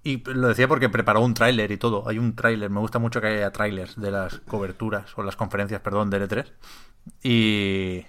Y 0.03 0.23
lo 0.25 0.49
decía 0.49 0.69
porque 0.69 0.89
preparó 0.89 1.21
un 1.21 1.35
tráiler 1.35 1.71
y 1.73 1.77
todo. 1.79 2.09
Hay 2.09 2.19
un 2.19 2.35
tráiler, 2.37 2.71
me 2.71 2.81
gusta 2.81 2.99
mucho 2.99 3.21
que 3.21 3.27
haya 3.27 3.51
trailers 3.51 4.01
de 4.01 4.11
las 4.11 4.39
coberturas 4.41 5.17
o 5.19 5.23
las 5.23 5.37
conferencias, 5.37 5.81
perdón, 5.81 6.11
del 6.11 6.29
E3. 6.29 6.47
Y 7.23 8.07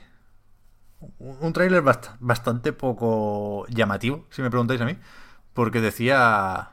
un 1.20 1.54
tráiler 1.54 1.84
bast- 1.84 2.16
bastante 2.20 2.74
poco 2.74 3.66
llamativo, 3.70 4.26
si 4.30 4.42
me 4.42 4.50
preguntáis 4.50 4.82
a 4.82 4.86
mí, 4.86 4.96
porque 5.54 5.82
decía 5.82 6.70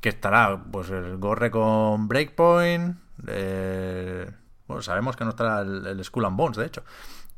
que 0.00 0.10
estará 0.10 0.62
pues 0.70 0.90
el 0.90 1.18
Gorre 1.18 1.50
con 1.50 2.08
Breakpoint, 2.08 2.98
eh, 3.26 4.30
bueno, 4.66 4.82
sabemos 4.82 5.16
que 5.16 5.24
no 5.24 5.30
estará 5.30 5.62
el, 5.62 5.86
el 5.86 6.04
Skull 6.04 6.26
and 6.26 6.36
Bones, 6.36 6.56
de 6.56 6.66
hecho. 6.66 6.84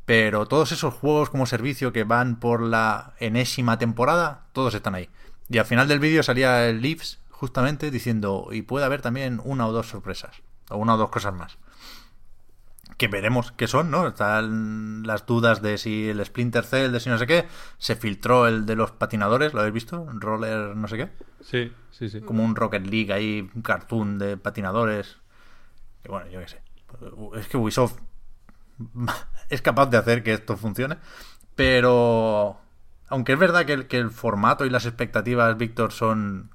Pero 0.05 0.45
todos 0.45 0.71
esos 0.71 0.93
juegos 0.93 1.29
como 1.29 1.45
servicio 1.45 1.93
que 1.93 2.03
van 2.03 2.39
por 2.39 2.61
la 2.61 3.13
enésima 3.19 3.77
temporada, 3.77 4.47
todos 4.51 4.73
están 4.73 4.95
ahí. 4.95 5.09
Y 5.49 5.57
al 5.57 5.65
final 5.65 5.87
del 5.87 5.99
vídeo 5.99 6.23
salía 6.23 6.67
el 6.67 6.81
Leaves 6.81 7.19
justamente 7.29 7.89
diciendo, 7.91 8.49
y 8.51 8.61
puede 8.61 8.85
haber 8.85 9.01
también 9.01 9.41
una 9.43 9.67
o 9.67 9.71
dos 9.71 9.89
sorpresas, 9.89 10.41
o 10.69 10.77
una 10.77 10.95
o 10.95 10.97
dos 10.97 11.09
cosas 11.09 11.33
más. 11.33 11.57
Que 13.01 13.07
veremos 13.07 13.51
qué 13.53 13.65
son, 13.65 13.89
¿no? 13.89 14.09
Están 14.09 15.01
las 15.07 15.25
dudas 15.25 15.63
de 15.63 15.79
si 15.79 16.09
el 16.09 16.23
Splinter 16.23 16.63
Cell, 16.63 16.91
de 16.91 16.99
si 16.99 17.09
no 17.09 17.17
sé 17.17 17.25
qué. 17.25 17.47
Se 17.79 17.95
filtró 17.95 18.45
el 18.45 18.67
de 18.67 18.75
los 18.75 18.91
patinadores, 18.91 19.55
¿lo 19.55 19.61
habéis 19.61 19.73
visto? 19.73 20.07
Roller 20.13 20.75
no 20.75 20.87
sé 20.87 20.97
qué. 20.97 21.09
Sí, 21.39 21.73
sí, 21.89 22.11
sí. 22.11 22.21
Como 22.21 22.43
un 22.43 22.55
Rocket 22.55 22.85
League 22.85 23.11
ahí, 23.11 23.49
un 23.55 23.63
cartoon 23.63 24.19
de 24.19 24.37
patinadores. 24.37 25.17
Que 26.03 26.11
bueno, 26.11 26.29
yo 26.29 26.41
qué 26.41 26.47
sé. 26.47 26.61
Es 27.39 27.47
que 27.47 27.57
Ubisoft 27.57 27.97
es 29.49 29.63
capaz 29.63 29.87
de 29.87 29.97
hacer 29.97 30.21
que 30.21 30.33
esto 30.33 30.55
funcione. 30.55 30.99
Pero 31.55 32.61
aunque 33.07 33.33
es 33.33 33.39
verdad 33.39 33.65
que 33.65 33.73
el, 33.73 33.87
que 33.87 33.97
el 33.97 34.11
formato 34.11 34.63
y 34.63 34.69
las 34.69 34.85
expectativas, 34.85 35.57
Víctor, 35.57 35.91
son 35.91 36.51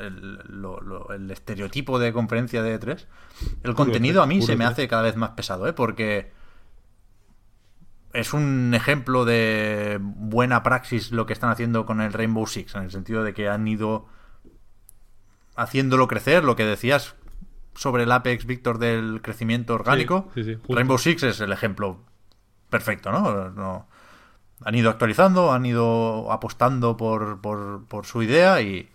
el, 0.00 0.38
lo- 0.48 0.80
lo- 0.80 1.12
el 1.12 1.30
estereotipo 1.30 1.98
de 1.98 2.12
conferencia 2.12 2.62
de 2.62 2.78
E3, 2.80 3.06
el 3.62 3.74
contenido 3.74 4.22
a 4.22 4.26
mí 4.26 4.42
se 4.42 4.56
me 4.56 4.64
E3. 4.64 4.68
hace 4.68 4.88
cada 4.88 5.02
vez 5.02 5.16
más 5.16 5.30
pesado, 5.30 5.66
¿eh? 5.68 5.72
Porque 5.72 6.32
es 8.12 8.32
un 8.32 8.72
ejemplo 8.74 9.24
de 9.24 9.98
buena 10.00 10.62
praxis 10.62 11.12
lo 11.12 11.26
que 11.26 11.32
están 11.32 11.50
haciendo 11.50 11.86
con 11.86 12.00
el 12.00 12.12
Rainbow 12.12 12.46
Six, 12.46 12.74
en 12.74 12.82
el 12.84 12.90
sentido 12.90 13.22
de 13.22 13.34
que 13.34 13.48
han 13.48 13.66
ido 13.68 14.06
haciéndolo 15.56 16.08
crecer, 16.08 16.42
lo 16.44 16.56
que 16.56 16.64
decías 16.64 17.14
sobre 17.74 18.02
el 18.02 18.12
Apex, 18.12 18.46
Víctor, 18.46 18.78
del 18.78 19.20
crecimiento 19.22 19.74
orgánico. 19.74 20.28
sí, 20.34 20.42
sí, 20.44 20.54
justo. 20.54 20.74
Rainbow 20.74 20.98
Six 20.98 21.22
es 21.22 21.40
el 21.40 21.52
ejemplo 21.52 22.00
perfecto, 22.68 23.12
¿no? 23.12 23.50
No- 23.50 23.88
Han 24.62 24.74
ido 24.74 24.90
actualizando, 24.90 25.52
han 25.52 25.64
ido 25.64 26.30
apostando 26.32 26.96
por, 26.96 27.40
por- 27.40 27.86
por 27.86 28.04
su 28.06 28.22
idea 28.22 28.60
y, 28.60 28.90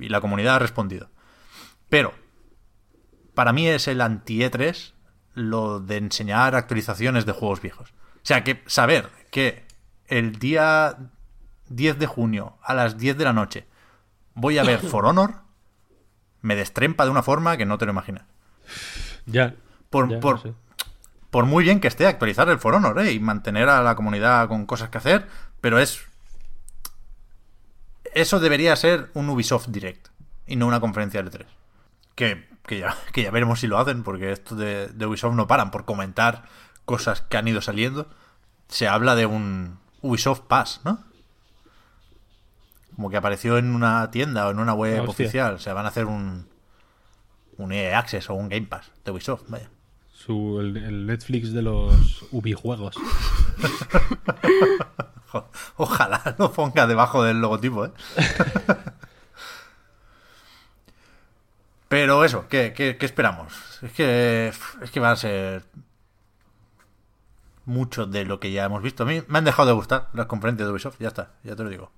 y 0.00 0.08
la 0.08 0.20
comunidad 0.20 0.56
ha 0.56 0.60
respondido. 0.60 1.10
Pero, 1.88 2.14
para 3.34 3.52
mí 3.52 3.68
es 3.68 3.88
el 3.88 4.00
anti-E3 4.00 4.92
lo 5.34 5.80
de 5.80 5.96
enseñar 5.96 6.54
actualizaciones 6.54 7.26
de 7.26 7.32
juegos 7.32 7.62
viejos. 7.62 7.90
O 7.90 8.24
sea, 8.24 8.44
que 8.44 8.62
saber 8.66 9.08
que 9.30 9.64
el 10.06 10.38
día 10.38 10.96
10 11.68 11.98
de 11.98 12.06
junio 12.06 12.58
a 12.62 12.74
las 12.74 12.98
10 12.98 13.16
de 13.16 13.24
la 13.24 13.32
noche 13.32 13.66
voy 14.34 14.58
a 14.58 14.64
ver 14.64 14.80
For 14.86 15.06
Honor 15.06 15.42
me 16.42 16.56
destrempa 16.56 17.04
de 17.04 17.10
una 17.10 17.22
forma 17.22 17.56
que 17.56 17.66
no 17.66 17.78
te 17.78 17.86
lo 17.86 17.92
imaginas. 17.92 18.24
Ya. 19.26 19.54
Por, 19.90 20.08
ya, 20.08 20.20
por, 20.20 20.54
por 21.30 21.46
muy 21.46 21.64
bien 21.64 21.80
que 21.80 21.88
esté 21.88 22.06
actualizar 22.06 22.48
el 22.48 22.58
For 22.58 22.74
Honor 22.74 22.98
¿eh? 23.00 23.12
y 23.12 23.20
mantener 23.20 23.68
a 23.68 23.82
la 23.82 23.94
comunidad 23.94 24.48
con 24.48 24.66
cosas 24.66 24.90
que 24.90 24.98
hacer, 24.98 25.26
pero 25.60 25.78
es. 25.78 26.06
Eso 28.14 28.40
debería 28.40 28.74
ser 28.76 29.10
un 29.14 29.28
Ubisoft 29.28 29.68
Direct 29.68 30.08
y 30.46 30.56
no 30.56 30.66
una 30.66 30.80
conferencia 30.80 31.22
de 31.22 31.30
3. 31.30 31.46
Que, 32.14 32.48
que, 32.66 32.78
ya, 32.80 32.96
que 33.12 33.22
ya 33.22 33.30
veremos 33.30 33.60
si 33.60 33.66
lo 33.66 33.78
hacen, 33.78 34.02
porque 34.02 34.32
estos 34.32 34.58
de, 34.58 34.88
de 34.88 35.06
Ubisoft 35.06 35.34
no 35.34 35.46
paran 35.46 35.70
por 35.70 35.84
comentar 35.84 36.42
cosas 36.84 37.22
que 37.22 37.36
han 37.36 37.46
ido 37.48 37.60
saliendo. 37.62 38.08
Se 38.68 38.88
habla 38.88 39.14
de 39.14 39.26
un 39.26 39.78
Ubisoft 40.02 40.40
Pass, 40.42 40.80
¿no? 40.84 41.04
Como 42.96 43.10
que 43.10 43.16
apareció 43.16 43.56
en 43.58 43.74
una 43.74 44.10
tienda 44.10 44.46
o 44.46 44.50
en 44.50 44.58
una 44.58 44.74
web 44.74 45.00
Hostia. 45.08 45.10
oficial. 45.10 45.54
O 45.54 45.58
sea, 45.58 45.72
van 45.74 45.86
a 45.86 45.88
hacer 45.88 46.06
un. 46.06 46.48
Un 47.56 47.72
EA 47.72 47.98
Access 47.98 48.28
o 48.30 48.34
un 48.34 48.48
Game 48.48 48.66
Pass 48.66 48.90
de 49.04 49.10
Ubisoft, 49.10 49.44
vaya. 49.48 49.68
Su, 50.12 50.60
el, 50.60 50.76
el 50.78 51.06
Netflix 51.06 51.52
de 51.52 51.62
los 51.62 52.24
Ubijuegos. 52.30 52.96
Ojalá 55.76 56.34
lo 56.38 56.52
ponga 56.52 56.86
debajo 56.86 57.22
del 57.22 57.40
logotipo, 57.40 57.86
¿eh? 57.86 57.92
Pero 61.88 62.24
eso, 62.24 62.46
¿qué, 62.48 62.72
qué, 62.72 62.96
qué 62.96 63.06
esperamos? 63.06 63.52
Es 63.82 63.92
que, 63.92 64.52
es 64.82 64.90
que 64.92 65.00
van 65.00 65.12
a 65.12 65.16
ser 65.16 65.64
mucho 67.64 68.06
de 68.06 68.24
lo 68.24 68.38
que 68.38 68.52
ya 68.52 68.64
hemos 68.64 68.82
visto. 68.82 69.02
A 69.02 69.06
mí 69.06 69.22
me 69.26 69.38
han 69.38 69.44
dejado 69.44 69.68
de 69.68 69.74
gustar 69.74 70.08
las 70.12 70.26
conferencias 70.26 70.68
de 70.68 70.72
Ubisoft, 70.72 70.98
ya 71.00 71.08
está, 71.08 71.30
ya 71.42 71.56
te 71.56 71.64
lo 71.64 71.68
digo. 71.68 71.90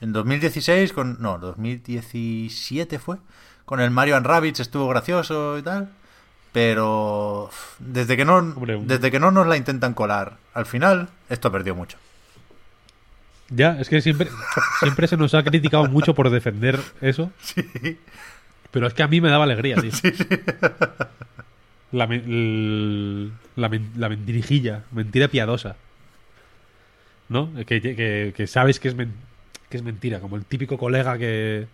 En 0.00 0.12
2016, 0.12 0.92
con. 0.92 1.20
No, 1.20 1.38
2017 1.38 2.98
fue. 2.98 3.18
Con 3.64 3.80
el 3.80 3.90
Mario 3.90 4.16
and 4.16 4.26
Rabbids 4.26 4.60
estuvo 4.60 4.88
gracioso 4.88 5.58
y 5.58 5.62
tal. 5.62 5.90
Pero 6.52 7.50
desde 7.78 8.16
que 8.16 8.24
no 8.24 8.36
Hombre, 8.36 8.78
desde 8.84 9.10
que 9.10 9.18
no 9.18 9.30
nos 9.30 9.46
la 9.46 9.56
intentan 9.56 9.94
colar 9.94 10.36
al 10.52 10.66
final, 10.66 11.08
esto 11.30 11.48
ha 11.48 11.52
perdido 11.52 11.74
mucho. 11.74 11.96
Ya, 13.48 13.78
es 13.80 13.88
que 13.88 14.00
siempre, 14.00 14.28
siempre 14.80 15.06
se 15.08 15.16
nos 15.16 15.34
ha 15.34 15.42
criticado 15.42 15.86
mucho 15.86 16.14
por 16.14 16.30
defender 16.30 16.78
eso. 17.00 17.30
Pero 18.70 18.86
es 18.86 18.94
que 18.94 19.02
a 19.02 19.08
mí 19.08 19.20
me 19.20 19.28
daba 19.28 19.44
alegría, 19.44 19.76
tío. 19.76 19.90
La, 21.92 22.06
me- 22.06 22.16
el- 22.16 23.32
la, 23.56 23.68
men- 23.68 23.92
la 23.98 24.08
mentirijilla, 24.08 24.84
mentira 24.92 25.28
piadosa. 25.28 25.76
¿No? 27.28 27.50
Que, 27.66 27.82
que- 27.82 28.32
que 28.34 28.46
sabes 28.46 28.80
que 28.80 28.88
es, 28.88 28.94
men- 28.94 29.12
que 29.68 29.76
es 29.76 29.82
mentira, 29.82 30.20
como 30.20 30.36
el 30.36 30.46
típico 30.46 30.78
colega 30.78 31.18
que 31.18 31.66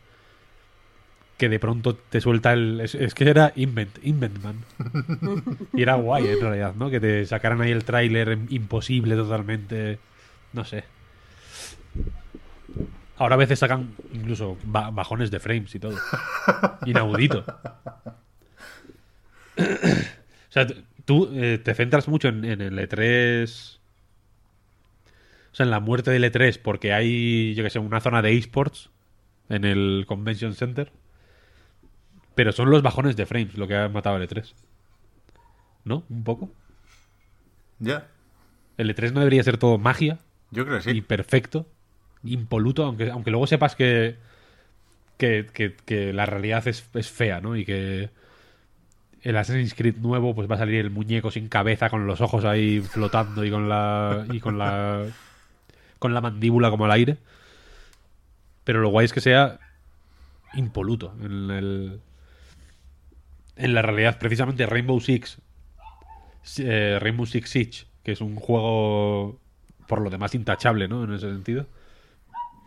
que 1.38 1.48
de 1.48 1.58
pronto 1.58 1.94
te 1.94 2.20
suelta 2.20 2.52
el... 2.52 2.80
Es, 2.80 3.14
que 3.14 3.28
era 3.30 3.52
Invent, 3.56 3.98
Invent 4.02 4.42
Man. 4.42 4.56
Y 5.72 5.82
era 5.82 5.94
guay, 5.94 6.26
en 6.26 6.40
realidad, 6.40 6.74
¿no? 6.74 6.90
Que 6.90 7.00
te 7.00 7.24
sacaran 7.24 7.60
ahí 7.62 7.70
el 7.70 7.84
tráiler 7.84 8.38
imposible 8.50 9.14
totalmente. 9.16 9.98
No 10.52 10.64
sé. 10.64 10.84
Ahora 13.16 13.34
a 13.36 13.38
veces 13.38 13.58
sacan 13.60 13.90
incluso 14.12 14.58
ba- 14.64 14.90
bajones 14.90 15.30
de 15.30 15.40
frames 15.40 15.74
y 15.74 15.78
todo. 15.80 15.96
Inaudito. 16.86 17.44
o 19.58 19.62
sea, 20.50 20.66
tú 21.04 21.30
eh, 21.34 21.58
te 21.62 21.74
centras 21.74 22.08
mucho 22.08 22.28
en, 22.28 22.44
en 22.44 22.60
el 22.60 22.78
E3. 22.78 23.78
O 25.52 25.54
sea, 25.54 25.64
en 25.64 25.70
la 25.70 25.80
muerte 25.80 26.10
del 26.10 26.24
E3 26.24 26.60
porque 26.62 26.92
hay, 26.92 27.54
yo 27.54 27.64
que 27.64 27.70
sé, 27.70 27.78
una 27.78 28.00
zona 28.00 28.22
de 28.22 28.36
esports 28.36 28.90
en 29.48 29.64
el 29.64 30.04
Convention 30.06 30.54
Center. 30.54 30.92
Pero 32.38 32.52
son 32.52 32.70
los 32.70 32.82
bajones 32.82 33.16
de 33.16 33.26
frames 33.26 33.58
lo 33.58 33.66
que 33.66 33.74
ha 33.74 33.88
matado 33.88 34.16
el 34.16 34.28
E3. 34.28 34.54
¿No? 35.84 36.04
Un 36.08 36.22
poco. 36.22 36.52
Ya, 37.80 38.06
El 38.76 38.94
E3 38.94 39.10
no 39.12 39.18
debería 39.18 39.42
ser 39.42 39.58
todo 39.58 39.76
magia 39.76 40.18
yo 40.52 40.64
creo 40.64 40.80
que 40.80 40.88
y 40.92 40.94
sí. 40.94 41.00
perfecto, 41.00 41.66
impoluto, 42.22 42.84
aunque, 42.84 43.10
aunque 43.10 43.32
luego 43.32 43.48
sepas 43.48 43.74
que, 43.74 44.18
que, 45.16 45.48
que- 45.52 45.74
que 45.84 46.12
la 46.12 46.26
realidad 46.26 46.68
es, 46.68 46.88
es 46.94 47.10
fea, 47.10 47.40
¿no? 47.40 47.56
Y 47.56 47.64
que 47.64 48.10
el 49.22 49.36
Assassin's 49.36 49.74
Creed 49.74 49.96
nuevo 49.96 50.32
pues 50.36 50.48
va 50.48 50.54
a 50.54 50.58
salir 50.58 50.78
el 50.78 50.90
muñeco 50.90 51.32
sin 51.32 51.48
cabeza 51.48 51.90
con 51.90 52.06
los 52.06 52.20
ojos 52.20 52.44
ahí 52.44 52.80
flotando 52.80 53.44
y 53.44 53.50
con 53.50 53.68
la 53.68 54.24
y 54.30 54.38
con 54.38 54.58
la 54.58 55.06
con 55.98 56.14
la 56.14 56.20
mandíbula 56.20 56.70
como 56.70 56.84
al 56.84 56.92
aire. 56.92 57.18
Pero 58.62 58.80
lo 58.80 58.90
guay 58.90 59.06
es 59.06 59.12
que 59.12 59.20
sea 59.20 59.58
impoluto 60.54 61.12
en 61.20 61.50
el 61.50 62.00
en 63.58 63.74
la 63.74 63.82
realidad 63.82 64.18
precisamente 64.18 64.64
Rainbow 64.64 65.00
Six 65.00 65.38
eh, 66.58 66.98
Rainbow 67.00 67.26
Six 67.26 67.50
Siege, 67.50 67.84
que 68.02 68.12
es 68.12 68.20
un 68.20 68.36
juego 68.36 69.38
por 69.86 70.00
lo 70.00 70.10
demás 70.10 70.34
intachable, 70.34 70.88
¿no? 70.88 71.04
En 71.04 71.12
ese 71.12 71.30
sentido. 71.30 71.66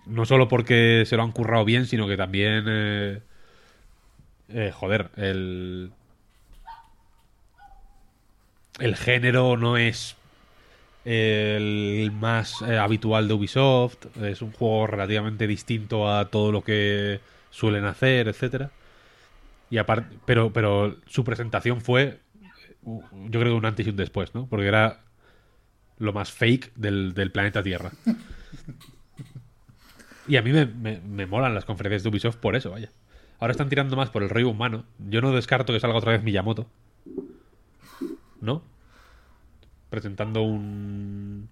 No 0.06 0.26
solo 0.26 0.48
porque 0.48 1.04
se 1.06 1.16
lo 1.18 1.24
han 1.24 1.32
currado 1.32 1.66
bien, 1.66 1.86
sino 1.86 2.08
que 2.08 2.18
también... 2.18 2.66
eh, 2.68 3.22
eh, 4.50 4.72
joder, 4.74 5.10
el... 5.16 5.92
El 8.80 8.96
género 8.96 9.58
no 9.58 9.78
es 9.78 10.16
el 11.06 12.12
más 12.14 12.62
habitual 12.62 13.28
de 13.28 13.34
Ubisoft. 13.34 14.06
Es 14.22 14.42
un 14.42 14.52
juego 14.54 14.88
relativamente 14.88 15.46
distinto 15.46 16.10
a 16.12 16.30
todo 16.30 16.52
lo 16.52 16.64
que 16.64 17.20
suelen 17.52 17.86
hacer, 17.86 18.28
etcétera. 18.28 18.72
Y 19.72 19.78
aparte, 19.80 20.18
pero, 20.26 20.54
pero 20.54 20.98
su 21.08 21.24
presentación 21.24 21.82
fue, 21.82 22.20
yo 22.84 23.40
creo 23.40 23.46
que 23.46 23.52
un 23.52 23.66
antes 23.66 23.88
y 23.88 23.90
un 23.90 23.96
después, 23.96 24.36
¿no? 24.36 24.46
Porque 24.48 24.68
era 24.68 25.00
lo 25.98 26.14
más 26.14 26.32
fake 26.32 26.74
del, 26.76 27.14
del 27.14 27.32
planeta 27.32 27.64
Tierra. 27.64 27.92
Y 30.28 30.38
a 30.38 30.42
mí 30.42 30.52
me, 30.52 30.66
me- 30.66 31.00
me 31.00 31.26
molan 31.26 31.54
las 31.56 31.66
conferencias 31.66 32.04
de 32.04 32.10
Ubisoft 32.10 32.38
por 32.38 32.56
eso, 32.56 32.70
vaya. 32.72 32.90
Ahora 33.40 33.52
están 33.52 33.70
tirando 33.70 33.96
más 33.96 34.10
por 34.12 34.22
el 34.24 34.30
rollo 34.30 34.50
humano. 34.50 34.84
Yo 35.00 35.22
no 35.22 35.32
descarto 35.32 35.74
que 35.74 35.80
salga 35.80 35.98
otra 35.98 36.12
vez 36.12 36.22
Miyamoto. 36.24 36.68
¿No? 38.40 38.62
Presentando 39.90 40.42
un... 40.44 41.50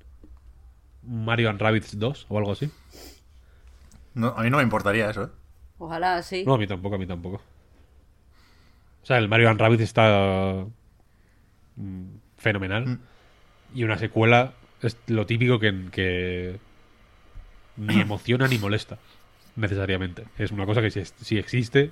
un 1.04 1.26
Mario 1.26 1.50
and 1.50 1.60
Rabbids 1.62 1.98
2 1.98 2.26
o 2.30 2.38
algo 2.38 2.52
así. 2.52 2.70
No, 4.14 4.28
a 4.38 4.44
mí 4.44 4.50
no 4.50 4.58
me 4.58 4.64
importaría 4.64 5.10
eso, 5.10 5.24
¿eh? 5.24 5.30
Ojalá 5.78 6.22
sí. 6.22 6.44
No, 6.46 6.56
a 6.56 6.58
mí 6.58 6.68
tampoco, 6.68 6.96
a 6.96 6.98
mí 7.00 7.08
tampoco. 7.08 7.42
O 9.10 9.12
sea, 9.12 9.18
el 9.18 9.28
Mario 9.28 9.50
and 9.50 9.60
Rabbids 9.60 9.82
está 9.82 10.68
mm, 11.78 12.06
fenomenal. 12.38 12.86
Mm. 12.86 13.00
Y 13.74 13.84
una 13.84 13.98
secuela 13.98 14.54
es 14.84 14.98
lo 15.08 15.26
típico 15.26 15.58
que, 15.58 15.86
que 15.92 16.60
ni 17.76 18.00
emociona 18.02 18.48
ni 18.48 18.60
molesta, 18.60 19.00
necesariamente. 19.56 20.26
Es 20.38 20.52
una 20.52 20.68
cosa 20.68 20.84
que 20.84 20.92
si, 20.92 21.04
si 21.06 21.40
existe, 21.40 21.90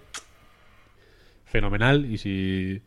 fenomenal. 1.45 2.05
Y 2.05 2.19
si, 2.19 2.83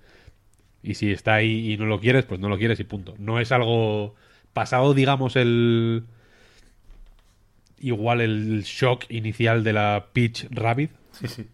y 0.80 0.94
si 0.94 1.10
está 1.10 1.34
ahí 1.34 1.72
y 1.72 1.76
no 1.76 1.86
lo 1.86 1.98
quieres, 1.98 2.24
pues 2.24 2.38
no 2.38 2.48
lo 2.48 2.56
quieres 2.56 2.78
y 2.78 2.84
punto. 2.84 3.16
No 3.18 3.40
es 3.40 3.50
algo 3.50 4.14
pasado, 4.52 4.94
digamos, 4.94 5.34
el... 5.34 6.04
Igual 7.80 8.20
el 8.20 8.62
shock 8.62 9.06
inicial 9.08 9.64
de 9.64 9.72
la 9.72 10.06
Peach 10.12 10.46
Rabbit. 10.52 10.92
Sí, 11.10 11.26
sí. 11.26 11.48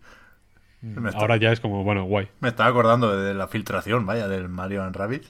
Está- 1.06 1.18
Ahora 1.18 1.36
ya 1.36 1.52
es 1.52 1.60
como, 1.60 1.82
bueno, 1.84 2.04
guay. 2.04 2.28
me 2.40 2.48
estaba 2.48 2.68
acordando 2.68 3.16
de 3.16 3.34
la 3.34 3.48
filtración, 3.48 4.06
vaya, 4.06 4.28
del 4.28 4.48
Mario 4.48 4.82
and 4.84 4.94
Rabbit. 4.94 5.24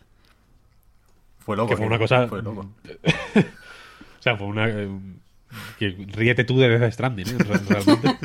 Fue 1.38 1.56
loco. 1.56 1.70
Que 1.70 1.76
fue 1.76 1.86
una 1.86 1.98
cosa- 1.98 2.26
Fue 2.28 2.42
loco. 2.42 2.70
O 4.18 4.22
sea, 4.28 4.36
fue 4.36 4.46
una. 4.48 4.68
eh, 4.68 4.88
que 5.78 5.90
ríete 6.12 6.42
tú 6.44 6.58
de 6.58 6.68
Death 6.78 6.92
Stranding, 6.94 7.28
¿eh? 7.28 7.38
Re- 7.38 7.58
Realmente. 7.68 8.18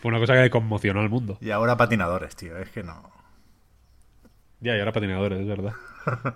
fue 0.00 0.08
una 0.10 0.18
cosa 0.18 0.34
que 0.34 0.50
conmocionó 0.50 1.00
al 1.00 1.08
mundo. 1.08 1.38
Y 1.40 1.50
ahora 1.50 1.76
patinadores, 1.76 2.34
tío. 2.34 2.58
Es 2.58 2.68
que 2.70 2.82
no. 2.82 3.08
Ya, 4.60 4.76
y 4.76 4.80
ahora 4.80 4.92
patinadores, 4.92 5.40
es 5.40 5.46
verdad. 5.46 5.74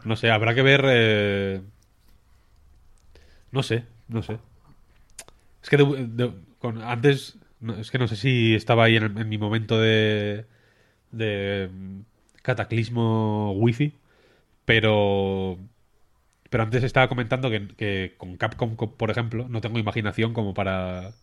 No 0.04 0.14
sé, 0.14 0.30
habrá 0.30 0.54
que 0.54 0.62
ver. 0.62 0.84
eh, 0.86 1.62
No 3.50 3.62
sé, 3.64 3.84
no 4.08 4.22
sé. 4.22 4.38
Es 5.62 5.68
que 5.68 5.76
de- 5.76 6.06
de- 6.06 6.32
con- 6.60 6.80
antes. 6.82 7.36
Es 7.78 7.90
que 7.90 7.98
no 7.98 8.08
sé 8.08 8.16
si 8.16 8.54
estaba 8.54 8.84
ahí 8.84 8.96
en, 8.96 9.28
mi 9.28 9.38
momento 9.38 9.78
de. 9.80 10.46
de. 11.12 11.70
mm, 11.72 12.00
cataclismo 12.42 13.52
wifi. 13.54 13.94
Pero. 14.66 15.58
Pero 16.50 16.64
antes 16.64 16.84
estaba 16.84 17.08
comentando 17.08 17.50
que, 17.50 18.14
con 18.18 18.36
Capcom, 18.38 18.76
co- 18.76 18.96
por 18.96 19.10
ejemplo, 19.10 19.48
no 19.50 19.60
tengo 19.62 19.78
imaginación 19.80 20.34
como 20.34 20.54
para. 20.54 21.14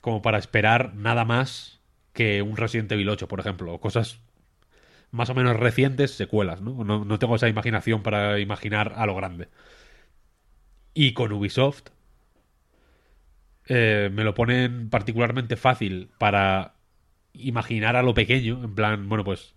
como 0.00 0.22
para 0.22 0.38
esperar 0.38 0.94
nada 0.94 1.24
más 1.24 1.80
que 2.12 2.42
un 2.42 2.56
Resident 2.56 2.90
Evil 2.92 3.08
8, 3.08 3.28
por 3.28 3.40
ejemplo. 3.40 3.74
O 3.74 3.80
cosas 3.80 4.20
más 5.12 5.30
o 5.30 5.34
menos 5.36 5.56
recientes, 5.56 6.12
secuelas, 6.12 6.60
¿no? 6.62 6.84
No, 6.84 7.04
no 7.04 7.18
tengo 7.20 7.36
esa 7.36 7.48
imaginación 7.48 8.02
para 8.02 8.40
imaginar 8.40 8.94
a 8.96 9.06
lo 9.06 9.16
grande. 9.16 9.48
Y 10.92 11.14
con 11.14 11.32
Ubisoft 11.32 11.88
eh, 13.68 14.10
me 14.12 14.24
lo 14.24 14.34
ponen 14.34 14.88
particularmente 14.90 15.56
fácil 15.56 16.10
para 16.18 16.74
imaginar 17.32 17.96
a 17.96 18.02
lo 18.02 18.14
pequeño, 18.14 18.64
en 18.64 18.74
plan, 18.74 19.08
bueno, 19.08 19.24
pues 19.24 19.54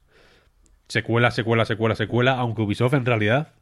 secuela, 0.87 1.31
secuela, 1.31 1.65
secuela, 1.65 1.95
secuela, 1.95 2.33
aunque 2.37 2.61
Ubisoft 2.61 2.93
en 2.93 3.05
realidad 3.05 3.53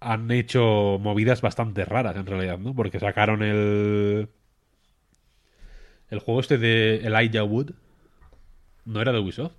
han 0.00 0.30
hecho 0.30 0.98
movidas 1.00 1.42
bastante 1.42 1.84
raras 1.84 2.16
en 2.16 2.26
realidad, 2.26 2.58
¿no? 2.58 2.74
Porque 2.74 2.98
sacaron 3.00 3.42
el 3.42 4.28
el 6.10 6.18
juego 6.18 6.40
este 6.40 6.58
de 6.58 6.96
Elijah 7.06 7.44
Wood 7.44 7.70
no 8.84 9.00
era 9.00 9.12
de 9.12 9.20
Ubisoft. 9.20 9.52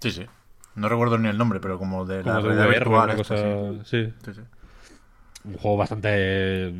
Sí, 0.00 0.10
sí. 0.12 0.26
No 0.76 0.88
recuerdo 0.88 1.18
ni 1.18 1.28
el 1.28 1.38
nombre, 1.38 1.58
pero 1.58 1.78
como 1.78 2.04
de 2.04 2.22
Como 2.22 2.34
la 2.34 2.42
de 2.42 2.54
VR, 2.66 2.68
virtual 2.78 3.04
una 3.10 3.14
esta, 3.14 3.34
cosa- 3.34 3.84
sí. 3.84 4.04
sí. 4.06 4.14
Sí, 4.24 4.34
sí. 4.34 4.40
Un 5.44 5.54
juego 5.56 5.76
bastante 5.78 6.72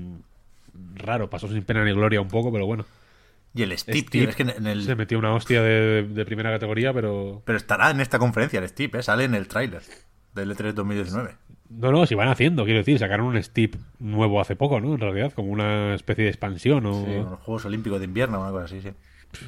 raro, 0.95 1.31
pasó 1.31 1.49
sin 1.49 1.63
pena 1.63 1.85
ni 1.85 1.93
gloria 1.93 2.21
un 2.21 2.29
poco, 2.29 2.53
pero 2.53 2.67
bueno. 2.67 2.85
Y 3.55 3.63
el 3.63 3.77
Steep, 3.79 3.97
Steep 3.97 4.11
tío, 4.11 4.29
es 4.29 4.37
que 4.37 4.43
en 4.43 4.51
en 4.51 4.67
el... 4.67 4.83
Se 4.83 4.95
metió 4.95 5.19
una 5.19 5.33
hostia 5.33 5.63
de, 5.63 6.03
de 6.03 6.25
primera 6.27 6.51
categoría, 6.51 6.93
pero... 6.93 7.43
Pero 7.47 7.57
estará 7.57 7.91
en 7.91 8.01
esta 8.01 8.19
conferencia 8.19 8.61
el 8.61 8.69
Steep, 8.69 8.95
¿eh? 8.97 9.03
Sale 9.03 9.25
en 9.25 9.35
el 9.35 9.49
tráiler 9.49 9.83
del 10.35 10.55
E3 10.55 10.75
2019. 10.75 11.37
No, 11.71 11.91
no, 11.91 12.07
si 12.07 12.15
van 12.15 12.29
haciendo, 12.29 12.65
quiero 12.65 12.79
decir, 12.79 12.99
sacaron 12.99 13.27
un 13.27 13.43
Steep 13.43 13.77
nuevo 13.99 14.41
hace 14.41 14.57
poco, 14.57 14.81
¿no? 14.81 14.95
En 14.95 15.01
realidad, 15.01 15.33
como 15.33 15.51
una 15.51 15.95
especie 15.95 16.25
de 16.25 16.31
expansión 16.31 16.85
o... 16.87 17.05
Sí, 17.05 17.13
los 17.15 17.41
Juegos 17.41 17.65
Olímpicos 17.65 17.99
de 17.99 18.05
Invierno 18.05 18.39
o 18.39 18.43
una 18.43 18.51
cosa 18.51 18.65
así, 18.67 18.83
sí. 18.83 18.91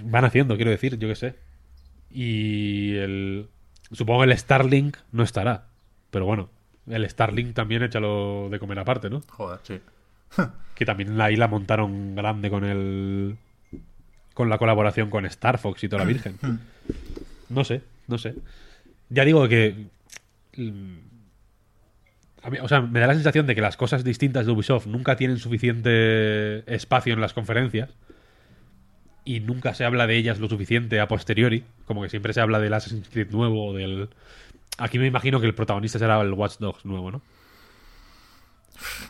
Van 0.04 0.24
haciendo, 0.24 0.56
quiero 0.56 0.70
decir, 0.70 0.98
yo 0.98 1.06
qué 1.06 1.14
sé. 1.14 1.36
Y 2.10 2.96
el... 2.96 3.48
Supongo 3.92 4.20
que 4.24 4.30
el 4.30 4.38
Starlink 4.38 4.96
no 5.12 5.22
estará. 5.22 5.66
Pero 6.10 6.24
bueno, 6.24 6.48
el 6.86 7.08
Starlink 7.08 7.54
también 7.54 7.82
échalo 7.82 8.48
de 8.50 8.58
comer 8.58 8.78
aparte, 8.78 9.10
¿no? 9.10 9.20
Joder, 9.28 9.60
sí. 9.62 9.80
Que 10.74 10.84
también 10.84 11.20
ahí 11.20 11.34
la 11.36 11.48
montaron 11.48 12.14
grande 12.14 12.50
con 12.50 12.64
el... 12.64 13.36
Con 14.34 14.48
la 14.48 14.58
colaboración 14.58 15.10
con 15.10 15.26
Star 15.26 15.58
Fox 15.58 15.82
y 15.84 15.88
toda 15.88 16.02
la 16.04 16.08
Virgen. 16.08 16.36
No 17.48 17.64
sé, 17.64 17.80
no 18.06 18.18
sé. 18.18 18.34
Ya 19.08 19.24
digo 19.24 19.48
que... 19.48 19.86
mm, 20.56 20.94
a 22.42 22.50
mí- 22.50 22.58
o 22.60 22.68
sea, 22.68 22.82
me 22.82 23.00
da 23.00 23.06
la 23.06 23.14
sensación 23.14 23.46
de 23.46 23.54
que 23.54 23.60
las 23.62 23.76
cosas 23.78 24.04
distintas 24.04 24.44
de 24.46 24.52
Ubisoft 24.52 24.86
nunca 24.86 25.16
tienen 25.16 25.38
suficiente 25.38 26.62
espacio 26.72 27.14
en 27.14 27.20
las 27.22 27.32
conferencias 27.32 27.88
y 29.24 29.40
nunca 29.40 29.74
se 29.74 29.84
habla 29.84 30.06
de 30.06 30.16
ellas 30.16 30.38
lo 30.40 30.48
suficiente 30.48 31.00
a 31.00 31.08
posteriori. 31.08 31.64
Como 31.86 32.02
que 32.02 32.08
siempre 32.10 32.32
se 32.34 32.40
habla 32.40 32.60
del 32.60 32.72
Assassin's 32.74 33.08
Creed 33.08 33.30
nuevo 33.30 33.68
o 33.68 33.72
del... 33.74 34.08
Aquí 34.76 34.98
me 34.98 35.06
imagino 35.06 35.40
que 35.40 35.46
el 35.46 35.54
protagonista 35.54 35.98
será 35.98 36.20
el 36.20 36.32
Watch 36.34 36.58
Dogs 36.58 36.84
nuevo, 36.84 37.10
¿no? 37.10 37.22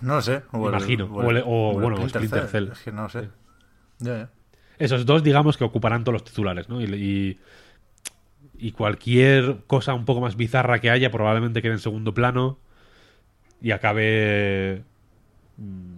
No 0.00 0.16
lo 0.16 0.22
sé. 0.22 0.42
O 0.52 0.68
el- 0.68 0.74
Imagino. 0.74 1.04
O 1.06 1.30
el- 1.30 1.42
o, 1.44 1.72
el 1.72 1.80
bueno, 1.80 2.08
Splinter 2.08 2.46
Cell. 2.48 2.68
Es 2.72 2.78
que 2.80 2.92
no 2.92 3.02
lo 3.02 3.08
sé. 3.08 3.28
Esos 4.78 5.04
dos, 5.06 5.22
digamos, 5.22 5.56
que 5.56 5.64
ocuparán 5.64 6.04
todos 6.04 6.14
los 6.14 6.24
titulares, 6.24 6.68
¿no? 6.68 6.80
Y, 6.80 6.84
y, 6.84 7.38
y 8.58 8.72
cualquier 8.72 9.58
cosa 9.66 9.94
un 9.94 10.04
poco 10.04 10.20
más 10.20 10.36
bizarra 10.36 10.80
que 10.80 10.90
haya 10.90 11.10
probablemente 11.10 11.62
quede 11.62 11.72
en 11.72 11.78
segundo 11.80 12.14
plano 12.14 12.58
y 13.60 13.72
acabe 13.72 14.84
mm, 15.56 15.94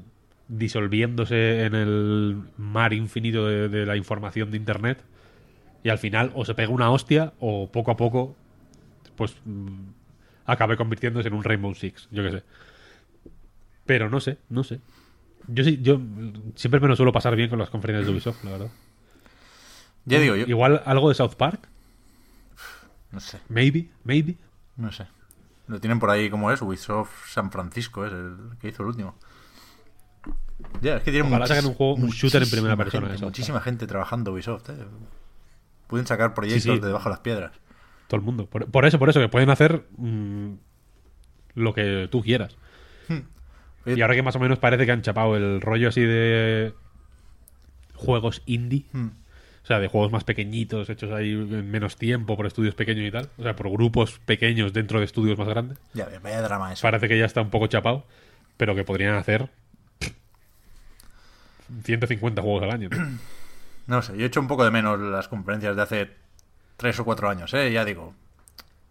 disolviéndose 0.48 1.64
en 1.66 1.74
el 1.74 2.42
mar 2.56 2.92
infinito 2.94 3.46
de, 3.46 3.68
de 3.68 3.84
la 3.86 3.96
información 3.96 4.50
de 4.50 4.56
Internet 4.56 5.02
y 5.82 5.90
al 5.90 5.98
final 5.98 6.32
o 6.34 6.44
se 6.44 6.54
pega 6.54 6.70
una 6.70 6.90
hostia 6.90 7.32
o 7.38 7.70
poco 7.70 7.90
a 7.90 7.96
poco 7.96 8.34
pues 9.16 9.36
mm, 9.44 9.90
acabe 10.46 10.76
convirtiéndose 10.76 11.28
en 11.28 11.34
un 11.34 11.44
Rainbow 11.44 11.74
Six, 11.74 12.08
yo 12.10 12.22
qué 12.22 12.30
sé. 12.30 12.42
Pero 13.90 14.08
no 14.08 14.20
sé, 14.20 14.38
no 14.50 14.62
sé. 14.62 14.80
Yo 15.48 15.64
sí, 15.64 15.80
yo 15.82 16.00
siempre 16.54 16.78
me 16.78 16.86
lo 16.86 16.94
suelo 16.94 17.10
pasar 17.12 17.34
bien 17.34 17.50
con 17.50 17.58
las 17.58 17.70
conferencias 17.70 18.06
de 18.06 18.12
Ubisoft, 18.12 18.44
la 18.44 18.52
verdad. 18.52 18.68
Ya 20.04 20.20
digo, 20.20 20.36
yo. 20.36 20.46
Igual 20.46 20.80
algo 20.86 21.08
de 21.08 21.16
South 21.16 21.34
Park, 21.36 21.66
No 23.10 23.18
sé, 23.18 23.40
maybe, 23.48 23.90
maybe. 24.04 24.36
no 24.76 24.92
sé. 24.92 25.08
Lo 25.66 25.80
tienen 25.80 25.98
por 25.98 26.08
ahí 26.10 26.30
como 26.30 26.52
es, 26.52 26.62
Ubisoft 26.62 27.26
San 27.32 27.50
Francisco, 27.50 28.06
es 28.06 28.12
el 28.12 28.36
que 28.60 28.68
hizo 28.68 28.84
el 28.84 28.90
último. 28.90 29.16
Ya, 30.80 30.98
es 30.98 31.02
que 31.02 31.10
tienen 31.10 31.32
Ojalá 31.32 31.52
un 31.66 31.74
juego- 31.74 31.94
un 31.94 32.10
shooter 32.10 32.44
en 32.44 32.50
primera 32.50 32.76
persona 32.76 33.08
gente, 33.08 33.24
muchísima 33.24 33.60
gente 33.60 33.88
trabajando 33.88 34.32
Ubisoft, 34.32 34.68
eh. 34.70 34.74
Pueden 35.88 36.06
sacar 36.06 36.32
proyectos 36.32 36.62
Sí, 36.62 36.70
sí. 36.74 36.78
de 36.80 36.86
debajo 36.86 37.08
de 37.08 37.10
las 37.10 37.20
piedras. 37.20 37.50
Todo 38.06 38.20
el 38.20 38.24
mundo. 38.24 38.46
Por, 38.46 38.70
por 38.70 38.84
eso, 38.84 39.00
por 39.00 39.10
eso, 39.10 39.18
que 39.18 39.28
pueden 39.28 39.50
hacer 39.50 39.84
mm, 39.96 40.52
lo 41.54 41.74
que 41.74 42.06
tú 42.08 42.22
quieras. 42.22 42.56
Y 43.86 44.00
ahora 44.02 44.14
que 44.14 44.22
más 44.22 44.36
o 44.36 44.38
menos 44.40 44.58
parece 44.58 44.84
que 44.86 44.92
han 44.92 45.02
chapado 45.02 45.36
el 45.36 45.60
rollo 45.60 45.88
así 45.88 46.02
de 46.02 46.74
juegos 47.94 48.42
indie, 48.46 48.84
hmm, 48.92 49.06
o 49.62 49.66
sea, 49.66 49.78
de 49.78 49.88
juegos 49.88 50.10
más 50.12 50.24
pequeñitos, 50.24 50.88
hechos 50.90 51.10
ahí 51.12 51.32
en 51.32 51.70
menos 51.70 51.96
tiempo, 51.96 52.36
por 52.36 52.46
estudios 52.46 52.74
pequeños 52.74 53.06
y 53.06 53.10
tal, 53.10 53.28
o 53.38 53.42
sea, 53.42 53.56
por 53.56 53.70
grupos 53.70 54.18
pequeños 54.24 54.72
dentro 54.72 54.98
de 54.98 55.04
estudios 55.04 55.38
más 55.38 55.48
grandes, 55.48 55.78
Ya, 55.94 56.06
ves, 56.06 56.20
vaya 56.22 56.42
drama 56.42 56.72
eso. 56.72 56.82
parece 56.82 57.08
que 57.08 57.18
ya 57.18 57.24
está 57.24 57.40
un 57.40 57.50
poco 57.50 57.66
chapado, 57.66 58.06
pero 58.56 58.74
que 58.74 58.84
podrían 58.84 59.14
hacer 59.16 59.48
150 61.84 62.42
juegos 62.42 62.62
al 62.62 62.70
año. 62.70 62.88
No 63.86 64.02
sé, 64.02 64.16
yo 64.16 64.22
he 64.22 64.26
hecho 64.26 64.38
un 64.38 64.46
poco 64.46 64.62
de 64.62 64.70
menos 64.70 65.00
las 65.00 65.26
conferencias 65.26 65.74
de 65.74 65.82
hace 65.82 66.10
tres 66.76 67.00
o 67.00 67.04
cuatro 67.04 67.28
años, 67.28 67.52
¿eh? 67.54 67.72
Ya 67.72 67.84
digo, 67.84 68.14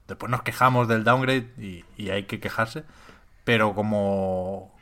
después 0.09 0.29
nos 0.29 0.41
quejamos 0.43 0.89
del 0.89 1.05
downgrade 1.05 1.47
y, 1.57 1.85
y 1.95 2.09
hay 2.09 2.23
que 2.23 2.41
quejarse, 2.41 2.83
pero 3.45 3.73
como, 3.73 4.77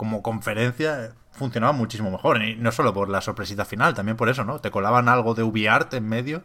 como 0.00 0.22
conferencia 0.22 1.12
funcionaba 1.30 1.74
muchísimo 1.74 2.10
mejor. 2.10 2.42
Y 2.42 2.56
no 2.56 2.72
solo 2.72 2.94
por 2.94 3.10
la 3.10 3.20
sorpresita 3.20 3.66
final, 3.66 3.92
también 3.92 4.16
por 4.16 4.30
eso, 4.30 4.44
¿no? 4.44 4.58
Te 4.58 4.70
colaban 4.70 5.10
algo 5.10 5.34
de 5.34 5.42
UbiArt 5.42 5.92
en 5.92 6.08
medio 6.08 6.42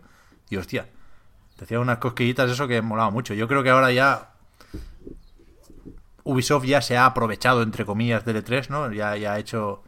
y 0.50 0.58
hostia, 0.58 0.90
te 1.56 1.64
hacían 1.64 1.80
unas 1.80 2.00
cosquillitas 2.00 2.51
eso 2.51 2.67
que 2.67 2.82
molaba 2.82 3.11
mucho. 3.11 3.34
Yo 3.34 3.48
creo 3.48 3.64
que 3.64 3.69
ahora 3.69 3.93
ya 3.93 4.34
Ubisoft 6.25 6.66
ya 6.66 6.82
se 6.82 6.98
ha 6.98 7.06
aprovechado, 7.06 7.64
entre 7.64 7.85
comillas, 7.85 8.25
del 8.25 8.43
E3, 8.43 8.67
¿no? 8.67 8.92
Ya, 8.92 9.11
ha 9.11 9.40
hecho 9.40 9.84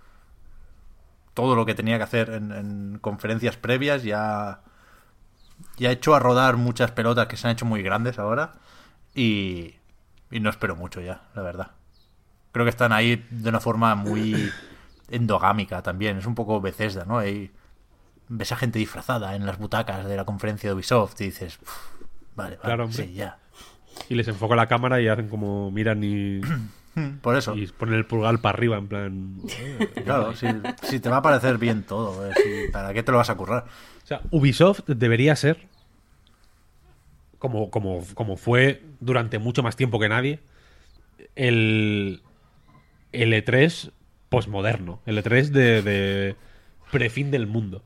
todo 1.33 1.53
lo 1.53 1.65
que 1.65 1.75
tenía 1.75 1.97
que 1.97 2.03
hacer 2.03 2.29
en, 2.29 2.53
en 2.53 2.99
conferencias 2.99 3.57
previas, 3.57 4.03
ya, 4.03 4.61
ya 5.75 5.89
ha 5.89 5.91
hecho 5.91 6.15
a 6.15 6.19
rodar 6.19 6.55
muchas 6.55 6.91
pelotas 6.91 7.27
que 7.27 7.35
se 7.35 7.47
han 7.47 7.51
hecho 7.51 7.65
muy 7.65 7.83
grandes 7.83 8.17
ahora 8.17 8.53
y 9.13 9.75
no 10.31 10.49
espero 10.49 10.77
mucho 10.77 11.01
ya, 11.01 11.23
la 11.35 11.41
verdad. 11.41 11.76
Creo 12.51 12.65
que 12.65 12.69
están 12.69 12.91
ahí 12.93 13.25
de 13.29 13.49
una 13.49 13.59
forma 13.59 13.95
muy 13.95 14.51
endogámica 15.09 15.81
también, 15.83 16.17
es 16.17 16.25
un 16.25 16.35
poco 16.35 16.59
Bethesda, 16.61 17.05
¿no? 17.05 17.17
Ahí 17.17 17.51
ves 18.29 18.51
a 18.51 18.55
gente 18.57 18.79
disfrazada 18.79 19.35
en 19.35 19.45
las 19.45 19.57
butacas 19.57 20.05
de 20.05 20.15
la 20.17 20.25
conferencia 20.25 20.69
de 20.69 20.75
Ubisoft 20.75 21.19
y 21.21 21.25
dices, 21.25 21.59
"Uf, 21.61 21.69
vale, 22.35 22.57
vale, 22.57 22.59
Claro, 22.61 22.91
sí, 22.91 23.13
ya. 23.13 23.37
Y 24.09 24.15
les 24.15 24.27
enfoca 24.27 24.55
la 24.55 24.67
cámara 24.67 24.99
y 25.01 25.07
hacen 25.07 25.27
como 25.29 25.71
miran 25.71 26.03
y, 26.03 26.41
Por 27.21 27.35
eso. 27.37 27.55
y 27.55 27.67
ponen 27.67 27.95
el 27.95 28.05
pulgar 28.05 28.39
para 28.41 28.57
arriba, 28.57 28.77
en 28.77 28.87
plan... 28.87 29.35
Claro, 30.03 30.35
si, 30.35 30.47
si 30.83 30.99
te 30.99 31.09
va 31.09 31.17
a 31.17 31.21
parecer 31.21 31.57
bien 31.57 31.83
todo, 31.83 32.25
eh, 32.29 32.33
si- 32.41 32.71
¿para 32.71 32.93
qué 32.93 33.03
te 33.03 33.11
lo 33.11 33.17
vas 33.17 33.29
a 33.29 33.35
currar? 33.35 33.65
O 34.03 34.07
sea, 34.07 34.21
Ubisoft 34.31 34.81
debería 34.87 35.35
ser, 35.35 35.67
como, 37.39 37.69
como, 37.69 38.03
como 38.15 38.35
fue 38.37 38.83
durante 38.99 39.37
mucho 39.39 39.63
más 39.63 39.75
tiempo 39.75 39.99
que 39.99 40.09
nadie, 40.09 40.39
el, 41.35 42.21
el 43.11 43.33
E3 43.33 43.91
posmoderno. 44.29 45.01
El 45.05 45.17
E3 45.23 45.49
de, 45.49 45.81
de 45.81 46.35
prefin 46.91 47.31
del 47.31 47.47
mundo. 47.47 47.83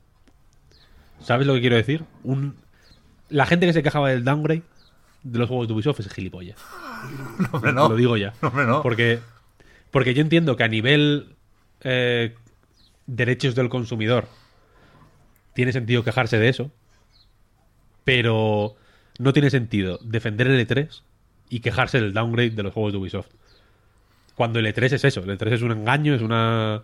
¿Sabes 1.20 1.46
lo 1.46 1.54
que 1.54 1.60
quiero 1.60 1.76
decir? 1.76 2.04
Un, 2.24 2.56
la 3.28 3.46
gente 3.46 3.66
que 3.66 3.72
se 3.72 3.82
quejaba 3.82 4.10
del 4.10 4.24
downgrade 4.24 4.62
de 5.22 5.38
los 5.38 5.48
juegos 5.48 5.68
de 5.68 5.74
Ubisoft 5.74 6.00
es 6.00 6.12
gilipollas. 6.12 6.58
No, 7.02 7.48
hombre, 7.50 7.72
no. 7.72 7.88
Lo 7.88 7.96
digo 7.96 8.16
ya. 8.16 8.32
No, 8.40 8.48
hombre, 8.48 8.64
no. 8.64 8.80
Porque, 8.80 9.18
porque 9.90 10.14
yo 10.14 10.22
entiendo 10.22 10.54
que 10.54 10.62
a 10.62 10.68
nivel 10.68 11.34
eh, 11.80 12.36
derechos 13.06 13.56
del 13.56 13.68
consumidor 13.68 14.28
tiene 15.52 15.72
sentido 15.72 16.04
quejarse 16.04 16.38
de 16.38 16.48
eso, 16.48 16.70
pero 18.04 18.76
no 19.18 19.32
tiene 19.32 19.50
sentido 19.50 19.98
defender 20.02 20.46
el 20.46 20.64
E3 20.64 21.02
y 21.48 21.58
quejarse 21.58 22.00
del 22.00 22.12
downgrade 22.12 22.50
de 22.50 22.62
los 22.62 22.72
juegos 22.72 22.92
de 22.92 22.98
Ubisoft. 22.98 23.30
Cuando 24.42 24.58
el 24.58 24.66
E3 24.66 24.94
es 24.94 25.04
eso, 25.04 25.20
el 25.20 25.38
E3 25.38 25.52
es 25.52 25.62
un 25.62 25.70
engaño, 25.70 26.16
es 26.16 26.20
una 26.20 26.82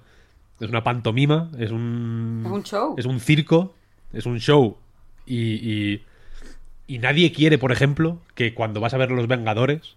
es 0.60 0.68
una 0.68 0.84
pantomima, 0.84 1.50
es 1.58 1.72
un 1.72 2.44
Es 2.46 2.52
un 2.52 2.62
show. 2.62 2.94
es 2.96 3.04
un 3.04 3.18
circo, 3.18 3.74
es 4.12 4.26
un 4.26 4.38
show 4.38 4.76
y, 5.26 5.54
y 5.54 6.02
y 6.86 6.98
nadie 7.00 7.32
quiere, 7.32 7.58
por 7.58 7.72
ejemplo, 7.72 8.20
que 8.36 8.54
cuando 8.54 8.78
vas 8.80 8.94
a 8.94 8.96
ver 8.96 9.10
Los 9.10 9.26
Vengadores 9.26 9.96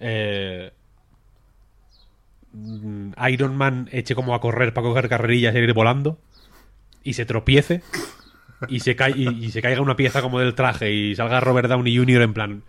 eh, 0.00 0.70
Iron 3.30 3.56
Man 3.56 3.88
eche 3.90 4.14
como 4.14 4.34
a 4.34 4.40
correr 4.42 4.74
para 4.74 4.86
coger 4.86 5.08
carrerillas 5.08 5.54
e 5.54 5.60
ir 5.60 5.72
volando 5.72 6.18
y 7.04 7.14
se 7.14 7.24
tropiece 7.24 7.80
y 8.68 8.80
se, 8.80 8.96
cae, 8.96 9.14
y, 9.16 9.28
y 9.46 9.50
se 9.50 9.62
caiga 9.62 9.80
una 9.80 9.96
pieza 9.96 10.20
como 10.20 10.40
del 10.40 10.54
traje 10.54 10.92
y 10.92 11.16
salga 11.16 11.40
Robert 11.40 11.70
Downey 11.70 11.96
Jr. 11.96 12.20
en 12.20 12.34
plan. 12.34 12.62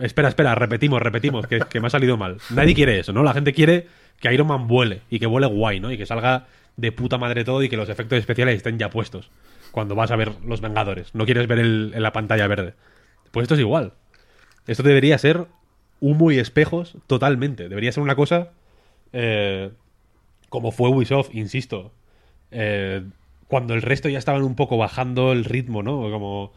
Espera, 0.00 0.28
espera, 0.28 0.54
repetimos, 0.54 1.00
repetimos, 1.00 1.46
que, 1.46 1.60
que 1.60 1.80
me 1.80 1.88
ha 1.88 1.90
salido 1.90 2.16
mal. 2.16 2.38
Nadie 2.50 2.74
quiere 2.74 2.98
eso, 2.98 3.12
¿no? 3.12 3.22
La 3.22 3.32
gente 3.32 3.52
quiere 3.52 3.86
que 4.20 4.32
Iron 4.32 4.46
Man 4.46 4.66
vuele 4.66 5.02
y 5.10 5.18
que 5.18 5.26
vuele 5.26 5.46
guay, 5.46 5.80
¿no? 5.80 5.92
Y 5.92 5.98
que 5.98 6.06
salga 6.06 6.46
de 6.76 6.92
puta 6.92 7.18
madre 7.18 7.44
todo 7.44 7.62
y 7.62 7.68
que 7.68 7.76
los 7.76 7.88
efectos 7.88 8.18
especiales 8.18 8.56
estén 8.56 8.78
ya 8.78 8.90
puestos 8.90 9.30
cuando 9.72 9.94
vas 9.94 10.10
a 10.10 10.16
ver 10.16 10.32
Los 10.44 10.60
Vengadores. 10.60 11.14
No 11.14 11.24
quieres 11.24 11.46
ver 11.46 11.58
el, 11.58 11.92
en 11.94 12.02
la 12.02 12.12
pantalla 12.12 12.46
verde. 12.46 12.74
Pues 13.30 13.44
esto 13.44 13.54
es 13.54 13.60
igual. 13.60 13.92
Esto 14.66 14.82
debería 14.82 15.18
ser 15.18 15.46
humo 16.00 16.30
y 16.30 16.38
espejos 16.38 16.96
totalmente. 17.06 17.68
Debería 17.68 17.92
ser 17.92 18.02
una 18.02 18.14
cosa 18.14 18.50
eh, 19.12 19.70
como 20.48 20.72
fue 20.72 20.88
Ubisoft, 20.88 21.34
insisto. 21.34 21.92
Eh, 22.50 23.02
cuando 23.46 23.74
el 23.74 23.82
resto 23.82 24.08
ya 24.08 24.18
estaban 24.18 24.42
un 24.42 24.54
poco 24.54 24.76
bajando 24.76 25.32
el 25.32 25.44
ritmo, 25.44 25.82
¿no? 25.82 26.10
Como 26.10 26.52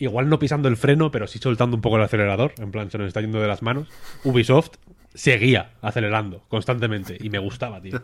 igual 0.00 0.28
no 0.28 0.38
pisando 0.38 0.68
el 0.68 0.76
freno, 0.76 1.10
pero 1.12 1.26
sí 1.26 1.38
soltando 1.38 1.76
un 1.76 1.82
poco 1.82 1.96
el 1.96 2.02
acelerador. 2.02 2.54
En 2.58 2.72
plan, 2.72 2.90
se 2.90 2.98
nos 2.98 3.06
está 3.06 3.20
yendo 3.20 3.40
de 3.40 3.46
las 3.46 3.62
manos. 3.62 3.86
Ubisoft 4.24 4.72
seguía 5.14 5.72
acelerando 5.82 6.42
constantemente 6.48 7.16
y 7.20 7.30
me 7.30 7.38
gustaba, 7.38 7.80
tío. 7.80 8.00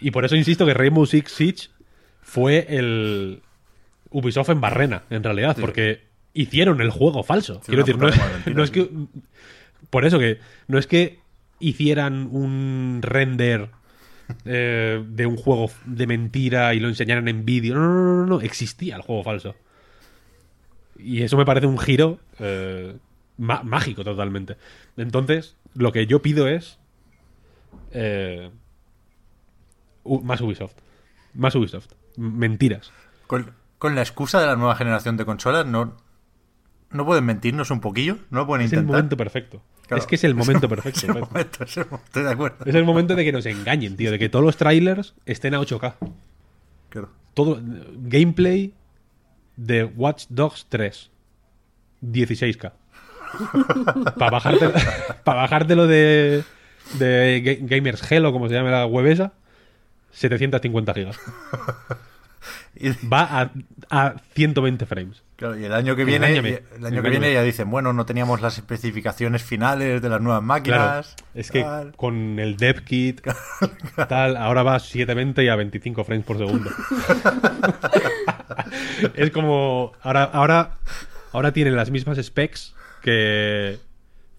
Y 0.00 0.10
por 0.10 0.24
eso 0.24 0.36
insisto 0.36 0.66
que 0.66 0.74
Rainbow 0.74 1.06
Six 1.06 1.30
Siege 1.32 1.68
fue 2.20 2.66
el 2.68 3.42
Ubisoft 4.10 4.50
en 4.50 4.60
Barrena, 4.60 5.04
en 5.10 5.22
realidad, 5.22 5.56
porque 5.60 6.04
hicieron 6.32 6.80
el 6.80 6.90
juego 6.90 7.22
falso. 7.22 7.60
Sí, 7.62 7.68
Quiero 7.68 7.84
decir, 7.84 7.98
no 7.98 8.08
es, 8.08 8.16
no 8.54 8.62
es 8.62 8.70
que. 8.70 8.90
Por 9.90 10.04
eso 10.04 10.18
que. 10.18 10.38
No 10.68 10.78
es 10.78 10.86
que 10.86 11.18
hicieran 11.60 12.28
un 12.30 13.00
render 13.02 13.70
eh, 14.44 15.02
de 15.06 15.26
un 15.26 15.36
juego 15.36 15.70
de 15.84 16.06
mentira 16.06 16.74
y 16.74 16.80
lo 16.80 16.88
enseñaran 16.88 17.28
en 17.28 17.44
vídeo. 17.44 17.74
No, 17.74 17.80
no, 17.80 17.94
no, 17.94 18.16
no, 18.16 18.26
no. 18.26 18.40
Existía 18.40 18.96
el 18.96 19.02
juego 19.02 19.22
falso. 19.22 19.54
Y 20.98 21.22
eso 21.22 21.36
me 21.36 21.44
parece 21.44 21.66
un 21.66 21.78
giro 21.78 22.18
eh, 22.38 22.96
má- 23.38 23.62
mágico 23.62 24.04
totalmente. 24.04 24.56
Entonces, 24.96 25.56
lo 25.74 25.92
que 25.92 26.06
yo 26.06 26.22
pido 26.22 26.48
es. 26.48 26.78
eh, 27.92 28.50
más 30.22 30.40
Ubisoft. 30.40 30.74
Más 31.34 31.54
Ubisoft. 31.54 31.88
Mentiras. 32.16 32.92
Con, 33.26 33.50
con 33.78 33.94
la 33.94 34.02
excusa 34.02 34.40
de 34.40 34.46
la 34.46 34.56
nueva 34.56 34.76
generación 34.76 35.16
de 35.16 35.24
consolas, 35.24 35.66
no, 35.66 35.96
no 36.90 37.04
pueden 37.04 37.24
mentirnos 37.24 37.70
un 37.70 37.80
poquillo, 37.80 38.18
no 38.30 38.46
pueden 38.46 38.66
Es 38.66 38.72
el 38.72 38.78
intentar. 38.80 38.96
momento 38.98 39.16
perfecto. 39.16 39.62
Claro. 39.86 40.00
Es 40.00 40.06
que 40.06 40.14
es 40.14 40.24
el 40.24 40.34
momento 40.36 40.66
Es 40.66 40.70
perfecto. 40.70 41.06
el 41.06 41.12
Pep. 41.14 41.28
momento, 41.28 41.64
es 41.64 41.76
el 41.76 41.84
momento, 41.86 42.04
estoy 42.06 42.22
de 42.22 42.30
acuerdo. 42.30 42.64
Es 42.64 42.74
el 42.74 42.84
momento 42.84 43.14
de 43.14 43.24
que 43.24 43.32
nos 43.32 43.46
engañen, 43.46 43.96
tío. 43.96 44.10
De 44.10 44.18
que 44.18 44.28
todos 44.28 44.44
los 44.44 44.56
trailers 44.56 45.14
estén 45.26 45.54
a 45.54 45.60
8K. 45.60 45.94
Claro. 46.88 47.10
Todo. 47.34 47.60
Gameplay 47.96 48.72
de 49.56 49.84
Watch 49.84 50.26
Dogs 50.28 50.66
3. 50.68 51.10
16K. 52.02 52.72
Para 54.16 54.30
bajarte, 54.30 54.68
para 55.24 55.40
bajártelo 55.42 55.86
de, 55.86 56.44
de 56.98 57.42
Ga- 57.42 57.58
Gamers 57.68 58.10
Hell 58.10 58.24
o 58.26 58.32
como 58.32 58.48
se 58.48 58.54
llame 58.54 58.70
la 58.70 58.86
web 58.86 59.06
esa, 59.06 59.32
750 60.12 60.94
gigas. 60.94 61.18
Va 63.12 63.22
a, 63.40 63.50
a 63.90 64.14
120 64.34 64.84
frames. 64.86 65.22
claro, 65.36 65.58
y 65.58 65.64
el 65.64 65.72
año 65.72 65.96
que 65.96 66.04
viene, 66.04 66.28
el 66.76 66.86
año 66.86 67.02
que 67.02 67.10
viene 67.10 67.32
ya 67.32 67.42
dicen, 67.42 67.70
bueno, 67.70 67.92
no 67.92 68.06
teníamos 68.06 68.40
las 68.42 68.58
especificaciones 68.58 69.42
finales 69.42 70.00
de 70.02 70.08
las 70.10 70.20
nuevas 70.20 70.42
Claro. 70.42 70.84
máquinas. 70.84 71.16
Es 71.34 71.50
que 71.50 71.66
con 71.96 72.38
el 72.38 72.56
dev 72.56 72.84
kit, 72.84 73.22
tal, 74.08 74.36
ahora 74.36 74.62
va 74.62 74.76
a 74.76 74.78
720 74.80 75.42
y 75.44 75.48
a 75.48 75.56
25 75.56 76.04
frames 76.04 76.24
por 76.26 76.36
segundo. 76.38 76.70
es 79.14 79.30
como. 79.30 79.92
Ahora, 80.02 80.24
ahora, 80.24 80.78
ahora 81.32 81.52
tienen 81.52 81.76
las 81.76 81.90
mismas 81.90 82.18
specs 82.22 82.74
que 83.02 83.78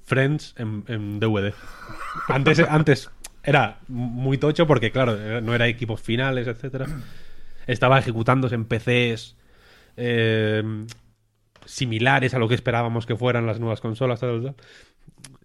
Friends 0.04 0.56
en, 0.58 1.20
DVD. 1.20 1.54
Antes, 2.28 2.60
antes 2.60 3.10
era 3.44 3.80
muy 3.88 4.38
tocho 4.38 4.68
porque, 4.68 4.92
claro, 4.92 5.42
no 5.42 5.54
era 5.54 5.68
equipos 5.68 6.02
finales, 6.02 6.48
etcétera. 6.48 6.88
Estaba 7.66 8.00
ejecutándose 8.00 8.56
en 8.56 8.66
PCs 8.66 9.36
eh, 9.98 10.64
similares 11.66 12.34
a 12.34 12.40
lo 12.40 12.48
que 12.48 12.56
esperábamos 12.56 13.06
que 13.06 13.16
fueran 13.16 13.46
las 13.46 13.60
nuevas 13.60 13.82
consolas. 13.82 14.22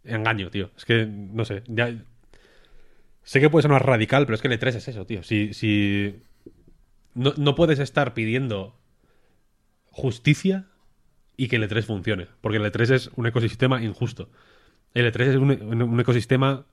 Engaño, 0.04 0.50
tío. 0.50 0.70
Es 0.76 0.84
que, 0.84 1.06
no 1.06 1.44
sé. 1.44 1.62
Sé 3.24 3.40
que 3.40 3.50
puede 3.50 3.62
sonar 3.62 3.84
radical, 3.86 4.26
pero 4.26 4.34
es 4.34 4.42
que 4.42 4.48
el 4.48 4.58
E3 4.58 4.68
es 4.76 4.88
eso, 4.88 5.06
tío. 5.06 5.22
Si, 5.22 5.54
si... 5.54 6.22
No, 7.14 7.34
no 7.36 7.54
puedes 7.54 7.78
estar 7.78 8.14
pidiendo 8.14 8.76
justicia 9.90 10.66
y 11.36 11.48
que 11.48 11.56
el 11.56 11.68
E3 11.68 11.82
funcione. 11.84 12.28
Porque 12.40 12.58
el 12.58 12.64
E3 12.64 12.90
es 12.92 13.10
un 13.16 13.26
ecosistema 13.26 13.82
injusto. 13.82 14.30
El 14.94 15.12
E3 15.12 15.20
es 15.22 15.36
un, 15.36 15.82
un 15.82 16.00
ecosistema 16.00 16.66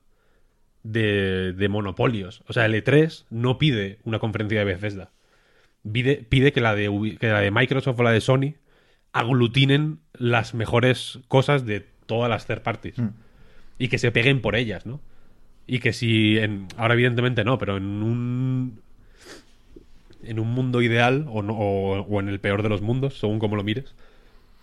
de, 0.82 1.52
de 1.52 1.68
monopolios. 1.68 2.42
O 2.46 2.52
sea, 2.52 2.66
el 2.66 2.74
E3 2.74 3.24
no 3.30 3.58
pide 3.58 3.98
una 4.04 4.18
conferencia 4.18 4.60
de 4.60 4.64
Bethesda. 4.64 5.10
Pide, 5.90 6.16
pide 6.16 6.52
que, 6.52 6.60
la 6.60 6.74
de, 6.74 7.16
que 7.18 7.28
la 7.28 7.40
de 7.40 7.50
Microsoft 7.50 7.98
o 7.98 8.02
la 8.02 8.12
de 8.12 8.20
Sony 8.20 8.54
aglutinen 9.12 10.00
las 10.12 10.54
mejores 10.54 11.20
cosas 11.28 11.64
de 11.66 11.86
todas 12.06 12.30
las 12.30 12.46
third 12.46 12.62
parties. 12.62 12.96
Y 13.78 13.88
que 13.88 13.98
se 13.98 14.12
peguen 14.12 14.40
por 14.42 14.56
ellas, 14.56 14.84
¿no? 14.84 15.00
Y 15.66 15.78
que 15.78 15.92
si 15.92 16.38
en, 16.38 16.66
ahora 16.76 16.94
evidentemente 16.94 17.44
no, 17.44 17.56
pero 17.58 17.76
en 17.76 17.84
un 17.84 18.82
en 20.22 20.38
un 20.38 20.48
mundo 20.52 20.82
ideal 20.82 21.26
o, 21.28 21.42
no- 21.42 21.54
o, 21.56 22.00
o 22.00 22.20
en 22.20 22.28
el 22.28 22.40
peor 22.40 22.62
de 22.62 22.68
los 22.68 22.82
mundos, 22.82 23.18
según 23.18 23.38
como 23.38 23.56
lo 23.56 23.62
mires, 23.64 23.94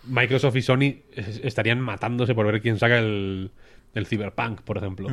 Microsoft 0.04 0.56
y 0.56 0.62
Sony 0.62 0.96
es- 1.12 1.40
estarían 1.44 1.80
matándose 1.80 2.34
por 2.34 2.46
ver 2.46 2.60
quién 2.62 2.78
saca 2.78 2.98
el, 2.98 3.50
el 3.94 4.06
Cyberpunk, 4.06 4.60
por 4.62 4.76
ejemplo, 4.78 5.08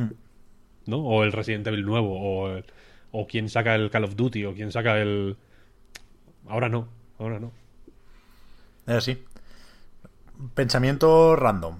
¿no? 0.86 0.98
O 0.98 1.24
el 1.24 1.32
Resident 1.32 1.66
Evil 1.66 1.84
nuevo, 1.84 2.18
o, 2.20 2.48
el- 2.56 2.64
o 3.12 3.26
quién 3.26 3.48
saca 3.48 3.74
el 3.74 3.90
Call 3.90 4.04
of 4.04 4.14
Duty, 4.16 4.44
o 4.44 4.54
quién 4.54 4.70
saca 4.72 5.00
el... 5.00 5.36
Ahora 6.48 6.68
no, 6.68 6.88
ahora 7.18 7.40
no. 7.40 7.50
Es 8.86 8.94
así. 8.94 9.18
Pensamiento 10.54 11.34
random. 11.36 11.78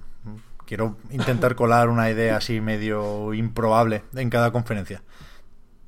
Quiero 0.65 0.97
intentar 1.11 1.55
colar 1.55 1.87
una 1.87 2.09
idea 2.09 2.35
así 2.37 2.59
medio 2.59 3.33
improbable 3.33 4.03
en 4.15 4.29
cada 4.29 4.51
conferencia. 4.51 5.01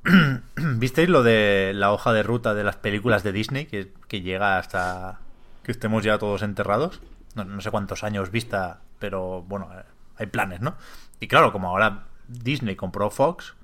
¿Visteis 0.56 1.08
lo 1.08 1.22
de 1.22 1.72
la 1.74 1.92
hoja 1.92 2.12
de 2.12 2.22
ruta 2.22 2.54
de 2.54 2.64
las 2.64 2.76
películas 2.76 3.22
de 3.22 3.32
Disney 3.32 3.66
que, 3.66 3.92
que 4.08 4.22
llega 4.22 4.58
hasta 4.58 5.20
que 5.62 5.72
estemos 5.72 6.02
ya 6.02 6.18
todos 6.18 6.42
enterrados? 6.42 7.00
No, 7.34 7.44
no 7.44 7.60
sé 7.60 7.70
cuántos 7.70 8.02
años 8.02 8.30
vista, 8.30 8.80
pero 8.98 9.42
bueno, 9.42 9.68
eh, 9.72 9.84
hay 10.16 10.26
planes, 10.26 10.60
¿no? 10.60 10.76
Y 11.20 11.28
claro, 11.28 11.52
como 11.52 11.68
ahora 11.68 12.06
Disney 12.28 12.76
compró 12.76 13.10
Fox, 13.10 13.54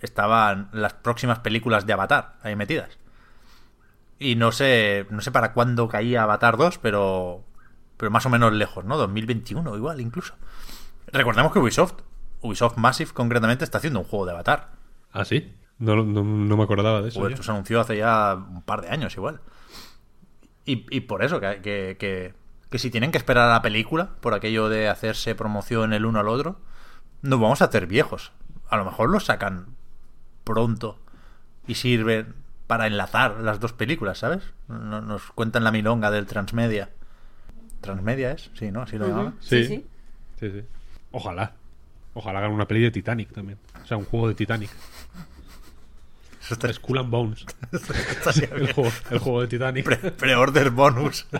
estaban 0.00 0.68
las 0.72 0.92
próximas 0.94 1.38
películas 1.40 1.86
de 1.86 1.92
Avatar 1.92 2.34
ahí 2.42 2.56
metidas. 2.56 2.98
Y 4.18 4.34
no 4.34 4.52
sé, 4.52 5.06
no 5.10 5.20
sé 5.20 5.30
para 5.30 5.52
cuándo 5.52 5.88
caía 5.88 6.22
Avatar 6.22 6.56
2, 6.56 6.78
pero, 6.78 7.44
pero 7.96 8.10
más 8.10 8.24
o 8.26 8.30
menos 8.30 8.52
lejos, 8.52 8.84
¿no? 8.84 8.96
2021 8.96 9.76
igual 9.76 10.00
incluso. 10.00 10.34
Recordemos 11.08 11.52
que 11.52 11.58
Ubisoft, 11.58 11.94
Ubisoft 12.40 12.76
Massive 12.76 13.12
concretamente, 13.12 13.64
está 13.64 13.78
haciendo 13.78 14.00
un 14.00 14.06
juego 14.06 14.26
de 14.26 14.32
Avatar. 14.32 14.75
¿Ah, 15.18 15.24
sí? 15.24 15.52
No, 15.78 15.96
no, 15.96 16.22
no 16.24 16.56
me 16.56 16.62
acordaba 16.62 17.02
de 17.02 17.08
eso. 17.08 17.20
Pues 17.20 17.32
esto 17.32 17.42
se 17.42 17.50
anunció 17.50 17.80
hace 17.80 17.96
ya 17.96 18.34
un 18.34 18.62
par 18.62 18.82
de 18.82 18.88
años 18.90 19.14
igual. 19.16 19.40
Y, 20.64 20.86
y 20.94 21.00
por 21.02 21.22
eso, 21.24 21.40
que, 21.40 21.60
que, 21.62 21.96
que, 21.98 22.34
que 22.70 22.78
si 22.78 22.90
tienen 22.90 23.12
que 23.12 23.18
esperar 23.18 23.48
a 23.48 23.52
la 23.52 23.62
película, 23.62 24.10
por 24.20 24.34
aquello 24.34 24.68
de 24.68 24.88
hacerse 24.88 25.34
promoción 25.34 25.92
el 25.92 26.04
uno 26.06 26.18
al 26.20 26.28
otro, 26.28 26.60
nos 27.22 27.40
vamos 27.40 27.62
a 27.62 27.66
hacer 27.66 27.86
viejos. 27.86 28.32
A 28.68 28.76
lo 28.76 28.84
mejor 28.84 29.10
los 29.10 29.24
sacan 29.26 29.66
pronto 30.44 30.98
y 31.66 31.74
sirven 31.76 32.34
para 32.66 32.86
enlazar 32.86 33.40
las 33.40 33.60
dos 33.60 33.72
películas, 33.72 34.18
¿sabes? 34.18 34.42
No- 34.68 35.00
Nos 35.00 35.22
cuentan 35.32 35.62
la 35.64 35.70
milonga 35.72 36.10
del 36.10 36.26
Transmedia. 36.26 36.90
¿Transmedia 37.80 38.32
es? 38.32 38.50
Sí, 38.54 38.70
¿no? 38.72 38.82
Así 38.82 38.98
lo 38.98 39.06
llamaban. 39.08 39.36
Sí, 39.40 39.64
Sí. 39.64 39.66
sí. 39.68 39.86
Sí, 40.40 40.50
sí. 40.50 40.64
Ojalá. 41.12 41.52
Ojalá 42.14 42.38
hagan 42.40 42.50
una 42.52 42.66
peli 42.66 42.80
de 42.80 42.90
Titanic 42.90 43.30
también. 43.32 43.58
O 43.82 43.86
sea, 43.86 43.96
un 43.98 44.04
juego 44.06 44.26
de 44.28 44.34
Titanic. 44.34 44.70
Estaría- 46.50 46.74
Skull 46.74 46.98
and 46.98 47.10
Bones. 47.10 47.46
El 48.52 48.72
juego, 48.72 48.90
el 49.10 49.18
juego 49.18 49.40
de 49.42 49.46
Titanic. 49.48 49.84
Pre- 49.84 50.12
Pre-order 50.12 50.70
bonus. 50.70 51.26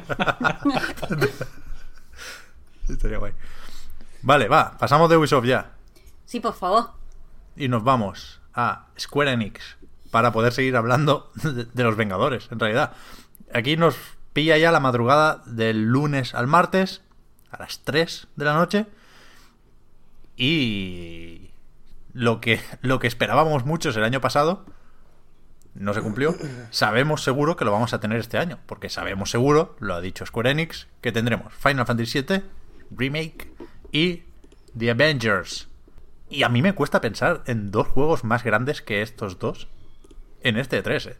Estaría 2.88 3.18
guay. 3.18 3.32
Vale, 4.22 4.48
va, 4.48 4.76
pasamos 4.78 5.10
de 5.10 5.16
Ubisoft 5.16 5.44
ya. 5.46 5.72
Sí, 6.24 6.40
por 6.40 6.54
favor. 6.54 6.90
Y 7.56 7.68
nos 7.68 7.82
vamos 7.84 8.40
a 8.54 8.86
Square 8.98 9.32
Enix 9.32 9.76
para 10.10 10.32
poder 10.32 10.52
seguir 10.52 10.76
hablando 10.76 11.30
de, 11.42 11.64
de 11.64 11.82
los 11.84 11.96
Vengadores, 11.96 12.48
en 12.50 12.58
realidad. 12.60 12.92
Aquí 13.52 13.76
nos 13.76 13.96
pilla 14.32 14.56
ya 14.58 14.70
la 14.72 14.80
madrugada 14.80 15.42
del 15.46 15.84
lunes 15.84 16.34
al 16.34 16.46
martes, 16.46 17.02
a 17.50 17.58
las 17.58 17.80
3 17.84 18.28
de 18.36 18.44
la 18.44 18.54
noche. 18.54 18.86
Y 20.36 21.50
lo 22.12 22.40
que, 22.40 22.60
lo 22.82 22.98
que 22.98 23.06
esperábamos 23.06 23.64
muchos 23.64 23.96
el 23.96 24.04
año 24.04 24.20
pasado 24.20 24.64
no 25.78 25.94
se 25.94 26.02
cumplió, 26.02 26.34
sabemos 26.70 27.22
seguro 27.22 27.56
que 27.56 27.64
lo 27.64 27.72
vamos 27.72 27.92
a 27.92 28.00
tener 28.00 28.18
este 28.18 28.38
año, 28.38 28.58
porque 28.66 28.88
sabemos 28.88 29.30
seguro, 29.30 29.76
lo 29.78 29.94
ha 29.94 30.00
dicho 30.00 30.26
Square 30.26 30.50
Enix, 30.50 30.88
que 31.00 31.12
tendremos 31.12 31.52
Final 31.54 31.86
Fantasy 31.86 32.22
VII, 32.22 32.42
Remake 32.90 33.50
y 33.92 34.22
The 34.76 34.90
Avengers. 34.90 35.68
Y 36.28 36.42
a 36.42 36.48
mí 36.48 36.62
me 36.62 36.74
cuesta 36.74 37.00
pensar 37.00 37.42
en 37.46 37.70
dos 37.70 37.86
juegos 37.86 38.24
más 38.24 38.42
grandes 38.42 38.82
que 38.82 39.02
estos 39.02 39.38
dos 39.38 39.68
en 40.42 40.56
este 40.56 40.82
3, 40.82 41.06
¿eh? 41.06 41.16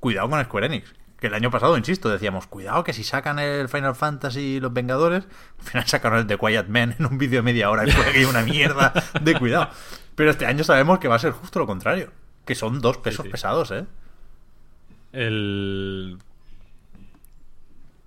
Cuidado 0.00 0.30
con 0.30 0.44
Square 0.44 0.66
Enix. 0.66 0.94
Que 1.18 1.26
el 1.26 1.34
año 1.34 1.50
pasado, 1.50 1.76
insisto, 1.76 2.08
decíamos, 2.08 2.46
cuidado 2.46 2.84
que 2.84 2.92
si 2.92 3.02
sacan 3.02 3.40
el 3.40 3.68
Final 3.68 3.96
Fantasy 3.96 4.40
y 4.40 4.60
los 4.60 4.72
Vengadores, 4.72 5.24
al 5.58 5.64
final 5.64 5.86
sacaron 5.86 6.20
el 6.20 6.26
de 6.28 6.38
Quiet 6.38 6.68
Man 6.68 6.94
en 6.96 7.06
un 7.06 7.18
vídeo 7.18 7.38
de 7.38 7.42
media 7.42 7.70
hora 7.70 7.84
y 7.86 7.90
fue 7.90 8.04
que 8.12 8.18
hay 8.18 8.24
una 8.24 8.42
mierda 8.42 8.92
de 9.20 9.36
cuidado. 9.36 9.70
Pero 10.14 10.30
este 10.30 10.46
año 10.46 10.62
sabemos 10.62 11.00
que 11.00 11.08
va 11.08 11.16
a 11.16 11.18
ser 11.18 11.32
justo 11.32 11.58
lo 11.58 11.66
contrario. 11.66 12.12
Que 12.48 12.54
son 12.54 12.80
dos 12.80 12.96
pesos 12.96 13.26
sí. 13.26 13.30
pesados, 13.30 13.70
¿eh? 13.72 13.84
El. 15.12 16.16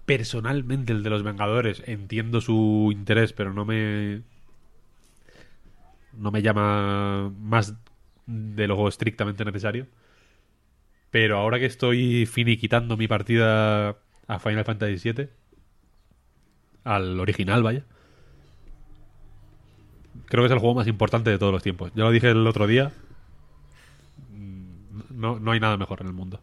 Personalmente, 0.08 0.94
el 0.94 1.04
de 1.04 1.12
los 1.12 1.22
Vengadores, 1.22 1.84
entiendo 1.86 2.42
su 2.42 2.90
interés, 2.92 3.34
pero 3.34 3.54
no 3.54 3.66
me. 3.66 4.24
No 6.14 6.32
me 6.32 6.42
llama 6.42 7.32
más 7.40 7.76
de 8.26 8.68
lo 8.68 8.88
estrictamente 8.88 9.46
necesario. 9.46 9.86
Pero 11.12 11.38
ahora 11.38 11.60
que 11.60 11.68
estoy 11.68 12.26
finiquitando 12.26 12.98
mi 12.98 13.08
partida 13.08 13.96
a 14.26 14.40
Final 14.40 14.66
Fantasy 14.66 15.12
VII, 15.12 15.30
al 16.84 17.20
original, 17.20 17.62
vaya, 17.62 17.84
creo 20.26 20.42
que 20.42 20.48
es 20.48 20.52
el 20.52 20.58
juego 20.58 20.74
más 20.74 20.88
importante 20.88 21.30
de 21.30 21.38
todos 21.38 21.54
los 21.54 21.62
tiempos. 21.62 21.92
Ya 21.94 22.06
lo 22.06 22.12
dije 22.12 22.32
el 22.32 22.48
otro 22.48 22.66
día. 22.66 22.92
No, 25.22 25.40
no 25.40 25.52
hay 25.52 25.60
nada 25.60 25.78
mejor 25.78 26.02
en 26.02 26.08
el 26.08 26.14
mundo. 26.14 26.42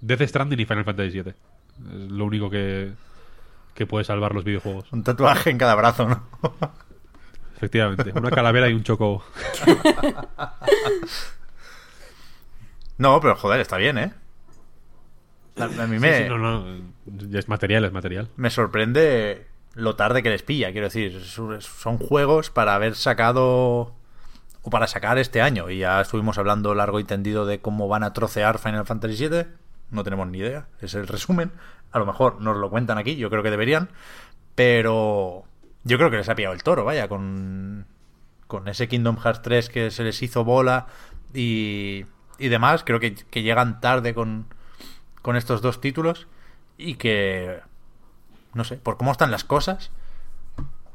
Death 0.00 0.22
Stranding 0.22 0.60
y 0.60 0.64
Final 0.64 0.84
Fantasy 0.84 1.22
VII. 1.22 1.30
Es 1.30 2.10
lo 2.12 2.24
único 2.24 2.48
que, 2.48 2.92
que 3.74 3.84
puede 3.84 4.04
salvar 4.04 4.32
los 4.32 4.44
videojuegos. 4.44 4.92
Un 4.92 5.02
tatuaje 5.02 5.50
en 5.50 5.58
cada 5.58 5.74
brazo, 5.74 6.08
¿no? 6.08 6.22
Efectivamente. 7.56 8.12
Una 8.14 8.30
calavera 8.30 8.68
y 8.68 8.74
un 8.74 8.84
choco. 8.84 9.24
no, 12.98 13.20
pero 13.20 13.34
joder, 13.34 13.60
está 13.60 13.76
bien, 13.76 13.98
¿eh? 13.98 14.12
A, 15.58 15.66
mí 15.88 15.98
me, 15.98 16.16
Sí, 16.16 16.22
sí, 16.22 16.28
no, 16.28 16.38
no. 16.38 16.64
Es 17.36 17.48
material, 17.48 17.84
es 17.84 17.92
material. 17.92 18.28
me 18.36 18.50
sorprende 18.50 19.48
lo 19.74 19.96
tarde 19.96 20.22
que 20.22 20.30
les 20.30 20.44
pilla. 20.44 20.70
Quiero 20.70 20.86
decir, 20.86 21.20
son 21.24 21.98
juegos 21.98 22.50
para 22.50 22.76
haber 22.76 22.94
sacado 22.94 23.94
o 24.62 24.70
para 24.70 24.86
sacar 24.86 25.18
este 25.18 25.40
año. 25.42 25.70
Y 25.70 25.78
ya 25.78 26.00
estuvimos 26.00 26.38
hablando 26.38 26.74
largo 26.74 27.00
y 27.00 27.04
tendido 27.04 27.46
de 27.46 27.60
cómo 27.60 27.88
van 27.88 28.02
a 28.02 28.12
trocear 28.12 28.58
Final 28.58 28.86
Fantasy 28.86 29.28
VII. 29.28 29.46
No 29.90 30.04
tenemos 30.04 30.28
ni 30.28 30.38
idea. 30.38 30.66
Es 30.80 30.94
el 30.94 31.06
resumen. 31.06 31.52
A 31.92 31.98
lo 31.98 32.06
mejor 32.06 32.40
nos 32.40 32.56
lo 32.56 32.70
cuentan 32.70 32.98
aquí. 32.98 33.16
Yo 33.16 33.30
creo 33.30 33.42
que 33.42 33.50
deberían. 33.50 33.88
Pero 34.54 35.44
yo 35.84 35.96
creo 35.96 36.10
que 36.10 36.18
les 36.18 36.28
ha 36.28 36.34
pillado 36.34 36.54
el 36.54 36.62
toro, 36.62 36.84
vaya, 36.84 37.08
con, 37.08 37.86
con 38.46 38.68
ese 38.68 38.88
Kingdom 38.88 39.16
Hearts 39.16 39.42
3 39.42 39.68
que 39.70 39.90
se 39.90 40.04
les 40.04 40.22
hizo 40.22 40.44
bola 40.44 40.86
y, 41.32 42.04
y 42.38 42.48
demás. 42.48 42.84
Creo 42.84 43.00
que, 43.00 43.14
que 43.14 43.42
llegan 43.42 43.80
tarde 43.80 44.14
con, 44.14 44.46
con 45.22 45.36
estos 45.36 45.62
dos 45.62 45.80
títulos 45.80 46.26
y 46.76 46.94
que, 46.94 47.60
no 48.54 48.64
sé, 48.64 48.76
por 48.76 48.96
cómo 48.96 49.12
están 49.12 49.30
las 49.30 49.44
cosas, 49.44 49.90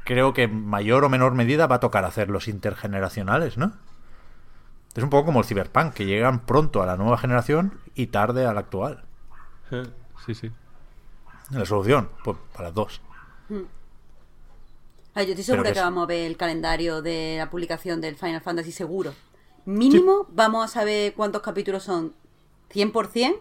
creo 0.06 0.34
que 0.34 0.44
en 0.44 0.66
mayor 0.66 1.04
o 1.04 1.10
menor 1.10 1.34
medida 1.34 1.68
va 1.68 1.76
a 1.76 1.80
tocar 1.82 2.06
hacer 2.06 2.30
los 2.30 2.48
intergeneracionales, 2.48 3.58
¿no? 3.58 3.74
Es 4.96 5.04
un 5.04 5.10
poco 5.10 5.26
como 5.26 5.40
el 5.42 5.46
Cyberpunk, 5.46 5.94
que 5.94 6.06
llegan 6.06 6.46
pronto 6.46 6.82
a 6.82 6.86
la 6.86 6.96
nueva 6.96 7.18
generación 7.18 7.80
y 7.96 8.08
tarde 8.08 8.46
a 8.46 8.54
la 8.54 8.62
actual. 8.62 9.04
Sí, 10.26 10.34
sí. 10.36 10.52
La 11.52 11.66
solución, 11.66 12.10
pues 12.24 12.38
para 12.54 12.70
las 12.70 12.74
dos. 12.76 13.02
Ay, 15.14 15.26
yo 15.28 15.32
estoy 15.32 15.44
segura 15.44 15.64
que 15.70 15.74
que, 15.74 15.80
es- 15.80 15.86
vamos 15.86 16.04
a 16.04 16.08
ver 16.08 16.26
el 16.26 16.38
calendario 16.38 17.02
de 17.02 17.36
la 17.38 17.50
publicación 17.50 18.00
del 18.02 18.16
Final 18.16 18.42
Fantasy 18.42 18.72
seguro. 18.72 19.14
Mínimo 19.66 20.28
vamos 20.30 20.64
a 20.64 20.68
saber 20.68 21.14
cuántos 21.14 21.42
capítulos 21.42 21.84
son 21.84 22.14
100% 22.70 23.40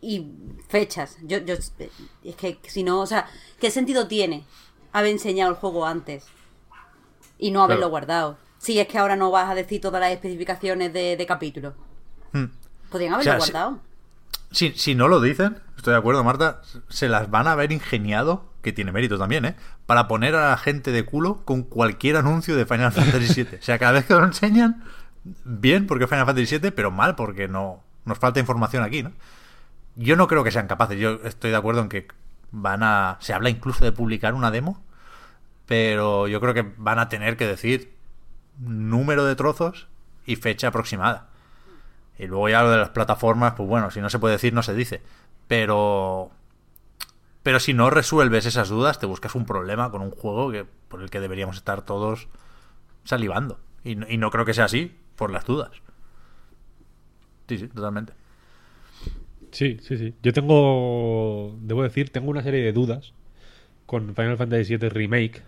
y 0.00 0.26
fechas. 0.68 1.18
Yo, 1.22 1.38
yo, 1.38 1.54
es 1.54 1.72
que 2.36 2.58
si 2.66 2.82
no, 2.82 3.00
o 3.00 3.06
sea, 3.06 3.26
¿qué 3.60 3.70
sentido 3.70 4.08
tiene 4.08 4.44
haber 4.92 5.10
enseñado 5.10 5.50
el 5.50 5.56
juego 5.56 5.86
antes 5.86 6.26
y 7.38 7.50
no 7.50 7.62
haberlo 7.62 7.82
Claro. 7.82 7.90
guardado? 7.90 8.38
Si 8.58 8.78
es 8.78 8.86
que 8.88 8.98
ahora 8.98 9.16
no 9.16 9.30
vas 9.30 9.48
a 9.50 9.54
decir 9.54 9.80
todas 9.80 10.00
las 10.00 10.10
especificaciones 10.12 10.92
de, 10.92 11.16
de 11.16 11.26
capítulos. 11.26 11.74
Hmm. 12.32 12.46
Podrían 12.90 13.12
O 13.12 13.16
haberlo 13.16 13.30
sea, 13.32 13.38
guardado. 13.38 13.78
Si, 14.50 14.72
si 14.72 14.94
no 14.94 15.08
lo 15.08 15.20
dicen, 15.20 15.58
estoy 15.76 15.92
de 15.92 15.98
acuerdo, 15.98 16.22
Marta, 16.24 16.60
se 16.88 17.08
las 17.08 17.30
van 17.30 17.46
a 17.46 17.52
haber 17.52 17.72
ingeniado, 17.72 18.44
que 18.62 18.72
tiene 18.72 18.92
mérito 18.92 19.16
también, 19.16 19.44
¿eh? 19.44 19.56
Para 19.86 20.08
poner 20.08 20.34
a 20.34 20.50
la 20.50 20.56
gente 20.58 20.92
de 20.92 21.04
culo 21.04 21.42
con 21.44 21.62
cualquier 21.62 22.16
anuncio 22.16 22.56
de 22.56 22.66
Final 22.66 22.92
Fantasy 22.92 23.44
VII. 23.44 23.58
O 23.58 23.62
sea, 23.62 23.78
cada 23.78 23.92
vez 23.92 24.04
que 24.06 24.14
lo 24.14 24.24
enseñan, 24.24 24.84
bien 25.44 25.86
porque 25.86 26.04
es 26.04 26.10
Final 26.10 26.26
Fantasy 26.26 26.58
VII, 26.58 26.70
pero 26.72 26.90
mal 26.90 27.14
porque 27.14 27.48
no 27.48 27.82
nos 28.04 28.18
falta 28.18 28.40
información 28.40 28.82
aquí, 28.82 29.02
¿no? 29.02 29.12
Yo 29.96 30.16
no 30.16 30.26
creo 30.28 30.44
que 30.44 30.50
sean 30.50 30.66
capaces. 30.66 30.98
Yo 30.98 31.20
estoy 31.24 31.50
de 31.50 31.56
acuerdo 31.56 31.80
en 31.82 31.88
que 31.88 32.08
van 32.52 32.82
a... 32.82 33.16
Se 33.20 33.32
habla 33.34 33.50
incluso 33.50 33.84
de 33.84 33.92
publicar 33.92 34.34
una 34.34 34.50
demo, 34.50 34.82
pero 35.66 36.28
yo 36.28 36.40
creo 36.40 36.54
que 36.54 36.72
van 36.76 36.98
a 36.98 37.08
tener 37.08 37.36
que 37.36 37.46
decir 37.46 37.94
número 38.58 39.24
de 39.24 39.36
trozos 39.36 39.88
y 40.26 40.36
fecha 40.36 40.68
aproximada. 40.68 41.28
Y 42.18 42.26
luego 42.26 42.48
ya 42.48 42.62
lo 42.62 42.70
de 42.70 42.78
las 42.78 42.90
plataformas, 42.90 43.54
pues 43.54 43.68
bueno, 43.68 43.90
si 43.90 44.00
no 44.00 44.10
se 44.10 44.18
puede 44.18 44.34
decir, 44.34 44.52
no 44.52 44.62
se 44.62 44.74
dice. 44.74 45.02
Pero. 45.48 46.30
Pero 47.42 47.58
si 47.60 47.72
no 47.72 47.88
resuelves 47.88 48.44
esas 48.44 48.68
dudas, 48.68 48.98
te 48.98 49.06
buscas 49.06 49.34
un 49.34 49.46
problema 49.46 49.90
con 49.90 50.02
un 50.02 50.10
juego 50.10 50.50
que, 50.52 50.66
por 50.88 51.00
el 51.02 51.08
que 51.10 51.20
deberíamos 51.20 51.56
estar 51.56 51.82
todos 51.82 52.28
salivando. 53.04 53.58
Y, 53.82 53.96
no- 53.96 54.06
y 54.08 54.18
no 54.18 54.30
creo 54.30 54.44
que 54.44 54.52
sea 54.54 54.66
así, 54.66 54.98
por 55.16 55.30
las 55.30 55.46
dudas. 55.46 55.70
Sí, 57.48 57.58
sí, 57.58 57.68
totalmente. 57.68 58.12
Sí, 59.52 59.78
sí, 59.82 59.96
sí. 59.98 60.14
Yo 60.22 60.32
tengo, 60.32 61.56
debo 61.60 61.82
decir, 61.82 62.10
tengo 62.10 62.30
una 62.30 62.42
serie 62.42 62.62
de 62.62 62.72
dudas 62.72 63.12
con 63.86 64.14
Final 64.16 64.38
Fantasy 64.38 64.76
VII 64.76 64.90
Remake 64.90 65.42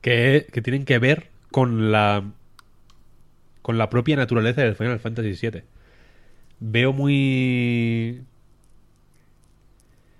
que, 0.00 0.46
que 0.52 0.62
tienen 0.62 0.84
que 0.84 0.98
ver 0.98 1.30
con 1.50 1.92
la 1.92 2.24
con 3.62 3.78
la 3.78 3.90
propia 3.90 4.16
naturaleza 4.16 4.62
del 4.62 4.74
Final 4.76 5.00
Fantasy 5.00 5.34
VII. 5.34 5.62
Veo 6.60 6.92
muy 6.92 8.22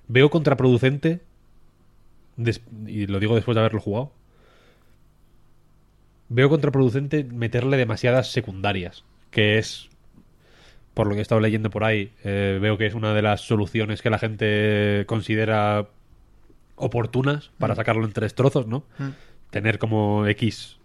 veo 0.09 0.31
contraproducente 0.31 1.21
y 2.87 3.07
lo 3.07 3.21
digo 3.21 3.35
después 3.35 3.55
de 3.55 3.61
haberlo 3.61 3.81
jugado. 3.81 4.13
Veo 6.29 6.49
contraproducente 6.49 7.23
meterle 7.25 7.77
demasiadas 7.77 8.33
secundarias, 8.33 9.05
que 9.31 9.59
es 9.59 9.89
por 10.95 11.07
lo 11.07 11.13
que 11.15 11.21
he 11.21 11.23
estado 11.23 11.41
leyendo 11.41 11.71
por 11.71 11.85
ahí, 11.85 12.13
eh, 12.25 12.59
veo 12.61 12.77
que 12.79 12.87
es 12.87 12.95
una 12.95 13.15
de 13.15 13.23
las 13.23 13.41
soluciones 13.43 14.03
que 14.03 14.11
la 14.11 14.19
gente 14.19 15.05
considera 15.07 15.87
oportunas 16.77 17.51
para 17.59 17.75
sacarlo 17.75 18.05
en 18.05 18.13
tres 18.13 18.35
trozos, 18.35 18.67
¿no? 18.67 18.85
Tener 19.51 19.79
como 19.79 20.27
X. 20.27 20.79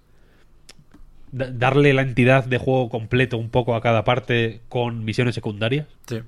da- 1.31 1.51
darle 1.51 1.93
la 1.93 2.03
entidad 2.03 2.45
de 2.45 2.57
juego 2.57 2.89
completo 2.89 3.37
un 3.37 3.49
poco 3.49 3.75
a 3.75 3.81
cada 3.81 4.03
parte 4.03 4.61
con 4.69 5.03
misiones 5.03 5.35
secundarias. 5.35 5.87
Sí. 6.07 6.21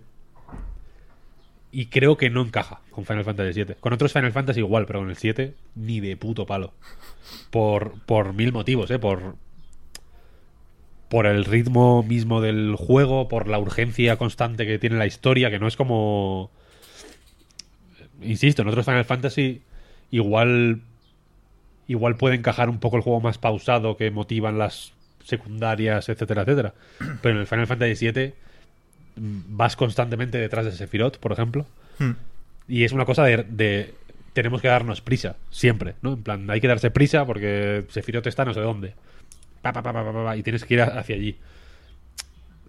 Y 1.72 1.86
creo 1.86 2.18
que 2.18 2.30
no 2.30 2.42
encaja 2.42 2.82
con 2.90 3.06
Final 3.06 3.24
Fantasy 3.24 3.64
VII. 3.64 3.76
Con 3.80 3.94
otros 3.94 4.12
Final 4.12 4.32
Fantasy 4.32 4.60
igual, 4.60 4.86
pero 4.88 5.00
con 5.00 5.10
el 5.10 5.16
7 5.16 5.54
ni 5.76 6.00
de 6.00 6.18
puto 6.18 6.46
palo. 6.48 6.74
Por, 7.52 7.94
por 8.06 8.34
mil 8.34 8.52
motivos, 8.52 8.90
¿eh? 8.92 8.98
Por, 9.00 9.36
por 11.10 11.26
el 11.26 11.44
ritmo 11.46 12.04
mismo 12.04 12.40
del 12.40 12.76
juego, 12.78 13.28
por 13.28 13.48
la 13.48 13.60
urgencia 13.60 14.16
constante 14.18 14.66
que 14.66 14.80
tiene 14.80 14.98
la 14.98 15.06
historia, 15.08 15.50
que 15.50 15.60
no 15.60 15.68
es 15.68 15.76
como... 15.76 16.52
Insisto, 18.22 18.62
en 18.62 18.68
otros 18.68 18.86
Final 18.86 19.06
Fantasy 19.06 19.62
igual 20.12 20.82
igual 21.88 22.18
puede 22.18 22.36
encajar 22.36 22.70
un 22.70 22.80
poco 22.80 22.98
el 22.98 23.02
juego 23.04 23.20
más 23.22 23.38
pausado 23.38 23.98
que 23.98 24.12
motivan 24.12 24.58
las 24.60 24.94
secundarias, 25.24 26.10
etcétera, 26.10 26.44
etcétera. 26.44 26.74
Pero 27.22 27.36
en 27.36 27.42
el 27.42 27.48
Final 27.48 27.66
Fantasy 27.68 28.12
VII 28.12 28.34
mm, 29.16 29.40
vas 29.58 29.76
constantemente 29.76 30.38
detrás 30.38 30.66
de 30.66 30.72
Sephiroth, 30.72 31.18
por 31.18 31.32
ejemplo, 31.32 31.66
Hmm. 31.98 32.12
y 32.68 32.84
es 32.86 32.92
una 32.94 33.04
cosa 33.06 33.24
de, 33.26 33.44
de- 33.44 33.94
tenemos 34.34 34.62
que 34.62 34.68
darnos 34.70 35.02
prisa, 35.02 35.36
siempre, 35.50 35.96
¿no? 36.02 36.14
En 36.14 36.24
plan, 36.24 36.50
hay 36.50 36.62
que 36.62 36.68
darse 36.70 36.92
prisa 36.92 37.26
porque 37.26 37.84
Sephiroth 37.90 38.28
está 38.28 38.46
no 38.46 38.54
sé 38.54 38.62
dónde. 38.62 38.94
Pa, 39.62 39.74
pa, 39.74 39.82
pa, 39.84 40.38
y 40.38 40.44
tienes 40.44 40.64
que 40.66 40.74
ir 40.76 40.82
hacia 40.82 41.16
allí. 41.16 41.38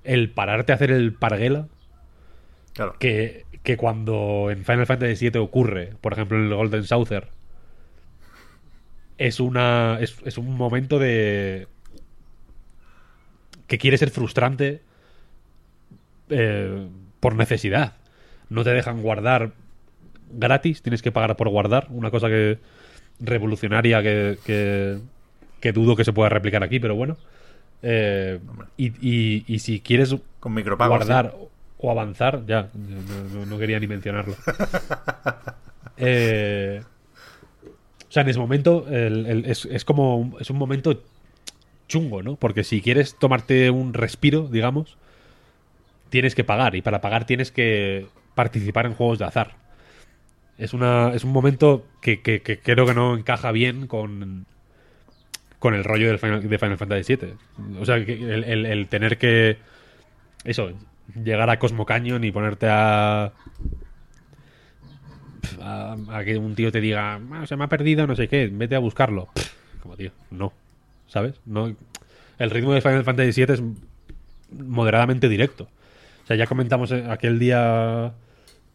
El 0.04 0.30
pararte 0.30 0.72
a 0.72 0.74
hacer 0.76 0.90
el 0.90 1.12
parguela, 1.12 1.68
Claro. 2.72 2.96
que, 2.98 3.44
que 3.62 3.76
cuando 3.76 4.48
en 4.50 4.64
Final 4.64 4.86
Fantasy 4.86 5.30
VII 5.30 5.40
ocurre, 5.40 5.92
por 6.00 6.12
ejemplo 6.12 6.38
en 6.38 6.44
el 6.44 6.54
Golden 6.54 6.84
Saucer, 6.84 7.28
es 9.18 9.38
una 9.40 9.98
es, 10.00 10.16
es 10.24 10.38
un 10.38 10.56
momento 10.56 10.98
de 10.98 11.66
que 13.66 13.78
quiere 13.78 13.98
ser 13.98 14.10
frustrante 14.10 14.80
eh, 16.30 16.88
por 17.20 17.34
necesidad. 17.36 17.94
No 18.48 18.64
te 18.64 18.70
dejan 18.70 19.02
guardar 19.02 19.52
gratis, 20.32 20.82
tienes 20.82 21.02
que 21.02 21.12
pagar 21.12 21.36
por 21.36 21.48
guardar. 21.50 21.86
Una 21.90 22.10
cosa 22.10 22.28
que 22.28 22.58
revolucionaria 23.20 24.02
que, 24.02 24.38
que, 24.44 24.98
que 25.60 25.72
dudo 25.72 25.94
que 25.96 26.04
se 26.04 26.12
pueda 26.12 26.28
replicar 26.28 26.62
aquí, 26.64 26.80
pero 26.80 26.94
bueno. 26.94 27.16
Eh, 27.82 28.38
y, 28.76 28.86
y- 29.00 29.44
y 29.46 29.58
si 29.60 29.80
quieres 29.80 30.14
Con 30.40 30.54
micropagos. 30.54 30.96
guardar 30.98 31.34
o 31.78 31.90
avanzar, 31.90 32.44
ya, 32.46 32.68
no, 32.74 33.38
no- 33.40 33.46
no 33.46 33.58
quería 33.58 33.78
ni 33.80 33.86
mencionarlo. 33.86 34.34
Eh, 36.02 36.82
o 38.08 38.12
sea, 38.12 38.22
en 38.22 38.28
ese 38.30 38.38
momento 38.38 38.86
el- 38.88 39.26
el- 39.26 39.44
es, 39.44 39.66
es 39.66 39.84
como 39.84 40.16
un, 40.16 40.36
es 40.40 40.48
un 40.50 40.56
momento 40.56 41.02
chungo, 41.88 42.22
¿no? 42.22 42.36
Porque 42.36 42.64
si 42.64 42.80
quieres 42.80 43.16
tomarte 43.16 43.70
un 43.70 43.92
respiro, 43.92 44.48
digamos, 44.50 44.96
tienes 46.08 46.34
que 46.34 46.42
pagar 46.44 46.74
y 46.74 46.82
para 46.82 47.00
pagar 47.00 47.24
tienes 47.26 47.52
que 47.52 48.06
participar 48.34 48.86
en 48.86 48.94
juegos 48.94 49.18
de 49.18 49.26
azar. 49.26 49.56
Es, 50.58 50.72
una, 50.74 51.12
es 51.14 51.24
un 51.24 51.32
momento 51.32 51.84
que, 52.00 52.20
que- 52.22 52.40
que 52.42 52.58
creo 52.60 52.86
que 52.86 52.94
no 52.94 53.14
encaja 53.16 53.52
bien 53.52 53.86
con, 53.86 54.46
con 55.60 55.74
el 55.74 55.84
rollo 55.84 56.18
Final- 56.18 56.48
de 56.48 56.58
Final 56.58 56.76
Fantasy 56.78 57.14
VII. 57.16 57.34
O 57.80 57.84
sea, 57.86 57.94
el, 57.96 58.44
el- 58.66 58.88
tener 58.88 59.16
que... 59.18 59.58
Eso, 60.42 60.72
llegar 61.22 61.48
a 61.50 61.58
Cosmo 61.60 61.86
Canyon 61.86 62.24
y 62.24 62.32
ponerte 62.32 62.66
a... 62.68 63.32
A, 65.62 65.96
a 66.10 66.24
que 66.24 66.36
un 66.38 66.54
tío 66.54 66.70
te 66.72 66.80
diga, 66.80 67.20
"Ah, 67.32 67.46
se 67.46 67.56
me 67.56 67.64
ha 67.64 67.68
perdido, 67.68 68.06
no 68.06 68.14
sé 68.16 68.28
qué, 68.28 68.48
vete 68.52 68.74
a 68.76 68.78
buscarlo. 68.78 69.28
Como 69.82 69.96
tío, 69.96 70.12
no. 70.30 70.52
¿Sabes? 71.06 71.34
No. 71.46 71.74
El 72.38 72.50
ritmo 72.50 72.72
de 72.72 72.80
Final 72.80 73.04
Fantasy 73.04 73.44
VII 73.44 73.54
es 73.54 73.62
moderadamente 74.64 75.28
directo. 75.28 75.68
O 76.24 76.26
sea, 76.26 76.36
ya 76.36 76.46
comentamos 76.46 76.92
aquel 76.92 77.38
día 77.38 78.12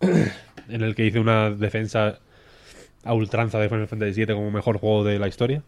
en 0.02 0.82
el 0.82 0.96
que 0.96 1.06
hice 1.06 1.20
una 1.20 1.50
defensa 1.52 2.20
a 3.04 3.14
ultranza 3.14 3.60
de 3.60 3.70
Final 3.70 3.88
Fantasy 3.88 4.26
VII 4.26 4.36
como 4.36 4.52
mejor 4.52 4.78
juego 4.78 5.04
de 5.04 5.18
la 5.20 5.28
historia. 5.28 5.62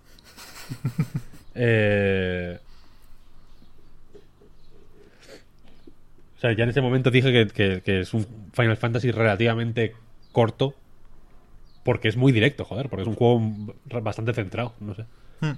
Eh, 1.56 2.60
O 6.36 6.40
sea, 6.40 6.52
ya 6.54 6.64
en 6.66 6.70
ese 6.70 6.82
momento 6.82 7.10
dije 7.10 7.32
que, 7.34 7.48
que- 7.48 7.82
que 7.82 8.02
es 8.02 8.14
un 8.14 8.26
Final 8.54 8.78
Fantasy 8.78 9.10
relativamente 9.12 9.96
corto. 10.32 10.76
Porque 11.84 12.10
es 12.10 12.18
muy 12.18 12.32
directo, 12.32 12.64
joder. 12.66 12.90
Porque 12.90 13.02
es 13.04 13.08
un 13.08 13.16
juego 13.16 13.42
bastante 14.04 14.34
centrado. 14.34 14.74
No 14.80 14.94
sé. 14.94 15.06
Hmm. 15.42 15.54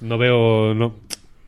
No 0.00 0.18
veo. 0.18 0.72
No, 0.74 0.94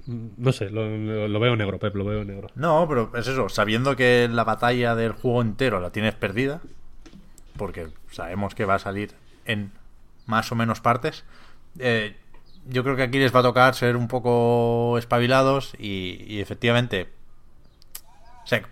no 0.07 0.53
sé, 0.53 0.71
lo, 0.71 0.89
lo- 0.89 1.29
lo 1.29 1.41
veo 1.41 1.55
negro, 1.55 1.79
Pep, 1.79 1.95
lo 1.95 2.05
veo 2.05 2.25
negro. 2.25 2.49
No, 2.57 2.87
pero 2.89 3.13
es 3.17 3.27
eso, 3.29 3.49
sabiendo 3.49 3.95
que 3.95 4.29
la 4.31 4.45
batalla 4.45 4.95
del 4.97 5.13
juego 5.13 5.43
entero 5.43 5.79
la 5.81 5.91
tienes 5.91 6.15
perdida, 6.15 6.61
porque 7.57 7.89
sabemos 8.11 8.55
que 8.55 8.65
va 8.65 8.77
a 8.77 8.79
salir 8.81 9.13
en 9.45 9.71
más 10.27 10.51
o 10.51 10.55
menos 10.55 10.81
partes, 10.81 11.25
eh, 11.79 12.17
yo 12.69 12.83
creo 12.85 12.97
que 12.97 13.03
aquí 13.03 13.19
les 13.19 13.35
va 13.35 13.41
a 13.41 13.45
tocar 13.45 13.75
ser 13.75 13.97
un 13.97 14.09
poco 14.09 14.97
espabilados 14.99 15.75
y, 15.79 16.25
y 16.27 16.41
efectivamente, 16.41 17.09
o 18.45 18.47
sea, 18.47 18.63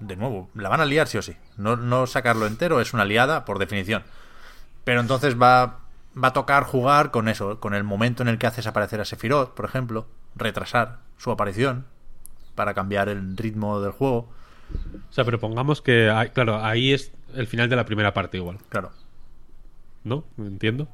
de 0.00 0.16
nuevo, 0.16 0.50
la 0.54 0.68
van 0.68 0.80
a 0.80 0.84
liar 0.84 1.06
sí 1.06 1.18
o 1.18 1.22
sí. 1.22 1.36
No, 1.56 1.76
no 1.76 2.06
sacarlo 2.06 2.46
entero 2.46 2.80
es 2.80 2.92
una 2.94 3.04
liada 3.04 3.44
por 3.44 3.58
definición. 3.58 4.02
Pero 4.84 5.00
entonces 5.00 5.40
va, 5.40 5.78
va 6.22 6.28
a 6.28 6.32
tocar 6.32 6.64
jugar 6.64 7.10
con 7.10 7.28
eso, 7.28 7.60
con 7.60 7.74
el 7.74 7.84
momento 7.84 8.22
en 8.22 8.28
el 8.28 8.38
que 8.38 8.46
haces 8.46 8.66
aparecer 8.66 9.00
a 9.00 9.04
Sephiroth, 9.04 9.54
por 9.54 9.64
ejemplo, 9.64 10.06
retrasar 10.34 10.98
su 11.16 11.30
aparición 11.30 11.86
para 12.54 12.74
cambiar 12.74 13.08
el 13.08 13.36
ritmo 13.36 13.80
del 13.80 13.92
juego. 13.92 14.28
O 15.08 15.12
sea, 15.12 15.24
pero 15.24 15.38
pongamos 15.40 15.80
que. 15.80 16.10
hay- 16.10 16.30
claro, 16.30 16.62
ahí 16.64 16.92
es 16.92 17.12
el 17.34 17.46
final 17.46 17.68
de 17.68 17.76
la 17.76 17.84
primera 17.86 18.12
parte, 18.12 18.36
igual. 18.36 18.58
Claro. 18.68 18.90
¿No? 20.02 20.24
Entiendo. 20.38 20.88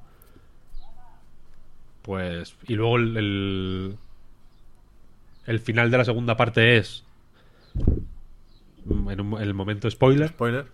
Pues. 2.10 2.56
Y 2.66 2.74
luego 2.74 2.96
el. 2.96 3.16
El, 3.16 3.96
el 5.46 5.60
final 5.60 5.92
de 5.92 5.98
la 5.98 6.04
segunda 6.04 6.36
parte 6.36 6.76
es. 6.76 7.04
En 8.88 9.20
un- 9.20 9.40
el 9.40 9.54
momento 9.54 9.88
spoiler. 9.88 10.30
Spoiler. 10.30 10.66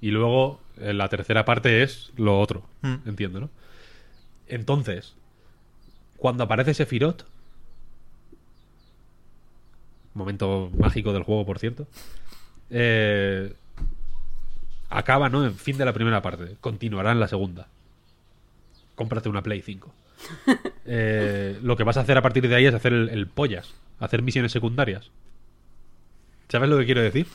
Y 0.00 0.12
luego 0.12 0.60
eh, 0.78 0.92
la 0.94 1.08
tercera 1.08 1.44
parte 1.44 1.82
es 1.82 2.12
lo 2.16 2.38
otro. 2.38 2.64
Mm. 2.82 2.94
Entiendo, 3.08 3.40
¿no? 3.40 3.50
Entonces, 4.46 5.16
cuando 6.16 6.44
aparece 6.44 6.74
Sephiroth, 6.74 7.24
momento 10.14 10.70
mágico 10.78 11.12
del 11.12 11.24
juego, 11.24 11.44
por 11.44 11.58
cierto, 11.58 11.88
eh, 12.70 13.52
acaba, 14.90 15.28
¿no? 15.28 15.44
En 15.44 15.56
fin 15.56 15.76
de 15.76 15.84
la 15.84 15.92
primera 15.92 16.22
parte. 16.22 16.56
Continuará 16.60 17.10
en 17.10 17.18
la 17.18 17.26
segunda. 17.26 17.66
Cómprate 18.94 19.28
una 19.28 19.42
Play 19.42 19.60
5. 19.60 19.92
Eh, 20.88 21.58
lo 21.62 21.76
que 21.76 21.82
vas 21.82 21.96
a 21.96 22.00
hacer 22.02 22.16
a 22.16 22.22
partir 22.22 22.48
de 22.48 22.54
ahí 22.54 22.64
es 22.66 22.72
hacer 22.74 22.92
el, 22.92 23.08
el 23.08 23.26
pollas. 23.26 23.74
Hacer 23.98 24.22
misiones 24.22 24.52
secundarias. 24.52 25.10
¿Sabes 26.48 26.68
lo 26.68 26.78
que 26.78 26.84
quiero 26.86 27.02
decir? 27.02 27.26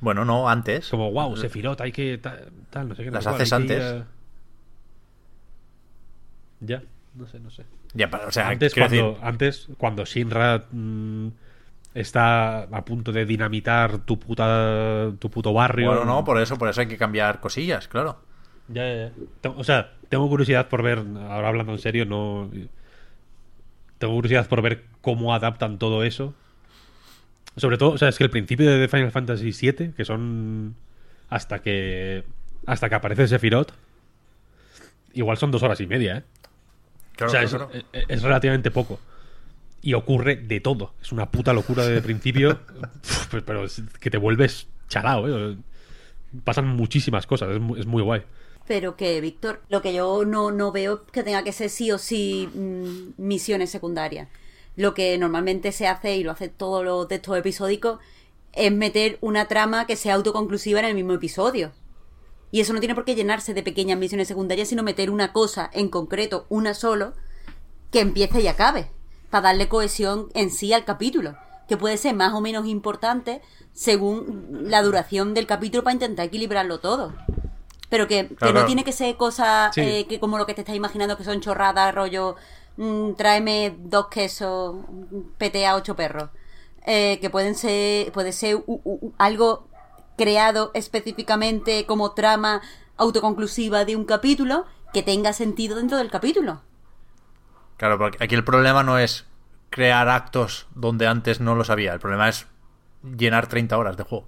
Bueno, 0.00 0.24
no, 0.24 0.48
antes. 0.48 0.88
Como, 0.88 1.10
wow, 1.12 1.36
Sephiroth, 1.36 1.80
hay 1.82 1.92
que. 1.92 2.16
ta- 2.16 2.38
Tal, 2.70 2.88
no 2.88 2.94
sé 2.94 3.04
qué. 3.04 3.10
no 3.10 3.16
Las 3.16 3.24
sé 3.24 3.30
haces 3.30 3.52
antes. 3.52 3.84
a- 3.84 4.06
Ya, 6.60 6.82
no 7.14 7.26
sé, 7.26 7.38
no 7.38 7.50
sé. 7.50 7.64
Ya, 7.94 8.08
para- 8.10 8.26
o 8.28 8.32
sea, 8.32 8.48
antes, 8.48 8.74
cuando, 8.74 9.10
decir, 9.10 9.24
antes, 9.24 9.68
cuando 9.76 10.04
Shinra 10.06 10.64
mm, 10.70 11.28
está 11.94 12.62
a 12.62 12.84
punto 12.84 13.12
de 13.12 13.26
dinamitar 13.26 13.98
tu 14.06 14.18
puta 14.18 15.12
tu 15.18 15.30
puto 15.30 15.52
barrio. 15.52 15.88
bueno, 15.88 16.04
no, 16.04 16.24
por 16.24 16.40
eso, 16.40 16.56
por 16.56 16.68
eso 16.68 16.80
hay 16.80 16.86
que 16.86 16.96
cambiar 16.96 17.40
cosillas, 17.40 17.88
claro. 17.88 18.22
Ya, 18.72 18.86
ya, 18.94 19.12
ya. 19.42 19.50
O 19.50 19.64
sea, 19.64 19.92
tengo 20.08 20.28
curiosidad 20.28 20.68
por 20.68 20.82
ver, 20.82 20.98
ahora 20.98 21.48
hablando 21.48 21.72
en 21.72 21.78
serio, 21.78 22.04
no. 22.04 22.50
Tengo 23.98 24.14
curiosidad 24.14 24.48
por 24.48 24.62
ver 24.62 24.84
cómo 25.00 25.34
adaptan 25.34 25.78
todo 25.78 26.04
eso. 26.04 26.34
Sobre 27.56 27.78
todo, 27.78 27.90
o 27.90 27.98
sea, 27.98 28.08
es 28.08 28.16
que 28.18 28.24
el 28.24 28.30
principio 28.30 28.70
de 28.70 28.88
Final 28.88 29.10
Fantasy 29.10 29.50
VII, 29.52 29.92
que 29.92 30.04
son. 30.04 30.74
Hasta 31.28 31.60
que. 31.60 32.24
Hasta 32.66 32.88
que 32.88 32.94
aparece 32.94 33.26
Sephiroth. 33.28 33.72
Igual 35.12 35.36
son 35.36 35.50
dos 35.50 35.62
horas 35.62 35.80
y 35.80 35.86
media, 35.86 36.18
¿eh? 36.18 36.22
Claro, 37.16 37.28
o 37.30 37.32
sea, 37.32 37.42
es, 37.42 37.50
claro, 37.50 37.70
es- 37.72 37.84
es 38.08 38.22
relativamente 38.22 38.70
poco. 38.70 39.00
Y 39.82 39.94
ocurre 39.94 40.36
de 40.36 40.60
todo. 40.60 40.94
Es 41.02 41.10
una 41.10 41.30
puta 41.30 41.52
locura 41.52 41.84
de 41.86 42.00
principio. 42.02 42.60
Uf, 43.02 43.26
pues, 43.28 43.42
pero 43.42 43.64
es 43.64 43.82
que 43.98 44.10
te 44.10 44.18
vuelves 44.18 44.68
chalao, 44.88 45.26
¿eh? 45.28 45.56
Pasan 46.44 46.68
muchísimas 46.68 47.26
cosas. 47.26 47.50
Es 47.50 47.60
muy, 47.60 47.80
es 47.80 47.86
muy 47.86 48.02
guay. 48.02 48.22
Pero 48.70 48.94
que, 48.94 49.20
Víctor, 49.20 49.62
lo 49.68 49.82
que 49.82 49.92
yo 49.92 50.24
no, 50.24 50.52
no 50.52 50.70
veo 50.70 51.04
que 51.06 51.24
tenga 51.24 51.42
que 51.42 51.50
ser 51.52 51.70
sí 51.70 51.90
o 51.90 51.98
sí 51.98 52.48
mm, 52.54 53.14
misiones 53.20 53.68
secundarias. 53.70 54.28
Lo 54.76 54.94
que 54.94 55.18
normalmente 55.18 55.72
se 55.72 55.88
hace, 55.88 56.16
y 56.16 56.22
lo 56.22 56.30
hace 56.30 56.46
todos 56.46 56.84
los 56.84 57.08
textos 57.08 57.36
episódicos, 57.36 57.98
es 58.52 58.70
meter 58.70 59.18
una 59.22 59.48
trama 59.48 59.88
que 59.88 59.96
sea 59.96 60.14
autoconclusiva 60.14 60.78
en 60.78 60.84
el 60.84 60.94
mismo 60.94 61.14
episodio. 61.14 61.72
Y 62.52 62.60
eso 62.60 62.72
no 62.72 62.78
tiene 62.78 62.94
por 62.94 63.04
qué 63.04 63.16
llenarse 63.16 63.54
de 63.54 63.64
pequeñas 63.64 63.98
misiones 63.98 64.28
secundarias, 64.28 64.68
sino 64.68 64.84
meter 64.84 65.10
una 65.10 65.32
cosa 65.32 65.68
en 65.72 65.88
concreto, 65.88 66.46
una 66.48 66.72
solo, 66.72 67.14
que 67.90 67.98
empiece 67.98 68.40
y 68.40 68.46
acabe. 68.46 68.88
Para 69.30 69.48
darle 69.48 69.68
cohesión 69.68 70.28
en 70.34 70.52
sí 70.52 70.72
al 70.72 70.84
capítulo. 70.84 71.36
Que 71.66 71.76
puede 71.76 71.96
ser 71.96 72.14
más 72.14 72.34
o 72.34 72.40
menos 72.40 72.68
importante 72.68 73.42
según 73.72 74.66
la 74.70 74.80
duración 74.80 75.34
del 75.34 75.48
capítulo 75.48 75.82
para 75.82 75.94
intentar 75.94 76.26
equilibrarlo 76.26 76.78
todo. 76.78 77.12
Pero 77.90 78.06
que, 78.08 78.28
que 78.28 78.34
Claro, 78.36 78.60
no 78.60 78.66
tiene 78.66 78.84
que 78.84 78.92
ser 78.92 79.16
cosas 79.16 79.74
Sí. 79.74 79.80
eh, 79.82 80.06
que 80.08 80.18
como 80.20 80.38
lo 80.38 80.46
que 80.46 80.54
te 80.54 80.62
estás 80.62 80.76
imaginando 80.76 81.16
que 81.18 81.24
son 81.24 81.40
chorradas, 81.42 81.94
rollo, 81.94 82.36
mm, 82.78 83.12
tráeme 83.14 83.74
dos 83.78 84.06
quesos, 84.08 84.76
pete 85.36 85.66
a 85.66 85.76
ocho 85.76 85.94
perros. 85.96 86.30
Eh, 86.86 87.18
que 87.20 87.28
pueden 87.28 87.54
ser, 87.54 88.10
puede 88.12 88.32
ser 88.32 88.56
u- 88.56 88.64
u- 88.66 88.80
u- 88.84 89.12
algo 89.18 89.68
creado 90.16 90.70
específicamente 90.74 91.84
como 91.84 92.12
trama 92.12 92.62
autoconclusiva 92.96 93.84
de 93.84 93.96
un 93.96 94.04
capítulo 94.04 94.64
que 94.94 95.02
tenga 95.02 95.32
sentido 95.32 95.76
dentro 95.76 95.98
del 95.98 96.10
capítulo. 96.10 96.62
Claro, 97.76 97.98
porque 97.98 98.22
aquí 98.22 98.34
el 98.34 98.44
problema 98.44 98.82
no 98.82 98.98
es 98.98 99.26
crear 99.70 100.08
actos 100.08 100.66
donde 100.74 101.06
antes 101.06 101.40
no 101.40 101.54
los 101.54 101.70
había. 101.70 101.92
El 101.92 102.00
problema 102.00 102.28
es 102.28 102.46
llenar 103.16 103.46
30 103.46 103.78
horas 103.78 103.96
de 103.96 104.02
juego. 104.04 104.26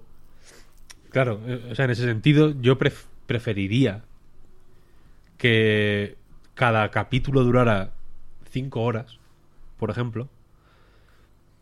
Claro, 1.09 1.39
eh, 1.45 1.69
o 1.71 1.75
sea, 1.75 1.85
en 1.85 1.91
ese 1.91 2.03
sentido, 2.05 2.53
yo 2.59 2.77
pref- 2.79 3.05
preferiría 3.25 4.03
que 5.37 6.15
cada 6.53 6.89
capítulo 6.91 7.43
durara 7.43 7.91
5 8.51 8.81
horas, 8.81 9.19
por 9.77 9.89
ejemplo, 9.89 10.29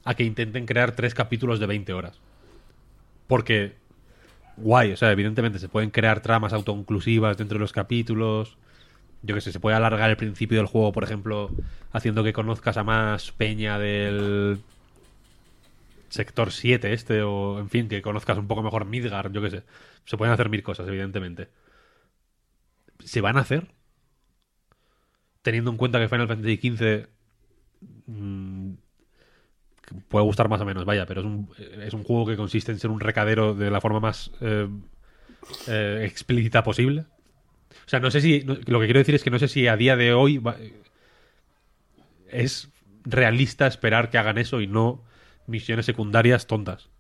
a 0.04 0.14
que 0.16 0.24
intenten 0.24 0.66
crear 0.66 0.92
tres 0.92 1.14
capítulos 1.14 1.60
de 1.60 1.68
20 1.68 1.94
horas. 1.94 2.20
Porque, 3.28 3.76
guay, 4.58 4.92
o 4.92 4.98
sea, 4.98 5.12
evidentemente 5.12 5.60
se 5.60 5.70
pueden 5.70 5.90
crear 5.90 6.22
tramas 6.22 6.54
autoconclusivas 6.54 7.38
dentro 7.38 7.58
de 7.58 7.62
los 7.62 7.72
capítulos. 7.72 8.58
Yo 9.24 9.36
que 9.36 9.42
sé, 9.42 9.52
se 9.52 9.60
puede 9.60 9.76
alargar 9.76 10.10
el 10.10 10.18
principio 10.18 10.58
del 10.58 10.68
juego, 10.68 10.92
por 10.92 11.04
ejemplo, 11.04 11.50
haciendo 11.92 12.24
que 12.24 12.34
conozcas 12.34 12.78
a 12.78 12.84
más 12.84 13.32
peña 13.32 13.80
del 13.80 14.60
sector 16.10 16.52
7 16.52 16.92
este, 16.92 17.22
o 17.22 17.60
en 17.60 17.70
fin, 17.70 17.88
que 17.88 18.02
conozcas 18.02 18.38
un 18.38 18.48
poco 18.48 18.64
mejor 18.64 18.86
Midgard, 18.86 19.32
yo 19.32 19.42
qué 19.42 19.50
sé. 19.50 19.64
Se 20.06 20.18
pueden 20.18 20.34
hacer 20.34 20.50
mil 20.50 20.64
cosas, 20.64 20.88
evidentemente. 20.88 21.50
¿Se 23.04 23.22
van 23.22 23.38
a 23.38 23.42
hacer? 23.42 23.72
Teniendo 25.42 25.72
en 25.72 25.78
cuenta 25.78 26.00
que 26.00 26.10
Final 26.10 26.28
Fantasy 26.28 26.58
XV 26.58 27.08
mm, 28.08 28.74
puede 30.08 30.26
gustar 30.26 30.50
más 30.50 30.62
o 30.62 30.66
menos, 30.66 30.86
vaya, 30.86 31.06
pero 31.06 31.22
es 31.22 31.26
un, 31.26 31.50
es 31.58 31.94
un 31.94 32.04
juego 32.04 32.26
que 32.26 32.38
consiste 32.38 32.72
en 32.72 32.80
ser 32.80 32.92
un 32.92 33.00
recadero 33.00 33.56
de 33.56 33.72
la 33.72 33.82
forma 33.82 34.00
más 34.00 34.32
eh, 34.42 34.68
eh, 35.68 36.04
explícita 36.06 36.64
posible. 36.64 37.06
O 37.86 37.90
sea, 37.90 38.00
no 38.00 38.12
sé 38.12 38.22
si. 38.22 38.42
lo 38.42 38.80
que 38.80 38.86
quiero 38.86 39.00
decir 39.00 39.16
es 39.16 39.24
que 39.24 39.32
no 39.32 39.40
sé 39.40 39.48
si 39.48 39.68
a 39.68 39.78
día 39.78 39.96
de 39.96 40.14
hoy 40.14 40.42
es 42.28 42.70
realista 43.04 43.68
esperar 43.68 44.10
que 44.10 44.18
hagan 44.18 44.38
eso 44.38 44.62
y 44.62 44.68
no 44.68 45.04
misiones 45.48 45.86
secundarias 45.86 46.48
tontas. 46.48 46.91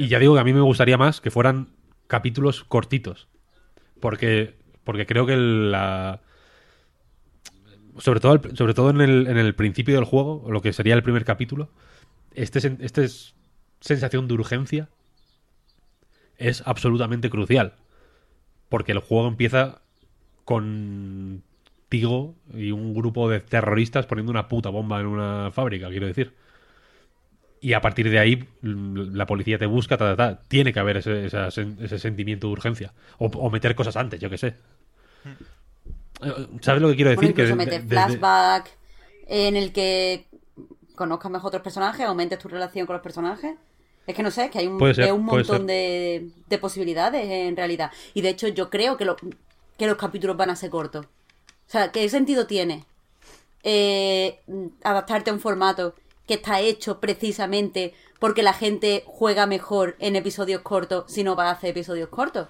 Y 0.00 0.08
ya 0.08 0.18
digo 0.18 0.32
que 0.32 0.40
a 0.40 0.44
mí 0.44 0.54
me 0.54 0.62
gustaría 0.62 0.96
más 0.96 1.20
que 1.20 1.30
fueran 1.30 1.68
capítulos 2.06 2.64
cortitos. 2.64 3.28
Porque, 4.00 4.54
porque 4.82 5.04
creo 5.04 5.26
que 5.26 5.36
la. 5.36 6.22
Sobre 7.98 8.20
todo, 8.20 8.40
sobre 8.54 8.72
todo 8.72 8.88
en, 8.88 9.02
el, 9.02 9.26
en 9.26 9.36
el 9.36 9.54
principio 9.54 9.96
del 9.96 10.04
juego, 10.04 10.46
lo 10.48 10.62
que 10.62 10.72
sería 10.72 10.94
el 10.94 11.02
primer 11.02 11.26
capítulo, 11.26 11.68
este, 12.32 12.60
este 12.80 13.04
es 13.04 13.34
sensación 13.80 14.26
de 14.26 14.32
urgencia 14.32 14.88
es 16.38 16.62
absolutamente 16.64 17.28
crucial. 17.28 17.74
Porque 18.70 18.92
el 18.92 19.00
juego 19.00 19.28
empieza 19.28 19.82
con 20.46 21.42
Tigo 21.90 22.36
y 22.54 22.70
un 22.70 22.94
grupo 22.94 23.28
de 23.28 23.40
terroristas 23.40 24.06
poniendo 24.06 24.30
una 24.30 24.48
puta 24.48 24.70
bomba 24.70 24.98
en 24.98 25.08
una 25.08 25.50
fábrica, 25.52 25.90
quiero 25.90 26.06
decir. 26.06 26.32
Y 27.60 27.74
a 27.74 27.80
partir 27.80 28.08
de 28.10 28.18
ahí 28.18 28.48
la 28.62 29.26
policía 29.26 29.58
te 29.58 29.66
busca, 29.66 29.96
ta, 29.98 30.16
ta, 30.16 30.16
ta. 30.16 30.40
Tiene 30.48 30.72
que 30.72 30.80
haber 30.80 30.96
ese, 30.98 31.26
esa 31.26 31.48
ese 31.48 31.98
sentimiento 31.98 32.46
de 32.46 32.52
urgencia. 32.54 32.92
O, 33.18 33.26
o 33.26 33.50
meter 33.50 33.74
cosas 33.74 33.96
antes, 33.96 34.18
yo 34.18 34.30
qué 34.30 34.38
sé. 34.38 34.54
Eh, 36.22 36.46
¿Sabes 36.60 36.82
lo 36.82 36.88
que 36.88 36.96
quiero 36.96 37.10
Bueno, 37.14 37.20
decir? 37.22 37.34
que 37.34 37.42
incluso 37.42 37.50
de- 37.58 37.64
meter 37.64 37.82
desde- 37.82 37.88
flashback 38.18 38.70
en 39.26 39.56
el 39.56 39.72
que 39.72 40.26
conozcas 40.94 41.30
mejor 41.30 41.48
otros 41.48 41.62
personajes, 41.62 42.04
aumentes 42.06 42.38
tu 42.38 42.48
relación 42.48 42.86
con 42.86 42.94
los 42.94 43.02
personajes. 43.02 43.56
Es 44.06 44.14
que 44.14 44.22
no 44.22 44.30
sé, 44.30 44.46
es 44.46 44.50
que 44.50 44.58
hay 44.58 44.66
un, 44.66 44.78
Puede 44.78 44.94
ser, 44.94 45.04
es 45.04 45.12
un 45.12 45.24
montón 45.24 45.66
de 45.66 46.30
posibilidades 46.60 47.26
en 47.28 47.56
realidad. 47.56 47.90
Y 48.14 48.22
de 48.22 48.30
hecho 48.30 48.48
yo 48.48 48.70
creo 48.70 48.96
que, 48.96 49.04
lo- 49.04 49.16
que 49.78 49.86
los 49.86 49.96
capítulos 49.96 50.36
van 50.36 50.50
a 50.50 50.56
ser 50.56 50.70
cortos. 50.70 51.06
O 51.06 51.70
sea, 51.70 51.92
¿qué 51.92 52.08
sentido 52.08 52.46
tiene 52.46 52.84
eh, 53.62 54.40
adaptarte 54.82 55.30
a 55.30 55.34
un 55.34 55.40
formato 55.40 55.94
que 56.30 56.34
está 56.36 56.60
hecho 56.60 57.00
precisamente 57.00 57.92
porque 58.20 58.42
la 58.44 58.52
gente 58.52 59.02
juega 59.06 59.46
mejor 59.46 59.96
en 59.98 60.14
episodios 60.14 60.60
cortos 60.62 61.04
si 61.12 61.24
no 61.24 61.34
va 61.34 61.48
a 61.48 61.52
hacer 61.52 61.70
episodios 61.70 62.08
cortos? 62.08 62.46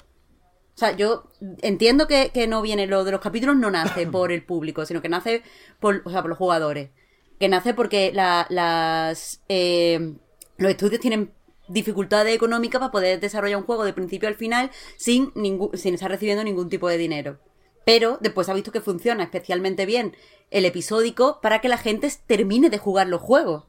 O 0.75 0.79
sea, 0.81 0.93
yo 0.97 1.25
entiendo 1.63 2.07
que, 2.07 2.31
que 2.33 2.47
no 2.47 2.61
viene 2.63 2.87
lo 2.87 3.05
de 3.05 3.13
los 3.13 3.21
capítulos, 3.21 3.57
no 3.57 3.71
nace 3.71 4.07
por 4.17 4.33
el 4.33 4.45
público, 4.45 4.85
sino 4.85 5.01
que 5.01 5.09
nace 5.09 5.43
por, 5.81 6.03
o 6.05 6.11
sea, 6.11 6.21
por 6.23 6.29
los 6.29 6.39
jugadores. 6.39 6.91
Que 7.39 7.49
nace 7.49 7.73
porque 7.73 8.13
la- 8.13 8.47
las, 8.51 9.43
eh, 9.49 10.15
los 10.59 10.71
estudios 10.71 11.01
tienen 11.01 11.33
dificultades 11.69 12.35
económicas 12.35 12.81
para 12.81 12.93
poder 12.93 13.19
desarrollar 13.21 13.59
un 13.59 13.65
juego 13.65 13.85
de 13.85 13.93
principio 13.95 14.29
al 14.29 14.35
final 14.35 14.71
sin, 14.99 15.33
ningún, 15.35 15.71
sin 15.79 15.95
estar 15.95 16.11
recibiendo 16.11 16.45
ningún 16.45 16.69
tipo 16.69 16.89
de 16.89 16.99
dinero. 16.99 17.39
Pero 17.87 18.19
después 18.21 18.49
ha 18.51 18.55
visto 18.55 18.73
que 18.73 18.81
funciona 18.83 19.25
especialmente 19.25 19.87
bien 19.87 20.15
el 20.51 20.65
episódico 20.67 21.41
para 21.41 21.61
que 21.61 21.69
la 21.69 21.79
gente 21.79 22.11
termine 22.27 22.69
de 22.71 22.79
jugar 22.79 23.07
los 23.07 23.21
juegos. 23.23 23.65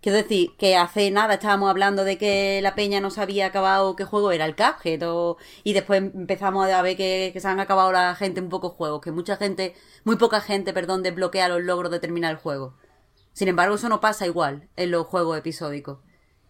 Quiero 0.00 0.16
decir, 0.16 0.56
que 0.56 0.76
hace 0.76 1.10
nada 1.10 1.34
estábamos 1.34 1.68
hablando 1.68 2.04
de 2.04 2.16
que 2.16 2.60
la 2.62 2.74
peña 2.74 3.02
no 3.02 3.10
se 3.10 3.20
había 3.20 3.46
acabado 3.46 3.96
qué 3.96 4.04
juego 4.06 4.32
era 4.32 4.46
el 4.46 4.56
Cuphead 4.56 5.02
y 5.62 5.74
después 5.74 6.00
empezamos 6.00 6.70
a 6.70 6.80
ver 6.80 6.96
que, 6.96 7.38
se 7.38 7.46
han 7.46 7.60
acabado 7.60 7.92
la 7.92 8.14
gente 8.14 8.40
un 8.40 8.48
poco 8.48 8.70
juegos, 8.70 9.02
que 9.02 9.12
mucha 9.12 9.36
gente, 9.36 9.74
muy 10.04 10.16
poca 10.16 10.40
gente, 10.40 10.72
perdón, 10.72 11.02
desbloquea 11.02 11.50
los 11.50 11.62
logros 11.62 11.90
de 11.90 12.00
terminar 12.00 12.30
el 12.30 12.38
juego. 12.38 12.74
Sin 13.34 13.48
embargo, 13.48 13.74
eso 13.74 13.90
no 13.90 14.00
pasa 14.00 14.26
igual 14.26 14.68
en 14.76 14.90
los 14.90 15.06
juegos 15.06 15.36
episódicos. 15.38 15.98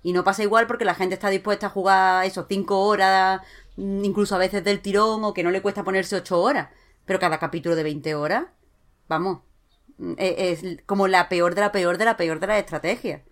Y 0.02 0.12
no 0.12 0.22
pasa 0.24 0.44
igual 0.44 0.66
porque 0.68 0.84
la 0.84 0.94
gente 0.94 1.14
está 1.14 1.28
dispuesta 1.28 1.66
a 1.66 1.70
jugar 1.70 2.24
eso, 2.26 2.46
cinco 2.48 2.80
horas, 2.86 3.42
mm, 3.76 4.04
incluso 4.04 4.36
a 4.36 4.38
veces 4.38 4.62
del 4.64 4.80
tirón, 4.80 5.24
o 5.24 5.34
que 5.34 5.42
no 5.42 5.50
le 5.50 5.62
cuesta 5.62 5.84
ponerse 5.84 6.16
ocho 6.16 6.40
horas. 6.40 6.68
Pero 7.04 7.18
cada 7.18 7.38
capítulo 7.38 7.74
de 7.76 7.82
20 7.82 8.14
horas, 8.14 8.44
vamos, 9.08 9.40
mm, 9.98 10.14
es, 10.18 10.62
es 10.62 10.82
como 10.86 11.08
la 11.08 11.28
peor 11.28 11.54
de 11.54 11.62
la 11.62 11.72
peor 11.72 11.98
de 11.98 12.04
la 12.04 12.16
peor 12.16 12.40
de 12.40 12.46
las 12.46 12.58
estrategias. 12.58 13.22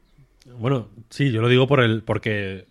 Bueno, 0.56 0.88
sí, 1.10 1.30
yo 1.30 1.40
lo 1.42 1.48
digo 1.48 1.66
por 1.66 1.80
el 1.80 2.02
porque 2.02 2.66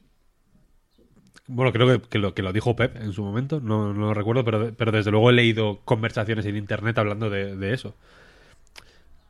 bueno, 1.47 1.71
creo 1.71 1.87
que, 1.87 2.07
que 2.09 2.19
lo, 2.19 2.33
que 2.33 2.41
lo 2.43 2.51
dijo 2.51 2.75
Pep 2.75 2.95
en 2.97 3.13
su 3.13 3.23
momento, 3.23 3.61
no, 3.61 3.93
no 3.93 4.07
lo 4.07 4.13
recuerdo, 4.13 4.43
pero, 4.43 4.73
pero 4.75 4.91
desde 4.91 5.11
luego 5.11 5.29
he 5.29 5.33
leído 5.33 5.79
conversaciones 5.85 6.45
en 6.45 6.57
internet 6.57 6.97
hablando 6.97 7.29
de, 7.29 7.55
de 7.55 7.73
eso. 7.73 7.95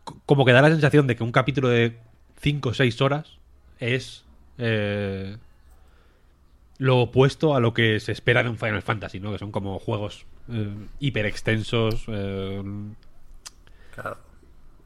C- 0.07 0.15
Como 0.25 0.45
que 0.45 0.53
da 0.53 0.61
la 0.61 0.69
sensación 0.69 1.07
de 1.07 1.15
que 1.15 1.23
un 1.23 1.31
capítulo 1.31 1.69
de 1.69 1.97
5 2.39 2.69
o 2.69 2.73
6 2.73 3.01
horas 3.01 3.37
es 3.79 4.23
eh, 4.57 5.37
lo 6.77 6.99
opuesto 6.99 7.55
a 7.55 7.59
lo 7.59 7.73
que 7.73 7.99
se 7.99 8.11
espera 8.11 8.43
de 8.43 8.49
un 8.49 8.57
Final 8.57 8.81
Fantasy, 8.81 9.19
¿no? 9.19 9.31
Que 9.31 9.39
son 9.39 9.51
como 9.51 9.79
juegos 9.79 10.25
eh, 10.51 10.75
hiper 10.99 11.25
extensos, 11.25 12.05
eh, 12.07 12.61
Claro. 13.93 14.17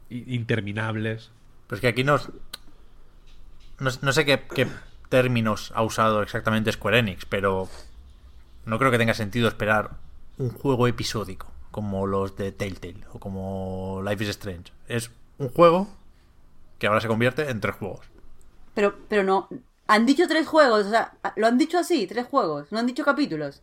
interminables. 0.09 1.31
Pero 1.67 1.75
es 1.77 1.81
que 1.81 1.87
aquí 1.87 2.03
nos. 2.03 2.29
No, 3.81 3.89
no 4.01 4.13
sé 4.13 4.25
qué, 4.25 4.41
qué 4.53 4.67
términos 5.09 5.71
ha 5.75 5.83
usado 5.83 6.21
exactamente 6.21 6.71
Square 6.71 6.99
Enix, 6.99 7.25
pero 7.25 7.67
no 8.65 8.79
creo 8.79 8.91
que 8.91 8.97
tenga 8.97 9.13
sentido 9.13 9.47
esperar 9.47 9.91
un 10.37 10.49
juego 10.51 10.87
episódico 10.87 11.47
como 11.71 12.05
los 12.07 12.35
de 12.35 12.51
Telltale 12.51 13.03
o 13.13 13.19
como 13.19 14.01
Life 14.05 14.23
is 14.23 14.29
Strange. 14.29 14.71
Es 14.87 15.11
un 15.37 15.49
juego 15.49 15.87
que 16.79 16.87
ahora 16.87 17.01
se 17.01 17.07
convierte 17.07 17.49
en 17.49 17.59
tres 17.59 17.75
juegos. 17.75 18.05
Pero, 18.73 18.95
pero 19.09 19.23
no. 19.23 19.47
Han 19.87 20.05
dicho 20.05 20.27
tres 20.27 20.47
juegos, 20.47 20.85
o 20.85 20.89
sea, 20.89 21.13
lo 21.35 21.47
han 21.47 21.57
dicho 21.57 21.77
así, 21.77 22.07
tres 22.07 22.27
juegos, 22.27 22.71
no 22.71 22.79
han 22.79 22.87
dicho 22.87 23.03
capítulos. 23.03 23.61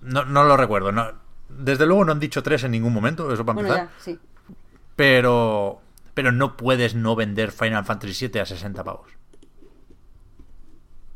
No, 0.00 0.24
no 0.24 0.44
lo 0.44 0.56
recuerdo. 0.56 0.92
No, 0.92 1.12
desde 1.48 1.86
luego 1.86 2.04
no 2.04 2.12
han 2.12 2.20
dicho 2.20 2.42
tres 2.42 2.64
en 2.64 2.72
ningún 2.72 2.92
momento, 2.92 3.32
eso 3.32 3.44
para 3.44 3.54
Bueno, 3.54 3.68
empezar. 3.70 3.88
ya, 3.88 4.02
sí. 4.02 4.18
Pero. 4.94 5.80
Pero 6.16 6.32
no 6.32 6.56
puedes 6.56 6.94
no 6.94 7.14
vender 7.14 7.52
Final 7.52 7.84
Fantasy 7.84 8.28
VII 8.28 8.40
a 8.40 8.46
60 8.46 8.82
pavos. 8.82 9.10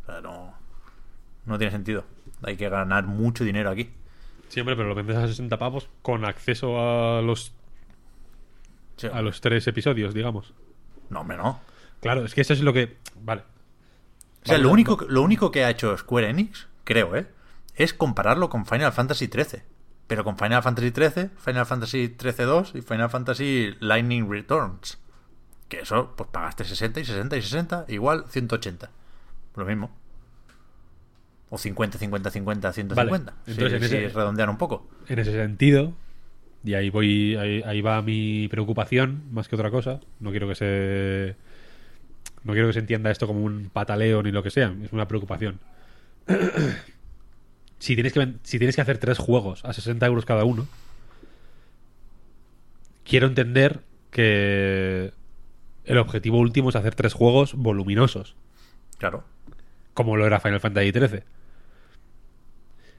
O 0.03 0.07
sea, 0.13 0.21
no. 0.21 0.53
No 1.47 1.57
tiene 1.57 1.71
sentido. 1.71 2.05
Hay 2.43 2.57
que 2.59 2.69
ganar 2.69 3.07
mucho 3.07 3.43
dinero 3.43 3.71
aquí. 3.71 3.91
Sí, 4.51 4.61
hombre, 4.61 4.77
pero 4.77 4.89
lo 4.91 4.95
vendes 4.95 5.17
a 5.17 5.27
60 5.27 5.59
pavos 5.59 5.89
con 6.03 6.27
acceso 6.27 6.79
a 6.79 7.23
los 7.23 7.55
Sí. 8.97 9.07
a 9.11 9.23
los 9.23 9.41
tres 9.41 9.67
episodios, 9.67 10.13
digamos. 10.13 10.53
No, 11.09 11.21
hombre, 11.23 11.39
no. 11.39 11.61
Claro, 12.03 12.23
es 12.27 12.35
que 12.35 12.43
eso 12.43 12.53
es 12.53 12.61
lo 12.61 12.75
que. 12.75 12.99
Vale. 13.23 13.43
O 14.45 14.47
sea, 14.47 14.59
lo 14.59 14.71
único, 14.71 14.99
lo 15.09 15.23
único 15.23 15.51
que 15.51 15.65
ha 15.65 15.71
hecho 15.71 15.97
Square 15.97 16.29
Enix, 16.29 16.69
creo, 16.85 17.17
¿eh? 17.17 17.27
Es 17.75 17.95
compararlo 17.95 18.51
con 18.51 18.67
Final 18.67 18.93
Fantasy 18.93 19.29
XIII. 19.29 19.63
Pero 20.11 20.25
con 20.25 20.37
Final 20.37 20.61
Fantasy 20.61 20.91
XIII, 20.91 21.31
Final 21.39 21.67
Fantasy 21.67 22.17
XIII 22.21 22.45
2 22.45 22.73
y 22.75 22.83
Final 22.83 23.09
Fantasy 23.11 23.77
Lightning 23.79 24.29
Returns. 24.29 24.99
Que 25.69 25.83
eso, 25.83 26.15
pues 26.17 26.29
pagaste 26.33 26.65
60 26.65 26.99
y 26.99 27.05
60 27.05 27.37
y 27.37 27.43
60, 27.43 27.85
igual 27.87 28.25
180. 28.29 28.91
Lo 29.55 29.65
mismo. 29.65 29.97
O 31.49 31.59
50, 31.59 31.97
50, 31.99 32.29
50, 32.31 32.73
150. 32.73 33.33
Vale, 33.33 33.41
entonces 33.47 33.73
en 33.75 33.89
si, 33.89 33.97
ese- 33.97 34.09
si 34.09 34.15
redondean 34.17 34.49
un 34.49 34.59
poco. 34.59 34.89
En 35.07 35.21
ese 35.21 35.31
sentido, 35.31 35.93
y 36.65 36.75
ahí 36.75 36.91
voy, 36.91 37.37
ahí, 37.37 37.63
ahí 37.65 37.81
va 37.81 38.03
mi 38.03 38.49
preocupación, 38.49 39.23
más 39.31 39.47
que 39.47 39.55
otra 39.55 39.71
cosa. 39.71 40.01
No 40.19 40.31
quiero 40.33 40.49
que 40.49 40.57
se. 40.57 41.37
No 42.43 42.53
quiero 42.53 42.67
que 42.67 42.73
se 42.73 42.81
entienda 42.81 43.13
esto 43.13 43.29
como 43.29 43.45
un 43.45 43.71
pataleo 43.73 44.25
ni 44.25 44.33
lo 44.33 44.43
que 44.43 44.51
sea. 44.51 44.75
Es 44.83 44.93
una 44.93 45.07
preocupación. 45.07 45.61
Si 47.81 47.95
tienes 47.97 48.13
que 48.13 48.35
si 48.45 48.59
tienes 48.59 48.77
que 48.77 48.83
hacer 48.83 48.99
tres 48.99 49.19
juegos 49.19 49.65
a 49.65 49.73
60 49.73 50.07
euros 50.07 50.25
cada 50.25 50.45
uno, 50.45 50.69
quiero 53.05 53.27
entender 53.27 53.81
que 54.13 55.13
el 55.85 55.99
objetivo 55.99 56.39
último 56.39 56.69
es 56.71 56.77
hacer 56.77 56.95
tres 56.95 57.13
juegos 57.15 57.55
voluminosos 57.55 58.37
Claro. 58.99 59.25
como 59.95 60.17
lo 60.17 60.27
era 60.27 60.39
Final 60.41 60.61
Fantasy 60.61 60.93
XIII. 60.93 61.23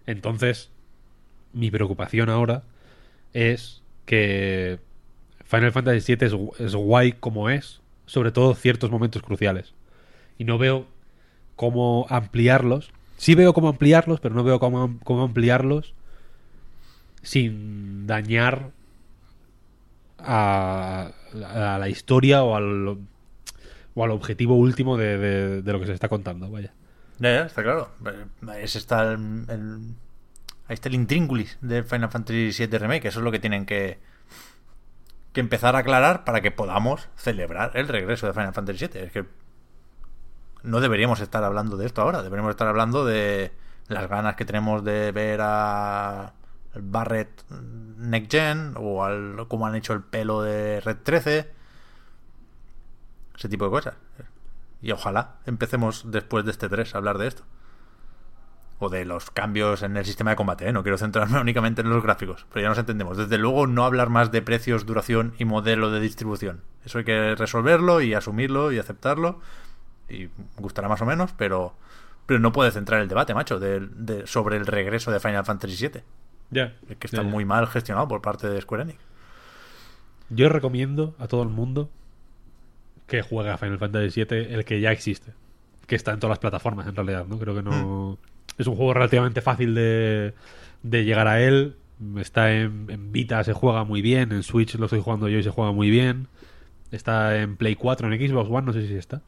Entonces, 0.08 0.72
mi 1.54 1.70
preocupación 1.72 2.30
ahora 2.30 2.64
es 3.34 3.84
que 4.06 4.80
Final 5.46 5.72
Fantasy 5.72 6.16
VII 6.16 6.28
es, 6.28 6.34
es 6.60 6.76
guay 6.76 7.14
como 7.14 7.50
es, 7.50 7.82
sobre 8.08 8.32
todo 8.32 8.56
ciertos 8.56 8.90
momentos 8.92 9.22
cruciales. 9.22 9.74
Y 10.38 10.44
no 10.44 10.58
veo 10.58 10.88
cómo 11.56 12.08
ampliarlos. 12.10 12.92
Sí 13.22 13.36
veo 13.36 13.54
cómo 13.54 13.70
ampliarlos, 13.70 14.20
pero 14.20 14.34
no 14.34 14.44
veo 14.44 14.60
cómo, 14.60 14.98
cómo 15.04 15.22
ampliarlos 15.22 15.94
sin 17.22 18.08
dañar 18.08 18.72
a, 20.18 21.12
la 21.80 21.88
historia 21.88 22.42
o 22.44 22.56
al... 22.56 22.98
o 23.94 24.04
al 24.04 24.12
objetivo 24.12 24.56
último 24.56 24.98
de, 24.98 25.62
de- 25.62 25.72
lo 25.74 25.80
que 25.80 25.86
se 25.86 25.94
está 25.94 26.10
contando, 26.10 26.50
vaya. 26.50 26.74
Ya, 27.20 27.30
ya, 27.32 27.46
está 27.46 27.62
claro. 27.62 27.90
Eh, 28.08 28.64
Ese 28.64 28.80
está 28.80 29.04
el- 29.14 29.46
ahí 30.68 30.74
está 30.74 30.90
el 30.90 30.96
intríngulis 30.96 31.60
de 31.62 31.84
Final 31.84 32.10
Fantasy 32.10 32.50
VII 32.58 32.78
Remake. 32.80 33.08
Eso 33.08 33.20
es 33.20 33.24
lo 33.24 33.32
que 33.32 33.38
tienen 33.40 33.68
que, 33.68 34.00
que 35.34 35.42
empezar 35.42 35.76
a 35.76 35.80
aclarar 35.80 36.24
para 36.24 36.42
que 36.42 36.50
podamos 36.50 37.08
celebrar 37.16 37.72
el 37.76 37.88
regreso 37.88 38.26
de 38.26 38.34
Final 38.34 38.54
Fantasy 38.56 38.88
VII. 38.88 39.02
Es 39.04 39.12
que 39.12 39.26
no 40.64 40.80
deberíamos 40.80 41.20
estar 41.20 41.44
hablando 41.44 41.78
de 41.78 41.86
esto 41.86 42.02
ahora. 42.02 42.24
Deberíamos 42.24 42.52
estar 42.52 42.68
hablando 42.68 43.06
de 43.06 43.52
las 43.88 44.10
ganas 44.10 44.36
que 44.36 44.46
tenemos 44.46 44.84
de 44.84 45.12
ver 45.12 45.40
a 45.42 46.34
el 46.74 46.82
Barret 46.84 47.44
Next 47.98 48.32
Gen 48.32 48.74
o 48.78 49.04
al 49.04 49.46
cómo 49.48 49.68
han 49.68 49.76
hecho 49.76 49.94
el 49.94 50.02
pelo 50.02 50.42
de 50.42 50.82
Red 50.82 50.98
13. 51.04 51.52
Ese 53.38 53.50
tipo 53.50 53.66
de 53.66 53.72
cosas. 53.72 53.96
Y 54.82 54.92
ojalá 54.92 55.36
empecemos 55.46 56.12
después 56.12 56.46
de 56.46 56.52
este 56.52 56.70
3 56.70 56.94
a 56.94 56.98
hablar 56.98 57.18
de 57.18 57.28
esto. 57.28 57.44
O 58.80 58.90
de 58.90 59.06
los 59.06 59.30
cambios 59.30 59.84
en 59.84 59.96
el 59.96 60.06
sistema 60.06 60.32
de 60.32 60.38
combate, 60.38 60.68
¿eh? 60.68 60.74
No 60.74 60.82
quiero 60.82 60.98
centrarme 60.98 61.40
únicamente 61.42 61.82
en 61.82 61.90
los 61.90 62.02
gráficos, 62.02 62.48
pero 62.52 62.64
ya 62.64 62.70
nos 62.70 62.80
entendemos. 62.80 63.18
Desde 63.18 63.38
luego 63.38 63.68
no 63.68 63.86
hablar 63.86 64.10
más 64.10 64.32
de 64.32 64.42
precios, 64.42 64.86
duración 64.86 65.34
y 65.38 65.46
modelo 65.46 65.92
de 65.92 66.00
distribución. 66.00 66.62
Eso 66.84 66.98
hay 66.98 67.04
que 67.04 67.36
resolverlo 67.36 68.02
y 68.02 68.14
asumirlo 68.16 68.72
y 68.72 68.80
aceptarlo. 68.80 69.40
Y 70.12 70.30
gustará 70.58 70.88
más 70.90 71.02
o 71.02 71.06
menos, 71.06 71.34
pero, 71.38 71.74
pero 72.26 72.40
no 72.40 72.52
puede 72.52 72.72
centrar 72.72 73.02
el 73.02 73.08
debate, 73.08 73.34
macho, 73.34 73.60
de, 73.60 73.80
de- 73.80 74.28
sobre 74.28 74.58
el 74.58 74.66
regreso 74.68 75.12
de 75.12 75.20
Final 75.20 75.46
Fantasy 75.46 75.88
VII. 75.88 76.02
Ya. 76.52 76.74
Que 77.00 77.08
está 77.08 77.24
muy 77.24 77.46
mal 77.46 77.66
gestionado 77.68 78.08
por 78.08 78.22
parte 78.22 78.48
de 78.50 78.60
Square 78.62 78.84
Enix. 78.84 79.00
Yo 80.30 80.50
recomiendo 80.50 81.16
a 81.20 81.28
todo 81.28 81.44
el 81.44 81.50
mundo 81.50 81.90
que 83.08 83.22
juegue 83.22 83.50
a 83.50 83.58
Final 83.58 83.78
Fantasy 83.80 84.24
VII 84.24 84.38
el 84.54 84.66
que 84.66 84.80
ya 84.80 84.92
existe. 84.92 85.34
Que 85.88 85.96
está 85.96 86.12
en 86.14 86.20
todas 86.20 86.32
las 86.32 86.40
plataformas, 86.40 86.88
en 86.88 86.96
realidad, 86.96 87.26
¿no? 87.26 87.38
Creo 87.38 87.56
que 87.56 87.64
no... 87.64 88.18
Es 88.58 88.68
un 88.68 88.76
juego 88.76 88.94
relativamente 88.94 89.42
fácil 89.42 89.74
de, 89.76 90.34
de 90.84 91.04
llegar 91.06 91.28
a 91.28 91.42
él. 91.42 91.76
Está 92.18 92.52
en, 92.54 92.86
en 92.90 93.12
Vita, 93.12 93.44
se 93.44 93.54
juega 93.54 93.84
muy 93.84 94.02
bien. 94.02 94.32
En 94.32 94.44
Switch 94.44 94.76
lo 94.76 94.86
estoy 94.86 95.02
jugando 95.02 95.28
yo 95.28 95.40
y 95.40 95.44
se 95.44 95.50
juega 95.50 95.72
muy 95.72 95.90
bien. 95.90 96.28
Está 96.92 97.38
en 97.38 97.58
Play 97.58 97.76
4, 97.76 98.14
en 98.14 98.30
Xbox 98.30 98.50
One, 98.50 98.66
no 98.68 98.74
sé 98.74 98.88
si 98.88 98.96
está. 98.96 99.22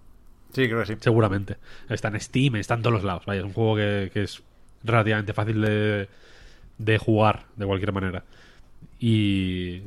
Sí, 0.53 0.67
creo 0.67 0.79
que 0.79 0.85
sí. 0.85 0.95
Seguramente. 0.99 1.57
Está 1.89 2.07
en 2.07 2.19
Steam, 2.19 2.55
está 2.55 2.75
en 2.75 2.81
todos 2.81 2.93
los 2.93 3.03
lados. 3.03 3.25
Vaya, 3.25 3.41
es 3.41 3.45
un 3.45 3.53
juego 3.53 3.75
que, 3.75 4.11
que 4.13 4.23
es 4.23 4.41
relativamente 4.83 5.33
fácil 5.33 5.61
de, 5.61 6.07
de 6.77 6.97
jugar 6.97 7.45
de 7.55 7.65
cualquier 7.65 7.91
manera. 7.91 8.23
Y, 8.99 9.81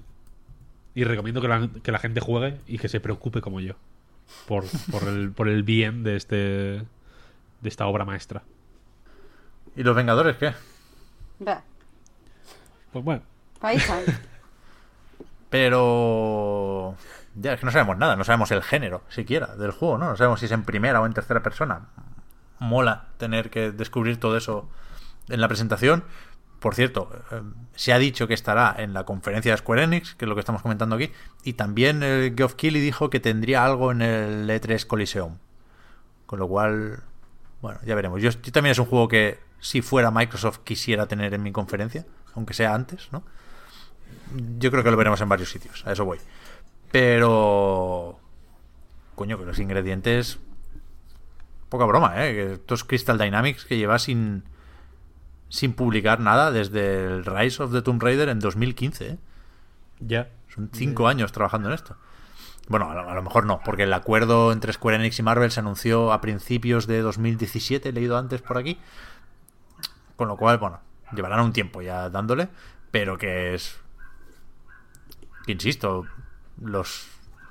y 0.94 1.04
recomiendo 1.04 1.40
que 1.40 1.48
la, 1.48 1.68
que 1.82 1.92
la 1.92 1.98
gente 1.98 2.20
juegue 2.20 2.58
y 2.66 2.78
que 2.78 2.88
se 2.88 3.00
preocupe 3.00 3.40
como 3.40 3.60
yo 3.60 3.74
por, 4.46 4.64
por, 4.90 5.08
el, 5.08 5.30
por 5.30 5.48
el 5.48 5.62
bien 5.62 6.02
de 6.02 6.16
este 6.16 6.36
de 6.36 7.68
esta 7.68 7.86
obra 7.86 8.04
maestra. 8.04 8.42
¿Y 9.76 9.82
los 9.82 9.94
Vengadores 9.94 10.36
qué? 10.36 10.52
Pues 12.92 13.04
bueno, 13.04 13.22
ahí 13.60 13.76
está. 13.76 14.00
Pero. 15.50 16.96
Ya, 17.38 17.52
es 17.52 17.60
que 17.60 17.66
no 17.66 17.72
sabemos 17.72 17.98
nada, 17.98 18.16
no 18.16 18.24
sabemos 18.24 18.50
el 18.50 18.62
género 18.62 19.02
siquiera 19.08 19.56
del 19.56 19.70
juego, 19.70 19.98
¿no? 19.98 20.08
No 20.08 20.16
sabemos 20.16 20.40
si 20.40 20.46
es 20.46 20.52
en 20.52 20.64
primera 20.64 21.00
o 21.00 21.06
en 21.06 21.12
tercera 21.12 21.42
persona. 21.42 21.88
Mola 22.58 23.08
tener 23.18 23.50
que 23.50 23.72
descubrir 23.72 24.18
todo 24.18 24.38
eso 24.38 24.70
en 25.28 25.40
la 25.40 25.48
presentación. 25.48 26.04
Por 26.60 26.74
cierto, 26.74 27.10
eh, 27.30 27.42
se 27.74 27.92
ha 27.92 27.98
dicho 27.98 28.26
que 28.26 28.32
estará 28.32 28.74
en 28.78 28.94
la 28.94 29.04
conferencia 29.04 29.52
de 29.52 29.58
Square 29.58 29.82
Enix, 29.82 30.14
que 30.14 30.24
es 30.24 30.28
lo 30.28 30.34
que 30.34 30.40
estamos 30.40 30.62
comentando 30.62 30.96
aquí, 30.96 31.12
y 31.44 31.52
también 31.52 32.02
el 32.02 32.34
Geoff 32.34 32.54
Keighley 32.54 32.80
dijo 32.80 33.10
que 33.10 33.20
tendría 33.20 33.64
algo 33.64 33.92
en 33.92 34.00
el 34.00 34.48
E3 34.48 34.86
Coliseum. 34.86 35.36
Con 36.24 36.38
lo 36.38 36.48
cual, 36.48 37.02
bueno, 37.60 37.78
ya 37.84 37.94
veremos. 37.94 38.22
Yo, 38.22 38.30
yo 38.30 38.52
también 38.52 38.72
es 38.72 38.78
un 38.78 38.86
juego 38.86 39.08
que 39.08 39.38
si 39.60 39.82
fuera 39.82 40.10
Microsoft 40.10 40.60
quisiera 40.64 41.06
tener 41.06 41.34
en 41.34 41.42
mi 41.42 41.52
conferencia, 41.52 42.06
aunque 42.34 42.54
sea 42.54 42.74
antes, 42.74 43.08
¿no? 43.12 43.22
Yo 44.58 44.70
creo 44.70 44.82
que 44.82 44.90
lo 44.90 44.96
veremos 44.96 45.20
en 45.20 45.28
varios 45.28 45.50
sitios, 45.50 45.86
a 45.86 45.92
eso 45.92 46.04
voy. 46.04 46.18
Pero. 46.90 48.18
Coño, 49.14 49.38
que 49.38 49.44
los 49.44 49.58
ingredientes. 49.58 50.38
Poca 51.68 51.84
broma, 51.84 52.24
¿eh? 52.24 52.32
Que 52.34 52.52
esto 52.54 52.74
es 52.74 52.84
Crystal 52.84 53.18
Dynamics 53.18 53.64
que 53.64 53.76
lleva 53.76 53.98
sin. 53.98 54.44
Sin 55.48 55.74
publicar 55.74 56.20
nada 56.20 56.50
desde 56.50 57.06
el 57.06 57.24
Rise 57.24 57.62
of 57.62 57.72
the 57.72 57.80
Tomb 57.80 58.02
Raider 58.02 58.28
en 58.28 58.40
2015, 58.40 59.06
¿eh? 59.06 59.18
ya. 60.00 60.28
Son 60.52 60.70
cinco 60.72 61.06
años 61.06 61.32
trabajando 61.32 61.68
en 61.68 61.74
esto. 61.74 61.96
Bueno, 62.68 62.90
a 62.90 62.94
lo, 62.94 63.08
a 63.08 63.14
lo 63.14 63.22
mejor 63.22 63.46
no, 63.46 63.60
porque 63.64 63.84
el 63.84 63.92
acuerdo 63.92 64.52
entre 64.52 64.72
Square 64.72 64.96
Enix 64.96 65.18
y 65.20 65.22
Marvel 65.22 65.52
se 65.52 65.60
anunció 65.60 66.12
a 66.12 66.20
principios 66.20 66.88
de 66.88 67.00
2017, 67.00 67.90
he 67.90 67.92
leído 67.92 68.18
antes 68.18 68.42
por 68.42 68.58
aquí. 68.58 68.78
Con 70.16 70.28
lo 70.28 70.36
cual, 70.36 70.58
bueno, 70.58 70.80
llevarán 71.14 71.40
un 71.40 71.52
tiempo 71.52 71.82
ya 71.82 72.10
dándole, 72.10 72.48
pero 72.90 73.18
que 73.18 73.54
es. 73.54 73.78
que 75.44 75.52
Insisto, 75.52 76.06
los 76.60 77.08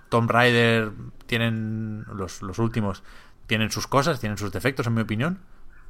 Tomb 0.10 0.30
Raider 0.30 0.92
tienen. 1.26 2.06
Los, 2.14 2.42
los 2.42 2.60
últimos 2.60 3.04
tienen 3.48 3.72
sus 3.72 3.88
cosas, 3.88 4.20
tienen 4.20 4.38
sus 4.38 4.52
defectos, 4.52 4.88
en 4.88 4.94
mi 4.94 5.02
opinión. 5.02 5.40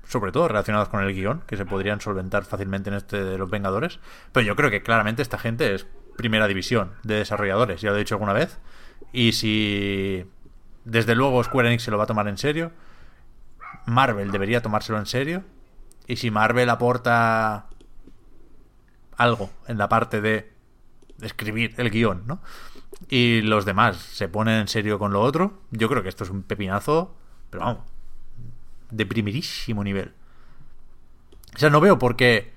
Sobre 0.07 0.31
todo 0.31 0.47
relacionados 0.47 0.89
con 0.89 1.03
el 1.03 1.13
guion, 1.15 1.41
que 1.47 1.57
se 1.57 1.65
podrían 1.65 1.99
solventar 1.99 2.45
fácilmente 2.45 2.91
en 2.91 2.95
este 2.95 3.23
de 3.23 3.37
los 3.39 3.49
Vengadores. 3.49 3.99
Pero 4.31 4.45
yo 4.45 4.55
creo 4.55 4.69
que 4.69 4.83
claramente 4.83 5.23
esta 5.23 5.39
gente 5.39 5.73
es 5.73 5.87
primera 6.15 6.47
división 6.47 6.91
de 7.03 7.15
desarrolladores, 7.15 7.81
ya 7.81 7.89
lo 7.89 7.95
he 7.95 7.99
dicho 7.99 8.13
alguna 8.15 8.33
vez. 8.33 8.59
Y 9.11 9.31
si 9.31 10.25
desde 10.83 11.15
luego 11.15 11.43
Square 11.43 11.69
Enix 11.69 11.83
se 11.83 11.91
lo 11.91 11.97
va 11.97 12.03
a 12.03 12.07
tomar 12.07 12.27
en 12.27 12.37
serio, 12.37 12.71
Marvel 13.87 14.31
debería 14.31 14.61
tomárselo 14.61 14.99
en 14.99 15.07
serio. 15.07 15.43
Y 16.07 16.17
si 16.17 16.29
Marvel 16.29 16.69
aporta 16.69 17.67
algo 19.17 19.49
en 19.67 19.77
la 19.77 19.89
parte 19.89 20.21
de 20.21 20.51
escribir 21.21 21.73
el 21.77 21.89
guion, 21.89 22.23
¿no? 22.27 22.41
Y 23.09 23.41
los 23.41 23.65
demás 23.65 23.97
se 23.97 24.27
ponen 24.27 24.61
en 24.61 24.67
serio 24.67 24.97
con 24.99 25.11
lo 25.13 25.21
otro, 25.21 25.61
yo 25.71 25.87
creo 25.89 26.01
que 26.01 26.09
esto 26.09 26.23
es 26.23 26.29
un 26.29 26.43
pepinazo, 26.43 27.15
pero 27.49 27.63
vamos, 27.65 27.83
de 28.89 29.05
primerísimo 29.05 29.83
nivel. 29.83 30.13
O 31.55 31.59
sea, 31.59 31.69
no 31.69 31.79
veo 31.81 31.99
por 31.99 32.15
qué 32.15 32.53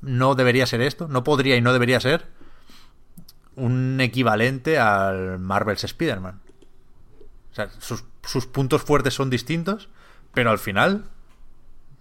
no 0.00 0.34
debería 0.34 0.66
ser 0.66 0.80
esto, 0.80 1.08
no 1.08 1.24
podría 1.24 1.56
y 1.56 1.60
no 1.60 1.72
debería 1.72 2.00
ser 2.00 2.26
un 3.54 4.00
equivalente 4.00 4.78
al 4.78 5.38
Marvel's 5.38 5.84
Spider-Man. 5.84 6.40
O 7.52 7.54
sea, 7.54 7.70
sus, 7.78 8.04
sus 8.24 8.46
puntos 8.46 8.82
fuertes 8.82 9.14
son 9.14 9.30
distintos, 9.30 9.88
pero 10.34 10.50
al 10.50 10.58
final 10.58 11.04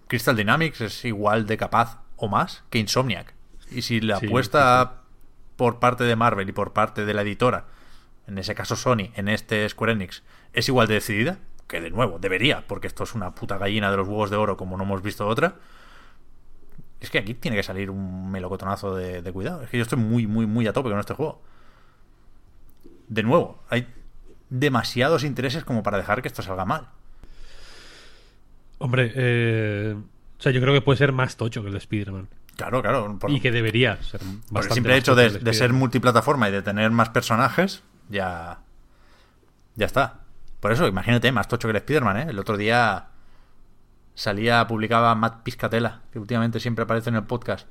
Crystal 0.07 0.35
Dynamics 0.35 0.81
es 0.81 1.05
igual 1.05 1.45
de 1.45 1.57
capaz 1.57 2.01
o 2.15 2.27
más 2.27 2.63
que 2.69 2.79
Insomniac. 2.79 3.33
Y 3.69 3.81
si 3.81 3.99
la 4.01 4.19
Sí, 4.19 4.27
apuesta 4.27 5.00
por 5.61 5.77
parte 5.77 6.05
de 6.05 6.15
Marvel 6.15 6.49
y 6.49 6.53
por 6.53 6.73
parte 6.73 7.05
de 7.05 7.13
la 7.13 7.21
editora, 7.21 7.67
en 8.25 8.39
ese 8.39 8.55
caso 8.55 8.75
Sony, 8.75 9.11
en 9.13 9.27
este 9.27 9.69
Square 9.69 9.91
Enix, 9.91 10.23
es 10.53 10.67
igual 10.67 10.87
de 10.87 10.95
decidida, 10.95 11.37
que 11.67 11.79
de 11.79 11.91
nuevo 11.91 12.17
debería, 12.17 12.65
porque 12.65 12.87
esto 12.87 13.03
es 13.03 13.13
una 13.13 13.35
puta 13.35 13.59
gallina 13.59 13.91
de 13.91 13.97
los 13.97 14.07
huevos 14.07 14.31
de 14.31 14.37
oro 14.37 14.57
como 14.57 14.75
no 14.75 14.85
hemos 14.85 15.03
visto 15.03 15.27
otra. 15.27 15.57
Es 16.99 17.11
que 17.11 17.19
aquí 17.19 17.35
tiene 17.35 17.57
que 17.57 17.61
salir 17.61 17.91
un 17.91 18.31
melocotonazo 18.31 18.95
de, 18.95 19.21
cuidado. 19.31 19.61
Es 19.61 19.69
que 19.69 19.77
yo 19.77 19.83
estoy 19.83 19.99
muy, 19.99 20.25
muy, 20.25 20.47
muy 20.47 20.65
a 20.65 20.73
tope 20.73 20.89
con 20.89 20.97
este 20.97 21.13
juego. 21.13 21.43
De 23.07 23.21
nuevo, 23.21 23.63
hay 23.69 23.87
demasiados 24.49 25.23
intereses 25.23 25.63
como 25.63 25.83
para 25.83 25.99
dejar 25.99 26.23
que 26.23 26.27
esto 26.27 26.41
salga 26.41 26.65
mal. 26.65 26.89
Hombre, 28.79 29.11
eh, 29.13 29.95
o 29.95 30.41
sea, 30.41 30.51
yo 30.51 30.59
creo 30.59 30.73
que 30.73 30.81
puede 30.81 30.97
ser 30.97 31.11
más 31.11 31.37
tocho 31.37 31.61
que 31.61 31.67
el 31.67 31.73
de 31.73 31.77
Spider-Man. 31.77 32.29
Claro, 32.55 32.81
claro. 32.81 33.17
Por, 33.19 33.31
Y 33.31 33.39
que 33.39 33.51
debería 33.51 34.01
ser 34.03 34.19
por 34.19 34.29
el 34.29 34.39
bastante 34.49 34.73
simple 34.75 34.97
hecho 34.97 35.15
de, 35.15 35.29
de 35.29 35.53
ser 35.53 35.73
multiplataforma 35.73 36.49
y 36.49 36.51
de 36.51 36.61
tener 36.61 36.91
más 36.91 37.09
personajes, 37.09 37.83
ya. 38.09 38.59
Ya 39.75 39.85
está. 39.85 40.19
Por 40.59 40.71
eso, 40.71 40.87
imagínate, 40.87 41.31
más 41.31 41.47
tocho 41.47 41.67
que 41.67 41.71
el 41.71 41.77
Spider-Man, 41.77 42.17
¿eh? 42.17 42.25
El 42.29 42.39
otro 42.39 42.55
día 42.55 43.07
salía, 44.13 44.67
publicaba 44.67 45.15
Matt 45.15 45.41
Piscatella, 45.43 46.01
que 46.11 46.19
últimamente 46.19 46.59
siempre 46.59 46.83
aparece 46.83 47.09
en 47.09 47.15
el 47.15 47.23
podcast, 47.23 47.67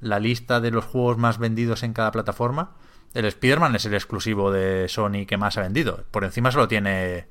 la 0.00 0.18
lista 0.18 0.60
de 0.60 0.70
los 0.70 0.84
juegos 0.84 1.18
más 1.18 1.38
vendidos 1.38 1.82
en 1.82 1.92
cada 1.92 2.10
plataforma. 2.12 2.72
El 3.12 3.26
Spider-Man 3.26 3.74
es 3.74 3.84
el 3.84 3.94
exclusivo 3.94 4.50
de 4.50 4.88
Sony 4.88 5.26
que 5.26 5.36
más 5.36 5.58
ha 5.58 5.62
vendido. 5.62 6.04
Por 6.10 6.24
encima 6.24 6.50
solo 6.50 6.68
tiene 6.68 7.26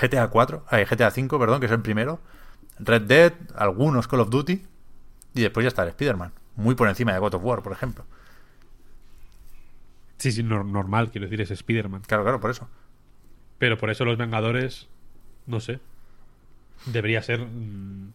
GTA 0.00 0.28
4, 0.28 0.66
eh, 0.72 0.86
GTA 0.90 1.10
5, 1.10 1.38
perdón, 1.38 1.60
que 1.60 1.66
es 1.66 1.72
el 1.72 1.80
primero. 1.80 2.20
Red 2.78 3.02
Dead, 3.02 3.32
algunos 3.56 4.08
Call 4.08 4.20
of 4.20 4.30
Duty. 4.30 4.66
Y 5.34 5.42
después 5.42 5.64
ya 5.64 5.68
está 5.68 5.82
el 5.82 5.88
Spider-Man. 5.90 6.32
Muy 6.56 6.74
por 6.74 6.88
encima 6.88 7.12
de 7.12 7.18
God 7.18 7.34
of 7.34 7.44
War, 7.44 7.62
por 7.62 7.72
ejemplo. 7.72 8.04
Sí, 10.18 10.30
sí, 10.32 10.42
nor- 10.42 10.64
normal, 10.64 11.10
quiero 11.10 11.26
decir, 11.26 11.40
es 11.40 11.50
Spider-Man. 11.50 12.02
Claro, 12.06 12.22
claro, 12.22 12.40
por 12.40 12.50
eso. 12.50 12.68
Pero 13.58 13.76
por 13.78 13.90
eso 13.90 14.04
los 14.04 14.16
Vengadores, 14.16 14.88
no 15.46 15.60
sé. 15.60 15.80
Debería 16.86 17.22
ser. 17.22 17.40
mm, 17.40 18.12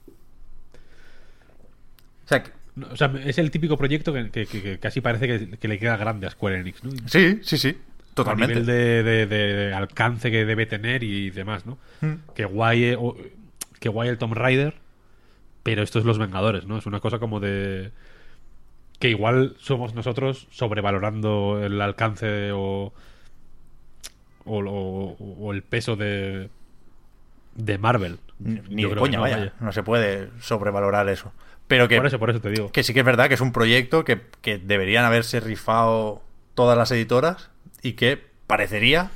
O 2.26 2.28
sea, 2.30 2.44
que- 2.44 2.52
no, 2.76 2.88
o 2.92 2.96
sea, 2.96 3.12
es 3.26 3.38
el 3.40 3.50
típico 3.52 3.76
proyecto 3.78 4.14
que, 4.14 4.30
que- 4.30 4.46
que- 4.46 4.62
que 4.62 4.80
casi 4.80 5.02
parece 5.02 5.28
que, 5.28 5.58
que 5.58 5.68
le 5.68 5.80
queda 5.80 5.98
grande 5.98 6.28
a 6.28 6.30
Square 6.30 6.60
Enix, 6.60 6.84
¿no? 6.84 6.92
sí, 7.08 7.40
sí, 7.44 7.58
sí. 7.58 7.76
Totalmente. 8.14 8.54
A 8.54 8.60
nivel 8.60 8.66
de, 8.66 9.04
de- 9.04 9.26
de 9.26 9.74
alcance 9.74 10.30
que 10.30 10.46
debe 10.46 10.66
tener 10.66 11.04
y 11.04 11.30
demás, 11.32 11.66
¿no? 11.66 11.78
Mm. 12.02 12.14
Que 12.36 12.46
guay, 12.46 12.96
que 13.80 13.90
guay 13.90 14.10
el 14.10 14.18
Tomb 14.18 14.34
Raider, 14.34 14.76
pero 15.70 15.84
esto 15.84 16.00
es 16.00 16.06
Los 16.06 16.18
Vengadores, 16.18 16.66
¿no? 16.66 16.78
Es 16.80 16.88
una 16.88 17.00
cosa 17.00 17.20
como 17.20 17.40
de... 17.40 17.92
Que 18.98 19.10
igual 19.10 19.56
somos 19.60 19.94
nosotros 19.94 20.48
sobrevalorando 20.50 21.60
el 21.64 21.80
alcance 21.80 22.52
o... 22.52 22.92
O, 24.46 24.58
o- 24.64 25.16
o 25.40 25.54
el 25.54 25.62
peso 25.62 25.96
de... 25.96 26.50
De 27.54 27.78
Marvel. 27.78 28.18
Ni 28.40 28.82
Yo 28.82 28.90
de 28.90 28.96
coña, 28.96 29.18
no, 29.18 29.22
vaya. 29.22 29.54
No 29.60 29.72
se 29.72 29.84
puede 29.84 30.30
sobrevalorar 30.40 31.08
eso. 31.10 31.32
Pero 31.68 31.88
que, 31.88 31.98
Por 31.98 32.08
eso, 32.08 32.18
por 32.18 32.32
eso 32.32 32.42
te 32.42 32.50
digo. 32.50 32.72
que 32.72 32.82
sí 32.82 32.94
que 32.96 33.02
es 33.02 33.06
verdad 33.06 33.28
que 33.28 33.36
es 33.36 33.42
un 33.42 33.52
proyecto 33.52 34.04
que, 34.04 34.22
que 34.42 34.58
deberían 34.58 35.06
haberse 35.06 35.40
rifado 35.40 36.24
todas 36.56 36.76
las 36.76 36.92
editoras 36.92 37.52
y 37.84 37.94
que 37.94 38.20
parecería, 38.48 39.12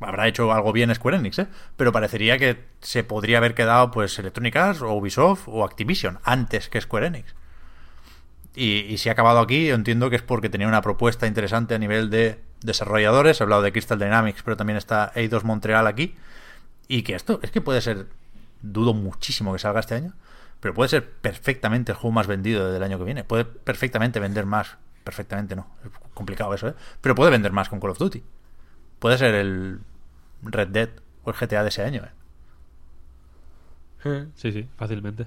habrá 0.00 0.28
hecho 0.28 0.52
algo 0.52 0.72
bien 0.72 0.94
Square 0.94 1.18
Enix, 1.18 1.38
¿eh? 1.38 1.46
pero 1.76 1.92
parecería 1.92 2.38
que 2.38 2.64
se 2.80 3.04
podría 3.04 3.38
haber 3.38 3.54
quedado 3.54 3.90
pues 3.90 4.18
Electronic 4.18 4.56
Arts 4.56 4.82
o 4.82 4.92
Ubisoft 4.92 5.48
o 5.48 5.64
Activision 5.64 6.18
antes 6.24 6.68
que 6.68 6.80
Square 6.80 7.06
Enix. 7.06 7.34
Y, 8.54 8.80
y 8.80 8.98
si 8.98 9.08
ha 9.08 9.12
acabado 9.12 9.40
aquí, 9.40 9.66
yo 9.66 9.74
entiendo 9.74 10.08
que 10.08 10.16
es 10.16 10.22
porque 10.22 10.48
tenía 10.48 10.68
una 10.68 10.80
propuesta 10.82 11.26
interesante 11.26 11.74
a 11.74 11.78
nivel 11.78 12.08
de 12.08 12.40
desarrolladores. 12.62 13.40
He 13.40 13.44
hablado 13.44 13.62
de 13.62 13.72
Crystal 13.72 13.98
Dynamics, 13.98 14.42
pero 14.42 14.56
también 14.56 14.76
está 14.76 15.12
Eidos 15.14 15.44
Montreal 15.44 15.86
aquí. 15.86 16.14
Y 16.88 17.02
que 17.02 17.14
esto 17.14 17.40
es 17.42 17.50
que 17.50 17.60
puede 17.60 17.80
ser, 17.80 18.06
dudo 18.62 18.94
muchísimo 18.94 19.52
que 19.52 19.58
salga 19.58 19.80
este 19.80 19.94
año, 19.94 20.14
pero 20.60 20.74
puede 20.74 20.88
ser 20.88 21.10
perfectamente 21.10 21.92
el 21.92 21.98
juego 21.98 22.12
más 22.12 22.26
vendido 22.26 22.72
del 22.72 22.82
año 22.82 22.98
que 22.98 23.04
viene. 23.04 23.24
Puede 23.24 23.44
perfectamente 23.44 24.20
vender 24.20 24.46
más. 24.46 24.76
Perfectamente 25.04 25.54
no, 25.54 25.68
es 25.84 25.90
complicado 26.14 26.52
eso, 26.54 26.68
¿eh? 26.68 26.74
Pero 27.00 27.14
puede 27.14 27.30
vender 27.30 27.52
más 27.52 27.68
con 27.68 27.78
Call 27.78 27.90
of 27.90 27.98
Duty. 27.98 28.22
Puede 28.98 29.18
ser 29.18 29.34
el 29.34 29.80
Red 30.42 30.68
Dead 30.68 30.88
o 31.24 31.30
el 31.30 31.36
GTA 31.36 31.62
de 31.62 31.68
ese 31.68 31.82
año, 31.82 32.02
¿eh? 32.04 32.10
Sí, 34.34 34.52
sí, 34.52 34.68
fácilmente. 34.76 35.26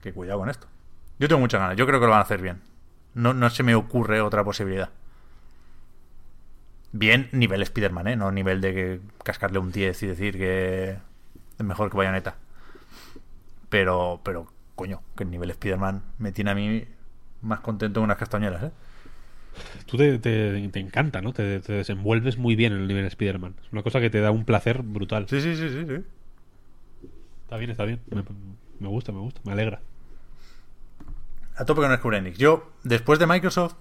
Que 0.00 0.12
cuidado 0.12 0.38
con 0.38 0.48
esto. 0.48 0.68
Yo 1.18 1.26
tengo 1.28 1.40
muchas 1.40 1.60
ganas, 1.60 1.76
yo 1.76 1.86
creo 1.86 1.98
que 1.98 2.06
lo 2.06 2.12
van 2.12 2.20
a 2.20 2.22
hacer 2.22 2.40
bien. 2.40 2.60
No, 3.14 3.34
no 3.34 3.50
se 3.50 3.62
me 3.64 3.74
ocurre 3.74 4.20
otra 4.20 4.44
posibilidad. 4.44 4.90
Bien, 6.92 7.28
nivel 7.32 7.62
Spider-Man, 7.62 8.06
¿eh? 8.06 8.16
No 8.16 8.30
nivel 8.30 8.60
de 8.60 8.74
que 8.74 9.00
cascarle 9.24 9.58
un 9.58 9.72
10 9.72 10.02
y 10.02 10.06
decir 10.06 10.38
que 10.38 10.98
es 11.58 11.64
mejor 11.64 11.90
que 11.90 11.96
Bayonetta. 11.96 12.36
Pero, 13.68 14.20
pero, 14.22 14.46
coño, 14.74 15.02
que 15.16 15.24
el 15.24 15.30
nivel 15.30 15.50
Spider-Man 15.50 16.02
me 16.18 16.32
tiene 16.32 16.52
a 16.52 16.54
mí 16.54 16.84
más 17.42 17.60
contento 17.60 18.00
que 18.00 18.04
unas 18.04 18.16
castañuelas, 18.16 18.62
¿eh? 18.62 18.70
Tú 19.86 19.96
te, 19.96 20.18
te- 20.18 20.68
te 20.68 20.80
encanta, 20.80 21.20
¿no? 21.22 21.32
Te, 21.32 21.60
te 21.60 21.72
desenvuelves 21.72 22.36
muy 22.38 22.56
bien 22.56 22.72
en 22.72 22.80
el 22.82 22.88
nivel 22.88 23.06
Spider-Man. 23.06 23.54
Es 23.64 23.72
una 23.72 23.82
cosa 23.82 24.00
que 24.00 24.10
te 24.10 24.20
da 24.20 24.30
un 24.30 24.44
placer 24.44 24.82
brutal. 24.82 25.26
Sí, 25.28 25.40
sí, 25.40 25.56
sí, 25.56 25.68
sí, 25.68 25.84
sí. 25.86 26.02
Está 27.44 27.56
bien, 27.56 27.70
está 27.70 27.84
bien. 27.84 28.00
Me, 28.10 28.22
me 28.80 28.88
gusta, 28.88 29.12
me 29.12 29.20
gusta, 29.20 29.40
me 29.44 29.52
alegra. 29.52 29.80
A 31.56 31.64
tope 31.64 31.80
con 31.82 31.94
Square 31.96 32.18
Enix. 32.18 32.38
Yo, 32.38 32.72
después 32.84 33.18
de 33.18 33.26
Microsoft, 33.26 33.74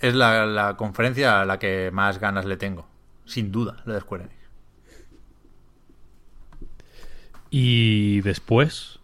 es 0.00 0.14
la, 0.14 0.46
la 0.46 0.76
conferencia 0.76 1.40
a 1.40 1.44
la 1.46 1.58
que 1.58 1.90
más 1.92 2.18
ganas 2.20 2.44
le 2.46 2.56
tengo. 2.56 2.88
Sin 3.24 3.52
duda, 3.52 3.82
la 3.86 3.94
de 3.94 4.00
Square 4.00 4.24
Enix. 4.24 4.38
Y 7.50 8.20
después, 8.22 8.98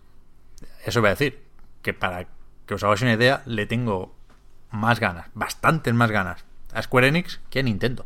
Eso 0.87 1.01
voy 1.01 1.09
a 1.09 1.13
decir. 1.13 1.43
Que 1.83 1.95
para 1.95 2.29
que 2.67 2.75
os 2.75 2.85
hagáis 2.85 3.03
una 3.03 3.15
idea, 3.15 3.43
le 3.47 3.67
tengo 3.67 4.14
más 4.75 5.01
ganas, 5.01 5.29
bastantes 5.35 5.95
más 5.95 6.11
ganas 6.11 6.45
a 6.73 6.83
Square 6.83 7.09
Enix 7.09 7.41
que 7.51 7.61
a 7.61 7.63
Nintendo. 7.63 8.05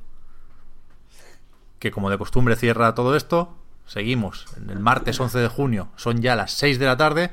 Que 1.79 1.91
como 1.91 2.11
de 2.11 2.19
costumbre 2.19 2.57
cierra 2.57 2.95
todo 2.95 3.17
esto, 3.17 3.57
seguimos. 3.87 4.47
En 4.57 4.71
el 4.71 4.79
martes 4.79 5.19
11 5.19 5.39
de 5.39 5.49
junio 5.49 5.89
son 5.97 6.21
ya 6.21 6.37
las 6.37 6.53
6 6.53 6.79
de 6.79 6.87
la 6.87 6.97
tarde. 6.97 7.31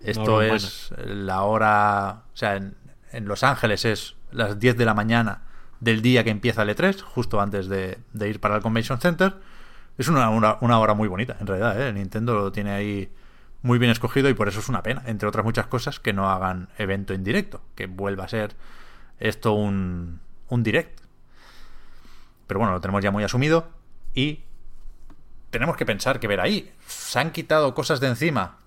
Esto 0.00 0.42
es 0.42 0.92
la 0.98 1.42
hora. 1.42 2.24
O 2.32 2.36
sea, 2.36 2.56
en, 2.56 2.76
en 3.12 3.24
Los 3.26 3.42
Ángeles 3.42 3.84
es 3.84 4.16
las 4.30 4.58
10 4.58 4.76
de 4.76 4.84
la 4.84 4.94
mañana 4.94 5.42
del 5.80 6.02
día 6.02 6.24
que 6.24 6.30
empieza 6.30 6.62
el 6.62 6.70
E3, 6.70 7.00
justo 7.00 7.40
antes 7.40 7.68
de, 7.68 7.98
de 8.12 8.28
ir 8.28 8.40
para 8.40 8.56
el 8.56 8.62
Convention 8.62 9.00
Center. 9.00 9.34
Es 9.96 10.08
una, 10.08 10.28
una, 10.30 10.58
una 10.60 10.78
hora 10.78 10.94
muy 10.94 11.08
bonita, 11.08 11.36
en 11.40 11.46
realidad. 11.46 11.80
¿eh? 11.80 11.92
Nintendo 11.92 12.34
lo 12.34 12.52
tiene 12.52 12.72
ahí 12.72 13.08
muy 13.64 13.78
bien 13.78 13.90
escogido 13.90 14.28
y 14.28 14.34
por 14.34 14.46
eso 14.46 14.60
es 14.60 14.68
una 14.68 14.82
pena, 14.82 15.02
entre 15.06 15.26
otras 15.26 15.44
muchas 15.44 15.66
cosas, 15.66 15.98
que 15.98 16.12
no 16.12 16.28
hagan 16.30 16.68
evento 16.78 17.14
en 17.14 17.24
directo, 17.24 17.62
que 17.74 17.86
vuelva 17.86 18.24
a 18.24 18.28
ser 18.28 18.54
esto 19.18 19.54
un, 19.54 20.20
un 20.48 20.62
direct. 20.62 21.00
Pero 22.46 22.60
bueno, 22.60 22.74
lo 22.74 22.80
tenemos 22.80 23.02
ya 23.02 23.10
muy 23.10 23.24
asumido 23.24 23.68
y 24.14 24.42
tenemos 25.50 25.76
que 25.76 25.86
pensar 25.86 26.20
que 26.20 26.28
ver 26.28 26.40
ahí. 26.40 26.72
Se 26.86 27.18
han 27.18 27.30
quitado 27.32 27.74
cosas 27.74 28.00
de 28.00 28.08
encima 28.08 28.58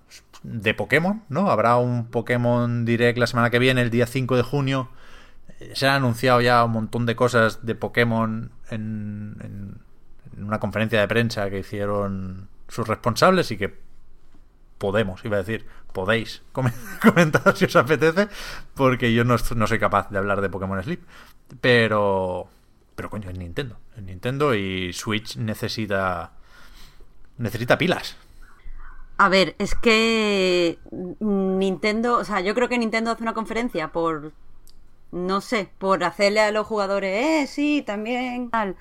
de 0.42 0.74
Pokémon, 0.74 1.22
¿no? 1.28 1.50
Habrá 1.50 1.76
un 1.76 2.06
Pokémon 2.06 2.84
Direct 2.84 3.18
la 3.18 3.26
semana 3.26 3.50
que 3.50 3.58
viene, 3.58 3.82
el 3.82 3.90
día 3.90 4.06
5 4.06 4.36
de 4.36 4.42
junio. 4.42 4.88
Eh, 5.60 5.72
Se 5.74 5.86
han 5.86 5.94
anunciado 5.96 6.40
ya 6.40 6.64
un 6.64 6.72
montón 6.72 7.06
de 7.06 7.14
cosas 7.14 7.64
de 7.64 7.74
Pokémon 7.74 8.50
en, 8.70 9.36
en- 9.40 9.78
en 10.36 10.44
una 10.44 10.58
conferencia 10.60 11.00
de 11.00 11.08
prensa 11.08 11.50
que 11.50 11.58
hicieron 11.60 12.48
sus 12.68 12.86
responsables 12.88 13.50
y 13.50 13.58
que 13.58 13.78
podemos, 14.78 15.24
iba 15.24 15.36
a 15.36 15.40
decir, 15.42 15.66
podéis 15.92 16.42
com- 16.52 16.70
comentar 17.02 17.56
si 17.56 17.66
os 17.66 17.76
apetece, 17.76 18.28
porque 18.74 19.12
yo 19.12 19.24
no, 19.24 19.36
no 19.56 19.66
soy 19.66 19.78
capaz 19.78 20.10
de 20.10 20.18
hablar 20.18 20.40
de 20.40 20.50
Pokémon 20.50 20.82
Sleep. 20.82 21.00
Pero, 21.60 22.48
pero 22.94 23.10
coño, 23.10 23.30
es 23.30 23.38
Nintendo. 23.38 23.78
Es 23.96 24.02
Nintendo 24.02 24.54
y 24.54 24.92
Switch 24.92 25.36
necesita, 25.36 26.32
necesita 27.38 27.78
pilas. 27.78 28.16
A 29.16 29.28
ver, 29.28 29.56
es 29.58 29.74
que 29.74 30.78
Nintendo, 31.20 32.18
o 32.18 32.24
sea, 32.24 32.40
yo 32.40 32.54
creo 32.54 32.68
que 32.68 32.78
Nintendo 32.78 33.10
hace 33.10 33.22
una 33.22 33.34
conferencia 33.34 33.88
por, 33.88 34.32
no 35.10 35.40
sé, 35.40 35.70
por 35.78 36.04
hacerle 36.04 36.40
a 36.40 36.52
los 36.52 36.66
jugadores, 36.66 37.24
eh, 37.24 37.46
sí, 37.52 37.82
también, 37.84 38.50
tal. 38.50 38.76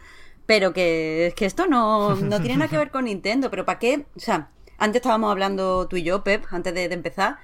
Pero 0.45 0.73
que 0.73 1.27
es 1.27 1.33
que 1.33 1.45
esto 1.45 1.67
no, 1.67 2.15
no 2.15 2.39
tiene 2.41 2.57
nada 2.57 2.69
que 2.69 2.77
ver 2.77 2.91
con 2.91 3.05
Nintendo, 3.05 3.49
pero 3.49 3.65
¿para 3.65 3.79
qué? 3.79 4.05
O 4.15 4.19
sea, 4.19 4.49
antes 4.77 4.97
estábamos 5.01 5.31
hablando 5.31 5.87
tú 5.87 5.97
y 5.97 6.03
yo, 6.03 6.23
Pep, 6.23 6.45
antes 6.51 6.73
de, 6.73 6.85
empezar, 6.85 7.37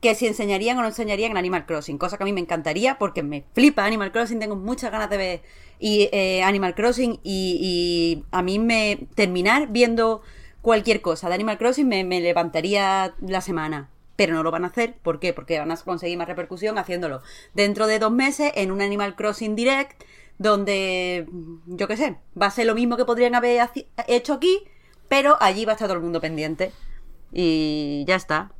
que 0.00 0.14
si 0.14 0.26
enseñarían 0.26 0.78
o 0.78 0.82
no 0.82 0.88
enseñarían 0.88 1.32
en 1.32 1.36
Animal 1.36 1.66
Crossing, 1.66 1.98
cosa 1.98 2.16
que 2.16 2.22
a 2.22 2.26
mí 2.26 2.32
me 2.32 2.40
encantaría 2.40 2.98
porque 2.98 3.22
me 3.22 3.44
flipa 3.54 3.84
Animal 3.84 4.12
Crossing, 4.12 4.38
tengo 4.38 4.56
muchas 4.56 4.90
ganas 4.90 5.10
de 5.10 5.16
ver 5.16 5.42
y, 5.78 6.08
eh, 6.12 6.42
Animal 6.42 6.74
Crossing 6.74 7.20
y, 7.22 8.24
a 8.30 8.42
mí 8.42 8.58
me 8.58 9.06
terminar 9.14 9.68
viendo 9.68 10.22
cualquier 10.62 11.00
cosa 11.00 11.28
de 11.28 11.34
Animal 11.34 11.58
Crossing 11.58 11.88
me, 11.88 12.04
me 12.04 12.20
levantaría 12.20 13.14
la 13.20 13.40
semana. 13.40 13.90
Pero 14.16 14.34
no 14.34 14.42
lo 14.42 14.50
van 14.50 14.64
a 14.64 14.68
hacer, 14.68 14.96
¿por 15.02 15.18
qué? 15.18 15.32
Porque 15.32 15.58
van 15.58 15.70
a 15.70 15.76
conseguir 15.78 16.18
más 16.18 16.28
repercusión 16.28 16.76
haciéndolo 16.76 17.22
dentro 17.54 17.86
de 17.86 17.98
dos 17.98 18.12
meses 18.12 18.52
en 18.54 18.70
un 18.70 18.82
Animal 18.82 19.16
Crossing 19.16 19.56
Direct 19.56 20.02
donde, 20.40 21.26
yo 21.66 21.86
qué 21.86 21.98
sé, 21.98 22.16
va 22.40 22.46
a 22.46 22.50
ser 22.50 22.64
lo 22.64 22.74
mismo 22.74 22.96
que 22.96 23.04
podrían 23.04 23.34
haber 23.34 23.68
hecho 24.08 24.32
aquí, 24.32 24.62
pero 25.10 25.36
allí 25.40 25.64
va 25.64 25.72
a 25.72 25.74
estar 25.74 25.88
todo 25.88 25.96
el 25.96 26.04
mundo 26.04 26.20
pendiente. 26.20 26.72
Y 27.32 28.04
ya 28.06 28.14
está. 28.14 28.52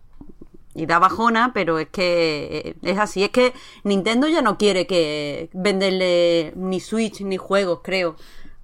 Y 0.75 0.87
da 0.87 0.99
bajona, 0.99 1.53
pero 1.55 1.79
es 1.79 1.89
que 1.89 2.75
eh, 2.83 2.91
es 2.91 2.99
así. 2.99 3.23
Es 3.23 3.31
que 3.31 3.55
Nintendo 3.85 4.27
ya 4.27 4.43
no 4.43 4.59
quiere 4.59 4.89
que 4.89 5.49
venderle 5.53 6.53
ni 6.57 6.81
Switch 6.81 7.20
ni 7.20 7.37
juegos, 7.37 7.81
creo, 7.85 8.17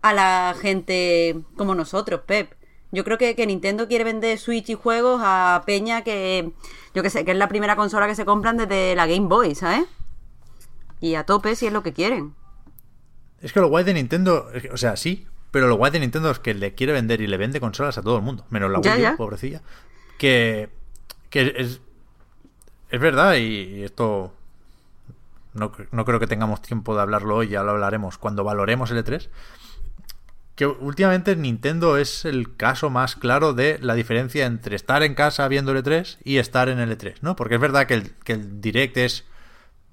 a 0.02 0.12
la 0.12 0.56
gente 0.60 1.36
como 1.56 1.76
nosotros, 1.76 2.23
Pep. 2.26 2.55
Yo 2.90 3.05
creo 3.05 3.18
que, 3.18 3.36
que 3.36 3.47
Nintendo 3.47 3.86
quiere 3.86 4.02
vender 4.02 4.36
Switch 4.39 4.68
y 4.68 4.74
juegos 4.74 5.20
a 5.24 5.62
Peña 5.65 6.02
que, 6.02 6.52
yo 6.92 7.05
que 7.05 7.10
sé, 7.10 7.24
que 7.24 7.31
es 7.31 7.36
la 7.36 7.48
primera 7.48 7.76
consola 7.76 8.08
que 8.08 8.16
se 8.16 8.24
compran 8.24 8.56
desde 8.56 8.97
la 8.97 9.06
Game 9.06 9.28
Boy, 9.28 9.55
¿sabes? 9.55 9.84
Y 11.00 11.15
a 11.15 11.24
tope 11.24 11.55
si 11.55 11.68
es 11.68 11.73
lo 11.73 11.84
que 11.84 11.92
quieren. 11.92 12.34
Es 13.40 13.52
que 13.52 13.60
lo 13.60 13.68
guay 13.68 13.84
de 13.84 13.94
Nintendo, 13.94 14.48
o 14.73 14.76
sea, 14.76 14.97
sí, 14.97 15.26
pero 15.56 15.68
lo 15.68 15.76
guay 15.76 15.90
de 15.90 16.00
Nintendo 16.00 16.30
es 16.30 16.38
que 16.38 16.52
le 16.52 16.74
quiere 16.74 16.92
vender 16.92 17.22
y 17.22 17.26
le 17.26 17.38
vende 17.38 17.60
consolas 17.60 17.96
a 17.96 18.02
todo 18.02 18.18
el 18.18 18.22
mundo, 18.22 18.44
menos 18.50 18.70
la 18.70 18.78
Wii 18.78 19.06
U, 19.06 19.16
pobrecilla. 19.16 19.62
Que, 20.18 20.68
que 21.30 21.54
es, 21.56 21.80
es 22.90 23.00
verdad 23.00 23.36
y, 23.36 23.76
y 23.76 23.82
esto 23.82 24.34
no, 25.54 25.72
no 25.92 26.04
creo 26.04 26.20
que 26.20 26.26
tengamos 26.26 26.60
tiempo 26.60 26.94
de 26.94 27.00
hablarlo 27.00 27.36
hoy, 27.36 27.48
ya 27.48 27.62
lo 27.62 27.70
hablaremos 27.70 28.18
cuando 28.18 28.44
valoremos 28.44 28.90
el 28.90 29.02
E3. 29.02 29.30
Que 30.56 30.66
últimamente 30.66 31.34
Nintendo 31.36 31.96
es 31.96 32.26
el 32.26 32.54
caso 32.54 32.90
más 32.90 33.16
claro 33.16 33.54
de 33.54 33.78
la 33.80 33.94
diferencia 33.94 34.44
entre 34.44 34.76
estar 34.76 35.02
en 35.02 35.14
casa 35.14 35.48
viendo 35.48 35.72
el 35.72 35.82
E3 35.82 36.18
y 36.22 36.36
estar 36.36 36.68
en 36.68 36.80
el 36.80 36.98
E3, 36.98 37.14
¿no? 37.22 37.34
Porque 37.34 37.54
es 37.54 37.60
verdad 37.62 37.86
que 37.86 37.94
el, 37.94 38.10
que 38.24 38.34
el 38.34 38.60
Direct 38.60 38.98
es 38.98 39.24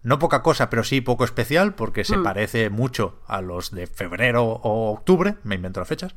no 0.03 0.19
poca 0.19 0.43
cosa, 0.43 0.69
pero 0.69 0.83
sí 0.83 1.01
poco 1.01 1.23
especial, 1.25 1.75
porque 1.75 2.03
se 2.03 2.17
Mm. 2.17 2.23
parece 2.23 2.69
mucho 2.69 3.21
a 3.27 3.41
los 3.41 3.71
de 3.71 3.87
febrero 3.87 4.43
o 4.43 4.91
octubre, 4.91 5.35
me 5.43 5.55
invento 5.55 5.79
las 5.79 5.87
fechas. 5.89 6.13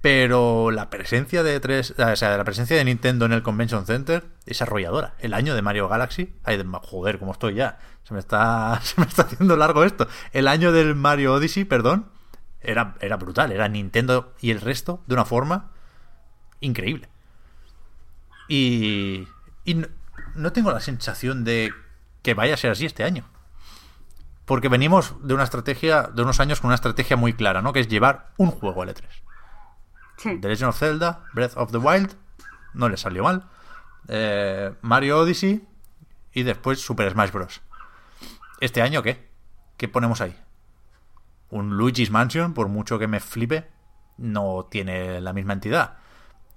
Pero 0.00 0.72
la 0.72 0.90
presencia 0.90 1.44
de 1.44 1.60
tres, 1.60 1.94
o 1.96 2.16
sea, 2.16 2.36
la 2.36 2.42
presencia 2.44 2.76
de 2.76 2.84
Nintendo 2.84 3.24
en 3.24 3.32
el 3.32 3.42
Convention 3.44 3.86
Center 3.86 4.24
es 4.46 4.60
arrolladora. 4.60 5.14
El 5.20 5.32
año 5.32 5.54
de 5.54 5.62
Mario 5.62 5.86
Galaxy, 5.88 6.34
ay, 6.42 6.56
de- 6.56 6.64
joder, 6.82 7.20
cómo 7.20 7.30
estoy 7.32 7.54
ya. 7.54 7.78
Se 8.02 8.12
me 8.14 8.18
está, 8.20 8.80
se 8.82 9.00
me 9.00 9.06
está 9.06 9.22
haciendo 9.22 9.56
largo 9.56 9.84
esto. 9.84 10.08
El 10.32 10.48
año 10.48 10.72
del 10.72 10.96
Mario 10.96 11.34
Odyssey, 11.34 11.64
perdón, 11.64 12.08
era, 12.60 12.96
era 13.00 13.16
brutal. 13.16 13.52
Era 13.52 13.68
Nintendo 13.68 14.34
y 14.40 14.50
el 14.50 14.60
resto 14.60 15.02
de 15.06 15.14
una 15.14 15.24
forma 15.24 15.70
increíble. 16.60 17.08
Y, 18.48 19.28
y 19.64 19.74
no, 19.74 19.86
no 20.34 20.52
tengo 20.52 20.72
la 20.72 20.80
sensación 20.80 21.44
de 21.44 21.72
que 22.22 22.34
vaya 22.34 22.54
a 22.54 22.56
ser 22.56 22.70
así 22.70 22.86
este 22.86 23.04
año. 23.04 23.24
Porque 24.44 24.68
venimos 24.68 25.14
de 25.22 25.34
una 25.34 25.44
estrategia, 25.44 26.02
de 26.02 26.22
unos 26.22 26.40
años 26.40 26.60
con 26.60 26.68
una 26.68 26.74
estrategia 26.74 27.16
muy 27.16 27.32
clara, 27.32 27.62
¿no? 27.62 27.72
Que 27.72 27.80
es 27.80 27.88
llevar 27.88 28.32
un 28.36 28.50
juego 28.50 28.82
al 28.82 28.88
E3. 28.88 29.04
Sí. 30.16 30.38
The 30.40 30.48
Legend 30.48 30.70
of 30.70 30.78
Zelda, 30.78 31.24
Breath 31.32 31.56
of 31.56 31.70
the 31.70 31.78
Wild, 31.78 32.14
no 32.74 32.88
le 32.88 32.96
salió 32.96 33.24
mal. 33.24 33.48
Eh, 34.08 34.72
Mario 34.82 35.20
Odyssey 35.20 35.66
y 36.32 36.42
después 36.42 36.80
Super 36.80 37.10
Smash 37.10 37.30
Bros. 37.30 37.62
¿Este 38.60 38.82
año 38.82 39.02
qué? 39.02 39.28
¿Qué 39.76 39.88
ponemos 39.88 40.20
ahí? 40.20 40.36
Un 41.50 41.76
Luigi's 41.76 42.10
Mansion, 42.10 42.54
por 42.54 42.68
mucho 42.68 42.98
que 42.98 43.08
me 43.08 43.20
flipe, 43.20 43.68
no 44.16 44.66
tiene 44.70 45.20
la 45.20 45.32
misma 45.32 45.52
entidad. 45.52 45.98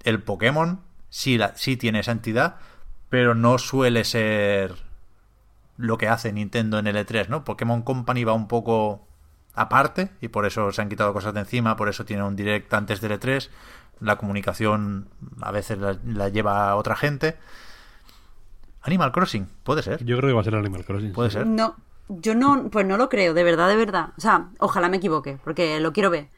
El 0.03 0.21
Pokémon 0.21 0.81
sí, 1.09 1.37
la, 1.37 1.55
sí 1.55 1.77
tiene 1.77 1.99
esa 1.99 2.11
entidad, 2.11 2.57
pero 3.09 3.35
no 3.35 3.57
suele 3.57 4.03
ser 4.03 4.84
lo 5.77 5.97
que 5.97 6.07
hace 6.07 6.31
Nintendo 6.31 6.79
en 6.79 6.87
el 6.87 6.95
E3, 6.95 7.27
¿no? 7.27 7.43
Pokémon 7.43 7.81
Company 7.81 8.23
va 8.23 8.33
un 8.33 8.47
poco 8.47 9.07
aparte 9.53 10.11
y 10.21 10.27
por 10.27 10.45
eso 10.45 10.71
se 10.71 10.81
han 10.81 10.89
quitado 10.89 11.13
cosas 11.13 11.33
de 11.33 11.41
encima, 11.41 11.75
por 11.75 11.89
eso 11.89 12.05
tiene 12.05 12.23
un 12.23 12.35
direct 12.35 12.73
antes 12.73 13.01
del 13.01 13.19
E3. 13.19 13.49
La 14.01 14.17
comunicación 14.17 15.07
a 15.41 15.51
veces 15.51 15.77
la, 15.77 15.97
la 16.05 16.29
lleva 16.29 16.75
otra 16.75 16.95
gente. 16.95 17.37
Animal 18.81 19.11
Crossing, 19.11 19.47
puede 19.63 19.81
ser. 19.81 20.03
Yo 20.05 20.17
creo 20.17 20.29
que 20.29 20.33
va 20.33 20.41
a 20.41 20.43
ser 20.43 20.55
Animal 20.55 20.85
Crossing. 20.85 21.13
Puede 21.13 21.29
sí. 21.29 21.37
ser. 21.37 21.47
No, 21.47 21.75
yo 22.07 22.35
no, 22.35 22.69
pues 22.69 22.85
no 22.85 22.97
lo 22.97 23.09
creo, 23.09 23.33
de 23.33 23.43
verdad, 23.43 23.67
de 23.67 23.75
verdad. 23.75 24.09
O 24.17 24.21
sea, 24.21 24.49
ojalá 24.59 24.89
me 24.89 24.97
equivoque, 24.97 25.39
porque 25.43 25.79
lo 25.79 25.91
quiero 25.93 26.09
ver. 26.09 26.29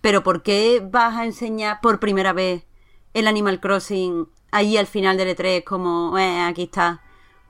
Pero 0.00 0.22
¿por 0.22 0.42
qué 0.42 0.82
vas 0.84 1.16
a 1.16 1.24
enseñar 1.24 1.80
por 1.80 2.00
primera 2.00 2.32
vez 2.32 2.64
el 3.14 3.28
Animal 3.28 3.60
Crossing 3.60 4.28
ahí 4.50 4.76
al 4.76 4.86
final 4.86 5.16
del 5.16 5.36
E3 5.36 5.64
como, 5.64 6.16
eh, 6.18 6.40
aquí 6.40 6.64
está? 6.64 7.02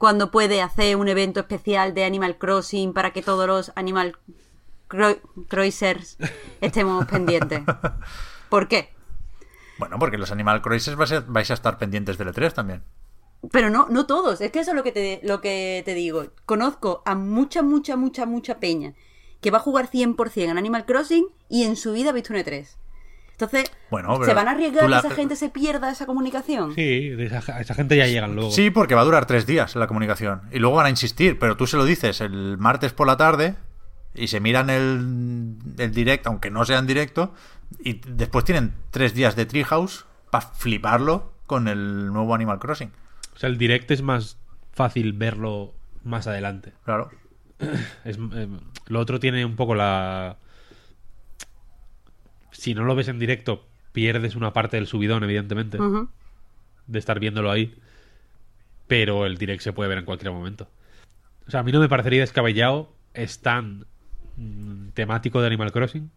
Cuando 0.03 0.33
puede 0.33 0.63
hacer 0.63 0.97
un 0.97 1.07
evento 1.07 1.39
especial 1.39 1.95
de 1.95 2.05
Animal 2.05 2.37
Crossing 2.37 2.93
para 2.93 3.13
que 3.13 3.23
todos 3.23 3.47
los 3.47 3.73
Animal 3.77 4.19
Cro 4.89 5.15
estemos 6.61 7.07
pendientes. 7.09 7.61
¿Por 8.49 8.67
qué? 8.67 8.93
Bueno, 9.79 10.01
porque 10.01 10.19
los 10.19 10.33
Animal 10.33 10.61
Crossing 10.61 10.97
vais 10.97 11.13
a, 11.13 11.21
vais 11.21 11.49
a 11.53 11.55
estar 11.55 11.79
pendientes 11.79 12.19
del 12.19 12.35
E3 12.35 12.53
también. 12.53 12.83
Pero 13.53 13.71
no, 13.71 13.87
no 13.91 14.05
todos, 14.05 14.41
es 14.41 14.51
que 14.51 14.59
eso 14.59 14.73
es 14.73 14.77
lo 14.77 14.83
que 14.83 14.91
te, 14.91 15.21
lo 15.23 15.41
que 15.41 15.83
te 15.85 15.95
digo. 15.95 16.33
Conozco 16.47 17.05
a 17.07 17.15
mucha, 17.15 17.63
mucha, 17.63 17.95
mucha, 17.95 18.27
mucha 18.27 18.59
peña 18.59 18.95
que 19.41 19.53
va 19.53 19.59
a 19.59 19.61
jugar 19.61 19.89
100% 19.89 20.51
en 20.51 20.59
Animal 20.59 20.85
Crossing 20.85 21.29
y 21.49 21.63
en 21.63 21.77
su 21.77 21.93
vida 21.93 22.11
ha 22.11 22.13
visto 22.13 22.33
un 22.33 22.41
E3. 22.41 22.77
Entonces, 23.43 23.71
Bueno, 23.91 24.25
¿se 24.25 24.35
van 24.35 24.49
a 24.49 24.53
arriesgar 24.53 24.89
la- 24.89 25.01
que 25.03 25.07
esa 25.09 25.17
gente 25.17 25.37
se 25.37 25.49
pierda 25.49 25.91
esa 25.91 26.07
comunicación? 26.07 26.75
Sí, 26.75 27.09
de 27.11 27.27
esa, 27.27 27.61
esa 27.61 27.75
gente 27.75 27.97
ya 27.97 28.07
llegan 28.07 28.35
luego. 28.35 28.51
Sí, 28.51 28.71
porque 28.71 28.95
va 28.95 29.01
a 29.03 29.05
durar 29.05 29.27
tres 29.27 29.47
días 29.47 29.75
la 29.77 29.87
comunicación. 29.87 30.43
Y 30.53 30.59
luego 30.59 30.77
van 30.77 30.87
a 30.87 30.91
insistir, 30.91 31.39
pero 31.39 31.57
tú 31.57 31.67
se 31.67 31.77
lo 31.77 31.85
dices 31.85 32.21
el 32.21 32.57
martes 32.59 32.93
por 32.93 33.07
la 33.07 33.17
tarde 33.17 33.57
y 34.15 34.29
se 34.29 34.41
miran 34.41 34.71
el, 34.71 35.57
el 35.79 35.93
direct, 35.93 36.27
aunque 36.27 36.51
no 36.51 36.65
sea 36.65 36.79
en 36.79 36.87
directo, 36.87 37.33
y 37.83 38.01
después 38.07 38.45
tienen 38.45 38.75
tres 38.91 39.15
días 39.15 39.37
de 39.37 39.47
Treehouse 39.47 40.05
para 40.31 40.47
fliparlo 40.47 41.33
con 41.47 41.69
el 41.69 42.13
nuevo 42.13 42.35
Animal 42.35 42.59
Crossing. 42.59 42.93
O 43.35 43.39
sea, 43.39 43.49
el 43.49 43.59
direct 43.59 43.91
es 43.91 44.03
más 44.03 44.37
fácil 44.73 45.13
verlo 45.15 45.75
más 46.05 46.27
adelante. 46.27 46.73
Claro. 46.85 47.11
Es, 48.05 48.19
eh, 48.35 48.49
lo 48.89 49.01
otro 49.01 49.21
tiene 49.21 49.45
un 49.45 49.55
poco 49.57 49.75
la... 49.75 50.37
Si 52.63 52.75
no 52.75 52.85
lo 52.85 52.95
ves 52.95 53.09
en 53.09 53.19
directo, 53.19 53.67
pierdes 53.91 54.37
una 54.37 54.53
parte 54.53 54.77
del 54.77 54.87
subidón, 54.87 55.25
evidentemente, 55.25 55.79
de 56.87 56.99
estar 57.01 57.19
viéndolo 57.19 57.51
ahí. 57.51 57.75
Pero 58.87 59.27
el 59.27 59.37
direct 59.37 59.63
se 59.65 59.73
puede 59.73 59.89
ver 59.89 59.99
en 59.99 60.05
cualquier 60.05 60.31
momento. 60.31 60.69
O 61.49 61.51
sea, 61.51 61.59
a 61.59 61.63
mí 61.65 61.73
no 61.73 61.81
me 61.81 61.89
parecería 61.89 62.21
descabellado. 62.21 62.93
Es 63.15 63.41
tan 63.41 63.87
mm, 64.37 64.91
temático 64.95 65.41
de 65.41 65.49
Animal 65.49 65.73
Crossing. 65.73 66.09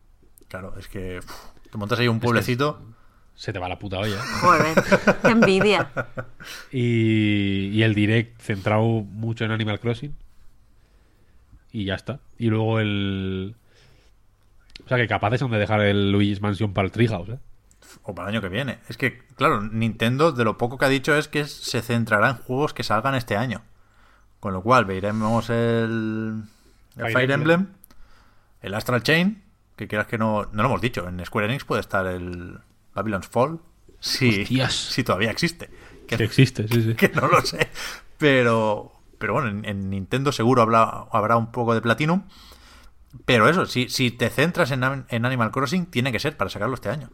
Claro, 0.47 0.77
es 0.77 0.87
que 0.87 1.17
uf, 1.17 1.31
te 1.71 1.79
montas 1.79 1.97
ahí 1.97 2.07
un 2.07 2.19
pueblecito. 2.19 2.79
Se 3.33 3.51
te 3.51 3.57
va 3.57 3.67
la 3.67 3.79
puta 3.79 3.97
olla. 3.97 4.21
Joder, 4.39 4.83
qué 5.23 5.29
envidia. 5.29 5.89
Y, 6.71 7.69
y 7.73 7.81
el 7.81 7.95
direct 7.95 8.39
centrado 8.39 8.83
mucho 8.83 9.45
en 9.45 9.49
Animal 9.49 9.79
Crossing. 9.79 10.13
Y 11.71 11.85
ya 11.85 11.95
está. 11.95 12.19
Y 12.37 12.49
luego 12.49 12.79
el. 12.79 13.55
O 14.85 14.87
sea, 14.87 14.97
que 14.97 15.07
capaces 15.07 15.39
son 15.39 15.51
de 15.51 15.57
dejar 15.57 15.81
el 15.81 16.11
Luigi's 16.11 16.41
Mansion 16.41 16.73
para 16.73 16.85
el 16.85 16.91
Treehouse, 16.91 17.29
¿eh? 17.29 17.39
O 18.03 18.13
para 18.13 18.29
el 18.29 18.35
año 18.35 18.41
que 18.41 18.49
viene. 18.49 18.79
Es 18.87 18.97
que, 18.97 19.19
claro, 19.35 19.61
Nintendo 19.61 20.31
de 20.31 20.43
lo 20.43 20.57
poco 20.57 20.77
que 20.77 20.85
ha 20.85 20.89
dicho 20.89 21.15
es 21.15 21.27
que 21.27 21.45
se 21.45 21.81
centrará 21.81 22.29
en 22.29 22.35
juegos 22.35 22.73
que 22.73 22.83
salgan 22.83 23.15
este 23.15 23.35
año. 23.35 23.63
Con 24.39 24.53
lo 24.53 24.61
cual 24.61 24.85
veremos 24.85 25.49
el, 25.49 26.43
el 26.97 27.03
Fire 27.03 27.13
Fire, 27.13 27.31
Emblem. 27.31 27.59
Emblem, 27.61 27.75
el 28.61 28.73
Astral 28.75 29.01
Chain, 29.01 29.43
que 29.75 29.87
quieras 29.87 30.07
que 30.07 30.17
no, 30.17 30.47
no 30.51 30.63
lo 30.63 30.69
hemos 30.69 30.81
dicho, 30.81 31.07
en 31.07 31.23
Square 31.25 31.47
Enix 31.47 31.65
puede 31.65 31.81
estar 31.81 32.05
el 32.05 32.59
Babylon's 32.93 33.27
Fall, 33.27 33.59
si, 33.99 34.41
Hostias. 34.41 34.73
si 34.73 35.03
todavía 35.03 35.31
existe. 35.31 35.69
Que, 36.07 36.17
Que 36.17 36.23
existe, 36.25 36.67
sí, 36.67 36.83
sí. 36.83 36.93
que 36.95 37.09
no 37.09 37.27
lo 37.27 37.41
sé. 37.41 37.69
Pero, 38.19 38.91
pero 39.17 39.33
bueno, 39.33 39.49
en, 39.49 39.65
en 39.65 39.89
Nintendo 39.89 40.31
seguro 40.31 40.61
habrá, 40.61 41.05
habrá 41.11 41.37
un 41.37 41.51
poco 41.51 41.73
de 41.73 41.81
Platinum. 41.81 42.23
Pero 43.25 43.47
eso, 43.47 43.65
si, 43.65 43.89
si 43.89 44.11
te 44.11 44.29
centras 44.29 44.71
en, 44.71 45.05
en 45.07 45.25
Animal 45.25 45.51
Crossing, 45.51 45.85
tiene 45.85 46.11
que 46.11 46.19
ser 46.19 46.35
para 46.35 46.49
sacarlo 46.49 46.75
este 46.75 46.89
año. 46.89 47.09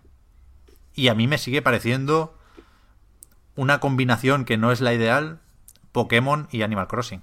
Y 0.93 1.07
a 1.09 1.15
mí 1.15 1.27
me 1.27 1.37
sigue 1.37 1.61
pareciendo 1.61 2.37
una 3.55 3.79
combinación 3.79 4.45
que 4.45 4.57
no 4.57 4.71
es 4.71 4.81
la 4.81 4.93
ideal, 4.93 5.39
Pokémon 5.91 6.47
y 6.51 6.63
Animal 6.63 6.87
Crossing. 6.87 7.21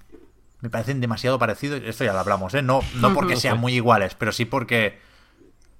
Me 0.60 0.70
parecen 0.70 1.00
demasiado 1.00 1.38
parecidos, 1.38 1.80
esto 1.84 2.04
ya 2.04 2.12
lo 2.12 2.20
hablamos, 2.20 2.54
¿eh? 2.54 2.62
No, 2.62 2.80
no 2.96 3.14
porque 3.14 3.36
sean 3.36 3.58
muy 3.58 3.74
iguales, 3.74 4.14
pero 4.14 4.32
sí 4.32 4.44
porque 4.44 5.00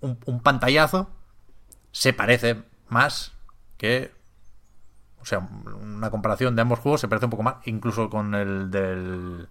un, 0.01 0.19
un 0.27 0.41
pantallazo 0.41 1.11
se 1.93 2.13
parece 2.13 2.63
más 2.89 3.33
que... 3.77 4.13
O 5.21 5.25
sea, 5.25 5.41
una 5.41 6.11
comparación 6.11 6.55
de 6.57 6.63
ambos 6.63 6.79
juegos 6.79 7.01
se 7.01 7.09
parece 7.09 7.27
un 7.27 7.31
poco 7.31 7.43
más, 7.43 7.57
incluso 7.65 8.09
con 8.09 8.35
el 8.35 8.71
del, 8.71 9.49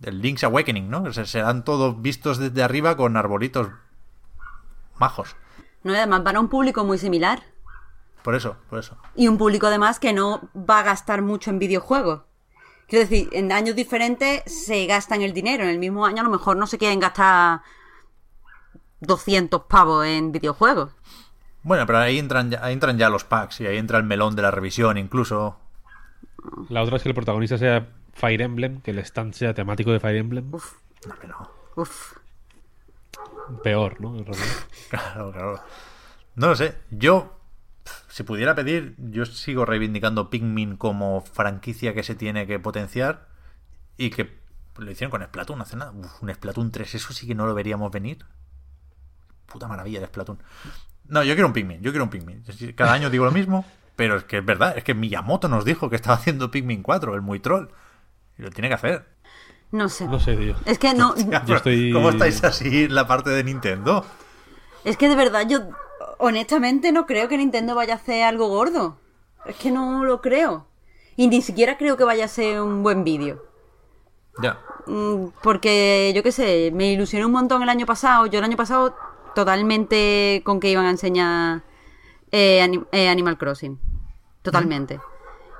del 0.00 0.20
Link's 0.20 0.42
Awakening, 0.44 0.90
¿no? 0.90 1.02
O 1.02 1.12
sea, 1.12 1.26
serán 1.26 1.64
todos 1.64 2.00
vistos 2.00 2.38
desde 2.38 2.62
arriba 2.62 2.96
con 2.96 3.16
arbolitos 3.16 3.68
majos. 4.98 5.36
No, 5.84 5.92
y 5.92 5.96
además 5.96 6.24
van 6.24 6.36
a 6.36 6.40
un 6.40 6.48
público 6.48 6.84
muy 6.84 6.98
similar. 6.98 7.42
Por 8.22 8.34
eso, 8.34 8.56
por 8.68 8.78
eso. 8.78 8.96
Y 9.14 9.28
un 9.28 9.38
público 9.38 9.66
además 9.66 9.98
que 9.98 10.12
no 10.12 10.48
va 10.54 10.80
a 10.80 10.82
gastar 10.82 11.22
mucho 11.22 11.50
en 11.50 11.58
videojuegos. 11.58 12.22
Quiero 12.86 13.08
decir, 13.08 13.28
en 13.32 13.52
años 13.52 13.76
diferentes 13.76 14.42
se 14.46 14.84
gastan 14.86 15.22
el 15.22 15.32
dinero. 15.32 15.62
En 15.62 15.70
el 15.70 15.78
mismo 15.78 16.04
año 16.04 16.20
a 16.20 16.24
lo 16.24 16.30
mejor 16.30 16.56
no 16.56 16.66
se 16.66 16.76
quieren 16.76 16.98
gastar 16.98 17.60
200 19.00 19.62
pavos 19.64 20.06
en 20.06 20.32
videojuegos. 20.32 20.90
Bueno, 21.62 21.86
pero 21.86 21.98
ahí 21.98 22.18
entran, 22.18 22.50
ya, 22.50 22.64
ahí 22.64 22.72
entran 22.72 22.98
ya 22.98 23.10
los 23.10 23.24
packs 23.24 23.60
y 23.60 23.66
ahí 23.66 23.76
entra 23.76 23.98
el 23.98 24.04
melón 24.04 24.34
de 24.34 24.42
la 24.42 24.50
revisión 24.50 24.98
incluso. 24.98 25.56
La 26.68 26.82
otra 26.82 26.96
es 26.96 27.02
que 27.02 27.10
el 27.10 27.14
protagonista 27.14 27.58
sea 27.58 27.86
Fire 28.14 28.42
Emblem, 28.42 28.80
que 28.80 28.90
el 28.90 28.98
stand 29.00 29.32
sea 29.34 29.54
temático 29.54 29.90
de 29.92 30.00
Fire 30.00 30.16
Emblem. 30.16 30.52
Uf, 30.54 30.74
No, 31.06 31.14
pero- 31.20 31.52
uf. 31.76 32.16
Peor, 33.62 34.00
¿no? 34.00 34.14
Claro, 34.90 35.32
claro. 35.32 35.60
No 36.36 36.48
lo 36.48 36.56
sé. 36.56 36.76
Yo, 36.90 37.36
si 38.08 38.22
pudiera 38.22 38.54
pedir, 38.54 38.94
yo 38.98 39.24
sigo 39.26 39.64
reivindicando 39.64 40.30
Pikmin 40.30 40.76
como 40.76 41.20
franquicia 41.22 41.94
que 41.94 42.02
se 42.02 42.14
tiene 42.14 42.46
que 42.46 42.58
potenciar 42.58 43.28
y 43.96 44.10
que 44.10 44.38
lo 44.78 44.90
hicieron 44.90 45.10
con 45.10 45.22
Splatoon 45.22 45.60
hace 45.62 45.76
nada. 45.76 45.92
Uf, 45.92 46.22
un 46.22 46.32
Splatoon 46.32 46.70
3, 46.70 46.94
eso 46.94 47.12
sí 47.12 47.26
que 47.26 47.34
no 47.34 47.46
lo 47.46 47.54
veríamos 47.54 47.90
venir. 47.90 48.24
Puta 49.46 49.66
maravilla 49.68 50.00
de 50.00 50.06
Splatoon. 50.06 50.42
No, 51.06 51.22
yo 51.24 51.34
quiero 51.34 51.48
un 51.48 51.52
Pikmin, 51.52 51.82
yo 51.82 51.90
quiero 51.90 52.04
un 52.04 52.10
Pikmin. 52.10 52.44
Cada 52.76 52.92
año 52.92 53.10
digo 53.10 53.24
lo 53.24 53.32
mismo, 53.32 53.64
pero 53.96 54.16
es 54.16 54.24
que 54.24 54.38
es 54.38 54.44
verdad, 54.44 54.78
es 54.78 54.84
que 54.84 54.94
Miyamoto 54.94 55.48
nos 55.48 55.64
dijo 55.64 55.90
que 55.90 55.96
estaba 55.96 56.14
haciendo 56.16 56.50
Pikmin 56.52 56.82
4, 56.82 57.14
el 57.16 57.20
muy 57.22 57.40
troll. 57.40 57.68
Y 58.40 58.42
lo 58.42 58.50
tiene 58.50 58.68
que 58.68 58.74
hacer. 58.74 59.04
No 59.70 59.90
sé. 59.90 60.06
No 60.06 60.18
sé, 60.18 60.34
tío. 60.34 60.54
Es 60.64 60.78
que 60.78 60.94
no. 60.94 61.14
Yo 61.46 61.56
estoy- 61.56 61.92
¿Cómo 61.92 62.08
estáis 62.08 62.42
así 62.42 62.84
en 62.84 62.94
la 62.94 63.06
parte 63.06 63.28
de 63.28 63.44
Nintendo? 63.44 64.02
Es 64.84 64.96
que 64.96 65.10
de 65.10 65.14
verdad 65.14 65.46
yo 65.46 65.60
honestamente 66.18 66.90
no 66.90 67.04
creo 67.04 67.28
que 67.28 67.36
Nintendo 67.36 67.74
vaya 67.74 67.92
a 67.92 67.96
hacer 67.96 68.22
algo 68.24 68.48
gordo. 68.48 68.96
Es 69.44 69.56
que 69.56 69.70
no 69.70 70.04
lo 70.04 70.22
creo. 70.22 70.66
Y 71.16 71.28
ni 71.28 71.42
siquiera 71.42 71.76
creo 71.76 71.98
que 71.98 72.04
vaya 72.04 72.24
a 72.24 72.28
ser 72.28 72.62
un 72.62 72.82
buen 72.82 73.04
vídeo. 73.04 73.44
Ya. 74.42 74.58
Mm, 74.86 75.26
Porque 75.42 76.12
yo 76.16 76.22
qué 76.22 76.32
sé, 76.32 76.70
me 76.72 76.90
ilusioné 76.92 77.26
un 77.26 77.32
montón 77.32 77.62
el 77.62 77.68
año 77.68 77.84
pasado. 77.84 78.24
Yo 78.24 78.38
el 78.38 78.44
año 78.46 78.56
pasado 78.56 78.96
totalmente 79.34 80.40
con 80.46 80.60
que 80.60 80.70
iban 80.70 80.86
a 80.86 80.90
enseñar 80.90 81.62
eh, 82.32 82.66
eh, 82.92 83.08
Animal 83.10 83.36
Crossing. 83.36 83.78
Totalmente. 84.42 84.98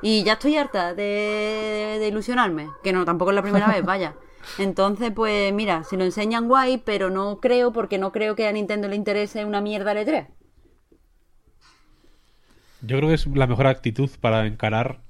Y 0.03 0.25
ya 0.25 0.35
estoy 0.35 0.57
harta 0.57 0.95
de, 0.95 1.97
de 2.01 2.09
ilusionarme, 2.09 2.69
que 2.83 2.93
no, 2.93 3.05
tampoco 3.05 3.31
es 3.31 3.35
la 3.35 3.43
primera 3.43 3.67
vez, 3.69 3.85
vaya. 3.85 4.15
Entonces, 4.59 5.13
pues 5.15 5.53
mira, 5.53 5.85
si 5.85 5.97
lo 5.97 6.05
enseñan 6.05 6.49
guay, 6.49 6.79
pero 6.79 7.11
no 7.11 7.41
creo, 7.41 7.73
porque 7.73 7.99
no 7.99 8.11
creo 8.11 8.35
que 8.35 8.49
a 8.49 8.53
Nintendo 8.53 8.89
le 8.89 8.97
interese 8.97 9.45
una 9.45 9.61
mierda 9.61 9.93
de 9.95 10.05
3. 10.05 10.27
Yo 12.83 12.97
creo 12.97 13.09
que 13.11 13.15
es 13.15 13.27
la 13.27 13.47
mejor 13.47 13.67
actitud 13.67 14.09
para 14.21 14.47
encarar 14.47 15.01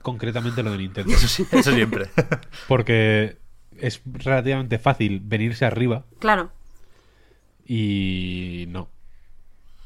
concretamente 0.00 0.62
lo 0.62 0.70
de 0.72 0.78
Nintendo. 0.78 1.12
Eso, 1.12 1.28
sí, 1.28 1.46
eso 1.52 1.72
siempre. 1.72 2.06
Porque 2.68 3.36
es 3.78 4.00
relativamente 4.06 4.78
fácil 4.78 5.20
venirse 5.22 5.66
arriba 5.66 6.06
Claro. 6.20 6.50
y 7.66 8.64
no. 8.68 8.88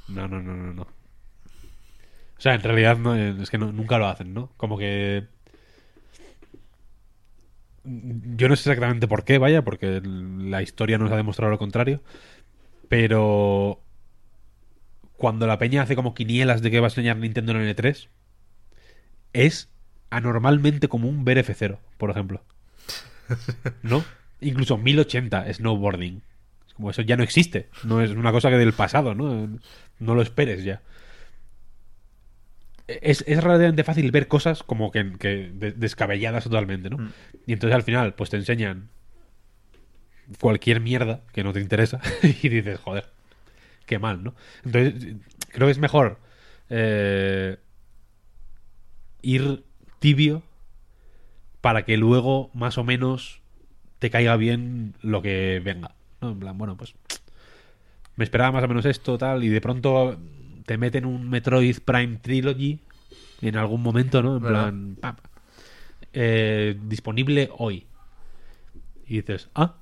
No, 0.07 0.29
no, 0.29 0.41
no, 0.41 0.55
no, 0.55 0.73
no. 0.73 0.87
O 2.41 2.43
sea, 2.43 2.55
en 2.55 2.63
realidad 2.63 2.97
no, 2.97 3.15
es 3.15 3.51
que 3.51 3.59
no- 3.59 3.71
nunca 3.71 3.99
lo 3.99 4.07
hacen, 4.07 4.33
¿no? 4.33 4.51
Como 4.57 4.79
que... 4.79 5.27
Yo 7.85 8.49
no 8.49 8.57
sé 8.57 8.71
exactamente 8.71 9.07
por 9.07 9.25
qué, 9.25 9.37
vaya, 9.37 9.63
porque 9.63 10.01
la 10.03 10.63
historia 10.63 10.97
nos 10.97 11.13
ha 11.13 11.17
demostrado 11.17 11.51
lo 11.51 11.59
contrario. 11.59 12.01
Pero 12.89 13.83
cuando 15.19 15.47
la 15.47 15.59
peña 15.59 15.83
hace 15.83 15.97
como 15.97 16.15
quinielas 16.15 16.63
de 16.63 16.71
que 16.71 16.81
va 16.81 16.87
a 16.87 16.91
enseñar 16.91 17.19
Nintendo 17.19 17.53
en 17.53 17.59
el 17.59 17.77
E3, 17.77 18.09
es 19.35 19.69
anormalmente 20.09 20.89
común 20.89 21.27
ver 21.27 21.45
F0, 21.45 21.77
por 21.99 22.09
ejemplo. 22.09 22.43
¿No? 23.83 24.03
Incluso 24.41 24.79
1080 24.79 25.53
snowboarding. 25.53 26.23
Es 26.67 26.73
como 26.73 26.89
eso 26.89 27.03
ya 27.03 27.19
no 27.19 27.23
existe. 27.23 27.69
No 27.85 28.01
es 28.01 28.13
una 28.13 28.33
cosa 28.33 28.49
que 28.49 28.57
del 28.57 28.73
pasado, 28.73 29.15
¿no? 29.15 29.59
No 29.99 30.15
lo 30.15 30.23
esperes 30.23 30.65
ya. 30.65 30.81
Es, 33.03 33.25
es 33.27 33.43
relativamente 33.43 33.85
fácil 33.85 34.11
ver 34.11 34.29
cosas 34.29 34.63
como 34.63 34.91
que, 34.91 35.13
que 35.19 35.51
de- 35.55 35.73
descabelladas 35.73 36.45
totalmente, 36.45 36.91
¿no? 36.91 36.99
Mm. 36.99 37.13
Y 37.47 37.53
entonces 37.53 37.75
al 37.75 37.83
final, 37.83 38.15
pues 38.15 38.31
te 38.31 38.37
enseñan 38.37 38.89
cualquier 40.41 40.81
mierda 40.81 41.21
que 41.33 41.43
no 41.45 41.53
te 41.53 41.61
interesa 41.61 42.01
y 42.23 42.49
dices, 42.49 42.79
joder, 42.81 43.07
qué 43.87 43.99
mal, 43.99 44.23
¿no? 44.23 44.35
Entonces, 44.65 45.17
creo 45.49 45.67
que 45.67 45.73
es 45.73 45.79
mejor 45.79 46.19
eh, 46.69 47.57
ir 49.23 49.65
tibio 49.99 50.43
para 51.61 51.85
que 51.85 51.97
luego 51.97 52.51
más 52.55 52.79
o 52.79 52.85
menos 52.85 53.41
te 53.99 54.11
caiga 54.11 54.37
bien 54.37 54.95
lo 55.03 55.21
que 55.21 55.61
venga. 55.63 55.95
¿no? 56.21 56.31
En 56.31 56.41
plan, 56.41 56.57
bueno, 56.57 56.77
pues 56.77 56.95
me 58.17 58.25
esperaba 58.25 58.53
más 58.53 58.65
o 58.65 58.69
menos 58.69 58.87
esto, 58.87 59.19
tal, 59.19 59.45
y 59.45 59.49
de 59.49 59.61
pronto 59.61 60.19
te 60.65 60.79
meten 60.79 61.05
un 61.07 61.29
Metroid 61.31 61.79
Prime 61.85 62.17
Trilogy 62.19 62.81
en 63.43 63.57
algún 63.57 63.83
momento, 63.83 64.23
¿no? 64.23 64.37
En 64.37 64.43
¿Verdad? 64.43 64.63
plan, 64.65 64.97
pam, 65.01 65.17
eh, 66.13 66.79
disponible 66.85 67.51
hoy. 67.59 67.87
Y 69.07 69.17
dices, 69.17 69.49
ah, 69.55 69.75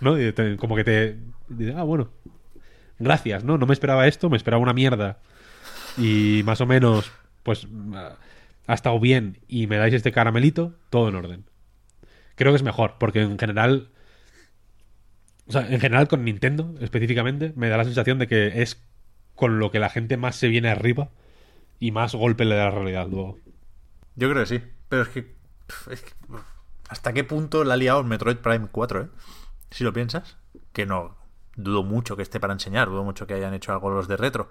¿no? 0.00 0.20
Y 0.20 0.32
te- 0.32 0.56
como 0.56 0.76
que 0.76 0.84
te. 0.84 1.18
dices, 1.48 1.74
ah, 1.76 1.82
bueno, 1.82 2.10
gracias, 2.98 3.44
¿no? 3.44 3.58
No 3.58 3.66
me 3.66 3.72
esperaba 3.72 4.06
esto, 4.06 4.28
me 4.30 4.36
esperaba 4.36 4.62
una 4.62 4.72
mierda. 4.74 5.18
Y 5.96 6.42
más 6.44 6.60
o 6.60 6.66
menos, 6.66 7.10
pues, 7.42 7.66
ha 8.66 8.74
estado 8.74 8.98
bien 9.00 9.38
y 9.48 9.66
me 9.66 9.76
dais 9.76 9.94
este 9.94 10.12
caramelito, 10.12 10.74
todo 10.90 11.08
en 11.08 11.14
orden. 11.14 11.44
Creo 12.34 12.52
que 12.52 12.56
es 12.56 12.62
mejor, 12.62 12.96
porque 12.98 13.22
en 13.22 13.38
general. 13.38 13.88
O 15.46 15.52
sea, 15.52 15.68
en 15.70 15.78
general 15.78 16.08
con 16.08 16.24
Nintendo, 16.24 16.74
específicamente, 16.80 17.52
me 17.54 17.68
da 17.68 17.76
la 17.76 17.84
sensación 17.84 18.18
de 18.18 18.26
que 18.26 18.62
es 18.62 18.82
con 19.34 19.58
lo 19.58 19.70
que 19.70 19.78
la 19.78 19.90
gente 19.90 20.16
más 20.16 20.36
se 20.36 20.48
viene 20.48 20.70
arriba 20.70 21.08
y 21.80 21.90
más 21.90 22.14
golpe 22.14 22.44
le 22.44 22.54
da 22.56 22.64
la 22.66 22.70
realidad 22.70 23.08
luego. 23.10 23.38
Yo 24.16 24.30
creo 24.30 24.42
que 24.44 24.58
sí. 24.58 24.64
Pero 24.88 25.02
es 25.02 25.08
que, 25.08 25.34
¿Hasta 26.88 27.12
qué 27.12 27.24
punto 27.24 27.64
la 27.64 27.74
ha 27.74 27.76
liado 27.76 28.04
Metroid 28.04 28.36
Prime 28.36 28.68
4, 28.70 29.02
eh? 29.02 29.08
Si 29.70 29.82
lo 29.84 29.92
piensas. 29.92 30.36
Que 30.72 30.86
no. 30.86 31.16
Dudo 31.56 31.82
mucho 31.82 32.16
que 32.16 32.22
esté 32.22 32.38
para 32.40 32.52
enseñar. 32.52 32.88
Dudo 32.88 33.02
mucho 33.04 33.26
que 33.26 33.34
hayan 33.34 33.54
hecho 33.54 33.72
algo 33.72 33.90
los 33.90 34.06
de 34.08 34.16
retro. 34.16 34.50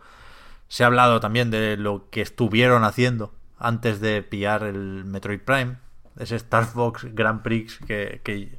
Se 0.67 0.83
ha 0.83 0.87
hablado 0.87 1.19
también 1.19 1.51
de 1.51 1.77
lo 1.77 2.09
que 2.09 2.21
estuvieron 2.21 2.83
haciendo 2.83 3.33
antes 3.57 4.01
de 4.01 4.21
pillar 4.23 4.63
el 4.63 5.05
Metroid 5.05 5.39
Prime. 5.41 5.77
Ese 6.17 6.35
Star 6.35 6.65
Fox 6.65 7.05
Grand 7.13 7.41
Prix 7.41 7.77
que, 7.87 8.21
que, 8.23 8.57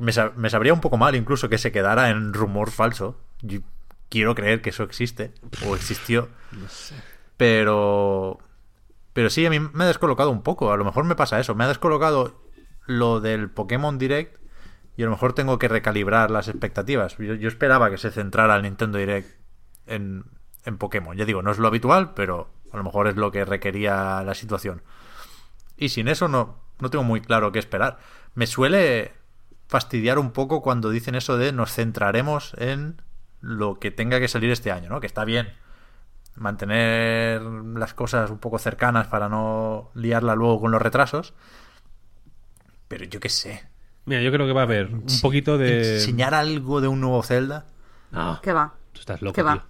me, 0.00 0.12
sa- 0.12 0.32
me 0.36 0.50
sabría 0.50 0.72
un 0.74 0.80
poco 0.80 0.96
mal 0.96 1.14
incluso 1.16 1.48
que 1.48 1.58
se 1.58 1.72
quedara 1.72 2.10
en 2.10 2.32
rumor 2.34 2.70
falso. 2.70 3.18
Quiero 4.08 4.34
creer 4.34 4.62
que 4.62 4.70
eso 4.70 4.82
existe 4.82 5.32
o 5.66 5.74
existió. 5.74 6.28
Pero 7.36 8.38
pero 9.12 9.30
sí, 9.30 9.44
a 9.44 9.50
mí 9.50 9.58
me 9.58 9.84
ha 9.84 9.88
descolocado 9.88 10.30
un 10.30 10.42
poco. 10.42 10.72
A 10.72 10.76
lo 10.76 10.84
mejor 10.84 11.04
me 11.04 11.16
pasa 11.16 11.40
eso. 11.40 11.54
Me 11.54 11.64
ha 11.64 11.68
descolocado 11.68 12.40
lo 12.86 13.20
del 13.20 13.50
Pokémon 13.50 13.98
Direct 13.98 14.38
y 14.96 15.02
a 15.02 15.06
lo 15.06 15.10
mejor 15.10 15.32
tengo 15.32 15.58
que 15.58 15.66
recalibrar 15.66 16.30
las 16.30 16.46
expectativas. 16.46 17.16
Yo, 17.18 17.34
yo 17.34 17.48
esperaba 17.48 17.90
que 17.90 17.98
se 17.98 18.10
centrara 18.10 18.54
el 18.54 18.62
Nintendo 18.62 18.98
Direct 18.98 19.40
en, 19.86 20.24
en 20.64 20.78
Pokémon. 20.78 21.16
Ya 21.16 21.24
digo, 21.24 21.42
no 21.42 21.50
es 21.50 21.58
lo 21.58 21.66
habitual, 21.66 22.14
pero 22.14 22.50
a 22.72 22.76
lo 22.76 22.84
mejor 22.84 23.08
es 23.08 23.16
lo 23.16 23.32
que 23.32 23.44
requería 23.44 24.22
la 24.22 24.34
situación. 24.34 24.82
Y 25.76 25.88
sin 25.88 26.08
eso 26.08 26.28
no, 26.28 26.60
no 26.80 26.90
tengo 26.90 27.04
muy 27.04 27.20
claro 27.20 27.52
qué 27.52 27.58
esperar. 27.58 27.98
Me 28.34 28.46
suele 28.46 29.12
fastidiar 29.66 30.18
un 30.18 30.30
poco 30.30 30.62
cuando 30.62 30.90
dicen 30.90 31.14
eso 31.14 31.38
de 31.38 31.52
nos 31.52 31.72
centraremos 31.72 32.54
en 32.58 33.02
lo 33.40 33.78
que 33.78 33.90
tenga 33.90 34.20
que 34.20 34.28
salir 34.28 34.50
este 34.50 34.72
año, 34.72 34.88
¿no? 34.88 35.00
Que 35.00 35.06
está 35.06 35.24
bien 35.24 35.48
mantener 36.34 37.42
las 37.42 37.94
cosas 37.94 38.30
un 38.30 38.38
poco 38.38 38.58
cercanas 38.58 39.06
para 39.08 39.28
no 39.28 39.90
liarla 39.94 40.34
luego 40.34 40.60
con 40.60 40.70
los 40.70 40.80
retrasos. 40.80 41.34
Pero 42.88 43.04
yo 43.04 43.20
qué 43.20 43.28
sé. 43.28 43.68
Mira, 44.06 44.22
yo 44.22 44.32
creo 44.32 44.46
que 44.46 44.52
va 44.52 44.62
a 44.62 44.64
haber 44.64 44.86
un 44.86 45.04
poquito 45.20 45.58
de. 45.58 45.96
Enseñar 45.96 46.34
algo 46.34 46.80
de 46.80 46.88
un 46.88 47.00
nuevo 47.00 47.22
Zelda. 47.22 47.66
No, 48.10 48.40
¿Qué 48.42 48.52
va? 48.52 48.74
tú 48.92 49.00
estás 49.00 49.20
loco, 49.20 49.34
¿Qué 49.34 49.42
va? 49.42 49.54
tío. 49.54 49.62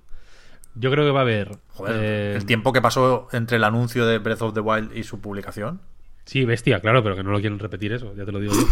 Yo 0.76 0.90
creo 0.92 1.04
que 1.04 1.10
va 1.10 1.20
a 1.20 1.22
haber. 1.22 1.58
Joder, 1.70 1.96
eh, 1.96 2.36
el 2.36 2.46
tiempo 2.46 2.72
que 2.72 2.80
pasó 2.80 3.26
entre 3.32 3.56
el 3.56 3.64
anuncio 3.64 4.06
de 4.06 4.18
Breath 4.18 4.42
of 4.42 4.54
the 4.54 4.60
Wild 4.60 4.96
y 4.96 5.02
su 5.02 5.20
publicación. 5.20 5.80
Sí, 6.24 6.44
bestia, 6.44 6.80
claro, 6.80 7.02
pero 7.02 7.16
que 7.16 7.24
no 7.24 7.32
lo 7.32 7.40
quieren 7.40 7.58
repetir 7.58 7.92
eso, 7.92 8.14
ya 8.14 8.24
te 8.24 8.32
lo 8.32 8.38
digo 8.40 8.54
yo. 8.54 8.60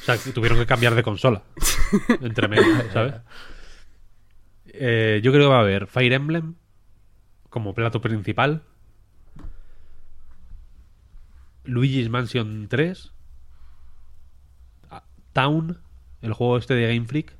O 0.00 0.02
sea, 0.02 0.16
que 0.16 0.30
tuvieron 0.32 0.56
que 0.56 0.64
cambiar 0.64 0.94
de 0.94 1.02
consola. 1.02 1.42
entre 2.22 2.48
medio, 2.48 2.64
¿sabes? 2.90 3.16
Eh, 4.82 5.20
yo 5.22 5.30
creo 5.30 5.44
que 5.44 5.50
va 5.50 5.58
a 5.58 5.60
haber 5.60 5.86
Fire 5.86 6.14
Emblem 6.14 6.54
como 7.50 7.74
plato 7.74 8.00
principal. 8.00 8.62
Luigi's 11.64 12.08
Mansion 12.08 12.66
3. 12.66 13.12
ah, 14.88 15.04
Town, 15.34 15.82
el 16.22 16.32
juego 16.32 16.56
este 16.56 16.72
de 16.72 16.94
Game 16.94 17.06
Freak. 17.06 17.36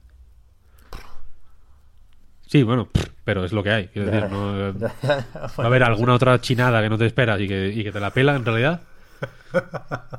Sí, 2.47 2.63
bueno, 2.63 2.91
pero 3.25 3.43
es 3.47 3.53
lo 3.53 3.63
que 3.63 3.71
hay. 3.71 3.87
Quiero 3.89 4.11
decir, 4.11 4.29
va 4.31 5.65
a 5.65 5.67
haber 5.67 5.83
alguna 5.83 6.13
otra 6.13 6.39
chinada 6.43 6.83
que 6.83 6.91
no 6.91 6.99
te 6.99 7.07
esperas 7.07 7.41
y 7.41 7.49
que, 7.49 7.69
y 7.69 7.83
que 7.83 7.91
te 7.91 8.01
la 8.01 8.11
pela 8.11 8.37
en 8.37 8.45
realidad. 8.45 8.83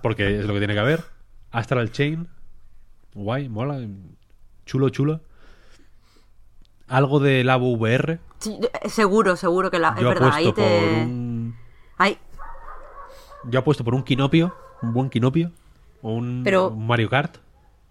Porque 0.02 0.40
es 0.40 0.46
lo 0.48 0.54
que 0.54 0.60
tiene 0.60 0.74
que 0.74 0.80
haber. 0.80 1.04
Astral 1.52 1.92
Chain. 1.92 2.28
Guay, 3.14 3.48
mola. 3.48 3.80
Chulo, 4.66 4.90
chulo. 4.90 5.22
Algo 6.92 7.22
de 7.22 7.42
VR. 7.46 8.20
Sí, 8.40 8.60
eh, 8.62 8.90
seguro, 8.90 9.38
seguro 9.38 9.72
que 9.72 9.80
la, 9.80 9.96
es 9.98 10.04
verdad. 10.04 10.32
Ahí 10.34 10.52
te. 10.52 11.06
un. 11.06 11.56
Ahí, 11.98 12.18
Yo 13.46 13.60
apuesto 13.60 13.86
por 13.86 13.96
un 13.96 14.04
Kinopio. 14.04 14.54
Un 14.82 14.92
buen 14.94 15.10
Kinopio. 15.10 15.54
O 16.02 16.12
un, 16.12 16.42
Pero- 16.44 16.68
un 16.68 16.86
Mario 16.86 17.10
Kart. 17.10 17.38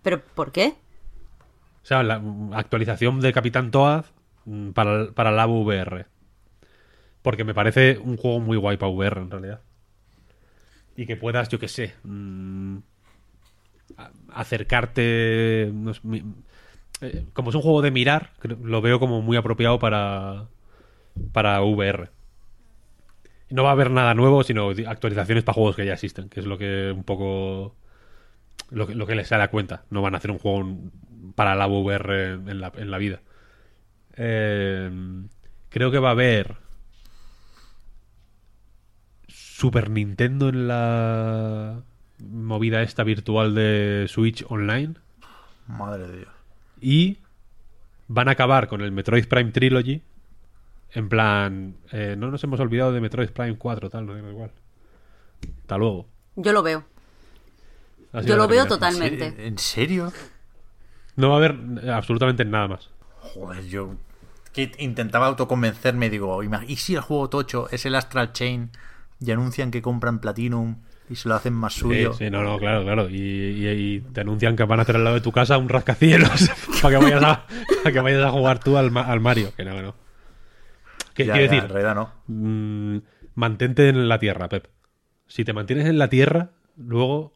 ¿Pero 0.02 0.20
por 0.34 0.52
qué? 0.52 0.74
O 1.82 1.86
sea, 1.86 2.02
la 2.02 2.20
actualización 2.52 3.20
de 3.20 3.32
Capitán 3.32 3.70
Toad 3.70 4.04
mm, 4.44 4.70
para, 4.72 5.10
para 5.12 5.30
Labo 5.30 5.62
VR. 5.62 6.04
Porque 7.22 7.44
me 7.44 7.54
parece 7.54 7.96
un 7.98 8.18
juego 8.18 8.38
muy 8.40 8.58
guay 8.58 8.76
para 8.76 8.92
VR 8.92 9.22
en 9.22 9.30
realidad. 9.30 9.60
Y 10.94 11.06
que 11.06 11.16
puedas, 11.16 11.48
yo 11.48 11.58
qué 11.58 11.68
sé, 11.68 11.94
mm, 12.02 12.78
acercarte. 14.34 15.70
no 15.72 15.94
sé, 15.94 16.00
eh, 17.00 17.24
como 17.32 17.50
es 17.50 17.56
un 17.56 17.62
juego 17.62 17.82
de 17.82 17.90
mirar, 17.90 18.32
lo 18.42 18.80
veo 18.82 19.00
como 19.00 19.22
muy 19.22 19.36
apropiado 19.36 19.78
para, 19.78 20.48
para 21.32 21.62
VR. 21.62 22.10
No 23.50 23.64
va 23.64 23.70
a 23.70 23.72
haber 23.72 23.90
nada 23.90 24.14
nuevo, 24.14 24.44
sino 24.44 24.70
actualizaciones 24.86 25.44
para 25.44 25.54
juegos 25.54 25.76
que 25.76 25.86
ya 25.86 25.94
existen, 25.94 26.28
que 26.28 26.40
es 26.40 26.46
lo 26.46 26.56
que 26.58 26.92
un 26.94 27.04
poco. 27.04 27.74
Lo 28.70 28.86
que, 28.86 28.94
lo 28.94 29.06
que 29.06 29.16
les 29.16 29.26
sale 29.26 29.42
a 29.42 29.50
cuenta. 29.50 29.84
No 29.90 30.02
van 30.02 30.14
a 30.14 30.18
hacer 30.18 30.30
un 30.30 30.38
juego 30.38 30.64
para 31.34 31.56
la 31.56 31.66
VR 31.66 32.34
en 32.34 32.60
la, 32.60 32.72
en 32.76 32.90
la 32.90 32.98
vida. 32.98 33.20
Eh, 34.16 34.90
creo 35.70 35.90
que 35.90 35.98
va 35.98 36.08
a 36.08 36.12
haber 36.12 36.56
Super 39.60 39.90
Nintendo 39.90 40.48
en 40.48 40.68
la 40.68 41.82
movida 42.18 42.82
esta 42.82 43.02
virtual 43.02 43.54
de 43.54 44.06
Switch 44.08 44.44
Online. 44.48 44.94
Madre 45.66 46.06
de 46.06 46.18
Dios. 46.18 46.39
Y 46.80 47.18
van 48.08 48.28
a 48.28 48.32
acabar 48.32 48.68
con 48.68 48.80
el 48.80 48.92
Metroid 48.92 49.26
Prime 49.28 49.52
Trilogy 49.52 50.02
En 50.92 51.08
plan, 51.08 51.76
eh, 51.92 52.16
no 52.18 52.30
nos 52.30 52.42
hemos 52.42 52.58
olvidado 52.58 52.92
de 52.92 53.00
Metroid 53.00 53.30
Prime 53.30 53.56
4, 53.56 53.90
tal, 53.90 54.06
no 54.06 54.14
da 54.14 54.28
igual. 54.28 54.50
Hasta 55.62 55.78
luego. 55.78 56.06
Yo 56.36 56.52
lo 56.52 56.62
veo. 56.62 56.84
Yo 58.24 58.36
lo 58.36 58.48
veo 58.48 58.66
totalmente. 58.66 59.46
¿En 59.46 59.56
serio? 59.58 60.12
No 61.16 61.28
va 61.28 61.34
a 61.34 61.38
haber 61.38 61.56
eh, 61.84 61.90
absolutamente 61.90 62.44
nada 62.44 62.66
más. 62.68 62.90
Joder, 63.20 63.64
yo 63.66 63.94
que 64.52 64.72
intentaba 64.78 65.28
autoconvencerme 65.28 66.06
y 66.06 66.08
digo, 66.08 66.42
"Ima- 66.42 66.64
¿y 66.66 66.74
si 66.76 66.96
el 66.96 67.02
juego 67.02 67.28
tocho 67.30 67.68
es 67.70 67.86
el 67.86 67.94
Astral 67.94 68.32
Chain 68.32 68.70
y 69.20 69.30
anuncian 69.30 69.70
que 69.70 69.80
compran 69.82 70.18
Platinum 70.18 70.78
y 71.10 71.16
se 71.16 71.28
lo 71.28 71.34
hacen 71.34 71.52
más 71.52 71.74
Sí, 71.74 71.80
suyo? 71.80 72.12
sí, 72.14 72.30
no, 72.30 72.42
no, 72.42 72.56
claro, 72.58 72.82
claro. 72.84 73.08
Y, 73.10 73.16
y- 73.18 73.68
y 73.68 74.00
te 74.00 74.20
anuncian 74.22 74.56
que 74.56 74.64
van 74.64 74.78
a 74.78 74.82
hacer 74.82 74.96
al 74.96 75.04
lado 75.04 75.16
de 75.16 75.20
tu 75.22 75.32
casa 75.32 75.58
un 75.58 75.68
rascacielos 75.68 76.48
para 76.82 76.98
que 76.98 77.04
vayas 77.04 77.22
a, 77.22 77.46
para 77.82 77.92
que 77.92 78.00
vayas 78.00 78.24
a 78.24 78.30
jugar 78.30 78.60
tú 78.60 78.76
al, 78.78 78.96
al 78.96 79.20
Mario. 79.20 79.52
Que 79.56 79.64
no, 79.64 79.74
que 79.74 79.82
no. 79.82 79.94
¿Qué 81.14 81.26
Ya, 81.26 81.32
quiero 81.34 81.46
ya, 81.46 81.52
decir? 81.52 81.64
en 81.64 81.68
realidad 81.74 81.94
no. 81.96 82.12
Mm, 82.28 82.98
mantente 83.34 83.88
en 83.88 84.08
la 84.08 84.18
tierra, 84.18 84.48
Pep. 84.48 84.68
Si 85.26 85.44
te 85.44 85.52
mantienes 85.52 85.86
en 85.86 85.98
la 85.98 86.08
tierra, 86.08 86.50
luego 86.76 87.34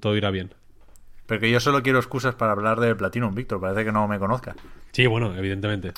todo 0.00 0.16
irá 0.16 0.30
bien. 0.30 0.54
Pero 1.26 1.40
que 1.40 1.50
yo 1.50 1.58
solo 1.58 1.82
quiero 1.82 1.98
excusas 1.98 2.36
para 2.36 2.52
hablar 2.52 2.78
de 2.78 2.94
Platinum, 2.94 3.34
Víctor. 3.34 3.60
Parece 3.60 3.84
que 3.84 3.90
no 3.92 4.06
me 4.06 4.18
conozca. 4.20 4.54
Sí, 4.92 5.06
bueno, 5.06 5.34
evidentemente. 5.36 5.92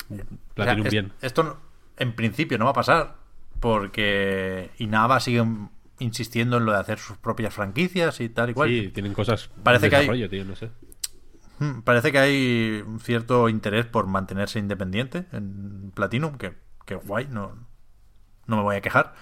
Platinum 0.55 0.81
O 0.81 0.83
sea, 0.83 0.87
es- 0.87 0.91
bien. 0.91 1.11
Esto 1.21 1.59
en 1.97 2.13
principio 2.13 2.57
no 2.57 2.65
va 2.65 2.71
a 2.71 2.73
pasar 2.73 3.15
porque 3.59 4.71
Inaba 4.79 5.19
sigue 5.19 5.45
insistiendo 5.99 6.57
en 6.57 6.65
lo 6.65 6.71
de 6.71 6.79
hacer 6.79 6.97
sus 6.99 7.17
propias 7.17 7.53
franquicias 7.53 8.19
y 8.21 8.29
tal 8.29 8.49
y 8.51 8.53
cual. 8.53 8.69
Sí, 8.69 8.91
tienen 8.93 9.13
cosas 9.13 9.49
Parece 9.63 9.89
que 9.89 9.95
hay- 9.95 10.01
desarrollo, 10.03 10.29
tío, 10.29 10.45
no 10.45 10.55
sé. 10.55 10.69
Mm, 11.59 11.81
Parece 11.81 12.11
que 12.11 12.19
hay 12.19 12.83
un 12.85 12.99
cierto 12.99 13.49
interés 13.49 13.85
por 13.85 14.07
mantenerse 14.07 14.59
independiente 14.59 15.25
en 15.33 15.91
Platinum, 15.93 16.37
que, 16.37 16.53
que 16.85 16.95
guay, 16.95 17.27
no, 17.29 17.53
no 18.47 18.55
me 18.57 18.63
voy 18.63 18.75
a 18.77 18.81
quejar. 18.81 19.13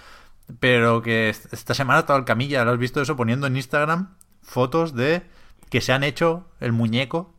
Pero 0.60 1.02
que 1.02 1.30
est- 1.30 1.52
esta 1.54 1.74
semana 1.74 2.06
todo 2.06 2.16
el 2.18 2.26
camilla, 2.26 2.64
¿lo 2.64 2.72
has 2.72 2.78
visto 2.78 3.02
eso? 3.02 3.16
Poniendo 3.16 3.48
en 3.48 3.58
Instagram 3.58 4.16
fotos 4.42 4.94
de 4.96 5.24
que 5.70 5.82
se 5.82 5.92
han 5.94 6.04
hecho 6.04 6.48
el 6.60 6.72
muñeco 6.72 7.34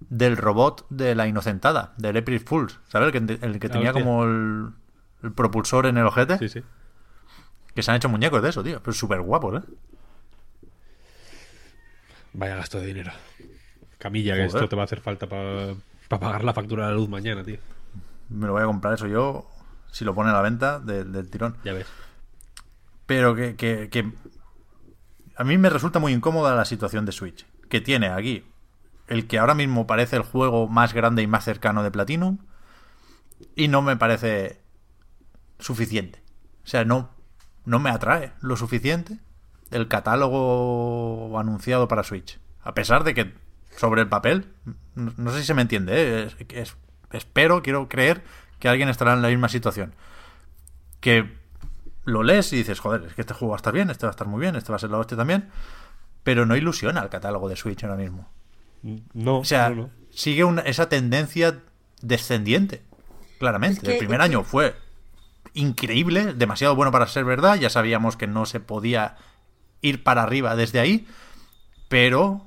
del 0.00 0.36
robot 0.36 0.86
de 0.88 1.14
la 1.14 1.26
inocentada, 1.26 1.92
del 1.98 2.16
April 2.16 2.40
Fools, 2.40 2.78
¿sabes? 2.88 3.12
El 3.14 3.26
que, 3.26 3.38
el 3.46 3.58
que 3.58 3.68
tenía 3.68 3.92
como 3.92 4.24
el, 4.24 4.70
el 5.22 5.32
propulsor 5.32 5.86
en 5.86 5.98
el 5.98 6.06
ojete. 6.06 6.38
Sí, 6.38 6.48
sí. 6.48 6.62
Que 7.74 7.82
se 7.82 7.90
han 7.90 7.96
hecho 7.96 8.08
muñecos 8.08 8.42
de 8.42 8.48
eso, 8.50 8.62
tío. 8.62 8.80
Pero 8.82 8.92
súper 8.92 9.20
guapos, 9.20 9.62
¿eh? 9.62 9.66
Vaya 12.32 12.56
gasto 12.56 12.80
de 12.80 12.86
dinero. 12.86 13.12
Camilla, 13.98 14.34
que 14.34 14.44
esto 14.44 14.68
te 14.68 14.76
va 14.76 14.82
a 14.82 14.84
hacer 14.84 15.00
falta 15.00 15.26
para 15.28 15.74
pagar 16.08 16.44
la 16.44 16.52
factura 16.52 16.86
de 16.86 16.92
la 16.92 16.96
luz 16.98 17.08
mañana, 17.08 17.42
tío. 17.44 17.58
Me 18.28 18.46
lo 18.46 18.52
voy 18.52 18.62
a 18.62 18.66
comprar 18.66 18.94
eso 18.94 19.06
yo, 19.06 19.48
si 19.90 20.04
lo 20.04 20.14
pone 20.14 20.30
a 20.30 20.32
la 20.32 20.42
venta 20.42 20.78
de- 20.80 21.04
del 21.04 21.30
tirón. 21.30 21.56
Ya 21.64 21.72
ves. 21.72 21.86
Pero 23.06 23.34
que, 23.34 23.54
que- 23.56 23.88
que 23.90 24.10
a 25.36 25.44
mí 25.44 25.58
me 25.58 25.70
resulta 25.70 25.98
muy 25.98 26.12
incómoda 26.12 26.54
la 26.54 26.64
situación 26.64 27.06
de 27.06 27.12
Switch. 27.12 27.46
Que 27.68 27.80
tiene 27.80 28.08
aquí 28.08 28.44
el 29.08 29.26
que 29.26 29.38
ahora 29.38 29.54
mismo 29.54 29.86
parece 29.86 30.16
el 30.16 30.22
juego 30.22 30.68
más 30.68 30.92
grande 30.92 31.22
y 31.22 31.26
más 31.26 31.44
cercano 31.44 31.82
de 31.82 31.90
Platinum. 31.90 32.38
Y 33.56 33.68
no 33.68 33.82
me 33.82 33.96
parece 33.96 34.60
suficiente. 35.58 36.22
O 36.64 36.66
sea, 36.66 36.84
no, 36.84 37.10
no 37.64 37.78
me 37.78 37.90
atrae 37.90 38.32
lo 38.40 38.56
suficiente 38.56 39.18
el 39.70 39.88
catálogo 39.88 41.38
anunciado 41.38 41.88
para 41.88 42.02
Switch. 42.04 42.38
A 42.62 42.74
pesar 42.74 43.04
de 43.04 43.14
que 43.14 43.32
sobre 43.76 44.02
el 44.02 44.08
papel, 44.08 44.46
no, 44.94 45.12
no 45.16 45.30
sé 45.32 45.40
si 45.40 45.46
se 45.46 45.54
me 45.54 45.62
entiende, 45.62 45.92
¿eh? 45.94 46.22
Es- 46.26 46.36
es- 46.50 46.76
espero, 47.12 47.62
quiero 47.62 47.88
creer 47.88 48.22
que 48.58 48.68
alguien 48.68 48.88
estará 48.88 49.12
en 49.14 49.22
la 49.22 49.28
misma 49.28 49.48
situación 49.48 49.94
que 51.00 51.30
lo 52.04 52.22
lees 52.22 52.52
y 52.52 52.56
dices, 52.56 52.80
joder, 52.80 53.04
es 53.04 53.14
que 53.14 53.20
este 53.22 53.34
juego 53.34 53.50
va 53.52 53.56
a 53.56 53.58
estar 53.58 53.72
bien, 53.74 53.90
este 53.90 54.06
va 54.06 54.10
a 54.10 54.12
estar 54.16 54.26
muy 54.26 54.40
bien, 54.40 54.56
este 54.56 54.70
va 54.72 54.76
a 54.76 54.78
ser 54.78 54.90
la 54.90 54.98
hostia 54.98 55.16
también, 55.16 55.48
pero 56.22 56.46
no 56.46 56.56
ilusiona 56.56 57.00
el 57.02 57.08
catálogo 57.08 57.48
de 57.48 57.56
Switch 57.56 57.82
ahora 57.84 57.96
mismo. 57.96 58.28
No, 59.14 59.38
O 59.38 59.44
sea, 59.44 59.70
no, 59.70 59.74
no. 59.76 59.90
sigue 60.10 60.44
una- 60.44 60.62
esa 60.62 60.88
tendencia 60.88 61.60
descendiente, 62.02 62.82
claramente. 63.38 63.78
Es 63.80 63.84
que- 63.84 63.92
el 63.92 63.98
primer 63.98 64.20
es 64.20 64.26
que- 64.26 64.32
año 64.32 64.44
fue 64.44 64.74
increíble, 65.54 66.34
demasiado 66.34 66.76
bueno 66.76 66.92
para 66.92 67.06
ser 67.06 67.24
verdad, 67.24 67.56
ya 67.56 67.70
sabíamos 67.70 68.16
que 68.16 68.26
no 68.26 68.44
se 68.44 68.60
podía 68.60 69.16
ir 69.80 70.02
para 70.02 70.22
arriba 70.22 70.56
desde 70.56 70.80
ahí, 70.80 71.06
pero 71.88 72.42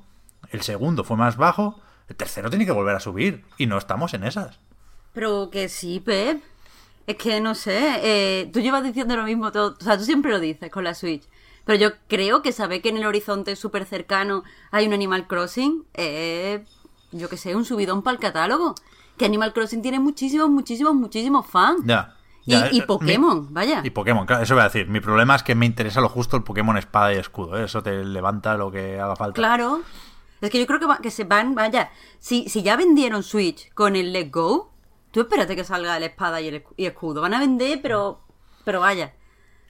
el 0.50 0.62
segundo 0.62 1.04
fue 1.04 1.16
más 1.16 1.36
bajo, 1.36 1.80
el 2.08 2.16
tercero 2.16 2.50
tiene 2.50 2.66
que 2.66 2.72
volver 2.72 2.94
a 2.94 3.00
subir 3.00 3.44
y 3.56 3.66
no 3.66 3.78
estamos 3.78 4.14
en 4.14 4.24
esas. 4.24 4.60
Pero 5.12 5.50
que 5.50 5.68
sí, 5.68 6.00
Pep. 6.00 6.42
Es 7.06 7.16
que 7.16 7.40
no 7.40 7.54
sé, 7.54 8.00
eh, 8.02 8.50
tú 8.52 8.60
llevas 8.60 8.84
diciendo 8.84 9.16
lo 9.16 9.24
mismo 9.24 9.50
todo, 9.50 9.76
o 9.80 9.82
sea, 9.82 9.96
tú 9.96 10.04
siempre 10.04 10.30
lo 10.30 10.38
dices 10.38 10.70
con 10.70 10.84
la 10.84 10.92
Switch. 10.92 11.22
Pero 11.64 11.78
yo 11.78 11.90
creo 12.06 12.42
que 12.42 12.52
saber 12.52 12.82
que 12.82 12.90
en 12.90 12.98
el 12.98 13.06
horizonte 13.06 13.56
súper 13.56 13.86
cercano 13.86 14.44
hay 14.70 14.86
un 14.86 14.92
Animal 14.92 15.26
Crossing, 15.26 15.84
eh, 15.94 16.64
yo 17.12 17.30
que 17.30 17.38
sé, 17.38 17.56
un 17.56 17.64
subidón 17.64 18.02
para 18.02 18.14
el 18.14 18.20
catálogo. 18.20 18.74
Que 19.16 19.24
Animal 19.24 19.54
Crossing 19.54 19.80
tiene 19.80 19.98
muchísimos, 19.98 20.50
muchísimos, 20.50 20.94
muchísimos 20.94 21.46
fans. 21.46 21.80
Ya. 21.86 22.17
Y- 22.48 22.52
ya, 22.52 22.68
y 22.72 22.78
eh, 22.80 22.82
Pokémon, 22.86 23.46
mi- 23.46 23.52
vaya. 23.52 23.80
Y 23.84 23.90
Pokémon, 23.90 24.26
claro, 24.26 24.42
eso 24.42 24.54
voy 24.54 24.62
a 24.62 24.64
decir. 24.64 24.88
Mi 24.88 25.00
problema 25.00 25.34
es 25.36 25.42
que 25.42 25.54
me 25.54 25.66
interesa 25.66 26.00
lo 26.00 26.08
justo 26.08 26.36
el 26.36 26.42
Pokémon 26.42 26.76
espada 26.76 27.12
y 27.12 27.16
escudo. 27.16 27.58
¿eh? 27.58 27.64
Eso 27.64 27.82
te 27.82 28.04
levanta 28.04 28.56
lo 28.56 28.70
que 28.70 28.98
haga 29.00 29.16
falta. 29.16 29.34
Claro. 29.34 29.82
Es 30.40 30.50
que 30.50 30.58
yo 30.60 30.66
creo 30.66 30.78
que, 30.80 30.86
va- 30.86 30.98
que 30.98 31.10
se 31.10 31.24
van, 31.24 31.54
vaya, 31.54 31.90
si, 32.20 32.48
si 32.48 32.62
ya 32.62 32.76
vendieron 32.76 33.22
Switch 33.22 33.72
con 33.74 33.96
el 33.96 34.12
Let 34.12 34.30
Go, 34.30 34.72
tú 35.10 35.20
espérate 35.20 35.56
que 35.56 35.64
salga 35.64 35.98
la 35.98 36.06
espada 36.06 36.40
y 36.40 36.48
el 36.48 36.64
y 36.76 36.86
escudo. 36.86 37.20
Van 37.20 37.34
a 37.34 37.40
vender, 37.40 37.80
pero 37.82 38.20
pero 38.64 38.80
vaya. 38.80 39.12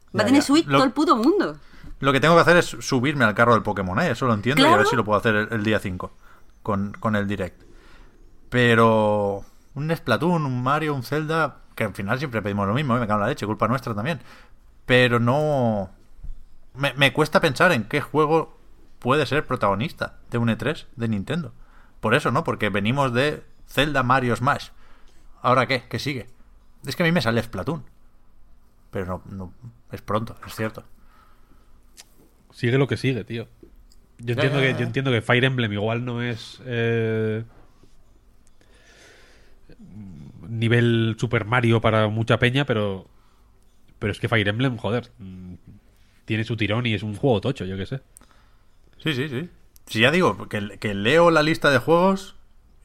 Va 0.09 0.19
Ya, 0.19 0.23
a 0.23 0.27
tener 0.27 0.41
ya. 0.43 0.47
Switch 0.47 0.67
Lo- 0.67 0.79
todo 0.79 0.85
el 0.87 0.93
puto 0.93 1.17
mundo. 1.17 1.57
Lo 2.01 2.13
que 2.13 2.21
tengo 2.21 2.35
que 2.37 2.41
hacer 2.43 2.57
es 2.59 2.67
subirme 2.67 3.25
al 3.25 3.35
carro 3.35 3.55
del 3.55 3.63
Pokémon, 3.63 3.99
¿eh? 4.01 4.11
Eso 4.13 4.27
lo 4.27 4.35
entiendo 4.35 4.63
y 4.63 4.67
a 4.67 4.77
ver 4.77 4.87
si 4.87 4.95
lo 4.95 5.05
puedo 5.05 5.19
hacer 5.19 5.35
el, 5.35 5.49
el 5.51 5.65
día 5.65 5.81
5 5.81 6.13
con, 6.63 6.93
con 7.01 7.17
el 7.17 7.27
Direct. 7.27 7.63
Pero 8.51 9.45
un 9.75 9.95
Splatoon, 9.95 10.47
un 10.47 10.63
Mario, 10.63 10.95
un 10.95 11.03
Zelda, 11.03 11.59
que 11.79 11.85
al 11.85 11.95
final 11.95 12.19
siempre 12.19 12.43
pedimos 12.43 12.67
lo 12.67 12.75
mismo, 12.75 12.97
¿eh? 12.97 13.01
me 13.01 13.07
cago 13.07 13.21
en 13.21 13.23
la 13.23 13.29
leche, 13.29 13.47
culpa 13.47 13.69
nuestra 13.69 13.95
también. 13.95 14.19
Pero 14.85 15.21
no... 15.21 15.91
Me, 16.75 16.93
me 16.95 17.13
cuesta 17.13 17.41
pensar 17.41 17.71
en 17.71 17.85
qué 17.85 18.01
juego 18.01 18.59
puede 18.99 19.27
ser 19.27 19.47
protagonista 19.47 20.19
de 20.29 20.39
un 20.39 20.49
E3 20.49 20.87
de 20.97 21.09
Nintendo. 21.09 21.55
Por 22.01 22.15
eso, 22.15 22.33
¿no? 22.33 22.43
Porque 22.43 22.69
venimos 22.69 23.15
de 23.15 23.45
Zelda, 23.69 24.03
Mario, 24.03 24.35
Smash. 24.35 24.71
¿Ahora 25.41 25.67
qué? 25.69 25.85
¿Qué 25.89 26.01
sigue? 26.01 26.27
Es 26.85 26.97
que 26.97 27.05
a 27.05 27.07
mí 27.07 27.13
me 27.13 27.23
sale 27.23 27.43
Splatoon. 27.43 27.85
Pero 28.91 29.07
no, 29.07 29.23
no 29.31 29.53
es 29.93 30.03
pronto, 30.03 30.35
es 30.45 30.55
cierto. 30.55 30.83
Sigue 32.51 32.77
lo 32.77 32.89
que 32.89 32.97
sigue, 32.97 33.23
tío. 33.23 33.47
Yo 34.19 34.35
entiendo, 34.35 34.59
que, 34.59 34.75
yo 34.75 34.81
entiendo 34.81 35.13
que 35.13 35.23
Fire 35.23 35.45
Emblem 35.45 35.73
igual 35.73 36.05
no 36.05 36.23
es 36.23 36.61
eh, 36.65 37.45
nivel 40.49 41.17
Super 41.19 41.45
Mario 41.45 41.81
para 41.81 42.09
mucha 42.09 42.39
peña, 42.39 42.65
pero 42.65 43.09
pero 43.99 44.13
es 44.13 44.21
que 44.21 44.29
Fire 44.29 44.47
Emblem, 44.49 44.77
joder, 44.77 45.11
mm, 45.19 45.55
tiene 46.25 46.45
su 46.45 46.57
tirón 46.57 46.87
y 46.87 46.95
es 46.95 47.03
un 47.03 47.15
juego 47.17 47.41
tocho, 47.41 47.65
yo 47.65 47.77
qué 47.77 47.87
sé. 47.87 48.01
Sí, 48.99 49.15
sí, 49.15 49.29
sí. 49.29 49.49
Sí, 49.87 50.01
ya 50.01 50.11
digo, 50.11 50.49
que, 50.49 50.79
que 50.79 50.95
leo 50.95 51.31
la 51.31 51.43
lista 51.43 51.71
de 51.71 51.79
juegos 51.79 52.37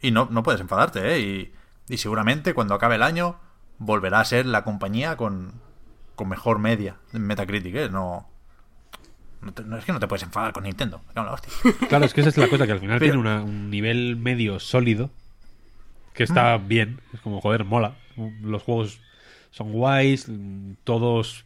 y 0.01 0.11
no, 0.11 0.27
no 0.31 0.41
puedes 0.43 0.61
enfadarte, 0.61 1.13
¿eh? 1.15 1.19
Y, 1.19 1.53
y 1.93 1.97
seguramente 1.97 2.53
cuando 2.53 2.73
acabe 2.73 2.95
el 2.95 3.03
año 3.03 3.37
volverá 3.77 4.21
a 4.21 4.25
ser 4.25 4.45
la 4.45 4.63
compañía 4.63 5.17
con, 5.17 5.53
con 6.15 6.29
mejor 6.29 6.59
media 6.59 6.97
en 7.13 7.23
Metacritic, 7.27 7.75
¿eh? 7.75 7.89
No, 7.91 8.29
no, 9.41 9.53
te- 9.53 9.63
no 9.63 9.77
es 9.77 9.85
que 9.85 9.91
no 9.91 9.99
te 9.99 10.07
puedes 10.07 10.23
enfadar 10.23 10.53
con 10.53 10.63
Nintendo. 10.63 11.01
la 11.15 11.31
hostia. 11.33 11.51
Claro, 11.89 12.05
es 12.05 12.13
que 12.13 12.21
esa 12.21 12.29
es 12.29 12.37
la 12.37 12.47
cosa, 12.47 12.65
que 12.65 12.71
al 12.71 12.79
final 12.79 12.99
Pero- 12.99 13.11
tiene 13.13 13.19
una- 13.19 13.43
un 13.43 13.69
nivel 13.69 14.15
medio 14.15 14.59
sólido 14.59 15.11
que 16.13 16.23
está 16.23 16.57
bien. 16.57 16.99
Es 17.13 17.21
como, 17.21 17.41
joder, 17.41 17.63
mola. 17.63 17.95
Los 18.41 18.63
juegos 18.63 18.99
son 19.51 19.71
guays, 19.71 20.27
todos... 20.83 21.45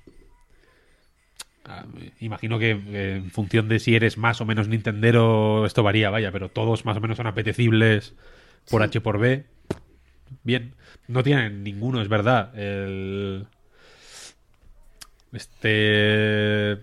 ah, 1.66 1.86
Imagino 2.20 2.60
que 2.60 2.72
en 2.72 3.32
función 3.32 3.68
de 3.70 3.80
si 3.80 3.96
eres 3.96 4.18
más 4.18 4.42
o 4.42 4.46
menos 4.46 4.68
Nintendero, 4.68 5.66
esto 5.66 5.84
varía, 5.84 6.10
vaya, 6.10 6.32
pero 6.32 6.50
todos 6.50 6.86
más 6.86 6.98
o 6.98 7.02
menos 7.02 7.18
son 7.18 7.28
apetecibles 7.28 8.14
por 8.70 8.84
H 8.84 9.02
por 9.02 9.20
B. 9.20 9.46
Bien. 10.44 10.74
No 11.08 11.24
tienen 11.24 11.64
ninguno, 11.64 12.02
es 12.02 12.10
verdad. 12.10 12.58
El... 12.58 13.48
Este 15.34 16.78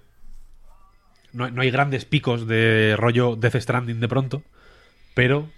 no, 1.35 1.51
no 1.51 1.63
hay 1.63 1.71
grandes 1.71 2.05
picos 2.05 2.47
de 2.47 2.95
rollo 2.97 3.37
Death 3.37 3.57
Stranding 3.57 4.01
de 4.01 4.09
pronto, 4.09 4.43
pero 5.15 5.51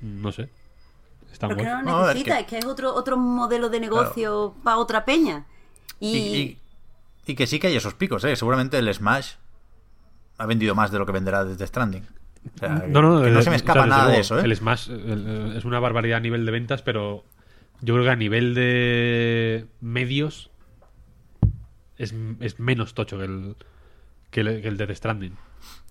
no 0.00 0.30
sé. 0.32 0.48
Porque 1.48 1.62
guay. 1.62 1.74
no 1.74 1.82
No, 1.82 2.00
lo 2.00 2.06
necesita, 2.08 2.34
que- 2.36 2.40
es 2.42 2.46
que 2.48 2.58
es 2.58 2.64
otro, 2.64 2.94
otro 2.94 3.16
modelo 3.16 3.68
de 3.68 3.80
negocio 3.80 4.54
para 4.62 4.78
otra 4.78 5.04
peña. 5.04 5.46
Y, 6.00 6.08
Y, 6.16 6.18
y- 6.36 6.58
y 7.26 7.34
que 7.34 7.46
sí 7.46 7.58
que 7.58 7.68
hay 7.68 7.76
esos 7.76 7.94
picos, 7.94 8.22
¿eh? 8.24 8.36
Seguramente 8.36 8.78
el 8.78 8.92
Smash 8.92 9.32
ha 10.38 10.46
vendido 10.46 10.74
más 10.74 10.90
de 10.90 10.98
lo 10.98 11.06
que 11.06 11.12
venderá 11.12 11.44
desde 11.44 11.66
Stranding. 11.66 12.06
O 12.54 12.58
sea, 12.58 12.84
No, 12.88 13.00
no, 13.00 13.22
que 13.22 13.28
el- 13.28 13.34
no 13.34 13.40
se 13.42 13.48
me 13.50 13.56
o 13.56 13.56
escapa 13.56 13.80
sea, 13.80 13.86
nada 13.86 14.08
de 14.08 14.20
eso, 14.20 14.38
¿eh? 14.38 14.42
El 14.44 14.54
Smash 14.54 14.90
el- 14.90 15.54
es 15.56 15.64
una 15.64 15.80
barbaridad 15.80 16.18
a 16.18 16.20
nivel 16.20 16.44
de 16.44 16.52
ventas, 16.52 16.82
pero 16.82 17.24
Yo 17.80 17.92
creo 17.94 18.04
que 18.04 18.10
a 18.10 18.16
nivel 18.16 18.54
de 18.54 19.66
medios 19.80 20.50
es, 21.98 22.14
es 22.40 22.58
menos 22.60 22.94
tocho 22.94 23.18
que 23.18 23.24
el, 23.24 23.56
que 24.30 24.40
el, 24.40 24.62
que 24.62 24.68
el 24.68 24.76
Death 24.76 24.92
Stranding. 24.96 25.36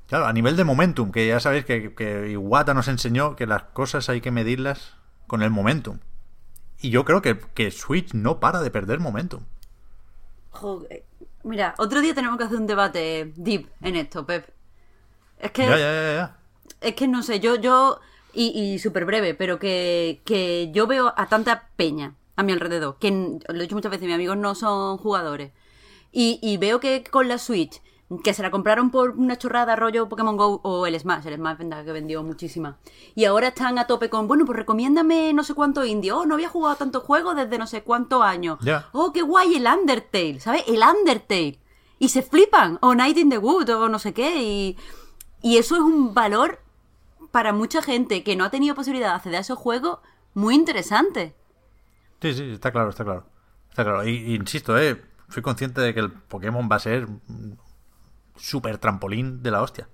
Claro, 0.08 0.26
a 0.26 0.34
nivel 0.34 0.56
de 0.56 0.64
momentum, 0.64 1.12
que 1.12 1.28
ya 1.28 1.40
sabéis 1.40 1.66
que, 1.66 1.94
que 1.94 2.32
Iwata 2.32 2.74
nos 2.74 2.88
enseñó 2.88 3.36
que 3.36 3.46
las 3.48 3.64
cosas 3.64 4.10
hay 4.10 4.22
que 4.22 4.32
medirlas 4.32 4.96
con 5.28 5.42
el 5.42 5.50
momentum. 5.52 6.00
Y 6.82 6.90
yo 6.90 7.06
creo 7.06 7.22
que, 7.22 7.40
que 7.40 7.72
Switch 7.72 8.14
no 8.14 8.40
para 8.40 8.62
de 8.62 8.72
perder 8.72 9.00
momentum. 9.00 9.44
Joder. 10.52 11.04
Mira, 11.44 11.76
otro 11.78 12.02
día 12.02 12.14
tenemos 12.14 12.38
que 12.38 12.46
hacer 12.46 12.58
un 12.58 12.68
debate 12.68 13.34
deep 13.36 13.70
en 13.82 13.96
esto, 13.98 14.26
Pep. 14.26 14.48
Es 15.40 15.52
que, 15.52 15.64
Ya, 15.64 15.78
ya, 15.78 15.92
ya, 15.92 16.14
ya. 16.16 16.38
es 16.82 16.96
que 16.96 17.08
no 17.08 17.22
sé, 17.22 17.40
yo, 17.42 17.56
yo, 17.56 18.00
y, 18.34 18.48
y 18.48 18.80
súper 18.80 19.06
breve, 19.06 19.34
pero 19.34 19.60
que, 19.60 20.22
que 20.26 20.72
yo 20.72 20.88
veo 20.88 21.14
a 21.18 21.28
tanta 21.28 21.70
peña 21.76 22.16
a 22.36 22.44
mi 22.44 22.54
alrededor, 22.54 22.98
que 23.00 23.12
lo 23.12 23.60
he 23.60 23.62
dicho 23.62 23.76
muchas 23.76 23.92
veces, 23.92 24.06
mis 24.08 24.16
amigos 24.16 24.38
no 24.38 24.56
son 24.56 24.98
jugadores. 24.98 25.52
Y, 26.12 26.40
y 26.42 26.58
veo 26.58 26.80
que 26.80 27.04
con 27.04 27.28
la 27.28 27.38
Switch, 27.38 27.82
que 28.22 28.34
se 28.34 28.42
la 28.42 28.52
compraron 28.52 28.92
por 28.92 29.12
una 29.12 29.38
chorrada 29.38 29.76
rollo 29.76 30.10
Pokémon 30.10 30.36
Go 30.36 30.60
o 30.64 30.86
el 30.86 31.00
Smash, 31.00 31.28
el 31.28 31.36
Smash 31.36 31.58
que 31.58 31.92
vendió 31.92 32.24
muchísima. 32.24 32.78
Y 33.16 33.26
ahora 33.26 33.50
están 33.50 33.78
a 33.80 33.88
tope 33.88 34.10
con, 34.10 34.28
bueno, 34.28 34.46
pues 34.46 34.58
recomiéndame 34.58 35.34
no 35.34 35.44
sé 35.44 35.54
cuánto 35.54 35.86
indie. 35.86 36.12
Oh, 36.12 36.26
no 36.26 36.36
había 36.36 36.50
jugado 36.50 36.76
tantos 36.76 37.04
juegos 37.04 37.36
desde 37.36 37.58
no 37.58 37.68
sé 37.68 37.84
cuántos 37.84 38.22
años. 38.22 38.60
Oh, 38.92 39.14
qué 39.14 39.22
guay 39.22 39.56
el 39.56 39.66
Undertale, 39.66 40.40
¿sabes? 40.40 40.64
El 40.68 40.82
Undertale. 40.82 41.60
Y 42.00 42.10
se 42.10 42.22
flipan. 42.22 42.78
O 42.82 42.94
Night 42.94 43.18
in 43.18 43.30
the 43.30 43.38
Wood 43.38 43.70
o 43.70 43.90
no 43.90 44.00
sé 44.00 44.14
qué. 44.14 44.44
Y, 44.44 44.78
y 45.42 45.58
eso 45.58 45.76
es 45.76 45.82
un 45.82 46.14
valor 46.14 46.60
para 47.32 47.54
mucha 47.54 47.82
gente 47.82 48.24
que 48.24 48.36
no 48.36 48.44
ha 48.44 48.52
tenido 48.52 48.76
posibilidad 48.76 49.10
de 49.10 49.16
acceder 49.16 49.38
a 49.38 49.42
esos 49.42 49.58
juegos 49.58 50.00
muy 50.34 50.56
interesante. 50.56 51.36
Sí, 52.22 52.34
sí, 52.34 52.52
está 52.52 52.72
claro, 52.72 52.90
está 52.90 53.04
claro. 53.04 53.26
Está 53.70 53.84
claro. 53.84 54.08
Y, 54.08 54.12
y 54.12 54.36
insisto, 54.36 54.78
eh, 54.78 55.02
soy 55.30 55.42
consciente 55.42 55.82
de 55.82 55.94
que 55.94 56.00
el 56.00 56.12
Pokémon 56.12 56.70
va 56.72 56.76
a 56.76 56.80
ser 56.80 57.08
super 58.36 58.78
trampolín 58.78 59.42
de 59.44 59.52
la 59.52 59.62
hostia. 59.62 59.88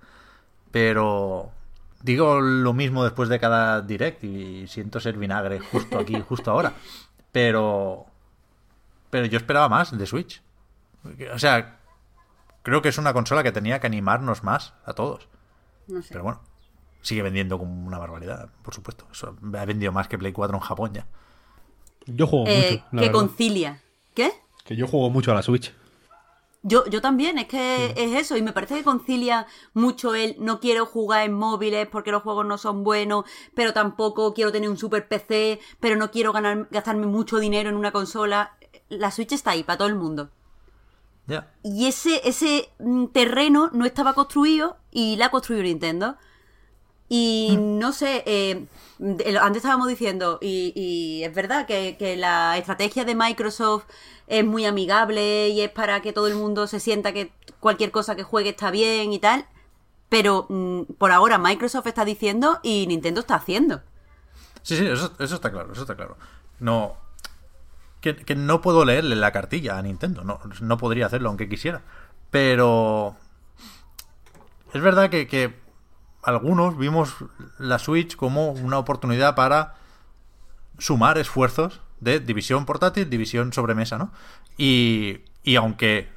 Pero 0.72 1.51
digo 2.03 2.40
lo 2.40 2.74
mismo 2.74 3.03
después 3.03 3.30
de 3.30 3.40
cada 3.40 3.82
direct 3.82 4.24
y 4.24 4.68
siento 4.68 5.00
ser 5.00 5.18
vinagre 5.18 5.59
justo 5.59 6.00
aquí, 6.00 6.19
justo 6.27 6.51
ahora. 6.51 6.74
Pero 7.32 8.06
pero 9.09 9.26
yo 9.26 9.38
esperaba 9.38 9.69
más 9.69 9.98
de 9.98 10.06
Switch. 10.06 10.42
O 11.34 11.40
sea, 11.40 11.80
creo 12.61 12.82
que 12.82 12.90
es 12.90 12.98
una 12.98 13.14
consola 13.14 13.42
que 13.43 13.51
tenía 13.51 13.80
que 13.80 13.88
animarnos 13.88 14.43
más 14.43 14.74
a 14.85 14.93
todos. 14.93 15.27
No 15.88 16.01
sé. 16.01 16.09
Pero 16.11 16.24
bueno, 16.24 16.42
sigue 17.01 17.24
vendiendo 17.24 17.58
como 17.58 17.88
una 17.88 17.98
barbaridad, 17.98 18.50
por 18.61 18.76
supuesto. 18.76 19.08
Eso 19.11 19.35
ha 19.58 19.66
vendido 19.66 19.92
más 19.92 20.08
que 20.08 20.18
Play 20.19 20.32
4 20.34 20.56
en 20.56 20.61
Japón 20.61 20.93
ya. 20.93 21.08
Yo 22.06 22.27
juego 22.27 22.45
Eh, 22.48 22.72
mucho. 22.72 22.84
la 22.92 23.01
que 23.01 23.08
verdad. 23.08 23.11
concilia. 23.19 23.82
¿Qué? 24.14 24.32
Que 24.66 24.76
yo 24.76 24.88
juego 24.88 25.09
mucho 25.09 25.32
a 25.32 25.35
la 25.35 25.42
Switch. 25.42 25.74
Yo, 26.61 26.85
yo 26.88 27.01
también, 27.01 27.38
es 27.38 27.47
que 27.47 27.93
es 27.95 28.19
eso, 28.19 28.35
y 28.35 28.41
me 28.41 28.51
parece 28.51 28.75
que 28.75 28.83
concilia 28.83 29.47
mucho 29.73 30.13
el 30.13 30.35
no 30.39 30.59
quiero 30.59 30.85
jugar 30.85 31.23
en 31.23 31.33
móviles 31.33 31.88
porque 31.88 32.11
los 32.11 32.21
juegos 32.21 32.45
no 32.45 32.57
son 32.57 32.83
buenos, 32.83 33.23
pero 33.55 33.71
tampoco 33.71 34.33
quiero 34.33 34.51
tener 34.51 34.69
un 34.69 34.77
super 34.77 35.07
PC, 35.07 35.61
pero 35.79 35.95
no 35.95 36.11
quiero 36.11 36.33
ganar, 36.33 36.67
gastarme 36.69 37.05
mucho 37.05 37.39
dinero 37.39 37.69
en 37.69 37.75
una 37.75 37.93
consola. 37.93 38.57
La 38.89 39.11
Switch 39.11 39.31
está 39.31 39.51
ahí 39.51 39.63
para 39.63 39.77
todo 39.77 39.88
el 39.88 39.95
mundo. 39.95 40.31
Ya. 41.27 41.53
Y 41.63 41.88
ese, 41.88 42.27
ese 42.27 42.69
mm, 42.79 43.05
terreno 43.07 43.69
no 43.71 43.85
estaba 43.85 44.13
construido 44.13 44.77
y 44.91 45.15
la 45.15 45.27
ha 45.27 45.31
construido 45.31 45.63
Nintendo. 45.63 46.17
Y 47.07 47.55
no 47.57 47.93
sé, 47.93 48.23
eh, 48.25 48.67
antes 48.99 49.57
estábamos 49.57 49.87
diciendo, 49.87 50.39
y, 50.41 51.21
es 51.23 51.33
verdad 51.33 51.65
que, 51.65 52.15
la 52.17 52.57
estrategia 52.57 53.05
de 53.05 53.15
Microsoft 53.15 53.85
es 54.27 54.45
muy 54.45 54.65
amigable 54.65 55.49
y 55.49 55.61
es 55.61 55.71
para 55.71 56.01
que 56.01 56.13
todo 56.13 56.27
el 56.27 56.35
mundo 56.35 56.67
se 56.67 56.79
sienta 56.79 57.13
que 57.13 57.31
cualquier 57.59 57.91
cosa 57.91 58.15
que 58.15 58.23
juegue 58.23 58.49
está 58.49 58.71
bien 58.71 59.13
y 59.13 59.19
tal. 59.19 59.45
Pero 60.09 60.47
mm, 60.49 60.93
por 60.97 61.11
ahora 61.11 61.37
Microsoft 61.37 61.87
está 61.87 62.03
diciendo 62.03 62.59
y 62.63 62.87
Nintendo 62.87 63.21
está 63.21 63.35
haciendo. 63.35 63.81
Sí, 64.63 64.75
sí, 64.75 64.85
eso, 64.85 65.13
está 65.17 65.51
claro, 65.51 65.71
eso 65.71 65.81
está 65.81 65.95
claro. 65.95 66.17
No. 66.59 66.97
Que, 68.01 68.35
no 68.35 68.61
puedo 68.61 68.85
leerle 68.85 69.15
la 69.15 69.31
cartilla 69.31 69.77
a 69.77 69.81
Nintendo. 69.81 70.23
No, 70.23 70.39
no 70.61 70.77
podría 70.77 71.05
hacerlo 71.05 71.29
aunque 71.29 71.47
quisiera. 71.47 71.83
Pero. 72.31 73.15
Es 74.73 74.81
verdad 74.81 75.09
que 75.09 75.27
algunos 76.30 76.77
vimos 76.77 77.16
la 77.58 77.80
Switch 77.80 78.16
como 78.16 78.51
una 78.51 78.77
oportunidad 78.77 79.35
para 79.35 79.75
sumar 80.77 81.17
esfuerzos 81.17 81.82
de 81.99 82.19
división 82.19 82.66
portátil, 82.66 83.09
división 83.09 83.51
sobremesa, 83.53 83.98
¿no? 83.98 84.11
Y, 84.58 85.22
y 85.43 85.56
aunque, 85.58 86.09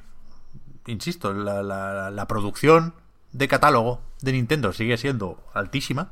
insisto, 0.87 1.33
la, 1.33 1.61
la- 1.63 2.09
la 2.11 2.27
producción 2.27 2.93
de 3.33 3.47
catálogo 3.47 4.01
de 4.21 4.31
Nintendo 4.33 4.71
sigue 4.73 4.97
siendo 4.97 5.43
altísima, 5.53 6.11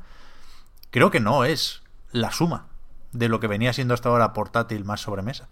creo 0.90 1.10
que 1.10 1.20
no 1.20 1.44
es 1.44 1.82
la 2.10 2.30
suma 2.32 2.66
de 3.12 3.28
lo 3.28 3.40
que 3.40 3.46
venía 3.46 3.72
siendo 3.72 3.94
hasta 3.94 4.08
ahora 4.10 4.32
portátil 4.32 4.84
más 4.84 5.00
sobremesa. 5.00 5.48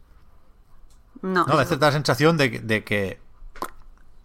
No, 1.22 1.44
No, 1.46 1.52
a 1.52 1.56
veces 1.56 1.78
da 1.78 1.88
la 1.88 1.92
sensación 1.92 2.36
de, 2.36 2.50
que- 2.50 2.60
de 2.60 2.84
que 2.84 3.20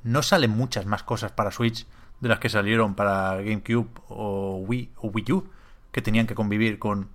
no 0.04 0.22
salen 0.24 0.52
muchas 0.52 0.86
más 0.86 1.04
cosas 1.04 1.32
para 1.32 1.52
Switch 1.52 1.88
de 2.26 2.30
las 2.30 2.40
que 2.40 2.50
salieron 2.50 2.96
para 2.96 3.36
GameCube 3.36 3.88
o 4.10 4.58
Wii 4.68 4.94
o 4.98 5.10
Wii 5.10 5.32
U, 5.32 5.48
que 5.92 6.02
tenían 6.02 6.26
que 6.26 6.34
convivir 6.34 6.80
con 6.80 7.08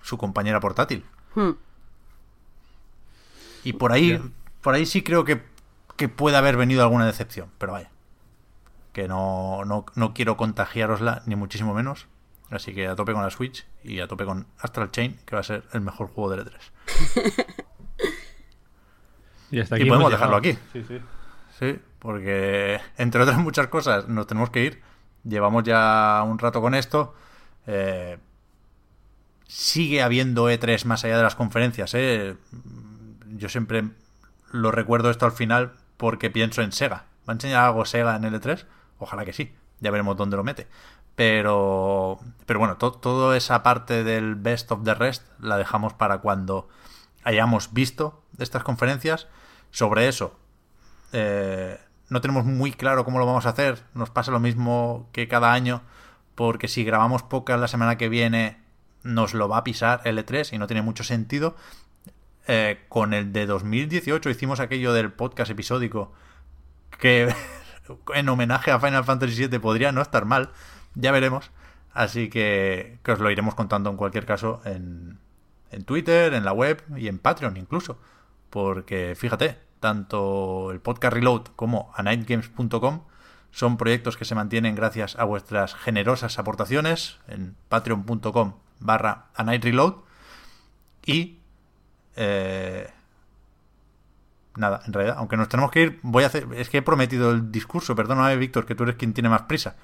su 0.00 0.16
compañera 0.18 0.60
portátil. 0.60 1.04
Hmm. 1.34 1.54
Y 3.64 3.72
por 3.72 3.90
ahí, 3.90 4.22
por 4.60 4.74
ahí 4.74 4.86
sí 4.86 5.02
creo 5.02 5.24
que, 5.24 5.42
que 5.96 6.08
puede 6.08 6.36
haber 6.36 6.56
venido 6.56 6.80
alguna 6.82 7.06
decepción, 7.06 7.50
pero 7.58 7.72
vaya. 7.72 7.90
Que 8.92 9.08
no, 9.08 9.64
no, 9.64 9.84
no 9.96 10.14
quiero 10.14 10.36
contagiarosla, 10.36 11.24
ni 11.26 11.34
muchísimo 11.34 11.74
menos. 11.74 12.06
Así 12.48 12.72
que 12.72 12.86
a 12.86 12.94
tope 12.94 13.14
con 13.14 13.22
la 13.22 13.30
Switch 13.30 13.66
y 13.82 13.98
a 13.98 14.06
tope 14.06 14.24
con 14.24 14.46
Astral 14.60 14.92
Chain, 14.92 15.18
que 15.26 15.34
va 15.34 15.40
a 15.40 15.44
ser 15.44 15.64
el 15.72 15.80
mejor 15.80 16.06
juego 16.06 16.30
del 16.30 16.46
E3. 16.46 16.52
Y, 19.50 19.60
hasta 19.60 19.76
Y 19.76 19.82
aquí 19.82 19.88
podemos 19.90 20.10
dejarlo 20.10 20.40
llegado. 20.40 20.58
aquí. 20.58 20.58
Sí, 20.72 20.82
sí. 20.88 20.98
Sí, 21.62 21.78
porque 22.00 22.80
entre 22.98 23.22
otras 23.22 23.38
muchas 23.38 23.68
cosas 23.68 24.08
nos 24.08 24.26
tenemos 24.26 24.50
que 24.50 24.64
ir. 24.64 24.82
Llevamos 25.22 25.62
ya 25.62 26.20
un 26.26 26.40
rato 26.40 26.60
con 26.60 26.74
esto. 26.74 27.14
Eh, 27.68 28.18
sigue 29.46 30.02
habiendo 30.02 30.50
E3 30.50 30.84
más 30.86 31.04
allá 31.04 31.16
de 31.16 31.22
las 31.22 31.36
conferencias. 31.36 31.94
¿eh? 31.94 32.36
Yo 33.36 33.48
siempre 33.48 33.84
lo 34.50 34.72
recuerdo 34.72 35.08
esto 35.10 35.24
al 35.26 35.32
final 35.32 35.74
porque 35.96 36.30
pienso 36.30 36.62
en 36.62 36.72
Sega. 36.72 37.04
¿Va 37.28 37.32
a 37.32 37.34
enseñar 37.34 37.64
algo 37.64 37.84
Sega 37.84 38.16
en 38.16 38.24
el 38.24 38.34
E3? 38.40 38.64
Ojalá 38.98 39.24
que 39.24 39.32
sí. 39.32 39.54
Ya 39.78 39.92
veremos 39.92 40.16
dónde 40.16 40.36
lo 40.36 40.42
mete. 40.42 40.66
Pero, 41.14 42.18
pero 42.46 42.58
bueno, 42.58 42.76
to- 42.78 42.92
toda 42.94 43.36
esa 43.36 43.62
parte 43.62 44.02
del 44.02 44.34
best 44.34 44.72
of 44.72 44.82
the 44.82 44.94
rest 44.94 45.22
la 45.38 45.56
dejamos 45.58 45.92
para 45.92 46.18
cuando 46.18 46.68
hayamos 47.22 47.72
visto 47.72 48.24
estas 48.38 48.64
conferencias. 48.64 49.28
Sobre 49.70 50.08
eso, 50.08 50.36
eh, 51.12 51.78
no 52.08 52.20
tenemos 52.20 52.44
muy 52.44 52.72
claro 52.72 53.04
cómo 53.04 53.18
lo 53.18 53.26
vamos 53.26 53.46
a 53.46 53.50
hacer. 53.50 53.82
Nos 53.94 54.10
pasa 54.10 54.30
lo 54.30 54.40
mismo 54.40 55.08
que 55.12 55.28
cada 55.28 55.52
año, 55.52 55.82
porque 56.34 56.68
si 56.68 56.84
grabamos 56.84 57.22
pocas 57.22 57.58
la 57.58 57.68
semana 57.68 57.96
que 57.96 58.08
viene, 58.08 58.58
nos 59.02 59.34
lo 59.34 59.48
va 59.48 59.58
a 59.58 59.64
pisar 59.64 60.00
el 60.04 60.18
E3 60.18 60.52
y 60.52 60.58
no 60.58 60.66
tiene 60.66 60.82
mucho 60.82 61.04
sentido. 61.04 61.56
Eh, 62.48 62.84
con 62.88 63.14
el 63.14 63.32
de 63.32 63.46
2018 63.46 64.28
hicimos 64.28 64.58
aquello 64.58 64.92
del 64.92 65.12
podcast 65.12 65.50
episódico 65.52 66.12
que 66.98 67.32
en 68.14 68.28
homenaje 68.28 68.72
a 68.72 68.80
Final 68.80 69.04
Fantasy 69.04 69.46
VII 69.46 69.58
podría 69.58 69.92
no 69.92 70.02
estar 70.02 70.24
mal. 70.24 70.50
Ya 70.94 71.12
veremos. 71.12 71.50
Así 71.94 72.30
que, 72.30 72.98
que 73.02 73.12
os 73.12 73.20
lo 73.20 73.30
iremos 73.30 73.54
contando 73.54 73.90
en 73.90 73.96
cualquier 73.96 74.24
caso 74.26 74.62
en, 74.64 75.18
en 75.70 75.84
Twitter, 75.84 76.32
en 76.34 76.44
la 76.44 76.52
web 76.52 76.82
y 76.96 77.08
en 77.08 77.18
Patreon 77.18 77.56
incluso. 77.56 77.98
Porque 78.50 79.14
fíjate, 79.16 79.58
tanto 79.82 80.70
el 80.70 80.80
podcast 80.80 81.12
Reload 81.12 81.42
como 81.56 81.90
anightgames.com 81.96 83.02
son 83.50 83.76
proyectos 83.76 84.16
que 84.16 84.24
se 84.24 84.36
mantienen 84.36 84.76
gracias 84.76 85.16
a 85.16 85.24
vuestras 85.24 85.74
generosas 85.74 86.38
aportaciones 86.38 87.18
en 87.26 87.56
patreon.com 87.68 88.54
barra 88.78 89.26
anightreload 89.34 89.96
y 91.04 91.40
eh, 92.14 92.90
nada, 94.56 94.82
en 94.86 94.92
realidad, 94.92 95.16
aunque 95.18 95.36
nos 95.36 95.48
tenemos 95.48 95.72
que 95.72 95.82
ir, 95.82 96.00
voy 96.02 96.22
a 96.22 96.28
hacer, 96.28 96.46
es 96.54 96.70
que 96.70 96.78
he 96.78 96.82
prometido 96.82 97.32
el 97.32 97.50
discurso, 97.50 97.96
perdóname 97.96 98.36
Víctor, 98.36 98.64
que 98.64 98.76
tú 98.76 98.84
eres 98.84 98.94
quien 98.94 99.12
tiene 99.12 99.28
más 99.28 99.42
prisa. 99.42 99.74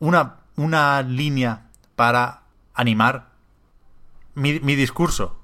Una, 0.00 0.36
una 0.56 1.00
línea 1.00 1.70
para 1.96 2.42
animar 2.74 3.30
mi, 4.34 4.60
mi 4.60 4.76
discurso, 4.76 5.39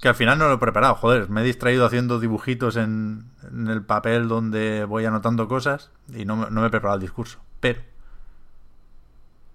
que 0.00 0.08
al 0.08 0.14
final 0.14 0.38
no 0.38 0.48
lo 0.48 0.54
he 0.54 0.58
preparado, 0.58 0.94
joder, 0.94 1.28
me 1.30 1.40
he 1.40 1.44
distraído 1.44 1.86
haciendo 1.86 2.20
dibujitos 2.20 2.76
en, 2.76 3.30
en 3.50 3.68
el 3.68 3.82
papel 3.84 4.28
donde 4.28 4.84
voy 4.84 5.04
anotando 5.06 5.48
cosas 5.48 5.90
y 6.14 6.24
no, 6.24 6.36
me- 6.36 6.50
no 6.50 6.60
me 6.60 6.66
he 6.66 6.70
preparado 6.70 6.96
el 6.96 7.02
discurso. 7.02 7.40
Pero 7.60 7.80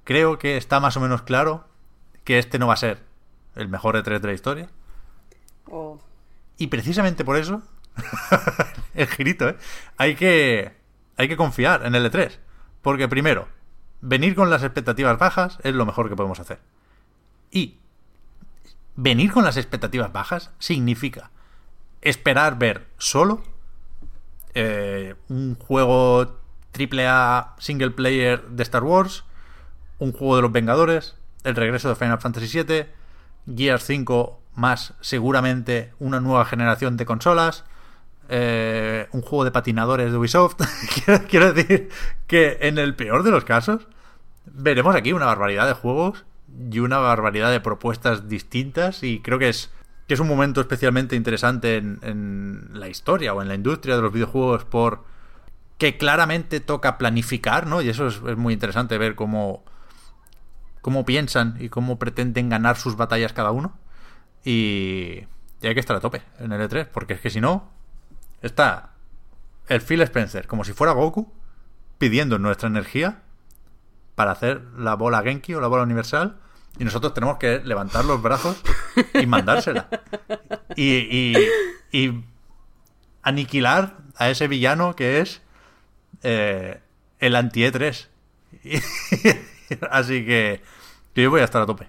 creo 0.04 0.40
que 0.40 0.58
está 0.58 0.80
más 0.80 0.98
o 0.98 1.00
menos 1.00 1.22
claro 1.22 1.66
que 2.24 2.40
este 2.40 2.60
no 2.60 2.68
va 2.68 2.74
a 2.74 2.78
ser 2.78 3.04
el 3.56 3.68
mejor 3.68 3.96
E3 3.96 4.20
de 4.20 4.28
la 4.28 4.34
historia. 4.34 4.70
Oh. 5.70 6.00
Y 6.58 6.68
precisamente 6.68 7.24
por 7.26 7.38
eso, 7.38 7.62
el 8.94 9.08
girito, 9.08 9.50
¿eh? 9.50 9.58
Hay 9.98 10.16
que, 10.16 10.74
hay 11.18 11.28
que 11.28 11.38
confiar 11.38 11.86
en 11.86 11.96
el 11.96 12.12
E3. 12.12 12.38
Porque 12.82 13.08
primero, 13.08 13.48
venir 14.02 14.36
con 14.36 14.50
las 14.50 14.64
expectativas 14.64 15.18
bajas 15.18 15.60
es 15.64 15.74
lo 15.76 15.86
mejor 15.86 16.10
que 16.10 16.16
podemos 16.16 16.40
hacer. 16.40 16.60
Y 17.52 17.78
venir 18.96 19.32
con 19.32 19.44
las 19.44 19.58
expectativas 19.58 20.12
bajas 20.12 20.52
significa 20.60 21.32
esperar 22.02 22.58
ver 22.58 22.88
solo 22.98 23.44
eh, 24.54 25.16
un 25.30 25.56
juego 25.56 26.40
AAA 26.78 27.56
single 27.60 27.92
player 27.92 28.42
de 28.48 28.64
Star 28.64 28.84
Wars, 28.84 29.24
un 30.00 30.12
juego 30.12 30.36
de 30.36 30.42
los 30.42 30.52
Vengadores, 30.52 31.16
el 31.44 31.56
regreso 31.56 31.90
de 31.90 31.96
Final 31.96 32.20
Fantasy 32.20 32.64
VII, 32.64 32.86
Gears 33.56 33.84
5 33.84 34.42
más 34.56 34.94
seguramente 35.02 35.94
una 36.00 36.20
nueva 36.20 36.46
generación 36.46 36.98
de 36.98 37.06
consolas, 37.06 37.64
eh, 38.30 39.08
un 39.12 39.22
juego 39.22 39.46
de 39.46 39.52
patinadores 39.52 40.12
de 40.12 40.18
Ubisoft. 40.18 40.56
quiero, 41.06 41.24
quiero 41.28 41.54
decir 41.54 41.90
que 42.28 42.58
en 42.62 42.78
el 42.78 42.96
peor 42.96 43.24
de 43.24 43.32
los 43.32 43.46
casos 43.46 43.88
veremos 44.46 44.96
aquí 44.96 45.14
una 45.14 45.26
barbaridad 45.26 45.68
de 45.68 45.74
juegos 45.74 46.26
y 46.72 46.80
una 46.80 47.00
barbaridad 47.00 47.52
de 47.52 47.60
propuestas 47.60 48.28
distintas 48.28 49.04
y 49.04 49.20
creo 49.20 49.40
que 49.40 49.50
es 49.50 49.72
que 50.08 50.16
es 50.16 50.20
un 50.20 50.28
momento 50.28 50.60
especialmente 50.60 51.16
interesante 51.16 51.78
en, 51.78 52.00
en, 52.02 52.70
la 52.74 52.90
historia 52.90 53.34
o 53.34 53.42
en 53.42 53.48
la 53.48 53.56
industria 53.56 53.96
de 53.96 54.02
los 54.02 54.12
videojuegos 54.12 54.66
por 54.66 55.06
que 55.78 55.98
claramente 55.98 56.60
toca 56.60 56.98
planificar, 56.98 57.66
¿no? 57.66 57.82
Y 57.82 57.90
eso 57.90 58.08
es, 58.08 58.22
muy 58.38 58.54
interesante 58.54 58.98
ver 58.98 59.16
cómo 59.16 59.64
cómo 60.82 61.06
piensan 61.06 61.56
y 61.60 61.70
cómo 61.70 61.98
pretenden 61.98 62.50
ganar 62.50 62.78
sus 62.78 62.98
batallas 62.98 63.34
cada 63.34 63.52
uno. 63.52 63.78
Y, 64.44 65.22
y 65.62 65.68
hay 65.68 65.74
que 65.74 65.80
estar 65.80 65.96
a 65.96 66.00
tope 66.00 66.24
en 66.40 66.52
el 66.52 66.62
E3, 66.62 66.88
porque 66.92 67.14
es 67.14 67.22
que 67.22 67.30
si 67.30 67.40
no, 67.40 67.72
está 68.42 68.92
el 69.70 69.82
Phil 69.82 70.02
Spencer, 70.02 70.48
como 70.48 70.64
si 70.64 70.74
fuera 70.74 70.94
Goku, 70.94 71.32
pidiendo 71.98 72.38
nuestra 72.38 72.68
energía 72.68 73.24
para 74.16 74.32
hacer 74.32 74.62
la 74.78 74.96
bola 74.96 75.22
Genki 75.22 75.54
o 75.54 75.62
la 75.62 75.68
bola 75.68 75.84
universal. 75.84 76.38
Y 76.80 76.86
nosotros 76.86 77.14
tenemos 77.14 77.38
que 77.38 77.60
levantar 77.60 78.06
los 78.06 78.22
brazos 78.22 78.62
y 79.14 79.26
mandársela. 79.26 79.88
Y, 80.76 81.34
aniquilar 83.24 83.98
a 84.16 84.30
ese 84.30 84.48
villano 84.48 84.96
que 84.96 85.20
es 85.20 85.42
eh, 86.24 86.80
el 87.20 87.36
anti-E3. 87.36 88.08
Así 89.92 90.26
que 90.26 90.62
yo 91.16 91.30
voy 91.30 91.42
a 91.42 91.46
estar 91.46 91.62
a 91.62 91.66
tope. 91.66 91.88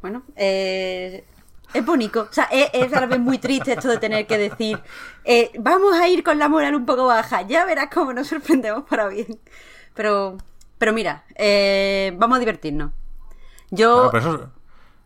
Bueno, 0.00 0.24
eh, 0.36 1.24
es 1.72 1.86
bonito. 1.86 2.26
O 2.28 2.32
sea, 2.32 2.44
es, 2.50 2.70
es, 2.72 2.92
a 2.92 3.00
la 3.00 3.06
vez 3.06 3.18
muy 3.18 3.38
triste 3.38 3.72
esto 3.72 3.88
de 3.88 3.98
tener 3.98 4.26
que 4.26 4.36
decir, 4.36 4.78
eh, 5.24 5.50
vamos 5.58 5.94
a 5.94 6.08
ir 6.08 6.22
con 6.22 6.38
la 6.38 6.48
moral 6.48 6.74
un 6.74 6.84
poco 6.84 7.06
baja. 7.06 7.42
Ya 7.42 7.64
verás 7.64 7.88
cómo 7.92 8.12
nos 8.12 8.28
sorprendemos 8.28 8.84
para 8.88 9.08
bien. 9.08 9.40
Pero, 9.94 10.38
pero 10.82 10.92
mira, 10.92 11.22
eh, 11.36 12.12
vamos 12.16 12.38
a 12.38 12.40
divertirnos. 12.40 12.90
Yo... 13.70 14.10
Claro, 14.10 14.18
eso, 14.18 14.50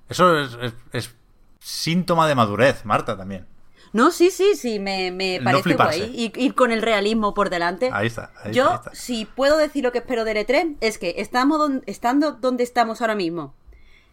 eso 0.09 0.39
es, 0.39 0.59
es, 0.63 0.75
es, 0.93 1.15
síntoma 1.59 2.27
de 2.27 2.35
madurez, 2.35 2.87
Marta, 2.87 3.15
también. 3.15 3.47
No, 3.93 4.11
sí, 4.11 4.31
sí, 4.31 4.55
sí, 4.55 4.79
me, 4.79 5.11
me 5.11 5.39
parece 5.45 5.69
no 5.69 5.77
guay. 5.77 6.15
Ir, 6.17 6.33
ir, 6.35 6.55
con 6.55 6.73
el 6.73 6.81
realismo 6.81 7.35
por 7.35 7.51
delante. 7.51 7.91
Ahí 7.93 8.07
está. 8.07 8.33
Ahí 8.43 8.55
Yo, 8.55 8.63
está, 8.63 8.73
ahí 8.73 8.81
está. 8.85 8.95
si 8.95 9.27
puedo 9.27 9.59
decir 9.59 9.85
lo 9.85 9.93
que 9.93 9.99
espero 9.99 10.25
del 10.25 10.39
E3, 10.39 10.77
es 10.81 10.97
que 10.97 11.17
estamos 11.19 11.59
don, 11.59 11.83
estando 11.85 12.33
donde 12.33 12.65
estamos 12.65 13.03
ahora 13.03 13.15
mismo, 13.15 13.53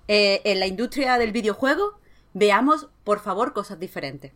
eh, 0.09 0.41
en 0.43 0.59
la 0.59 0.67
industria 0.67 1.17
del 1.17 1.31
videojuego, 1.31 1.97
veamos, 2.33 2.89
por 3.05 3.21
favor, 3.21 3.53
cosas 3.53 3.79
diferentes. 3.79 4.33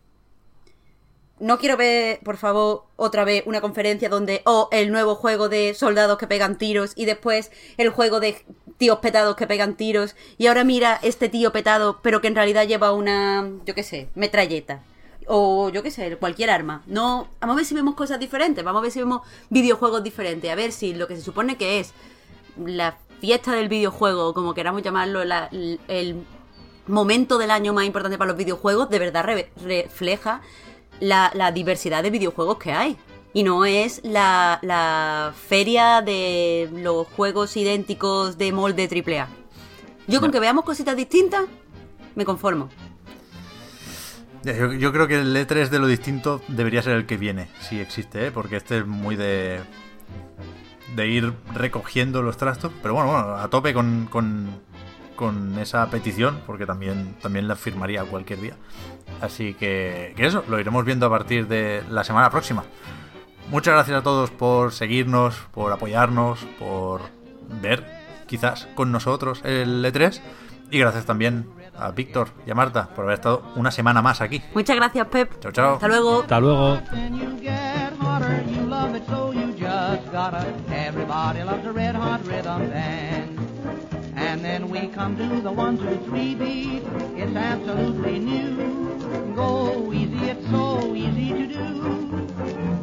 No 1.40 1.58
quiero 1.58 1.76
ver, 1.76 2.20
por 2.24 2.36
favor, 2.36 2.84
otra 2.96 3.24
vez 3.24 3.42
una 3.46 3.60
conferencia 3.60 4.08
donde, 4.08 4.42
oh, 4.44 4.68
el 4.72 4.90
nuevo 4.90 5.14
juego 5.14 5.48
de 5.48 5.74
soldados 5.74 6.18
que 6.18 6.26
pegan 6.26 6.58
tiros 6.58 6.92
y 6.96 7.04
después 7.04 7.50
el 7.76 7.90
juego 7.90 8.20
de 8.20 8.44
tíos 8.76 8.98
petados 8.98 9.36
que 9.36 9.46
pegan 9.46 9.76
tiros. 9.76 10.16
Y 10.36 10.48
ahora 10.48 10.64
mira 10.64 10.98
este 11.02 11.28
tío 11.28 11.52
petado 11.52 12.00
pero 12.02 12.20
que 12.20 12.28
en 12.28 12.34
realidad 12.34 12.66
lleva 12.66 12.92
una, 12.92 13.48
yo 13.64 13.74
qué 13.74 13.82
sé, 13.82 14.08
metralleta. 14.14 14.82
O 15.26 15.68
yo 15.68 15.82
qué 15.82 15.90
sé, 15.90 16.16
cualquier 16.16 16.50
arma. 16.50 16.82
No, 16.86 17.28
vamos 17.40 17.54
a 17.54 17.56
ver 17.58 17.64
si 17.66 17.74
vemos 17.74 17.94
cosas 17.94 18.18
diferentes, 18.18 18.64
vamos 18.64 18.80
a 18.80 18.82
ver 18.82 18.90
si 18.90 18.98
vemos 18.98 19.22
videojuegos 19.50 20.02
diferentes, 20.02 20.50
a 20.50 20.54
ver 20.54 20.72
si 20.72 20.94
lo 20.94 21.06
que 21.06 21.16
se 21.16 21.22
supone 21.22 21.56
que 21.56 21.80
es 21.80 21.92
la 22.56 22.96
fiesta 23.20 23.52
del 23.52 23.68
videojuego, 23.68 24.32
como 24.32 24.54
queramos 24.54 24.82
llamarlo, 24.82 25.24
la, 25.24 25.48
el 25.50 26.24
momento 26.86 27.38
del 27.38 27.50
año 27.50 27.72
más 27.72 27.84
importante 27.84 28.16
para 28.16 28.28
los 28.28 28.38
videojuegos, 28.38 28.88
de 28.90 28.98
verdad 28.98 29.24
re, 29.24 29.50
refleja 29.62 30.40
la, 31.00 31.30
la, 31.34 31.52
diversidad 31.52 32.02
de 32.02 32.10
videojuegos 32.10 32.58
que 32.58 32.72
hay. 32.72 32.96
Y 33.32 33.42
no 33.42 33.64
es 33.64 34.00
la, 34.04 34.58
la, 34.62 35.32
feria 35.48 36.02
de 36.02 36.68
los 36.72 37.06
juegos 37.08 37.56
idénticos 37.56 38.38
de 38.38 38.52
molde 38.52 38.88
AAA. 38.88 39.28
Yo 40.06 40.14
no. 40.14 40.20
con 40.20 40.32
que 40.32 40.40
veamos 40.40 40.64
cositas 40.64 40.96
distintas, 40.96 41.44
me 42.14 42.24
conformo. 42.24 42.70
Yo, 44.44 44.72
yo, 44.72 44.92
creo 44.92 45.06
que 45.06 45.16
el 45.16 45.36
E3 45.36 45.68
de 45.68 45.78
lo 45.78 45.86
distinto 45.86 46.40
debería 46.48 46.80
ser 46.80 46.94
el 46.94 47.06
que 47.06 47.16
viene, 47.16 47.48
si 47.60 47.80
existe, 47.80 48.26
¿eh? 48.26 48.30
porque 48.30 48.56
este 48.56 48.78
es 48.78 48.86
muy 48.86 49.16
de 49.16 49.60
de 50.94 51.06
ir 51.06 51.32
recogiendo 51.54 52.22
los 52.22 52.36
trastos. 52.36 52.72
Pero 52.82 52.94
bueno, 52.94 53.12
bueno 53.12 53.34
a 53.36 53.48
tope 53.48 53.74
con, 53.74 54.06
con, 54.10 54.60
con, 55.18 55.58
esa 55.58 55.90
petición, 55.90 56.40
porque 56.46 56.64
también, 56.64 57.16
también 57.20 57.48
la 57.48 57.56
firmaría 57.56 58.04
cualquier 58.04 58.40
día. 58.40 58.54
Así 59.20 59.54
que, 59.54 60.14
que 60.16 60.26
eso, 60.26 60.44
lo 60.48 60.60
iremos 60.60 60.84
viendo 60.84 61.06
a 61.06 61.10
partir 61.10 61.48
de 61.48 61.82
la 61.90 62.04
semana 62.04 62.30
próxima. 62.30 62.64
Muchas 63.50 63.74
gracias 63.74 63.98
a 63.98 64.02
todos 64.02 64.30
por 64.30 64.72
seguirnos, 64.72 65.34
por 65.52 65.72
apoyarnos, 65.72 66.46
por 66.58 67.00
ver 67.60 67.84
quizás 68.26 68.68
con 68.74 68.92
nosotros 68.92 69.40
el 69.44 69.84
E3. 69.84 70.20
Y 70.70 70.78
gracias 70.78 71.04
también 71.04 71.48
a 71.76 71.90
Víctor 71.90 72.28
y 72.46 72.50
a 72.50 72.54
Marta 72.54 72.88
por 72.94 73.04
haber 73.04 73.14
estado 73.14 73.42
una 73.56 73.70
semana 73.70 74.02
más 74.02 74.20
aquí. 74.20 74.42
Muchas 74.54 74.76
gracias, 74.76 75.06
Pep. 75.08 75.40
Chao, 75.40 75.52
chao. 75.52 75.74
Hasta 75.74 75.88
luego. 75.88 76.20
Hasta 76.20 76.40
luego. 76.40 76.78
Everybody 80.70 81.42
loves 81.42 81.66
a 81.66 81.72
red 81.72 81.94
hot 81.94 82.26
rhythm 82.26 82.70
band. 82.70 83.17
And 84.38 84.44
then 84.44 84.70
we 84.70 84.86
come 84.86 85.16
to 85.16 85.40
the 85.40 85.50
one, 85.50 85.76
two, 85.78 85.96
three 86.04 86.36
beat. 86.36 86.84
It's 87.16 87.34
absolutely 87.34 88.20
new. 88.20 89.34
Go 89.34 89.92
easy, 89.92 90.28
it's 90.28 90.48
so 90.48 90.94
easy 90.94 91.32
to 91.32 91.46
do. 91.48 92.28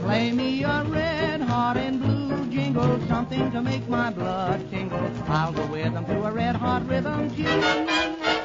Play 0.01 0.33
me 0.33 0.63
a 0.63 0.83
red 0.83 1.39
hot 1.39 1.77
and 1.77 2.01
blue 2.01 2.45
jingle, 2.47 2.99
something 3.07 3.53
to 3.53 3.61
make 3.61 3.87
my 3.87 4.11
blood 4.11 4.69
tingle. 4.69 5.09
I'll 5.29 5.53
go 5.53 5.65
with 5.67 5.93
them 5.93 6.05
to 6.07 6.25
a 6.25 6.31
red 6.31 6.57
hot 6.57 6.85
rhythm 6.89 7.33
tune. 7.33 8.44